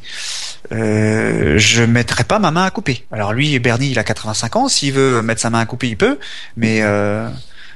euh, 0.71 1.57
je 1.57 1.84
mettrai 1.84 2.23
pas 2.23 2.39
ma 2.39 2.51
main 2.51 2.63
à 2.65 2.71
couper. 2.71 3.05
Alors 3.11 3.34
lui, 3.34 3.57
Bernie, 3.59 3.91
il 3.91 3.99
a 3.99 4.03
85 4.03 4.55
ans, 4.55 4.67
s'il 4.69 4.93
veut 4.93 5.21
mettre 5.21 5.41
sa 5.41 5.49
main 5.49 5.59
à 5.59 5.65
couper, 5.65 5.89
il 5.89 5.97
peut, 5.97 6.19
mais 6.57 6.81
euh, 6.81 7.30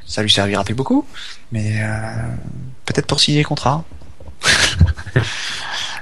ça 0.05 0.21
lui 0.21 0.29
servira 0.29 0.63
plus 0.63 0.73
beaucoup. 0.73 1.05
Mais 1.51 1.81
euh, 1.81 2.15
peut-être 2.85 3.07
pour 3.07 3.19
signer 3.19 3.39
le 3.39 3.47
contrat. 3.47 3.83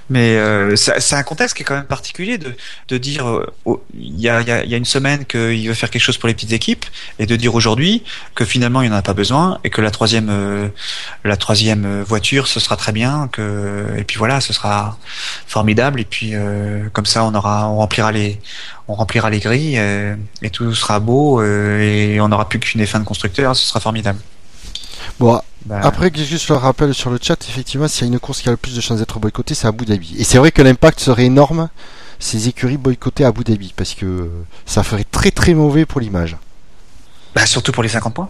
Mais 0.09 0.37
euh, 0.37 0.75
c'est 0.75 1.15
un 1.15 1.23
contexte 1.23 1.57
qui 1.57 1.63
est 1.63 1.65
quand 1.65 1.75
même 1.75 1.85
particulier 1.85 2.37
de, 2.37 2.53
de 2.89 2.97
dire 2.97 3.27
euh, 3.27 3.51
il 3.97 4.19
y, 4.19 4.29
a, 4.29 4.41
y, 4.41 4.51
a, 4.51 4.63
y 4.63 4.73
a 4.75 4.77
une 4.77 4.85
semaine 4.85 5.25
qu'il 5.25 5.67
veut 5.67 5.73
faire 5.73 5.89
quelque 5.89 6.01
chose 6.01 6.17
pour 6.17 6.27
les 6.27 6.35
petites 6.35 6.51
équipes 6.51 6.85
et 7.17 7.25
de 7.25 7.35
dire 7.35 7.55
aujourd'hui 7.55 8.03
que 8.35 8.45
finalement 8.45 8.83
il 8.83 8.89
n'y 8.89 8.93
en 8.93 8.97
a 8.97 9.01
pas 9.01 9.15
besoin 9.15 9.59
et 9.63 9.71
que 9.71 9.81
la 9.81 9.89
troisième 9.89 10.29
euh, 10.29 10.67
la 11.23 11.37
troisième 11.37 12.03
voiture 12.03 12.47
ce 12.47 12.59
sera 12.59 12.75
très 12.75 12.91
bien 12.91 13.29
que 13.31 13.87
et 13.97 14.03
puis 14.03 14.17
voilà 14.17 14.41
ce 14.41 14.53
sera 14.53 14.99
formidable 15.47 15.99
et 15.99 16.05
puis 16.05 16.31
euh, 16.33 16.87
comme 16.93 17.07
ça 17.07 17.23
on 17.23 17.33
aura 17.33 17.67
on 17.67 17.77
remplira 17.77 18.11
les 18.11 18.39
on 18.87 18.93
remplira 18.93 19.31
les 19.31 19.39
grilles 19.39 19.81
et 20.43 20.49
tout 20.51 20.75
sera 20.75 20.99
beau 20.99 21.41
et 21.41 22.19
on 22.21 22.27
n'aura 22.27 22.47
plus 22.47 22.59
qu'une 22.59 22.85
fin 22.85 22.99
de 22.99 23.05
constructeur 23.05 23.55
ce 23.55 23.65
sera 23.65 23.79
formidable. 23.79 24.19
Bon, 25.19 25.39
Bah, 25.65 25.79
Après, 25.83 26.11
que 26.11 26.19
juste 26.23 26.49
le 26.49 26.55
rappel 26.55 26.93
sur 26.93 27.09
le 27.09 27.17
chat, 27.21 27.37
effectivement, 27.49 27.87
s'il 27.87 28.07
y 28.07 28.09
a 28.09 28.13
une 28.13 28.19
course 28.19 28.41
qui 28.41 28.49
a 28.49 28.51
le 28.51 28.57
plus 28.57 28.75
de 28.75 28.81
chances 28.81 28.99
d'être 28.99 29.19
boycottée, 29.19 29.55
c'est 29.55 29.67
Abu 29.67 29.85
Dhabi. 29.85 30.15
Et 30.19 30.23
c'est 30.23 30.37
vrai 30.37 30.51
que 30.51 30.61
l'impact 30.61 30.99
serait 30.99 31.25
énorme 31.25 31.69
ces 32.19 32.47
écuries 32.47 32.77
boycottées 32.77 33.25
à 33.25 33.29
Abu 33.29 33.43
Dhabi, 33.43 33.73
parce 33.75 33.93
que 33.95 34.29
ça 34.65 34.83
ferait 34.83 35.05
très 35.05 35.31
très 35.31 35.53
mauvais 35.53 35.85
pour 35.85 36.01
l'image. 36.01 36.37
bah, 37.33 37.45
surtout 37.45 37.71
pour 37.71 37.81
les 37.83 37.89
50 37.89 38.13
points. 38.13 38.29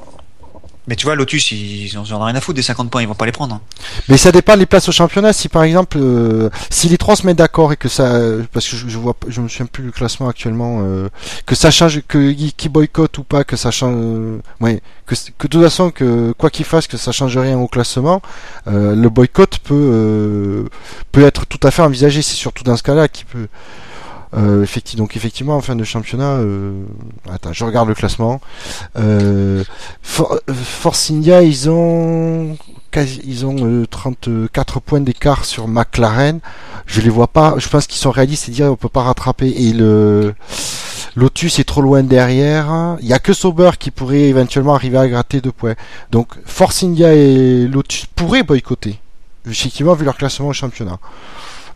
Mais 0.87 0.95
tu 0.95 1.05
vois 1.05 1.15
Lotus 1.15 1.51
ils, 1.51 1.87
ils 1.87 1.97
en 1.97 2.03
ont 2.03 2.23
rien 2.23 2.35
à 2.35 2.41
foutre 2.41 2.55
des 2.55 2.61
50 2.61 2.89
points 2.91 3.01
ils 3.01 3.07
vont 3.07 3.15
pas 3.15 3.25
les 3.25 3.31
prendre. 3.31 3.55
hein. 3.55 3.61
Mais 4.07 4.17
ça 4.17 4.31
dépend 4.31 4.55
des 4.57 4.65
places 4.65 4.87
au 4.87 4.91
championnat. 4.91 5.33
Si 5.33 5.49
par 5.49 5.63
exemple, 5.63 5.97
euh, 5.99 6.49
si 6.69 6.89
les 6.89 6.97
trois 6.97 7.15
se 7.15 7.25
mettent 7.25 7.37
d'accord 7.37 7.73
et 7.73 7.77
que 7.77 7.89
ça, 7.89 8.19
parce 8.53 8.67
que 8.67 8.75
je, 8.75 8.87
je 8.87 8.97
vois, 8.97 9.15
je 9.27 9.41
me 9.41 9.47
souviens 9.47 9.65
plus 9.65 9.83
du 9.83 9.91
classement 9.91 10.27
actuellement, 10.29 10.81
euh, 10.83 11.09
que 11.45 11.55
ça 11.55 11.71
change, 11.71 12.01
que 12.07 12.31
qui 12.31 12.69
boycotte 12.69 13.17
ou 13.17 13.23
pas, 13.23 13.43
que 13.43 13.55
ça 13.55 13.71
change, 13.71 13.95
euh, 13.97 14.37
ouais, 14.61 14.81
que, 15.07 15.15
que 15.37 15.47
de 15.47 15.51
toute 15.51 15.63
façon 15.63 15.89
que 15.91 16.33
quoi 16.37 16.49
qu'il 16.49 16.65
fasse, 16.65 16.87
que 16.87 16.97
ça 16.97 17.11
change 17.11 17.37
rien 17.37 17.57
au 17.57 17.67
classement, 17.67 18.21
euh, 18.67 18.95
le 18.95 19.09
boycott 19.09 19.59
peut 19.59 19.73
euh, 19.73 20.63
peut 21.11 21.23
être 21.23 21.45
tout 21.45 21.59
à 21.63 21.71
fait 21.71 21.81
envisagé. 21.81 22.21
C'est 22.21 22.35
surtout 22.35 22.63
dans 22.63 22.77
ce 22.77 22.83
cas-là 22.83 23.07
qui 23.07 23.25
peut. 23.25 23.47
Euh, 24.35 24.63
effectivement, 24.63 25.03
donc 25.05 25.15
effectivement 25.15 25.55
en 25.55 25.61
fin 25.61 25.75
de 25.75 25.83
championnat, 25.83 26.33
euh, 26.37 26.83
attends, 27.31 27.53
je 27.53 27.63
regarde 27.63 27.87
le 27.87 27.95
classement. 27.95 28.41
Euh, 28.97 29.63
For- 30.01 30.39
euh, 30.49 30.53
Force 30.53 31.09
India, 31.11 31.41
ils 31.41 31.69
ont 31.69 32.57
quasi- 32.91 33.21
ils 33.25 33.45
ont 33.45 33.55
euh, 33.61 33.85
34 33.87 34.79
points 34.81 34.99
d'écart 35.01 35.45
sur 35.45 35.67
McLaren. 35.67 36.39
Je 36.85 37.01
les 37.01 37.09
vois 37.09 37.27
pas. 37.27 37.55
Je 37.57 37.67
pense 37.69 37.87
qu'ils 37.87 37.99
sont 38.01 38.11
réalistes, 38.11 38.45
c'est-à-dire 38.45 38.71
on 38.71 38.75
peut 38.75 38.89
pas 38.89 39.03
rattraper. 39.03 39.47
Et 39.49 39.71
le 39.73 40.35
Lotus 41.15 41.59
est 41.59 41.63
trop 41.63 41.81
loin 41.81 42.03
derrière. 42.03 42.97
Il 43.01 43.07
y 43.07 43.13
a 43.13 43.19
que 43.19 43.31
Sauber 43.33 43.71
qui 43.79 43.89
pourrait 43.89 44.23
éventuellement 44.23 44.75
arriver 44.75 44.97
à 44.97 45.07
gratter 45.07 45.39
deux 45.39 45.51
points. 45.53 45.75
Donc 46.11 46.27
Force 46.45 46.83
India 46.83 47.13
et 47.13 47.67
Lotus 47.67 48.05
pourraient 48.15 48.43
boycotter. 48.43 48.99
Effectivement, 49.49 49.93
vu 49.93 50.03
leur 50.03 50.17
classement 50.17 50.47
au 50.49 50.53
championnat. 50.53 50.97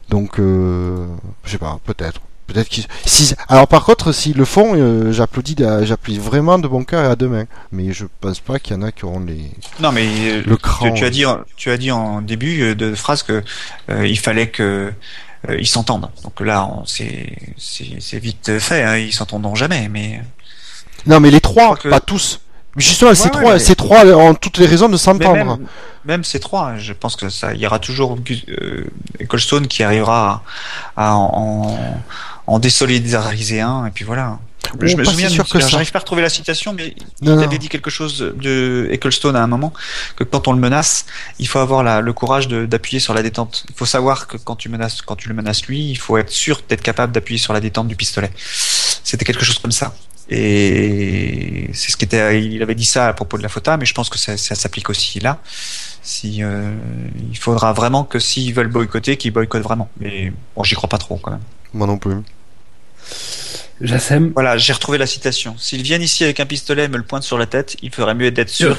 Donc, 0.09 0.39
euh, 0.39 1.05
je 1.45 1.51
sais 1.51 1.57
pas, 1.59 1.77
peut-être. 1.85 2.19
Peut-être 2.51 2.67
qu'ils. 2.69 2.85
Si... 3.05 3.33
Alors 3.47 3.67
par 3.67 3.83
contre, 3.85 4.11
s'ils 4.11 4.35
le 4.37 4.45
font, 4.45 4.73
euh, 4.75 5.11
j'applaudis, 5.11 5.55
de- 5.55 5.85
j'applaudis 5.85 6.19
vraiment 6.19 6.57
de 6.59 6.67
bon 6.67 6.83
cœur 6.83 7.03
et 7.05 7.07
à 7.07 7.15
demain. 7.15 7.45
Mais 7.71 7.93
je 7.93 8.05
pense 8.21 8.39
pas 8.39 8.59
qu'il 8.59 8.75
y 8.75 8.79
en 8.79 8.81
a 8.81 8.91
qui 8.91 9.05
auront 9.05 9.19
les 9.19 9.51
Non 9.79 9.91
mais 9.91 10.07
euh, 10.31 10.43
le 10.45 10.57
cran. 10.57 10.91
tu, 10.91 10.99
tu 10.99 11.05
as 11.05 11.09
dit 11.09 11.25
en- 11.25 11.39
tu 11.55 11.69
as 11.71 11.77
dit 11.77 11.91
en 11.91 12.21
début 12.21 12.61
euh, 12.63 12.75
de 12.75 12.95
phrase 12.95 13.23
que 13.23 13.43
euh, 13.89 14.07
il 14.07 14.17
fallait 14.19 14.47
que 14.49 14.91
ils 15.57 15.67
s'entendent. 15.67 16.09
Donc 16.23 16.41
là 16.41 16.69
c'est 16.85 17.31
c'est 17.57 17.87
c'est 17.99 18.19
vite 18.19 18.59
fait 18.59 18.83
hein, 18.83 18.97
ils 18.97 19.13
s'entendront 19.13 19.55
jamais 19.55 19.87
mais 19.89 20.21
Non, 21.05 21.19
mais 21.21 21.31
les 21.31 21.39
trois, 21.41 21.75
que- 21.77 21.87
pas 21.89 22.01
tous. 22.01 22.41
Justement, 22.75 23.15
ces 23.15 23.23
Ouais, 23.25 23.29
trois, 23.31 23.43
ouais, 23.45 23.53
mais- 23.53 23.59
ces 23.59 23.75
trois 23.75 24.05
ont 24.05 24.35
toutes 24.35 24.57
les 24.59 24.65
raisons 24.67 24.89
de 24.89 24.95
s'entendre. 24.97 25.57
même 25.57 25.67
même 26.05 26.23
ces 26.23 26.39
trois, 26.39 26.77
je 26.77 26.93
pense 26.93 27.15
que 27.15 27.27
ça 27.29 27.53
il 27.53 27.59
y 27.59 27.65
aura 27.65 27.79
toujours 27.79 28.17
euh, 28.49 28.85
Ecclestone 29.19 29.67
qui 29.67 29.81
arrivera 29.83 30.43
à, 30.95 31.11
à 31.11 31.15
en, 31.15 31.77
en 32.49 32.59
désolidariser 32.59 33.61
un 33.61 33.85
et 33.85 33.91
puis 33.91 34.03
voilà. 34.05 34.39
Oh, 34.73 34.77
je 34.81 34.95
me 34.97 35.03
souviens, 35.03 35.29
si 35.29 35.35
sûr 35.35 35.47
que 35.47 35.59
j'arrive 35.59 35.91
pas 35.91 35.99
à 35.99 36.01
retrouver 36.01 36.21
la 36.21 36.29
citation, 36.29 36.73
mais 36.73 36.93
Non, 37.21 37.33
il 37.33 37.37
non. 37.37 37.41
avait 37.43 37.57
dit 37.57 37.69
quelque 37.69 37.89
chose 37.89 38.33
de 38.39 38.87
Ecclestone 38.91 39.35
à 39.35 39.41
un 39.41 39.47
moment, 39.47 39.73
que 40.15 40.23
quand 40.23 40.47
on 40.47 40.53
le 40.53 40.59
menace, 40.59 41.05
il 41.39 41.47
faut 41.47 41.59
avoir 41.59 41.81
la- 41.83 42.01
le 42.01 42.13
courage 42.13 42.47
d'appuyer 42.47 42.99
sur 42.99 43.13
la 43.13 43.23
détente. 43.23 43.65
Il 43.69 43.75
faut 43.75 43.85
savoir 43.85 44.27
que 44.27 44.37
quand 44.37 44.55
tu 44.55 44.67
menaces, 44.69 45.01
quand 45.01 45.15
tu 45.15 45.27
le 45.29 45.33
menaces 45.33 45.65
lui, 45.65 45.89
il 45.91 45.95
faut 45.95 46.17
être 46.17 46.29
sûr 46.31 46.61
d'être 46.69 46.81
capable 46.83 47.13
d'appuyer 47.13 47.39
sur 47.39 47.53
la 47.53 47.61
détente 47.61 47.87
du 47.87 47.95
pistolet. 47.95 48.31
C'était 49.03 49.25
quelque 49.25 49.45
chose 49.45 49.59
comme 49.59 49.71
ça. 49.71 49.95
Et 50.29 51.69
c'est 51.73 51.91
ce 51.91 51.97
qui 51.97 52.05
était, 52.05 52.41
il 52.43 52.61
avait 52.61 52.75
dit 52.75 52.85
ça 52.85 53.07
à 53.07 53.13
propos 53.13 53.37
de 53.37 53.43
la 53.43 53.49
FOTA, 53.49 53.77
mais 53.77 53.85
je 53.85 53.93
pense 53.93 54.09
que 54.09 54.17
ça, 54.19 54.37
ça 54.37 54.55
s'applique 54.55 54.89
aussi 54.89 55.19
là. 55.19 55.39
Si 56.03 56.43
euh, 56.43 56.71
il 57.31 57.37
faudra 57.37 57.73
vraiment 57.73 58.03
que 58.03 58.19
s'ils 58.19 58.53
veulent 58.53 58.67
boycotter, 58.69 59.17
qu'ils 59.17 59.31
boycottent 59.33 59.63
vraiment. 59.63 59.89
Mais 59.99 60.31
bon, 60.55 60.63
j'y 60.63 60.75
crois 60.75 60.89
pas 60.89 60.97
trop 60.99 61.17
quand 61.17 61.31
même. 61.31 61.41
Moi 61.73 61.87
non 61.87 61.97
plus. 61.97 62.15
Jassem, 63.81 64.31
Voilà, 64.33 64.57
j'ai 64.57 64.73
retrouvé 64.73 64.97
la 64.97 65.07
citation. 65.07 65.55
S'ils 65.57 65.81
viennent 65.83 66.01
ici 66.01 66.23
avec 66.23 66.39
un 66.39 66.45
pistolet 66.45 66.85
et 66.85 66.87
me 66.87 66.97
le 66.97 67.03
pointent 67.03 67.23
sur 67.23 67.37
la 67.37 67.45
tête, 67.45 67.77
il 67.81 67.91
ferait 67.93 68.13
mieux 68.15 68.31
d'être 68.31 68.49
sûr 68.49 68.75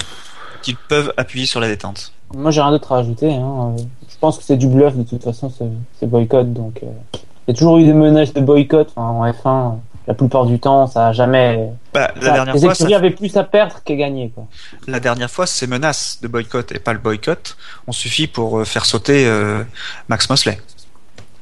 qu'ils 0.63 0.77
peuvent 0.77 1.13
appuyer 1.17 1.47
sur 1.47 1.59
la 1.61 1.69
détente. 1.69 2.13
Moi, 2.35 2.51
j'ai 2.51 2.61
rien 2.61 2.71
d'autre 2.71 2.93
à 2.93 2.97
rajouter. 2.97 3.33
Hein. 3.33 3.75
Je 4.09 4.17
pense 4.21 4.37
que 4.39 4.45
c'est 4.45 4.57
du 4.59 4.67
bluff 4.67 4.95
de 4.97 5.03
toute 5.03 5.25
façon, 5.25 5.51
ce, 5.51 5.65
ce 5.99 6.05
boycott. 6.07 6.53
Donc, 6.53 6.81
euh, 6.83 6.87
il 7.15 7.19
y 7.49 7.51
a 7.53 7.55
toujours 7.55 7.79
eu 7.79 7.85
des 7.85 7.95
menaces 7.95 8.35
de 8.35 8.41
boycott 8.41 8.91
en 8.97 9.25
F1. 9.27 9.79
La 10.07 10.15
plupart 10.15 10.45
du 10.45 10.59
temps, 10.59 10.87
ça 10.87 11.09
a 11.09 11.13
jamais. 11.13 11.71
Bah, 11.95 12.11
la 12.21 12.31
dernière 12.33 12.55
les 12.55 12.61
fois, 12.61 12.75
ça- 12.75 12.85
écuries 12.85 12.95
avaient 12.95 13.11
plus 13.11 13.37
à 13.37 13.45
perdre 13.45 13.77
qu'à 13.85 13.95
gagner. 13.95 14.31
Quoi. 14.35 14.47
la 14.89 14.99
dernière 15.01 15.31
fois, 15.31 15.47
ces 15.47 15.67
menaces 15.67 16.19
de 16.21 16.29
boycott 16.29 16.73
et 16.73 16.79
pas 16.79 16.93
le 16.93 16.99
boycott 16.99 17.57
ont 17.87 17.93
suffi 17.93 18.27
pour 18.27 18.59
euh, 18.59 18.65
faire 18.65 18.87
sauter 18.87 19.27
euh, 19.27 19.63
Max 20.09 20.29
Mosley. 20.29 20.59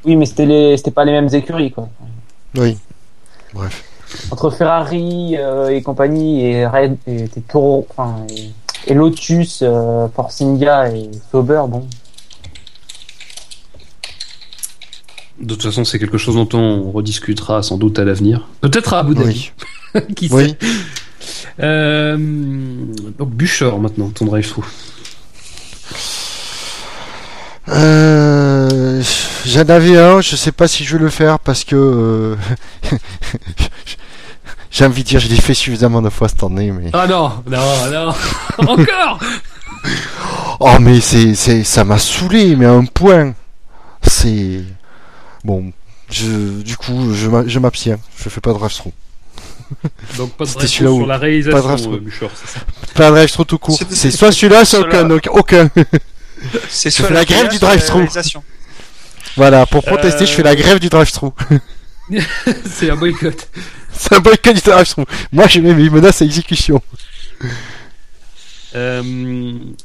Oui, 0.04 0.16
mais 0.16 0.26
c'était 0.26 0.46
les, 0.46 0.76
pas 0.94 1.04
les 1.04 1.12
mêmes 1.12 1.28
écuries. 1.32 1.70
Quoi. 1.72 1.88
Oui. 2.56 2.76
Bref. 3.54 3.84
Entre 4.30 4.50
Ferrari 4.50 5.36
euh, 5.36 5.68
et 5.68 5.82
compagnie 5.82 6.44
et 6.46 6.66
Red 6.66 6.96
et, 7.06 7.24
et 7.24 7.40
Toro, 7.46 7.86
enfin, 7.90 8.24
et, 8.30 8.50
et 8.86 8.94
Lotus, 8.94 9.60
euh, 9.62 10.08
Force 10.14 10.40
India 10.40 10.90
et 10.90 11.10
Sauber, 11.30 11.62
bon. 11.68 11.86
de 15.40 15.54
toute 15.54 15.62
façon, 15.62 15.84
c'est 15.84 15.98
quelque 15.98 16.18
chose 16.18 16.34
dont 16.34 16.48
on 16.58 16.90
rediscutera 16.90 17.62
sans 17.62 17.76
doute 17.76 17.98
à 17.98 18.04
l'avenir. 18.04 18.48
Peut-être 18.60 18.94
à 18.94 19.00
Abu 19.00 19.14
Dhabi. 19.14 19.52
Oui. 19.94 20.02
Qui 20.14 20.28
sait 20.28 20.34
Oui. 20.34 20.56
Euh, 21.60 22.16
donc, 23.18 23.30
Bûcheur 23.30 23.78
maintenant, 23.78 24.10
ton 24.10 24.26
drive-through. 24.26 24.66
Euh, 27.68 28.37
J'en 29.48 29.68
avais 29.68 29.96
un, 29.98 30.20
je 30.20 30.36
sais 30.36 30.52
pas 30.52 30.68
si 30.68 30.84
je 30.84 30.96
vais 30.96 31.04
le 31.04 31.10
faire 31.10 31.38
parce 31.38 31.64
que 31.64 31.74
euh, 31.76 32.36
j'ai 34.70 34.84
envie 34.84 35.02
de 35.02 35.08
dire, 35.08 35.20
je 35.20 35.28
l'ai 35.28 35.36
fait 35.36 35.54
suffisamment 35.54 36.02
de 36.02 36.10
fois 36.10 36.28
cette 36.28 36.42
année, 36.42 36.70
mais 36.70 36.90
Ah 36.92 37.06
non, 37.06 37.42
non, 37.46 37.90
non, 37.90 38.14
encore 38.72 39.18
Oh 40.60 40.76
mais 40.80 41.00
c'est 41.00 41.34
c'est 41.34 41.62
ça 41.64 41.84
m'a 41.84 41.98
saoulé 41.98 42.56
mais 42.56 42.66
à 42.66 42.72
un 42.72 42.84
point. 42.84 43.34
C'est 44.02 44.60
bon. 45.44 45.72
Je 46.10 46.62
du 46.62 46.76
coup 46.76 47.14
je 47.14 47.28
m'a- 47.28 47.46
je 47.46 47.58
m'abstiens. 47.58 47.98
Je 48.18 48.28
fais 48.28 48.40
pas 48.40 48.52
de 48.52 48.58
drive-through. 48.58 48.92
Donc 50.16 50.32
pas 50.32 50.44
de 50.44 50.48
C'était 50.48 50.60
drive 50.60 50.70
celui-là 50.70 50.92
où- 50.92 50.98
sur 50.98 51.06
la 51.06 51.14
pas 51.14 51.18
de 51.20 51.24
réalisation, 51.26 51.60
drive-through. 51.68 51.94
euh, 51.94 52.00
Bouchard, 52.00 52.30
c'est 52.34 52.58
ça 52.58 52.60
Pas 52.94 53.06
de 53.10 53.14
drive-through 53.16 53.46
tout 53.46 53.58
court. 53.58 53.78
C'est- 53.90 54.10
soit 54.10 54.32
celui-là, 54.32 54.64
soit 54.64 54.80
aucun. 54.80 55.04
donc 55.04 55.28
aucun. 55.30 55.70
C'est 56.68 56.90
Je 56.90 56.96
soit 56.96 57.06
fais 57.08 57.14
la 57.14 57.24
grève 57.24 57.48
du 57.50 57.58
réalisation. 57.64 58.42
Voilà 59.36 59.66
pour 59.66 59.82
protester 59.84 60.26
je 60.26 60.32
fais 60.32 60.42
la 60.42 60.54
grève 60.56 60.78
du 60.80 60.88
drive-through. 60.88 61.32
C'est 62.64 62.90
un 62.90 62.96
boycott. 62.96 63.48
c'est 63.92 64.14
un 64.14 64.20
boycott 64.20 64.54
du 64.54 64.62
drive-through. 64.62 65.04
Moi 65.32 65.46
j'ai 65.46 65.60
mis 65.60 65.74
mes 65.74 65.90
menaces 65.90 66.22
à 66.22 66.24
exécution. 66.24 66.80
Euh, 68.76 69.02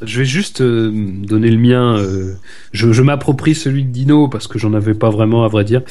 je 0.02 0.20
vais 0.20 0.26
juste 0.26 0.60
euh, 0.60 0.92
donner 0.94 1.50
le 1.50 1.58
mien. 1.58 1.98
euh, 1.98 2.34
je 2.74 2.92
je 2.92 3.02
m'approprie 3.02 3.56
celui 3.56 3.84
de 3.84 3.90
Dino 3.90 4.28
parce 4.28 4.48
que 4.48 4.60
j'en 4.60 4.74
avais 4.74 4.94
pas 4.94 5.10
vraiment 5.10 5.46
à 5.46 5.48
vrai 5.48 5.64
dire. 5.64 5.82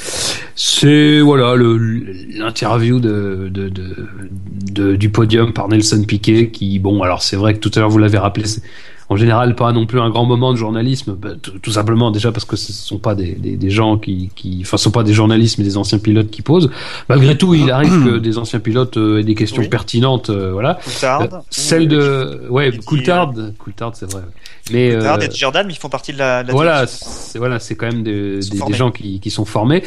C'est 0.55 1.21
voilà 1.21 1.55
l'interview 1.57 3.01
de, 3.01 3.49
de, 3.51 3.71
de, 3.71 3.97
de- 4.73 4.97
du 4.97 5.09
podium 5.09 5.55
par 5.55 5.69
Nelson 5.69 6.05
Piquet 6.07 6.51
qui 6.51 6.79
bon 6.79 7.03
alors 7.03 7.23
c'est 7.23 7.37
vrai 7.37 7.55
que 7.55 7.61
tout 7.61 7.71
à 7.75 7.81
l'heure 7.81 7.89
vous 7.91 7.99
l'avez 7.99 8.19
rappelé. 8.19 8.45
En 9.13 9.17
général, 9.17 9.55
pas 9.55 9.73
non 9.73 9.85
plus 9.85 10.01
un 10.01 10.09
grand 10.09 10.25
moment 10.25 10.53
de 10.53 10.57
journalisme, 10.57 11.15
bah, 11.21 11.31
tout, 11.41 11.59
tout 11.59 11.71
simplement 11.73 12.11
déjà 12.11 12.33
parce 12.33 12.47
que 12.47 12.57
ce 12.57 12.73
sont 12.73 12.97
pas 12.99 13.15
des, 13.15 13.33
des, 13.33 13.57
des 13.57 13.71
gens 13.71 13.99
qui, 13.99 14.31
qui, 14.35 14.61
enfin, 14.63 14.79
ce 14.79 14.85
sont 14.85 14.91
pas 14.91 15.03
des 15.03 15.13
journalistes 15.13 15.59
mais 15.59 15.65
des 15.65 15.77
anciens 15.77 15.99
pilotes 15.99 16.31
qui 16.31 16.41
posent. 16.41 16.71
Malgré 17.11 17.37
tout, 17.37 17.55
il 17.55 17.71
arrive 17.71 18.05
que 18.05 18.17
des 18.17 18.39
anciens 18.39 18.59
pilotes 18.59 18.97
euh, 18.97 19.19
aient 19.21 19.25
des 19.25 19.35
questions 19.35 19.61
Oui. 19.61 19.69
pertinentes, 19.69 20.31
euh, 20.31 20.51
voilà. 20.53 20.79
Coulthard. 20.83 21.23
Euh, 21.23 21.27
celle 21.51 21.89
de 21.89 22.47
ouais 22.49 22.73
Coulthard 22.87 23.35
Coulthard 23.59 23.93
c'est 23.95 24.11
vrai 24.11 24.23
mais 24.73 24.93
Coulthard 24.95 25.19
euh, 25.19 25.27
et 25.27 25.35
Jordan, 25.35 25.67
mais 25.67 25.75
ils 25.75 25.79
font 25.79 25.89
partie 25.91 26.13
de 26.15 26.19
la, 26.19 26.43
la 26.43 26.53
voilà 26.53 26.87
c'est 26.87 27.39
voilà 27.39 27.59
c'est 27.59 27.75
quand 27.75 27.87
même 27.93 28.03
des, 28.03 28.39
des, 28.39 28.73
gens 28.75 28.91
qui, 28.91 29.21
qui 29.21 29.31
sont 29.31 29.45
formés 29.45 29.83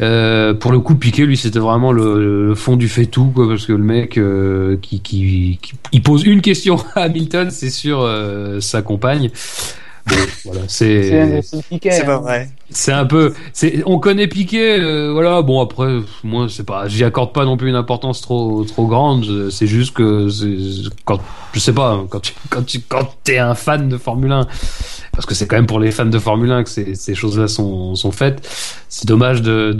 euh, 0.00 0.52
pour 0.54 0.72
le 0.72 0.80
coup 0.80 0.94
Piqué 0.94 1.24
lui 1.26 1.36
c'était 1.36 1.58
vraiment 1.58 1.90
le, 1.92 2.48
le 2.48 2.54
fond 2.54 2.76
du 2.76 2.88
fait 2.88 3.06
tout 3.06 3.32
quoi 3.34 3.48
parce 3.48 3.64
que 3.66 3.72
le 3.72 3.82
mec 3.82 4.18
euh, 4.18 4.76
qui, 4.82 5.00
qui, 5.00 5.58
qui- 5.62 5.72
il 5.92 6.02
pose 6.02 6.24
une 6.24 6.42
question 6.42 6.76
à 6.94 7.02
Hamilton 7.02 7.50
c'est 7.50 7.70
sur 7.70 8.00
euh, 8.02 8.60
sa 8.60 8.82
compagne 8.82 9.30
voilà 10.44 10.62
C'est 10.68 11.42
c'est 11.42 11.66
Piquet, 11.68 12.04
pas 12.04 12.14
hein. 12.14 12.18
vrai. 12.18 12.50
c'est 12.70 12.92
un 12.92 13.06
peu, 13.06 13.34
c'est, 13.52 13.82
on 13.86 13.98
connaît 13.98 14.28
Piqué, 14.28 14.78
euh, 14.78 15.12
voilà. 15.12 15.42
Bon 15.42 15.60
après, 15.60 15.98
moi 16.22 16.46
c'est 16.48 16.64
pas, 16.64 16.86
j'y 16.88 17.02
accorde 17.04 17.32
pas 17.32 17.44
non 17.44 17.56
plus 17.56 17.68
une 17.68 17.74
importance 17.74 18.20
trop 18.20 18.64
trop 18.64 18.86
grande. 18.86 19.50
C'est 19.50 19.66
juste 19.66 19.94
que 19.94 20.28
quand, 21.04 21.20
je 21.52 21.58
sais 21.60 21.72
pas, 21.72 22.04
quand 22.08 22.20
tu 22.20 22.34
quand 22.50 22.64
tu 22.64 22.80
quand 22.80 23.16
t'es 23.24 23.38
un 23.38 23.54
fan 23.54 23.88
de 23.88 23.98
Formule 23.98 24.32
1, 24.32 24.46
parce 25.12 25.26
que 25.26 25.34
c'est 25.34 25.46
quand 25.46 25.56
même 25.56 25.66
pour 25.66 25.80
les 25.80 25.90
fans 25.90 26.06
de 26.06 26.18
Formule 26.18 26.52
1 26.52 26.64
que 26.64 26.70
ces, 26.70 26.94
ces 26.94 27.14
choses-là 27.14 27.48
sont 27.48 27.94
sont 27.96 28.12
faites. 28.12 28.48
C'est 28.88 29.06
dommage 29.08 29.42
de, 29.42 29.76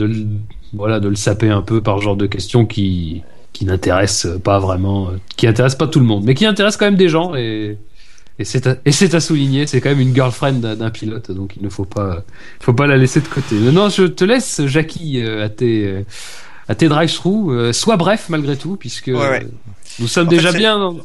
voilà 0.72 0.98
de 1.00 1.08
le 1.08 1.16
saper 1.16 1.50
un 1.50 1.62
peu 1.62 1.80
par 1.80 1.98
ce 1.98 2.04
genre 2.04 2.16
de 2.16 2.26
questions 2.26 2.66
qui 2.66 3.22
qui 3.52 3.64
n'intéressent 3.64 4.38
pas 4.42 4.58
vraiment, 4.58 5.08
euh, 5.08 5.12
qui 5.36 5.46
intéressent 5.46 5.78
pas 5.78 5.86
tout 5.86 6.00
le 6.00 6.04
monde, 6.04 6.24
mais 6.24 6.34
qui 6.34 6.44
intéressent 6.44 6.78
quand 6.78 6.84
même 6.84 6.96
des 6.96 7.08
gens 7.08 7.34
et 7.34 7.78
et 8.38 8.44
c'est 8.44 9.14
à, 9.14 9.20
souligner, 9.20 9.66
c'est 9.66 9.80
quand 9.80 9.88
même 9.90 10.00
une 10.00 10.14
girlfriend 10.14 10.52
d'un 10.60 10.90
pilote, 10.90 11.30
donc 11.30 11.54
il 11.56 11.62
ne 11.62 11.68
faut 11.70 11.84
pas, 11.86 12.22
faut 12.60 12.74
pas 12.74 12.86
la 12.86 12.96
laisser 12.96 13.20
de 13.20 13.28
côté. 13.28 13.54
Maintenant, 13.56 13.88
je 13.88 14.04
te 14.04 14.24
laisse, 14.24 14.60
Jackie, 14.66 15.22
euh, 15.22 15.44
à 15.44 15.48
tes, 15.48 16.04
à 16.68 16.74
tes 16.74 16.88
drive-through. 16.88 17.50
euh, 17.52 17.72
sois 17.72 17.96
bref 17.96 18.26
malgré 18.28 18.56
tout, 18.56 18.76
puisque 18.76 19.06
Ouais, 19.06 19.14
ouais. 19.14 19.46
nous 19.98 20.08
sommes 20.08 20.26
En 20.26 20.30
déjà 20.30 20.52
fait, 20.52 20.58
bien, 20.58 20.78
dans- 20.78 20.96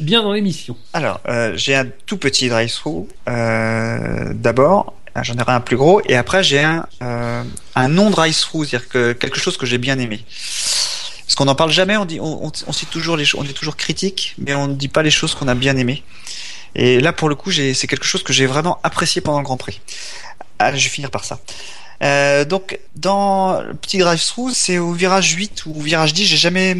bien 0.00 0.22
dans 0.22 0.32
l'émission. 0.32 0.76
Alors, 0.94 1.20
euh, 1.28 1.52
j'ai 1.56 1.74
un 1.74 1.86
tout 2.06 2.16
petit 2.16 2.48
drive-through 2.48 3.06
euh, 3.28 4.32
d'abord. 4.34 4.94
Ah, 5.14 5.22
J'en 5.24 5.34
aurai 5.38 5.52
un 5.52 5.60
plus 5.60 5.76
gros 5.76 6.00
et 6.06 6.14
après 6.14 6.44
j'ai 6.44 6.60
un 6.60 6.86
euh, 7.02 7.42
un 7.74 7.88
non 7.88 8.08
drive-through, 8.10 8.64
c'est-à-dire 8.66 8.88
que 8.88 9.12
quelque 9.12 9.40
chose 9.40 9.56
que 9.56 9.66
j'ai 9.66 9.78
bien 9.78 9.98
aimé. 9.98 10.24
Parce 10.28 11.34
qu'on 11.34 11.46
n'en 11.46 11.56
parle 11.56 11.72
jamais, 11.72 11.96
on 11.96 12.04
dit 12.04 12.20
on, 12.20 12.46
on, 12.46 12.52
on 12.68 12.72
cite 12.72 12.90
toujours 12.90 13.16
les 13.16 13.24
on 13.36 13.42
est 13.44 13.52
toujours 13.52 13.76
critique, 13.76 14.34
mais 14.38 14.54
on 14.54 14.68
ne 14.68 14.74
dit 14.74 14.86
pas 14.88 15.02
les 15.02 15.10
choses 15.10 15.34
qu'on 15.34 15.48
a 15.48 15.54
bien 15.56 15.76
aimées. 15.76 16.04
Et 16.74 17.00
là 17.00 17.12
pour 17.12 17.28
le 17.28 17.34
coup, 17.34 17.50
j'ai 17.50 17.74
c'est 17.74 17.86
quelque 17.86 18.06
chose 18.06 18.22
que 18.22 18.32
j'ai 18.32 18.46
vraiment 18.46 18.78
apprécié 18.82 19.20
pendant 19.20 19.38
le 19.38 19.44
Grand 19.44 19.56
Prix. 19.56 19.80
Ah, 20.58 20.74
je 20.74 20.84
vais 20.84 20.90
finir 20.90 21.10
par 21.10 21.24
ça. 21.24 21.38
Euh, 22.00 22.44
donc 22.44 22.78
dans 22.94 23.60
le 23.60 23.74
petit 23.74 23.98
drive-through, 23.98 24.52
c'est 24.54 24.78
au 24.78 24.92
virage 24.92 25.32
8 25.32 25.66
ou 25.66 25.74
au 25.76 25.80
virage 25.80 26.12
10, 26.12 26.26
j'ai 26.26 26.36
jamais 26.36 26.76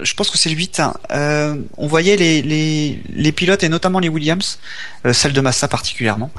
je 0.00 0.14
pense 0.14 0.30
que 0.30 0.38
c'est 0.38 0.48
le 0.48 0.56
8. 0.56 0.80
hein. 0.80 0.94
Euh, 1.10 1.56
on 1.76 1.86
voyait 1.86 2.16
les, 2.16 2.40
les, 2.40 3.02
les 3.14 3.32
pilotes 3.32 3.62
et 3.62 3.68
notamment 3.68 3.98
les 3.98 4.08
Williams, 4.08 4.58
euh, 5.04 5.12
celle 5.12 5.34
de 5.34 5.40
Massa 5.42 5.68
particulièrement, 5.68 6.30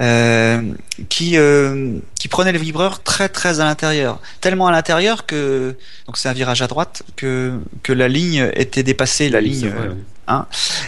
euh, 0.00 0.62
qui 1.08 1.36
euh, 1.36 1.98
qui 2.18 2.26
prenaient 2.26 2.50
le 2.50 2.58
vibreur 2.58 3.04
très 3.04 3.28
très 3.28 3.60
à 3.60 3.64
l'intérieur, 3.64 4.20
tellement 4.40 4.66
à 4.66 4.72
l'intérieur 4.72 5.24
que 5.24 5.76
donc 6.06 6.16
c'est 6.16 6.28
un 6.28 6.32
virage 6.32 6.62
à 6.62 6.66
droite 6.66 7.04
que 7.14 7.60
que 7.84 7.92
la 7.92 8.08
ligne 8.08 8.50
était 8.54 8.82
dépassée, 8.82 9.30
la 9.30 9.40
ligne 9.40 9.68
ouais. 9.68 10.36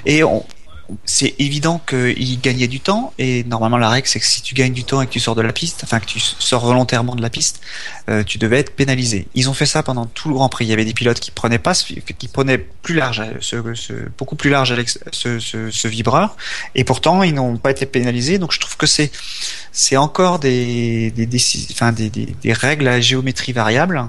et 0.05 0.25
on 0.25 0.45
c'est 1.05 1.35
évident 1.39 1.81
qu'il 1.87 2.41
gagnait 2.41 2.67
du 2.67 2.81
temps 2.81 3.13
et 3.19 3.45
normalement 3.45 3.77
la 3.77 3.91
règle 3.91 4.09
c'est 4.09 4.21
que 4.21 4.27
si 4.27 4.41
tu 4.41 4.55
gagnes 4.55 4.73
du 4.73 4.85
temps 4.85 5.03
et 5.03 5.07
que 5.07 5.13
tu 5.13 5.21
sors 5.21 5.35
de 5.35 5.43
la 5.43 5.53
piste, 5.53 5.83
enfin 5.85 6.01
que 6.01 6.07
tu 6.07 6.19
sors 6.19 6.65
volontairement 6.65 7.15
de 7.15 7.21
la 7.23 7.31
piste, 7.31 7.61
euh, 8.09 8.25
tu 8.25 8.39
devais 8.39 8.59
être 8.59 8.75
pénalisé. 8.75 9.29
Ils 9.35 9.51
ont 9.51 9.55
fait 9.55 9.67
ça 9.67 9.83
pendant 9.83 10.07
tout 10.07 10.29
le 10.29 10.35
Grand 10.35 10.49
Prix. 10.49 10.65
Il 10.65 10.69
y 10.69 10.73
avait 10.73 10.85
des 10.85 10.95
pilotes 10.95 11.21
qui 11.21 11.31
prenaient 11.31 11.59
pas, 11.59 11.75
qui 11.75 12.29
prenaient 12.29 12.59
plus 12.59 12.95
large, 12.95 13.23
beaucoup 14.17 14.37
plus 14.37 14.51
large 14.51 14.75
ce, 15.13 15.89
vibreur, 15.89 16.37
et 16.75 16.85
pourtant 16.85 17.23
ils 17.23 17.35
n'ont 17.35 17.59
pas 17.59 17.71
été 17.71 17.85
pénalisés. 17.85 18.39
Donc 18.39 18.53
je 18.53 18.61
trouve 18.61 18.77
que 18.77 18.87
c'est 18.87 19.97
encore 19.97 20.39
des 20.39 21.13
règles 22.47 22.89
à 22.89 23.01
géométrie 23.01 23.53
variable 23.53 24.09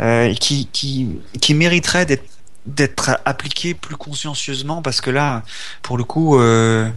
euh, 0.00 0.34
qui 0.34 0.68
qui 0.72 1.08
qui 1.40 1.54
mériteraient 1.54 2.06
d'être 2.06 2.24
d'être 2.66 3.18
appliquées 3.24 3.74
plus 3.74 3.96
consciencieusement 3.96 4.80
parce 4.82 5.00
que 5.00 5.10
là 5.10 5.42
pour 5.82 5.98
le 5.98 6.04
coup 6.04 6.38
euh, 6.40 6.88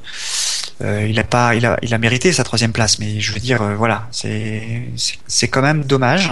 euh, 0.82 1.08
il 1.10 1.20
a 1.20 1.24
pas 1.24 1.56
il 1.56 1.66
a 1.66 1.78
il 1.82 1.94
a 1.94 1.98
mérité 1.98 2.32
sa 2.32 2.44
troisième 2.44 2.72
place. 2.72 3.00
Mais 3.00 3.20
je 3.20 3.34
veux 3.34 3.40
dire 3.40 3.62
euh, 3.62 3.76
voilà 3.76 4.08
c'est 4.12 4.84
c'est- 5.28 5.48
quand 5.48 5.62
même 5.62 5.84
dommage. 5.84 6.32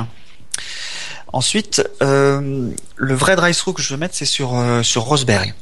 Ensuite 1.34 1.84
le 2.00 2.74
vrai 3.14 3.36
drive 3.36 3.56
through 3.58 3.74
que 3.76 3.82
je 3.82 3.94
veux 3.94 4.00
mettre 4.00 4.16
c'est 4.16 4.26
sur 4.26 4.56
sur 4.84 5.02
Rosberg. 5.04 5.54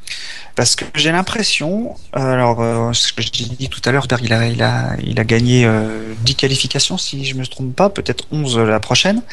Parce 0.55 0.75
que 0.75 0.85
j'ai 0.93 1.11
l'impression 1.11 1.95
alors 2.13 2.93
ce 2.93 3.11
que 3.11 3.23
j'ai 3.23 3.45
dit 3.45 3.69
tout 3.69 3.81
à 3.85 3.91
l'heure 3.91 4.05
il 4.21 4.33
a 4.33 4.45
il 4.47 4.61
a 4.61 4.95
il 5.03 5.19
a 5.19 5.23
gagné 5.23 5.65
euh, 5.65 6.13
10 6.21 6.35
qualifications 6.35 6.99
si 6.99 7.25
je 7.25 7.33
me 7.33 7.47
trompe 7.47 7.75
pas 7.75 7.89
peut-être 7.89 8.25
11 8.31 8.59
la 8.59 8.79
prochaine. 8.79 9.23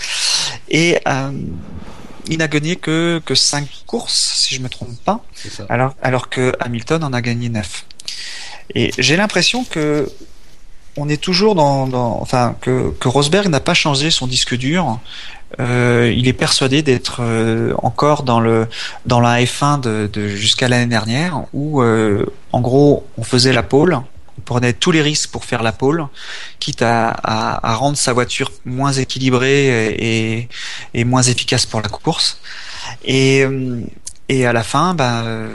Et 0.71 0.99
il 2.31 2.39
n'a 2.39 2.49
gagné 2.49 2.77
que 2.77 3.21
que 3.25 3.35
5 3.35 3.69
courses 3.87 4.33
si 4.37 4.55
je 4.55 4.61
me 4.61 4.69
trompe 4.69 4.97
pas 5.05 5.21
ça. 5.35 5.65
alors, 5.69 5.95
alors 6.01 6.29
que 6.29 6.53
Hamilton 6.61 7.05
en 7.05 7.13
a 7.13 7.21
gagné 7.21 7.49
9. 7.49 7.85
Et 8.75 8.91
j'ai 8.99 9.17
l'impression 9.17 9.65
que 9.65 10.11
on 10.97 11.09
est 11.09 11.21
toujours 11.21 11.55
dans, 11.55 11.87
dans 11.87 12.21
enfin 12.21 12.57
que, 12.61 12.91
que 12.99 13.09
Rosberg 13.09 13.49
n'a 13.49 13.61
pas 13.61 13.75
changé 13.75 14.11
son 14.11 14.27
disque 14.27 14.57
dur. 14.57 14.99
Euh, 15.59 16.13
il 16.17 16.29
est 16.29 16.33
persuadé 16.33 16.83
d'être 16.83 17.19
euh, 17.21 17.75
encore 17.83 18.23
dans 18.23 18.39
le 18.39 18.69
dans 19.07 19.19
la 19.19 19.43
F1 19.43 19.81
de, 19.81 20.09
de 20.13 20.29
jusqu'à 20.29 20.69
l'année 20.69 20.87
dernière 20.87 21.43
où 21.53 21.83
euh, 21.83 22.25
en 22.53 22.61
gros 22.61 23.05
on 23.19 23.25
faisait 23.25 23.53
la 23.53 23.65
pole, 23.65 23.99
prenait 24.41 24.73
tous 24.73 24.91
les 24.91 25.03
risques 25.03 25.31
pour 25.31 25.45
faire 25.45 25.63
la 25.63 25.73
pole, 25.73 26.07
quitte 26.59 26.83
à, 26.83 27.11
à, 27.11 27.75
rendre 27.75 27.97
sa 27.97 28.13
voiture 28.13 28.51
moins 28.65 28.93
équilibrée 28.93 29.95
et, 29.95 30.49
et 30.95 31.05
moins 31.05 31.23
efficace 31.23 31.67
pour 31.67 31.81
la 31.81 31.89
course. 31.89 32.41
Et 33.05 33.45
euh, 33.45 33.83
et 34.31 34.47
à 34.47 34.53
la 34.53 34.63
fin, 34.63 34.95
ben, 34.95 35.25
euh, 35.25 35.49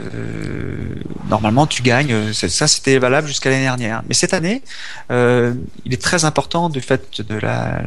normalement, 1.30 1.66
tu 1.66 1.80
gagnes. 1.80 2.34
Ça, 2.34 2.68
c'était 2.68 2.98
valable 2.98 3.26
jusqu'à 3.26 3.48
l'année 3.48 3.62
dernière. 3.62 4.02
Mais 4.06 4.12
cette 4.12 4.34
année, 4.34 4.60
euh, 5.10 5.54
il 5.86 5.94
est 5.94 6.02
très 6.02 6.26
important 6.26 6.68
du 6.68 6.82
fait 6.82 7.22
de 7.22 7.36
la, 7.36 7.80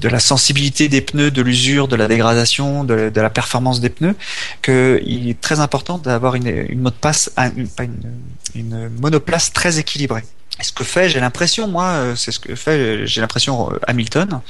de 0.00 0.08
la 0.08 0.20
sensibilité 0.20 0.88
des 0.88 1.00
pneus, 1.00 1.30
de 1.30 1.42
l'usure, 1.42 1.88
de 1.88 1.96
la 1.96 2.08
dégradation, 2.08 2.84
de, 2.84 3.10
la 3.14 3.30
performance 3.30 3.80
des 3.80 3.90
pneus, 3.90 4.16
qu'il 4.62 5.28
est 5.28 5.40
très 5.40 5.60
important 5.60 5.98
d'avoir 5.98 6.34
une, 6.34 6.80
mot 6.80 6.90
de 6.90 6.94
passe, 6.94 7.30
un- 7.36 7.52
une, 8.54 8.90
monoplace 9.00 9.52
très 9.52 9.78
équilibrée. 9.78 10.24
Et 10.60 10.62
ce 10.62 10.72
que 10.72 10.84
fait, 10.84 11.08
j'ai 11.08 11.18
l'impression, 11.18 11.66
moi, 11.66 11.86
euh, 11.86 12.14
c'est 12.14 12.30
ce 12.30 12.38
que 12.38 12.54
fait, 12.54 12.70
euh, 12.78 13.06
j'ai 13.06 13.20
l'impression 13.20 13.72
euh, 13.72 13.78
Hamilton 13.88 14.40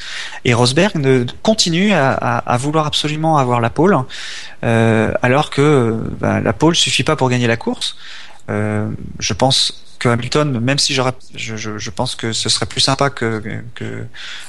et 0.45 0.53
Rosberg 0.53 0.97
ne 0.97 1.25
continue 1.43 1.95
à, 1.95 2.57
vouloir 2.59 2.87
absolument 2.87 3.39
avoir 3.39 3.61
la 3.63 3.71
pole, 3.71 3.97
alors 4.63 5.49
que 5.51 5.99
ben, 6.21 6.41
la 6.41 6.53
pole 6.53 6.77
suffit 6.77 7.05
pas 7.05 7.17
pour 7.17 7.31
gagner 7.31 7.47
la 7.47 7.57
course. 7.57 7.97
Euh, 8.51 8.91
je 9.19 9.33
pense 9.33 9.85
que 9.99 10.09
Hamilton, 10.09 10.61
même 10.61 10.79
si 10.79 10.93
je, 10.93 11.03
je, 11.35 11.79
je 11.79 11.91
pense 11.91 12.15
que 12.15 12.33
ce 12.33 12.49
serait 12.49 12.67
plus 12.67 12.81
sympa 12.81 13.09
que, 13.11 13.43
que 13.75 14.05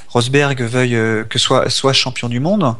Rosberg 0.08 0.60
veuille 0.62 0.96
euh, 0.96 1.24
que 1.24 1.38
soit 1.38 1.70
soit 1.70 1.94
champion 1.94 2.28
du 2.28 2.40
monde 2.40 2.76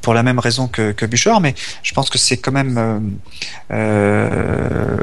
pour 0.00 0.14
la 0.14 0.22
même 0.22 0.38
raison 0.38 0.66
que, 0.68 0.92
que 0.92 1.04
mais 1.40 1.54
je 1.82 1.92
pense 1.92 2.08
que 2.08 2.16
c'est 2.18 2.38
quand 2.38 2.52
même 2.52 2.78
euh, 2.78 2.98
euh, 3.72 4.96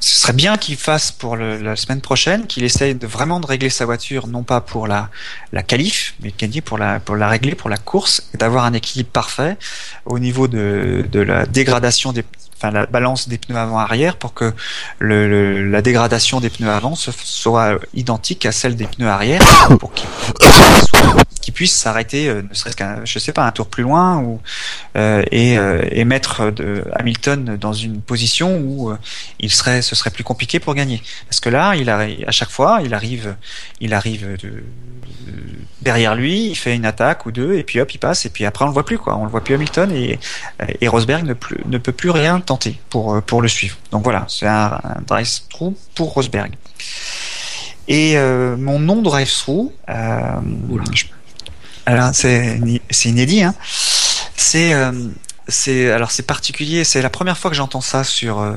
ce 0.00 0.14
serait 0.20 0.32
bien 0.32 0.56
qu'il 0.56 0.76
fasse 0.76 1.10
pour 1.10 1.36
le- 1.36 1.58
la 1.60 1.74
semaine 1.74 2.00
prochaine, 2.00 2.46
qu'il 2.46 2.62
essaye 2.62 2.94
de 2.94 3.06
vraiment 3.06 3.40
de 3.40 3.46
régler 3.46 3.68
sa 3.70 3.84
voiture, 3.84 4.28
non 4.28 4.44
pas 4.44 4.60
pour 4.60 4.86
la, 4.86 5.10
la 5.52 5.62
qualif, 5.64 6.14
mais 6.22 6.32
gagner 6.38 6.60
pour 6.60 6.78
la, 6.78 7.00
pour 7.00 7.16
la 7.16 7.28
régler 7.28 7.56
pour 7.56 7.68
la 7.68 7.78
course, 7.78 8.28
et 8.32 8.36
d'avoir 8.36 8.64
un 8.64 8.74
équilibre 8.74 9.10
parfait 9.10 9.56
au 10.04 10.18
niveau 10.20 10.46
de, 10.46 11.04
de 11.10 11.20
la 11.20 11.46
dégradation 11.46 12.12
des, 12.12 12.24
enfin 12.58 12.70
la 12.72 12.86
balance 12.86 13.28
des 13.28 13.38
pneus 13.38 13.56
avant-arrière 13.56 14.16
pour 14.16 14.34
que 14.34 14.52
la 15.00 15.80
dégradation 15.82 16.40
des 16.40 16.50
pneus 16.50 16.70
avant 16.70 16.94
soit 16.96 17.78
identique 17.94 18.44
à 18.46 18.52
celle 18.52 18.76
des 18.76 18.86
pneus 18.86 19.08
arrière 19.08 19.42
pour 19.78 19.92
qu'ils 19.92 20.08
qu'ils 21.40 21.54
puissent 21.54 21.76
s'arrêter, 21.76 22.28
euh, 22.28 22.42
ne 22.42 22.52
serait-ce 22.54 22.76
qu'un, 22.76 23.04
je 23.04 23.18
sais 23.18 23.32
pas, 23.32 23.46
un 23.46 23.52
tour 23.52 23.68
plus 23.68 23.82
loin 23.82 24.18
ou 24.18 24.38
euh, 24.96 25.22
et, 25.30 25.56
euh, 25.56 25.82
et 25.90 26.04
mettre 26.04 26.52
Hamilton 26.96 27.56
dans 27.58 27.72
une 27.72 28.02
position 28.02 28.58
où 28.58 28.92
il 29.40 29.50
serait, 29.50 29.80
ce 29.80 29.94
serait 29.94 30.10
plus 30.10 30.24
compliqué 30.24 30.58
pour 30.60 30.74
gagner. 30.74 31.02
Parce 31.28 31.40
que 31.40 31.48
là, 31.48 31.74
il 31.76 31.88
arri- 31.88 32.22
à 32.26 32.32
chaque 32.32 32.50
fois, 32.50 32.80
il 32.84 32.92
arrive, 32.92 33.34
il 33.80 33.94
arrive 33.94 34.36
de- 34.42 34.62
derrière 35.82 36.14
lui, 36.14 36.46
il 36.50 36.54
fait 36.56 36.74
une 36.76 36.84
attaque 36.84 37.26
ou 37.26 37.32
deux, 37.32 37.54
et 37.54 37.62
puis 37.64 37.80
hop, 37.80 37.92
il 37.94 37.98
passe, 37.98 38.26
et 38.26 38.30
puis 38.30 38.44
après 38.44 38.64
on 38.64 38.68
le 38.68 38.74
voit 38.74 38.84
plus 38.84 38.98
quoi, 38.98 39.16
on 39.16 39.24
le 39.24 39.30
voit 39.30 39.42
plus 39.42 39.54
Hamilton 39.54 39.90
et, 39.92 40.18
et 40.80 40.88
Rosberg 40.88 41.24
ne, 41.24 41.34
plus, 41.34 41.58
ne 41.66 41.78
peut 41.78 41.92
plus 41.92 42.10
rien 42.10 42.40
tenter 42.40 42.78
pour 42.90 43.14
euh, 43.14 43.20
pour 43.20 43.42
le 43.42 43.48
suivre. 43.48 43.76
Donc 43.90 44.04
voilà, 44.04 44.24
c'est 44.28 44.46
un, 44.46 44.80
un 44.84 45.00
drive-through 45.06 45.74
pour 45.94 46.12
Rosberg. 46.12 46.52
Et 47.88 48.18
euh, 48.18 48.56
mon 48.56 48.78
non 48.78 49.00
drive-through, 49.02 49.72
euh, 49.88 50.40
je- 50.92 51.04
alors 51.86 52.10
c'est 52.12 52.60
c'est 52.90 53.08
inédit, 53.08 53.42
hein. 53.42 53.54
C'est 54.36 54.74
euh, 54.74 54.92
c'est 55.48 55.90
alors 55.90 56.10
c'est 56.10 56.22
particulier, 56.26 56.84
c'est 56.84 57.02
la 57.02 57.10
première 57.10 57.36
fois 57.38 57.50
que 57.50 57.56
j'entends 57.56 57.80
ça 57.80 58.04
sur 58.04 58.38
euh, 58.40 58.52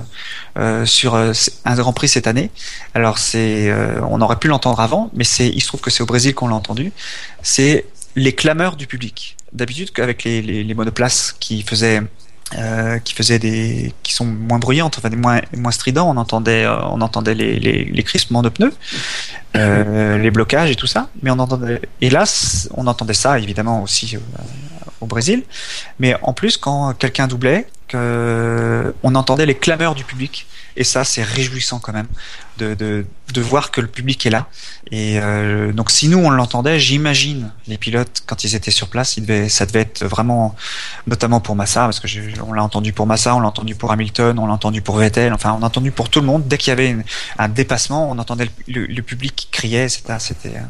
euh, 0.58 0.86
sur 0.86 1.16
euh, 1.16 1.32
un 1.66 1.76
Grand 1.76 1.94
Prix 1.94 2.10
cette 2.10 2.28
année. 2.28 2.52
Alors 2.94 3.18
c'est 3.18 3.74
on 4.10 4.22
aurait 4.22 4.38
pu 4.38 4.48
l'entendre 4.48 4.80
avant, 4.80 5.10
mais 5.14 5.24
il 5.24 5.62
se 5.62 5.68
trouve 5.68 5.82
que 5.82 5.90
c'est 5.90 6.04
au 6.04 6.06
Brésil 6.06 6.34
qu'on 6.36 6.50
l'a 6.50 6.56
entendu. 6.56 6.92
C'est 7.42 7.86
les 8.16 8.34
clameurs 8.34 8.76
du 8.76 8.88
public. 8.88 9.38
D'habitude 9.54 9.92
qu'avec 9.92 10.24
les, 10.24 10.42
les, 10.42 10.64
les 10.64 10.74
monoplaces 10.74 11.36
qui 11.40 11.64
faisaient 11.64 12.02
qui 13.06 13.14
faisaient 13.14 13.40
des 13.40 13.94
qui 14.04 14.14
sont 14.14 14.26
moins 14.26 14.60
bruyantes, 14.60 14.98
enfin 14.98 15.10
moins 15.16 15.40
moins 15.56 15.72
stridents, 15.72 16.10
on 16.10 16.18
entendait 16.18 16.68
on 16.68 17.00
entendait 17.00 17.34
les, 17.34 17.58
les, 17.60 17.86
les 17.86 18.04
crispements 18.04 18.42
de 18.42 18.50
pneus, 18.50 18.74
les 19.56 20.32
blocages 20.32 20.70
et 20.70 20.76
tout 20.76 20.88
ça, 20.88 21.08
mais 21.22 21.32
c- 22.26 22.68
on 22.76 22.88
entendait 22.88 23.14
ça 23.14 23.40
évidemment 23.40 23.82
aussi 23.82 24.18
au 25.02 25.06
Brésil, 25.06 25.44
mais 26.00 26.16
en 26.22 26.34
plus 26.34 26.58
quand 26.58 26.94
quelqu'un 26.94 27.28
doublait, 27.28 27.68
on 27.94 29.16
entendait 29.16 29.46
les 29.46 29.56
clameurs 29.56 29.96
du 29.96 30.04
public. 30.04 30.48
Et 30.78 30.86
ça 30.86 31.04
c'est 31.04 31.24
réjouissant 31.24 31.80
quand 31.80 31.92
même 31.92 32.08
de, 32.58 33.06
voir 33.42 33.72
que 33.72 33.82
le 33.82 33.88
public 33.88 34.26
est 34.26 34.30
là. 34.30 34.48
Et 34.92 35.20
euh, 35.20 35.74
donc 35.74 35.92
si 35.92 36.08
nous 36.08 36.20
on 36.20 36.30
l'entendait 36.30 36.80
j'imagine 36.80 37.52
les 37.68 37.78
pilotes 37.78 38.24
quand 38.26 38.44
ils 38.44 38.56
étaient 38.56 38.72
sur 38.72 38.88
place 38.88 39.20
ça 39.50 39.66
devait 39.66 39.82
être 39.82 40.06
vraiment 40.06 40.56
notamment 41.08 41.40
pour 41.40 41.56
Massa 41.56 41.82
parce 41.82 42.00
que 42.00 42.08
je- 42.08 42.22
on 42.46 42.54
l'a 42.54 42.64
entendu 42.64 42.94
pour 42.94 43.08
Massa 43.08 43.36
on 43.36 43.40
l'a 43.40 43.48
entendu 43.48 43.76
pour 43.76 43.92
Hamilton 43.92 44.38
on 44.38 44.48
l'a 44.48 44.54
entendu 44.54 44.82
pour 44.82 44.98
Vettel 44.98 45.34
enfin 45.34 45.58
on 45.60 45.64
a 45.64 45.66
entendu 45.66 45.92
pour 45.92 46.10
tout 46.10 46.22
le 46.22 46.28
monde. 46.28 46.48
Dès 46.48 46.58
qu'il 46.58 46.70
y 46.70 46.74
avait 46.74 46.96
un 47.38 47.50
dépassement 47.50 48.10
on 48.10 48.18
entendait 48.20 48.50
le, 48.68 49.02
public 49.02 49.36
qui 49.36 49.48
criait. 49.48 49.90
C'était 49.90 50.20
c'était 50.20 50.56
euh, 50.56 50.62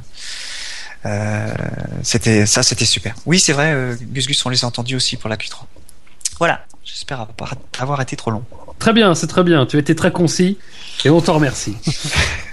c'était 2.04 2.46
ça 2.46 2.64
c'était 2.64 2.86
super 2.86 3.16
oui 3.26 3.40
c'est 3.40 3.54
vrai 3.54 3.72
euh, 3.74 3.96
Gus 4.02 4.28
Gus 4.28 4.46
on 4.46 4.50
les 4.50 4.64
a 4.64 4.68
entendus 4.68 4.96
aussi 4.96 5.18
pour 5.18 5.30
la 5.30 5.36
Q3 5.36 5.64
voilà 6.38 6.62
j'espère 6.84 7.26
avoir, 7.80 8.02
été 8.02 8.16
trop 8.16 8.32
long 8.32 8.44
Très 8.80 8.94
bien, 8.94 9.14
c'est 9.14 9.28
très 9.28 9.44
bien. 9.44 9.68
Tu 9.68 9.78
as 9.78 9.80
été 9.80 9.94
très 9.96 10.12
concis 10.12 10.58
et 11.06 11.12
on 11.12 11.22
t'en 11.22 11.34
remercie. 11.36 11.76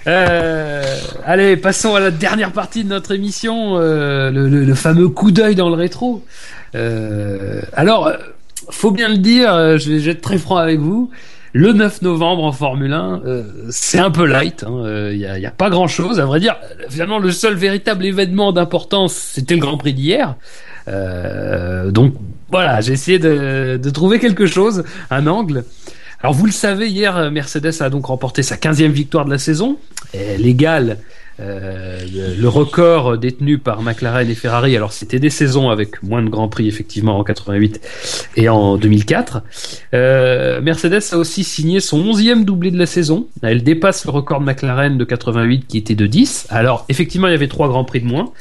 Euh, 0.06 0.98
allez, 1.26 1.56
passons 1.58 1.94
à 1.94 2.00
la 2.00 2.10
dernière 2.10 2.52
partie 2.52 2.82
de 2.82 2.88
notre 2.88 3.12
émission, 3.14 3.76
euh, 3.76 4.30
le, 4.30 4.48
le- 4.48 4.64
le 4.64 4.74
fameux 4.74 5.08
coup 5.10 5.30
d'œil 5.32 5.54
dans 5.54 5.68
le 5.68 5.74
rétro. 5.74 6.24
Euh, 6.74 7.60
alors, 7.74 8.06
euh, 8.06 8.16
faut 8.70 8.90
bien 8.90 9.08
le 9.08 9.18
dire, 9.18 9.52
euh, 9.52 9.76
je 9.76 9.90
vais, 9.92 9.98
je 9.98 10.04
vais 10.06 10.10
être 10.12 10.22
très 10.22 10.38
franc 10.38 10.56
avec 10.56 10.78
vous. 10.78 11.10
Le 11.52 11.72
9 11.72 12.02
novembre 12.02 12.44
en 12.44 12.52
Formule 12.52 12.92
1, 12.92 13.22
euh, 13.24 13.42
c'est 13.70 13.98
un 13.98 14.10
peu 14.10 14.26
light. 14.26 14.64
Il 14.66 14.68
hein, 14.68 14.84
euh, 14.84 15.14
y, 15.14 15.26
a, 15.26 15.38
y 15.38 15.46
a 15.46 15.50
pas 15.50 15.70
grand-chose. 15.70 16.20
À 16.20 16.26
vrai 16.26 16.40
dire, 16.40 16.56
finalement, 16.90 17.18
le 17.18 17.30
seul 17.30 17.54
véritable 17.54 18.04
événement 18.04 18.52
d'importance, 18.52 19.14
c'était 19.14 19.54
le 19.54 19.60
Grand 19.60 19.78
Prix 19.78 19.94
d'hier. 19.94 20.36
Euh, 20.88 21.90
donc 21.90 22.14
voilà, 22.50 22.80
j'ai 22.80 22.92
essayé 22.92 23.18
de, 23.18 23.78
de 23.82 23.90
trouver 23.90 24.18
quelque 24.18 24.46
chose, 24.46 24.84
un 25.10 25.26
angle. 25.26 25.64
Alors 26.20 26.34
vous 26.34 26.46
le 26.46 26.52
savez, 26.52 26.88
hier 26.88 27.30
Mercedes 27.30 27.80
a 27.80 27.90
donc 27.90 28.06
remporté 28.06 28.42
sa 28.42 28.56
15e 28.56 28.88
victoire 28.88 29.24
de 29.24 29.30
la 29.30 29.38
saison, 29.38 29.78
Elle 30.12 30.46
euh, 31.40 32.00
le, 32.36 32.48
record 32.48 33.16
détenu 33.16 33.58
par 33.58 33.82
McLaren 33.82 34.28
et 34.28 34.34
Ferrari. 34.34 34.76
Alors 34.76 34.92
c'était 34.92 35.18
des 35.18 35.30
saisons 35.30 35.70
avec 35.70 36.02
moins 36.02 36.22
de 36.22 36.28
grands 36.28 36.48
prix 36.48 36.66
effectivement 36.66 37.18
en 37.18 37.24
88 37.24 37.80
et 38.36 38.48
en 38.48 38.76
2004. 38.76 39.42
Euh, 39.94 40.60
Mercedes 40.60 41.02
a 41.12 41.16
aussi 41.16 41.44
signé 41.44 41.80
son 41.80 42.02
11e 42.02 42.44
doublé 42.44 42.70
de 42.70 42.78
la 42.78 42.86
saison. 42.86 43.28
Elle 43.42 43.62
dépasse 43.62 44.04
le 44.04 44.10
record 44.10 44.40
de 44.40 44.46
McLaren 44.46 44.98
de 44.98 45.04
88 45.04 45.66
qui 45.68 45.78
était 45.78 45.94
de 45.94 46.06
10. 46.06 46.48
Alors 46.50 46.84
effectivement 46.88 47.28
il 47.28 47.32
y 47.32 47.34
avait 47.34 47.48
trois 47.48 47.68
grands 47.68 47.84
prix 47.84 48.00
de 48.00 48.06
moins. 48.06 48.32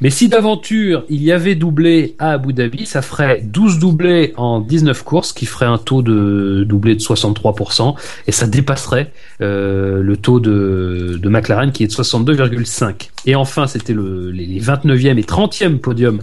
Mais 0.00 0.10
si 0.10 0.28
d'aventure 0.28 1.04
il 1.08 1.22
y 1.22 1.32
avait 1.32 1.54
doublé 1.54 2.14
à 2.18 2.32
Abu 2.32 2.52
Dhabi, 2.52 2.86
ça 2.86 3.02
ferait 3.02 3.40
12 3.42 3.78
doublés 3.78 4.32
en 4.36 4.60
19 4.60 5.02
courses, 5.02 5.32
qui 5.32 5.46
ferait 5.46 5.66
un 5.66 5.78
taux 5.78 6.02
de 6.02 6.64
doublé 6.64 6.94
de 6.94 7.00
63%, 7.00 7.96
et 8.26 8.32
ça 8.32 8.46
dépasserait 8.46 9.10
euh, 9.40 10.02
le 10.02 10.16
taux 10.16 10.40
de, 10.40 11.20
McLaren 11.24 11.72
qui 11.72 11.84
est 11.84 11.88
de 11.88 11.92
62,5. 11.92 13.08
Et 13.26 13.34
enfin, 13.34 13.66
c'était 13.66 13.92
le, 13.92 14.30
les, 14.30 14.46
les 14.46 14.60
29e 14.60 15.18
et 15.18 15.22
30e 15.22 15.78
podiums 15.78 16.20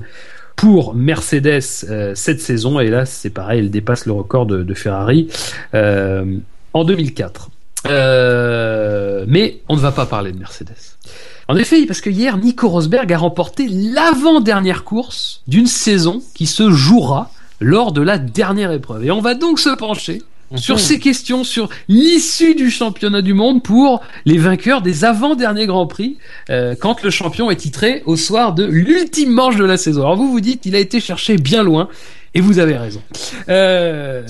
pour 0.55 0.95
Mercedes 0.95 1.59
euh, 1.89 2.13
cette 2.15 2.41
saison, 2.41 2.79
et 2.79 2.89
là 2.89 3.05
c'est 3.05 3.29
pareil, 3.29 3.59
elle 3.59 3.71
dépasse 3.71 4.05
le 4.05 4.13
record 4.13 4.45
de, 4.45 4.73
Ferrari 4.73 5.27
euh, 5.73 6.37
en 6.73 6.83
2004. 6.83 7.49
Euh, 7.87 9.25
mais 9.27 9.59
on 9.69 9.75
ne 9.75 9.81
va 9.81 9.91
pas 9.91 10.05
parler 10.05 10.31
de 10.31 10.39
Mercedes. 10.39 10.73
En 11.47 11.55
effet, 11.57 11.85
parce 11.85 12.01
que 12.01 12.09
hier, 12.09 12.37
Nico 12.37 12.67
Rosberg 12.69 13.11
a 13.13 13.17
remporté 13.17 13.67
l'avant-dernière 13.67 14.83
course 14.83 15.41
d'une 15.47 15.67
saison 15.67 16.21
qui 16.33 16.47
se 16.47 16.71
jouera 16.71 17.31
lors 17.59 17.91
de 17.91 18.01
la 18.01 18.17
dernière 18.17 18.71
épreuve. 18.71 19.05
Et 19.05 19.11
on 19.11 19.21
va 19.21 19.35
donc 19.35 19.59
se 19.59 19.69
pencher 19.69 20.21
sur 20.55 20.79
ces 20.79 20.99
questions, 20.99 21.43
sur 21.43 21.69
l'issue 21.87 22.55
du 22.55 22.69
championnat 22.69 23.21
du 23.21 23.33
monde 23.33 23.63
pour 23.63 24.01
les 24.25 24.37
vainqueurs 24.37 24.81
des 24.81 25.03
avant-derniers 25.03 25.65
Grands 25.65 25.87
Prix, 25.87 26.17
euh, 26.49 26.75
quand 26.79 27.01
le 27.03 27.09
champion 27.09 27.49
est 27.49 27.55
titré 27.55 28.03
au 28.05 28.15
soir 28.15 28.53
de 28.53 28.63
l'ultime 28.63 29.31
manche 29.31 29.55
de 29.55 29.65
la 29.65 29.77
saison. 29.77 30.01
Alors 30.01 30.15
vous 30.15 30.31
vous 30.31 30.41
dites, 30.41 30.65
il 30.65 30.75
a 30.75 30.79
été 30.79 30.99
cherché 30.99 31.37
bien 31.37 31.63
loin, 31.63 31.89
et 32.33 32.41
vous 32.41 32.59
avez 32.59 32.77
raison. 32.77 33.01
Euh, 33.49 34.23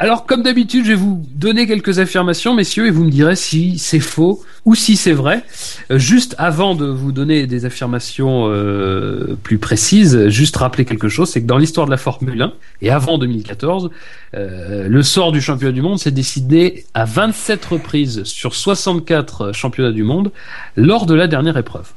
alors, 0.00 0.26
comme 0.26 0.44
d'habitude, 0.44 0.84
je 0.84 0.90
vais 0.90 0.94
vous 0.94 1.26
donner 1.34 1.66
quelques 1.66 1.98
affirmations, 1.98 2.54
messieurs, 2.54 2.86
et 2.86 2.90
vous 2.90 3.02
me 3.02 3.10
direz 3.10 3.34
si 3.34 3.78
c'est 3.78 3.98
faux 3.98 4.44
ou 4.64 4.76
si 4.76 4.94
c'est 4.94 5.12
vrai. 5.12 5.42
Euh, 5.90 5.98
juste 5.98 6.36
avant 6.38 6.76
de 6.76 6.86
vous 6.86 7.10
donner 7.10 7.48
des 7.48 7.64
affirmations 7.64 8.46
euh, 8.48 9.36
plus 9.42 9.58
précises, 9.58 10.28
juste 10.28 10.56
rappeler 10.56 10.84
quelque 10.84 11.08
chose, 11.08 11.30
c'est 11.30 11.42
que 11.42 11.46
dans 11.46 11.58
l'histoire 11.58 11.86
de 11.86 11.90
la 11.90 11.96
Formule 11.96 12.40
1, 12.40 12.52
et 12.80 12.90
avant 12.90 13.18
2014, 13.18 13.90
euh, 14.34 14.86
le 14.88 15.02
sort 15.02 15.32
du 15.32 15.40
championnat 15.40 15.72
du 15.72 15.82
monde 15.82 15.98
s'est 15.98 16.12
décidé 16.12 16.86
à 16.94 17.04
27 17.04 17.64
reprises 17.64 18.22
sur 18.22 18.54
64 18.54 19.52
championnats 19.52 19.90
du 19.90 20.04
monde 20.04 20.30
lors 20.76 21.06
de 21.06 21.14
la 21.14 21.26
dernière 21.26 21.56
épreuve. 21.56 21.90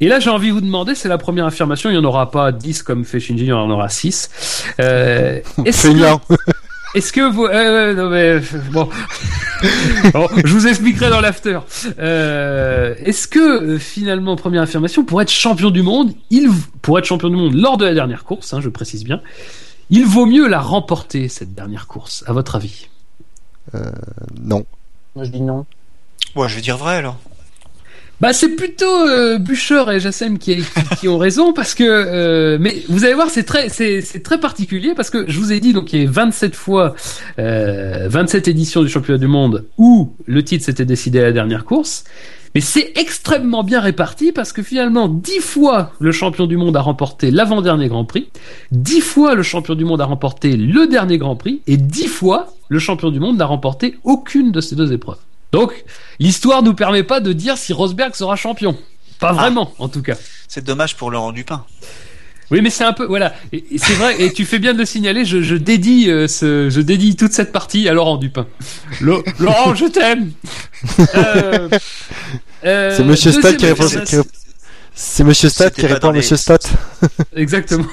Et 0.00 0.08
là, 0.08 0.18
j'ai 0.18 0.30
envie 0.30 0.48
de 0.48 0.54
vous 0.54 0.60
demander, 0.60 0.96
c'est 0.96 1.08
la 1.08 1.18
première 1.18 1.46
affirmation, 1.46 1.90
il 1.90 1.92
n'y 1.92 1.98
en 1.98 2.04
aura 2.04 2.32
pas 2.32 2.50
10 2.50 2.82
comme 2.82 3.04
fait 3.04 3.20
Shinji, 3.20 3.44
il 3.44 3.48
y 3.48 3.52
en 3.52 3.70
aura 3.70 3.88
6. 3.88 4.64
Euh, 4.80 5.40
est-ce 5.64 5.88
que-. 5.88 6.34
Est-ce 6.94 7.12
que 7.12 7.20
vous... 7.30 7.44
euh, 7.46 7.94
non 7.94 8.08
mais... 8.10 8.40
Bon. 8.72 8.88
Bon, 10.12 10.28
je 10.44 10.52
vous 10.52 10.66
expliquerai 10.66 11.08
dans 11.08 11.22
l'after. 11.22 11.58
Euh, 11.98 12.94
Est-ce 13.02 13.26
que, 13.26 13.38
euh, 13.38 13.78
finalement, 13.78 14.36
première 14.36 14.60
affirmation, 14.62 15.04
pour 15.04 15.22
être 15.22 15.30
champion 15.30 15.70
du 15.70 15.80
monde, 15.80 16.12
il... 16.28 16.50
Pour 16.82 16.98
être 16.98 17.06
champion 17.06 17.30
du 17.30 17.36
monde 17.36 17.54
lors 17.54 17.78
de 17.78 17.86
la 17.86 17.94
dernière 17.94 18.24
course, 18.24 18.52
hein, 18.52 18.60
je 18.60 18.68
précise 18.68 19.04
bien, 19.04 19.22
il 19.88 20.04
vaut 20.04 20.26
mieux 20.26 20.48
la 20.48 20.60
remporter, 20.60 21.28
cette 21.28 21.54
dernière 21.54 21.86
course, 21.86 22.24
à 22.26 22.34
votre 22.34 22.56
avis? 22.56 22.88
Non. 24.38 24.66
Moi 25.16 25.24
je 25.24 25.30
dis 25.30 25.40
non. 25.40 25.64
Ouais, 26.36 26.48
je 26.48 26.56
vais 26.56 26.60
dire 26.60 26.76
vrai 26.76 26.96
alors. 26.96 27.18
Bah 28.24 28.32
c'est 28.32 28.56
plutôt 28.56 29.06
euh, 29.06 29.38
et 29.92 30.00
Jassem 30.00 30.38
qui, 30.38 30.56
ont 31.06 31.18
raison 31.18 31.52
parce 31.52 31.74
que 31.74 31.84
euh, 31.84 32.56
mais 32.58 32.82
vous 32.88 33.04
allez 33.04 33.12
voir 33.12 33.28
c'est 33.28 33.42
très 33.44 34.40
particulier 34.40 34.94
parce 34.96 35.10
que 35.10 35.30
je 35.30 35.38
vous 35.38 35.52
ai 35.52 35.60
dit 35.60 35.74
donc 35.74 35.92
il 35.92 36.04
y 36.04 36.06
a 36.06 36.10
27 36.10 36.56
fois 36.56 36.94
euh, 37.38 38.08
27 38.08 38.48
éditions 38.48 38.82
du 38.82 38.88
championnat 38.88 39.18
du 39.18 39.26
monde 39.26 39.66
où 39.76 40.14
le 40.24 40.42
titre 40.42 40.64
s'était 40.64 40.86
décidé 40.86 41.20
à 41.20 41.24
la 41.24 41.32
dernière 41.32 41.66
course 41.66 42.04
mais 42.54 42.62
c'est 42.62 42.92
extrêmement 42.96 43.62
bien 43.62 43.80
réparti 43.80 44.32
parce 44.32 44.54
que 44.54 44.62
finalement 44.62 45.06
10 45.06 45.40
fois 45.40 45.92
le 46.00 46.10
champion 46.10 46.46
du 46.46 46.56
monde 46.56 46.78
a 46.78 46.80
remporté 46.80 47.30
l'avant-dernier 47.30 47.88
Grand 47.88 48.06
Prix 48.06 48.30
10 48.72 49.02
fois 49.02 49.34
le 49.34 49.42
champion 49.42 49.74
du 49.74 49.84
monde 49.84 50.00
a 50.00 50.06
remporté 50.06 50.56
le 50.56 50.86
dernier 50.86 51.18
Grand 51.18 51.36
Prix 51.36 51.60
et 51.66 51.76
10 51.76 52.06
fois 52.06 52.46
le 52.70 52.78
champion 52.78 53.10
du 53.10 53.20
monde 53.20 53.36
n'a 53.36 53.44
remporté 53.44 53.96
aucune 54.02 54.50
de 54.50 54.62
ces 54.62 54.76
deux 54.76 54.94
épreuves. 54.94 55.18
Donc, 55.54 55.84
l'histoire 56.18 56.62
nous 56.64 56.74
permet 56.74 57.04
pas 57.04 57.20
de 57.20 57.32
dire 57.32 57.56
si 57.56 57.72
Rosberg 57.72 58.14
sera 58.14 58.34
champion. 58.34 58.76
Pas 59.20 59.32
vraiment, 59.32 59.72
en 59.78 59.88
tout 59.88 60.02
cas. 60.02 60.16
C'est 60.48 60.64
dommage 60.64 60.96
pour 60.96 61.10
Laurent 61.12 61.30
Dupin. 61.30 61.64
Oui, 62.50 62.60
mais 62.60 62.70
c'est 62.70 62.84
un 62.84 62.92
peu, 62.92 63.06
voilà. 63.06 63.34
C'est 63.52 63.94
vrai, 63.94 64.20
et 64.20 64.32
tu 64.32 64.44
fais 64.44 64.58
bien 64.58 64.74
de 64.74 64.78
le 64.78 64.84
signaler, 64.84 65.24
je, 65.24 65.42
je 65.42 65.54
dédie 65.54 66.10
euh, 66.10 66.26
ce, 66.28 66.68
je 66.70 66.80
dédie 66.80 67.14
toute 67.16 67.32
cette 67.32 67.52
partie 67.52 67.88
à 67.88 67.92
Laurent 67.94 68.16
Dupin. 68.16 68.46
Laurent, 69.00 69.74
je 69.74 69.86
t'aime! 69.86 70.32
Euh, 71.14 71.68
euh, 72.64 72.94
C'est 72.96 73.04
Monsieur 73.04 73.32
Stat 73.32 73.54
qui 73.54 73.66
répond. 73.66 73.86
C'est 74.94 75.24
Monsieur 75.24 75.48
Stat 75.48 75.70
qui 75.70 75.86
répond 75.86 76.10
les- 76.10 76.18
Monsieur 76.18 76.36
Stat. 76.36 76.58
Exactement. 77.34 77.86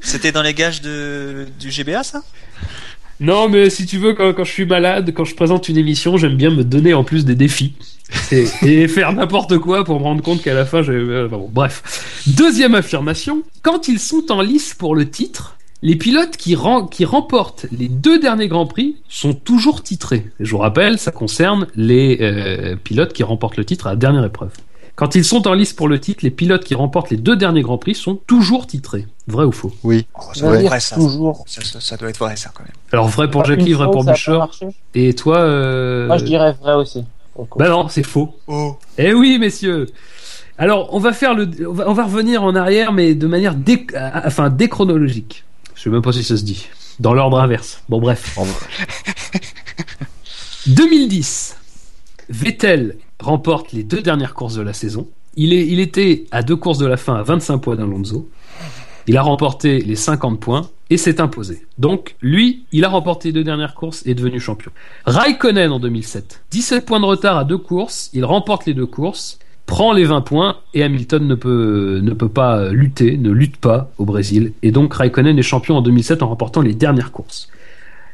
C'était 0.00 0.30
dans 0.30 0.42
les 0.42 0.54
gages 0.54 0.80
de, 0.82 1.46
du 1.58 1.70
GBA, 1.70 2.02
ça? 2.04 2.22
Non, 3.20 3.48
mais 3.48 3.68
si 3.68 3.86
tu 3.86 3.98
veux, 3.98 4.14
quand, 4.14 4.32
quand 4.32 4.44
je 4.44 4.52
suis 4.52 4.66
malade, 4.66 5.12
quand 5.14 5.24
je 5.24 5.34
présente 5.34 5.68
une 5.68 5.76
émission, 5.76 6.16
j'aime 6.16 6.36
bien 6.36 6.50
me 6.50 6.62
donner 6.62 6.94
en 6.94 7.04
plus 7.04 7.24
des 7.24 7.34
défis. 7.34 7.74
Et, 8.30 8.46
et 8.62 8.88
faire 8.88 9.12
n'importe 9.12 9.58
quoi 9.58 9.84
pour 9.84 9.98
me 9.98 10.04
rendre 10.04 10.22
compte 10.22 10.42
qu'à 10.42 10.54
la 10.54 10.64
fin, 10.64 10.82
j'ai... 10.82 10.92
euh, 10.92 11.28
bon, 11.28 11.48
bref. 11.52 12.22
Deuxième 12.26 12.74
affirmation. 12.74 13.42
Quand 13.62 13.88
ils 13.88 13.98
sont 13.98 14.30
en 14.30 14.40
lice 14.40 14.74
pour 14.74 14.94
le 14.94 15.10
titre, 15.10 15.56
les 15.82 15.96
pilotes 15.96 16.36
qui, 16.36 16.56
qui 16.90 17.04
remportent 17.04 17.66
les 17.70 17.88
deux 17.88 18.18
derniers 18.18 18.48
Grands 18.48 18.66
Prix 18.66 18.96
sont 19.08 19.32
toujours 19.32 19.82
titrés. 19.82 20.26
Et 20.40 20.44
je 20.44 20.50
vous 20.50 20.58
rappelle, 20.58 20.98
ça 20.98 21.10
concerne 21.10 21.66
les 21.76 22.18
euh, 22.20 22.76
pilotes 22.76 23.12
qui 23.12 23.22
remportent 23.22 23.56
le 23.56 23.64
titre 23.64 23.86
à 23.86 23.90
la 23.90 23.96
dernière 23.96 24.24
épreuve. 24.24 24.52
Quand 24.98 25.14
ils 25.14 25.24
sont 25.24 25.46
en 25.46 25.54
lice 25.54 25.72
pour 25.74 25.86
le 25.86 26.00
titre, 26.00 26.24
les 26.24 26.30
pilotes 26.32 26.64
qui 26.64 26.74
remportent 26.74 27.10
les 27.10 27.16
deux 27.16 27.36
derniers 27.36 27.62
Grands 27.62 27.78
Prix 27.78 27.94
sont 27.94 28.16
toujours 28.16 28.66
titrés. 28.66 29.06
Vrai 29.28 29.44
ou 29.44 29.52
faux? 29.52 29.72
Oui. 29.84 30.08
oh, 30.16 30.22
Ça 30.34 30.40
doit 30.40 30.50
vais 30.50 30.56
être 30.56 30.60
dire 30.62 30.70
vrai, 30.70 30.80
ça. 30.80 30.96
toujours. 30.96 31.44
Ça, 31.46 31.62
ça- 31.62 31.80
ça 31.80 31.96
doit 31.96 32.08
être 32.10 32.18
vrai, 32.18 32.34
ça, 32.34 32.50
quand 32.52 32.64
même. 32.64 32.72
Alors 32.90 33.06
vrai 33.06 33.30
pour 33.30 33.44
Jackie, 33.44 33.74
vrai 33.74 33.88
pour 33.92 34.02
marché. 34.02 34.32
Et 34.96 35.14
toi 35.14 35.38
euh... 35.38 36.08
Moi, 36.08 36.18
je 36.18 36.24
dirais 36.24 36.52
vrai 36.60 36.74
aussi. 36.74 37.04
Bah 37.56 37.68
non, 37.68 37.86
c'est 37.88 38.02
faux. 38.02 38.34
Oh 38.48 38.76
Eh 38.98 39.14
oui, 39.14 39.38
messieurs. 39.38 39.86
Alors, 40.58 40.92
on 40.92 40.98
va 40.98 41.12
faire 41.12 41.34
le, 41.34 41.48
on 41.68 41.72
va, 41.74 41.88
on 41.88 41.92
va 41.92 42.02
revenir 42.02 42.42
en 42.42 42.56
arrière, 42.56 42.90
mais 42.92 43.14
de 43.14 43.28
manière 43.28 43.54
dé, 43.54 43.86
euh, 43.94 44.10
enfin 44.24 44.50
déchronologique. 44.50 45.44
Je 45.76 45.82
sais 45.84 45.90
même 45.90 46.02
pas 46.02 46.10
si 46.12 46.24
ça 46.24 46.36
se 46.36 46.42
dit. 46.42 46.66
Dans 46.98 47.14
l'ordre 47.14 47.38
inverse. 47.38 47.82
Bon, 47.88 48.00
bref. 48.00 48.36
2010. 50.66 51.56
Vettel 52.30 52.96
remporte 53.20 53.72
les 53.72 53.82
deux 53.82 54.00
dernières 54.00 54.34
courses 54.34 54.54
de 54.54 54.62
la 54.62 54.72
saison. 54.72 55.08
Il, 55.36 55.52
était 55.52 56.24
à 56.32 56.42
deux 56.42 56.56
courses 56.56 56.78
de 56.78 56.86
la 56.86 56.96
fin 56.96 57.14
à 57.14 57.22
25 57.22 57.58
points 57.58 57.76
d'Alonso. 57.76 58.28
Il 59.06 59.16
a 59.16 59.22
remporté 59.22 59.78
les 59.80 59.94
50 59.94 60.40
points 60.40 60.68
et 60.90 60.96
s'est 60.96 61.20
imposé. 61.20 61.64
Donc, 61.78 62.16
lui, 62.20 62.64
il 62.72 62.84
a 62.84 62.88
remporté 62.88 63.28
les 63.28 63.32
deux 63.32 63.44
dernières 63.44 63.74
courses 63.74 64.04
et 64.04 64.10
est 64.10 64.14
devenu 64.14 64.40
champion. 64.40 64.72
Raikkonen 65.06 65.70
en 65.70 65.78
2007. 65.78 66.42
17 66.50 66.84
points 66.84 66.98
de 66.98 67.04
retard 67.04 67.38
à 67.38 67.44
deux 67.44 67.58
courses. 67.58 68.10
Il 68.12 68.24
remporte 68.24 68.66
les 68.66 68.74
deux 68.74 68.86
courses, 68.86 69.38
prend 69.66 69.92
les 69.92 70.04
20 70.04 70.22
points 70.22 70.56
et 70.74 70.82
Hamilton 70.82 71.26
ne 71.26 71.34
peut, 71.36 72.00
ne 72.02 72.12
peut 72.12 72.28
pas 72.28 72.70
lutter, 72.70 73.16
ne 73.16 73.30
lutte 73.30 73.58
pas 73.58 73.92
au 73.98 74.04
Brésil. 74.04 74.54
Et 74.62 74.72
donc, 74.72 74.92
Raikkonen 74.94 75.38
est 75.38 75.42
champion 75.42 75.76
en 75.76 75.82
2007 75.82 76.22
en 76.22 76.28
remportant 76.28 76.62
les 76.62 76.74
dernières 76.74 77.12
courses. 77.12 77.48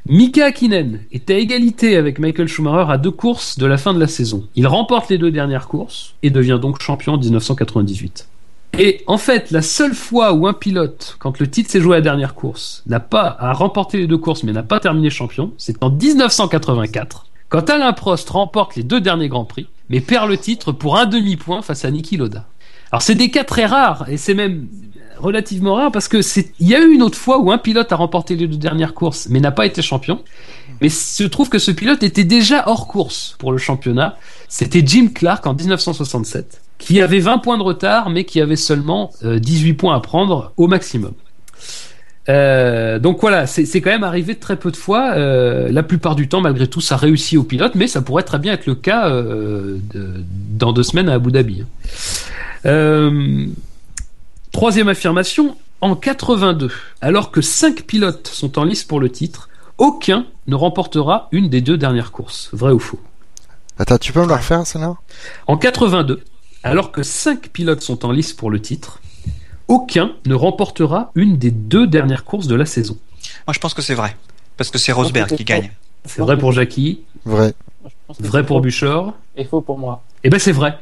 Mika 0.07 0.45
Hakkinen 0.45 1.01
est 1.13 1.31
à 1.31 1.39
égalité 1.39 1.97
avec 1.97 2.19
Michael 2.19 2.47
Schumacher 2.47 2.93
à 2.93 2.99
deux 2.99 3.11
courses 3.11 3.59
de 3.59 3.65
la 3.65 3.79
fin 3.79 3.95
de 3.95 3.99
la 3.99 4.07
saison. 4.07 4.47
Il 4.55 4.67
remporte 4.67 5.09
les 5.09 5.17
deux 5.17 5.31
dernières 5.31 5.67
courses 5.67 6.15
et 6.23 6.29
devient 6.29 6.59
donc 6.61 6.83
champion 6.83 7.15
en 7.15 7.19
1998. 7.19 8.29
Et 8.79 9.03
en 9.07 9.17
fait, 9.17 9.51
la 9.51 9.63
seule 9.63 9.95
fois 9.95 10.35
où 10.35 10.47
un 10.47 10.53
pilote, 10.53 11.17
quand 11.19 11.39
le 11.41 11.49
titre 11.49 11.71
s'est 11.71 11.81
joué 11.81 11.97
à 11.97 12.01
la 12.01 12.05
dernière 12.05 12.35
course, 12.35 12.83
n'a 12.87 13.01
pas 13.01 13.35
a 13.41 13.55
remporté 13.55 13.97
les 13.97 14.07
deux 14.07 14.19
courses 14.19 14.43
mais 14.43 14.53
n'a 14.53 14.63
pas 14.63 14.79
terminé 14.79 15.09
champion, 15.09 15.55
c'est 15.57 15.83
en 15.83 15.89
1984, 15.89 17.25
quand 17.49 17.71
Alain 17.71 17.95
Prost 17.95 18.29
remporte 18.29 18.77
les 18.77 18.83
deux 18.83 19.01
derniers 19.01 19.31
grands 19.31 19.47
prix, 19.47 19.69
mais 19.89 20.03
perd 20.03 20.29
le 20.29 20.37
titre 20.37 20.73
pour 20.73 20.99
un 20.99 21.07
demi-point 21.07 21.63
face 21.63 21.87
à 21.87 21.91
Niki 21.91 22.19
Loda. 22.19 22.45
Alors 22.93 23.01
c'est 23.01 23.15
des 23.15 23.31
cas 23.31 23.45
très 23.45 23.65
rares 23.65 24.07
et 24.11 24.19
c'est 24.19 24.35
même 24.35 24.69
relativement 25.25 25.75
rare 25.75 25.91
parce 25.91 26.09
que 26.09 26.23
c'est 26.23 26.53
il 26.61 26.69
y 26.69 26.75
a 26.75 26.81
eu 26.81 26.93
une 26.93 27.03
autre 27.03 27.19
fois 27.19 27.39
où 27.39 27.51
un 27.51 27.59
pilote 27.59 27.91
a 27.93 27.97
remporté 27.97 28.37
les 28.37 28.47
deux 28.47 28.57
dernières 28.57 28.95
courses 28.95 29.29
mais 29.31 29.41
n'a 29.41 29.51
pas 29.51 29.67
été 29.67 29.83
champion. 29.83 30.21
Mais 30.81 30.89
se 30.89 31.25
trouve 31.25 31.49
que 31.49 31.59
ce 31.59 31.71
pilote 31.71 32.03
était 32.03 32.25
déjà 32.25 32.65
hors 32.67 32.89
course 32.89 33.37
pour 33.39 33.53
le 33.53 33.59
championnat. 33.59 34.17
C'était 34.49 34.83
Jim 34.85 35.09
Clark 35.15 35.47
en 35.47 35.55
1967 35.55 36.61
qui 36.79 37.01
avait 37.01 37.21
20 37.21 37.39
points 37.39 37.59
de 37.59 37.63
retard 37.63 38.11
mais 38.11 38.25
qui 38.25 38.41
avait 38.41 38.57
seulement 38.57 39.11
euh, 39.25 39.39
18 39.39 39.75
points 39.75 39.97
à 39.97 40.01
prendre 40.01 40.53
au 40.57 40.69
maximum. 40.69 41.13
Euh, 42.29 42.99
donc 42.99 43.21
voilà, 43.21 43.47
c'est 43.47 43.67
c'est 43.67 43.81
quand 43.81 43.91
même 43.91 44.05
arrivé 44.05 44.35
très 44.35 44.57
peu 44.57 44.71
de 44.71 44.77
fois. 44.77 45.13
Euh, 45.15 45.69
la 45.71 45.83
plupart 45.83 46.15
du 46.15 46.29
temps, 46.29 46.41
malgré 46.41 46.67
tout, 46.67 46.81
ça 46.81 46.97
réussit 46.97 47.39
au 47.39 47.43
pilote, 47.43 47.75
mais 47.75 47.87
ça 47.87 48.01
pourrait 48.01 48.23
très 48.23 48.39
bien 48.39 48.55
être 48.55 48.67
le 48.67 48.75
cas 48.75 49.09
euh, 49.09 49.79
dans 49.95 50.73
deux 50.73 50.83
semaines 50.83 51.09
à 51.09 51.15
Abu 51.15 51.31
Dhabi. 51.31 51.65
Euh, 52.67 53.47
troisième 54.55 54.89
affirmation, 54.89 55.57
en 55.81 55.97
82, 55.97 56.71
alors 57.01 57.33
que 57.33 57.41
cinq 57.41 57.83
pilotes 57.83 58.29
sont 58.29 58.57
en 58.57 58.65
lice 58.65 58.85
pour 58.85 59.01
le 59.01 59.11
titre, 59.11 59.49
aucun 59.79 60.27
ne 60.47 60.55
remportera 60.55 61.29
une 61.33 61.51
des 61.51 61.61
deux 61.61 61.77
dernières 61.77 62.13
courses. 62.13 62.51
Vrai 62.53 62.71
ou 62.71 62.79
faux? 62.79 63.01
Attends, 63.79 63.99
tu 63.99 64.13
peux 64.13 64.23
me 64.23 64.29
la 64.29 64.37
refaire, 64.37 64.65
celle-là? 64.65 64.95
En 65.49 65.57
82, 65.57 66.23
alors 66.63 66.93
que 66.93 67.03
cinq 67.03 67.49
pilotes 67.49 67.83
sont 67.83 68.07
en 68.07 68.13
lice 68.13 68.33
pour 68.33 68.49
le 68.49 68.61
titre, 68.61 69.01
aucun 69.67 70.13
ne 70.25 70.37
remportera 70.37 71.11
une 71.17 71.37
des 71.37 71.51
deux 71.51 71.89
dernières 71.89 72.25
courses 72.25 72.47
de 72.47 72.55
la 72.55 72.65
saison. 72.65 72.97
Moi, 73.49 73.55
je 73.55 73.59
pense 73.59 73.75
que 73.75 73.83
c'est 73.83 73.95
vrai. 73.95 74.17
Parce 74.57 74.71
que 74.71 74.79
c'est 74.79 74.93
Rosberg 74.93 75.35
qui 75.35 75.45
gagne. 75.45 75.73
C'est 76.05 76.23
vrai 76.23 76.39
pour 76.39 76.53
Jackie, 76.53 77.01
Vrai. 77.25 77.55
Vrai 78.21 78.47
pour. 78.47 78.61
Bûcher. 78.61 79.03
Et 79.37 79.45
faux 79.45 79.63
pour 79.63 79.79
moi. 79.79 80.05
Eh 80.23 80.31
ben 80.31 80.39
c'est 80.39 80.53
vrai. 80.53 80.79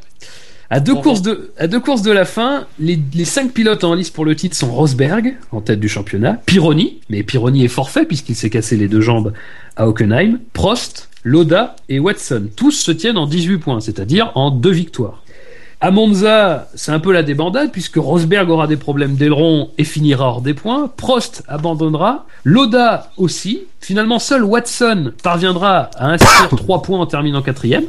À 0.72 0.80
deux, 0.80 0.94
courses 0.94 1.20
de, 1.20 1.52
à 1.58 1.66
deux 1.66 1.80
courses 1.80 2.00
de 2.00 2.10
la 2.10 2.24
fin, 2.24 2.64
les, 2.78 2.98
les 3.12 3.26
cinq 3.26 3.52
pilotes 3.52 3.84
en 3.84 3.92
lice 3.92 4.08
pour 4.08 4.24
le 4.24 4.34
titre 4.34 4.56
sont 4.56 4.72
Rosberg, 4.72 5.36
en 5.50 5.60
tête 5.60 5.78
du 5.78 5.88
championnat, 5.90 6.40
Pironi, 6.46 7.00
mais 7.10 7.22
Pironi 7.22 7.62
est 7.62 7.68
forfait 7.68 8.06
puisqu'il 8.06 8.34
s'est 8.34 8.48
cassé 8.48 8.78
les 8.78 8.88
deux 8.88 9.02
jambes 9.02 9.34
à 9.76 9.86
Hockenheim, 9.86 10.38
Prost, 10.54 11.10
Loda 11.24 11.76
et 11.90 11.98
Watson. 11.98 12.46
Tous 12.56 12.70
se 12.70 12.90
tiennent 12.90 13.18
en 13.18 13.26
18 13.26 13.58
points, 13.58 13.80
c'est-à-dire 13.80 14.32
en 14.34 14.50
deux 14.50 14.70
victoires. 14.70 15.22
À 15.82 15.90
Monza, 15.90 16.68
c'est 16.74 16.92
un 16.92 17.00
peu 17.00 17.12
la 17.12 17.22
débandade 17.22 17.70
puisque 17.70 17.96
Rosberg 17.96 18.48
aura 18.48 18.66
des 18.66 18.78
problèmes 18.78 19.16
d'aileron 19.16 19.72
et 19.76 19.84
finira 19.84 20.26
hors 20.26 20.40
des 20.40 20.54
points. 20.54 20.90
Prost 20.96 21.42
abandonnera. 21.48 22.24
Loda 22.44 23.10
aussi. 23.18 23.64
Finalement, 23.78 24.18
seul 24.18 24.42
Watson 24.42 25.12
parviendra 25.22 25.90
à 25.96 26.12
inscrire 26.12 26.48
3 26.56 26.80
points 26.80 27.00
en 27.00 27.06
terminant 27.06 27.42
quatrième. 27.42 27.84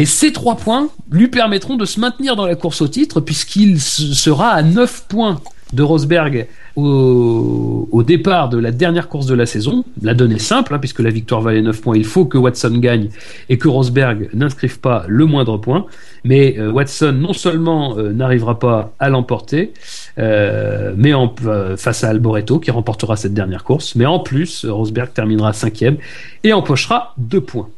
Et 0.00 0.06
ces 0.06 0.32
3 0.32 0.56
points 0.56 0.88
lui 1.12 1.28
permettront 1.28 1.76
de 1.76 1.84
se 1.84 2.00
maintenir 2.00 2.34
dans 2.34 2.46
la 2.46 2.54
course 2.54 2.80
au 2.80 2.88
titre 2.88 3.20
puisqu'il 3.20 3.78
sera 3.78 4.48
à 4.48 4.62
9 4.62 5.04
points 5.08 5.42
de 5.74 5.82
Rosberg 5.82 6.46
au, 6.74 8.02
départ 8.02 8.48
de 8.48 8.56
la 8.56 8.70
dernière 8.70 9.10
course 9.10 9.26
de 9.26 9.34
la 9.34 9.44
saison. 9.44 9.84
La 10.00 10.14
donne 10.14 10.32
est 10.32 10.38
simple, 10.38 10.72
hein, 10.72 10.78
puisque 10.78 11.00
la 11.00 11.10
victoire 11.10 11.42
valait 11.42 11.60
9 11.60 11.82
points. 11.82 11.98
Il 11.98 12.06
faut 12.06 12.24
que 12.24 12.38
Watson 12.38 12.78
gagne 12.78 13.10
et 13.50 13.58
que 13.58 13.68
Rosberg 13.68 14.30
n'inscrive 14.32 14.80
pas 14.80 15.04
le 15.06 15.26
moindre 15.26 15.58
point. 15.58 15.84
Mais 16.24 16.58
euh, 16.58 16.70
Watson 16.72 17.12
non 17.12 17.34
seulement 17.34 17.98
euh, 17.98 18.10
n'arrivera 18.14 18.58
pas 18.58 18.94
à 19.00 19.10
l'emporter, 19.10 19.74
euh, 20.16 20.94
mais 20.96 21.12
en, 21.12 21.34
face 21.76 22.04
à 22.04 22.08
Alboreto 22.08 22.58
qui 22.58 22.70
remportera 22.70 23.16
cette 23.16 23.34
dernière 23.34 23.64
course, 23.64 23.96
mais 23.96 24.06
en 24.06 24.20
plus 24.20 24.64
Rosberg 24.64 25.12
terminera 25.12 25.52
cinquième 25.52 25.98
et 26.42 26.54
empochera 26.54 27.12
deux 27.18 27.42
points. 27.42 27.68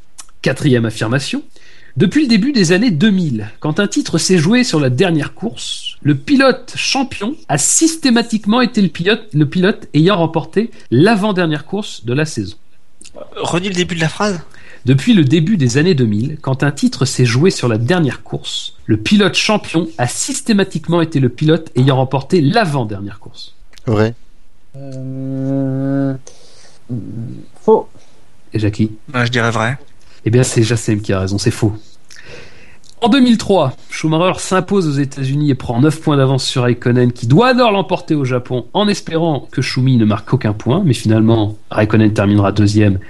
Quatrième 0.41 0.85
affirmation. 0.85 1.43
Depuis 1.99 2.23
le 2.23 2.29
début 2.29 2.53
des 2.53 2.73
années 2.73 2.91
2000, 2.91 3.51
quand 3.61 3.79
un 3.79 3.87
titre 3.87 4.17
s'est 4.17 4.39
joué 4.39 4.65
sur 4.65 4.81
la 4.81 4.89
dernière 4.89 5.35
course, 5.35 5.99
le 6.01 6.17
pilote 6.17 6.73
champion 6.75 7.37
a 7.49 7.59
systématiquement 7.59 8.63
été 8.63 8.81
le 8.81 8.89
pilote, 8.89 9.29
le 9.35 9.47
pilote 9.47 9.89
ayant 9.93 10.17
remporté 10.17 10.71
l'avant-dernière 10.91 11.67
course 11.67 12.07
de 12.07 12.15
la 12.15 12.25
saison. 12.25 12.57
Redis 13.37 13.69
le 13.69 13.75
début 13.75 13.95
de 13.95 14.01
la 14.01 14.09
phrase. 14.09 14.41
Depuis 14.87 15.13
le 15.13 15.23
début 15.23 15.59
des 15.59 15.77
années 15.77 15.95
2000, 15.95 16.39
quand 16.41 16.63
un 16.63 16.73
titre 16.73 17.05
s'est 17.05 17.27
joué 17.27 17.51
sur 17.51 17.69
la 17.69 17.77
dernière 17.77 18.23
course, 18.23 18.75
le 18.87 18.97
pilote 18.97 19.35
champion 19.35 19.87
a 19.99 20.07
systématiquement 20.09 21.03
été 21.03 21.21
le 21.21 21.29
pilote 21.29 21.71
ayant 21.77 21.97
remporté 21.97 22.41
l'avant-dernière 22.41 23.19
course. 23.19 23.55
Vrai. 23.87 24.15
Euh... 24.77 26.15
Faux. 27.61 27.89
Et 28.55 28.59
Jackie? 28.59 28.93
Ouais, 29.13 29.27
je 29.27 29.31
dirais 29.31 29.51
vrai. 29.51 29.79
Eh 30.25 30.31
bien, 30.31 30.43
c'est 30.43 30.63
Jassem 30.63 31.01
qui 31.01 31.13
a 31.13 31.21
raison, 31.21 31.39
c'est 31.39 31.51
faux. 31.51 31.73
En 33.01 33.09
2003, 33.09 33.73
Schumacher 33.91 34.39
s'impose 34.39 34.87
aux 34.87 35.01
États-Unis 35.01 35.51
et 35.51 35.57
prend 35.57 35.81
9 35.81 36.01
points 36.01 36.17
d'avance 36.17 36.45
sur 36.45 36.63
Raikkonen 36.63 37.11
qui 37.13 37.27
doit 37.27 37.49
alors 37.49 37.73
l'emporter 37.73 38.15
au 38.15 38.25
Japon 38.25 38.67
en 38.75 38.87
espérant 38.87 39.49
que 39.51 39.61
Schumi 39.61 39.97
ne 39.97 40.05
marque 40.05 40.33
aucun 40.33 40.53
point, 40.53 40.83
mais 40.85 40.95
finalement 40.95 41.57
Raikkonen 41.73 42.13
terminera 42.13 42.53
deuxième 42.53 43.01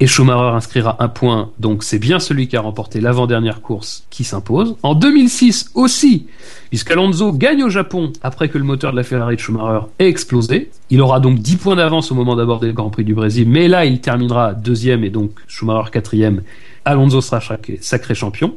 et 0.00 0.06
Schumacher 0.06 0.56
inscrira 0.56 0.96
un 0.98 1.08
point, 1.08 1.50
donc 1.58 1.84
c'est 1.84 1.98
bien 1.98 2.18
celui 2.18 2.48
qui 2.48 2.56
a 2.56 2.60
remporté 2.60 3.00
l'avant-dernière 3.00 3.60
course 3.60 4.04
qui 4.10 4.24
s'impose. 4.24 4.76
En 4.82 4.94
2006 4.94 5.70
aussi, 5.74 6.26
puisqu'Alonso 6.68 7.32
gagne 7.32 7.62
au 7.62 7.68
Japon 7.68 8.12
après 8.22 8.48
que 8.48 8.58
le 8.58 8.64
moteur 8.64 8.92
de 8.92 8.96
la 8.96 9.04
Ferrari 9.04 9.36
de 9.36 9.40
Schumacher 9.40 9.86
ait 9.98 10.08
explosé. 10.08 10.70
Il 10.90 11.00
aura 11.00 11.20
donc 11.20 11.38
10 11.38 11.56
points 11.56 11.76
d'avance 11.76 12.10
au 12.10 12.14
moment 12.14 12.36
d'aborder 12.36 12.66
le 12.66 12.72
Grand 12.72 12.90
Prix 12.90 13.04
du 13.04 13.14
Brésil, 13.14 13.48
mais 13.48 13.68
là 13.68 13.84
il 13.84 14.00
terminera 14.00 14.52
deuxième 14.54 15.04
et 15.04 15.10
donc 15.10 15.30
Schumacher 15.46 15.90
quatrième. 15.90 16.42
Alonso 16.84 17.20
sera 17.20 17.40
sacré, 17.80 18.14
champion. 18.14 18.54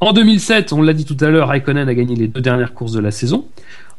En 0.00 0.12
2007, 0.12 0.72
on 0.72 0.82
l'a 0.82 0.92
dit 0.92 1.04
tout 1.04 1.16
à 1.20 1.28
l'heure, 1.28 1.48
Raikkonen 1.48 1.88
a 1.88 1.94
gagné 1.94 2.14
les 2.14 2.26
deux 2.26 2.40
dernières 2.40 2.74
courses 2.74 2.92
de 2.92 3.00
la 3.00 3.10
saison. 3.10 3.46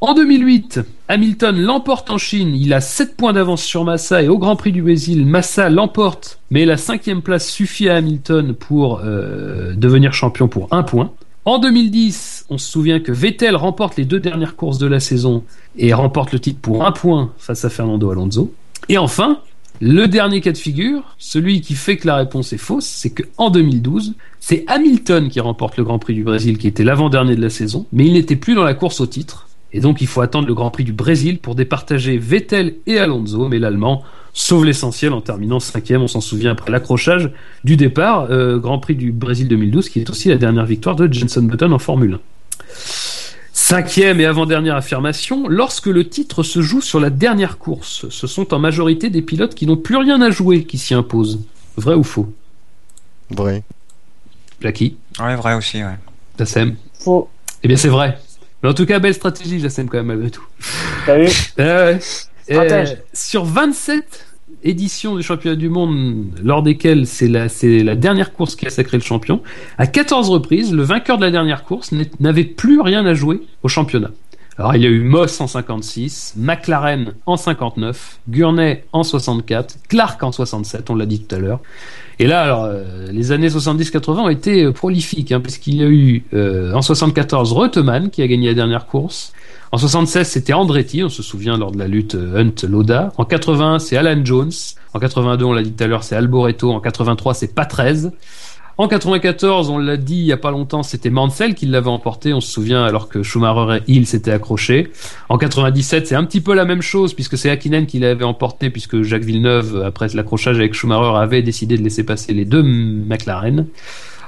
En 0.03 0.15
2008, 0.15 0.79
Hamilton 1.09 1.61
l'emporte 1.61 2.09
en 2.09 2.17
Chine. 2.17 2.55
Il 2.55 2.73
a 2.73 2.81
7 2.81 3.15
points 3.15 3.33
d'avance 3.33 3.61
sur 3.61 3.85
Massa 3.85 4.23
et 4.23 4.29
au 4.29 4.39
Grand 4.39 4.55
Prix 4.55 4.71
du 4.71 4.81
Brésil, 4.81 5.27
Massa 5.27 5.69
l'emporte, 5.69 6.39
mais 6.49 6.65
la 6.65 6.75
cinquième 6.75 7.21
place 7.21 7.47
suffit 7.47 7.87
à 7.87 7.97
Hamilton 7.97 8.55
pour 8.55 9.01
euh, 9.03 9.75
devenir 9.75 10.11
champion 10.11 10.47
pour 10.47 10.69
un 10.71 10.81
point. 10.81 11.11
En 11.45 11.59
2010, 11.59 12.47
on 12.49 12.57
se 12.57 12.67
souvient 12.67 12.99
que 12.99 13.11
Vettel 13.11 13.55
remporte 13.55 13.95
les 13.95 14.05
deux 14.05 14.19
dernières 14.19 14.55
courses 14.55 14.79
de 14.79 14.87
la 14.87 14.99
saison 14.99 15.43
et 15.77 15.93
remporte 15.93 16.31
le 16.31 16.39
titre 16.39 16.59
pour 16.59 16.83
un 16.83 16.91
point 16.91 17.31
face 17.37 17.63
à 17.63 17.69
Fernando 17.69 18.09
Alonso. 18.09 18.51
Et 18.89 18.97
enfin, 18.97 19.37
le 19.81 20.07
dernier 20.07 20.41
cas 20.41 20.51
de 20.51 20.57
figure, 20.57 21.15
celui 21.19 21.61
qui 21.61 21.75
fait 21.75 21.97
que 21.97 22.07
la 22.07 22.15
réponse 22.15 22.53
est 22.53 22.57
fausse, 22.57 22.87
c'est 22.87 23.11
que 23.11 23.21
en 23.37 23.51
2012, 23.51 24.15
c'est 24.39 24.63
Hamilton 24.65 25.29
qui 25.29 25.39
remporte 25.39 25.77
le 25.77 25.83
Grand 25.83 25.99
Prix 25.99 26.15
du 26.15 26.23
Brésil, 26.23 26.57
qui 26.57 26.67
était 26.67 26.83
l'avant-dernier 26.83 27.35
de 27.35 27.41
la 27.41 27.51
saison, 27.51 27.85
mais 27.93 28.07
il 28.07 28.13
n'était 28.13 28.35
plus 28.35 28.55
dans 28.55 28.63
la 28.63 28.73
course 28.73 28.99
au 28.99 29.05
titre. 29.05 29.47
Et 29.73 29.79
donc 29.79 30.01
il 30.01 30.07
faut 30.07 30.21
attendre 30.21 30.47
le 30.47 30.53
Grand 30.53 30.69
Prix 30.69 30.83
du 30.83 30.93
Brésil 30.93 31.39
pour 31.39 31.55
départager 31.55 32.17
Vettel 32.17 32.75
et 32.87 32.97
Alonso, 32.97 33.47
mais 33.47 33.59
l'Allemand 33.59 34.03
sauve 34.33 34.65
l'essentiel 34.65 35.13
en 35.13 35.21
terminant 35.21 35.59
cinquième, 35.59 36.01
on 36.01 36.07
s'en 36.07 36.21
souvient 36.21 36.51
après 36.51 36.71
l'accrochage 36.71 37.31
du 37.63 37.77
départ, 37.77 38.27
euh, 38.31 38.59
Grand 38.59 38.79
Prix 38.79 38.95
du 38.95 39.11
Brésil 39.11 39.47
2012, 39.47 39.89
qui 39.89 39.99
est 39.99 40.09
aussi 40.09 40.29
la 40.29 40.37
dernière 40.37 40.65
victoire 40.65 40.95
de 40.95 41.11
Jenson 41.11 41.43
Button 41.43 41.71
en 41.71 41.79
Formule 41.79 42.15
1. 42.15 42.19
Cinquième 43.53 44.19
et 44.19 44.25
avant-dernière 44.25 44.75
affirmation, 44.75 45.47
lorsque 45.47 45.87
le 45.87 46.07
titre 46.07 46.43
se 46.43 46.61
joue 46.61 46.81
sur 46.81 46.99
la 46.99 47.09
dernière 47.09 47.57
course, 47.57 48.07
ce 48.09 48.27
sont 48.27 48.53
en 48.53 48.59
majorité 48.59 49.09
des 49.09 49.21
pilotes 49.21 49.55
qui 49.55 49.65
n'ont 49.65 49.77
plus 49.77 49.97
rien 49.97 50.21
à 50.21 50.29
jouer 50.29 50.63
qui 50.63 50.77
s'y 50.77 50.93
imposent. 50.93 51.39
Vrai 51.77 51.95
ou 51.95 52.03
faux? 52.03 52.33
Vrai. 53.29 53.63
Lucky 54.61 54.97
Ouais, 55.19 55.35
vrai 55.35 55.53
aussi, 55.55 55.83
ouais. 55.83 55.97
Tassem? 56.37 56.75
Faux. 56.99 57.29
Eh 57.63 57.67
bien 57.67 57.77
c'est 57.77 57.89
vrai. 57.89 58.17
Mais 58.63 58.69
en 58.69 58.73
tout 58.73 58.85
cas, 58.85 58.99
belle 58.99 59.13
stratégie, 59.13 59.59
Jassem, 59.59 59.89
quand 59.89 59.97
même, 59.97 60.07
malgré 60.07 60.29
tout. 60.29 60.43
T'as 61.05 61.17
vu 61.17 61.29
Euh, 61.59 61.97
Stratège. 62.43 62.89
euh, 62.91 62.95
sur 63.13 63.45
27 63.45 64.27
éditions 64.63 65.15
du 65.15 65.23
championnat 65.23 65.55
du 65.55 65.69
monde, 65.69 66.39
lors 66.43 66.61
desquelles 66.61 67.07
c'est 67.07 67.27
la, 67.27 67.49
c'est 67.49 67.79
la 67.83 67.95
dernière 67.95 68.33
course 68.33 68.55
qui 68.55 68.67
a 68.67 68.69
sacré 68.69 68.97
le 68.97 69.03
champion, 69.03 69.41
à 69.79 69.87
14 69.87 70.29
reprises, 70.29 70.71
le 70.73 70.83
vainqueur 70.83 71.17
de 71.17 71.25
la 71.25 71.31
dernière 71.31 71.63
course 71.63 71.91
n'avait 72.19 72.43
plus 72.43 72.79
rien 72.81 73.05
à 73.05 73.13
jouer 73.15 73.41
au 73.63 73.67
championnat. 73.67 74.11
Alors 74.57 74.75
il 74.75 74.83
y 74.83 74.85
a 74.85 74.89
eu 74.89 74.99
Moss 75.01 75.41
en 75.41 75.47
56, 75.47 76.33
McLaren 76.37 77.13
en 77.25 77.37
59, 77.37 78.19
Gurney 78.29 78.83
en 78.91 79.01
64, 79.01 79.77
Clark 79.89 80.21
en 80.21 80.31
67, 80.31 80.89
on 80.91 80.95
l'a 80.95 81.07
dit 81.07 81.21
tout 81.23 81.35
à 81.35 81.39
l'heure. 81.39 81.61
Et 82.21 82.27
là, 82.27 82.43
alors, 82.43 82.65
euh, 82.65 82.83
les 83.11 83.31
années 83.31 83.47
70-80 83.47 84.19
ont 84.19 84.29
été 84.29 84.65
euh, 84.65 84.71
prolifiques, 84.71 85.31
hein, 85.31 85.39
puisqu'il 85.39 85.77
y 85.77 85.83
a 85.83 85.87
eu 85.87 86.23
euh, 86.35 86.71
en 86.71 86.83
74 86.83 87.51
Reutemann 87.51 88.11
qui 88.11 88.21
a 88.21 88.27
gagné 88.27 88.49
la 88.49 88.53
dernière 88.53 88.85
course. 88.85 89.33
En 89.71 89.79
76, 89.79 90.27
c'était 90.27 90.53
Andretti, 90.53 91.03
on 91.03 91.09
se 91.09 91.23
souvient 91.23 91.57
lors 91.57 91.71
de 91.71 91.79
la 91.79 91.87
lutte 91.87 92.13
euh, 92.13 92.39
Hunt-Loda. 92.39 93.11
En 93.17 93.25
81, 93.25 93.79
c'est 93.79 93.97
Alan 93.97 94.23
Jones. 94.23 94.51
En 94.93 94.99
82, 94.99 95.45
on 95.45 95.53
l'a 95.53 95.63
dit 95.63 95.71
tout 95.71 95.83
à 95.83 95.87
l'heure, 95.87 96.03
c'est 96.03 96.15
Alboreto. 96.15 96.71
En 96.71 96.79
83, 96.79 97.33
c'est 97.33 97.55
Patrese. 97.55 98.11
En 98.77 98.87
94, 98.87 99.69
on 99.69 99.77
l'a 99.77 99.97
dit 99.97 100.15
il 100.15 100.25
y 100.25 100.31
a 100.31 100.37
pas 100.37 100.51
longtemps, 100.51 100.81
c'était 100.81 101.09
Mansell 101.09 101.55
qui 101.55 101.65
l'avait 101.65 101.89
emporté, 101.89 102.33
on 102.33 102.41
se 102.41 102.51
souvient, 102.51 102.83
alors 102.83 103.09
que 103.09 103.21
Schumacher 103.21 103.77
et 103.77 103.91
Hill 103.91 104.07
s'étaient 104.07 104.31
accrochés. 104.31 104.91
En 105.29 105.37
97, 105.37 106.07
c'est 106.07 106.15
un 106.15 106.23
petit 106.23 106.41
peu 106.41 106.53
la 106.53 106.65
même 106.65 106.81
chose, 106.81 107.13
puisque 107.13 107.37
c'est 107.37 107.49
Hakkinen 107.49 107.85
qui 107.85 107.99
l'avait 107.99 108.23
emporté, 108.23 108.69
puisque 108.69 109.01
Jacques 109.01 109.23
Villeneuve, 109.23 109.83
après 109.85 110.07
l'accrochage 110.13 110.57
avec 110.57 110.73
Schumacher, 110.73 111.17
avait 111.17 111.41
décidé 111.41 111.77
de 111.77 111.83
laisser 111.83 112.03
passer 112.03 112.33
les 112.33 112.45
deux 112.45 112.63
McLaren. 112.63 113.67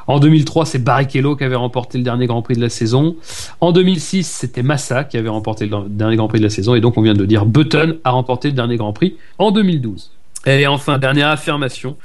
En 0.08 0.20
2003, 0.20 0.66
c'est 0.66 0.80
Barrichello 0.80 1.36
qui 1.36 1.44
avait 1.44 1.56
remporté 1.56 1.98
le 1.98 2.04
dernier 2.04 2.28
Grand 2.28 2.42
Prix 2.42 2.56
de 2.56 2.62
la 2.62 2.70
saison. 2.70 3.16
En 3.62 3.72
2006, 3.72 4.28
c'était 4.28 4.64
Massa 4.64 5.04
qui 5.04 5.18
avait 5.18 5.30
remporté 5.30 5.66
le 5.66 5.88
dernier 5.88 6.18
Grand 6.18 6.28
Prix 6.28 6.40
de 6.40 6.44
la 6.44 6.50
saison. 6.50 6.76
Et 6.76 6.82
donc, 6.82 6.98
on 6.98 7.02
vient 7.02 7.14
de 7.14 7.26
dire 7.26 7.46
Button 7.46 7.98
a 8.04 8.12
remporté 8.12 8.50
le 8.50 8.54
dernier 8.54 8.76
Grand 8.76 8.94
Prix 8.94 9.16
en 9.38 9.52
2012. 9.52 10.12
Et 10.46 10.68
enfin, 10.68 10.98
dernière 10.98 11.30
affirmation. 11.30 11.96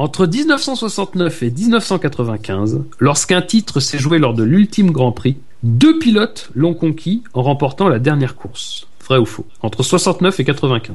Entre 0.00 0.26
1969 0.26 1.42
et 1.42 1.50
1995, 1.50 2.80
lorsqu'un 3.00 3.42
titre 3.42 3.80
s'est 3.80 3.98
joué 3.98 4.18
lors 4.18 4.32
de 4.32 4.42
l'ultime 4.42 4.92
Grand 4.92 5.12
Prix, 5.12 5.36
deux 5.62 5.98
pilotes 5.98 6.48
l'ont 6.54 6.72
conquis 6.72 7.22
en 7.34 7.42
remportant 7.42 7.86
la 7.86 7.98
dernière 7.98 8.34
course. 8.34 8.86
Vrai 9.06 9.18
ou 9.18 9.26
faux? 9.26 9.44
Entre 9.60 9.82
69 9.82 10.40
et 10.40 10.44
95. 10.44 10.94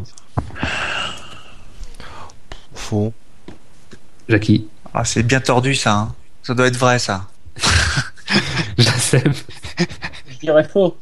Faux. 2.74 3.14
Jackie. 4.28 4.66
Ah, 4.92 5.06
c'est 5.06 5.22
bien 5.22 5.40
tordu, 5.40 5.76
ça. 5.76 5.94
hein. 5.96 6.16
Ça 6.42 6.56
doit 6.56 6.66
être 6.66 6.78
vrai, 6.78 6.98
ça. 6.98 7.28
Jacem. 8.80 9.34
Je 10.32 10.38
dirais 10.40 10.68
faux. 10.68 10.98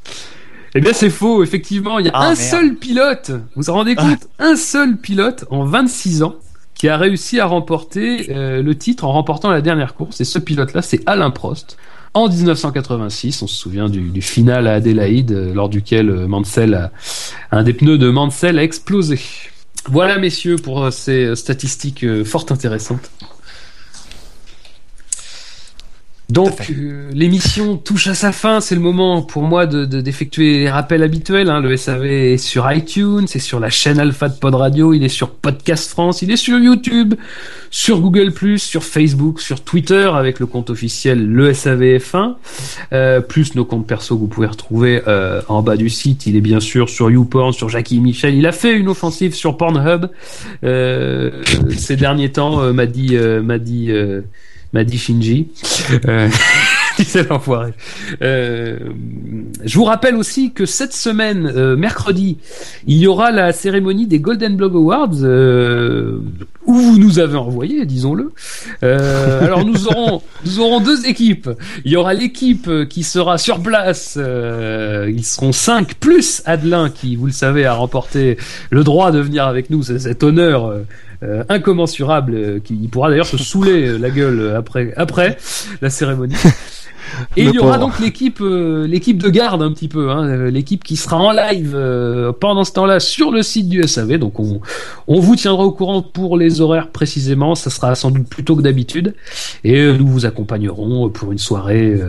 Eh 0.76 0.82
bien, 0.82 0.92
c'est 0.92 1.10
faux, 1.10 1.42
effectivement. 1.42 2.00
Il 2.00 2.08
y 2.08 2.10
a 2.10 2.12
Ah, 2.16 2.24
un 2.24 2.34
merde. 2.34 2.38
seul 2.38 2.76
pilote, 2.76 3.32
vous 3.56 3.64
vous 3.64 3.72
rendez 3.72 3.96
compte? 3.96 4.28
Un 4.40 4.58
seul 4.58 4.98
pilote 4.98 5.46
en 5.50 5.64
26 5.64 6.24
ans 6.24 6.36
qui 6.84 6.90
a 6.90 6.98
réussi 6.98 7.40
à 7.40 7.46
remporter 7.46 8.30
euh, 8.30 8.62
le 8.62 8.78
titre 8.78 9.06
en 9.06 9.14
remportant 9.14 9.50
la 9.50 9.62
dernière 9.62 9.96
course. 9.96 10.20
Et 10.20 10.26
ce 10.26 10.38
pilote-là, 10.38 10.82
c'est 10.82 11.00
Alain 11.06 11.32
Prost. 11.32 11.78
En 12.14 12.28
1986, 12.28 13.42
on 13.42 13.48
se 13.48 13.56
souvient 13.56 13.88
du, 13.88 14.22
final 14.22 14.68
à 14.68 14.74
Adélaïde, 14.74 15.32
euh, 15.32 15.54
lors 15.54 15.70
duquel 15.70 16.10
euh, 16.10 16.28
Mansell 16.28 16.92
un 17.54 17.64
des 17.64 17.72
pneus 17.72 17.98
de 17.98 18.10
Mansell 18.10 18.60
a 18.60 18.64
explosé. 18.64 19.22
Voilà, 19.90 20.18
messieurs, 20.18 20.58
pour 20.58 20.92
ces 20.92 21.38
statistiques 21.38 22.06
fort 22.26 22.48
intéressantes. 22.50 23.10
Donc 26.34 26.72
euh, 26.72 27.10
l'émission 27.14 27.78
touche 27.78 28.08
à 28.08 28.16
sa 28.16 28.32
fin, 28.32 28.60
c'est 28.60 28.74
le 28.74 28.82
moment 28.82 29.22
pour 29.22 29.44
moi 29.44 29.68
de 29.68 29.86
de- 29.86 30.02
d'effectuer 30.02 30.58
les 30.58 30.70
rappels 30.70 31.04
habituels. 31.04 31.48
Hein. 31.50 31.60
Le 31.62 31.78
SAV 31.78 32.06
est 32.06 32.38
sur 32.38 32.70
iTunes, 32.72 33.26
c'est 33.28 33.38
sur 33.38 33.60
la 33.60 33.70
chaîne 33.70 34.00
Alpha 34.00 34.30
de 34.30 34.34
Pod 34.34 34.56
Radio, 34.56 34.94
il 34.94 35.04
est 35.04 35.10
sur 35.10 35.30
Podcast 35.30 35.90
France, 35.92 36.24
il 36.24 36.32
est 36.32 36.36
sur 36.38 36.58
YouTube, 36.58 37.14
sur 37.70 38.00
Google+, 38.00 38.32
sur 38.58 38.84
Facebook, 38.84 39.42
sur 39.42 39.62
Twitter 39.62 40.10
avec 40.16 40.40
le 40.40 40.48
compte 40.48 40.72
officiel 40.72 41.24
le 41.24 41.52
SAVF1, 41.52 42.34
euh, 42.94 43.22
plus 43.22 43.54
nos 43.54 43.64
comptes 43.66 43.86
perso 43.86 44.16
que 44.16 44.22
vous 44.22 44.28
pouvez 44.28 44.48
retrouver 44.48 45.04
euh, 45.08 45.42
en 45.50 45.62
bas 45.62 45.78
du 45.78 45.90
site. 45.90 46.26
Il 46.26 46.36
est 46.36 46.42
bien 46.42 46.60
sûr 46.60 46.90
sur 46.90 47.12
YouPorn, 47.12 47.54
sur 47.54 47.70
Jackie 47.70 48.00
Michel. 48.00 48.34
Il 48.34 48.48
a 48.48 48.52
fait 48.52 48.74
une 48.76 48.88
offensive 48.90 49.36
sur 49.36 49.56
Pornhub 49.56 50.08
euh, 50.64 51.44
ces 51.78 51.96
derniers 51.96 52.32
temps, 52.32 52.74
m'a 52.74 52.88
dit 52.88 53.16
m'a 53.44 53.60
dit 53.60 53.92
euh, 53.92 54.22
m'a 54.74 54.84
dit 54.84 54.98
Shinji. 54.98 55.48
Euh, 56.08 56.30
c'est 57.06 57.28
l'enfoiré. 57.30 57.74
Euh, 58.22 58.78
je 59.64 59.78
vous 59.78 59.84
rappelle 59.86 60.16
aussi 60.16 60.52
que 60.52 60.66
cette 60.66 60.94
semaine, 60.94 61.52
euh, 61.56 61.76
mercredi, 61.76 62.38
il 62.88 62.98
y 62.98 63.08
aura 63.08 63.32
la 63.32 63.52
cérémonie 63.52 64.08
des 64.08 64.20
Golden 64.20 64.56
Blog 64.56 64.76
Awards 64.76 65.10
euh, 65.22 66.20
où 66.66 66.74
vous 66.74 66.98
nous 66.98 67.20
avez 67.20 67.38
envoyé, 67.38 67.86
disons-le. 67.86 68.32
Alors 68.82 69.66
nous 69.66 69.88
aurons 69.88 70.22
nous 70.46 70.60
aurons 70.60 70.80
deux 70.80 71.08
équipes. 71.08 71.50
Il 71.86 71.92
y 71.92 71.96
aura 71.96 72.14
l'équipe 72.14 72.70
qui 72.90 73.04
sera 73.04 73.38
sur 73.38 73.62
place. 73.62 74.18
ils 74.18 75.26
seront 75.26 75.52
cinq 75.52 75.96
plus 75.96 76.42
Adelin 76.46 76.90
qui, 76.90 77.16
vous 77.16 77.26
le 77.26 77.32
savez, 77.32 77.66
a 77.66 77.74
remporté 77.74 78.38
le 78.70 78.84
droit 78.84 79.12
de 79.12 79.20
venir 79.20 79.46
avec 79.46 79.70
nous. 79.70 79.84
C'est 79.84 80.00
cet 80.00 80.24
honneur. 80.24 80.74
Euh, 81.24 81.44
incommensurable 81.48 82.36
euh, 82.36 82.60
qui 82.60 82.78
il 82.82 82.90
pourra 82.90 83.10
d'ailleurs 83.10 83.26
se 83.26 83.38
saouler 83.38 83.88
euh, 83.88 83.98
la 83.98 84.10
gueule 84.10 84.56
après 84.58 84.94
après 84.98 85.38
la 85.82 85.90
cérémonie. 85.90 86.36
Et 87.38 87.44
Le 87.44 87.50
il 87.50 87.56
y 87.56 87.60
aura 87.60 87.78
pauvre. 87.78 87.92
donc 87.92 88.00
l'équipe 88.00 88.42
l'équipe 88.42 89.22
de 89.22 89.30
garde 89.30 89.62
un 89.62 89.72
petit 89.72 89.88
peu 89.90 90.10
hein, 90.10 90.50
l'équipe 90.50 90.84
qui 90.84 90.96
sera 90.96 91.18
en 91.18 91.32
live 91.32 91.78
pendant 92.40 92.64
ce 92.64 92.72
temps-là 92.72 93.00
sur 93.00 93.30
le 93.30 93.44
site 93.44 93.70
du 93.70 93.84
SAV 93.84 94.18
donc 94.18 94.40
on 94.40 94.62
on 95.08 95.20
vous 95.20 95.36
tiendra 95.36 95.64
au 95.64 95.72
courant 95.72 96.02
pour 96.02 96.38
les 96.38 96.62
horaires 96.62 96.90
précisément 96.90 97.54
ça 97.56 97.70
sera 97.70 97.94
sans 97.94 98.10
doute 98.10 98.28
plus 98.28 98.44
tôt 98.44 98.56
que 98.56 98.62
d'habitude 98.62 99.14
et 99.64 99.92
nous 99.94 100.08
vous 100.08 100.26
accompagnerons 100.26 101.10
pour 101.10 101.34
une 101.34 101.38
soirée 101.38 102.00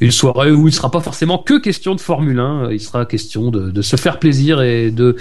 une 0.00 0.12
soirée 0.12 0.52
où 0.52 0.60
il 0.68 0.70
ne 0.70 0.76
sera 0.76 0.90
pas 0.90 1.00
forcément 1.00 1.38
que 1.38 1.58
question 1.58 1.96
de 1.96 2.00
Formule 2.00 2.38
1 2.38 2.70
il 2.70 2.80
sera 2.80 3.04
question 3.06 3.50
de, 3.50 3.70
de 3.70 3.82
se 3.82 3.96
faire 3.96 4.20
plaisir 4.20 4.60
et 4.60 4.90
de 4.92 5.16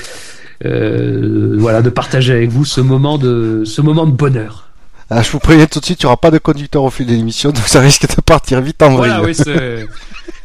euh, 0.64 1.56
voilà 1.58 1.82
de 1.82 1.90
partager 1.90 2.34
avec 2.34 2.50
vous 2.50 2.64
ce 2.66 2.80
moment 2.82 3.18
de 3.18 3.64
ce 3.66 3.82
moment 3.82 4.06
de 4.06 4.12
bonheur 4.12 4.70
Ah, 5.10 5.22
je 5.22 5.32
vous 5.32 5.40
préviens 5.40 5.66
tout 5.66 5.80
de 5.80 5.86
suite, 5.86 6.02
il 6.02 6.06
n'y 6.06 6.08
aura 6.08 6.18
pas 6.18 6.32
de 6.32 6.38
conducteur 6.38 6.84
au 6.84 6.90
fil 6.90 7.06
de 7.06 7.12
l'émission, 7.12 7.50
donc 7.52 7.68
ça 7.68 7.80
risque 7.82 8.08
de 8.16 8.22
partir 8.22 8.62
vite 8.62 8.82
en 8.82 8.96
vrille. 8.96 9.12
Voilà, 9.12 9.22
oui, 9.24 9.36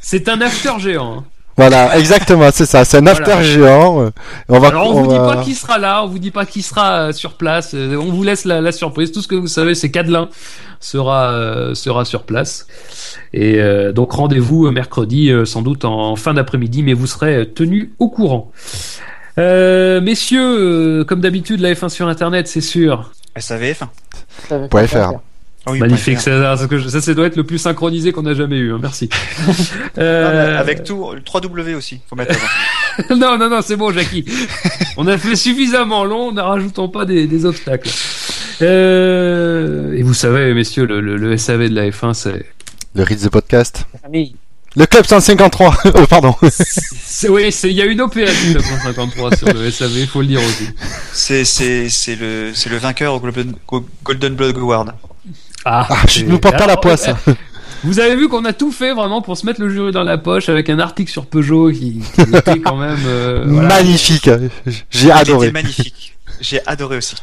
c'est 0.01 0.29
un 0.29 0.41
after 0.41 0.73
géant. 0.79 1.19
hein. 1.19 1.25
Voilà, 1.57 1.99
exactement, 1.99 2.49
c'est 2.55 2.65
ça. 2.65 2.87
C'est 2.87 2.97
un 2.97 3.07
after 3.07 3.25
Voilà. 3.25 3.43
géant. 3.43 4.01
euh, 4.03 4.11
On 4.49 4.59
va, 4.61 4.69
Alors 4.69 4.87
on, 4.97 5.03
vous 5.03 5.09
dit 5.13 5.19
pas 5.19 5.43
qui 5.43 5.55
sera 5.55 5.77
là, 5.79 6.03
on 6.03 6.07
vous 6.07 6.19
dit 6.19 6.31
pas 6.31 6.47
qui 6.47 6.63
sera 6.63 7.09
euh, 7.09 7.13
sur 7.13 7.35
place. 7.35 7.75
On 7.75 8.05
vous 8.11 8.23
laisse 8.23 8.47
la, 8.47 8.63
la 8.63 8.73
surprise. 8.73 9.13
Tout 9.13 9.21
ce 9.21 9.29
que 9.29 9.35
vous 9.35 9.47
savez, 9.49 9.75
c'est 9.75 9.91
qu'Adelin 9.91 10.31
sera 10.79 11.33
euh, 11.33 11.75
sera 11.75 12.07
sur 12.07 12.23
place. 12.23 12.67
Et 13.35 13.61
euh, 13.61 13.93
donc 13.93 14.13
rendez-vous 14.13 14.71
mercredi, 14.71 15.31
sans 15.45 15.61
doute 15.61 15.85
en, 15.85 16.17
fin 16.17 16.33
d'après-midi, 16.33 16.83
mais 16.83 16.95
vous 16.95 17.07
serez 17.07 17.51
tenus 17.55 17.91
au 17.99 18.09
courant. 18.09 18.51
Euh, 19.41 20.01
messieurs, 20.01 21.01
euh, 21.01 21.05
comme 21.05 21.21
d'habitude, 21.21 21.61
la 21.61 21.73
F1 21.75 21.89
sur 21.89 22.07
Internet, 22.09 22.47
c'est 22.49 22.61
sûr. 22.61 23.11
SAVF. 23.37 23.83
Ça 24.49 24.59
va 24.59 24.69
Point 24.69 24.87
faire 24.87 25.05
FR. 25.07 25.11
faire. 25.11 25.21
Ah 25.67 25.73
oui, 25.73 25.79
Magnifique, 25.79 26.19
ça, 26.21 26.57
ça, 26.57 26.67
que- 26.67 26.81
ça, 26.89 27.01
ça 27.03 27.15
doit 27.15 27.27
être 27.27 27.37
le 27.37 27.45
plus 27.45 27.59
synchronisé 27.59 28.13
qu'on 28.13 28.25
a 28.27 28.33
jamais 28.35 28.57
eu. 28.57 28.73
hein, 28.73 28.79
merci. 28.81 29.09
Non, 29.47 29.55
Euh, 29.99 30.59
Avec 30.59 30.85
tout, 30.85 31.13
le 31.15 31.21
3W 31.21 31.75
aussi, 31.77 32.01
faut 32.09 32.17
mettre 32.17 32.35
avant. 32.35 33.17
non, 33.17 33.37
non, 33.39 33.51
non, 33.51 33.61
c'est 33.63 33.77
bon, 33.77 33.93
Jackie. 33.93 34.25
On 34.97 35.07
a 35.07 35.19
fait 35.19 35.37
suffisamment 35.37 36.05
long, 36.05 36.33
ne 36.33 36.41
rajoutons 36.41 36.89
pas 36.89 37.05
des, 37.05 37.27
des 37.27 37.45
obstacles. 37.45 37.91
Euh, 38.63 39.93
et 39.95 40.03
vous 40.03 40.15
savez, 40.15 40.53
messieurs, 40.55 40.87
le, 40.87 41.01
le, 41.01 41.17
le 41.17 41.37
SAV 41.37 41.69
de 41.69 41.75
la 41.75 41.91
F1, 41.91 42.15
c'est, 42.15 42.47
Le 42.95 43.03
Ritz 43.03 43.23
de 43.23 43.29
podcast. 43.29 43.85
La 43.95 44.01
famille. 44.01 44.35
Le 44.77 44.87
Club 44.87 45.05
153. 45.05 45.77
oh, 45.97 46.07
pardon. 46.09 46.35
c'est, 46.51 47.29
oui, 47.29 47.51
c'est, 47.51 47.71
il 47.71 47.77
y 47.77 47.83
a 47.83 47.87
une 47.87 48.01
OPS 48.01 48.15
du 48.45 48.55
953 48.55 49.37
sur 49.37 49.53
le 49.53 49.71
SAV, 49.71 50.07
faut 50.07 50.21
le 50.21 50.29
dire 50.29 50.41
aussi. 50.41 50.69
C'est, 51.13 51.45
c'est, 51.45 51.89
c'est 51.89 52.15
le, 52.15 52.53
c'est 52.55 52.71
le 52.71 52.77
vainqueur 52.77 53.15
au 53.15 53.21
Golden, 53.21 53.55
au 53.69 53.85
Golden 54.05 54.35
Blood 54.35 54.57
Award. 54.57 54.93
Ah, 55.65 55.87
Ah, 55.91 55.97
je 56.09 56.25
nous 56.25 56.39
porte 56.39 56.57
pas 56.57 56.67
la 56.69 56.77
poisse. 56.77 57.09
euh, 57.09 57.35
Vous 57.85 57.99
avez 57.99 58.15
vu 58.15 58.29
qu'on 58.29 58.45
a 58.45 58.53
tout 58.53 58.71
fait 58.73 58.93
vraiment 58.95 59.23
pour 59.23 59.37
se 59.39 59.45
mettre 59.47 59.61
le 59.61 59.71
jury 59.71 59.91
dans 59.91 60.05
la 60.05 60.19
poche 60.19 60.49
avec 60.49 60.69
un 60.71 60.79
article 60.79 61.11
sur 61.11 61.27
Peugeot 61.27 61.71
qui, 61.73 62.01
qui 62.15 62.21
était 62.37 62.61
quand 62.61 62.77
même, 62.77 62.99
euh, 63.07 63.45
voilà. 63.49 63.69
Magnifique. 63.69 64.31
J'ai 64.91 65.07
Il 65.09 65.13
adoré. 65.13 65.47
était 65.49 65.53
magnifique. 65.63 66.15
J'ai 66.41 66.61
adoré 66.67 66.99
aussi. 66.99 67.17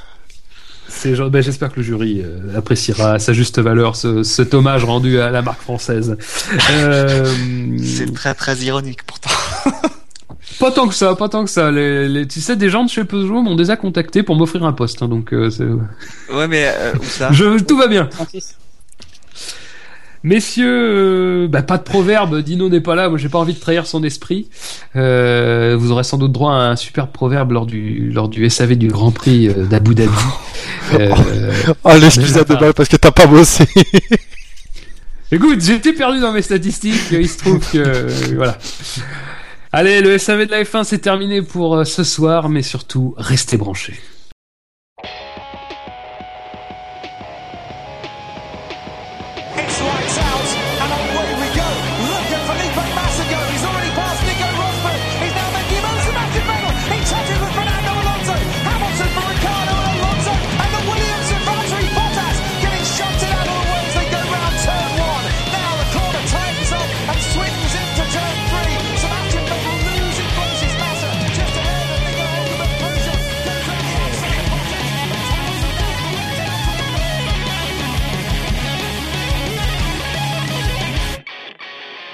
C'est 0.89 1.15
genre- 1.15 1.29
ben, 1.29 1.41
j'espère 1.43 1.69
que 1.71 1.77
le 1.77 1.83
jury 1.83 2.21
euh, 2.23 2.57
appréciera 2.57 3.13
à 3.13 3.19
sa 3.19 3.33
juste 3.33 3.59
valeur 3.59 3.95
ce, 3.95 4.23
cet 4.23 4.53
hommage 4.53 4.83
rendu 4.85 5.19
à 5.19 5.29
la 5.31 5.41
marque 5.41 5.61
française. 5.61 6.17
Euh, 6.71 7.25
C'est 7.83 8.13
très 8.13 8.33
très 8.33 8.55
ironique 8.57 9.03
pourtant. 9.05 9.29
pas 10.59 10.71
tant 10.71 10.87
que 10.87 10.93
ça, 10.95 11.13
pas 11.15 11.29
tant 11.29 11.43
que 11.43 11.49
ça. 11.49 11.71
Les, 11.71 12.07
les- 12.07 12.27
tu 12.27 12.39
sais, 12.41 12.55
des 12.55 12.69
gens 12.69 12.83
de 12.83 12.89
chez 12.89 13.03
Peugeot 13.03 13.41
m'ont 13.41 13.55
déjà 13.55 13.75
contacté 13.75 14.23
pour 14.23 14.35
m'offrir 14.35 14.63
un 14.63 14.73
poste, 14.73 15.01
hein, 15.03 15.07
donc 15.07 15.33
euh, 15.33 15.49
Ouais, 16.33 16.47
mais 16.47 16.67
euh, 16.75 16.93
où 16.99 17.03
ça? 17.03 17.31
Je, 17.31 17.59
tout 17.63 17.77
va 17.77 17.87
bien. 17.87 18.09
36. 20.23 20.23
Messieurs, 20.23 20.67
euh, 20.67 21.47
bah, 21.47 21.61
pas 21.61 21.77
de 21.77 21.83
proverbe. 21.83 22.41
Dino 22.41 22.69
n'est 22.69 22.81
pas 22.81 22.95
là. 22.95 23.09
Moi, 23.09 23.17
j'ai 23.17 23.29
pas 23.29 23.39
envie 23.39 23.53
de 23.53 23.59
trahir 23.59 23.85
son 23.85 24.03
esprit. 24.03 24.49
Euh, 24.95 25.75
vous 25.79 25.91
aurez 25.91 26.03
sans 26.03 26.17
doute 26.17 26.31
droit 26.31 26.53
à 26.53 26.69
un 26.69 26.75
super 26.75 27.07
proverbe 27.07 27.51
lors 27.51 27.65
du 27.65 28.09
lors 28.11 28.29
du 28.29 28.49
SAV 28.49 28.75
du 28.75 28.87
Grand 28.87 29.11
Prix 29.11 29.49
euh, 29.49 29.65
d'Abu 29.65 29.95
Dhabi. 29.95 30.11
Oh, 31.83 31.91
l'excuse 31.99 32.33
de 32.33 32.55
balle 32.55 32.73
parce 32.73 32.87
que 32.89 32.95
t'as 32.95 33.11
pas 33.11 33.27
bossé. 33.27 33.65
Écoute, 35.31 35.61
j'étais 35.61 35.91
perdu 35.91 36.19
dans 36.21 36.31
mes 36.31 36.41
statistiques. 36.41 37.11
Il 37.11 37.27
se 37.27 37.39
trouve 37.39 37.59
que 37.59 37.77
euh, 37.77 38.09
voilà. 38.35 38.57
Allez, 39.73 39.99
le 40.01 40.17
SAV 40.17 40.45
de 40.45 40.51
la 40.51 40.63
F1 40.63 40.85
c'est 40.85 40.99
terminé 40.99 41.41
pour 41.41 41.85
ce 41.85 42.05
soir, 42.05 42.47
mais 42.47 42.61
surtout 42.61 43.13
restez 43.17 43.57
branchés. 43.57 43.95